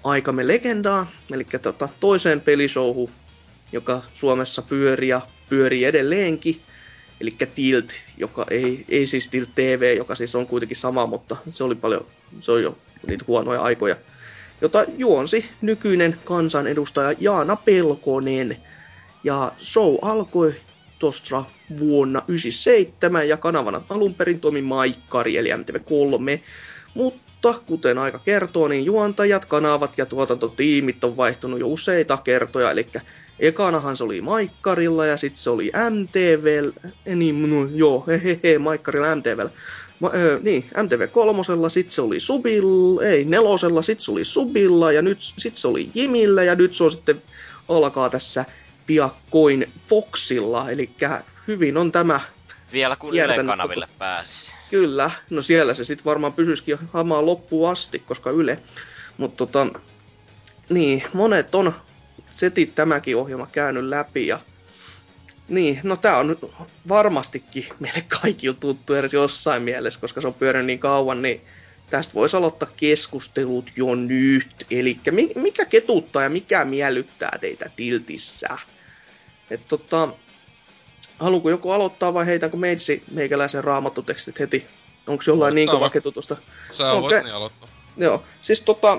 aikamme 0.05 0.47
legendaan, 0.47 1.09
eli 1.33 1.47
tota, 1.63 1.89
toiseen 2.01 2.41
pelishowhun, 2.41 3.11
joka 3.73 4.03
Suomessa 4.13 4.63
pyörii 4.63 5.09
ja 5.09 5.21
pyörii 5.49 5.85
edelleenkin, 5.85 6.61
eli 7.23 7.31
Tilt, 7.55 7.93
joka 8.19 8.47
ei, 8.51 8.85
ei 8.89 9.07
siis 9.07 9.29
Tilt 9.29 9.49
TV, 9.55 9.95
joka 9.97 10.15
siis 10.15 10.35
on 10.35 10.47
kuitenkin 10.47 10.77
sama, 10.77 11.07
mutta 11.07 11.37
se 11.51 11.65
oli 11.65 11.75
paljon, 11.75 12.07
se 12.39 12.53
on 12.53 12.63
jo 12.63 12.79
niitä 13.07 13.25
huonoja 13.29 13.63
aikoja, 13.63 13.97
jota 14.61 14.85
juonsi 14.99 15.49
nykyinen 15.61 16.17
kansanedustaja 16.25 17.19
Jaana 17.21 17.57
Pelkonen. 17.57 18.57
Ja 19.25 19.53
show 19.61 19.95
alkoi 20.03 20.55
tuossa 20.99 21.45
vuonna 21.79 22.23
97 22.29 23.29
ja 23.29 23.37
kanavana 23.37 23.83
alun 23.89 24.15
perin 24.15 24.41
toimi 24.41 24.63
Maikkari 24.63 25.37
eli 25.37 25.51
MTV3. 25.53 26.41
Mutta 26.95 27.55
kuten 27.67 27.99
aika 27.99 28.19
kertoo, 28.19 28.69
niin 28.69 28.85
juontajat, 28.85 29.45
kanavat 29.45 29.99
ja 29.99 30.07
tuotantotiimit 30.07 31.05
on 31.05 31.17
vaihtunut 31.17 31.61
jo 31.61 31.69
useita 31.69 32.19
kertoja. 32.25 32.71
Eli 32.71 32.87
ekanahan 33.39 33.97
se 33.97 34.05
oli 34.05 34.21
Maikkarilla 34.21 35.07
ja 35.07 35.17
sitten 35.17 35.43
se 35.43 35.51
oli 35.51 35.73
MTV, 35.91 36.71
niin 37.15 37.51
no, 37.51 37.69
joo, 37.75 38.05
hehehe, 38.07 38.59
Maikkarilla 38.59 39.17
MTV. 39.17 39.47
Ma, 40.01 40.11
ö, 40.15 40.41
niin, 40.43 40.71
MTV 40.83 41.09
kolmosella, 41.09 41.69
sit 41.69 41.91
se 41.91 42.03
oli 42.03 42.21
Subilla, 42.21 43.05
ei 43.05 43.25
nelosella, 43.25 43.83
sit 43.83 44.01
se 44.01 44.11
oli 44.11 44.25
Subilla 44.25 44.93
ja 44.93 45.03
nyt 45.03 45.19
sit 45.21 45.57
se 45.57 45.69
oli 45.69 45.91
Jimillä 45.95 46.43
ja 46.43 46.55
nyt 46.55 46.75
se 46.75 46.85
on 46.85 46.93
sitten 46.93 47.23
alkaa 47.69 48.11
tässä 48.11 48.45
piakkoin 48.87 49.73
Foxilla, 49.89 50.71
eli 50.71 50.91
hyvin 51.49 51.77
on 51.77 51.93
tämä, 51.93 52.21
Vielä 52.73 52.97
kun 52.97 53.15
Ylen 53.15 53.47
kanaville 53.47 53.89
pääsi. 53.99 54.53
kyllä, 54.71 55.11
no 55.31 55.43
siellä 55.43 55.75
se 55.75 55.85
sitten 55.85 56.05
varmaan 56.05 56.33
pysyisikin 56.33 56.79
hamaan 56.93 57.27
loppuun 57.27 57.71
asti, 57.71 57.99
koska 57.99 58.31
Yle, 58.31 58.59
mutta 59.17 59.47
tota, 59.47 59.67
niin, 60.69 61.03
monet 61.13 61.55
on 61.55 61.75
setit 62.35 62.75
tämäkin 62.75 63.17
ohjelma 63.17 63.47
käynyt 63.47 63.85
läpi 63.85 64.27
ja 64.27 64.41
niin, 65.49 65.81
no 65.83 65.97
tää 65.97 66.19
on 66.19 66.27
nyt 66.27 66.39
varmastikin 66.89 67.67
meille 67.81 68.05
kaikille 68.21 68.57
tuttu 68.61 68.95
edes 68.95 69.13
jossain 69.13 69.63
mielessä, 69.63 70.01
koska 70.01 70.21
se 70.21 70.27
on 70.27 70.35
pyörinyt 70.35 70.67
niin 70.67 70.79
kauan, 70.79 71.23
niin 71.23 71.41
tästä 71.91 72.15
voisi 72.15 72.37
aloittaa 72.37 72.69
keskustelut 72.77 73.71
jo 73.77 73.95
nyt. 73.95 74.67
Eli 74.71 74.97
mikä 75.35 75.65
ketuttaa 75.65 76.23
ja 76.23 76.31
mikä 76.31 76.65
miellyttää 76.65 77.39
teitä 77.41 77.71
tiltissä? 77.77 78.49
Et 79.51 79.69
tota, 79.69 80.09
haluanko 81.19 81.51
joku 81.51 81.71
aloittaa 81.71 82.15
vai 82.15 82.27
heitänkö 82.27 82.57
meitsi 82.57 83.03
meikäläisen 83.11 83.65
raamattutekstit 83.65 84.39
heti? 84.41 84.67
Onko 85.07 85.25
jollain 85.27 85.47
Voit 85.47 85.55
niin 85.55 85.71
kova 85.71 85.91
ketutusta? 85.91 86.37
Sä 86.71 86.91
Okei. 86.91 87.03
voit 87.03 87.25
niin 87.25 87.35
aloittaa. 87.35 87.69
Joo, 87.97 88.25
siis 88.43 88.61
tota, 88.61 88.99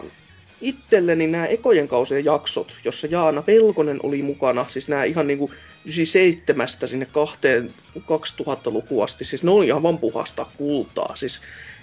itselleni 0.63 1.27
nämä 1.27 1.45
ekojen 1.45 1.87
kausien 1.87 2.25
jaksot, 2.25 2.75
jossa 2.83 3.07
Jaana 3.07 3.41
Pelkonen 3.41 3.99
oli 4.03 4.21
mukana, 4.21 4.65
siis 4.69 4.87
nämä 4.87 5.03
ihan 5.03 5.27
niinku 5.27 5.51
97 5.85 6.67
sinne 6.85 7.05
kahteen 7.05 7.73
2000-lukuun 7.97 9.03
asti, 9.03 9.25
siis 9.25 9.43
ne 9.43 9.51
oli 9.51 9.67
ihan 9.67 9.97
puhasta 9.97 10.45
kultaa, 10.57 11.15
siis 11.15 11.41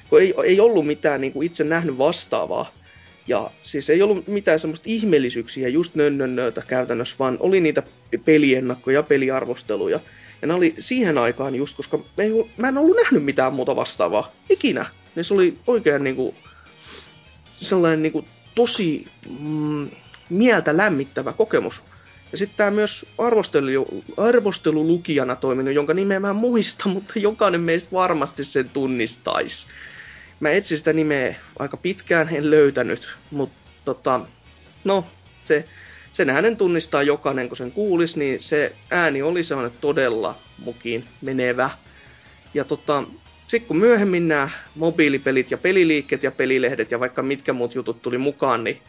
kun 0.09 0.21
ei, 0.21 0.35
ei 0.45 0.61
ollut 0.61 0.87
mitään 0.87 1.21
niinku 1.21 1.43
itse 1.43 1.65
nähnyt 1.65 1.99
vastaavaa, 1.99 2.73
ja 3.27 3.51
siis 3.63 3.91
ei 3.91 4.03
ollut 4.03 4.29
mitään 4.29 4.59
semmoista 4.59 4.85
ihmeellisyyksiä, 4.89 5.69
just 5.69 5.95
nönnönnöitä 5.95 6.63
käytännössä, 6.67 7.17
vaan 7.19 7.37
oli 7.41 7.61
niitä 7.61 7.83
peliennakkoja 8.25 8.99
ja 8.99 9.03
peliarvosteluja. 9.03 10.01
Ja 10.43 10.49
ne 10.49 10.55
oli 10.55 10.75
siihen 10.79 11.19
aikaan 11.19 11.55
just, 11.55 11.77
koska 11.77 11.99
ollut- 12.19 12.51
mä 12.57 12.69
en 12.69 12.79
ollut 12.79 12.97
nähnyt 12.97 13.25
mitään 13.25 13.53
muuta 13.53 13.77
vastaavaa 13.77 14.33
ikinä. 14.51 14.87
Niin 15.15 15.25
se 15.25 15.35
oli 15.35 15.59
oikein 15.67 16.05
niinku 16.05 16.35
sellainen 17.57 18.03
niinku 18.03 18.25
tosi 18.61 19.07
mm, 19.39 19.91
mieltä 20.31 20.77
lämmittävä 20.77 21.33
kokemus. 21.33 21.83
Ja 22.33 22.39
sitten 22.39 22.57
tämä 22.57 22.71
myös 22.71 23.07
arvostelu, 23.19 24.05
arvostelulukijana 24.17 25.37
toiminut, 25.37 25.75
jonka 25.75 25.95
nimeä 25.95 26.21
mä 26.21 26.33
muista, 26.33 26.89
mutta 26.95 27.19
jokainen 27.19 27.61
meistä 27.61 27.93
varmasti 27.93 28.45
sen 28.45 28.71
tunnistaisi. 28.71 29.67
Mä 30.41 30.51
etsin 30.51 30.79
sitä 30.79 30.93
nimeä 30.93 31.35
aika 31.59 31.77
pitkään, 31.77 32.29
en 32.33 32.51
löytänyt, 32.51 33.09
mutta 33.31 33.59
tota, 33.85 34.21
no, 34.85 35.05
se, 35.45 35.65
sen 36.13 36.31
äänen 36.31 36.57
tunnistaa 36.57 37.03
jokainen, 37.03 37.49
kun 37.49 37.57
sen 37.57 37.73
kuulisi, 37.73 38.19
niin 38.19 38.41
se 38.41 38.73
ääni 38.91 39.23
oli 39.23 39.45
sellainen 39.45 39.79
todella 39.81 40.39
mukiin 40.59 41.09
menevä. 41.21 41.71
Ja 42.55 42.65
tota, 42.65 43.05
sitten 43.51 43.69
kun 43.69 43.77
myöhemmin 43.77 44.29
nämä 44.29 44.49
mobiilipelit 44.75 45.51
ja 45.51 45.59
peliliikkeet 45.59 46.23
ja 46.23 46.31
pelilehdet 46.31 46.91
ja 46.91 47.01
vaikka 47.01 47.23
mitkä 47.23 47.53
muut 47.53 47.75
jutut 47.75 48.03
tuli 48.03 48.19
mukaan, 48.19 48.65
niin 48.65 48.83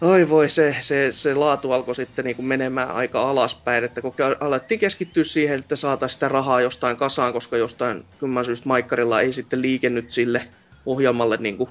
Oi 0.00 0.28
voi, 0.28 0.50
se, 0.50 0.76
se, 0.80 1.12
se 1.12 1.34
laatu 1.34 1.72
alkoi 1.72 1.94
sitten 1.94 2.24
niin 2.24 2.36
kuin 2.36 2.46
menemään 2.46 2.90
aika 2.90 3.22
alaspäin, 3.22 3.84
että 3.84 4.02
kun 4.02 4.14
alettiin 4.40 4.80
keskittyä 4.80 5.24
siihen, 5.24 5.58
että 5.58 5.76
saataisiin 5.76 6.14
sitä 6.14 6.28
rahaa 6.28 6.60
jostain 6.60 6.96
kasaan, 6.96 7.32
koska 7.32 7.56
jostain 7.56 8.04
kymmen 8.18 8.44
syystä 8.44 8.68
Maikkarilla 8.68 9.20
ei 9.20 9.32
sitten 9.32 9.62
liikennyt 9.62 10.12
sille 10.12 10.48
ohjelmalle 10.86 11.36
niin 11.36 11.56
kuin 11.56 11.70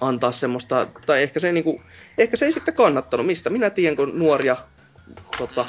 antaa 0.00 0.32
semmoista, 0.32 0.86
tai 1.06 1.22
ehkä 1.22 1.40
se, 1.40 1.46
ei 1.46 1.52
niin 1.52 1.64
kuin, 1.64 1.82
ehkä 2.18 2.36
se 2.36 2.44
ei 2.44 2.52
sitten 2.52 2.74
kannattanut, 2.74 3.26
mistä 3.26 3.50
minä 3.50 3.70
tiedän, 3.70 3.96
kun 3.96 4.18
nuoria 4.18 4.56
tota, 5.38 5.66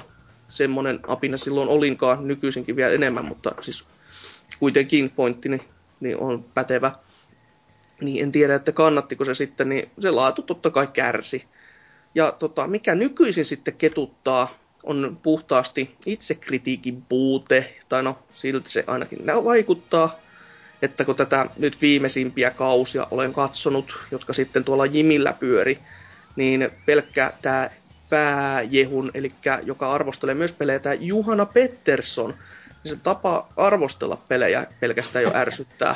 semmonen 0.49 0.99
apina 1.07 1.37
silloin 1.37 1.69
olinkaan, 1.69 2.27
nykyisinkin 2.27 2.75
vielä 2.75 2.93
enemmän, 2.93 3.25
mutta 3.25 3.51
siis 3.61 3.85
kuitenkin 4.63 5.09
pointtini 5.09 5.61
niin 5.99 6.17
on 6.17 6.43
pätevä. 6.53 6.91
Niin 8.01 8.23
en 8.23 8.31
tiedä, 8.31 8.55
että 8.55 8.71
kannattiko 8.71 9.25
se 9.25 9.35
sitten, 9.35 9.69
niin 9.69 9.91
se 9.99 10.11
laatu 10.11 10.41
totta 10.41 10.69
kai 10.69 10.87
kärsi. 10.93 11.45
Ja 12.15 12.31
tota, 12.31 12.67
mikä 12.67 12.95
nykyisin 12.95 13.45
sitten 13.45 13.73
ketuttaa, 13.77 14.57
on 14.83 15.19
puhtaasti 15.23 15.95
itsekritiikin 16.05 17.01
puute, 17.01 17.75
tai 17.89 18.03
no 18.03 18.19
siltä 18.29 18.69
se 18.69 18.83
ainakin 18.87 19.19
vaikuttaa, 19.43 20.19
että 20.81 21.05
kun 21.05 21.15
tätä 21.15 21.45
nyt 21.57 21.81
viimeisimpiä 21.81 22.51
kausia 22.51 23.07
olen 23.11 23.33
katsonut, 23.33 23.99
jotka 24.11 24.33
sitten 24.33 24.63
tuolla 24.63 24.85
Jimillä 24.85 25.33
pyöri, 25.33 25.77
niin 26.35 26.69
pelkkä 26.85 27.33
tämä 27.41 27.69
pääjehun, 28.09 29.11
eli 29.13 29.31
joka 29.63 29.93
arvostelee 29.93 30.35
myös 30.35 30.53
pelejä, 30.53 30.79
tämä 30.79 30.93
Juhana 30.93 31.45
Pettersson, 31.45 32.33
niin 32.83 32.95
se 32.95 32.99
tapa 33.03 33.47
arvostella 33.57 34.17
pelejä 34.29 34.67
pelkästään 34.79 35.23
jo 35.23 35.31
ärsyttää 35.35 35.95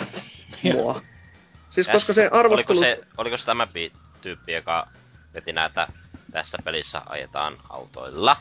mua. 0.63 1.01
Siis 1.69 1.87
koska 1.87 2.13
se 2.13 2.29
arvostelu... 2.31 2.79
Oliko 2.79 2.95
se, 2.95 3.07
oliko 3.17 3.37
se 3.37 3.45
tämä 3.45 3.67
pi- 3.67 3.93
tyyppi, 4.21 4.51
joka 4.53 4.87
veti 5.33 5.53
näitä 5.53 5.87
tässä 6.31 6.57
pelissä 6.63 7.01
ajetaan 7.05 7.57
autoilla? 7.69 8.37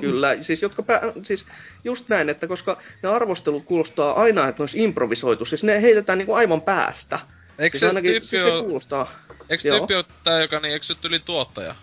Kyllä, 0.00 0.36
siis, 0.42 0.62
jotka 0.62 0.82
pää, 0.82 1.00
siis 1.22 1.46
just 1.84 2.08
näin, 2.08 2.28
että 2.28 2.46
koska 2.46 2.78
ne 3.02 3.08
arvostelut 3.08 3.64
kuulostaa 3.64 4.12
aina, 4.22 4.48
että 4.48 4.60
ne 4.60 4.62
olisi 4.62 4.82
improvisoitu, 4.84 5.44
siis 5.44 5.64
ne 5.64 5.82
heitetään 5.82 6.18
niinku 6.18 6.34
aivan 6.34 6.60
päästä. 6.60 7.18
Eikö 7.58 7.74
siis 7.74 7.80
se 7.80 7.86
ainakin 7.86 8.10
tyyppi 8.10 8.26
siis 8.26 8.42
se 8.42 8.50
kuulostaa. 8.50 9.12
Eikö 9.48 9.68
Joo. 9.68 9.76
tyyppi 9.78 9.94
ole 9.94 10.04
tää, 10.24 10.40
joka 10.40 10.60
niin, 10.60 10.72
eikö 10.72 10.86
se 10.86 10.94
yli 11.04 11.20
tuottaja? 11.20 11.74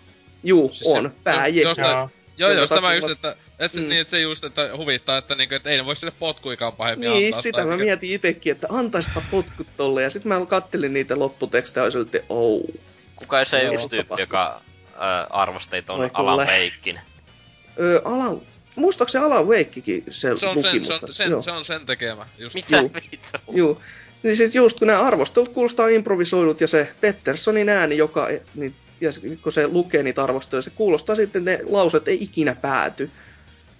Juu, 0.42 0.68
Siis 0.74 0.86
on, 0.86 1.04
jostain- 1.04 1.56
Joo. 1.56 2.10
Joo, 2.36 2.50
joo, 2.50 2.66
tämä 2.66 2.94
just, 2.94 3.10
että, 3.10 3.36
et, 3.60 3.74
Mm. 3.74 3.80
mm. 3.82 3.88
niin, 3.88 4.00
että 4.00 4.10
se 4.10 4.20
just, 4.20 4.44
että 4.44 4.70
huvittaa, 4.76 5.18
että, 5.18 5.34
niinku, 5.34 5.54
että 5.54 5.70
ei 5.70 5.76
ne 5.76 5.84
voi 5.84 5.96
sille 5.96 6.12
potkuikaan 6.18 6.72
pahemmin 6.72 7.10
Niin, 7.10 7.26
antaa. 7.26 7.42
sitä 7.42 7.56
tai 7.56 7.64
mä 7.66 7.72
mikä- 7.72 7.84
mietin 7.84 8.12
itekin, 8.14 8.50
että 8.52 8.66
antaispa 8.70 9.22
potkut 9.30 9.66
tolle. 9.76 10.02
Ja 10.02 10.10
sitten 10.10 10.28
mä 10.32 10.46
kattelin 10.46 10.92
niitä 10.92 11.18
lopputekstejä 11.18 11.86
ja 11.86 11.90
oli 11.98 12.22
oh. 12.28 12.62
Kuka 13.16 13.38
ei 13.38 13.46
se 13.46 13.62
yksi 13.62 13.88
tyyppi, 13.88 14.14
joka 14.20 14.62
äh, 14.94 15.26
arvosteli 15.30 15.82
ton 15.82 15.96
Alan 15.96 16.10
kuule. 16.10 16.44
Wakein? 16.44 17.00
Öö, 17.80 18.00
Alan, 18.04 18.40
muistaakseni 18.76 19.24
Alan 19.24 19.46
Wakekin 19.48 20.04
se, 20.10 20.38
Se 20.38 20.46
on 20.46 20.56
luki 20.56 20.70
sen, 20.70 20.84
se 20.84 20.92
on 21.06 21.12
sen, 21.14 21.30
Joo. 21.30 21.42
se 21.42 21.50
on 21.50 21.64
sen 21.64 21.86
tekemä. 21.86 22.26
Just. 22.38 22.54
Mitä 22.54 22.76
Juu. 22.76 22.90
vittu? 22.94 23.38
Juu. 23.52 23.82
Niin 24.22 24.36
siis 24.36 24.54
just 24.54 24.78
kun 24.78 24.86
nämä 24.88 25.00
arvostelut 25.00 25.48
kuulostaa 25.48 25.88
improvisoidut 25.88 26.60
ja 26.60 26.68
se 26.68 26.88
Petterssonin 27.00 27.68
ääni, 27.68 27.96
joka, 27.96 28.28
niin, 28.54 28.74
ja 29.00 29.12
se- 29.12 29.20
kun 29.42 29.52
se 29.52 29.68
lukee 29.68 30.02
niitä 30.02 30.24
arvosteluja, 30.24 30.62
se 30.62 30.70
kuulostaa 30.70 31.16
sitten, 31.16 31.44
ne 31.44 31.58
lauset 31.68 32.08
ei 32.08 32.18
ikinä 32.22 32.54
pääty. 32.54 33.10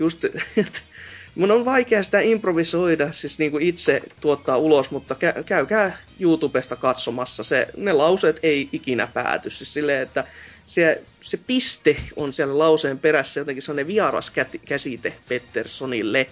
Just, 0.00 0.24
että 0.24 0.80
mun 1.34 1.50
on 1.50 1.64
vaikea 1.64 2.02
sitä 2.02 2.20
improvisoida, 2.20 3.12
siis 3.12 3.38
niin 3.38 3.50
kuin 3.50 3.62
itse 3.62 4.02
tuottaa 4.20 4.56
ulos, 4.56 4.90
mutta 4.90 5.14
kä- 5.14 5.42
käykää 5.42 5.96
YouTubesta 6.20 6.76
katsomassa. 6.76 7.44
Se, 7.44 7.66
ne 7.76 7.92
lauseet 7.92 8.38
ei 8.42 8.68
ikinä 8.72 9.06
pääty. 9.06 9.50
Siis 9.50 9.72
silleen, 9.72 10.02
että 10.02 10.24
se, 10.66 11.02
se 11.20 11.36
piste 11.36 11.96
on 12.16 12.32
siellä 12.34 12.58
lauseen 12.58 12.98
perässä 12.98 13.40
jotenkin 13.40 13.62
sellainen 13.62 13.86
vieras 13.86 14.32
käsite 14.64 15.12
Petterssonille. 15.28 16.26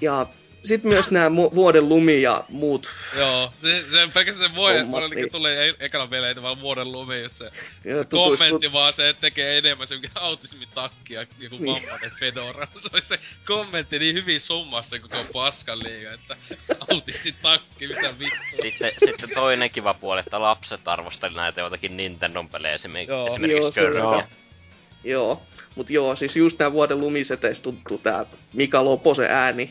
Ja 0.00 0.26
sitten 0.64 0.90
myös 0.92 1.10
nämä 1.10 1.28
mu- 1.28 1.54
vuoden 1.54 1.88
lumi 1.88 2.22
ja 2.22 2.44
muut. 2.48 2.90
Joo, 3.18 3.52
se, 3.62 3.82
se 3.90 4.08
pelkästään 4.14 4.54
voi, 4.54 4.78
Hommat, 4.78 5.10
niin. 5.10 5.30
tulee 5.30 5.68
e- 5.68 5.74
ekana 5.78 6.06
peleitä 6.06 6.42
vaan 6.42 6.60
vuoden 6.60 6.92
lumi, 6.92 7.22
just 7.22 7.36
se 7.36 7.44
Ja 7.44 8.02
tutustut- 8.04 8.38
kommentti 8.38 8.72
vaan 8.72 8.92
se, 8.92 9.08
että 9.08 9.20
tekee 9.20 9.58
enemmän 9.58 9.88
se 9.88 9.94
autismitakki 10.14 11.14
ja 11.14 11.26
joku 11.38 11.56
Niin. 11.58 11.66
vammainen 11.82 12.12
fedora. 12.20 12.68
Se 12.82 12.88
oli 12.92 13.02
se 13.04 13.18
kommentti 13.46 13.98
niin 13.98 14.14
hyvin 14.14 14.40
summassa 14.40 14.98
koko 14.98 15.16
paskan 15.32 15.78
liiga, 15.78 16.12
että 16.12 16.36
autistitakki, 16.90 17.86
mitä 17.86 18.08
vittua. 18.18 18.62
Sitten, 18.62 18.92
sitten 19.06 19.30
toinen 19.34 19.70
kiva 19.70 19.94
puoli, 19.94 20.20
että 20.20 20.40
lapset 20.42 20.88
arvosteli 20.88 21.34
näitä 21.34 21.60
jotakin 21.60 21.96
Nintendon 21.96 22.48
pelejä 22.48 22.74
esimerkiksi, 22.74 23.12
Joo. 23.12 23.26
esimerkiksi 23.26 23.80
Joo. 23.80 23.92
Joo. 23.94 24.22
Joo, 25.04 25.42
mutta 25.74 25.92
joo, 25.92 26.16
siis 26.16 26.36
just 26.36 26.58
tää 26.58 26.72
vuoden 26.72 27.00
lumiseteistä 27.00 27.62
tuntuu 27.62 27.98
tää 27.98 28.26
Mika 28.52 28.84
Loposen 28.84 29.30
ääni. 29.30 29.70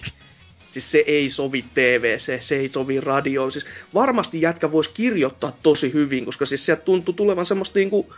Siis 0.73 0.91
se 0.91 1.03
ei 1.07 1.29
sovi 1.29 1.65
TV, 1.73 2.19
se, 2.19 2.37
se 2.41 2.55
ei 2.55 2.67
sovi 2.67 3.01
radioon. 3.01 3.51
Siis 3.51 3.65
varmasti 3.93 4.41
jätkä 4.41 4.71
voisi 4.71 4.89
kirjoittaa 4.93 5.57
tosi 5.63 5.93
hyvin, 5.93 6.25
koska 6.25 6.45
siis 6.45 6.65
sieltä 6.65 6.81
tuntuu 6.81 7.13
tulevan 7.13 7.45
semmoista 7.45 7.79
niinku 7.79 8.13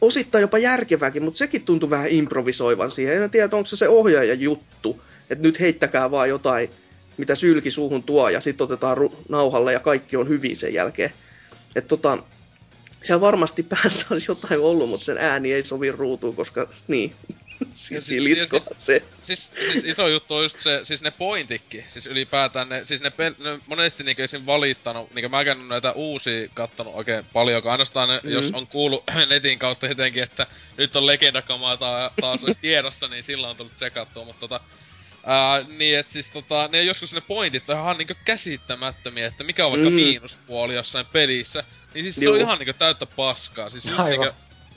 osittain 0.00 0.42
jopa 0.42 0.58
järkevääkin, 0.58 1.22
mutta 1.22 1.38
sekin 1.38 1.62
tuntuu 1.62 1.90
vähän 1.90 2.10
improvisoivan 2.10 2.90
siihen. 2.90 3.22
En 3.22 3.30
tiedä, 3.30 3.56
onko 3.56 3.64
se 3.64 3.76
se 3.76 3.88
ohjaajan 3.88 4.40
juttu, 4.40 5.02
että 5.30 5.42
nyt 5.42 5.60
heittäkää 5.60 6.10
vaan 6.10 6.28
jotain, 6.28 6.70
mitä 7.16 7.34
sylki 7.34 7.70
suuhun 7.70 8.02
tuo, 8.02 8.28
ja 8.28 8.40
sitten 8.40 8.64
otetaan 8.64 8.96
ru- 8.96 9.16
nauhalle, 9.28 9.72
ja 9.72 9.80
kaikki 9.80 10.16
on 10.16 10.28
hyvin 10.28 10.56
sen 10.56 10.74
jälkeen. 10.74 11.10
Että 11.76 11.88
tota, 11.88 12.18
siellä 13.02 13.20
varmasti 13.20 13.62
päässä 13.82 14.06
olisi 14.10 14.30
jotain 14.30 14.60
ollut, 14.60 14.88
mutta 14.88 15.04
sen 15.04 15.18
ääni 15.18 15.52
ei 15.52 15.64
sovi 15.64 15.92
ruutuun, 15.92 16.36
koska 16.36 16.68
niin, 16.88 17.12
siis, 17.74 18.06
siis- 18.06 18.22
liskoa 18.24 18.60
ja 18.70 18.76
se. 18.76 19.02
Siis, 19.22 19.50
siis 19.72 19.84
iso 19.84 20.08
juttu 20.08 20.34
on 20.34 20.42
just 20.42 20.58
se, 20.58 20.80
siis 20.84 21.02
ne 21.02 21.10
pointikki, 21.10 21.84
siis 21.88 22.06
ylipäätään 22.06 22.68
ne, 22.68 22.82
siis 22.86 23.00
ne, 23.00 23.10
pel, 23.10 23.34
ne 23.38 23.58
monesti 23.66 24.02
niinku 24.04 24.22
esim 24.22 24.46
valittanut, 24.46 25.14
niinku 25.14 25.28
mä 25.28 25.44
käyn 25.44 25.68
näitä 25.68 25.92
uusia 25.92 26.48
kattonut 26.54 26.94
oikein 26.94 27.24
paljon, 27.32 27.62
kun 27.62 27.70
ainoastaan 27.72 28.08
ne, 28.08 28.20
Mhm. 28.24 28.32
jos 28.32 28.50
on 28.54 28.66
kuullut 28.66 29.04
netin 29.28 29.58
kautta 29.58 29.86
jotenkin, 29.86 30.22
että 30.22 30.46
nyt 30.76 30.96
on 30.96 31.06
legendakamaa 31.06 31.76
ta- 31.76 32.10
taas 32.20 32.44
olisi 32.44 32.58
tiedossa, 32.60 33.08
niin 33.08 33.22
silloin 33.22 33.50
on 33.50 33.56
tullut 33.56 33.74
tsekattua, 33.74 34.24
mutta 34.24 34.40
tota, 34.40 34.60
Ää, 35.26 35.62
niin, 35.78 35.98
että 35.98 36.12
siis 36.12 36.30
tota, 36.30 36.68
ne 36.72 36.82
joskus 36.82 37.14
ne 37.14 37.20
pointit 37.20 37.70
on 37.70 37.76
ihan 37.80 37.98
niinku 37.98 38.14
käsittämättömiä, 38.24 39.26
että 39.26 39.44
mikä 39.44 39.66
on 39.66 39.72
vaikka 39.72 39.90
Mm. 39.90 39.96
miinuspuoli 39.96 40.74
jossain 40.74 41.06
pelissä. 41.06 41.64
Niin 41.94 42.02
siis 42.04 42.16
se 42.16 42.28
on 42.28 42.34
Juu. 42.34 42.42
ihan 42.44 42.58
niinku 42.58 42.72
täyttä 42.72 43.06
paskaa. 43.06 43.70
Siis 43.70 43.84
just 43.84 43.98
niinku, 44.04 44.26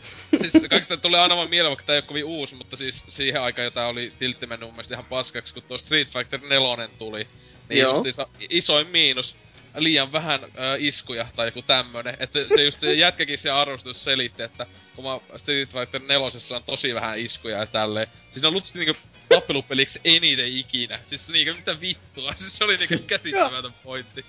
siis 0.42 0.64
kaikista 0.70 0.98
tulee 0.98 1.20
aina 1.20 1.36
vaan 1.36 1.50
mieleen, 1.50 1.70
vaikka 1.70 1.86
tää 1.86 1.96
ei 1.96 2.00
oo 2.02 2.08
kovin 2.08 2.26
uusi, 2.26 2.56
mutta 2.56 2.78
siis 2.78 3.04
siihen 3.08 3.42
aikaan 3.42 3.64
jo 3.64 3.72
tää 3.72 3.88
oli 3.88 4.14
tiltti 4.20 4.48
mennyt 4.48 4.68
mun 4.68 4.74
mielestä 4.74 4.96
ihan 4.96 5.06
paskaksi, 5.06 5.54
kun 5.54 5.64
tuo 5.64 5.78
Street 5.78 6.08
Fighter 6.08 6.40
4 6.40 6.90
tuli. 6.98 7.28
Niin 7.70 7.82
Joo. 7.82 7.94
justiinsa 7.94 8.28
isoin 8.50 8.88
miinus, 8.88 9.36
liian 9.76 10.12
vähän 10.12 10.44
äh, 10.44 10.50
iskuja 10.80 11.28
tai 11.36 11.48
joku 11.48 11.62
tämmönen. 11.62 12.18
Että 12.20 12.40
se 12.56 12.64
just 12.64 12.80
se 12.80 12.94
jätkäkin 12.94 13.38
se 13.38 13.50
arvostus 13.50 14.04
selitti, 14.04 14.44
että 14.44 14.66
kun 14.96 15.06
mä 15.06 15.38
Street 15.38 15.70
Fighter 15.70 16.02
4 16.02 16.56
on 16.56 16.64
tosi 16.64 16.96
vähän 16.96 17.20
iskuja 17.20 17.58
ja 17.58 17.66
tälleen. 17.66 18.08
Siis 18.32 18.42
ne 18.42 18.48
on 18.48 18.54
luultavasti 18.54 18.80
niinku 18.80 19.02
tappelupeliksi 19.30 20.00
eniten 20.06 20.58
ikinä. 20.58 21.00
Siis 21.06 21.30
niinku 21.30 21.54
mitä 21.54 21.82
vittua. 21.82 22.34
Siis 22.36 22.58
se 22.58 22.64
oli 22.64 22.78
niinku 22.78 23.06
käsittämätön 23.08 23.74
pointti. 23.84 24.26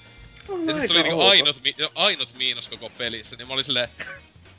Ja 0.66 0.74
siis 0.74 0.88
se 0.88 0.94
oli 0.94 1.02
niinku 1.02 1.20
ainut, 1.20 1.56
mi- 1.64 1.74
ainut 1.94 2.34
miinus 2.34 2.68
koko 2.68 2.90
pelissä, 2.90 3.36
niin 3.36 3.48
mä 3.48 3.54
olin 3.54 3.64
silleen... 3.64 3.88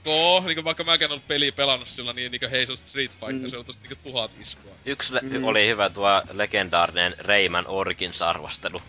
Koo, 0.04 0.40
niinku 0.46 0.64
vaikka 0.64 0.84
mäkään 0.84 1.12
ollut 1.12 1.28
peliä 1.28 1.52
pelannut 1.52 1.88
silloin, 1.88 2.16
niin 2.16 2.32
niinku 2.32 2.48
hei 2.52 2.66
se 2.66 2.72
on 2.72 2.78
Street 2.78 3.12
Fighter, 3.12 3.34
Mm. 3.46 3.50
se 3.50 3.58
on 3.58 3.66
tosta 3.66 3.84
niinku 3.90 4.04
tuhat 4.10 4.32
iskua. 4.42 4.72
Yksi 4.86 5.14
le- 5.14 5.20
Mm. 5.22 5.44
oli 5.44 5.68
hyvä 5.68 5.90
tuo 5.90 6.08
legendaarinen 6.32 7.16
Rayman 7.20 7.68
Origins 7.68 8.22
arvostelu. 8.22 8.82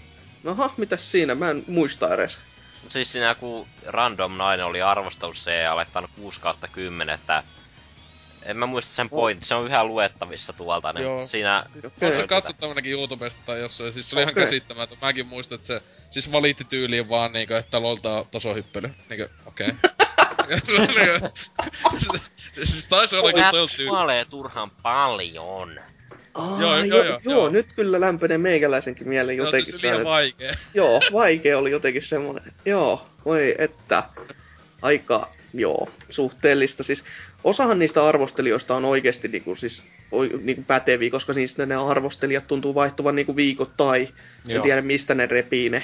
Aha, 0.47 0.74
mitäs 0.76 1.10
siinä? 1.12 1.34
Mä 1.34 1.50
en 1.50 1.64
muista 1.66 2.14
edes. 2.14 2.39
Siis 2.89 3.12
siinä 3.12 3.34
kun 3.34 3.66
random 3.86 4.36
nainen 4.36 4.66
oli 4.66 4.82
arvostellut 4.82 5.36
se 5.36 5.56
ja 5.56 5.76
laittanut 5.76 6.10
6 6.16 6.40
kautta 6.40 6.68
10, 6.68 7.14
että 7.14 7.42
en 8.42 8.56
mä 8.56 8.66
muista 8.66 8.92
sen 8.92 9.08
point, 9.10 9.42
se 9.42 9.55
on 9.55 9.66
yhä 9.66 9.84
luettavissa 9.84 10.52
tuolta, 10.52 10.92
niin 10.92 11.02
Joo. 11.02 11.24
siinä... 11.24 11.64
Sä 11.80 12.06
Oli 12.18 12.28
katsottu 12.28 12.68
ainakin 12.68 12.92
YouTubesta 12.92 13.40
tai 13.47 13.60
jossain, 13.60 13.92
siis 13.92 14.10
se 14.10 14.16
oli 14.16 14.22
ihan 14.22 14.32
Okei. 14.34 14.44
käsittämätön. 14.44 14.98
Mäkin 15.00 15.26
muistan, 15.26 15.56
että 15.56 15.66
se 15.66 15.82
siis 16.10 16.32
valitti 16.32 16.64
tyyliin 16.64 17.08
vaan 17.08 17.32
niinku, 17.32 17.55
että 17.55 17.82
lolta 17.82 18.24
tasohyppely. 18.30 18.94
Niinku, 19.08 19.34
okei. 19.47 19.68
Okay. 19.68 19.78
siis 22.64 22.84
taisi 22.88 23.16
olla 23.16 23.32
kyllä 23.32 23.50
toi 23.50 23.66
tyyli. 23.76 23.88
kuolee 23.90 24.24
turhan 24.24 24.70
paljon. 24.70 25.78
Aa, 26.34 26.60
Joo, 26.60 26.76
joo, 26.76 26.84
joo, 26.84 26.96
joo, 26.96 27.04
joo, 27.04 27.18
joo, 27.24 27.34
joo. 27.34 27.48
nyt 27.48 27.66
kyllä 27.76 28.00
lämpenee 28.00 28.38
meikäläisenkin 28.38 29.08
mieleen 29.08 29.36
Joo, 29.38 29.46
jotenkin. 29.46 29.72
siis 29.72 29.82
liian 29.82 29.96
sellainen- 29.98 30.12
vaikee. 30.12 30.54
Joo, 30.74 31.00
vaikea 31.12 31.58
oli 31.58 31.70
jotenkin 31.70 32.02
semmoinen. 32.02 32.52
Joo, 32.64 33.06
voi 33.24 33.54
että. 33.58 34.02
Aika, 34.82 35.28
joo, 35.54 35.88
suhteellista. 36.10 36.82
Siis 36.82 37.04
osahan 37.44 37.78
niistä 37.78 38.06
arvostelijoista 38.06 38.74
on 38.76 38.84
oikeasti 38.84 39.28
niinku, 39.28 39.54
siis, 39.54 39.82
o, 40.12 40.22
niinku 40.22 40.62
päteviä, 40.66 41.10
koska 41.10 41.32
niistä 41.32 41.66
ne 41.66 41.76
arvostelijat 41.76 42.46
tuntuu 42.46 42.74
vaihtuvan 42.74 43.14
niinku 43.14 43.36
viikoittain. 43.36 44.02
En 44.48 44.54
Joo. 44.54 44.62
tiedä, 44.62 44.82
mistä 44.82 45.14
ne 45.14 45.26
repii 45.26 45.68
ne 45.70 45.82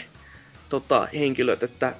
tota, 0.68 1.08
henkilöt, 1.14 1.62
että 1.62 1.94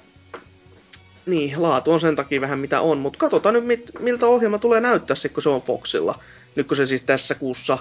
niin, 1.27 1.61
laatu 1.61 1.91
on 1.91 2.01
sen 2.01 2.15
takia 2.15 2.41
vähän 2.41 2.59
mitä 2.59 2.81
on, 2.81 2.97
mutta 2.97 3.19
katsotaan 3.19 3.53
nyt, 3.53 3.65
mit, 3.65 3.91
miltä 3.99 4.25
ohjelma 4.25 4.57
tulee 4.57 4.81
näyttää 4.81 5.15
sitten, 5.15 5.33
kun 5.33 5.43
se 5.43 5.49
on 5.49 5.61
Foxilla. 5.61 6.23
Nyt 6.55 6.67
kun 6.67 6.77
se 6.77 6.85
siis 6.85 7.01
tässä 7.01 7.35
kuussa, 7.35 7.77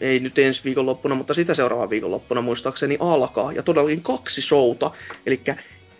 ei 0.00 0.20
nyt 0.20 0.38
ensi 0.38 0.64
viikonloppuna, 0.64 1.14
mutta 1.14 1.34
sitä 1.34 1.54
seuraavan 1.54 1.90
viikonloppuna 1.90 2.40
muistaakseni 2.40 2.96
alkaa. 3.00 3.52
Ja 3.52 3.62
todellakin 3.62 4.02
kaksi 4.02 4.42
showta, 4.42 4.90
eli 5.26 5.40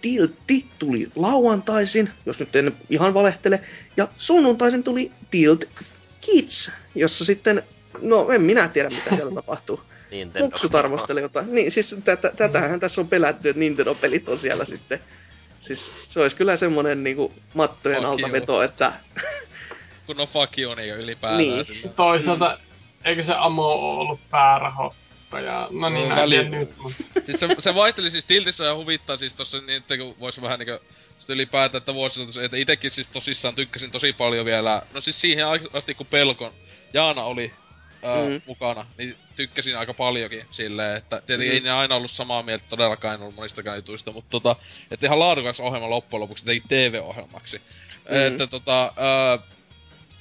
Tiltti 0.00 0.66
tuli 0.78 1.08
lauantaisin, 1.16 2.10
jos 2.26 2.40
nyt 2.40 2.56
en 2.56 2.72
ihan 2.90 3.14
valehtele, 3.14 3.60
ja 3.96 4.08
sunnuntaisin 4.18 4.82
tuli 4.82 5.10
Tilt 5.30 5.64
Kids, 6.20 6.70
jossa 6.94 7.24
sitten, 7.24 7.62
no 8.00 8.30
en 8.30 8.42
minä 8.42 8.68
tiedä 8.68 8.88
mitä 8.88 9.16
siellä 9.16 9.34
tapahtuu. 9.34 9.80
Nintendo. 10.10 10.46
Muksut 10.46 10.74
arvostelee 10.74 11.22
jotain. 11.22 11.54
Niin, 11.54 11.72
siis 11.72 11.96
tätä, 12.04 12.32
tätähän 12.36 12.80
tässä 12.80 13.00
on 13.00 13.08
pelätty, 13.08 13.48
että 13.48 13.60
Nintendo-pelit 13.60 14.28
on 14.28 14.38
siellä 14.38 14.64
sitten. 14.64 15.00
Siis 15.62 15.92
se 16.08 16.20
olisi 16.20 16.36
kyllä 16.36 16.56
semmonen 16.56 17.04
niinku 17.04 17.32
mattojen 17.54 17.98
Fuck 17.98 18.08
alta 18.10 18.22
you. 18.22 18.32
veto, 18.32 18.62
että 18.62 18.92
Kun 20.06 20.20
on 20.20 20.28
fuck 20.28 20.58
you 20.58 20.74
niinku 20.74 20.96
ylipäätään 21.02 21.38
Niin. 21.38 21.64
sillä. 21.64 21.90
Toisaalta, 21.96 22.58
eikö 23.04 23.22
se 23.22 23.34
Amo 23.38 23.72
ollut 24.00 24.20
päärahoittaja? 24.30 25.68
No 25.70 25.88
niin, 25.88 26.08
No, 26.08 26.16
väli- 26.16 26.48
nyt, 26.48 26.76
mutta 26.78 26.96
Siis 27.26 27.40
se, 27.40 27.48
se 27.58 27.74
vaihteli 27.74 28.10
siis 28.10 28.24
Tiltissä 28.24 28.64
ja 28.64 28.74
huvittaa 28.74 29.16
siis 29.16 29.34
tossa 29.34 29.58
niin, 29.60 29.76
että 29.76 29.96
kun 29.96 30.14
vois 30.20 30.42
vähän 30.42 30.58
niinku 30.58 30.84
sitten 31.18 31.34
ylipäätään, 31.34 31.78
että 31.78 31.94
vuosisatos, 31.94 32.36
että 32.38 32.56
itekin 32.56 32.90
siis 32.90 33.08
tosissaan 33.08 33.54
tykkäsin 33.54 33.90
tosi 33.90 34.12
paljon 34.12 34.44
vielä, 34.46 34.82
no 34.94 35.00
siis 35.00 35.20
siihen 35.20 35.46
asti 35.72 35.94
kun 35.94 36.06
Pelkon 36.06 36.52
Jaana 36.94 37.22
oli 37.24 37.52
ää, 38.02 38.28
Mm. 38.28 38.40
mukana, 38.46 38.86
niin 38.98 39.14
tykkäsin 39.36 39.76
aika 39.78 39.94
paljonkin 39.94 40.46
silleen, 40.50 40.96
että 40.96 41.22
tietenkin 41.26 41.52
Mm. 41.52 41.54
ei 41.54 41.60
ne 41.60 41.70
aina 41.70 41.94
ollut 41.96 42.10
samaa 42.10 42.42
mieltä 42.42 42.64
todellakaan 42.68 43.14
en 43.14 43.20
ollut 43.22 43.34
monistakaan 43.36 43.76
jutuista, 43.78 44.12
mutta 44.12 44.30
tota, 44.30 44.56
että 44.90 45.06
ihan 45.06 45.18
laadukas 45.18 45.60
ohjelma 45.60 45.90
loppujen 45.90 46.20
lopuksi 46.20 46.44
teki 46.44 46.62
TV-ohjelmaksi. 46.68 47.58
Mm. 48.10 48.26
Että 48.26 48.46
tota, 48.46 48.82
ää, 48.96 49.38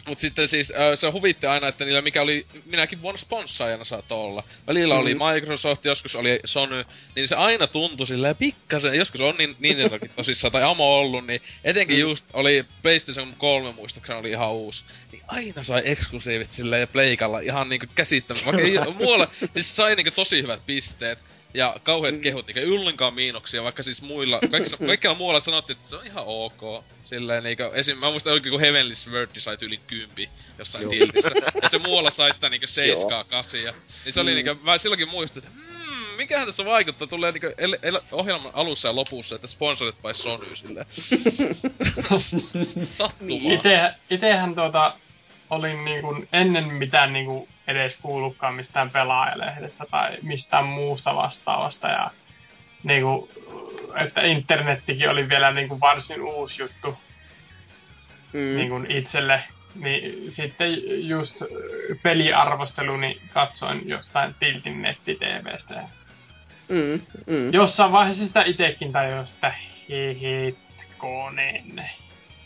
Mut 0.07 0.17
sitten 0.19 0.47
siis 0.47 0.73
se 0.95 1.09
huvitti 1.11 1.47
aina, 1.47 1.67
että 1.67 1.85
niillä 1.85 2.01
mikä 2.01 2.21
oli, 2.21 2.45
minäkin 2.65 3.01
vuonna 3.01 3.17
sponssaajana 3.17 3.85
saattoi 3.85 4.17
olla. 4.19 4.43
Välillä 4.67 4.95
oli 4.95 5.15
Mhm. 5.15 5.23
Microsoft, 5.33 5.85
joskus 5.85 6.15
oli 6.15 6.39
Sony, 6.45 6.85
niin 7.15 7.27
se 7.27 7.35
aina 7.35 7.67
tuntui 7.67 8.07
silleen 8.07 8.35
pikkasen, 8.35 8.93
joskus 8.93 9.21
on 9.21 9.35
niin, 9.38 9.55
Nintendokin 9.59 10.11
tosissaan, 10.15 10.51
tai 10.51 10.63
Amo 10.63 10.97
ollut, 10.99 11.27
niin 11.27 11.41
etenkin 11.63 11.95
Mm. 11.97 12.01
just 12.01 12.25
oli 12.33 12.65
PlayStation 12.81 13.33
3 13.38 13.71
muistaakseni 13.71 14.19
oli 14.19 14.30
ihan 14.30 14.51
uusi. 14.51 14.83
Niin 15.11 15.23
aina 15.27 15.63
sai 15.63 15.81
eksklusiivit 15.85 16.51
silleen 16.51 16.88
pleikalla 16.88 17.39
ihan 17.39 17.69
niinku 17.69 17.85
käsittämättä, 17.95 18.45
vaikka 18.45 18.63
ei 18.63 18.93
muualla, 18.99 19.27
siis 19.53 19.75
sai 19.75 19.95
niinku 19.95 20.11
tosi 20.11 20.41
hyvät 20.41 20.65
pisteet. 20.65 21.19
Ja 21.53 21.75
kauheat 21.83 22.15
Mm. 22.15 22.21
kehut, 22.21 22.47
eikä 22.49 22.61
yllenkaan 22.61 23.13
miinoksia, 23.13 23.63
vaikka 23.63 23.83
siis 23.83 24.01
muilla, 24.01 24.39
kaikissa, 24.51 24.77
kaikilla 24.77 25.15
muualla 25.15 25.39
sanottiin, 25.39 25.77
että 25.77 25.89
se 25.89 25.95
on 25.95 26.05
ihan 26.05 26.23
ok. 26.27 26.83
Silleen 27.05 27.43
niinku, 27.43 27.63
esim. 27.73 27.97
mä 27.97 28.09
muistan 28.11 28.33
oikein, 28.33 28.51
kun 28.51 28.59
Heavenly 28.61 28.95
Sword 28.95 29.30
sai 29.38 29.57
yli 29.61 29.77
kympi 29.88 30.30
jossain 30.59 30.89
tiltissä. 30.89 31.31
ja 31.61 31.69
se 31.69 31.77
muualla 31.77 32.09
sai 32.09 32.33
sitä 32.33 32.49
niinku 32.49 32.67
7 33.07 33.25
8 33.25 33.59
Niin 34.05 34.13
se 34.13 34.19
oli 34.19 34.31
Mm. 34.31 34.35
niinku, 34.35 34.63
mä 34.63 34.77
silloinkin 34.77 35.09
muistin, 35.09 35.43
että 35.43 35.51
mm, 35.55 36.17
mikähän 36.17 36.47
tässä 36.47 36.65
vaikuttaa? 36.65 37.07
Tulee 37.07 37.31
niinku 37.31 37.47
el, 37.57 37.77
el, 37.81 38.01
ohjelman 38.11 38.51
alussa 38.55 38.88
ja 38.88 38.95
lopussa, 38.95 39.35
että 39.35 39.47
sponsorit 39.47 39.95
by 40.01 40.13
Sony 40.13 40.55
silleen. 40.55 40.85
Sattumaa. 42.83 43.27
Niin. 43.39 43.51
Ite, 43.51 43.93
itehän 44.09 44.55
tuota, 44.55 44.93
olin 45.51 45.85
niin 45.85 46.01
kuin 46.01 46.27
ennen 46.33 46.73
mitään 46.73 47.13
niin 47.13 47.25
kuin 47.25 47.49
edes 47.67 47.97
kuullutkaan 48.01 48.53
mistään 48.53 48.89
pelaajalehdestä 48.89 49.85
tai 49.91 50.17
mistään 50.21 50.65
muusta 50.65 51.15
vastaavasta. 51.15 51.88
Ja 51.88 52.11
niin 52.83 53.03
kuin, 53.03 53.30
että 53.95 54.21
internettikin 54.21 55.09
oli 55.09 55.30
vielä 55.30 55.51
niin 55.51 55.69
kuin 55.69 55.80
varsin 55.80 56.21
uusi 56.21 56.61
juttu 56.61 56.97
Mm. 58.33 58.39
niin 58.39 58.69
kuin 58.69 58.91
itselle. 58.91 59.43
Niin 59.75 60.31
sitten 60.31 60.71
just 61.07 61.41
peliarvosteluni 62.03 63.21
katsoin 63.33 63.89
jostain 63.89 64.35
Tiltin 64.39 64.81
netti-tvstä. 64.81 65.83
Mm. 66.69 67.01
Mm. 67.27 67.53
jossain 67.53 67.91
vaiheessa 67.91 68.25
sitä 68.25 68.43
itekin 68.45 68.91
tajusin, 68.91 69.35
että 69.35 69.53
hetkonen. 70.21 71.89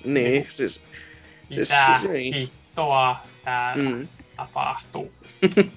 Niin, 0.06 0.46
siis... 0.50 0.84
Siis, 1.50 1.70
Mitä 1.70 2.00
siis 2.00 2.12
ei. 2.12 2.50
Hittoa 2.76 3.18
täällä 3.44 3.90
Mm. 3.90 4.08
tapahtuu. 4.36 5.14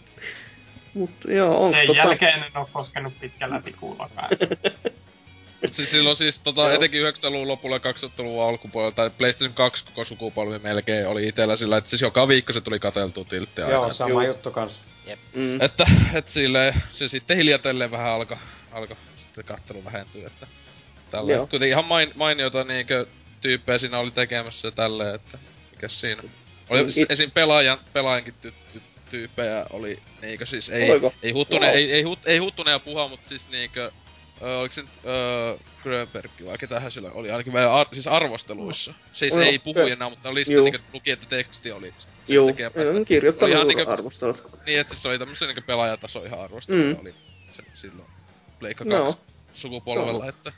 Mutta 0.95 1.33
joo, 1.33 1.71
Sen 1.71 1.87
tota... 1.87 1.99
jälkeen 1.99 2.43
en 2.43 2.57
ole 2.57 2.67
koskenut 2.73 3.13
pitkällä 3.21 3.63
tikullakaan. 3.63 4.29
Mut 5.63 5.73
siis 5.73 5.91
silloin 5.91 6.17
siis 6.17 6.41
tota, 6.41 6.73
etenkin 6.73 7.03
90-luvun 7.03 7.49
lopulla 7.49 7.77
ja 7.77 7.93
2000-luvun 7.93 8.49
alkupuolella, 8.49 8.93
tai 8.93 9.11
PlayStation 9.11 9.55
2 9.55 9.85
koko 9.85 10.05
sukupolvi 10.05 10.59
melkein 10.59 11.07
oli 11.07 11.29
itellä 11.29 11.57
sillä, 11.57 11.77
että 11.77 11.91
siis 11.91 12.03
joka 12.03 12.29
viikko 12.29 12.53
se 12.53 12.61
tuli 12.61 12.79
kateltua 12.79 13.25
tilttiä 13.25 13.69
Joo, 13.69 13.91
sama 13.91 14.11
Juu. 14.11 14.21
juttu 14.21 14.51
kans. 14.51 14.83
Mm. 15.35 15.61
Että, 15.61 15.87
et 16.15 16.29
silleen, 16.29 16.75
se 16.91 17.09
sitten 17.09 17.37
hiljatellen 17.37 17.91
vähän 17.91 18.13
alkoi 18.13 18.37
alko 18.73 18.97
sitten 19.19 19.45
kattelu 19.45 19.85
vähentyä, 19.85 20.27
että 20.27 20.47
tällä. 21.11 21.33
Joo. 21.33 21.47
Kuitenkin 21.47 21.69
ihan 21.73 21.85
main, 21.85 22.13
mainioita 22.15 22.65
niinkö 22.65 23.07
tyyppejä 23.41 23.79
siinä 23.79 23.99
oli 23.99 24.11
tekemässä 24.11 24.69
ja 24.69 24.73
tälleen, 24.73 25.15
että 25.15 25.39
mikäs 25.71 26.01
siinä. 26.01 26.23
Oli 26.71 26.83
Mm, 26.83 26.89
it- 26.97 27.11
esim. 27.11 27.31
pelaajan, 27.31 27.79
pelaajankin 27.93 28.35
ty, 28.41 28.53
ty, 28.73 28.83
tyyppejä 29.11 29.67
oli 29.71 29.99
niinkö 30.23 30.47
siis 30.47 30.69
ei, 30.69 30.91
Oliko? 30.91 31.13
ei 31.23 31.31
huttune, 31.33 31.71
ei, 31.71 31.93
ei, 31.93 32.03
hut, 32.03 32.19
ei 32.27 32.39
huttunen 32.39 32.73
ja 32.73 32.79
puha, 32.79 33.09
mutta 33.09 33.29
siis 33.29 33.49
niinkö 33.49 33.91
Ö, 34.43 34.59
oliko 34.59 34.75
se 34.75 34.81
nyt 34.81 34.91
öö, 35.07 35.57
Grönberg 35.83 36.31
vai 36.45 36.59
ketähän 36.59 36.93
sillä 36.93 37.11
oli, 37.13 37.31
ainakin 37.31 37.57
ar- 37.57 37.87
siis 37.93 38.07
arvosteluissa. 38.07 38.95
Siis 39.13 39.35
Joo, 39.35 39.43
ei 39.43 39.59
puhu 39.59 39.75
kyllä. 39.75 39.93
enää, 39.93 40.11
mutta 40.11 40.29
oli 40.29 40.45
sitten 40.45 40.57
Juu. 40.57 40.65
niinku 40.65 40.87
luki, 40.93 41.11
että 41.11 41.27
teksti 41.27 41.73
oli. 41.73 41.95
Joo, 42.29 42.45
Oli 42.47 43.05
kirjoittanut 43.07 43.55
ihan 43.55 43.69
niinku- 43.69 43.91
arvostelut. 43.91 44.43
Niin, 44.67 44.81
että 44.81 44.91
siis 44.95 45.03
se 45.03 45.09
oli 45.09 45.19
tämmösen 45.19 45.49
niinku 45.49 45.63
pelaajataso 45.67 46.25
ihan 46.25 46.41
arvostelu 46.41 46.79
Mm. 46.83 46.97
oli 47.01 47.15
se, 47.57 47.63
silloin 47.75 48.09
Pleikka 48.59 48.85
No. 48.85 49.05
2 49.05 49.21
sukupolvella, 49.55 50.29
että 50.29 50.53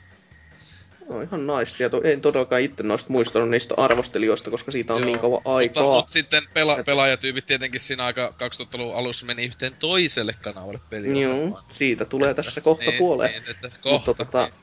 No 1.11 1.21
ihan 1.21 1.47
naista. 1.47 1.83
Ja 1.83 1.89
to, 1.89 2.01
en 2.03 2.21
todellakaan 2.21 2.61
itse 2.61 2.83
noista 2.83 3.09
muistanut 3.09 3.49
niistä 3.49 3.73
arvostelijoista, 3.77 4.51
koska 4.51 4.71
siitä 4.71 4.93
on 4.93 4.99
Joo, 4.99 5.05
niin 5.05 5.19
kauan 5.19 5.41
aikaa. 5.45 5.83
Mutta, 5.83 5.97
mutta 5.97 6.11
sitten 6.11 6.43
pela, 6.53 6.77
Et- 6.77 6.85
pelaajatyypit 6.85 7.45
tietenkin 7.45 7.81
siinä 7.81 8.05
aika 8.05 8.33
2000-luvun 8.37 8.95
alussa 8.95 9.25
meni 9.25 9.45
yhteen 9.45 9.75
toiselle 9.79 10.35
kanavalle 10.41 10.79
peli. 10.89 11.21
Joo, 11.21 11.59
siitä 11.71 12.05
tulee 12.05 12.33
tässä 12.33 12.61
kohta 12.61 12.91
puoleen. 12.97 13.31
Niin, 13.31 13.43
että 13.49 13.69
kohta. 13.81 14.11
Mutta 14.11 14.25
tota, 14.25 14.43
niin. 14.43 14.53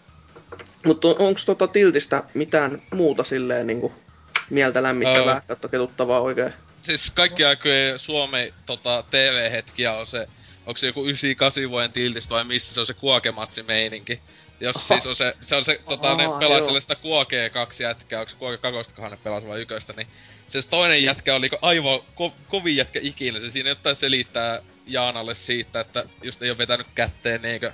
mutta 0.87 1.09
onko 1.09 1.41
tota 1.47 1.67
Tiltistä 1.67 2.25
mitään 2.35 2.83
muuta 2.95 3.25
silleen 3.25 3.67
niinku 3.67 3.93
mieltä 4.51 4.83
lämmittävää 4.83 5.35
Öö. 5.35 5.41
kautta 5.47 5.69
ketuttavaa 5.69 6.21
oikein? 6.21 6.53
Siis 6.83 7.11
kaikki 7.11 7.45
aikojen 7.45 7.99
Suomen 7.99 8.55
tota, 8.67 9.05
TV-hetkiä 9.11 9.93
on 9.93 10.07
se, 10.07 10.29
onko 10.67 10.79
se 10.79 10.87
joku 10.87 11.05
98 11.05 11.71
vuoden 11.71 11.93
tiltistä 11.93 12.35
vai 12.35 12.45
missä 12.45 12.75
se 12.75 12.81
on 12.81 12.87
se 12.87 12.95
kuokematsi 12.95 13.63
meininki. 13.63 14.21
Jos 14.61 14.77
Oho. 14.77 14.85
siis 14.87 15.07
on 15.07 15.15
se, 15.15 15.37
se 15.41 15.57
on 15.57 15.65
se, 15.65 15.81
tota, 15.89 16.15
ne 16.15 16.27
Aa, 16.27 16.39
pelaa 16.39 16.61
sellaista 16.61 16.97
kuokee 16.97 17.51
kaksi 17.51 17.83
jätkää, 17.83 18.21
onko 18.21 18.31
se 18.31 18.37
kuoke 18.37 18.59
kakostakohan 18.59 19.11
ne 19.11 19.19
pelasi 19.25 19.47
vai 19.47 19.61
yköstä, 19.61 19.93
niin 19.97 20.07
se 20.47 20.69
toinen 20.71 21.03
jätkä 21.03 21.35
oli 21.35 21.51
aivan 21.63 22.01
ko- 22.01 22.33
kovin 22.49 22.77
jätkä 22.77 22.99
ikinä. 23.03 23.41
Se 23.41 23.51
siinä 23.51 23.69
jotain 23.69 23.97
selittää 23.97 24.63
Jaanalle 24.87 25.35
siitä, 25.35 25.81
että 25.81 26.05
just 26.23 26.43
ei 26.43 26.51
ole 26.51 26.59
vetänyt 26.59 26.87
kätteen 26.95 27.43
niinkö 27.43 27.73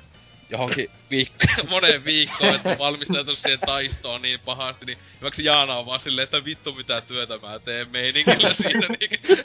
johonkin 0.50 0.90
viikko, 1.10 1.46
moneen 1.70 2.04
viikkoon, 2.04 2.54
että 2.54 2.76
valmistautunut 2.78 3.38
siihen 3.38 3.60
taistoon 3.60 4.22
niin 4.22 4.40
pahasti, 4.40 4.84
niin 4.84 4.98
hyväksi 5.20 5.44
Jaana 5.44 5.76
on 5.76 5.86
vaan 5.86 6.00
silleen, 6.00 6.24
että 6.24 6.44
vittu 6.44 6.74
mitä 6.74 7.00
työtä 7.00 7.38
mä 7.38 7.58
teen 7.58 7.88
meiningillä 7.90 8.54
siinä 8.62 8.86
niinkö. 8.88 9.16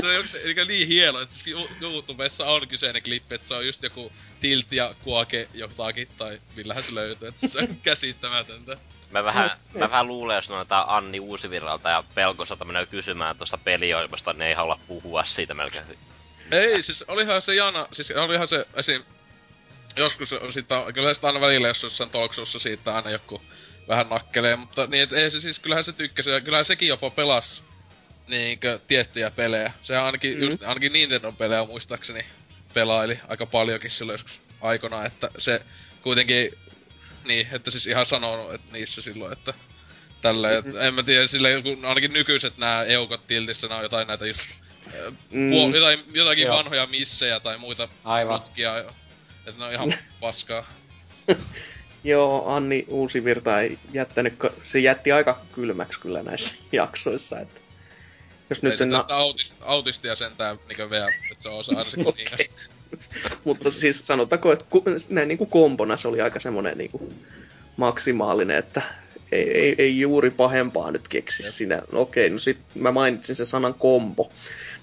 se 0.00 0.06
on 0.06 0.14
joku, 0.14 0.28
eli 0.44 0.64
niin 0.64 0.88
hieno, 0.88 1.20
että 1.20 1.34
siis 1.34 1.56
YouTubessa 1.80 2.46
on 2.46 2.68
kyseinen 2.68 3.02
klippi, 3.02 3.34
että 3.34 3.48
se 3.48 3.54
on 3.54 3.66
just 3.66 3.82
joku 3.82 4.12
tilt 4.40 4.72
ja 4.72 4.94
kuoke 5.04 5.48
jotakin, 5.54 6.08
tai 6.18 6.40
millähän 6.56 6.82
se 6.82 6.94
löytyy, 6.94 7.28
että 7.28 7.48
se 7.48 7.58
on 7.58 7.76
käsittämätöntä. 7.82 8.76
Mä 9.10 9.24
vähän, 9.24 9.50
mä 9.74 9.80
vähän 9.90 10.06
luulen, 10.06 10.34
jos 10.34 10.48
noita 10.48 10.84
Anni 10.88 11.20
Uusivirralta 11.20 11.90
ja 11.90 12.04
Pelkoselta 12.14 12.64
menee 12.64 12.86
kysymään 12.86 13.36
tuosta 13.36 13.58
peliohjelmasta, 13.58 14.32
ne 14.32 14.48
ei 14.48 14.54
halua 14.54 14.78
puhua 14.88 15.24
siitä 15.24 15.54
melkein. 15.54 15.84
Ei, 16.50 16.82
siis 16.82 17.04
olihan 17.08 17.42
se 17.42 17.54
Jaana, 17.54 17.88
siis 17.92 18.10
olihan 18.10 18.48
se 18.48 18.66
esim... 18.74 19.04
Joskus 19.96 20.32
on 20.32 20.52
sitä, 20.52 20.84
kyllä 20.94 21.14
sitä 21.14 21.26
aina 21.26 21.40
välillä, 21.40 21.68
jos 21.68 21.82
jossain 21.82 22.10
talkshowssa 22.10 22.58
siitä 22.58 22.96
aina 22.96 23.10
joku 23.10 23.42
vähän 23.88 24.08
nakkelee, 24.08 24.56
mutta 24.56 24.86
niin, 24.86 25.02
et 25.02 25.12
ei 25.12 25.30
se 25.30 25.40
siis, 25.40 25.58
kyllähän 25.58 25.84
se 25.84 25.92
tykkäsi, 25.92 26.30
ja 26.30 26.40
kyllähän 26.40 26.64
sekin 26.64 26.88
jopa 26.88 27.10
pelasi 27.10 27.62
niinkö 28.28 28.78
tiettyjä 28.88 29.30
pelejä. 29.30 29.72
Sehän 29.82 30.04
ainakin, 30.04 30.36
Mm. 30.36 30.42
just, 30.42 30.62
ainakin 30.62 30.92
Nintendo-pelejä 30.92 31.64
muistaakseni 31.64 32.24
pelaili 32.74 33.18
aika 33.28 33.46
paljonkin 33.46 33.90
silloin 33.90 34.14
joskus 34.14 34.40
aikana, 34.60 35.04
että 35.06 35.30
se 35.38 35.62
kuitenkin, 36.02 36.58
niin, 37.26 37.48
että 37.52 37.70
siis 37.70 37.86
ihan 37.86 38.06
sanonut 38.06 38.54
että 38.54 38.72
niissä 38.72 39.02
silloin, 39.02 39.32
että 39.32 39.54
tälleen, 40.22 40.64
mm-hmm. 40.64 40.80
en 40.80 40.94
mä 40.94 41.02
tiedä, 41.02 41.26
silleen, 41.26 41.62
kun 41.62 41.84
ainakin 41.84 42.12
nykyiset 42.12 42.58
nämä 42.58 42.82
eukot 42.84 43.26
tiltissä, 43.26 43.66
nämä 43.68 43.76
on 43.78 43.82
jotain 43.84 44.08
näitä 44.08 44.26
just. 44.26 44.40
Mm, 45.30 45.50
puol- 45.52 45.74
jotain, 45.74 46.04
jotakin 46.12 46.46
Joo. 46.46 46.56
vanhoja 46.56 46.86
missejä 46.86 47.40
tai 47.40 47.58
muita 47.58 47.88
Aivan. 48.04 48.40
putkia, 48.40 48.84
että 49.46 49.58
ne 49.58 49.64
on 49.64 49.72
ihan 49.72 49.94
paskaa. 50.20 50.66
joo, 52.04 52.48
Anni 52.48 52.84
Uusivirta 52.88 53.60
ei 53.60 53.78
jättänyt, 53.92 54.34
se 54.64 54.78
jätti 54.78 55.12
aika 55.12 55.40
kylmäksi 55.52 56.00
kyllä 56.00 56.22
näissä 56.22 56.56
jaksoissa. 56.72 57.40
Että 57.40 57.60
jos 58.50 58.64
Ei 58.64 58.70
nyt 58.70 58.80
en, 58.80 58.90
tästä 58.90 59.16
autist, 59.16 59.54
autistia 59.60 60.14
sentään 60.14 60.58
niinkö 60.68 60.90
vielä, 60.90 61.08
että 61.32 61.42
se 61.42 61.48
se 61.60 61.72
Okei. 61.80 62.04
kuningas. 62.04 62.40
mutta 63.44 63.70
siis 63.70 64.06
sanotaanko, 64.06 64.52
että 64.52 64.64
ku, 64.70 64.84
näin 65.08 65.28
niin 65.28 65.38
kuin 65.38 65.50
kompona 65.50 65.96
se 65.96 66.08
oli 66.08 66.20
aika 66.20 66.40
semmoinen 66.40 66.78
niin 66.78 66.90
kuin 66.90 67.26
maksimaalinen, 67.76 68.56
että 68.56 68.82
ei, 69.32 69.50
ei, 69.58 69.74
ei 69.78 70.00
juuri 70.00 70.30
pahempaa 70.30 70.90
nyt 70.90 71.08
keksi 71.08 71.42
Jep. 71.42 71.52
sinä. 71.52 71.82
No 71.92 72.00
okei, 72.00 72.30
no 72.30 72.38
sit 72.38 72.58
mä 72.74 72.92
mainitsin 72.92 73.36
sen 73.36 73.46
sanan 73.46 73.74
kombo, 73.74 74.32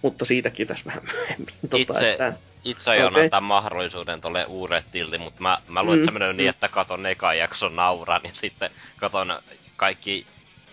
mutta 0.01 0.25
siitäkin 0.25 0.67
tässä 0.67 0.85
vähän 0.85 1.03
myöhemmin. 1.13 1.53
Tota, 1.69 1.93
Itse- 1.93 2.11
että, 2.11 2.33
Itse 2.63 2.91
aion 2.91 3.13
Okei. 3.13 3.23
antaa 3.23 3.41
mahdollisuuden 3.41 4.21
tolle 4.21 4.45
uudelle 4.45 4.83
tilti, 4.91 5.17
mutta 5.17 5.41
mä, 5.41 5.57
mä 5.67 5.83
luulen, 5.83 5.99
että 5.99 6.05
se 6.05 6.11
Mm, 6.11 6.13
menee 6.19 6.33
mm. 6.33 6.37
niin, 6.37 6.49
että 6.49 6.67
katon 6.67 7.05
ekan 7.05 7.37
jakson 7.37 7.75
nauran 7.75 8.21
ja 8.23 8.29
sitten 8.33 8.69
katon 8.97 9.39
kaikki 9.75 10.25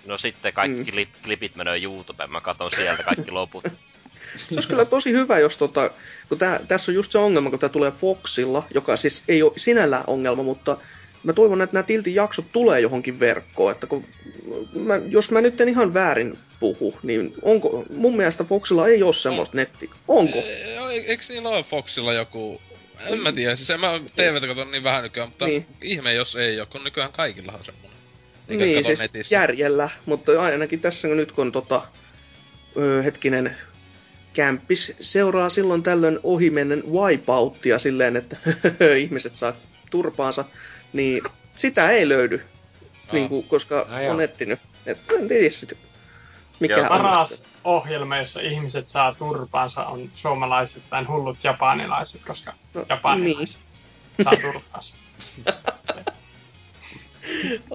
No 0.07 0.19
sitten 0.19 0.53
kaikki 0.53 0.85
Mm. 0.85 0.93
klip, 0.93 1.09
klipit 1.25 1.57
menee 1.57 1.83
YouTubeen, 1.83 2.31
mä 2.31 2.41
katon 2.41 2.71
sieltä 2.71 3.03
kaikki 3.03 3.31
loput. 3.41 3.65
Se 4.37 4.55
olisi 4.55 4.69
kyllä 4.69 4.85
tosi 4.85 5.13
hyvä, 5.13 5.39
jos 5.39 5.57
tota, 5.57 5.91
kun 6.29 6.39
tää, 6.39 6.61
tässä 6.69 6.93
on 6.93 6.95
just 6.95 7.13
se 7.13 7.19
ongelma, 7.19 7.51
kun 7.51 7.59
tämä 7.59 7.69
tulee 7.69 7.91
Foxilla, 7.91 8.67
joka 8.75 8.97
siis 8.97 9.25
ei 9.29 9.43
ole 9.43 9.53
sinällään 9.57 10.05
ongelma, 10.07 10.43
mutta 10.43 10.77
mä 11.25 11.33
toivon, 11.33 11.63
että 11.63 11.75
nämä 11.75 11.83
Tiltin 11.83 12.15
jaksot 12.15 12.45
tulee 12.53 12.81
johonkin 12.81 13.21
verkkoon, 13.21 13.73
että 13.73 13.87
kun 13.87 14.05
mä, 14.75 14.95
jos 15.09 15.31
mä 15.31 15.41
nyt 15.41 15.61
en 15.61 15.69
ihan 15.69 15.95
väärin 15.95 16.39
puhu, 16.61 16.99
niin 17.03 17.35
onko, 17.43 17.85
mun 17.97 18.17
mielestä 18.17 18.45
Foxilla 18.45 18.89
ei 18.89 19.03
ole 19.03 19.13
semmoista 19.13 19.57
netti. 19.57 19.91
Onko? 20.09 20.39
E- 20.39 20.75
e- 20.97 21.05
Eiks 21.07 21.29
niillä 21.31 21.49
ole 21.49 21.63
Foxilla 21.63 22.13
joku... 22.13 22.61
En 23.07 23.21
mä 23.21 23.33
tiedä, 23.33 23.57
siis 23.57 23.71
en 23.71 23.81
mä 23.81 24.01
TVtä 24.17 24.47
katon 24.47 24.71
niin 24.71 24.85
vähän 24.85 25.03
nykyään, 25.03 25.29
mutta 25.29 25.47
Niin. 25.47 25.67
niin. 25.81 25.93
ihme 25.93 26.13
jos 26.13 26.37
ei 26.37 26.61
oo, 26.61 26.67
kun 26.67 26.85
nykyään 26.85 27.13
kaikilla 27.13 27.53
on 27.53 27.65
semmonen. 27.65 27.91
Niin, 28.49 28.61
Eikä 28.61 28.65
niin 28.65 28.77
kato 28.77 28.87
siis 28.87 29.01
netissä. 29.01 29.35
järjellä, 29.35 29.91
mutta 30.07 30.43
ainakin 30.43 30.81
tässä 30.81 31.09
nyt 31.09 31.33
kun 31.33 31.53
tota, 31.53 31.83
ö, 32.77 33.03
hetkinen 33.03 33.57
kämppis 34.33 34.97
seuraa 35.01 35.51
silloin 35.51 35.83
tällöin 35.83 36.19
ohimennen 36.23 36.83
wipeouttia 36.93 37.79
silleen, 37.79 38.17
että 38.17 38.37
ihmiset 38.99 39.35
saa 39.35 39.57
turpaansa, 39.91 40.45
niin 40.95 41.23
sitä 41.55 41.91
ei 41.91 42.09
löydy, 42.09 42.45
niin 43.13 43.29
kuin, 43.29 43.49
koska 43.49 43.75
joo. 43.75 44.13
on 44.13 44.21
etsinyt. 44.21 44.61
Et, 44.87 44.99
en 45.19 45.29
tiedä 45.29 45.51
sit, 45.51 45.79
mikä 46.61 46.75
Joo, 46.75 46.83
on. 46.83 46.89
Paras 46.89 47.45
ohjelma, 47.65 48.17
jossa 48.17 48.41
ihmiset 48.41 48.89
saa 48.89 49.15
turpaansa, 49.15 49.87
on 49.87 50.11
suomalaiset 50.15 50.83
tai 50.91 51.05
hullut 51.05 51.45
japanilaiset, 51.45 52.21
koska 52.27 52.53
No, 52.75 52.85
japanilaiset 52.89 53.63
saa 54.25 54.37
turpaansa. 54.37 54.99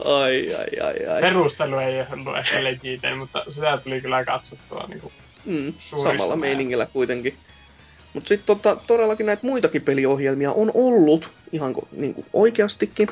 Ai, 0.06 0.56
ai, 0.56 0.88
ai, 0.88 1.08
ai. 1.08 1.22
Perustelu 1.22 1.78
ei 1.78 2.06
ollut 2.12 2.38
ehkä 2.38 2.64
legitinen, 2.64 3.18
mutta 3.18 3.44
sitä 3.50 3.78
tuli 3.78 4.02
kyllä 4.02 4.26
katsottua 4.26 4.86
niin 4.88 5.02
kuin 5.02 5.14
Mm, 5.46 5.74
samalla 5.80 6.36
meiningillä 6.36 6.86
kuitenkin. 6.86 7.38
Mutta 8.14 8.28
sitten 8.28 8.46
tota, 8.46 8.78
todellakin 8.88 9.26
näitä 9.26 9.46
muitakin 9.46 9.82
peliohjelmia 9.82 10.52
on 10.52 10.72
ollut 10.74 11.32
ihan 11.52 11.76
ko- 11.76 11.88
niinku 11.92 12.26
oikeastikin, 12.34 13.08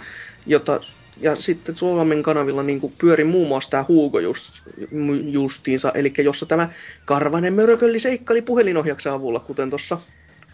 jota, 0.45 0.79
ja 1.17 1.35
sitten 1.35 1.75
Suomen 1.75 2.23
kanavilla 2.23 2.63
niinku 2.63 2.93
pyöri 2.97 3.23
muun 3.23 3.47
muassa 3.47 3.69
tämä 3.69 3.85
Hugo 3.87 4.19
just, 4.19 4.53
justiinsa, 5.23 5.91
eli 5.95 6.13
jossa 6.17 6.45
tämä 6.45 6.69
Karvanen 7.05 7.53
mörkölli 7.53 7.99
seikkali 7.99 8.41
puhelinohjaksen 8.41 9.11
avulla, 9.11 9.39
kuten 9.39 9.69
tuossa 9.69 9.97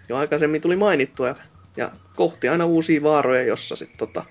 jo 0.10 0.18
aikaisemmin 0.18 0.62
tuli 0.62 0.76
mainittua, 0.76 1.28
ja, 1.28 1.36
ja 1.78 1.92
kohti 2.16 2.48
aina 2.48 2.66
uusia 2.66 3.04
vaaroja, 3.04 3.44
jossa 3.44 3.76
sitten 3.76 3.98
tota, 3.98 4.26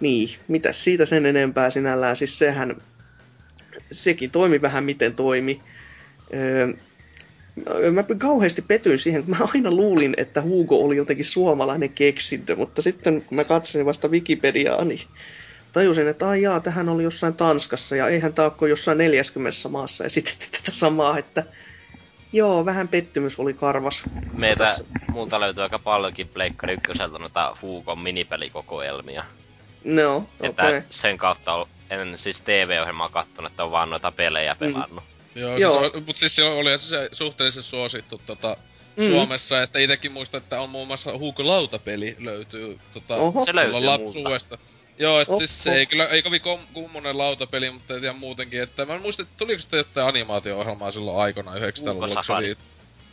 niin, 0.00 0.28
mitä 0.48 0.72
siitä 0.72 1.06
sen 1.06 1.26
enempää 1.26 1.70
sinällään, 1.70 2.16
siis 2.16 2.38
sehän, 2.38 2.76
sekin 3.92 4.30
toimi 4.30 4.62
vähän 4.62 4.84
miten 4.84 5.14
toimi. 5.14 5.60
Öö, 6.34 6.68
mä 7.92 8.04
kauheasti 8.18 8.62
petyin 8.62 8.98
siihen, 8.98 9.24
kun 9.24 9.36
mä 9.38 9.46
aina 9.54 9.70
luulin, 9.70 10.14
että 10.16 10.42
Hugo 10.42 10.84
oli 10.84 10.96
jotenkin 10.96 11.24
suomalainen 11.24 11.90
keksintö, 11.90 12.56
mutta 12.56 12.82
sitten 12.82 13.22
kun 13.22 13.36
mä 13.36 13.44
katsoin 13.44 13.86
vasta 13.86 14.08
Wikipediaa, 14.08 14.84
niin 14.84 15.00
tajusin, 15.72 16.08
että 16.08 16.28
ai 16.28 16.42
jaa, 16.42 16.60
tähän 16.60 16.88
oli 16.88 17.02
jossain 17.02 17.34
Tanskassa 17.34 17.96
ja 17.96 18.08
eihän 18.08 18.32
tää 18.32 18.50
ole 18.60 18.68
jossain 18.68 18.98
40 18.98 19.68
maassa 19.68 20.04
ja 20.04 20.10
sitten 20.10 20.34
tätä 20.50 20.72
samaa, 20.72 21.18
että 21.18 21.44
joo, 22.32 22.64
vähän 22.64 22.88
pettymys 22.88 23.38
oli 23.38 23.54
karvas. 23.54 24.02
Meitä 24.38 24.64
Tässä. 24.64 24.84
muuta 25.12 25.40
löytyy 25.40 25.62
aika 25.62 25.78
paljonkin 25.78 26.28
Pleikkari 26.28 26.74
ykköseltä 26.74 27.18
noita 27.18 27.56
Huukon 27.62 27.98
minipelikokoelmia. 27.98 29.24
No, 29.84 30.16
okei. 30.16 30.50
Että 30.50 30.66
Okay. 30.66 30.82
sen 30.90 31.18
kautta 31.18 31.54
on, 31.54 31.66
en 31.90 32.18
siis 32.18 32.40
TV-ohjelmaa 32.40 33.08
kattonut, 33.08 33.52
että 33.52 33.64
on 33.64 33.70
vaan 33.70 33.90
noita 33.90 34.12
pelejä 34.12 34.54
pelannut. 34.54 35.04
Joo, 35.34 35.56
Joo. 35.56 35.80
Siis, 35.80 36.06
mutta 36.06 36.20
siis 36.20 36.36
se 36.36 36.44
oli 36.44 36.78
se 36.78 37.08
suhteellisen 37.12 37.62
suosittu 37.62 38.20
tota, 38.26 38.56
Mm. 38.96 39.08
Suomessa, 39.08 39.62
että 39.62 39.78
itekin 39.78 40.12
muistan, 40.12 40.38
että 40.42 40.60
on 40.60 40.70
muun 40.70 40.86
muassa 40.86 41.18
Hugo 41.18 41.46
Lautapeli 41.46 42.16
löytyy 42.18 42.78
tota, 42.94 43.16
Oho. 43.16 43.44
Se 43.44 43.54
löytyy 43.54 43.80
lapsuudesta. 43.84 44.58
Joo, 44.98 45.20
et 45.20 45.28
Oho. 45.28 45.38
siis 45.38 45.62
se 45.62 45.74
ei 45.74 45.86
kyllä, 45.86 46.06
ei 46.06 46.22
kovin 46.22 46.40
kom- 46.40 46.66
kummonen 46.72 47.18
lautapeli, 47.18 47.70
mutta 47.70 47.96
ihan 47.96 48.18
muutenkin, 48.18 48.62
että 48.62 48.84
mä 48.86 48.94
en 48.94 49.02
muista, 49.02 49.22
että 49.22 49.34
tuliko 49.36 49.60
sitä 49.62 49.76
jotain 49.76 50.06
animaatio-ohjelmaa 50.08 50.92
silloin 50.92 51.18
aikana 51.18 51.54
900-luvulla, 51.54 51.98
kun 51.98 52.08
se 52.08 52.14
Safari. 52.14 52.46
oli... 52.46 52.56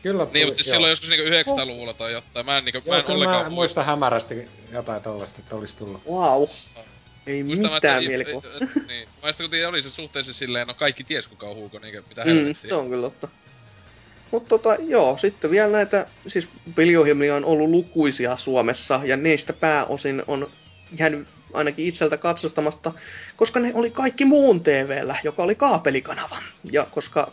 Kyllä 0.03 0.27
Niin, 0.33 0.47
mutta 0.47 0.57
siis 0.57 0.67
joo. 0.67 0.73
silloin 0.73 0.89
joskus 0.89 1.09
niinku 1.09 1.51
900-luvulla 1.51 1.93
tai 1.93 2.11
jotain, 2.11 2.45
mä 2.45 2.57
en 2.57 2.65
niinku, 2.65 2.81
Joo, 2.85 2.93
mä 2.93 2.97
en 2.99 3.03
kyllä 3.05 3.15
ollenkaan 3.17 3.43
mä 3.45 3.49
muistan 3.49 3.85
hämärästi 3.85 4.47
jotain 4.71 5.01
tollasta, 5.01 5.39
että 5.41 5.55
olisi 5.55 5.77
tullut. 5.77 6.01
Wow. 6.09 6.43
Ei 7.27 7.43
Muistan, 7.43 7.69
mä, 7.69 7.75
mitään 7.75 7.97
että- 7.97 8.09
mielikuvaa. 8.09 8.51
Niin. 8.87 9.07
Mä 9.23 9.33
kun 9.33 9.67
oli 9.67 9.81
se 9.81 9.89
suhteellisen 9.89 10.33
silleen, 10.33 10.67
no 10.67 10.73
kaikki 10.73 11.03
ties 11.03 11.27
kuka 11.27 11.47
on 11.49 11.55
Hugo, 11.55 11.79
niin 11.79 12.03
mitä 12.09 12.25
Mm, 12.25 12.55
se 12.67 12.73
on 12.75 12.89
kyllä 12.89 13.01
totta. 13.03 13.27
Mutta 14.31 14.49
tota, 14.49 14.75
joo, 14.87 15.17
sitten 15.17 15.51
vielä 15.51 15.71
näitä, 15.71 16.07
siis 16.27 16.49
peliohjelmia 16.75 17.35
on 17.35 17.45
ollut 17.45 17.69
lukuisia 17.69 18.37
Suomessa, 18.37 19.01
ja 19.03 19.17
niistä 19.17 19.53
pääosin 19.53 20.23
on 20.27 20.51
jäänyt 20.99 21.27
ainakin 21.53 21.87
itseltä 21.87 22.17
katsastamasta, 22.17 22.91
koska 23.35 23.59
ne 23.59 23.71
oli 23.73 23.89
kaikki 23.89 24.25
muun 24.25 24.61
TVllä, 24.61 25.15
joka 25.23 25.43
oli 25.43 25.55
kaapelikanava. 25.55 26.37
Ja 26.71 26.87
koska 26.91 27.31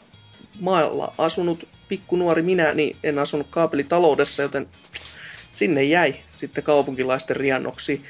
maalla 0.60 1.14
asunut 1.18 1.68
pikkunuori 1.88 2.42
minä, 2.42 2.74
niin 2.74 2.96
en 3.04 3.18
asunut 3.18 3.46
kaapelitaloudessa, 3.50 4.42
joten 4.42 4.68
sinne 5.52 5.82
jäi 5.82 6.14
sitten 6.36 6.64
kaupunkilaisten 6.64 7.36
riannoksi. 7.36 8.02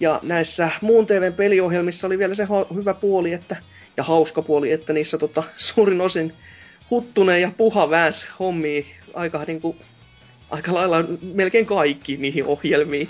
Ja 0.00 0.20
näissä 0.22 0.70
muun 0.80 1.06
TVn 1.06 1.34
peliohjelmissa 1.34 2.06
oli 2.06 2.18
vielä 2.18 2.34
se 2.34 2.44
ho- 2.44 2.74
hyvä 2.74 2.94
puoli, 2.94 3.32
että, 3.32 3.56
ja 3.96 4.04
hauska 4.04 4.42
puoli, 4.42 4.72
että 4.72 4.92
niissä 4.92 5.18
tota, 5.18 5.42
suurin 5.56 6.00
osin 6.00 6.32
Huttunen 6.90 7.40
ja 7.40 7.52
Puha 7.56 7.90
väänsi 7.90 8.28
hommia 8.38 8.82
aika, 9.14 9.44
niin 9.46 9.60
kuin, 9.60 9.76
aika 10.50 10.74
lailla 10.74 11.04
melkein 11.34 11.66
kaikki 11.66 12.16
niihin 12.16 12.44
ohjelmiin. 12.44 13.08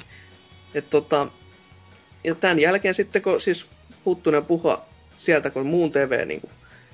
Et, 0.74 0.90
tota, 0.90 1.26
ja 2.24 2.34
tämän 2.34 2.58
jälkeen 2.58 2.94
sitten, 2.94 3.22
kun 3.22 3.40
siis 3.40 3.66
Huttunen 4.04 4.44
Puha 4.44 4.86
sieltä, 5.16 5.50
kun 5.50 5.66
muun 5.66 5.92
TV 5.92 6.26
niin 6.26 6.40
kuin, 6.40 6.50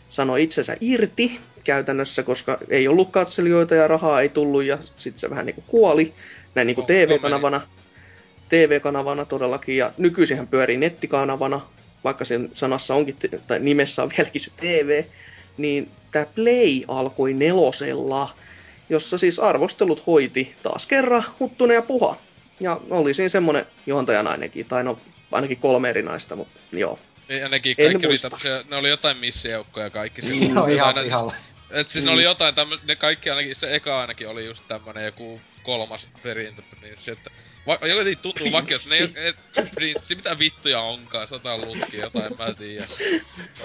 sanoi 0.08 0.42
itsensä 0.42 0.76
irti 0.81 1.41
käytännössä, 1.65 2.23
koska 2.23 2.58
ei 2.68 2.89
ollut 2.89 3.10
katselijoita 3.10 3.75
ja 3.75 3.89
rahaa 3.89 4.20
ei 4.20 4.28
tullut 4.28 4.65
ja 4.65 4.78
sitten 4.97 5.20
se 5.20 5.31
vähän 5.31 5.47
niin 5.47 5.55
kuin 5.55 5.65
kuoli 5.66 6.15
näin 6.55 6.66
niin 6.66 6.75
kuin 6.75 6.86
TV-kanavana. 6.86 7.60
TV-kanavana 8.49 9.25
todellakin 9.25 9.76
ja 9.76 9.92
nykyisin 9.99 10.36
hän 10.36 10.47
pyörii 10.47 10.76
nettikanavana, 10.76 11.60
vaikka 12.05 12.25
sen 12.25 12.50
sanassa 12.55 12.94
onkin, 12.94 13.16
tai 13.47 13.60
nimessä 13.60 14.02
on 14.02 14.10
vieläkin 14.16 14.41
se 14.41 14.50
TV, 14.57 15.05
niin 15.57 15.91
tämä 16.10 16.26
Play 16.34 16.81
alkoi 16.89 17.33
nelosella, 17.34 18.34
jossa 18.91 19.18
siis 19.18 19.39
arvostelut 19.39 20.07
hoiti 20.07 20.55
taas 20.62 20.86
kerran 20.86 21.25
Huttunen 21.41 21.75
ja 21.75 21.83
Puha. 21.83 22.16
Ja 22.60 22.81
oli 22.91 23.15
siinä 23.15 23.28
semmonen 23.28 23.66
juontajanainenkin, 23.86 24.66
tai 24.66 24.84
no 24.84 24.99
ainakin 25.33 25.57
kolme 25.57 25.89
eri 25.91 26.02
naista, 26.02 26.36
mutta 26.36 26.58
joo. 26.73 26.99
Ja 27.28 27.49
nekin 27.49 27.75
En 27.78 27.86
kaikki 27.86 28.07
oli 28.07 28.12
muista. 28.12 28.31
tämmösiä, 28.31 28.65
ne 28.70 28.76
oli 28.76 28.89
jotain 28.89 29.16
missijoukkoja 29.16 29.91
kaikki. 29.91 30.23
Joo, 30.41 30.49
Jotain 30.49 30.73
ihan 30.73 30.94
näitä- 30.94 31.07
pihalla. 31.07 31.34
Et 31.70 31.89
siis 31.89 32.05
ne 32.05 32.10
oli 32.10 32.23
jotain 32.23 32.55
tämmös, 32.55 32.81
ne 32.84 32.97
kaikki 32.97 33.31
ainakin, 33.31 33.57
se 33.57 33.75
eka 33.75 34.00
ainakin 34.00 34.28
oli 34.28 34.47
just 34.47 34.65
tämmönen 34.68 35.05
joku 35.05 35.41
kolmas 35.62 36.08
perintö, 36.23 36.62
niin 36.83 36.94
se, 36.99 37.12
että 37.12 37.31
va, 37.67 37.78
jotenkin 37.83 38.19
tuntuu 38.19 38.53
vakio, 38.53 38.77
että 38.77 38.89
ne 39.15 39.20
ei, 39.20 39.28
et, 39.28 39.70
prinssi, 39.75 40.15
mitä 40.15 40.39
vittuja 40.39 40.81
onkaan, 40.81 41.28
sata 41.28 41.59
lutkia, 41.59 42.05
jotain, 42.05 42.36
mä 42.39 42.47
en 42.47 42.57
tiedä. 42.57 42.86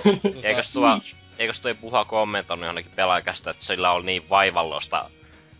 Tota, 0.04 0.38
Eikös 0.48 0.70
tuo, 0.70 1.00
eikös 1.40 1.60
tuo 1.60 1.76
puha 1.76 2.06
kommentoinut 2.06 2.66
johonkin 2.66 2.92
pelaajakästä, 2.96 3.52
että 3.52 3.64
sillä 3.64 3.92
on 3.92 4.06
niin 4.06 4.30
vaivallosta 4.30 5.10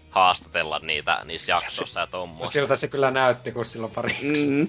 haastatella 0.10 0.80
niitä 0.80 1.22
niissä 1.26 1.52
jaksoissa 1.52 2.00
ja 2.00 2.06
No 2.06 2.12
tommoista. 2.12 2.54
siltä 2.54 2.76
se 2.76 2.88
kyllä 2.88 3.12
näytti, 3.12 3.52
kun 3.52 3.66
silloin 3.66 3.94
pari 3.94 4.16
Mm. 4.22 4.68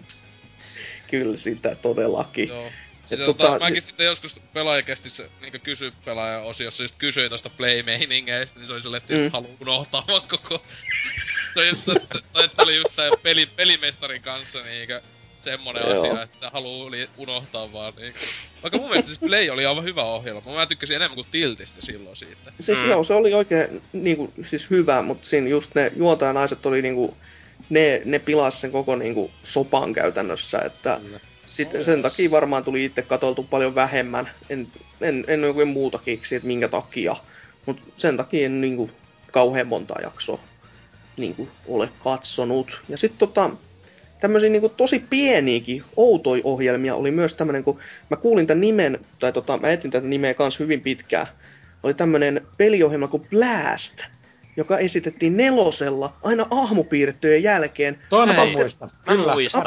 Kyllä 1.10 1.36
sitä 1.36 1.74
todellakin. 1.74 2.48
Joo. 2.48 2.70
Et 3.12 3.16
Siis 3.18 3.26
tota, 3.26 3.44
tota, 3.44 3.58
mäkin 3.58 3.74
siis- 3.74 3.84
sitten 3.86 4.06
joskus 4.06 4.40
pelaajakästissä 4.52 5.24
niin 5.40 5.60
kysy 5.60 5.92
pelaaja-osiossa 6.04 6.82
just 6.82 6.94
kysyin 6.98 7.30
tosta 7.30 7.50
play-meiningeistä, 7.50 8.58
niin 8.58 8.66
se 8.66 8.72
oli 8.72 8.82
silleen, 8.82 9.02
että 9.02 9.14
Mm. 9.14 9.20
mm. 9.20 9.30
haluu 9.32 9.56
unohtaa 9.60 10.04
vaan 10.08 10.22
koko... 10.28 10.62
se, 11.54 11.60
oli 11.60 11.68
just, 11.68 11.80
se, 11.84 12.18
että 12.44 12.56
se 12.56 12.62
oli 12.62 12.76
just 12.76 12.96
tää 12.96 13.10
peli, 13.22 13.46
pelimestarin 13.46 14.22
kanssa 14.22 14.62
niinkö 14.62 15.02
semmonen 15.44 15.82
Joo. 15.88 16.00
asia, 16.10 16.22
että 16.22 16.50
haluu 16.50 16.90
li- 16.90 17.08
unohtaa 17.16 17.72
vaan 17.72 17.92
niinkö. 17.96 18.18
Vaikka 18.62 18.78
mun 18.78 18.88
mielestä 18.88 19.08
siis 19.08 19.18
Play 19.20 19.50
oli 19.50 19.66
aivan 19.66 19.84
hyvä 19.84 20.04
ohjelma. 20.04 20.54
Mä 20.54 20.66
tykkäsin 20.66 20.96
enemmän 20.96 21.14
kuin 21.14 21.26
Tiltistä 21.30 21.80
silloin 21.80 22.16
siitä. 22.16 22.52
Siis 22.60 22.78
Mm. 22.78 22.84
mm. 22.84 22.90
joo, 22.90 23.04
se 23.04 23.14
oli 23.14 23.34
oikein 23.34 23.82
niinku, 23.92 24.32
siis 24.42 24.70
hyvä, 24.70 25.02
mutta 25.02 25.28
siinä 25.28 25.48
just 25.48 25.74
ne 25.74 25.92
juontajanaiset 25.96 26.66
oli 26.66 26.82
niinku, 26.82 27.16
ne, 27.70 28.02
ne 28.04 28.18
pilas 28.18 28.60
sen 28.60 28.72
koko 28.72 28.96
niinku 28.96 29.30
sopan 29.44 29.92
käytännössä, 29.92 30.58
että 30.58 31.00
sitten 31.46 31.80
Oh, 31.80 31.84
sen 31.84 32.02
takia 32.02 32.30
varmaan 32.30 32.64
tuli 32.64 32.84
itse 32.84 33.02
katoltu 33.02 33.42
paljon 33.42 33.74
vähemmän. 33.74 34.30
En, 34.50 34.68
en, 35.00 35.24
en 35.28 35.44
oikein 35.44 35.68
muuta 35.68 35.98
keksi, 36.04 36.36
että 36.36 36.46
minkä 36.46 36.68
takia, 36.68 37.16
mutta 37.66 37.82
sen 37.96 38.16
takia 38.16 38.46
en 38.46 38.60
niinku 38.60 38.90
kauhean 39.32 39.68
montaa 39.68 39.98
jaksoa 40.02 40.40
niinku 41.16 41.48
ole 41.68 41.88
katsonut. 42.04 42.82
Ja 42.88 42.96
sitten 42.96 43.18
tota, 43.18 43.50
tämmöisiä 44.20 44.50
niinku 44.50 44.68
tosi 44.68 45.04
pieniäkin 45.10 45.84
outoi 45.96 46.40
ohjelmia 46.44 46.94
oli 46.94 47.10
myös 47.10 47.34
tämmönen, 47.34 47.64
kun 47.64 47.78
mä 48.10 48.16
kuulin 48.16 48.46
tämän 48.46 48.60
nimen, 48.60 48.98
tai 49.18 49.32
tota, 49.32 49.58
mä 49.58 49.70
etin 49.70 49.90
tätä 49.90 50.06
nimeä 50.06 50.34
kanssa 50.34 50.64
hyvin 50.64 50.80
pitkään. 50.80 51.26
Oli 51.82 51.94
tämmönen 51.94 52.46
peliohjelma 52.56 53.08
kuin 53.08 53.26
Blast, 53.30 54.02
joka 54.56 54.78
esitettiin 54.78 55.36
nelosella 55.36 56.12
aina 56.22 56.46
aamupiirrettyjen 56.50 57.42
jälkeen. 57.42 58.02
Toi 58.08 58.26
mä 58.26 58.46
muistan. 58.46 58.90
Kyllä. 59.06 59.32
muistan. 59.32 59.62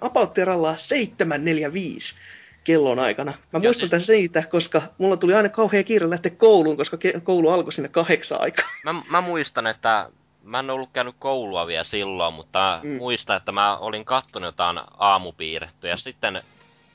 Apauttiralla 0.00 0.74
7.45 0.74 2.18
kellon 2.64 2.98
aikana. 2.98 3.30
Mä 3.30 3.38
Ja 3.52 3.58
muistan 3.58 3.74
siis- 3.80 3.90
tämän 3.90 4.02
siitä, 4.02 4.42
koska 4.50 4.82
mulla 4.98 5.16
tuli 5.16 5.34
aina 5.34 5.48
kauhean 5.48 5.84
kiire 5.84 6.10
lähteä 6.10 6.32
kouluun, 6.36 6.76
koska 6.76 6.96
ke- 6.96 7.20
koulu 7.20 7.48
alkoi 7.50 7.72
sinne 7.72 7.88
kahdeksan 7.88 8.40
aikaa. 8.40 8.66
Mä, 8.84 8.94
mä 9.10 9.20
muistan, 9.20 9.66
että 9.66 10.10
mä 10.42 10.58
en 10.58 10.70
ollut 10.70 10.90
käynyt 10.92 11.14
koulua 11.18 11.66
vielä 11.66 11.84
silloin, 11.84 12.34
mutta 12.34 12.80
Mm. 12.82 12.90
mm. 12.90 12.96
muistan, 12.96 13.36
että 13.36 13.52
mä 13.52 13.76
olin 13.76 14.04
kattonut 14.04 14.46
jotain 14.48 14.80
aamupiirrettyä. 14.98 15.90
Ja 15.90 15.96
sitten 15.96 16.42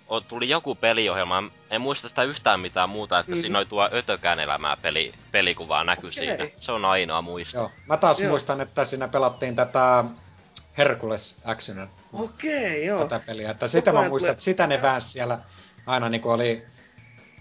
o- 0.10 0.22
tuli 0.22 0.50
joku 0.50 0.76
peliohjelma, 0.76 1.44
en 1.70 1.82
muista 1.82 2.10
sitä 2.10 2.24
yhtään 2.24 2.60
mitään 2.60 2.90
muuta, 2.90 3.20
että 3.20 3.32
Mm. 3.32 3.38
siinä 3.38 3.58
oli 3.58 3.66
tuo 3.66 3.90
Ötökään 3.94 4.40
elämää 4.40 4.78
peli, 4.82 5.14
pelikuvaa 5.32 5.84
näky 5.84 6.08
Okei. 6.08 6.12
siinä. 6.12 6.48
Se 6.60 6.72
on 6.72 6.86
ainoa 6.86 7.22
muista. 7.22 7.58
Joo. 7.58 7.72
Mä 7.86 7.98
taas 7.98 8.20
Joo. 8.20 8.30
muistan, 8.30 8.62
että 8.62 8.86
siinä 8.86 9.08
pelattiin 9.08 9.56
tätä 9.56 10.04
Hercules 10.78 11.36
Actioner 11.46 11.88
Okei, 12.14 12.86
joo. 12.86 13.04
tätä 13.08 13.26
peliä. 13.26 13.52
Että 13.52 13.68
sitä 13.68 13.92
mä 13.94 14.10
muistan, 14.10 14.32
että 14.32 14.44
sitä 14.44 14.68
ne 14.68 14.82
väänsi 14.82 15.10
siellä 15.10 15.40
aina 15.86 16.10
niinku 16.10 16.30
oli 16.30 16.64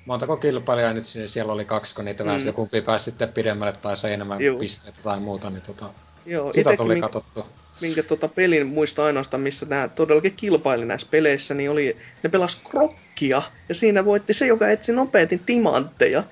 montako 0.07 0.37
kilpailijaa 0.37 0.93
nyt 0.93 1.07
siinä- 1.07 1.29
siellä 1.29 1.53
oli 1.53 1.65
kaksi, 1.65 1.95
kun 1.95 2.05
niitä 2.05 2.25
väänsi, 2.25 2.45
Mm. 2.45 2.49
ja 2.49 2.53
kumpi 2.53 2.81
pääsi 2.81 3.05
sitten 3.05 3.33
pidemmälle 3.33 3.73
tai 3.73 3.97
sai 3.97 4.13
enemmän 4.13 4.41
Juu. 4.41 4.59
pisteitä 4.59 4.99
tai 5.03 5.21
muuta, 5.21 5.51
niin 5.51 5.63
tota, 5.63 5.87
joo 6.27 6.53
sitä 6.53 6.77
tuli 6.77 6.95
minkä- 6.95 7.07
katsottua. 7.09 7.47
Minkä 7.81 8.03
tota 8.03 8.29
pelin 8.29 8.67
muista 8.67 9.05
ainoastaan, 9.05 9.41
missä 9.41 9.67
nämä 9.67 9.89
todellakin 9.89 10.37
kilpaili 10.37 10.85
näissä 10.85 11.07
peleissä, 11.11 11.55
niin 11.55 11.71
oli, 11.71 11.97
ne 12.23 12.31
pelas 12.31 12.57
krokkia, 12.71 13.43
ja 13.69 13.75
siinä 13.75 14.05
voitti 14.05 14.33
se, 14.33 14.47
joka 14.47 14.69
etsi 14.69 14.93
nopeiten 14.93 15.39
timantteja. 15.39 16.25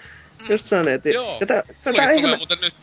Just 0.49 0.67
sanoneet. 0.67 1.05
Joo. 1.05 1.37
Ja 1.41 1.47
tää, 1.47 1.63
tää, 1.63 1.93
tulee 1.93 2.15
ihme, 2.15 2.37
muuten 2.37 2.59
nyt. 2.61 2.75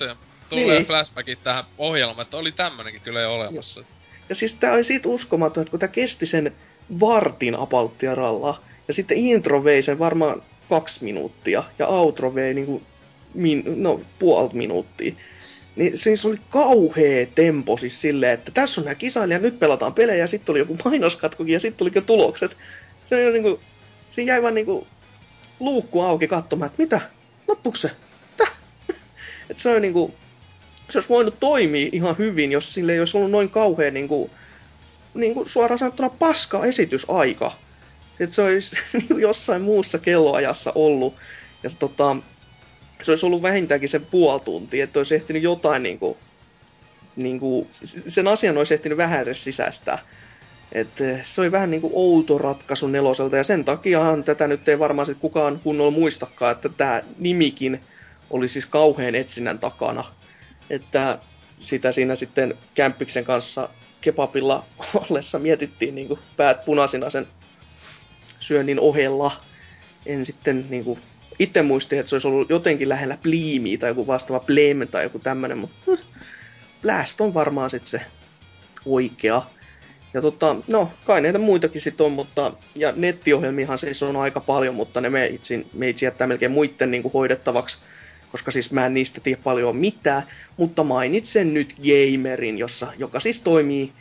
tulee 0.49 0.75
Niin. 0.75 0.85
flashbackit 0.85 1.43
tähän 1.43 1.63
ohjelmaan, 1.77 2.23
että 2.23 2.37
oli 2.37 2.51
tämmönenkin 2.51 3.01
kyllä 3.01 3.21
jo 3.21 3.33
olemassa. 3.33 3.83
Ja 4.29 4.35
siis 4.35 4.55
tää 4.55 4.73
oli 4.73 4.83
siitä 4.83 5.09
uskomaton, 5.09 5.61
että 5.61 5.71
kun 5.71 5.79
tää 5.79 5.89
kesti 5.89 6.25
sen 6.25 6.55
vartin 6.99 7.55
apauttia 7.55 8.15
rallaa, 8.15 8.63
ja 8.87 8.93
sitten 8.93 9.17
intro 9.17 9.63
vei 9.63 9.81
sen 9.81 9.99
varmaan 9.99 10.41
kaksi 10.69 11.03
minuuttia, 11.03 11.63
ja 11.79 11.87
outro 11.87 12.35
vei 12.35 12.53
niinku 12.53 12.81
min, 13.33 13.63
no, 13.65 14.01
puolta 14.19 14.55
minuuttia. 14.55 15.13
Niin 15.75 15.97
siis 15.97 16.25
oli 16.25 16.37
kauhea 16.49 17.25
tempo 17.35 17.77
siis 17.77 18.01
silleen, 18.01 18.33
että 18.33 18.51
tässä 18.51 18.81
on 18.81 18.85
nämä 18.85 18.95
kisailijat, 18.95 19.41
nyt 19.41 19.59
pelataan 19.59 19.93
pelejä, 19.93 20.17
ja 20.17 20.27
sitten 20.27 20.53
oli 20.53 20.59
joku 20.59 20.77
mainoskatkokin, 20.85 21.53
ja 21.53 21.59
sitten 21.59 21.77
tuli 21.77 21.91
jo 21.95 22.01
tulokset. 22.01 22.57
Se 23.05 23.27
oli 23.27 23.33
niinku, 23.33 23.59
siinä 24.11 24.33
jäi 24.33 24.41
vaan 24.41 24.53
niinku 24.53 24.87
luukku 25.59 26.01
auki 26.01 26.27
katsomaan, 26.27 26.67
että 26.69 26.83
mitä, 26.83 27.01
loppuuko 27.47 27.77
se? 27.77 27.91
Täh? 28.37 28.51
Et 29.49 29.59
se 29.59 29.69
oli 29.69 29.79
niinku, 29.79 30.13
se 30.89 30.97
olisi 30.97 31.09
voinut 31.09 31.39
toimia 31.39 31.89
ihan 31.91 32.17
hyvin, 32.17 32.51
jos 32.51 32.73
sille 32.73 32.93
ei 32.93 32.99
olisi 32.99 33.17
ollut 33.17 33.31
noin 33.31 33.49
kauhean 33.49 33.93
niin 33.93 34.07
kuin, 34.07 34.31
niin 35.13 35.33
kuin 35.33 35.49
suoraan 35.49 35.79
sanottuna 35.79 36.09
paska 36.09 36.65
esitysaika. 36.65 37.57
Että 38.19 38.35
se 38.35 38.41
olisi 38.41 38.75
niinku 38.93 39.17
jossain 39.17 39.61
muussa 39.61 39.97
kelloajassa 39.97 40.71
ollut. 40.75 41.15
Ja 41.63 41.69
se, 41.69 41.77
tota, 41.77 42.15
se 43.01 43.11
olisi 43.11 43.25
ollut 43.25 43.41
vähintäänkin 43.41 43.89
sen 43.89 44.05
puoli 44.05 44.39
tuntia, 44.39 44.83
että 44.83 44.99
olisi 44.99 45.15
ehtinyt 45.15 45.43
jotain 45.43 45.83
niin 45.83 45.99
kuin, 45.99 46.17
niin 47.15 47.39
kuin, 47.39 47.67
sen 48.07 48.27
asian 48.27 48.57
olisi 48.57 48.73
ehtinyt 48.73 48.97
vähän 48.97 49.21
edes 49.21 49.43
sisäistää. 49.43 49.99
Et 50.71 51.01
eh, 51.01 51.25
se 51.25 51.41
oli 51.41 51.51
vähän 51.51 51.71
niin 51.71 51.81
kuin 51.81 51.93
outo 51.95 52.37
ratkaisu 52.37 52.87
neloselta 52.87 53.37
ja 53.37 53.43
sen 53.43 53.65
takiahan 53.65 54.23
tätä 54.23 54.47
nyt 54.47 54.69
ei 54.69 54.79
varmaan 54.79 55.05
sit 55.05 55.17
kukaan 55.17 55.59
kunnolla 55.63 55.91
muistakaan, 55.91 56.51
että 56.51 56.69
tämä 56.69 57.01
nimikin 57.17 57.81
oli 58.29 58.47
siis 58.47 58.65
kauhean 58.65 59.15
etsinnän 59.15 59.59
takana 59.59 60.03
että 60.69 61.19
sitä 61.59 61.91
siinä 61.91 62.15
sitten 62.15 62.55
Kämppiksen 62.73 63.23
kanssa 63.23 63.69
kebabilla 64.01 64.65
ollessa 65.09 65.39
mietittiin 65.39 65.95
niin 65.95 66.07
kuin 66.07 66.19
päät 66.37 66.65
punaisina 66.65 67.09
sen 67.09 67.27
syönnin 68.39 68.79
ohella. 68.79 69.31
En 70.05 70.25
sitten 70.25 70.65
niin 70.69 70.83
kuin, 70.83 70.99
itse 71.39 71.61
muistin, 71.61 71.99
että 71.99 72.09
se 72.09 72.15
olisi 72.15 72.27
ollut 72.27 72.49
jotenkin 72.49 72.89
lähellä 72.89 73.17
Bleemia 73.23 73.77
tai 73.77 73.89
joku 73.89 74.07
vastaava 74.07 74.45
Blame 74.45 74.85
tai 74.85 75.03
joku 75.03 75.19
tämmönen, 75.19 75.57
mutta 75.57 75.91
hm, 75.91 76.01
Blast 76.81 77.21
on 77.21 77.33
varmaan 77.33 77.69
sitten 77.69 77.89
se 77.89 78.01
oikea. 78.85 79.41
Ja 80.13 80.21
tota, 80.21 80.55
no, 80.67 80.91
kai 81.05 81.21
näitä 81.21 81.39
muitakin 81.39 81.81
sitten 81.81 82.05
on, 82.05 82.11
mutta, 82.11 82.53
ja 82.75 82.93
nettiohjelmiahan 82.95 83.79
siis 83.79 84.03
on 84.03 84.15
aika 84.15 84.39
paljon, 84.39 84.75
mutta 84.75 85.01
ne 85.01 85.09
meitsi, 85.09 85.67
meitsi 85.73 86.05
jättää 86.05 86.27
melkein 86.27 86.51
muiden 86.51 86.91
niin 86.91 87.01
kuin 87.03 87.13
hoidettavaksi 87.13 87.77
koska 88.31 88.51
siis 88.51 88.71
mä 88.71 88.85
en 88.85 88.93
niistä 88.93 89.21
tiedä 89.21 89.41
paljon 89.43 89.75
mitään, 89.75 90.23
mutta 90.57 90.83
mainitsen 90.83 91.53
nyt 91.53 91.75
Gamerin, 91.77 92.57
jossa, 92.57 92.93
joka 92.97 93.19
siis 93.19 93.41
toimii 93.41 93.91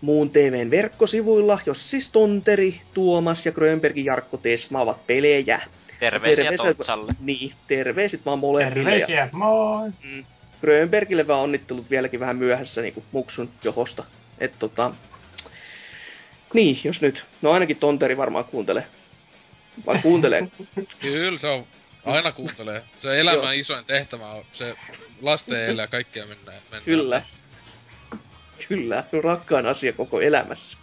muun 0.00 0.30
TVn 0.30 0.70
verkkosivuilla, 0.70 1.60
jossa 1.66 1.88
siis 1.88 2.10
Tonteri, 2.10 2.80
Tuomas 2.94 3.46
ja 3.46 3.52
Grönbergin 3.52 4.04
Jarkko 4.04 4.36
tesmaavat 4.36 5.06
pelejä. 5.06 5.60
Terveisiä 6.00 6.44
Terveiset- 6.44 6.76
Tontsalle. 6.76 7.14
Niin, 7.20 7.52
terveiset 7.68 8.26
vaan 8.26 8.38
molemmille. 8.38 8.78
Ja 8.80 8.84
Terveisiä, 8.84 9.28
moi! 9.32 9.90
Grönbergille 10.60 11.26
vaan 11.26 11.40
onnittelut 11.40 11.90
vieläkin 11.90 12.20
vähän 12.20 12.36
myöhässä 12.36 12.82
niin 12.82 12.94
kuin 12.94 13.04
muksun 13.12 13.50
johosta. 13.64 14.04
Et 14.38 14.52
tota... 14.58 14.90
Niin, 16.54 16.80
jos 16.84 17.00
nyt. 17.00 17.26
No 17.42 17.50
ainakin 17.50 17.76
Tonteri 17.76 18.16
varmaan 18.16 18.44
kuuntelee. 18.44 18.86
Vai 19.86 19.98
kuuntelee? 20.02 20.48
Kyllä 21.00 21.38
se 21.38 21.46
on, 21.46 21.66
aina 22.04 22.32
kuuntelee. 22.32 22.82
Se 22.98 23.20
elämän 23.20 23.56
isoin 23.58 23.84
tehtävä 23.84 24.30
on 24.30 24.44
se 24.52 24.74
lasten 25.22 25.64
elää 25.64 25.82
ja 25.84 25.88
kaikkea 25.88 26.26
mennään. 26.26 26.62
mennään. 26.62 26.82
Kyllä. 26.84 27.22
Kyllä, 28.68 29.04
no 29.12 29.20
rakkaan 29.20 29.66
asia 29.66 29.92
koko 29.92 30.20
elämässä. 30.20 30.78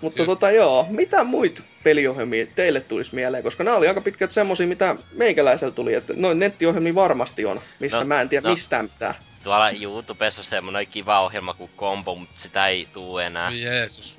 Mutta 0.00 0.16
Kyllä. 0.16 0.26
tota 0.26 0.50
joo, 0.50 0.86
mitä 0.90 1.24
muita 1.24 1.62
peliohjelmia 1.84 2.46
teille 2.46 2.80
tulisi 2.80 3.14
mieleen? 3.14 3.42
Koska 3.42 3.64
nämä 3.64 3.76
oli 3.76 3.88
aika 3.88 4.00
pitkät 4.00 4.30
semmosia, 4.30 4.66
mitä 4.66 4.96
meikäläisellä 5.12 5.72
tuli. 5.72 5.94
Että 5.94 6.12
noin 6.16 6.38
nettiohjelmia 6.38 6.94
varmasti 6.94 7.44
on, 7.44 7.60
mistä 7.80 7.98
No, 7.98 8.04
mä 8.04 8.20
en 8.20 8.28
tiedä 8.28 8.48
no. 8.48 8.54
mistään 8.54 8.84
mitään. 8.84 9.14
Tuolla 9.42 9.70
YouTubessa 9.70 10.40
on 10.40 10.44
semmonen 10.44 10.86
kiva 10.86 11.20
ohjelma 11.20 11.54
kuin 11.54 11.70
Combo, 11.76 12.14
mutta 12.14 12.38
sitä 12.40 12.68
ei 12.68 12.88
tuu 12.92 13.18
enää. 13.18 13.50
Jeesus. 13.50 14.18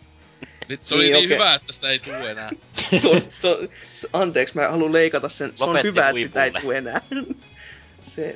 Nyt 0.68 0.86
se 0.86 0.96
oli 0.96 1.04
Niin, 1.04 1.14
niin, 1.14 1.26
okei. 1.26 1.38
hyvä, 1.38 1.54
että 1.54 1.74
sitä 1.74 1.90
ei 1.90 2.00
tuu 2.00 2.14
enää. 2.14 2.50
Se 3.02 3.08
on, 3.08 3.22
se 3.40 3.48
on, 3.48 3.70
se, 3.94 4.08
anteeksi, 4.14 4.56
mä 4.56 4.68
haluan 4.68 4.94
leikata 4.94 5.30
sen. 5.30 5.52
Se 5.56 5.64
on 5.64 5.84
hyvä, 5.84 6.10
että 6.10 6.22
sitä 6.22 6.44
ei 6.44 6.52
tule 6.52 6.78
enää. 6.78 7.02
Se, 8.04 8.36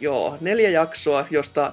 joo, 0.00 0.38
neljä 0.40 0.70
jaksoa, 0.70 1.26
josta 1.30 1.72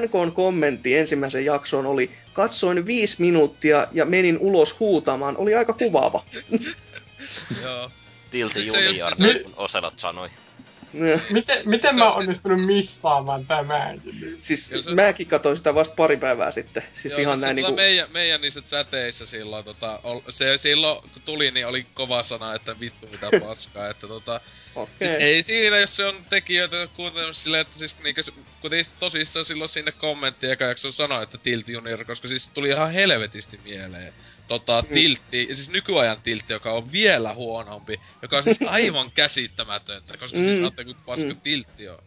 NKn 0.00 0.32
kommentti 0.32 0.96
ensimmäisen 0.96 1.44
jaksoon 1.44 1.86
oli 1.86 2.10
Katsoin 2.32 2.86
viisi 2.86 3.16
minuuttia 3.18 3.86
ja 3.92 4.04
menin 4.04 4.38
ulos 4.38 4.80
huutamaan. 4.80 5.36
Oli 5.36 5.54
aika 5.54 5.72
kuvaava. 5.72 6.24
Joo. 7.62 7.90
Tilti 8.30 8.66
Junior, 8.66 9.14
se- 9.14 9.24
niin 9.24 9.42
kuin 9.42 9.54
Oselot 9.56 9.98
sanoi. 9.98 10.30
Miten, 11.30 11.68
miten 11.68 11.96
mä 11.96 12.04
on 12.04 12.10
oon 12.10 12.18
onnistunut 12.18 12.66
missaamaan 12.66 13.46
tämänkin? 13.46 14.36
Siis 14.38 14.66
se- 14.66 14.94
mäkin 14.94 15.26
katsoin 15.26 15.56
sitä 15.56 15.74
vasta 15.74 15.94
pari 15.94 16.16
päivää 16.16 16.50
sitten. 16.50 16.82
Siis 16.94 17.14
Joo, 17.14 17.22
ihan 17.22 17.38
se, 17.38 17.46
näin 17.46 17.56
niinku... 17.56 17.74
meidän, 17.74 18.12
meidän 18.12 18.40
niissä 18.40 18.62
chatteissa 18.62 19.26
silloin, 19.26 19.64
tota, 19.64 20.00
ol, 20.02 20.20
se 20.30 20.58
silloin 20.58 21.02
kun 21.12 21.22
tuli, 21.24 21.50
niin 21.50 21.66
oli 21.66 21.86
kova 21.94 22.22
sana, 22.22 22.54
että 22.54 22.80
vittu 22.80 23.08
mitä 23.12 23.28
paskaa, 23.40 23.88
että 23.88 24.06
tota, 24.06 24.40
Okei. 24.74 25.08
Siis 25.08 25.20
ei 25.22 25.42
siinä, 25.42 25.78
jos 25.78 25.96
se 25.96 26.04
on 26.04 26.24
tekijöitä 26.30 26.88
kuuntelemassa 26.96 27.42
silleen, 27.42 27.60
että 27.60 27.78
siis 27.78 27.96
niinkö, 28.02 28.22
kuitenkin 28.60 28.92
tosissaan 28.98 29.44
silloin 29.44 29.68
sinne 29.68 29.92
kommentti 29.92 30.50
eka 30.50 30.64
jakson 30.64 30.92
sanoi, 30.92 31.22
että 31.22 31.38
Tilt 31.38 31.68
Junior, 31.68 32.04
koska 32.04 32.28
siis 32.28 32.50
tuli 32.50 32.68
ihan 32.68 32.92
helvetisti 32.92 33.60
mieleen. 33.64 34.12
Tota, 34.48 34.82
Mm. 34.82 34.94
tiltti, 34.94 35.46
ja 35.48 35.56
siis 35.56 35.70
nykyajan 35.70 36.22
tiltti, 36.22 36.52
joka 36.52 36.72
on 36.72 36.92
vielä 36.92 37.34
huonompi, 37.34 38.00
joka 38.22 38.36
on 38.36 38.42
siis 38.42 38.58
aivan 38.66 39.10
käsittämätöntä, 39.12 40.16
koska 40.16 40.38
siis 40.38 40.58
Mm. 40.58 40.64
ajattelee, 40.64 40.94
kun 40.94 41.02
paska 41.04 41.28
Mm. 41.34 41.40
tiltti 41.40 41.88
on. 41.88 41.98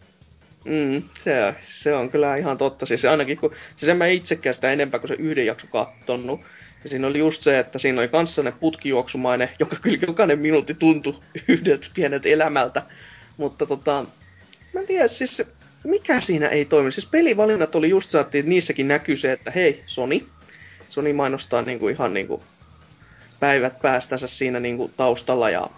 Mm, 0.66 1.04
se, 1.20 1.56
se 1.66 1.94
on 1.94 2.12
kyllä 2.12 2.36
ihan 2.38 2.58
totta. 2.58 2.86
Siis 2.86 3.06
ainakin 3.06 3.38
kun, 3.38 3.56
siis 3.76 3.90
en 3.90 3.98
mä 3.98 4.08
itsekään 4.08 4.56
sitä 4.56 4.72
enempää 4.72 5.00
kuin 5.00 5.08
se 5.08 5.14
yhden 5.20 5.46
jakso 5.46 5.68
kattonut. 5.68 6.42
Ja 6.84 6.90
siinä 6.90 7.08
oli 7.08 7.20
just 7.20 7.42
se, 7.44 7.60
että 7.60 7.80
siinä 7.80 8.02
oli 8.02 8.08
kanssa 8.08 8.36
sellainen 8.36 8.60
putkijuoksumainen, 8.60 9.50
joka 9.60 9.76
kyllä 9.76 9.98
jokainen 10.08 10.40
minuutti 10.40 10.74
tuntui 10.74 11.20
yhdeltä 11.48 11.88
pieneltä 11.94 12.30
elämältä. 12.30 12.84
Mutta 13.38 13.66
tota, 13.66 14.06
mä 14.74 14.80
en 14.80 14.88
tiedä, 14.88 15.08
siis 15.08 15.38
se- 15.38 15.48
mikä 15.84 16.20
siinä 16.20 16.48
ei 16.48 16.66
toimi. 16.66 16.92
Siis 16.92 17.06
pelivalinnat 17.06 17.76
oli 17.76 17.90
just 17.90 18.10
saattiin, 18.10 18.40
että 18.40 18.50
niissäkin 18.50 18.88
näkyy 18.88 19.16
se, 19.16 19.32
että 19.32 19.52
hei, 19.52 19.84
Sony. 19.86 20.28
Sony 20.90 21.14
mainostaa 21.14 21.62
niinku 21.62 21.88
ihan 21.88 22.14
niinku 22.14 22.44
päivät 23.40 23.82
päästänsä 23.82 24.28
siinä 24.28 24.60
niinku 24.60 24.92
taustalla 24.98 25.50
ja 25.50 25.70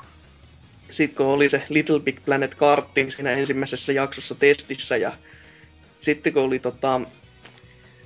sitten 0.89 1.15
kun 1.15 1.25
oli 1.25 1.49
se 1.49 1.63
Little 1.69 1.99
Big 1.99 2.17
Planet 2.25 2.55
karting 2.55 3.11
siinä 3.11 3.31
ensimmäisessä 3.31 3.93
jaksossa 3.93 4.35
testissä 4.35 4.97
ja 4.97 5.11
sitten 5.99 6.33
kun 6.33 6.43
oli 6.43 6.59
tota, 6.59 7.01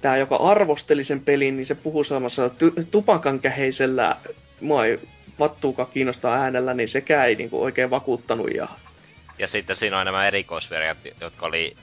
tämä, 0.04 0.18
joka 0.18 0.36
arvosteli 0.36 1.04
sen 1.04 1.20
pelin, 1.20 1.56
niin 1.56 1.66
se 1.66 1.76
puhui 1.76 2.06
samassa 2.06 2.50
tu- 2.50 2.74
tupakankäheisellä, 2.92 4.18
mua 4.62 4.86
ei 4.86 5.00
vattuukaan 5.40 5.88
kiinnostaa 5.94 6.36
äänellä, 6.36 6.74
niin 6.74 6.88
sekään 6.90 7.28
ei 7.28 7.36
niinku 7.36 7.64
oikein 7.64 7.90
vakuuttanut. 7.90 8.50
Ja... 8.56 8.68
Ja 9.40 9.48
sitten 9.48 9.78
siinä 9.78 10.00
on 10.00 10.06
nämä 10.06 10.28
erikoisverjat, 10.28 10.98
jotka 11.22 11.46
oli... 11.46 11.76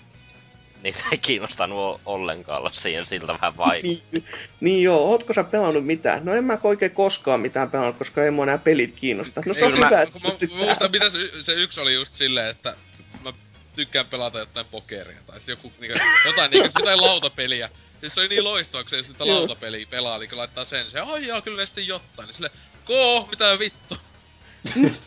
Niitä 0.82 0.98
ei 1.12 1.18
kiinnostanut 1.18 2.00
ollenkaan 2.06 2.58
olla 2.58 2.70
siihen 2.72 3.06
siltä 3.06 3.26
vähän 3.32 3.56
vaikutti. 3.56 4.02
Niin, 4.12 4.24
niin 4.60 4.82
joo, 4.82 5.10
ootko 5.10 5.34
sä 5.34 5.44
pelannut 5.44 5.86
mitään? 5.86 6.24
No 6.24 6.34
en 6.34 6.44
mä 6.44 6.58
oikein 6.62 6.90
koskaan 6.90 7.40
mitään 7.40 7.70
pelannut, 7.70 7.96
koska 7.96 8.24
ei 8.24 8.30
mua 8.30 8.46
nämä 8.46 8.58
pelit 8.58 8.94
kiinnosta. 8.96 9.42
No 9.46 9.54
se 9.54 9.64
on 9.64 9.72
Kyllä 9.72 9.86
hyvä, 9.86 9.96
mä- 9.96 10.02
että 10.02 10.18
mä, 10.28 10.58
mä 10.58 10.64
muistan, 10.64 10.90
mitä 10.90 11.10
se, 11.10 11.18
se 11.40 11.52
yksi 11.52 11.80
oli 11.80 11.94
just 11.94 12.14
silleen, 12.14 12.50
että 12.50 12.76
mä 13.24 13.32
tykkään 13.76 14.06
pelata 14.06 14.38
jotain 14.38 14.66
pokeria 14.70 15.18
tai 15.26 15.40
sit 15.40 15.48
joku, 15.48 15.72
niinku, 15.80 15.98
jotain, 16.26 16.50
niinku, 16.50 16.70
jotain 16.78 17.00
lautapeliä. 17.00 17.70
Siis 18.00 18.14
se 18.14 18.20
oli 18.20 18.28
niin 18.28 18.44
loistavaa, 18.44 18.84
kun 18.84 18.90
se 18.90 19.02
sitä 19.02 19.26
lautapeliä 19.26 19.86
pelaa, 19.90 20.18
niin 20.18 20.28
kun 20.28 20.38
laittaa 20.38 20.64
sen, 20.64 20.90
se 20.90 21.00
ai 21.00 21.26
jaa, 21.26 21.42
kyllä 21.42 21.56
ne 21.56 21.66
sitten 21.66 21.86
jotain. 21.86 22.26
Niin 22.26 22.34
sille, 22.34 22.50
koo, 22.84 23.28
mitä 23.30 23.58
vittu. 23.58 23.96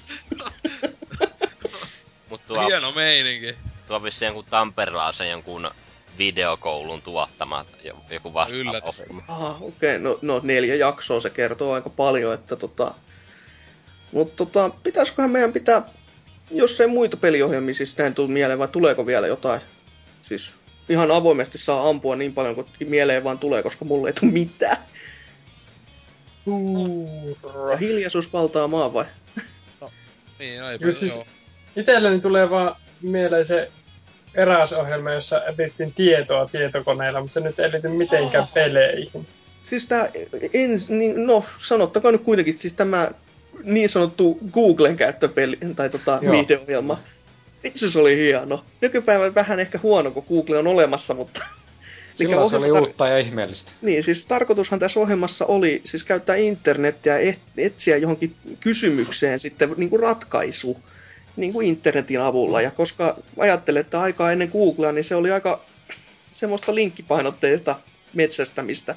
Mut 2.29 2.47
tuo, 2.47 2.67
Hieno 2.67 2.91
meininki. 2.91 3.55
tuo 3.87 4.03
vissiin 4.03 4.27
jonkun 4.27 4.45
tamperelaisen 4.45 5.29
jonkun 5.29 5.71
videokoulun 6.17 7.01
tuottama 7.01 7.65
jo- 7.83 8.05
joku 8.09 8.33
vastaava 8.33 8.61
Yllätys. 8.61 8.99
ohjelma. 8.99 9.23
Aha, 9.27 9.57
okei. 9.61 9.95
Okay. 9.95 9.99
No, 9.99 10.19
no 10.21 10.39
neljä 10.43 10.75
jaksoa, 10.75 11.19
se 11.19 11.29
kertoo 11.29 11.73
aika 11.73 11.89
paljon, 11.89 12.33
että 12.33 12.55
tota... 12.55 12.93
Mutta 14.11 14.45
tota, 14.45 14.69
pitäisiköhän 14.83 15.31
meidän 15.31 15.53
pitää, 15.53 15.81
jos 16.53 16.81
ei 16.81 16.87
muita 16.87 17.17
peliohjelmia 17.17 17.73
siis 17.73 17.97
näin 17.97 18.13
tule 18.13 18.31
mieleen, 18.31 18.59
vai 18.59 18.67
tuleeko 18.67 19.05
vielä 19.05 19.27
jotain? 19.27 19.61
Siis 20.21 20.55
ihan 20.89 21.11
avoimesti 21.11 21.57
saa 21.57 21.89
ampua 21.89 22.15
niin 22.15 22.33
paljon 22.33 22.55
kuin 22.55 22.67
mieleen 22.87 23.23
vaan 23.23 23.39
tulee, 23.39 23.63
koska 23.63 23.85
mulle 23.85 24.09
ei 24.09 24.13
tule 24.13 24.31
mitään. 24.31 24.77
Ja 27.71 27.77
hiljaisuus 27.77 28.33
valtaa 28.33 28.67
maan 28.67 28.93
vai? 28.93 29.05
Niin, 30.39 30.59
no 30.61 30.69
ei 30.71 30.79
Kyllä 30.79 30.91
siis- 30.91 31.15
joo. 31.15 31.25
Itselleni 31.75 32.19
tulee 32.19 32.49
vaan 32.49 32.75
mieleen 33.01 33.45
se 33.45 33.71
eräs 34.35 34.73
ohjelma, 34.73 35.11
jossa 35.11 35.41
etsittiin 35.45 35.93
tietoa 35.93 36.47
tietokoneella, 36.47 37.21
mutta 37.21 37.33
se 37.33 37.39
nyt 37.39 37.59
ei 37.59 37.71
liity 37.71 37.87
mitenkään 37.87 38.47
peleihin. 38.53 39.27
Siis 39.63 39.87
tää, 39.87 40.09
ens, 40.53 40.89
niin, 40.89 41.27
no 41.27 41.45
sanottakoon 41.59 42.13
nyt 42.13 42.23
kuitenkin, 42.23 42.59
siis 42.59 42.73
tämä 42.73 43.11
niin 43.63 43.89
sanottu 43.89 44.39
Googlen 44.51 44.95
käyttöpeli, 44.95 45.57
tai 45.75 45.89
tota, 45.89 46.19
Joo. 46.21 46.31
viihdeohjelma. 46.31 46.99
Itse 47.63 47.91
se 47.91 47.99
oli 47.99 48.17
hieno. 48.17 48.65
Nykypäivän 48.81 49.35
vähän 49.35 49.59
ehkä 49.59 49.79
huono, 49.83 50.11
kun 50.11 50.25
Google 50.29 50.57
on 50.57 50.67
olemassa, 50.67 51.13
mutta... 51.13 51.43
Silloin 52.17 52.49
se 52.49 52.55
oli 52.55 52.67
tar- 52.67 52.79
uutta 52.79 53.07
ja 53.07 53.17
ihmeellistä. 53.17 53.71
Niin, 53.81 54.03
siis 54.03 54.25
tarkoitushan 54.25 54.79
tässä 54.79 54.99
ohjelmassa 54.99 55.45
oli 55.45 55.81
siis 55.83 56.03
käyttää 56.03 56.35
internettiä 56.35 57.19
ja 57.19 57.29
et, 57.29 57.39
etsiä 57.57 57.97
johonkin 57.97 58.35
kysymykseen 58.59 59.39
sitten 59.39 59.73
niin 59.77 59.89
kuin 59.89 59.99
ratkaisu 59.99 60.79
niin 61.35 61.53
kuin 61.53 61.67
internetin 61.67 62.21
avulla. 62.21 62.61
Ja 62.61 62.71
koska 62.71 63.17
ajattelee, 63.37 63.79
että 63.79 64.01
aikaa 64.01 64.31
ennen 64.31 64.49
Googlea, 64.49 64.91
niin 64.91 65.03
se 65.03 65.15
oli 65.15 65.31
aika 65.31 65.61
semmoista 66.31 66.75
linkkipainotteista 66.75 67.79
metsästämistä. 68.13 68.95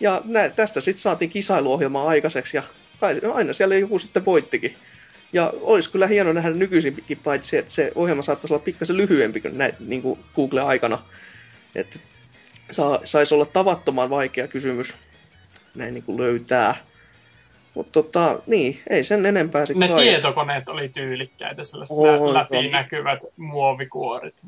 Ja 0.00 0.22
nä, 0.24 0.50
tästä 0.50 0.80
sitten 0.80 1.02
saatiin 1.02 1.30
kisailuohjelmaa 1.30 2.08
aikaiseksi 2.08 2.56
ja 2.56 2.62
aina 3.32 3.52
siellä 3.52 3.74
joku 3.74 3.98
sitten 3.98 4.24
voittikin. 4.24 4.76
Ja 5.32 5.52
olisi 5.60 5.92
kyllä 5.92 6.06
hieno 6.06 6.32
nähdä 6.32 6.50
nykyisinkin, 6.50 7.18
paitsi 7.24 7.56
että 7.56 7.72
se 7.72 7.92
ohjelma 7.94 8.22
saattaisi 8.22 8.54
olla 8.54 8.64
pikkasen 8.64 8.96
lyhyempi 8.96 9.40
kuin, 9.40 9.58
näin, 9.58 9.74
niin 9.80 10.02
kuin 10.02 10.20
Google-aikana. 10.36 10.98
Että 11.74 11.98
saa, 12.70 13.00
saisi 13.04 13.34
olla 13.34 13.46
tavattoman 13.46 14.10
vaikea 14.10 14.48
kysymys 14.48 14.96
näin 15.74 15.94
niin 15.94 16.04
kuin 16.04 16.18
löytää. 16.18 16.74
Mutta 17.74 17.92
tota, 17.92 18.42
niin, 18.46 18.80
ei 18.90 19.04
sen 19.04 19.26
enempää 19.26 19.60
Ne 19.60 19.66
sitten 19.66 19.88
kai. 19.88 20.02
tietokoneet 20.02 20.68
oli 20.68 20.88
tyylikkäitä, 20.88 21.64
sellaiset 21.64 21.96
oh, 21.96 22.32
läpinäkyvät 22.32 23.20
muovikuoret. 23.36 24.46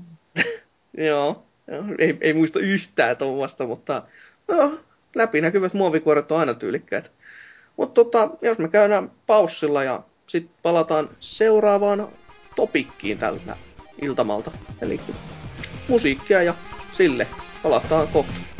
Joo, 0.96 1.42
joo 1.72 1.84
ei, 1.98 2.18
ei 2.20 2.32
muista 2.32 2.58
yhtään 2.58 3.16
tuommoista, 3.16 3.66
mutta 3.66 4.02
joo, 4.48 4.80
läpinäkyvät 5.14 5.74
muovikuoret 5.74 6.32
on 6.32 6.40
aina 6.40 6.54
tyylikkäitä. 6.54 7.10
Mutta 7.82 8.04
tota, 8.04 8.30
jos 8.42 8.58
me 8.58 8.68
käydään 8.68 9.10
paussilla 9.26 9.84
ja 9.84 10.02
sitten 10.28 10.54
palataan 10.62 11.08
seuraavaan 11.20 12.08
topikkiin 12.54 13.18
tältä 13.18 13.56
iltamalta. 14.02 14.50
Eli 14.82 15.00
musiikkia 15.88 16.42
ja 16.42 16.54
sille 16.92 17.26
palataan 17.62 18.08
kohta. 18.08 18.51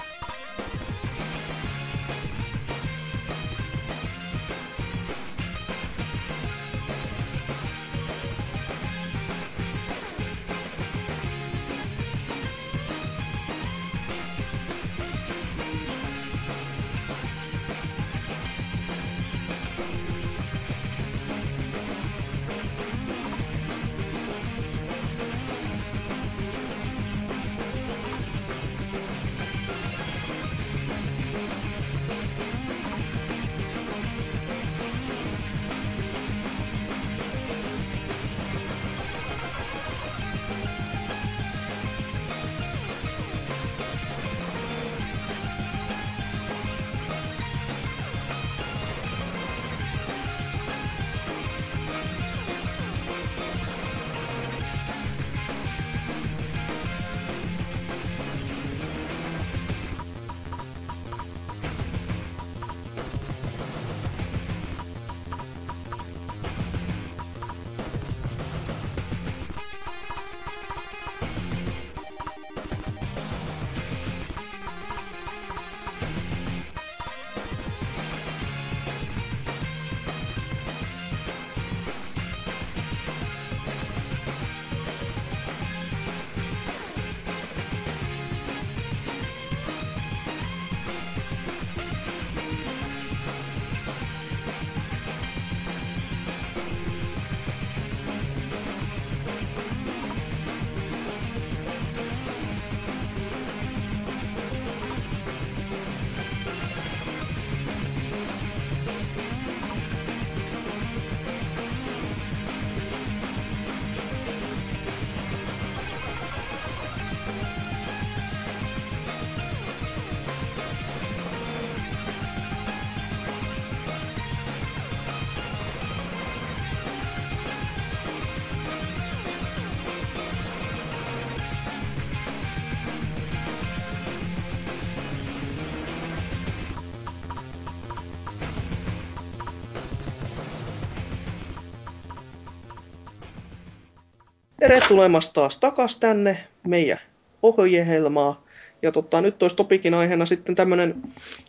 Tervetuloa 144.73 145.21
taas 145.35 145.59
takas 145.59 145.97
tänne 145.97 146.37
meidän 146.67 146.99
ohjehelmaa. 147.43 148.45
Ja 148.83 148.93
tota, 148.93 149.21
nyt 149.21 149.43
olisi 149.43 149.57
topikin 149.57 149.95
aiheena 149.95 150.27
sitten 150.27 150.55
tämmönen, 150.55 151.03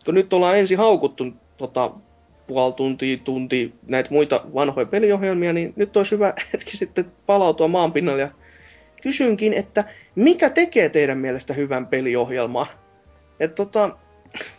kun 0.05 0.13
nyt 0.13 0.33
ollaan 0.33 0.57
ensin 0.57 0.77
haukuttu 0.77 1.25
tota, 1.57 1.91
puoli 2.47 2.73
tuntia, 2.73 3.17
tunti 3.17 3.73
näitä 3.87 4.09
muita 4.11 4.41
vanhoja 4.53 4.85
peliohjelmia, 4.85 5.53
niin 5.53 5.73
nyt 5.75 5.97
olisi 5.97 6.11
hyvä 6.11 6.33
hetki 6.53 6.77
sitten 6.77 7.11
palautua 7.25 7.67
maanpinnalle 7.67 8.21
ja 8.21 8.29
kysynkin, 9.01 9.53
että 9.53 9.83
mikä 10.15 10.49
tekee 10.49 10.89
teidän 10.89 11.17
mielestä 11.17 11.53
hyvän 11.53 11.87
peliohjelman? 11.87 12.67
Et 13.39 13.55
tota, 13.55 13.97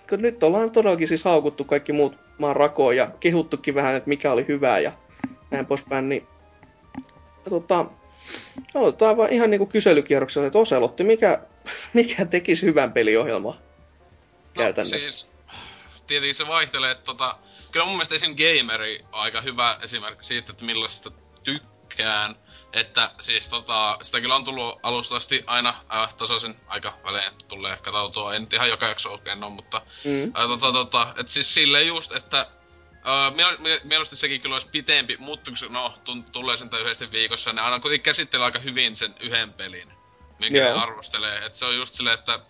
kun 0.09 0.23
nyt 0.23 0.43
ollaan 0.43 0.71
todellakin 0.71 1.09
siis 1.09 1.25
haukuttu 1.25 1.65
kaikki 1.65 1.93
muut 1.93 2.19
maan 2.39 2.57
rakoon 2.57 2.97
ja 2.97 3.11
kehuttukin 3.21 3.75
vähän, 3.75 3.95
että 3.95 4.09
mikä 4.09 4.33
oli 4.33 4.45
hyvää 4.49 4.79
ja 4.79 4.93
näin 5.51 5.67
poispäin, 5.67 6.09
niin 6.09 6.27
tota, 7.51 7.87
aloitetaan 8.75 9.17
vaan 9.17 9.33
ihan 9.33 9.51
niinku 9.51 9.67
kyselykierroksella, 9.67 10.47
että 10.47 10.59
Oselotti, 10.59 11.05
mikä, 11.05 11.39
mikä 11.93 12.25
tekisi 12.25 12.67
hyvän 12.67 12.93
peliohjelman? 12.93 13.55
Käytännössä. 14.55 14.97
No, 14.97 15.01
siis, 15.01 15.29
tietenkin 16.07 16.35
se 16.35 16.47
vaihtelee, 16.47 16.91
että 16.91 17.05
tota, 17.05 17.39
kyllä 17.71 17.87
mun 17.87 17.95
mielestä 17.95 18.15
esim. 18.15 18.37
Gameri 18.37 19.05
aika 19.13 19.41
hyvä 19.41 19.79
esimerkki 19.83 20.25
siitä, 20.25 20.53
että 20.53 20.65
millaista 20.65 21.11
tykkään. 21.43 22.37
Että 22.73 23.11
siis 23.21 23.49
tota, 23.49 23.99
sitä 24.03 24.21
kyllä 24.21 24.35
on 24.35 24.45
tullut 24.45 24.81
alusta 24.83 25.17
asti 25.17 25.45
aina 25.47 25.75
äh, 25.95 26.15
tasoisin 26.15 26.57
aika 26.67 26.99
välein 27.05 27.33
tulee 27.49 27.77
katautua. 27.77 28.35
En 28.35 28.43
nyt 28.43 28.53
ihan 28.53 28.69
joka 28.69 28.87
jakso 28.89 29.13
oikein 29.13 29.45
ole, 29.45 29.53
mutta 29.53 29.83
Mm. 30.05 30.23
äh, 30.25 30.49
tota, 30.49 30.73
tota, 30.73 31.15
et 31.21 31.29
siis 31.29 31.55
silleen 31.55 31.87
just, 31.87 32.13
että 32.13 32.47
Uh, 33.05 33.37
miele- 33.37 33.59
mie- 33.59 33.81
mieluusti 33.85 34.17
sekin 34.17 34.41
kyllä 34.41 34.55
olisi 34.55 34.69
pitempi, 34.69 35.17
mutta 35.17 35.51
kun 35.51 35.57
se 35.57 35.69
no, 35.69 35.95
tulee 36.33 36.57
sen 36.57 36.71
yhdesti 36.81 37.11
viikossa, 37.11 37.53
ne 37.53 37.61
aina 37.61 37.81
kuitenkin 37.81 38.05
käsittelee 38.05 38.45
aika 38.45 38.59
hyvin 38.59 38.97
sen 38.97 39.15
yhden 39.21 39.53
pelin, 39.53 39.93
minkä 40.39 40.59
Joo. 40.59 40.77
ne 40.77 40.83
arvostelee. 40.83 41.47
Et 41.47 41.55
se 41.55 41.65
on 41.65 41.77
just 41.77 41.95
silleen, 41.95 42.19
että 42.19 42.41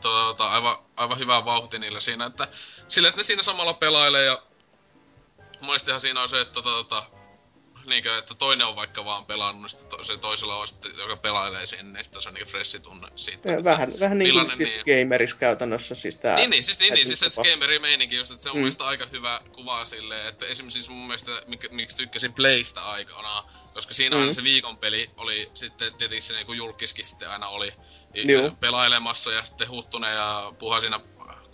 tota, 0.00 0.50
aivan, 0.50 0.78
aivan 0.96 1.18
hyvä 1.18 1.44
vauhti 1.44 1.78
niillä 1.78 2.00
siinä, 2.00 2.26
että 2.26 2.48
sille, 2.88 3.08
että 3.08 3.20
ne 3.20 3.24
siinä 3.24 3.42
samalla 3.42 3.74
pelailee 3.74 4.24
ja 4.24 4.42
monestihan 5.60 6.00
siinä 6.00 6.22
on 6.22 6.28
se, 6.28 6.40
että 6.40 6.54
tota, 6.54 6.70
tota, 6.70 7.06
niinkö, 7.86 8.18
että 8.18 8.34
toinen 8.34 8.66
on 8.66 8.76
vaikka 8.76 9.04
vaan 9.04 9.26
pelannut, 9.26 9.62
niin 9.62 9.70
sitten 9.70 9.88
to, 9.98 10.04
se 10.04 10.16
toisella 10.16 10.56
on 10.56 10.68
sitten, 10.68 10.92
joka 10.98 11.16
pelailee 11.16 11.66
sinne, 11.66 11.92
niin 11.92 12.04
sitten 12.04 12.22
se 12.22 12.28
on 12.28 12.34
niinku 12.34 12.50
freshi 12.50 12.80
tunne 12.80 13.08
siitä. 13.16 13.48
Ja 13.48 13.52
että 13.58 13.64
vähän, 13.64 13.92
vähän 14.00 14.18
niin 14.18 14.32
kuin 14.34 14.50
siis 14.56 14.80
niin- 14.86 15.00
gameris 15.00 15.34
käytännössä. 15.34 15.94
Siis 15.94 16.16
tää, 16.18 16.36
Niin, 16.36 16.50
niin, 16.50 16.64
siis, 16.64 16.80
niin, 16.80 16.94
niin, 16.94 17.06
siis 17.06 17.20
se 17.20 17.30
tapa. 17.30 17.48
gamerin 17.50 17.82
meininki 17.82 18.16
just, 18.16 18.30
että 18.32 18.42
se 18.42 18.48
on 18.50 18.54
Mm. 18.54 18.56
mm. 18.56 18.60
mun 18.60 18.64
mielestä 18.64 18.84
aika 18.84 19.06
hyvä 19.12 19.40
kuva 19.52 19.84
silleen, 19.84 20.26
että 20.28 20.46
esimerkiksi 20.46 20.74
siis 20.82 20.88
mun 20.88 21.06
mielestä, 21.06 21.30
mikä, 21.46 21.68
miksi 21.70 21.96
tykkäsin 21.96 22.32
Playsta 22.32 22.82
aikana, 22.84 23.44
koska 23.74 23.94
siinä 23.94 24.16
Mm. 24.16 24.20
aina 24.22 24.32
se 24.32 24.42
viikon 24.42 24.76
peli 24.76 25.10
oli 25.16 25.50
sitten 25.54 25.94
tietenkin 25.94 26.22
se 26.22 26.32
niinku 26.34 26.52
julkiskin 26.52 27.04
sitten 27.06 27.30
aina 27.30 27.48
oli 27.48 27.72
Joo. 28.14 28.50
pelailemassa 28.60 29.32
ja 29.32 29.44
sitten 29.44 29.68
Huttunen 29.68 30.14
ja 30.14 30.52
Puha 30.58 30.80
siinä 30.80 31.00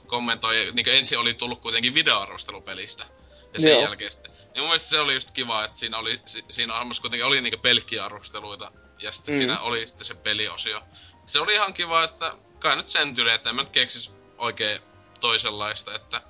kommentoi, 0.07 0.71
niin 0.73 0.89
ensin 0.89 1.19
oli 1.19 1.35
tullut 1.35 1.61
kuitenkin 1.61 1.95
videoarvostelupelistä. 1.95 3.07
Ja 3.55 3.61
sen 3.61 3.71
Joo. 3.73 3.83
jälkeen 3.83 4.13
sitten. 4.13 4.33
Niin 4.55 4.61
mun 4.63 4.69
mielestä 4.69 4.89
se 4.89 4.99
oli 5.01 5.15
just 5.15 5.31
kiva, 5.31 5.65
että 5.65 5.79
siinä 5.79 5.99
oli, 5.99 6.21
si- 6.27 6.45
siinä 6.49 6.73
hahmossa 6.75 7.01
kuitenkin 7.01 7.25
oli 7.27 7.41
niinku 7.41 7.59
pelkkiä 7.63 8.05
arvosteluita. 8.05 8.73
Ja 9.03 9.13
sitten 9.13 9.35
Mm. 9.35 9.39
siinä 9.39 9.61
oli 9.61 9.87
sitten 9.87 10.05
se 10.05 10.15
peliosio. 10.15 10.81
Se 11.27 11.41
oli 11.41 11.55
ihan 11.55 11.75
kiva, 11.75 12.05
että 12.05 12.33
kai 12.59 12.77
nyt 12.77 12.89
sen 12.89 13.15
tyyli, 13.15 13.33
että 13.33 13.51
en 13.51 13.57
mä 13.57 13.63
nyt 13.63 13.71
keksis 13.71 14.13
oikein 14.39 14.81
toisenlaista, 15.21 15.95
että... 15.95 16.23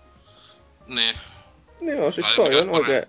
Niin. 0.86 1.18
Joo, 1.81 2.12
siis 2.12 2.26
toi 2.36 2.60
on 2.60 2.70
oikein, 2.70 3.02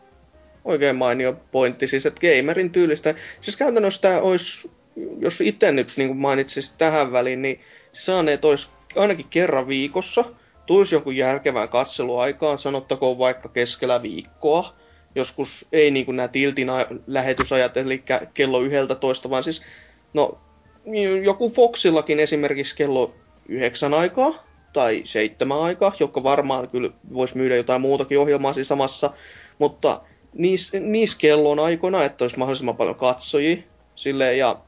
oikein 0.65 0.95
mainio 0.95 1.33
pointti, 1.51 1.87
siis 1.87 2.05
että 2.05 2.21
gamerin 2.21 2.71
tyylistä, 2.71 3.15
siis 3.41 3.57
käytännössä 3.57 4.01
tämä 4.01 4.19
olisi, 4.19 4.71
jos 5.19 5.41
itse 5.41 5.71
nyt 5.71 5.93
niin 5.97 6.17
mainitsisit 6.17 6.77
tähän 6.77 7.11
väliin, 7.11 7.41
niin 7.41 7.61
saaneet 7.93 8.45
olisi 8.45 8.69
ainakin 8.95 9.27
kerran 9.29 9.67
viikossa, 9.67 10.23
tulisi 10.65 10.95
joku 10.95 11.11
järkevää 11.11 11.67
katseluaikaan, 11.67 12.57
sanottakoon 12.59 13.17
vaikka 13.17 13.49
keskellä 13.49 14.01
viikkoa, 14.01 14.73
joskus 15.15 15.65
ei 15.71 15.91
niin 15.91 16.05
kuin 16.05 16.15
nämä 16.15 16.27
tiltin 16.27 16.67
lähetysajat, 17.07 17.77
eli 17.77 18.03
kello 18.33 18.61
11, 18.61 19.29
vaan 19.29 19.43
siis, 19.43 19.61
no, 20.13 20.37
joku 21.23 21.49
Foxillakin 21.49 22.19
esimerkiksi 22.19 22.75
kello 22.75 23.13
yhdeksän 23.47 23.93
aikaa, 23.93 24.43
tai 24.73 25.01
seitsemän 25.05 25.61
aikaa, 25.61 25.93
joka 25.99 26.23
varmaan 26.23 26.69
kyllä 26.69 26.89
voisi 27.13 27.37
myydä 27.37 27.55
jotain 27.55 27.81
muutakin 27.81 28.19
ohjelmaa 28.19 28.53
siinä 28.53 28.63
samassa, 28.63 29.13
mutta 29.59 30.01
niissä 30.33 30.79
niis 30.79 31.15
kellon 31.15 31.59
aikoina, 31.59 32.03
että 32.03 32.23
olisi 32.23 32.39
mahdollisimman 32.39 32.77
paljon 32.77 32.95
katsojia, 32.95 33.57
silleen, 33.95 34.37
ja 34.37 34.61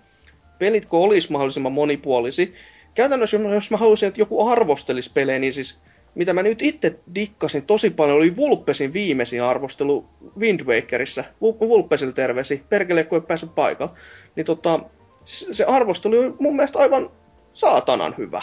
pelit 0.60 0.86
kun 0.86 1.00
olisi 1.00 1.32
mahdollisimman 1.32 1.72
monipuolisi. 1.72 2.54
Käytännössä 2.96 3.38
jos 3.38 3.72
mä 3.72 3.78
haluaisin, 3.78 4.08
että 4.08 4.22
joku 4.22 4.48
arvostelisi 4.48 5.12
pelejä, 5.14 5.40
niin 5.40 5.54
siis 5.54 5.80
mitä 6.16 6.34
mä 6.34 6.44
nyt 6.44 6.62
itse 6.62 7.00
dikkasin 7.16 7.66
tosi 7.66 7.90
paljon, 7.90 8.18
oli 8.18 8.36
Vulpesin 8.36 8.94
viimeisin 8.94 9.44
arvostelu 9.44 10.06
Wind 10.40 10.62
Wakerissa. 10.66 11.24
Vul- 11.24 11.60
Vulpesille 11.68 12.14
terveisi, 12.14 12.64
perkele 12.70 13.04
kun 13.04 13.18
ei 13.18 13.26
päässyt 13.28 13.56
paikalle. 13.56 13.94
Niin 14.36 14.46
tota, 14.46 14.80
se 15.26 15.64
arvostelu 15.66 16.20
oli 16.20 16.34
mun 16.40 16.56
mielestä 16.56 16.80
aivan 16.80 17.10
saatanan 17.54 18.16
hyvä. 18.18 18.42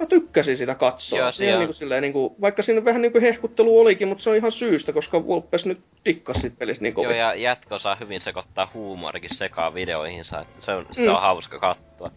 Mä 0.00 0.06
tykkäsin 0.06 0.56
sitä 0.56 0.74
katsoa. 0.74 1.18
Joo, 1.18 1.32
se 1.32 1.52
on- 1.52 1.58
niin 1.58 1.66
kuin 1.68 1.74
silleen, 1.74 2.02
niin 2.02 2.12
kuin, 2.12 2.34
vaikka 2.40 2.62
siinä 2.62 2.84
vähän 2.84 3.02
niin 3.02 3.12
kuin 3.12 3.22
hehkuttelu 3.22 3.80
olikin, 3.80 4.08
mutta 4.08 4.24
se 4.24 4.30
on 4.30 4.36
ihan 4.36 4.52
syystä, 4.52 4.92
koska 4.92 5.26
Vulpes 5.26 5.66
nyt 5.66 5.80
dikkasi 6.04 6.40
siitä 6.40 6.56
pelistä 6.58 6.82
niin 6.82 6.94
kovin. 6.94 7.08
Joo, 7.10 7.18
ja 7.18 7.34
jätkä 7.34 7.74
osaa 7.74 7.94
hyvin 8.00 8.20
sekoittaa 8.20 8.70
huumorikin 8.74 9.34
sekaan 9.34 9.74
videoihinsa, 9.74 10.40
että 10.40 10.64
se 10.64 10.72
on, 10.72 10.86
sitä 10.90 11.08
Mm. 11.08 11.14
on 11.14 11.20
hauska 11.20 11.58
katsoa. 11.58 12.10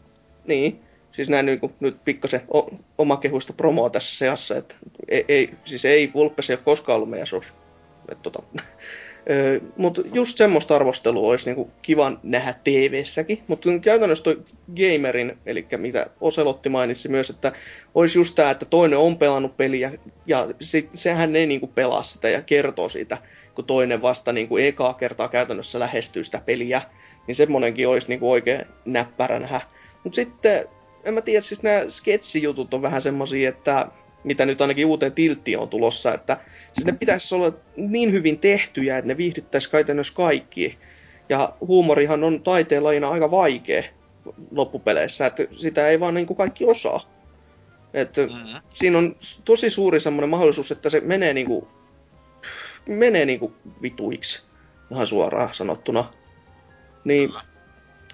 Niin, 0.48 0.82
siis 1.12 1.30
näin 1.30 1.46
niin 1.46 1.60
kuin, 1.60 1.74
nyt 1.80 2.04
pikkasen 2.06 2.42
o- 2.54 2.70
omakehuista 2.98 3.54
promoa 3.54 3.90
tässä 3.90 4.18
seassa, 4.18 4.56
että 4.56 4.76
ei, 5.08 5.26
ei, 5.28 5.50
siis 5.64 5.86
ei 5.86 6.12
Vulpes 6.14 6.50
ei 6.50 6.54
ole 6.54 6.64
koskaan 6.66 6.96
ollut 6.96 7.10
meidän 7.10 7.28
sos. 7.28 7.54
Tota. 8.24 8.44
Mutta 9.78 10.02
just 10.14 10.38
semmoista 10.38 10.76
arvostelua 10.76 11.30
olisi 11.30 11.46
niinku 11.46 11.72
kiva 11.82 12.20
nähdä 12.24 12.56
TV-säkin, 12.64 13.44
mutta 13.48 13.70
käytännössä 13.82 14.24
toi 14.24 14.42
gamerin, 14.76 15.38
eli 15.46 15.68
mitä 15.78 16.08
Oselotti 16.22 16.70
mainitsi 16.70 17.10
myös, 17.10 17.30
että 17.30 17.52
olisi 17.96 18.20
just 18.20 18.36
tämä, 18.36 18.52
että 18.52 18.66
toinen 18.66 19.00
on 19.00 19.18
pelannut 19.18 19.58
peliä 19.58 19.92
ja 20.26 20.48
sit, 20.62 20.90
sehän 20.94 21.36
ei 21.36 21.48
niinku 21.48 21.68
pelaa 21.68 22.04
sitä 22.04 22.30
ja 22.30 22.42
kertoo 22.42 22.90
siitä, 22.90 23.18
kun 23.56 23.66
toinen 23.66 24.02
vasta 24.02 24.34
niinku 24.34 24.58
ekaa 24.58 24.94
kertaa 24.94 25.30
käytännössä 25.30 25.80
lähestyy 25.80 26.24
sitä 26.24 26.42
peliä, 26.46 26.82
niin 27.28 27.36
semmonenkin 27.36 27.88
olisi 27.88 28.08
niinku 28.08 28.32
oikein 28.32 28.66
näppärä 28.86 29.40
nähdä. 29.40 29.62
Mutta 30.04 30.16
sitten, 30.16 30.68
en 31.10 31.14
mä 31.14 31.22
tiedä, 31.22 31.42
siis 31.42 31.64
nämä 31.64 31.84
sketsijutut 31.88 32.74
on 32.74 32.82
vähän 32.82 33.02
semmosia, 33.02 33.50
että 33.50 33.88
mitä 34.24 34.46
nyt 34.46 34.62
ainakin 34.62 34.86
uuteen 34.86 35.12
tilttiin 35.12 35.60
on 35.60 35.70
tulossa, 35.70 36.14
että 36.14 36.38
siis 36.74 36.86
ne 36.86 36.92
pitäisi 36.92 37.36
olla 37.36 37.54
niin 37.78 38.12
hyvin 38.12 38.40
tehtyjä, 38.40 38.98
että 38.98 39.08
ne 39.08 39.18
viihdyttäisi 39.18 39.72
käytännössä 39.72 40.14
kaikki. 40.14 40.78
Ja 41.30 41.54
huumorihan 41.62 42.24
on 42.24 42.44
taiteen 42.44 42.84
lajina 42.84 43.10
aika 43.10 43.32
vaikea 43.32 43.84
loppupeleissä, 44.52 45.26
että 45.26 45.44
sitä 45.52 45.88
ei 45.88 46.00
vaan 46.00 46.14
niin 46.14 46.28
kuin 46.28 46.38
kaikki 46.38 46.66
osaa. 46.66 47.20
Että 47.94 48.22
Mm-hmm. 48.22 48.62
siinä 48.74 48.98
on 48.98 49.16
tosi 49.46 49.70
suuri 49.70 50.00
semmoinen 50.00 50.30
mahdollisuus, 50.30 50.72
että 50.72 50.90
se 50.90 51.00
menee 51.00 51.34
niinku, 51.34 51.68
menee 52.86 53.26
niinku 53.26 53.54
vituiksi, 53.82 54.48
ihan 54.92 55.08
suoraan 55.08 55.54
sanottuna. 55.54 56.06
Niin, 57.04 57.30
Kyllä. 57.30 57.49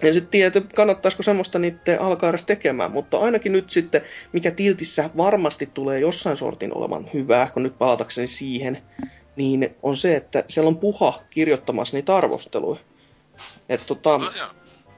En 0.02 0.14
sitten 0.14 0.30
tiedä, 0.30 0.46
että 0.46 0.74
kannattaisiko 0.74 1.22
semmoista 1.22 1.58
niiden 1.58 2.00
alkaa 2.00 2.30
edes 2.30 2.44
tekemään, 2.44 2.90
mutta 2.90 3.18
ainakin 3.18 3.52
nyt 3.52 3.70
sitten, 3.70 4.02
mikä 4.32 4.50
tiltissä 4.50 5.10
varmasti 5.16 5.70
tulee 5.74 6.00
jossain 6.00 6.36
sortin 6.36 6.76
olevan 6.76 7.10
hyvää, 7.14 7.50
kun 7.54 7.62
nyt 7.62 7.78
palatakseni 7.78 8.26
siihen, 8.26 8.78
niin 9.36 9.76
on 9.82 9.96
se, 9.96 10.16
että 10.16 10.44
siellä 10.48 10.68
on 10.68 10.78
puha 10.78 11.22
kirjoittamassa 11.30 11.96
niitä 11.96 12.16
arvosteluja. 12.16 12.80
Että 13.68 13.86
tota, 13.86 14.18
No, 14.18 14.30
joo. 14.36 14.48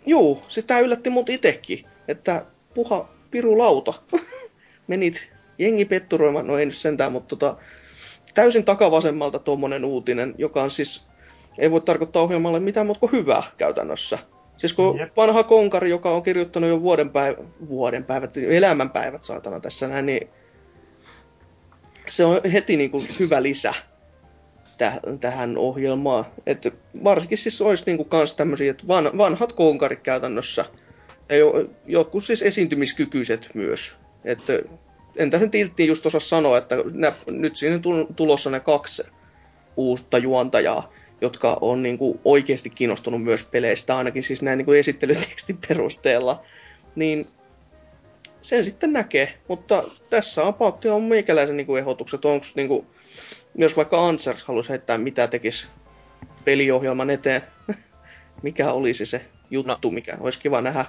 Juu, 0.06 0.42
sitä 0.48 0.80
yllätti 0.80 1.10
mut 1.10 1.30
itekin, 1.30 1.84
että 2.08 2.46
puha 2.74 3.08
piru 3.30 3.58
lauta. 3.58 3.94
Menit 4.86 5.28
jengi 5.58 5.84
petturoimaan, 5.84 6.46
no 6.46 6.58
ei 6.58 6.66
nyt 6.66 6.76
sentään, 6.76 7.12
mutta 7.12 7.36
tota, 7.36 7.56
täysin 8.34 8.64
takavasemmalta 8.64 9.38
tuommoinen 9.38 9.84
uutinen, 9.84 10.34
joka 10.38 10.62
on 10.62 10.70
siis, 10.70 11.06
ei 11.58 11.70
voi 11.70 11.80
tarkoittaa 11.80 12.22
ohjelmalle 12.22 12.60
mitään 12.60 12.86
muuta 12.86 13.00
kuin 13.00 13.12
hyvää 13.12 13.42
käytännössä. 13.58 14.18
Siis 14.58 14.72
kun 14.72 14.98
Jep. 14.98 15.16
vanha 15.16 15.42
konkari, 15.42 15.90
joka 15.90 16.10
on 16.10 16.22
kirjoittanut 16.22 16.70
jo 16.70 16.82
vuoden, 16.82 17.10
päivä, 17.10 17.36
vuoden 17.68 18.04
päivät, 18.04 18.36
elämänpäivät 18.36 19.24
saatana 19.24 19.60
tässä 19.60 19.88
näin, 19.88 20.06
niin 20.06 20.28
se 22.08 22.24
on 22.24 22.40
heti 22.52 22.76
niin 22.76 22.90
kuin 22.90 23.08
hyvä 23.18 23.42
lisä 23.42 23.74
täh- 24.82 25.18
tähän 25.20 25.58
ohjelmaan. 25.58 26.24
Et 26.46 26.74
varsinkin 27.04 27.38
siis 27.38 27.60
olisi 27.60 27.84
niinku 27.86 28.04
kans 28.04 28.34
tämmöisiä, 28.34 28.70
että 28.70 28.88
van, 28.88 29.18
vanhat 29.18 29.52
konkarit 29.52 30.00
käytännössä, 30.00 30.64
ja 31.28 31.36
jo, 31.36 31.70
jotkut 31.86 32.24
siis 32.24 32.42
esiintymiskykyiset 32.42 33.50
myös. 33.54 33.96
Että 34.24 34.52
entä 35.16 35.38
sen 35.38 35.50
tilttiin 35.50 35.88
just 35.88 36.06
osaa 36.06 36.20
sanoa, 36.20 36.58
että 36.58 36.76
nä, 36.92 37.12
nyt 37.26 37.56
siinä 37.56 37.74
on 37.74 37.82
tul- 37.82 38.12
tulossa 38.16 38.50
ne 38.50 38.60
kaksi 38.60 39.02
uutta 39.76 40.18
juontajaa, 40.18 40.90
jotka 41.20 41.58
on 41.60 41.82
niinku 41.82 42.20
oikeasti 42.24 42.70
kiinnostunut 42.70 43.22
myös 43.22 43.44
peleistä, 43.44 43.96
ainakin 43.96 44.22
siis 44.22 44.42
näin 44.42 44.58
niinku 44.58 44.72
esittelytekstin 44.72 45.58
perusteella. 45.68 46.42
Niin 46.94 47.28
sen 48.40 48.64
sitten 48.64 48.92
näkee, 48.92 49.38
mutta 49.48 49.84
tässä 50.10 50.46
about 50.46 50.84
on 50.84 51.02
meikäläisen 51.02 51.56
niinku 51.56 51.76
ehdotukset, 51.76 52.24
onko 52.24 52.46
niinku, 52.54 52.86
jos 53.54 53.76
vaikka 53.76 54.08
Ansers 54.08 54.44
haluaisi 54.44 54.70
heittää 54.70 54.98
mitä 54.98 55.26
tekisi 55.26 55.66
peliohjelman 56.44 57.10
eteen, 57.10 57.42
mikä 58.42 58.72
olisi 58.72 59.06
se 59.06 59.24
juttu, 59.50 59.88
no. 59.88 59.90
mikä 59.90 60.16
olisi 60.20 60.40
kiva 60.40 60.60
nähdä. 60.60 60.84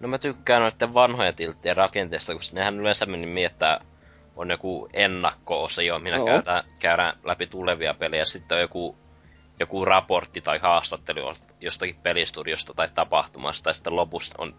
No 0.00 0.08
mä 0.08 0.18
tykkään 0.18 0.62
noiden 0.62 0.94
vanhojen 0.94 1.34
tilttien 1.34 1.76
rakenteesta, 1.76 2.34
koska 2.34 2.56
nehän 2.56 2.80
yleensä 2.80 3.06
meni 3.06 3.26
miettää, 3.26 3.80
on 4.36 4.50
joku 4.50 4.88
ennakko-osio, 4.92 5.98
minä 5.98 6.18
käydään, 6.24 6.64
käydään 6.78 7.18
läpi 7.24 7.46
tulevia 7.46 7.94
pelejä, 7.94 8.24
sitten 8.24 8.56
on 8.56 8.62
joku, 8.62 8.96
joku 9.60 9.84
raportti 9.84 10.40
tai 10.40 10.58
haastattelu 10.58 11.34
jostakin 11.60 11.96
pelistudiosta 12.02 12.74
tai 12.74 12.88
tapahtumasta, 12.94 13.70
ja 13.70 13.74
sitten 13.74 13.96
lopussa 13.96 14.34
on 14.38 14.54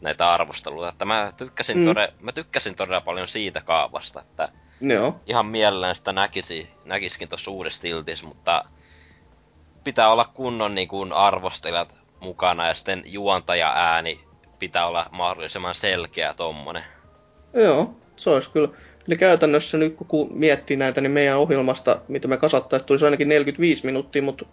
näitä 0.00 0.32
arvosteluita. 0.32 0.88
Että 0.88 1.04
mä 1.04 1.32
tykkäsin, 1.36 1.78
Mm. 1.78 1.84
tode, 1.84 2.12
mä 2.20 2.32
tykkäsin 2.32 2.74
todella 2.74 3.00
paljon 3.00 3.28
siitä 3.28 3.60
kaavasta, 3.60 4.20
että 4.20 4.48
Joo. 4.80 5.20
ihan 5.26 5.46
mielellään 5.46 5.94
sitä 5.94 6.12
näkisi, 6.12 6.70
näkisikin 6.84 7.28
tuossa 7.28 7.50
uudessa 7.50 7.82
tiltissä, 7.82 8.26
mutta 8.26 8.64
pitää 9.84 10.12
olla 10.12 10.24
kunnon 10.34 10.74
niin 10.74 10.88
kuin 10.88 11.12
arvostelijat 11.12 11.98
mukana 12.20 12.66
ja 12.66 12.74
sitten 12.74 13.02
juontaja 13.06 13.72
ääni 13.76 14.24
pitää 14.58 14.86
olla 14.86 15.06
mahdollisimman 15.10 15.74
selkeä 15.74 16.34
tommonen. 16.34 16.84
Joo, 17.54 17.94
se 18.16 18.30
olisi 18.30 18.50
kyllä. 18.50 18.68
Eli 19.08 19.16
käytännössä 19.16 19.78
nyt 19.78 19.96
kun 20.08 20.30
miettii 20.38 20.76
näitä, 20.76 21.00
niin 21.00 21.12
meidän 21.12 21.38
ohjelmasta, 21.38 22.00
mitä 22.08 22.28
me 22.28 22.36
kasattaisiin, 22.36 22.86
tulisi 22.86 23.04
ainakin 23.04 23.28
45 23.28 23.86
minuuttia, 23.86 24.22
mutta 24.22 24.46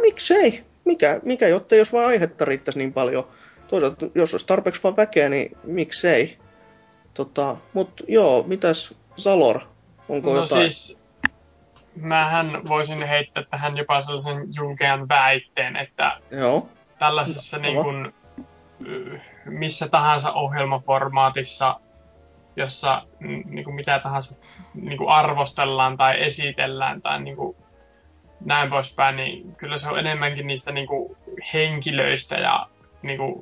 miksei? 0.00 0.64
Mikä, 0.84 1.20
mikä 1.22 1.48
jotta 1.48 1.76
jos 1.76 1.92
vaan 1.92 2.06
aihetta 2.06 2.44
riittäisi 2.44 2.78
niin 2.78 2.92
paljon. 2.92 3.28
Toisaalta, 3.68 4.06
jos 4.14 4.34
olisi 4.34 4.46
tarpeeksi 4.46 4.82
vaan 4.82 4.96
väkeä, 4.96 5.28
niin 5.28 5.56
miksei? 5.64 6.38
Tota, 7.14 7.56
mut 7.72 8.02
joo, 8.08 8.42
mitäs 8.46 8.94
Salor? 9.16 9.60
Onko 10.08 10.34
No 10.34 10.40
jotain? 10.40 10.70
siis, 10.70 11.00
mähän 11.96 12.68
voisin 12.68 13.02
heittää 13.08 13.42
tähän 13.50 13.76
jopa 13.76 14.00
sellaisen 14.00 14.48
julkean 14.56 15.08
väitteen, 15.08 15.76
että 15.76 16.20
Joo. 16.30 16.68
tällaisessa 16.98 17.56
No, 17.56 17.62
niin 17.62 17.82
kuin, 17.82 18.14
missä 19.44 19.88
tahansa 19.88 20.32
ohjelmaformaatissa, 20.32 21.80
jossa 22.58 23.02
niin 23.20 23.64
kuin 23.64 23.74
mitä 23.74 23.98
tahansa 23.98 24.40
niin 24.74 24.98
kuin 24.98 25.10
arvostellaan 25.10 25.96
tai 25.96 26.22
esitellään 26.22 27.02
tai 27.02 27.22
niin 27.22 27.36
kuin 27.36 27.56
näin 28.44 28.70
poispäin, 28.70 29.16
niin 29.16 29.54
kyllä 29.56 29.78
se 29.78 29.88
on 29.88 29.98
enemmänkin 29.98 30.46
niistä 30.46 30.72
niin 30.72 30.86
kuin 30.86 31.16
henkilöistä 31.54 32.36
ja 32.36 32.66
niin 33.02 33.18
kuin 33.18 33.34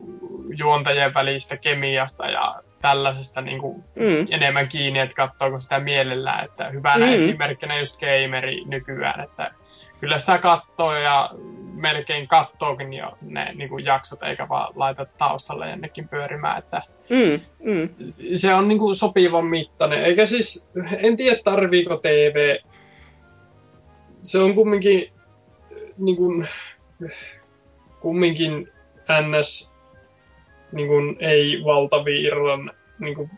juontajien 0.58 1.14
välistä 1.14 1.56
kemiasta 1.56 2.26
ja 2.26 2.54
tällaisesta 2.86 3.40
niin 3.40 3.60
kuin 3.60 3.84
Mm. 3.96 4.26
enemmän 4.30 4.68
kiinni, 4.68 4.98
että 4.98 5.16
katsoako 5.16 5.58
sitä 5.58 5.80
mielellään. 5.80 6.44
Että 6.44 6.68
hyvänä 6.70 7.06
Mm. 7.06 7.12
esimerkkinä 7.12 7.78
just 7.78 8.00
gameri 8.00 8.64
nykyään, 8.64 9.20
että 9.20 9.50
kyllä 10.00 10.18
sitä 10.18 10.38
katsoo 10.38 10.96
ja 10.96 11.30
melkein 11.74 12.28
kattookin 12.28 12.92
jo 12.92 13.18
ne 13.20 13.52
niin 13.54 13.68
kuin 13.68 13.84
jaksot, 13.84 14.22
eikä 14.22 14.48
vaan 14.48 14.72
laita 14.76 15.06
taustalle 15.18 15.70
jonnekin 15.70 16.08
pyörimään. 16.08 16.58
Että 16.58 16.82
Mm. 17.10 17.40
Mm. 17.72 17.88
se 18.34 18.54
on 18.54 18.68
niin 18.68 18.78
kuin 18.78 18.96
sopivan 18.96 19.46
mittainen. 19.46 20.04
Eikä 20.04 20.26
siis, 20.26 20.68
en 20.98 21.16
tiedä 21.16 21.40
tarviiko 21.44 21.96
TV. 21.96 22.56
Se 24.22 24.38
on 24.38 24.54
kumminkin 24.54 25.12
niin 25.98 26.16
kuin, 26.16 26.48
kumminkin 28.00 28.68
ns. 29.22 29.75
Niin 30.72 30.88
kuin, 30.88 31.16
ei 31.20 31.60
valtavirran 31.64 32.70
niin 32.98 33.14
kuin, 33.14 33.30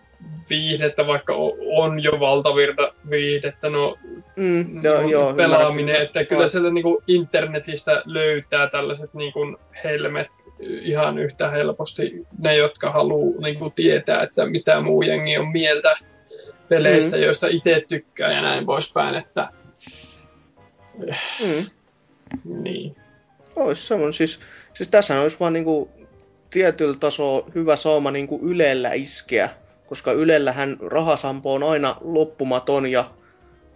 viihdettä, 0.51 1.07
vaikka 1.07 1.35
on 1.77 2.03
jo 2.03 2.21
valtavirta 2.21 2.93
viihdettä, 3.11 3.69
no 3.71 3.99
Mm. 4.37 4.83
Joo, 4.83 4.99
niin 5.01 5.11
joo, 5.11 5.35
pelaaminen, 5.35 5.79
ymmärrän. 5.95 6.07
että 6.07 6.25
kyllä 6.25 6.49
sieltä 6.49 6.71
niin 6.71 6.83
kuin 6.83 7.03
internetistä 7.07 8.03
löytää 8.05 8.71
tällaiset 8.71 9.15
niin 9.15 9.33
kuin 9.33 9.57
helmet 9.85 10.27
ihan 10.61 11.19
yhtä 11.19 11.51
helposti 11.51 12.27
ne, 12.39 12.57
jotka 12.57 12.91
haluaa 12.91 13.41
niin 13.41 13.59
kuin 13.59 13.73
tietää, 13.73 14.23
että 14.23 14.47
mitä 14.47 14.81
muu 14.81 15.03
jengi 15.03 15.39
on 15.39 15.49
mieltä 15.49 15.95
peleistä, 16.69 17.17
Mm. 17.17 17.23
joista 17.23 17.47
itse 17.51 17.85
tykkää 17.89 18.33
ja 18.33 18.43
näin 18.43 18.67
poispäin, 18.67 19.15
että 19.15 19.49
Mm. 21.47 21.67
niin. 22.45 22.97
Ois 23.57 23.89
semmoinen, 23.89 24.13
siis, 24.13 24.41
siis 24.75 24.89
tässä 24.89 25.21
olisi 25.21 25.37
vaan 25.41 25.53
niinku 25.53 25.91
tietyllä 26.51 26.97
tasolla 27.01 27.47
hyvä 27.55 27.77
sauma 27.77 28.11
niinku 28.11 28.41
Ylellä 28.43 28.93
iskeä, 28.93 29.51
koska 29.87 30.13
Ylellähän 30.13 30.77
rahasampo 30.87 31.55
on 31.55 31.63
aina 31.63 31.97
loppumaton 32.01 32.87
ja 32.87 33.11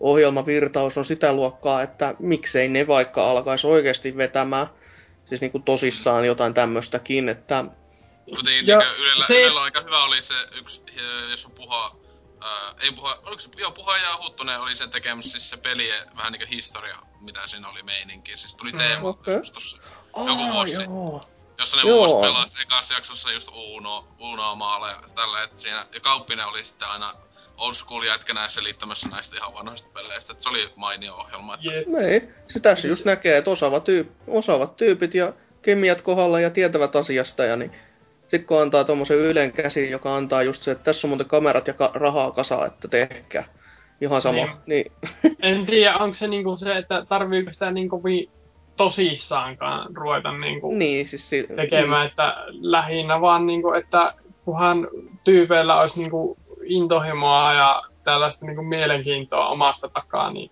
ohjelmavirtaus 0.01 0.99
on 0.99 1.05
sitä 1.05 1.33
luokkaa, 1.33 1.83
että 1.83 2.15
miksei 2.19 2.69
ne 2.69 2.87
vaikka 2.87 3.31
alkaisi 3.31 3.67
oikeasti 3.67 4.17
vetämään 4.17 4.67
siis 5.27 5.41
niinku 5.41 5.59
tosissaan 5.59 6.25
jotain 6.27 6.55
tämmöstäkin, 6.55 7.29
että 7.29 7.65
Kuitenkin 8.25 8.67
Ja 8.67 8.79
niin 8.79 8.97
Ylellä, 9.01 9.25
se- 9.27 9.41
Ylellä 9.43 9.63
aika 9.63 9.81
hyvä 9.81 10.05
oli 10.05 10.23
se 10.23 10.35
yksi, 10.61 10.83
eh, 10.89 11.31
jos 11.31 11.47
on 11.47 11.53
puha, 11.53 11.97
ää, 12.41 12.75
ei 12.81 12.93
puha, 12.93 13.19
oliko 13.27 13.41
se, 13.41 13.49
joo, 13.57 13.71
puha 13.71 13.97
ja 13.99 14.19
Huttunen 14.23 14.61
oli 14.61 14.75
se 14.75 14.87
tekemässä 14.89 15.31
siis 15.31 15.51
se 15.51 15.57
peli, 15.57 15.89
vähän 16.17 16.33
niinku 16.33 16.47
historia, 16.51 16.97
mitä 17.21 17.47
siinä 17.47 17.69
oli 17.69 17.83
meininki. 17.83 18.37
Siis 18.37 18.55
tuli 18.55 18.73
Mm, 18.73 18.79
teema 18.79 19.09
okei. 19.09 19.35
just 19.37 19.55
tossa, 19.55 19.77
Joku 20.17 20.43
Aa, 20.43 20.53
vuosi. 20.53 20.83
joo. 20.83 21.25
Jossa 21.59 21.77
ne 21.77 21.83
Joo. 21.83 21.97
muun 21.97 22.09
muassa 22.09 22.27
pelasi 22.27 22.63
ekassa 22.63 22.95
jaksossa 22.95 23.33
just 23.33 23.49
Uno, 23.55 24.09
Unoa 24.21 24.55
maaleja 24.55 25.01
tällä, 25.15 25.43
että 25.43 25.63
siinä, 25.63 25.87
ja 25.93 26.01
Kauppinen 26.01 26.47
oli 26.47 26.65
sitten 26.65 26.89
aina 26.89 27.15
old 27.57 27.75
school 27.75 28.03
jätkä 28.03 28.35
näissä 28.35 28.61
selittämässä 28.61 29.09
näistä 29.09 29.37
ihan 29.37 29.55
vanhoista 29.55 29.89
peleistä, 29.95 30.33
että 30.33 30.43
se 30.43 30.49
oli 30.49 30.73
mainio 30.77 31.15
ohjelma. 31.15 31.55
Että 31.55 31.73
Jep. 31.73 31.87
Niin, 31.87 32.35
se 32.49 32.61
tässä 32.61 32.89
just 32.89 33.05
näkee, 33.05 33.37
että 33.37 33.51
osaavat, 33.51 33.85
tyyp, 33.85 34.11
osaavat 34.27 34.77
tyypit 34.77 35.15
ja 35.15 35.33
kemiat 35.63 36.03
kohdalla 36.03 36.41
ja 36.41 36.51
tietävät 36.51 36.97
asiasta 36.97 37.45
ja 37.45 37.57
niin 37.57 37.73
sitten 38.33 38.47
kun 38.47 38.63
antaa 38.63 38.85
tuommoisen 38.85 39.19
Ylen 39.19 39.53
käsin, 39.53 39.91
joka 39.91 40.17
antaa 40.17 40.43
just 40.43 40.63
se, 40.63 40.71
että 40.71 40.85
tässä 40.85 41.07
on 41.07 41.09
muuten 41.09 41.27
kamerat 41.27 41.67
ja 41.67 41.75
ka- 41.75 41.91
rahaa 41.95 42.31
kasaa, 42.31 42.67
että 42.67 42.89
tehkää. 42.89 43.45
Ihan 44.01 44.23
sama. 44.23 44.37
Niin. 44.37 44.53
niin. 44.67 44.93
En 45.43 45.67
tiedä, 45.67 45.97
onko 45.97 46.15
se 46.15 46.29
niinku 46.29 46.57
se, 46.57 46.77
että 46.77 47.07
tarviiko 47.09 47.51
sitä 47.51 47.71
niin 47.71 47.89
kovin 47.89 48.31
tosissaankaan 48.77 49.97
ruveta 49.97 50.33
niinku 50.33 50.75
niin, 50.77 51.07
siis 51.09 51.29
si- 51.31 51.47
tekemään, 51.57 52.07
että 52.07 52.37
lähinnä 52.61 53.21
vaan 53.21 53.47
niinku, 53.47 53.73
että 53.73 54.15
kunhan 54.45 54.89
tyypeillä 55.25 55.81
olisi 55.81 55.99
niinku 56.01 56.37
intohimoa 56.65 57.55
ja 57.55 57.83
tällaista 58.05 58.47
niinku 58.47 58.63
mielenkiintoa 58.63 59.49
omasta 59.49 59.89
takaa, 59.89 60.33
niin 60.33 60.51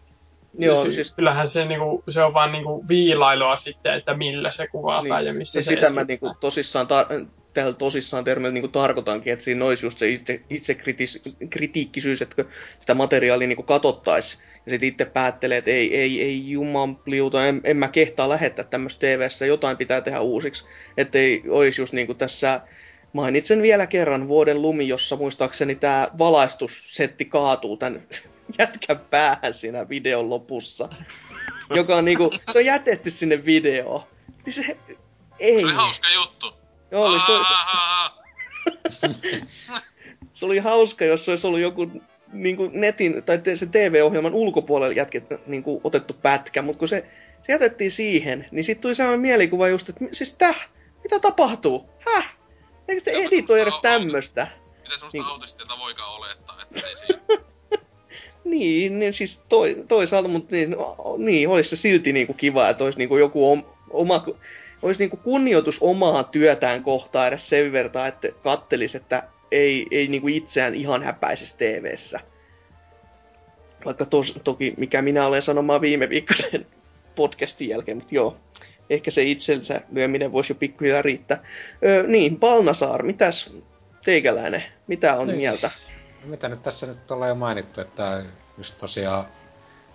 Joo, 0.59 0.75
si- 0.75 0.93
siis 0.93 1.15
kyllähän 1.15 1.49
se, 1.49 1.65
niinku, 1.65 2.03
se 2.09 2.23
on 2.23 2.35
vaan 2.35 2.53
niinku 2.53 2.85
viilailua 2.89 3.57
sitten, 3.57 3.95
että 3.95 4.15
millä 4.15 4.51
se 4.51 4.67
kuvataan 4.69 5.05
Niin. 5.21 5.27
ja 5.27 5.35
missä 5.35 5.53
siis 5.53 5.65
se 5.65 5.69
sitä 5.69 5.81
mä 5.81 5.85
esitetään. 5.87 6.07
niinku 6.07 6.35
tosissaan, 6.41 6.87
tar- 6.87 7.27
tällä 7.53 7.73
tosissaan 7.73 8.25
termillä 8.25 8.53
niinku 8.53 8.69
tarkoitankin, 8.69 9.33
että 9.33 9.45
siinä 9.45 9.65
olisi 9.65 9.87
just 9.87 9.99
se 9.99 10.09
itse, 10.09 10.41
itse 10.51 10.75
kritis, 10.75 11.23
kritiikkisyys, 11.51 12.23
että 12.23 12.45
sitä 12.79 12.95
materiaalia 12.95 13.49
niinku 13.49 13.63
katottais 13.63 14.43
ja 14.67 14.71
sitten 14.71 14.89
itse 14.89 15.05
päättelee, 15.05 15.59
että 15.59 15.71
ei, 15.71 15.97
ei, 15.97 16.23
ei 16.23 16.51
jumanpliuta, 16.51 17.47
en, 17.47 17.61
en 17.65 17.77
mä 17.77 17.89
kehtaa 17.89 18.29
lähettää 18.29 18.65
tämmöistä 18.65 19.01
TV-ssä, 19.01 19.47
jotain 19.47 19.77
pitää 19.77 20.01
tehdä 20.01 20.21
uusiksi, 20.21 20.65
ettei 20.97 21.43
olisi 21.49 21.83
just 21.83 21.93
niinku 21.93 22.15
tässä 22.15 22.61
Mainitsen 23.13 23.63
vielä 23.63 23.87
kerran 23.87 24.29
vuoden 24.29 24.63
lumi, 24.63 24.89
jossa 24.89 25.17
muistaakseni 25.17 25.75
tämä 25.75 26.09
valaistussetti 26.19 27.25
kaatuu 27.25 27.77
tämän 27.77 28.03
jätkän 28.59 29.01
päähän 29.11 29.55
siinä 29.55 29.89
videon 29.89 30.31
lopussa. 30.31 30.89
Joka 31.71 31.97
on 31.97 32.05
niinku, 32.05 32.31
se 32.53 32.59
on 32.59 32.65
jätetty 32.65 33.11
sinne 33.11 33.45
videoon. 33.45 34.03
Niin 34.47 34.55
se, 34.55 34.77
ei. 35.39 35.61
se 35.61 35.67
oli 35.67 35.75
hauska 35.75 36.11
juttu. 36.11 36.55
Joo, 36.91 37.05
oli, 37.05 37.21
se, 37.21 37.33
se, 38.89 39.09
se 40.33 40.47
oli 40.47 40.59
hauska, 40.59 41.05
jos 41.05 41.25
se 41.25 41.31
olisi 41.31 41.47
ollut 41.47 41.61
joku 41.61 42.03
niin 42.33 42.57
kuin 42.57 42.71
netin 42.75 43.23
tai 43.23 43.41
se 43.55 43.67
TV-ohjelman 43.67 44.35
ulkopuolella 44.35 44.95
jätket, 44.95 45.47
niin 45.47 45.63
kuin 45.63 45.81
otettu 45.85 46.15
pätkä, 46.23 46.63
mutta 46.63 46.79
kun 46.79 46.89
se, 46.89 47.07
se 47.43 47.53
jätettiin 47.53 47.91
siihen, 47.91 48.47
niin 48.51 48.65
sitten 48.65 48.83
tuli 48.83 48.95
sellainen 48.95 49.21
mielikuva 49.21 49.69
just, 49.69 49.89
että 49.89 50.05
siis 50.13 50.35
täh, 50.35 50.69
mitä 51.03 51.21
tapahtuu? 51.21 51.89
Häh? 52.15 52.37
Eikö 52.89 53.03
te 53.05 53.11
editoi 53.11 53.61
edes 53.61 53.75
tämmöstä? 53.83 54.47
Mitä 54.83 54.97
semmoista 54.97 55.19
Niin. 55.19 55.25
autistilta 55.25 55.79
voikaan 55.79 56.17
olettaa, 56.17 56.63
että 56.63 56.89
ei 56.89 56.97
siinä. 56.97 57.21
Niin, 58.45 58.99
niin 58.99 59.15
siis 59.15 59.43
toi, 59.49 59.85
toisaalta, 59.89 60.29
mutta 60.29 60.57
niin, 60.57 60.71
no, 60.71 60.97
niin, 61.19 61.49
olisi 61.49 61.71
se 61.71 61.77
silti 61.77 62.13
niin 62.13 62.27
kuin 62.27 62.37
kiva, 62.37 62.69
että 62.69 62.85
olisi 62.85 62.99
niin 62.99 63.09
kuin 63.09 63.21
joku 63.21 63.53
om, 63.53 63.63
oma, 63.91 64.27
olisi 64.83 65.01
niin 65.01 65.11
kuin 65.11 65.21
kunnioitus 65.21 65.79
omaa 65.81 66.25
työtään 66.25 66.83
kohtaan 66.83 67.29
edes 67.29 67.49
sen 67.49 67.73
verran, 67.73 68.09
että 68.09 68.29
kattelisi, 68.43 68.97
että 68.97 69.23
ei, 69.53 69.87
ei 69.91 70.09
niin 70.09 70.23
kuin 70.23 70.35
itseään 70.35 70.75
ihan 70.75 71.03
häpäisisi 71.03 71.57
TV-ssä. 71.59 72.21
Vaikka 73.85 74.05
tos, 74.05 74.41
toki, 74.45 74.75
mikä 74.77 75.03
minä 75.03 75.27
olen 75.27 75.43
sanomaan 75.43 75.81
viime 75.81 76.09
viikkoisen 76.09 76.67
podcastin 77.17 77.69
jälkeen, 77.69 77.97
mutta 77.97 78.15
joo, 78.15 78.37
ehkä 78.91 79.11
se 79.11 79.23
itsensä 79.23 79.81
lyöminen 79.93 80.33
voisi 80.33 80.53
jo 80.53 80.55
pikkuhiljaa 80.55 81.03
riittää. 81.03 81.43
Öö, 81.85 82.07
niin, 82.07 82.41
Balnasaar, 82.41 83.03
mitäs 83.03 83.53
teikäläinen, 84.05 84.63
mitä 84.87 85.17
on 85.17 85.27
Niin. 85.27 85.37
mieltä? 85.37 85.71
Mitä 86.25 86.49
nyt 86.49 86.63
tässä 86.63 86.87
nyt 86.87 87.11
ollaan 87.11 87.29
jo 87.29 87.35
mainittu, 87.35 87.81
että 87.81 88.25
just 88.59 88.79
tosiaan 88.79 89.27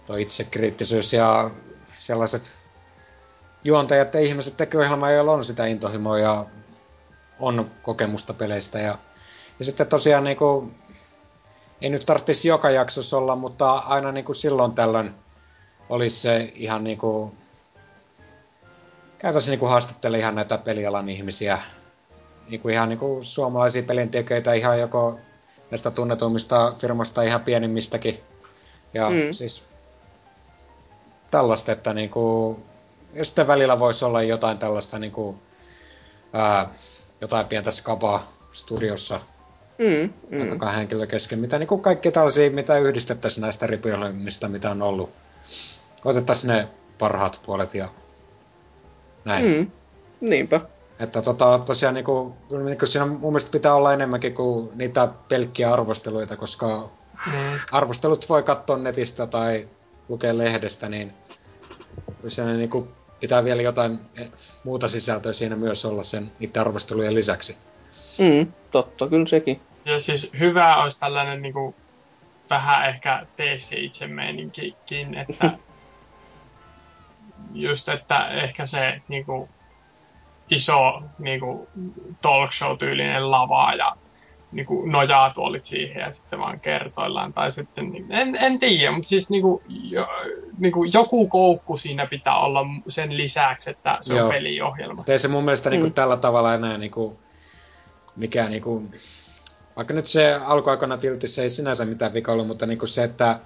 tuo 0.05 0.15
itsekriittisyys 0.15 1.13
ja 1.13 1.51
sellaiset 1.99 2.51
juontajat 3.63 4.13
ja 4.13 4.19
ihmiset 4.19 4.57
tekee 4.57 4.79
ohjelmaa, 4.79 5.11
joilla 5.11 5.31
on 5.31 5.43
sitä 5.43 5.65
intohimoa 5.65 6.19
ja 6.19 6.45
on 7.39 7.71
kokemusta 7.81 8.33
peleistä. 8.33 8.79
Ja, 8.79 8.97
ja 9.59 9.65
sitten 9.65 9.87
tosiaan 9.87 10.23
niinku, 10.23 10.71
ei 11.81 11.89
nyt 11.89 12.05
tarvitsisi 12.05 12.47
joka 12.47 12.69
jaksossa 12.69 13.17
olla, 13.17 13.35
mutta 13.35 13.71
aina 13.71 14.11
niinku 14.11 14.33
silloin 14.33 14.71
tällöin 14.71 15.11
olisi 15.89 16.19
se 16.19 16.51
ihan 16.55 16.83
niinku, 16.83 17.33
käytäisiin 19.17 19.51
niinku 19.51 19.65
haastattele 19.65 20.19
ihan 20.19 20.35
näitä 20.35 20.57
pelialan 20.57 21.09
ihmisiä, 21.09 21.59
niinku 22.49 22.69
ihan 22.69 22.89
niinku 22.89 23.19
suomalaisia 23.21 23.83
pelintekijöitä 23.83 24.53
ihan 24.53 24.79
joko 24.79 25.19
näistä 25.71 25.91
tunnetuimmista 25.91 26.75
firmasta 26.79 27.21
ihan 27.21 27.43
pienimmistäkin. 27.43 28.19
Ja 28.93 29.09
Mm. 29.09 29.31
siis 29.31 29.63
tällaista, 31.31 31.71
että 31.71 31.93
niinku, 31.93 32.59
ja 33.13 33.25
sitten 33.25 33.47
välillä 33.47 33.79
voisi 33.79 34.05
olla 34.05 34.21
jotain 34.21 34.57
tällaista 34.57 34.99
niinku, 34.99 35.39
ää, 36.33 36.69
jotain 37.21 37.47
pientä 37.47 37.71
skabaa 37.71 38.31
studiossa 38.53 39.19
Mm, 39.77 40.13
mm. 40.31 40.57
kahden 40.57 40.77
henkilön 40.77 41.07
kesken, 41.07 41.39
mitä 41.39 41.59
niinku 41.59 41.77
kaikki 41.77 42.11
tällaisia, 42.11 42.51
mitä 42.51 42.77
yhdistettäisiin 42.77 43.41
näistä 43.41 43.67
ripiohjelmista, 43.67 44.47
mitä 44.47 44.71
on 44.71 44.81
ollut. 44.81 45.09
Otettaisiin 46.05 46.53
ne 46.53 46.67
parhaat 46.99 47.41
puolet 47.45 47.73
ja 47.73 47.89
näin. 49.25 49.45
Mm. 49.45 49.71
Niinpä. 50.21 50.61
Että 50.99 51.21
tota, 51.21 51.59
tosiaan 51.65 51.95
niinku, 51.95 52.33
kyllä 52.49 52.65
niinku 52.65 52.85
siinä 52.85 53.05
mun 53.05 53.33
mielestä 53.33 53.51
pitää 53.51 53.75
olla 53.75 53.93
enemmänkin 53.93 54.33
kuin 54.33 54.69
niitä 54.75 55.07
pelkkiä 55.29 55.73
arvosteluita, 55.73 56.37
koska 56.37 56.89
Mm. 57.27 57.59
arvostelut 57.71 58.29
voi 58.29 58.43
katsoa 58.43 58.77
netistä 58.77 59.27
tai 59.27 59.69
lukee 60.09 60.37
lehdestä, 60.37 60.89
niin 60.89 61.13
se 62.27 62.45
niinku 62.45 62.87
pitää 63.19 63.43
vielä 63.43 63.61
jotain 63.61 63.99
muuta 64.63 64.89
sisältöä 64.89 65.33
siinä 65.33 65.55
myös 65.55 65.85
olla 65.85 66.03
sen 66.03 66.31
niiden 66.39 66.61
arvostelujen 66.61 67.15
lisäksi. 67.15 67.57
Mm, 68.17 68.53
totta, 68.71 69.07
kyllä 69.07 69.27
sekin. 69.27 69.59
Ja 69.85 69.99
siis 69.99 70.31
hyvä 70.39 70.83
olisi 70.83 70.99
tällainen 70.99 71.41
niin 71.41 71.53
kuin, 71.53 71.75
vähän 72.49 72.89
ehkä 72.89 73.25
tee 73.35 73.57
se 73.57 73.79
itse 73.79 74.07
meininkikin, 74.07 75.17
että 75.17 75.51
just, 77.53 77.89
että 77.89 78.27
ehkä 78.27 78.65
se 78.65 79.01
niin 79.07 79.25
kuin, 79.25 79.49
iso 80.49 81.01
niin 81.19 81.39
kuin, 81.39 81.67
talk 82.21 82.53
show-tyylinen 82.53 83.31
lava 83.31 83.73
ja 83.73 83.95
niin 84.51 84.65
kuin, 84.65 84.91
nojaa 84.91 85.29
tuolit 85.29 85.65
siihen 85.65 86.01
ja 86.01 86.11
sitten 86.11 86.39
vaan 86.39 86.59
kertoillaan. 86.59 87.33
Tai 87.33 87.51
sitten, 87.51 87.91
niin, 87.91 88.11
en, 88.11 88.37
en 88.39 88.59
tiedä, 88.59 88.91
mutta 88.91 89.07
siis 89.07 89.29
niin 89.29 89.41
kuin, 89.41 89.63
jo, 89.83 90.07
niin 90.57 90.73
kuin, 90.73 90.93
joku 90.93 91.27
koukku 91.27 91.77
siinä 91.77 92.05
pitää 92.05 92.37
olla 92.37 92.65
sen 92.87 93.17
lisäksi, 93.17 93.69
että 93.69 93.97
se 94.01 94.13
Joo. 94.13 94.25
on 94.25 94.31
peliohjelma. 94.33 95.03
Ei 95.07 95.19
se 95.19 95.27
mun 95.27 95.45
mielestä 95.45 95.69
niinku 95.69 95.87
Mm. 95.87 95.93
tällä 95.93 96.17
tavalla 96.17 96.55
enää 96.55 96.77
niinku, 96.77 97.19
mikään 98.15 98.51
niinku, 98.51 98.83
vaikka 99.75 99.93
nyt 99.93 100.07
se 100.07 100.33
alkuaikana 100.33 100.97
tiltissä 100.97 101.41
ei 101.41 101.49
sinänsä 101.49 101.85
mitään 101.85 102.13
vika 102.13 102.31
ollut, 102.31 102.47
mutta 102.47 102.65
niinku 102.65 102.87
se, 102.87 103.03
että 103.03 103.39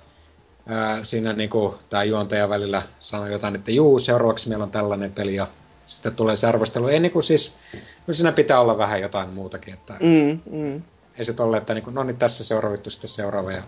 ää, 0.68 1.04
siinä 1.04 1.34
niinku 1.34 1.76
tämä 1.90 2.04
juontaja 2.04 2.50
välillä 2.50 2.82
sanoi 3.00 3.32
jotain, 3.32 3.56
että 3.56 3.72
juu, 3.72 4.00
seuraavaksi 4.00 4.50
meillä 4.50 4.64
on 4.64 4.72
tällainen 4.72 5.12
peli 5.12 5.36
ja 5.36 5.48
sitten 5.88 6.16
tulee 6.16 6.36
se 6.36 6.48
arvostelu. 6.48 6.88
Ei 6.88 7.00
niinku 7.00 7.22
siis, 7.22 7.58
no 8.08 8.14
siinä 8.14 8.32
pitää 8.32 8.60
olla 8.60 8.78
vähän 8.78 9.02
jotain 9.02 9.30
muutakin, 9.30 9.74
että 9.74 9.94
mm. 10.00 10.40
Mm, 10.52 10.58
mm. 10.58 10.82
ei 11.18 11.26
se 11.26 11.34
tolle, 11.34 11.58
että 11.58 11.74
niinku, 11.74 11.90
no 11.90 12.04
niin 12.04 12.18
tässä 12.18 12.44
seuraava 12.44 12.76
juttu, 12.76 12.90
sitten 12.90 13.10
seuraava 13.10 13.52
ja 13.52 13.64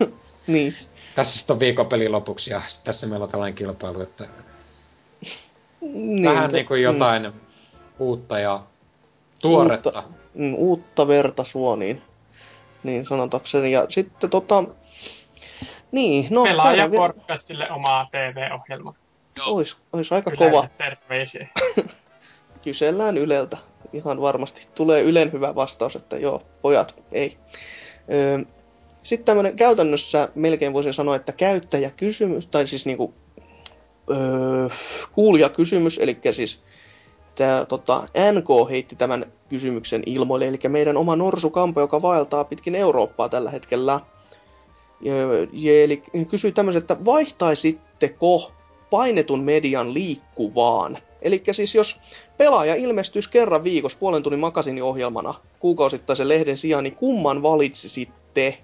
Niin. 0.46 0.74
tässä 1.14 1.38
sitten 1.38 1.54
on 1.54 1.60
viikon 1.60 1.86
peli 1.86 2.08
lopuksi 2.08 2.50
ja 2.50 2.62
tässä 2.84 3.06
meillä 3.06 3.24
on 3.24 3.30
tällainen 3.30 3.54
kilpailu, 3.54 4.00
että 4.00 4.24
niin 5.80 6.28
vähän 6.28 6.50
to- 6.50 6.56
niinku 6.56 6.74
jotain 6.74 7.32
uutta 7.98 8.38
ja 8.38 8.62
tuoretta. 9.42 9.90
Uutta. 9.90 10.02
mm, 10.34 10.54
uutta 10.54 11.08
verta 11.08 11.44
suoniin, 11.44 12.02
niin 12.82 13.04
sanotakseni. 13.04 13.72
Ja 13.72 13.86
sitten 13.88 14.30
tota, 14.30 14.64
niin, 15.92 16.26
no 16.30 16.44
käydään 16.44 16.64
vielä- 16.72 16.88
Pelaajaporkastille 16.88 17.70
omaa 17.70 18.08
TV-ohjelma. 18.10 18.94
Joo. 19.36 19.46
ois, 19.48 19.76
ois 19.92 20.12
aika 20.12 20.30
Yleensä 20.30 20.50
kova. 20.50 20.68
terveisiä. 20.78 21.48
Kysellään 22.64 23.18
Yleltä. 23.18 23.56
Ihan 23.92 24.20
varmasti 24.20 24.68
tulee 24.74 25.02
Ylen 25.02 25.32
hyvä 25.32 25.54
vastaus, 25.54 25.96
että 25.96 26.16
joo, 26.16 26.42
pojat, 26.62 27.02
ei. 27.12 27.36
Öö, 28.12 28.38
sitten 29.02 29.24
tämmöinen 29.24 29.56
käytännössä 29.56 30.28
melkein 30.34 30.72
voisin 30.72 30.94
sanoa, 30.94 31.16
että 31.16 31.32
käyttäjäkysymys, 31.32 32.46
tai 32.46 32.66
siis 32.66 32.86
niinku 32.86 33.14
öö, 34.10 34.68
kuulijakysymys, 35.12 35.98
eli 35.98 36.18
siis 36.32 36.62
tämä 37.34 37.64
tota, 37.68 38.02
NK 38.32 38.70
heitti 38.70 38.96
tämän 38.96 39.32
kysymyksen 39.48 40.02
ilmoille, 40.06 40.48
eli 40.48 40.58
meidän 40.68 40.96
oma 40.96 41.16
norsukampo, 41.16 41.80
joka 41.80 42.02
vaeltaa 42.02 42.44
pitkin 42.44 42.74
Eurooppaa 42.74 43.28
tällä 43.28 43.50
hetkellä. 43.50 44.00
Ja, 45.00 45.14
ja, 45.52 45.82
eli 45.82 46.02
kysyi 46.28 46.52
tämmöisen, 46.52 46.80
että 46.80 47.04
vaihtaisitteko 47.04 48.52
painetun 48.90 49.44
median 49.44 49.94
liikkuvaan? 49.94 50.98
Eli 51.22 51.42
siis 51.52 51.74
jos 51.74 52.00
pelaaja 52.38 52.74
ilmestyisi 52.74 53.30
kerran 53.30 53.64
viikossa 53.64 53.98
puolen 53.98 54.22
tunnin 54.22 54.40
makasiniohjelmana 54.40 55.34
kuukausittaisen 55.58 56.28
lehden 56.28 56.56
sijaan, 56.56 56.84
niin 56.84 56.96
kumman 56.96 57.42
valitsisitte? 57.42 58.58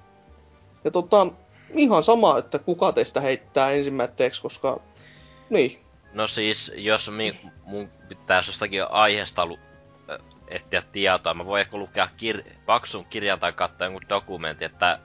Ja 0.84 0.90
tota, 0.90 1.26
ihan 1.74 2.02
sama, 2.02 2.38
että 2.38 2.58
kuka 2.58 2.92
teistä 2.92 3.20
heittää 3.20 3.70
ensimmäiseksi, 3.70 4.42
koska 4.42 4.80
niin, 5.50 5.78
No 6.12 6.28
siis, 6.28 6.72
jos 6.76 7.10
mi, 7.10 7.36
mun 7.66 7.88
pitäisi 8.28 8.50
jostakin 8.50 8.90
aiheesta 8.90 9.46
lu, 9.46 9.58
etsiä 10.48 10.82
tietoa, 10.92 11.34
mä 11.34 11.46
voin 11.46 11.60
ehkä 11.60 11.76
lukea 11.76 12.08
kir, 12.16 12.42
paksun 12.66 13.04
kirjan 13.04 13.40
tai 13.40 13.52
katsoa 13.52 13.86
jonkun 13.86 14.08
dokumentin, 14.08 14.66
että 14.66 14.98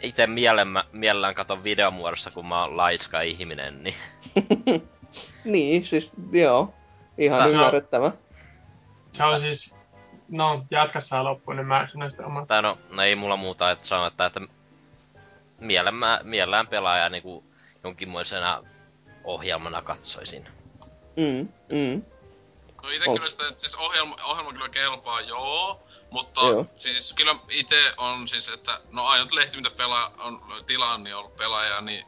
itse 0.00 0.26
mielellään, 0.26 0.84
mielellään 0.92 1.34
katon 1.34 1.64
videomuodossa, 1.64 2.30
kun 2.30 2.46
mä 2.46 2.62
oon 2.62 2.76
laiska 2.76 3.20
ihminen, 3.20 3.84
niin 3.84 3.94
niin, 5.44 5.84
siis 5.84 6.12
joo, 6.32 6.74
ihan 7.18 7.38
Tää- 7.38 7.48
ymmärrettävä. 7.48 8.12
Se 9.12 9.24
on 9.24 9.40
siis... 9.40 9.76
No, 10.28 10.64
jatka 10.70 11.00
saa 11.00 11.24
loppuun, 11.24 11.56
niin 11.56 11.66
mä 11.66 11.86
sanon 11.86 12.10
sitten 12.10 12.26
oman. 12.26 12.46
tai 12.46 12.62
no, 12.62 12.78
no 12.90 13.02
ei 13.02 13.16
mulla 13.16 13.36
muuta 13.36 13.70
että 13.70 13.86
sanoa, 13.86 14.06
että, 14.06 14.26
että 14.26 14.40
mielellään, 15.60 16.20
mielellään 16.22 16.66
pelaaja 16.66 17.08
niinku 17.08 17.44
jonkinmoisena 17.84 18.62
ohjelmana 19.24 19.82
katsoisin. 19.82 20.55
Mm, 21.16 21.48
mm. 21.72 22.04
No 22.82 22.90
ite 22.90 23.04
kyllä 23.04 23.28
sitä, 23.28 23.48
että 23.48 23.60
siis 23.60 23.74
ohjelma, 23.74 24.16
ohjelma 24.24 24.52
kyllä 24.52 24.68
kelpaa, 24.68 25.20
joo. 25.20 25.86
Mutta 26.10 26.40
Joo. 26.40 26.66
siis 26.76 27.12
kyllä 27.12 27.36
itse 27.48 27.92
on 27.96 28.28
siis, 28.28 28.48
että 28.48 28.80
no 28.90 29.06
ainut 29.06 29.32
lehti, 29.32 29.56
mitä 29.56 29.70
pelaa, 29.70 30.12
on 30.18 30.40
tilaan, 30.66 31.04
niin 31.04 31.14
on 31.14 31.20
ollut 31.20 31.36
pelaaja, 31.36 31.80
niin 31.80 32.06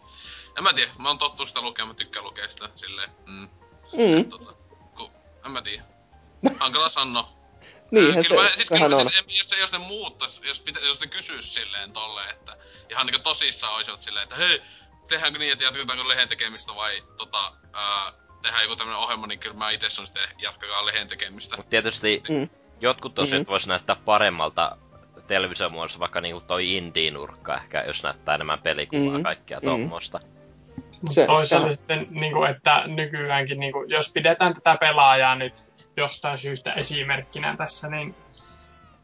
en 0.59 0.63
mä 0.63 0.73
tiedä, 0.73 0.93
mä 0.99 1.09
oon 1.09 1.19
tottunut 1.19 1.49
sitä 1.49 1.61
lukemaan, 1.61 1.89
mä 1.89 1.95
tykkään 1.95 2.25
lukea 2.25 2.49
sitä 2.49 2.69
silleen, 2.77 3.11
mm. 3.27 3.49
Mm. 3.93 4.21
Et, 4.21 4.29
tota, 4.29 4.53
ku, 4.97 5.11
en 5.45 5.51
mä 5.51 5.63
tiedä. 5.63 5.83
Hankala 6.61 6.89
sanoa. 6.89 7.29
Niinhän 7.91 8.17
Ää, 8.17 8.23
se 8.23 8.29
kyllä 8.29 8.43
mä, 8.43 8.49
siis, 8.49 8.69
kyllä, 8.69 8.97
on. 8.97 9.11
Siis, 9.11 9.39
jos, 9.39 9.61
jos 9.61 9.73
ne 9.73 9.79
muuttais, 9.79 10.41
jos, 10.45 10.61
pitä, 10.61 10.81
jos 10.81 11.01
ne 11.01 11.07
kysyis 11.07 11.55
silleen 11.55 11.93
tolleen, 11.93 12.31
että 12.31 12.57
ihan 12.91 13.07
niinku 13.07 13.23
tosissaan 13.23 13.75
olisivat 13.75 14.03
silleen, 14.03 14.23
että 14.23 14.37
hei, 14.37 14.63
tehdäänkö 15.09 15.39
niin, 15.39 15.53
että 15.53 15.65
jatketaanko 15.65 16.09
lehen 16.09 16.29
tekemistä 16.29 16.75
vai 16.75 17.03
tota, 17.17 17.53
ää, 17.73 18.13
tehdään 18.43 18.63
joku 18.63 18.77
tämmönen 18.77 18.99
ohjelma, 19.01 19.27
niin 19.27 19.39
kyllä 19.39 19.57
mä 19.57 19.71
itse 19.71 19.91
sanon 19.91 20.07
sitten 20.07 20.23
jatkakaa 20.39 20.87
lehen 20.87 21.09
tekemistä. 21.09 21.57
Mutta 21.57 21.71
tietysti 21.71 22.23
Mm. 22.29 22.49
jotkut 22.81 23.15
tosiaan 23.15 23.43
Mhm. 23.43 23.51
vois 23.51 23.67
näyttää 23.67 23.97
paremmalta 24.05 24.77
televisiomuodossa, 25.27 25.99
vaikka 26.01 26.21
niinku 26.21 26.41
toi 26.41 26.77
indie-nurkka 26.77 27.57
ehkä, 27.57 27.83
jos 27.87 28.03
näyttää 28.03 28.35
enemmän 28.35 28.59
pelikuvaa 28.63 29.13
Mhm. 29.15 29.23
kaikkia 29.23 29.61
tuommoista. 29.61 30.21
Se- 31.11 31.27
toisaalta 31.27 31.73
sitten, 31.73 32.07
niin 32.11 32.33
kuin, 32.33 32.51
että 32.51 32.83
nykyäänkin, 32.87 33.61
niin 33.61 33.73
kuin, 33.73 33.91
jos 33.91 34.13
pidetään 34.13 34.55
tätä 34.55 34.77
pelaajaa 34.81 35.35
nyt 35.35 35.55
jostain 35.97 36.39
syystä 36.39 36.73
esimerkkinä 36.73 37.57
tässä, 37.57 37.89
niin 37.91 38.15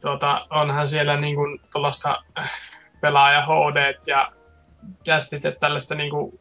tuota, 0.00 0.46
onhan 0.50 0.88
siellä 0.88 1.16
niin 1.16 1.34
kuin, 1.36 1.60
tuollaista 1.72 2.22
äh, 2.38 2.50
pelaaja 3.00 3.42
HD 3.46 3.94
ja 4.06 4.32
kästit, 5.04 5.44
että 5.44 5.60
tällaista 5.60 5.94
niin 5.94 6.10
kuin, 6.10 6.38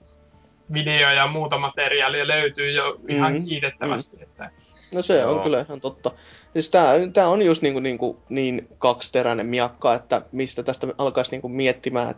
video- 0.73 1.11
ja 1.11 1.27
muuta 1.27 1.57
materiaalia 1.57 2.27
löytyy 2.27 2.71
jo 2.71 2.97
ihan 3.09 3.33
Mhm. 3.33 3.45
kiitettävästi. 3.47 4.17
Että, 4.21 4.49
No 4.93 5.01
se 5.01 5.25
on 5.25 5.35
Joo. 5.35 5.43
kyllä 5.43 5.59
ihan 5.67 5.81
totta. 5.81 6.11
Siis 6.53 6.69
tää, 6.69 6.93
tää 7.13 7.27
on 7.27 7.41
just 7.41 7.61
niinku, 7.61 7.79
niinku, 7.79 8.19
niin 8.29 8.67
kaksiteräinen 8.77 9.45
miakka, 9.45 9.93
että 9.93 10.21
mistä 10.31 10.63
tästä 10.63 10.87
alkaisi 10.97 11.31
niinku 11.31 11.49
miettimään. 11.49 12.09
Et, 12.09 12.17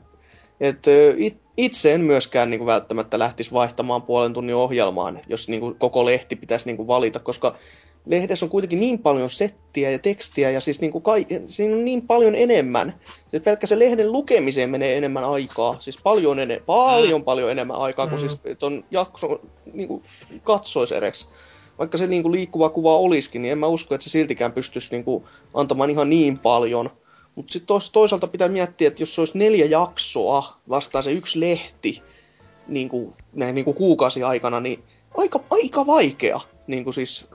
et, 0.61 0.85
it, 1.17 1.38
itse 1.58 1.93
en 1.93 2.01
myöskään 2.01 2.50
niinku 2.50 2.66
välttämättä 2.66 3.19
lähtisi 3.19 3.51
vaihtamaan 3.51 4.01
puolen 4.01 4.34
tunnin 4.34 4.56
ohjelmaan, 4.56 5.19
jos 5.27 5.50
niinku 5.50 5.75
koko 5.80 6.06
lehti 6.06 6.35
pitäisi 6.35 6.66
niinku 6.66 6.88
valita, 6.88 7.19
koska 7.19 7.56
lehdessä 8.06 8.45
on 8.45 8.50
kuitenkin 8.50 8.80
niin 8.80 9.00
paljon 9.00 9.30
settiä 9.30 9.92
ja 9.92 10.00
tekstiä 10.00 10.51
ja 10.51 10.61
siis 10.61 10.82
niinku 10.82 11.01
kai, 11.01 11.25
siinä 11.48 11.75
on 11.75 11.85
niin 11.85 12.01
paljon 12.01 12.35
enemmän. 12.35 12.93
Siis 13.32 13.43
pelkkä 13.43 13.67
se 13.67 13.80
lehden 13.80 14.11
lukemiseen 14.11 14.69
menee 14.69 14.98
enemmän 14.98 15.24
aikaa, 15.24 15.75
siis 15.80 15.98
paljon, 16.03 16.40
ene, 16.40 16.61
paljon, 16.66 17.24
paljon 17.24 17.51
enemmän 17.51 17.77
aikaa 17.77 18.08
kuin 18.08 18.22
Mm. 18.22 18.27
siis 18.27 18.58
ton 18.59 18.84
jakson 18.92 19.40
niinku 19.74 20.03
katsoisereksi 20.43 21.27
vaikka 21.80 21.98
se 21.98 22.08
niinku 22.08 22.32
liikkuva 22.32 22.69
kuva 22.69 22.98
olisikin, 22.98 23.42
niin 23.42 23.51
en 23.51 23.58
mä 23.58 23.67
usko, 23.67 23.95
että 23.95 24.06
se 24.06 24.09
siltikään 24.09 24.51
pystyisi 24.51 24.92
niinku 24.92 25.27
antamaan 25.53 25.90
ihan 25.90 26.09
niin 26.09 26.40
paljon. 26.40 26.90
Mutta 27.35 27.53
sitten 27.53 27.77
toisaalta 27.93 28.27
pitää 28.27 28.48
miettiä, 28.48 28.88
että 28.88 29.03
jos 29.03 29.16
se 29.16 29.22
olisi 29.22 29.38
neljä 29.38 29.66
jaksoa 29.66 30.58
vastaan 30.69 31.03
se 31.03 31.11
yksi 31.11 31.40
lehti 31.40 32.03
niinku, 32.67 33.14
näin 33.34 33.56
niinku 33.56 33.74
kuukausi 33.74 34.24
aikana, 34.24 34.59
niin 34.59 34.84
aika, 35.17 35.40
aika 35.50 35.85
vaikea 35.85 36.42
niinku 36.67 36.92
siis 36.92 37.27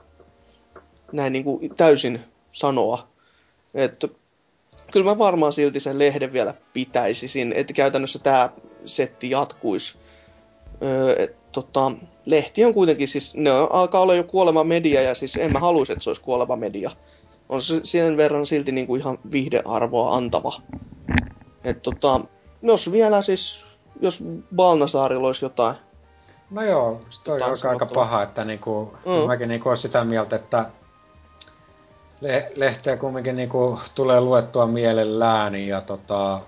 näin 1.11 1.33
niinku 1.33 1.61
täysin 1.77 2.19
sanoa. 2.51 3.07
Että 3.73 4.07
kyllä 4.91 5.05
mä 5.05 5.17
varmaan 5.17 5.53
silti 5.53 5.79
sen 5.79 5.99
lehden 5.99 6.33
vielä 6.33 6.53
pitäisisin, 6.73 7.53
että 7.55 7.73
käytännössä 7.73 8.19
tämä 8.19 8.49
setti 8.85 9.29
jatkuisi. 9.29 9.97
Öö, 10.83 11.15
et, 11.17 11.51
tota, 11.51 11.91
lehti 12.25 12.65
on 12.65 12.73
kuitenkin 12.73 13.07
siis, 13.07 13.35
ne 13.35 13.49
alkaa 13.69 14.01
olla 14.01 14.15
jo 14.15 14.23
kuoleva 14.23 14.63
media 14.63 15.01
ja 15.01 15.15
siis 15.15 15.35
en 15.35 15.53
mä 15.53 15.59
haluaisi, 15.59 15.93
että 15.93 16.03
se 16.03 16.09
olisi 16.09 16.21
kuoleva 16.21 16.55
media. 16.55 16.91
On 17.49 17.61
se 17.61 17.79
sen 17.83 18.17
verran 18.17 18.45
silti 18.45 18.71
niinku 18.71 18.95
ihan 18.95 19.19
viihdearvoa 19.31 20.15
antava. 20.15 20.61
Et, 21.63 21.81
tota, 21.81 22.21
jos 22.61 22.91
vielä 22.91 23.21
siis, 23.21 23.65
jos 24.01 24.23
Balnasaarilla 24.55 25.27
olisi 25.27 25.45
jotain. 25.45 25.75
No 26.49 26.63
joo, 26.63 27.01
se 27.09 27.21
toi 27.23 27.37
on 27.37 27.43
aika 27.43 27.55
sanottavaa. 27.55 27.93
paha, 27.93 28.23
että 28.23 28.45
niinku, 28.45 28.93
mm. 29.05 29.27
mäkin 29.27 29.47
niinku 29.47 29.69
olen 29.69 29.77
sitä 29.77 30.03
mieltä, 30.03 30.35
että 30.35 30.69
le- 32.21 32.51
lehteä 32.55 32.97
kumminkin 32.97 33.35
niinku 33.35 33.79
tulee 33.95 34.21
luettua 34.21 34.67
mielellään 34.67 35.55
ja 35.55 35.81
tota, 35.81 36.41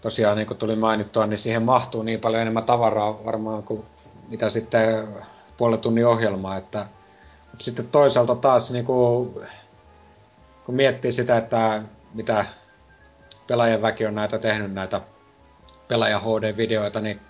tosiaan 0.00 0.36
niin 0.36 0.46
kuin 0.46 0.58
tuli 0.58 0.76
mainittua, 0.76 1.26
niin 1.26 1.38
siihen 1.38 1.62
mahtuu 1.62 2.02
niin 2.02 2.20
paljon 2.20 2.42
enemmän 2.42 2.64
tavaraa 2.64 3.24
varmaan 3.24 3.62
kuin 3.62 3.84
mitä 4.28 4.50
sitten 4.50 5.08
puolen 5.56 5.78
tunnin 5.78 6.06
ohjelmaa, 6.06 6.56
että 6.56 6.86
mutta 7.50 7.64
sitten 7.64 7.88
toisaalta 7.88 8.34
taas 8.34 8.70
niin 8.70 8.84
kuin, 8.84 9.34
kun 10.64 10.74
miettii 10.74 11.12
sitä, 11.12 11.36
että 11.36 11.82
mitä 12.14 12.44
pelaajien 13.46 13.82
väki 13.82 14.06
on 14.06 14.14
näitä 14.14 14.38
tehnyt 14.38 14.72
näitä 14.72 15.00
pelaaja 15.88 16.18
HD-videoita, 16.18 17.00
niin 17.00 17.20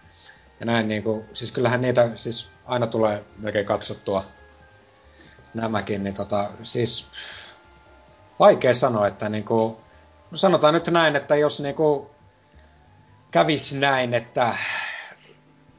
ja 0.61 0.67
näin 0.67 0.89
niin 0.89 1.03
kuin, 1.03 1.25
siis 1.33 1.53
kyllähän 1.53 1.81
niitä 1.81 2.11
siis 2.15 2.49
aina 2.67 2.87
tulee 2.87 3.25
melkein 3.39 3.67
katsottua 3.67 4.25
nämäkin, 5.59 6.05
niin 6.05 6.15
tota, 6.15 6.51
siis 6.63 7.07
vaikea 8.39 8.75
sanoa, 8.75 9.07
että 9.07 9.29
niin 9.29 9.45
kuin, 9.45 9.77
no 10.31 10.37
sanotaan 10.37 10.75
nyt 10.75 10.89
näin, 10.89 11.17
että 11.17 11.37
jos 11.37 11.61
niin 11.61 11.75
kuin 11.75 12.07
kävisi 13.31 13.79
näin, 13.79 14.15
että 14.15 14.57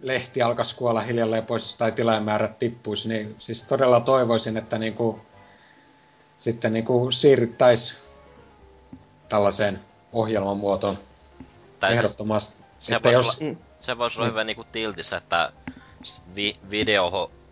lehti 0.02 0.42
alkaisi 0.42 0.76
kuolla 0.76 1.02
hiljalleen 1.02 1.46
pois 1.46 1.76
tai 1.76 1.92
tilaajamäärät 1.92 2.60
tippuisi, 2.60 3.10
niin 3.10 3.36
siis 3.40 3.64
todella 3.64 4.00
toivoisin, 4.00 4.58
että 4.58 4.78
niin 4.78 4.94
kuin, 4.94 5.22
sitten 6.40 6.74
niin 6.74 6.86
kuin 6.86 7.14
siirryttäisiin 7.14 8.00
tällaiseen 9.30 9.80
ohjelman 10.14 10.58
muotoon 10.58 10.98
Tai 11.80 11.90
siis 11.90 12.00
ehdottomasti. 12.00 12.58
se 12.58 12.64
Sitten 12.80 13.04
voisi 13.04 13.28
jos, 13.28 13.42
olla, 13.42 13.56
se 13.82 13.98
vois 13.98 14.18
olla 14.18 14.28
hyvä 14.28 14.44
niinku 14.44 14.64
tiltissä, 14.64 15.18
että 15.18 15.52
vi- 16.36 16.60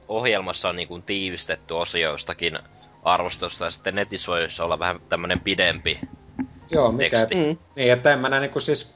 video-ohjelmassa 0.08 0.70
on 0.70 0.76
niinku 0.76 1.00
tiivistetty 1.00 1.74
osio 1.74 2.12
jostakin 2.12 2.60
arvostusta 3.04 3.66
ja 3.66 3.72
sitten 3.72 3.96
netissä 3.96 4.32
voisi 4.32 4.62
olla 4.62 4.80
vähän 4.80 5.00
tämmönen 5.10 5.40
pidempi. 5.40 6.00
joo, 6.72 6.92
mikä, 6.92 7.18
teksti. 7.18 7.36
Mm. 7.36 7.58
niin, 7.76 7.92
että 7.94 8.14
en 8.14 8.20
mä 8.20 8.30
näe 8.30 8.40
niin 8.40 8.52
kuin 8.52 8.62
siis, 8.64 8.96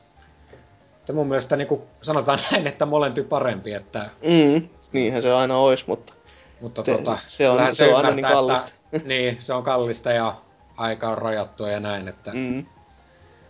että 0.99 1.13
mun 1.13 1.27
mielestä 1.27 1.55
niin 1.55 1.67
kuin, 1.67 1.81
sanotaan 2.01 2.39
näin, 2.51 2.67
että 2.67 2.85
molempi 2.85 3.23
parempi, 3.23 3.73
että 3.73 4.09
Mm. 4.21 4.69
Niinhän 4.91 5.21
se 5.21 5.31
aina 5.33 5.57
olisi, 5.57 5.85
mutta 5.87 6.13
Mutta 6.61 6.83
Se- 6.85 6.91
tota, 6.97 7.17
se 7.27 7.49
on- 7.49 7.75
se 7.75 7.87
on 7.89 7.95
aina 7.95 8.11
niin 8.11 8.25
kallista. 8.25 8.71
Että, 8.93 9.07
niin, 9.13 9.37
se 9.39 9.53
on 9.53 9.63
kallista 9.63 10.11
ja 10.11 10.35
aika 10.77 11.09
on 11.09 11.17
rajattua 11.17 11.69
ja 11.69 11.79
näin. 11.79 12.07
Että, 12.07 12.31
mm. 12.33 12.55
Mutta 12.55 12.71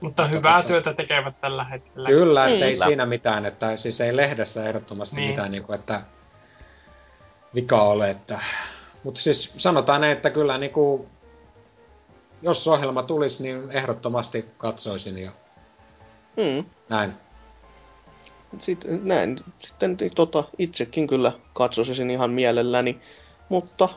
Mutta 0.02 0.28
hyvää 0.28 0.62
tota- 0.62 0.68
työtä 0.68 0.94
tekevät 0.94 1.42
tällä 1.42 1.64
hetkellä. 1.64 2.08
Kyllä, 2.10 2.48
että 2.48 2.66
ei 2.66 2.74
Kyllä. 2.74 2.86
siinä 2.86 3.06
mitään, 3.06 3.46
että 3.46 3.78
siis 3.78 4.02
ei 4.02 4.16
lehdessä 4.16 4.66
ehdottomasti 4.66 5.16
Niin. 5.16 5.30
mitään, 5.30 5.52
niin 5.52 5.64
kuin, 5.64 5.80
että 5.80 6.02
vika 7.56 7.82
ole. 7.82 8.10
Että, 8.10 8.40
mutta 9.04 9.22
siis 9.22 9.54
sanotaan 9.58 10.02
näin, 10.02 10.14
että 10.14 10.30
kyllä 10.30 10.58
niin 10.58 10.72
kuin, 10.72 11.08
jos 12.42 12.68
ohjelma 12.68 13.04
tulisi, 13.04 13.44
niin 13.44 13.72
ehdottomasti 13.72 14.46
katsoisin 14.58 15.18
ja 15.18 15.32
Mm. 16.38 16.66
näin. 16.90 17.14
Sitten, 18.60 19.00
näin, 19.04 19.38
sitten 19.60 19.98
tota, 20.16 20.44
itsekin 20.58 21.08
kyllä 21.08 21.32
katsoisin 21.54 22.10
ihan 22.10 22.32
mielelläni, 22.32 23.02
mutta 23.50 23.90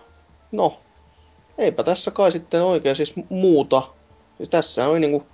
no, 0.52 0.80
eipä 1.58 1.82
tässä 1.82 2.10
kai 2.10 2.32
sitten 2.32 2.62
oikein 2.62 2.96
siis 2.96 3.14
muuta. 3.28 3.82
Siis 4.36 4.48
tässä 4.48 4.88
oli 4.88 5.00
niinku 5.00 5.26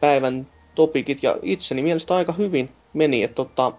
päivän 0.00 0.46
topikit 0.74 1.22
ja 1.22 1.36
itseni 1.42 1.82
mielestä 1.82 2.14
aika 2.14 2.32
hyvin 2.32 2.72
meni, 2.92 3.22
että 3.22 3.34
tota, 3.34 3.72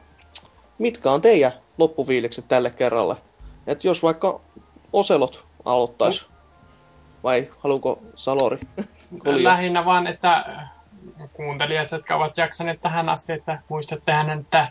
mitkä 0.77 1.11
on 1.11 1.21
teidän 1.21 1.51
loppufiilikset 1.77 2.47
tälle 2.47 2.69
kerralle? 2.69 3.15
Et 3.67 3.83
jos 3.83 4.03
vaikka 4.03 4.39
Oselot 4.93 5.45
aloittaisi, 5.65 6.27
vai 7.23 7.49
haluuko 7.59 8.01
Salori? 8.15 8.59
Koljo? 9.23 9.43
Lähinnä 9.43 9.85
vaan, 9.85 10.07
että 10.07 10.45
kuuntelijat, 11.33 11.91
jotka 11.91 12.15
ovat 12.15 12.37
jaksaneet 12.37 12.81
tähän 12.81 13.09
asti, 13.09 13.33
että 13.33 13.61
muistattehan, 13.69 14.39
että 14.39 14.67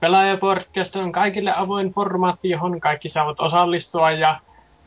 Pelaajapodcast 0.00 0.96
on 0.96 1.12
kaikille 1.12 1.52
avoin 1.56 1.90
formaatti, 1.90 2.50
johon 2.50 2.80
kaikki 2.80 3.08
saavat 3.08 3.40
osallistua 3.40 4.10
ja 4.10 4.40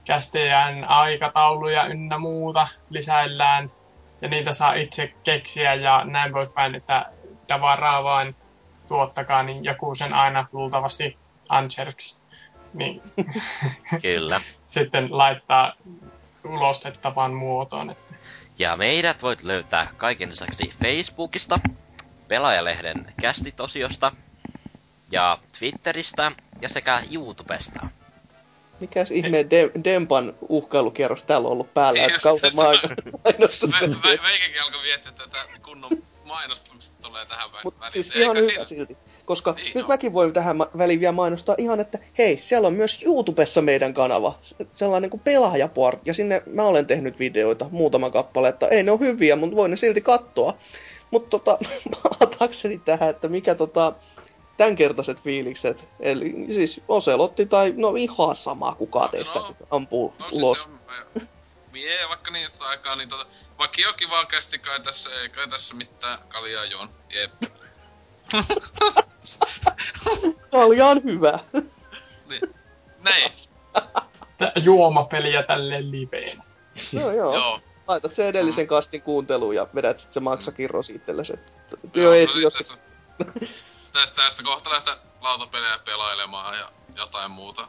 kästejään 0.06 0.84
aikatauluja 0.84 1.86
ynnä 1.86 2.18
muuta 2.18 2.68
lisäillään. 2.90 3.72
Ja 4.22 4.30
niitä 4.30 4.54
saa 4.54 4.74
itse 4.74 5.14
keksiä 5.24 5.74
ja 5.74 6.04
näin 6.06 6.34
poispäin, 6.34 6.76
että 6.76 7.06
tavaraa 7.48 8.04
vain 8.04 8.36
tuottakaa, 8.88 9.44
niin 9.44 9.64
joku 9.64 9.96
sen 9.96 10.14
aina 10.14 10.48
luultavasti 10.52 11.18
Ancherks 11.50 12.23
niin 12.74 13.02
Kyllä. 14.02 14.42
sitten 14.70 15.18
laittaa 15.18 15.74
ulostettavan 16.44 17.34
muotoon. 17.34 17.90
Että 17.90 18.14
Ja 18.60 18.78
meidät 18.78 19.22
voit 19.22 19.44
löytää 19.44 19.88
kaiken 19.98 20.30
lisäksi 20.30 20.70
Facebookista, 20.82 21.60
Pelaajalehden 22.28 23.14
kästitosiosta 23.22 24.12
ja 25.12 25.38
Twitteristä 25.60 26.32
ja 26.62 26.70
sekä 26.70 27.02
YouTubesta. 27.12 27.80
Mikäs 28.80 29.12
ihme 29.12 29.46
De- 29.50 29.72
Dempan 29.84 30.34
uhkailukierros 30.50 31.24
täällä 31.24 31.46
on 31.46 31.52
ollut 31.52 31.74
päällä, 31.74 32.06
että 32.06 32.20
kauan 32.20 32.40
mainostus 33.24 33.70
Veikäkin 34.24 34.62
alkoi 34.64 34.82
miettiä 34.82 35.12
tätä 35.12 35.38
kunnon 35.66 35.92
mainostukset 36.24 37.02
tulee 37.02 37.26
tähän 37.26 37.52
väliin. 37.52 37.64
Mutta 37.64 37.90
siis 37.90 38.16
ihan 38.16 38.38
hyvä 38.38 38.66
silti. 38.66 38.98
Koska 39.26 39.52
Niin, 39.52 39.72
nyt 39.76 39.84
no. 39.84 39.88
mäkin 39.88 40.14
voin 40.14 40.34
tähän 40.34 40.58
väliin 40.60 41.00
vielä 41.00 41.12
mainostaa 41.12 41.56
ihan, 41.58 41.80
että 41.80 42.00
hei, 42.18 42.38
siellä 42.42 42.68
on 42.68 42.74
myös 42.74 43.04
YouTubessa 43.06 43.62
meidän 43.62 43.94
kanava. 43.94 44.40
Sellainen 44.74 45.10
kuin 45.10 45.22
pelaajaport. 45.22 46.08
Ja 46.08 46.14
sinne 46.14 46.44
mä 46.46 46.64
olen 46.64 46.88
tehnyt 46.88 47.20
videoita, 47.20 47.66
muutama 47.72 48.10
kappale, 48.10 48.50
että 48.50 48.68
ei 48.68 48.84
ne 48.84 48.92
ole 48.92 49.00
hyviä, 49.00 49.36
mutta 49.36 49.56
voin 49.56 49.72
ne 49.72 49.78
silti 49.78 50.02
katsoa. 50.02 50.58
Mutta 51.12 51.30
tota, 51.30 51.58
palatakseni 52.04 52.82
tähän, 52.86 53.10
että 53.10 53.28
mikä 53.28 53.56
tota, 53.56 53.94
tämänkertaiset 54.58 55.22
fiilikset. 55.22 55.86
Eli 56.00 56.34
siis 56.48 56.82
Oselotti 56.88 57.46
tai 57.46 57.74
no 57.78 57.96
ihan 57.96 58.36
sama 58.36 58.76
kuka 58.76 59.08
teistä 59.08 59.40
No, 59.40 59.56
ampuu 59.72 60.14
No 60.20 60.26
ulos. 60.32 60.58
siis 60.64 60.70
on, 61.16 61.28
mie 61.72 62.10
vaikka 62.10 62.32
niin 62.32 62.50
aikaa, 62.60 62.96
niin 62.96 63.10
tota, 63.10 63.26
vakio 63.58 63.94
kiva 63.94 64.26
kästi 64.26 64.60
kai 64.60 64.80
tässä, 64.80 65.10
ei 65.22 65.30
kai 65.30 65.48
tässä 65.48 65.76
mitään 65.76 66.20
kaljaa 66.28 66.66
juon. 66.66 66.90
Jep. 67.10 67.32
Kalja 70.52 70.88
on 70.88 71.04
hyvä. 71.04 71.40
niin. 72.30 72.42
Näin. 73.00 73.32
juomapeliä 74.64 75.44
tälleen 75.44 75.92
liveen. 75.92 76.44
no 76.94 77.12
joo. 77.12 77.34
Joo. 77.36 77.60
Laitat 77.88 78.14
sen 78.14 78.28
edellisen 78.28 78.68
kastin 78.68 79.02
kuunteluun 79.02 79.56
ja 79.56 79.68
vedät 79.76 80.00
sitten 80.00 80.14
se 80.14 80.20
maksakirros 80.20 80.90
itsellesi. 80.90 81.34
et 81.34 81.54
Työ 81.94 82.04
Joo, 82.04 82.14
ei, 82.14 82.26
no 82.26 82.32
siis 82.32 82.44
jos... 82.44 82.54
tässä, 82.54 82.78
tästä, 83.94 84.16
tästä 84.16 84.44
kohta 84.44 84.70
lähteä 84.70 84.98
lautapelejä 85.22 85.80
pelailemaan 85.86 86.58
ja 86.58 86.72
jotain 86.96 87.32
muuta. 87.32 87.68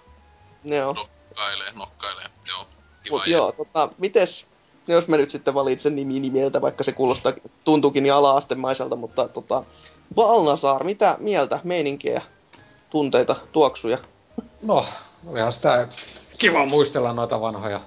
Joo. 0.64 0.92
Nokkailee, 0.92 1.72
nokkailee. 1.72 2.30
Joo. 2.48 2.66
Kiva 3.02 3.16
Mut 3.16 3.26
joo, 3.26 3.52
tota, 3.52 3.88
mites, 3.98 4.46
jos 4.88 5.08
mä 5.08 5.16
nyt 5.16 5.30
sitten 5.30 5.54
valitsen 5.54 5.96
nimi 5.96 6.20
nimeltä, 6.20 6.60
vaikka 6.60 6.84
se 6.84 6.92
kuulostaa, 6.92 7.32
tuntuukin 7.64 8.02
niin 8.02 8.12
ala-astemaiselta, 8.12 8.96
mutta 8.96 9.28
tota, 9.28 9.64
Valnasaar, 10.16 10.84
mitä 10.84 11.16
mieltä, 11.20 11.60
meininkiä, 11.64 12.22
tunteita, 12.90 13.36
tuoksuja? 13.52 13.98
No, 14.62 14.84
olihan 15.26 15.52
sitä 15.52 15.88
kiva 16.38 16.66
muistella 16.66 17.12
noita 17.12 17.40
vanhoja 17.40 17.80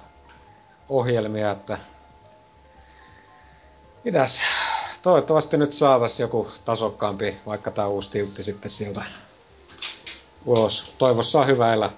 ohjelmia, 0.88 1.50
että... 1.50 1.78
Mitäs? 4.04 4.42
Toivottavasti 5.02 5.56
nyt 5.56 5.72
saatas 5.72 6.20
joku 6.20 6.48
tasokkaampi, 6.64 7.36
vaikka 7.46 7.70
tää 7.70 7.88
uusi 7.88 8.10
tiltti 8.10 8.42
sitten 8.42 8.70
sieltä 8.70 9.02
ulos. 10.46 10.94
Toivossa 10.98 11.40
on 11.40 11.46
hyvä 11.46 11.74
elää. 11.74 11.90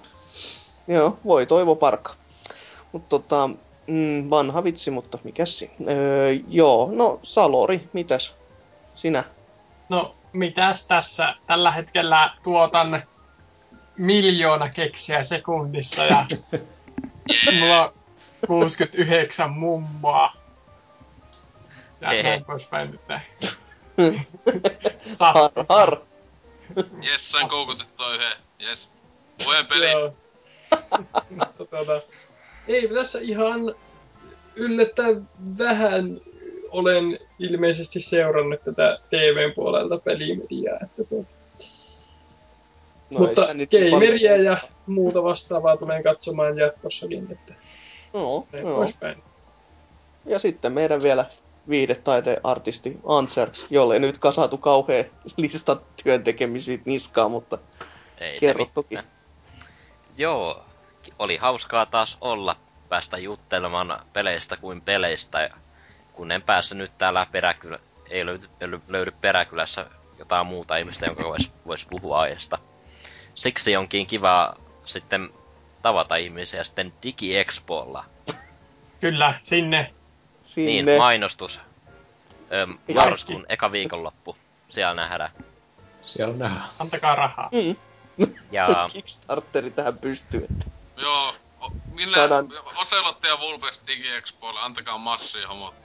Joo, 0.87 1.17
voi 1.25 1.45
toivo 1.45 1.75
parka. 1.75 2.13
Mutta 2.91 3.09
tota, 3.09 3.49
mm, 3.87 4.29
vanha 4.29 4.63
vitsi, 4.63 4.91
mutta 4.91 5.17
mikäs 5.23 5.59
siinä? 5.59 5.73
Öö, 5.89 6.31
joo, 6.47 6.89
no 6.91 7.19
Salori, 7.23 7.89
mitäs? 7.93 8.35
Sinä? 8.93 9.23
No, 9.89 10.15
mitäs 10.33 10.87
tässä? 10.87 11.35
Tällä 11.47 11.71
hetkellä 11.71 12.31
tuotan 12.43 13.03
miljoona 13.97 14.69
keksiä 14.69 15.23
sekunnissa 15.23 16.03
ja 16.03 16.25
mulla 17.59 17.85
on 17.85 17.93
69 18.47 19.51
mummoa. 19.51 20.33
Ja 22.01 22.09
Hehe. 22.09 22.23
näin 22.23 22.45
poispäin 22.45 22.91
nyt. 22.91 23.01
Har, 25.19 25.33
Sattuu. 25.35 25.65
har. 25.69 25.97
Jes, 27.01 27.31
sain 27.31 27.49
koukutettua 27.49 28.13
yhden. 28.13 28.37
Jes. 28.59 28.91
Luen 29.45 29.65
peli. 29.67 29.91
Joo. 29.91 30.13
Mutta 31.29 31.65
tuota, 31.69 32.01
ei 32.67 32.87
tässä 32.87 33.19
ihan 33.21 33.75
yllättäen 34.55 35.29
vähän 35.57 36.21
olen 36.71 37.19
ilmeisesti 37.39 37.99
seurannut 37.99 38.63
tätä 38.63 38.99
TVn 39.09 39.53
puolelta 39.55 39.97
pelimediaa. 39.97 40.77
Että 40.83 41.03
tuota. 41.03 41.31
No, 43.11 43.19
Mutta 43.19 43.53
niin 43.53 43.69
gameria 43.91 44.37
ja 44.37 44.57
muuta 44.85 45.23
vastaavaa 45.23 45.77
tulen 45.77 46.03
katsomaan 46.03 46.57
jatkossakin. 46.57 47.27
Että 47.31 47.53
Joo, 48.13 48.47
näin 48.51 48.65
joo. 48.65 48.75
poispäin. 48.75 49.23
Ja 50.25 50.39
sitten 50.39 50.73
meidän 50.73 51.03
vielä 51.03 51.25
viihdetaiteen 51.69 52.41
artisti 52.43 52.97
Anserks, 53.05 53.65
jolle 53.69 53.93
ei 53.93 53.99
nyt 53.99 54.17
kasatu 54.17 54.57
kauhean 54.57 55.05
lista 55.37 55.77
työn 56.03 56.23
tekemisiä 56.23 56.77
niskaa, 56.85 57.29
mutta 57.29 57.57
Ei 58.17 58.39
Kerro 58.39 58.65
se 58.65 58.71
toki. 58.73 58.97
Joo, 60.17 60.63
oli 61.19 61.37
hauskaa 61.37 61.85
taas 61.85 62.17
olla, 62.21 62.55
päästä 62.89 63.17
juttelemaan 63.17 63.99
peleistä 64.13 64.57
kuin 64.57 64.81
peleistä. 64.81 65.41
Ja 65.41 65.49
kun 66.13 66.31
en 66.31 66.41
päässyt 66.41 66.77
nyt 66.77 66.97
täällä 66.97 67.27
peräkylä, 67.31 67.79
ei 68.09 68.25
löydy, 68.25 68.47
löydy 68.87 69.11
peräkylässä 69.21 69.85
jotain 70.19 70.47
muuta 70.47 70.77
ihmistä, 70.77 71.05
jonka 71.05 71.23
voisi 71.23 71.51
vois 71.67 71.85
puhua 71.85 72.19
aiheesta. 72.19 72.57
Siksi 73.35 73.75
onkin 73.77 74.07
kiva 74.07 74.53
sitten 74.85 75.29
tavata 75.81 76.15
ihmisiä 76.15 76.63
sitten 76.63 76.93
DigiExpolla. 77.03 78.05
Kyllä, 78.99 79.33
sinne. 79.41 79.93
sinne. 80.41 80.71
Niin, 80.91 80.97
mainostus. 80.97 81.61
Ö, 82.51 82.67
Kaikki. 82.67 82.93
marraskuun 82.93 83.45
eka 83.49 83.71
viikonloppu. 83.71 84.37
Siellä 84.69 84.93
nähdään. 84.93 85.31
Siellä 86.01 86.35
nähdään. 86.37 86.65
Antakaa 86.79 87.15
rahaa. 87.15 87.49
Mm. 87.51 87.75
Ja 88.51 88.67
Kickstarteri 88.93 89.71
tähän 89.71 89.97
pystyy. 89.97 90.47
Että. 90.51 90.65
Joo, 90.97 91.33
o, 91.61 91.69
minne 91.93 92.17
Saadaan- 92.17 92.47
Oselotti 92.81 93.27
ja 93.27 93.39
Vulpes 93.39 93.81
DigiExpoille, 93.87 94.59
antakaa 94.59 94.97
massia 94.97 95.47
homot. 95.47 95.75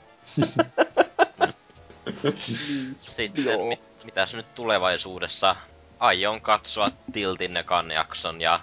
Sitten 3.00 3.60
mit, 3.68 3.80
mitäs 4.05 4.34
nyt 4.34 4.55
tulevaisuudessa? 4.55 5.56
Aion 5.98 6.40
katsoa 6.40 6.90
Tiltinnekan 7.12 7.90
jakson 7.90 8.40
ja... 8.40 8.60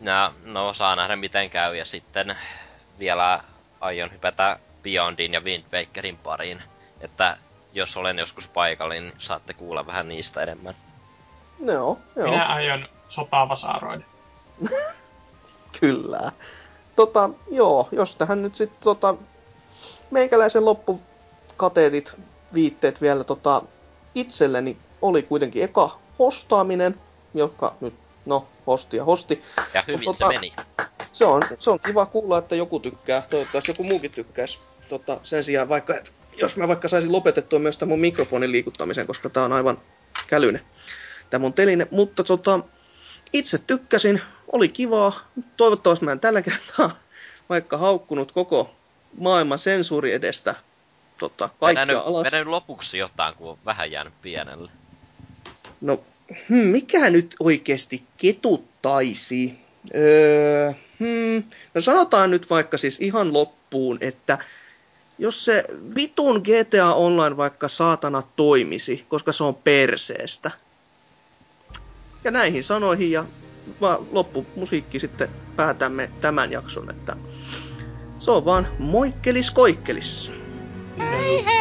Ja, 0.00 0.32
no, 0.44 0.74
saa 0.74 0.96
nähdä 0.96 1.16
miten 1.16 1.50
käy 1.50 1.76
ja 1.76 1.84
sitten 1.84 2.36
vielä 2.98 3.44
aion 3.80 4.12
hypätä 4.12 4.58
Beyondin 4.82 5.32
ja 5.32 5.40
Wind 5.40 5.64
Wakerin 5.72 6.16
pariin. 6.16 6.62
Että 7.00 7.36
jos 7.72 7.96
olen 7.96 8.18
joskus 8.18 8.48
paikalla, 8.48 8.94
niin 8.94 9.12
saatte 9.18 9.54
kuulla 9.54 9.86
vähän 9.86 10.08
niistä 10.08 10.42
enemmän. 10.42 10.74
Joo, 11.60 11.98
joo. 12.16 12.30
Minä 12.30 12.46
aion 12.46 12.88
sotaa 13.08 13.48
vasaroida. 13.48 14.04
Kyllä. 15.80 16.32
Tota, 16.96 17.30
joo, 17.50 17.88
jos 17.92 18.16
tähän 18.16 18.42
nyt 18.42 18.54
sitten 18.54 18.82
tota, 18.82 19.14
meikäläisen 20.10 20.64
loppukateetit, 20.64 22.12
viitteet 22.54 23.00
vielä 23.00 23.24
tota, 23.24 23.62
itselleni 24.14 24.76
oli 25.02 25.22
kuitenkin 25.22 25.64
eka 25.64 25.98
hostaaminen, 26.18 27.00
joka 27.34 27.74
nyt, 27.80 27.94
no, 28.26 28.48
hosti 28.66 28.96
ja 28.96 29.04
hosti. 29.04 29.42
Ja 29.74 29.84
hyvin 29.86 30.04
Mut 30.04 30.16
se 30.16 30.24
tota- 30.24 30.28
meni. 30.28 30.52
Se 31.12 31.24
on, 31.24 31.42
se 31.58 31.70
on 31.70 31.80
kiva 31.80 32.06
kuulla, 32.06 32.38
että 32.38 32.56
joku 32.56 32.80
tykkää. 32.80 33.22
Toivottavasti 33.30 33.70
joku 33.70 33.84
muukin 33.84 34.10
tykkäisi. 34.10 34.58
Tota, 34.88 35.20
sen 35.22 35.44
sijaan 35.44 35.68
vaikka, 35.68 35.94
et, 35.94 36.12
jos 36.36 36.56
mä 36.56 36.68
vaikka 36.68 36.88
saisin 36.88 37.12
lopetettua 37.12 37.58
myös 37.58 37.78
tämän 37.78 37.88
mun 37.88 38.00
mikrofonin 38.00 38.52
liikuttamisen, 38.52 39.06
koska 39.06 39.30
tää 39.30 39.44
on 39.44 39.52
aivan 39.52 39.78
kälyne, 40.26 40.60
tämä 41.30 41.42
mun 41.42 41.52
teline. 41.52 41.86
Mutta 41.90 42.24
tota, 42.24 42.60
itse 43.32 43.58
tykkäsin, 43.58 44.20
oli 44.52 44.68
kivaa. 44.68 45.20
Toivottavasti 45.56 46.04
mä 46.04 46.12
en 46.12 46.20
tällä 46.20 46.42
kertaa 46.42 46.90
vaikka 47.48 47.76
haukkunut 47.76 48.32
koko 48.32 48.70
maailman 49.18 49.58
sensuuri 49.58 50.12
edestä 50.12 50.54
tota, 51.18 51.48
kaikkea 51.60 51.82
Vedän 51.82 51.88
nyt, 51.88 52.06
alas. 52.06 52.24
vedän 52.24 52.38
nyt 52.40 52.48
lopuksi 52.48 52.98
jotain, 52.98 53.34
kun 53.34 53.50
on 53.50 53.58
vähän 53.64 53.90
jäänyt 53.90 54.14
pienelle. 54.22 54.70
No, 55.80 56.00
hmm, 56.48 56.66
mikä 56.66 57.10
nyt 57.10 57.36
oikeasti 57.40 58.02
ketuttaisi? 58.16 59.54
Öö, 59.94 60.72
hmm, 61.00 61.42
no 61.74 61.80
sanotaan 61.80 62.30
nyt 62.30 62.50
vaikka 62.50 62.78
siis 62.78 63.00
ihan 63.00 63.32
loppuun, 63.32 63.98
että 64.00 64.38
jos 65.18 65.44
se 65.44 65.64
vitun 65.94 66.42
GTA 66.44 66.94
Online 66.94 67.36
vaikka 67.36 67.68
saatana 67.68 68.22
toimisi, 68.36 69.04
koska 69.08 69.32
se 69.32 69.44
on 69.44 69.54
perseestä. 69.54 70.50
Ja 72.24 72.30
näihin 72.30 72.64
sanoihin 72.64 73.10
ja 73.10 73.24
va- 73.80 74.02
loppumusiikki 74.10 74.98
sitten 74.98 75.28
päätämme 75.56 76.10
tämän 76.20 76.52
jakson, 76.52 76.90
että 76.90 77.16
se 78.20 78.30
on 78.30 78.44
vaan 78.44 78.68
moikkelis 78.78 79.50
koikkelis. 79.50 80.32
Hei 80.98 81.59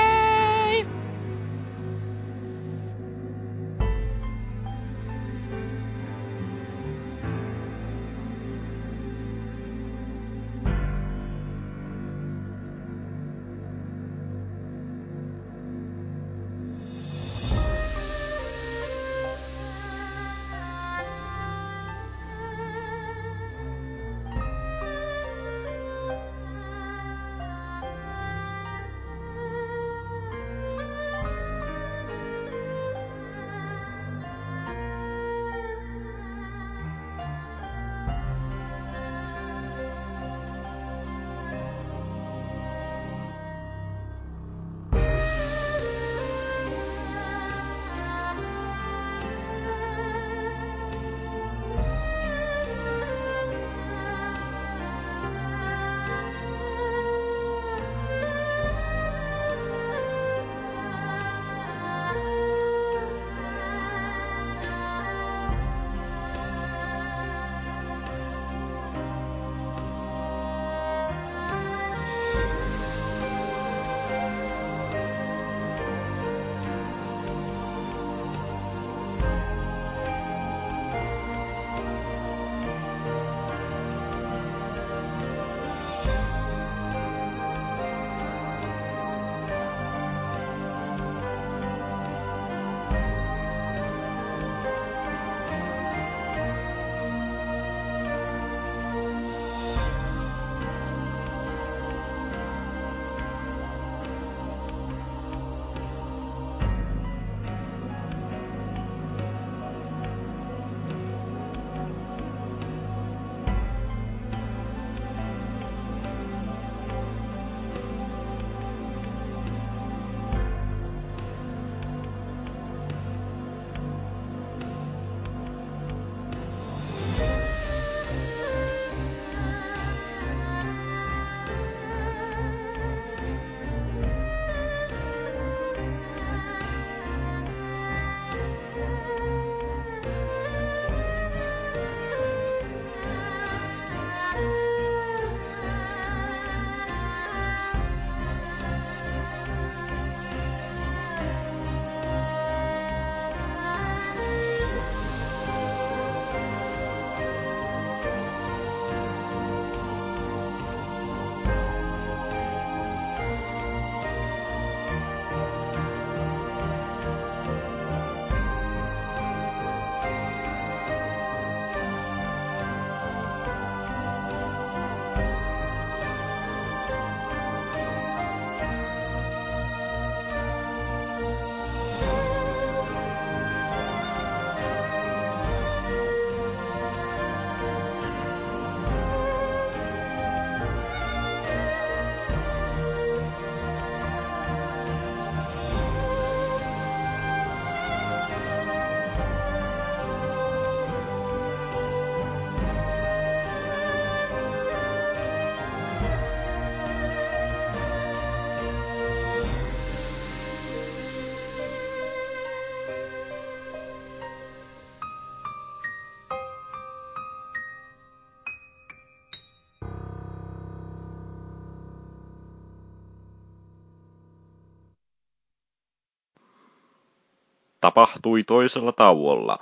tapahtui 227.90 228.44
toisella 228.44 228.92
tauolla. 228.92 229.58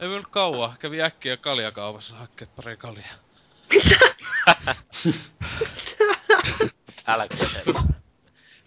Ei 0.00 0.08
kauan. 0.30 0.76
Kävi 0.78 1.02
äkkiä 1.02 1.36
kaljakaupassa 1.36 2.16
hakkee 2.16 2.48
pari 2.56 2.76
kaljaa. 2.76 3.08
Älä 7.06 7.28
kysele. 7.28 7.93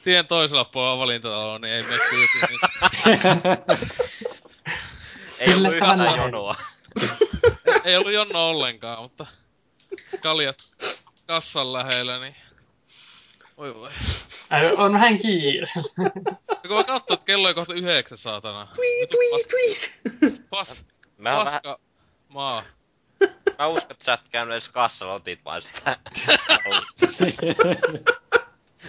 Tien 0.07 0.27
toisella 0.27 0.65
puolella 0.65 0.97
valintataloa, 0.97 1.59
niin 1.59 1.73
ei 1.73 1.83
mene 1.83 1.99
kyytiin. 2.09 2.59
Ei 5.39 5.53
ollut 5.53 5.73
yhtään 5.73 6.17
jonoa. 6.17 6.55
ei 7.85 7.95
ollut 7.95 8.11
jonno 8.11 8.49
ollenkaan, 8.49 9.01
mutta 9.01 9.25
kaljat 10.21 10.57
kassan 11.25 11.73
lähellä, 11.73 12.19
niin... 12.19 12.35
Voi 13.57 13.75
voi. 13.75 13.89
On 14.77 14.93
vähän 14.93 15.17
kiire. 15.17 15.67
Ja 16.47 16.55
kun 16.67 16.77
mä 16.77 16.83
katsoin, 16.83 17.17
että 17.17 17.25
kello 17.25 17.47
on 17.47 17.55
kohta 17.55 17.73
yhdeksän, 17.73 18.17
saatana. 18.17 18.67
Tweet, 18.75 19.09
tweet, 19.09 19.47
tweet. 19.47 19.99
Pas, 20.49 20.81
Mä, 21.17 21.37
oon 21.37 21.45
vähän, 21.45 21.61
paska 21.63 21.79
maa. 22.27 22.63
mä 23.59 23.67
uskon, 23.67 23.91
että 23.91 24.05
sä 24.05 24.13
et 24.13 24.21
käynyt 24.31 24.53
edes 24.53 24.69
kassalla, 24.69 25.13
otit 25.13 25.45
vaan 25.45 25.61
sitä. 25.61 25.97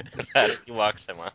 Lähdit 0.34 0.62
juoksemaan. 0.66 1.32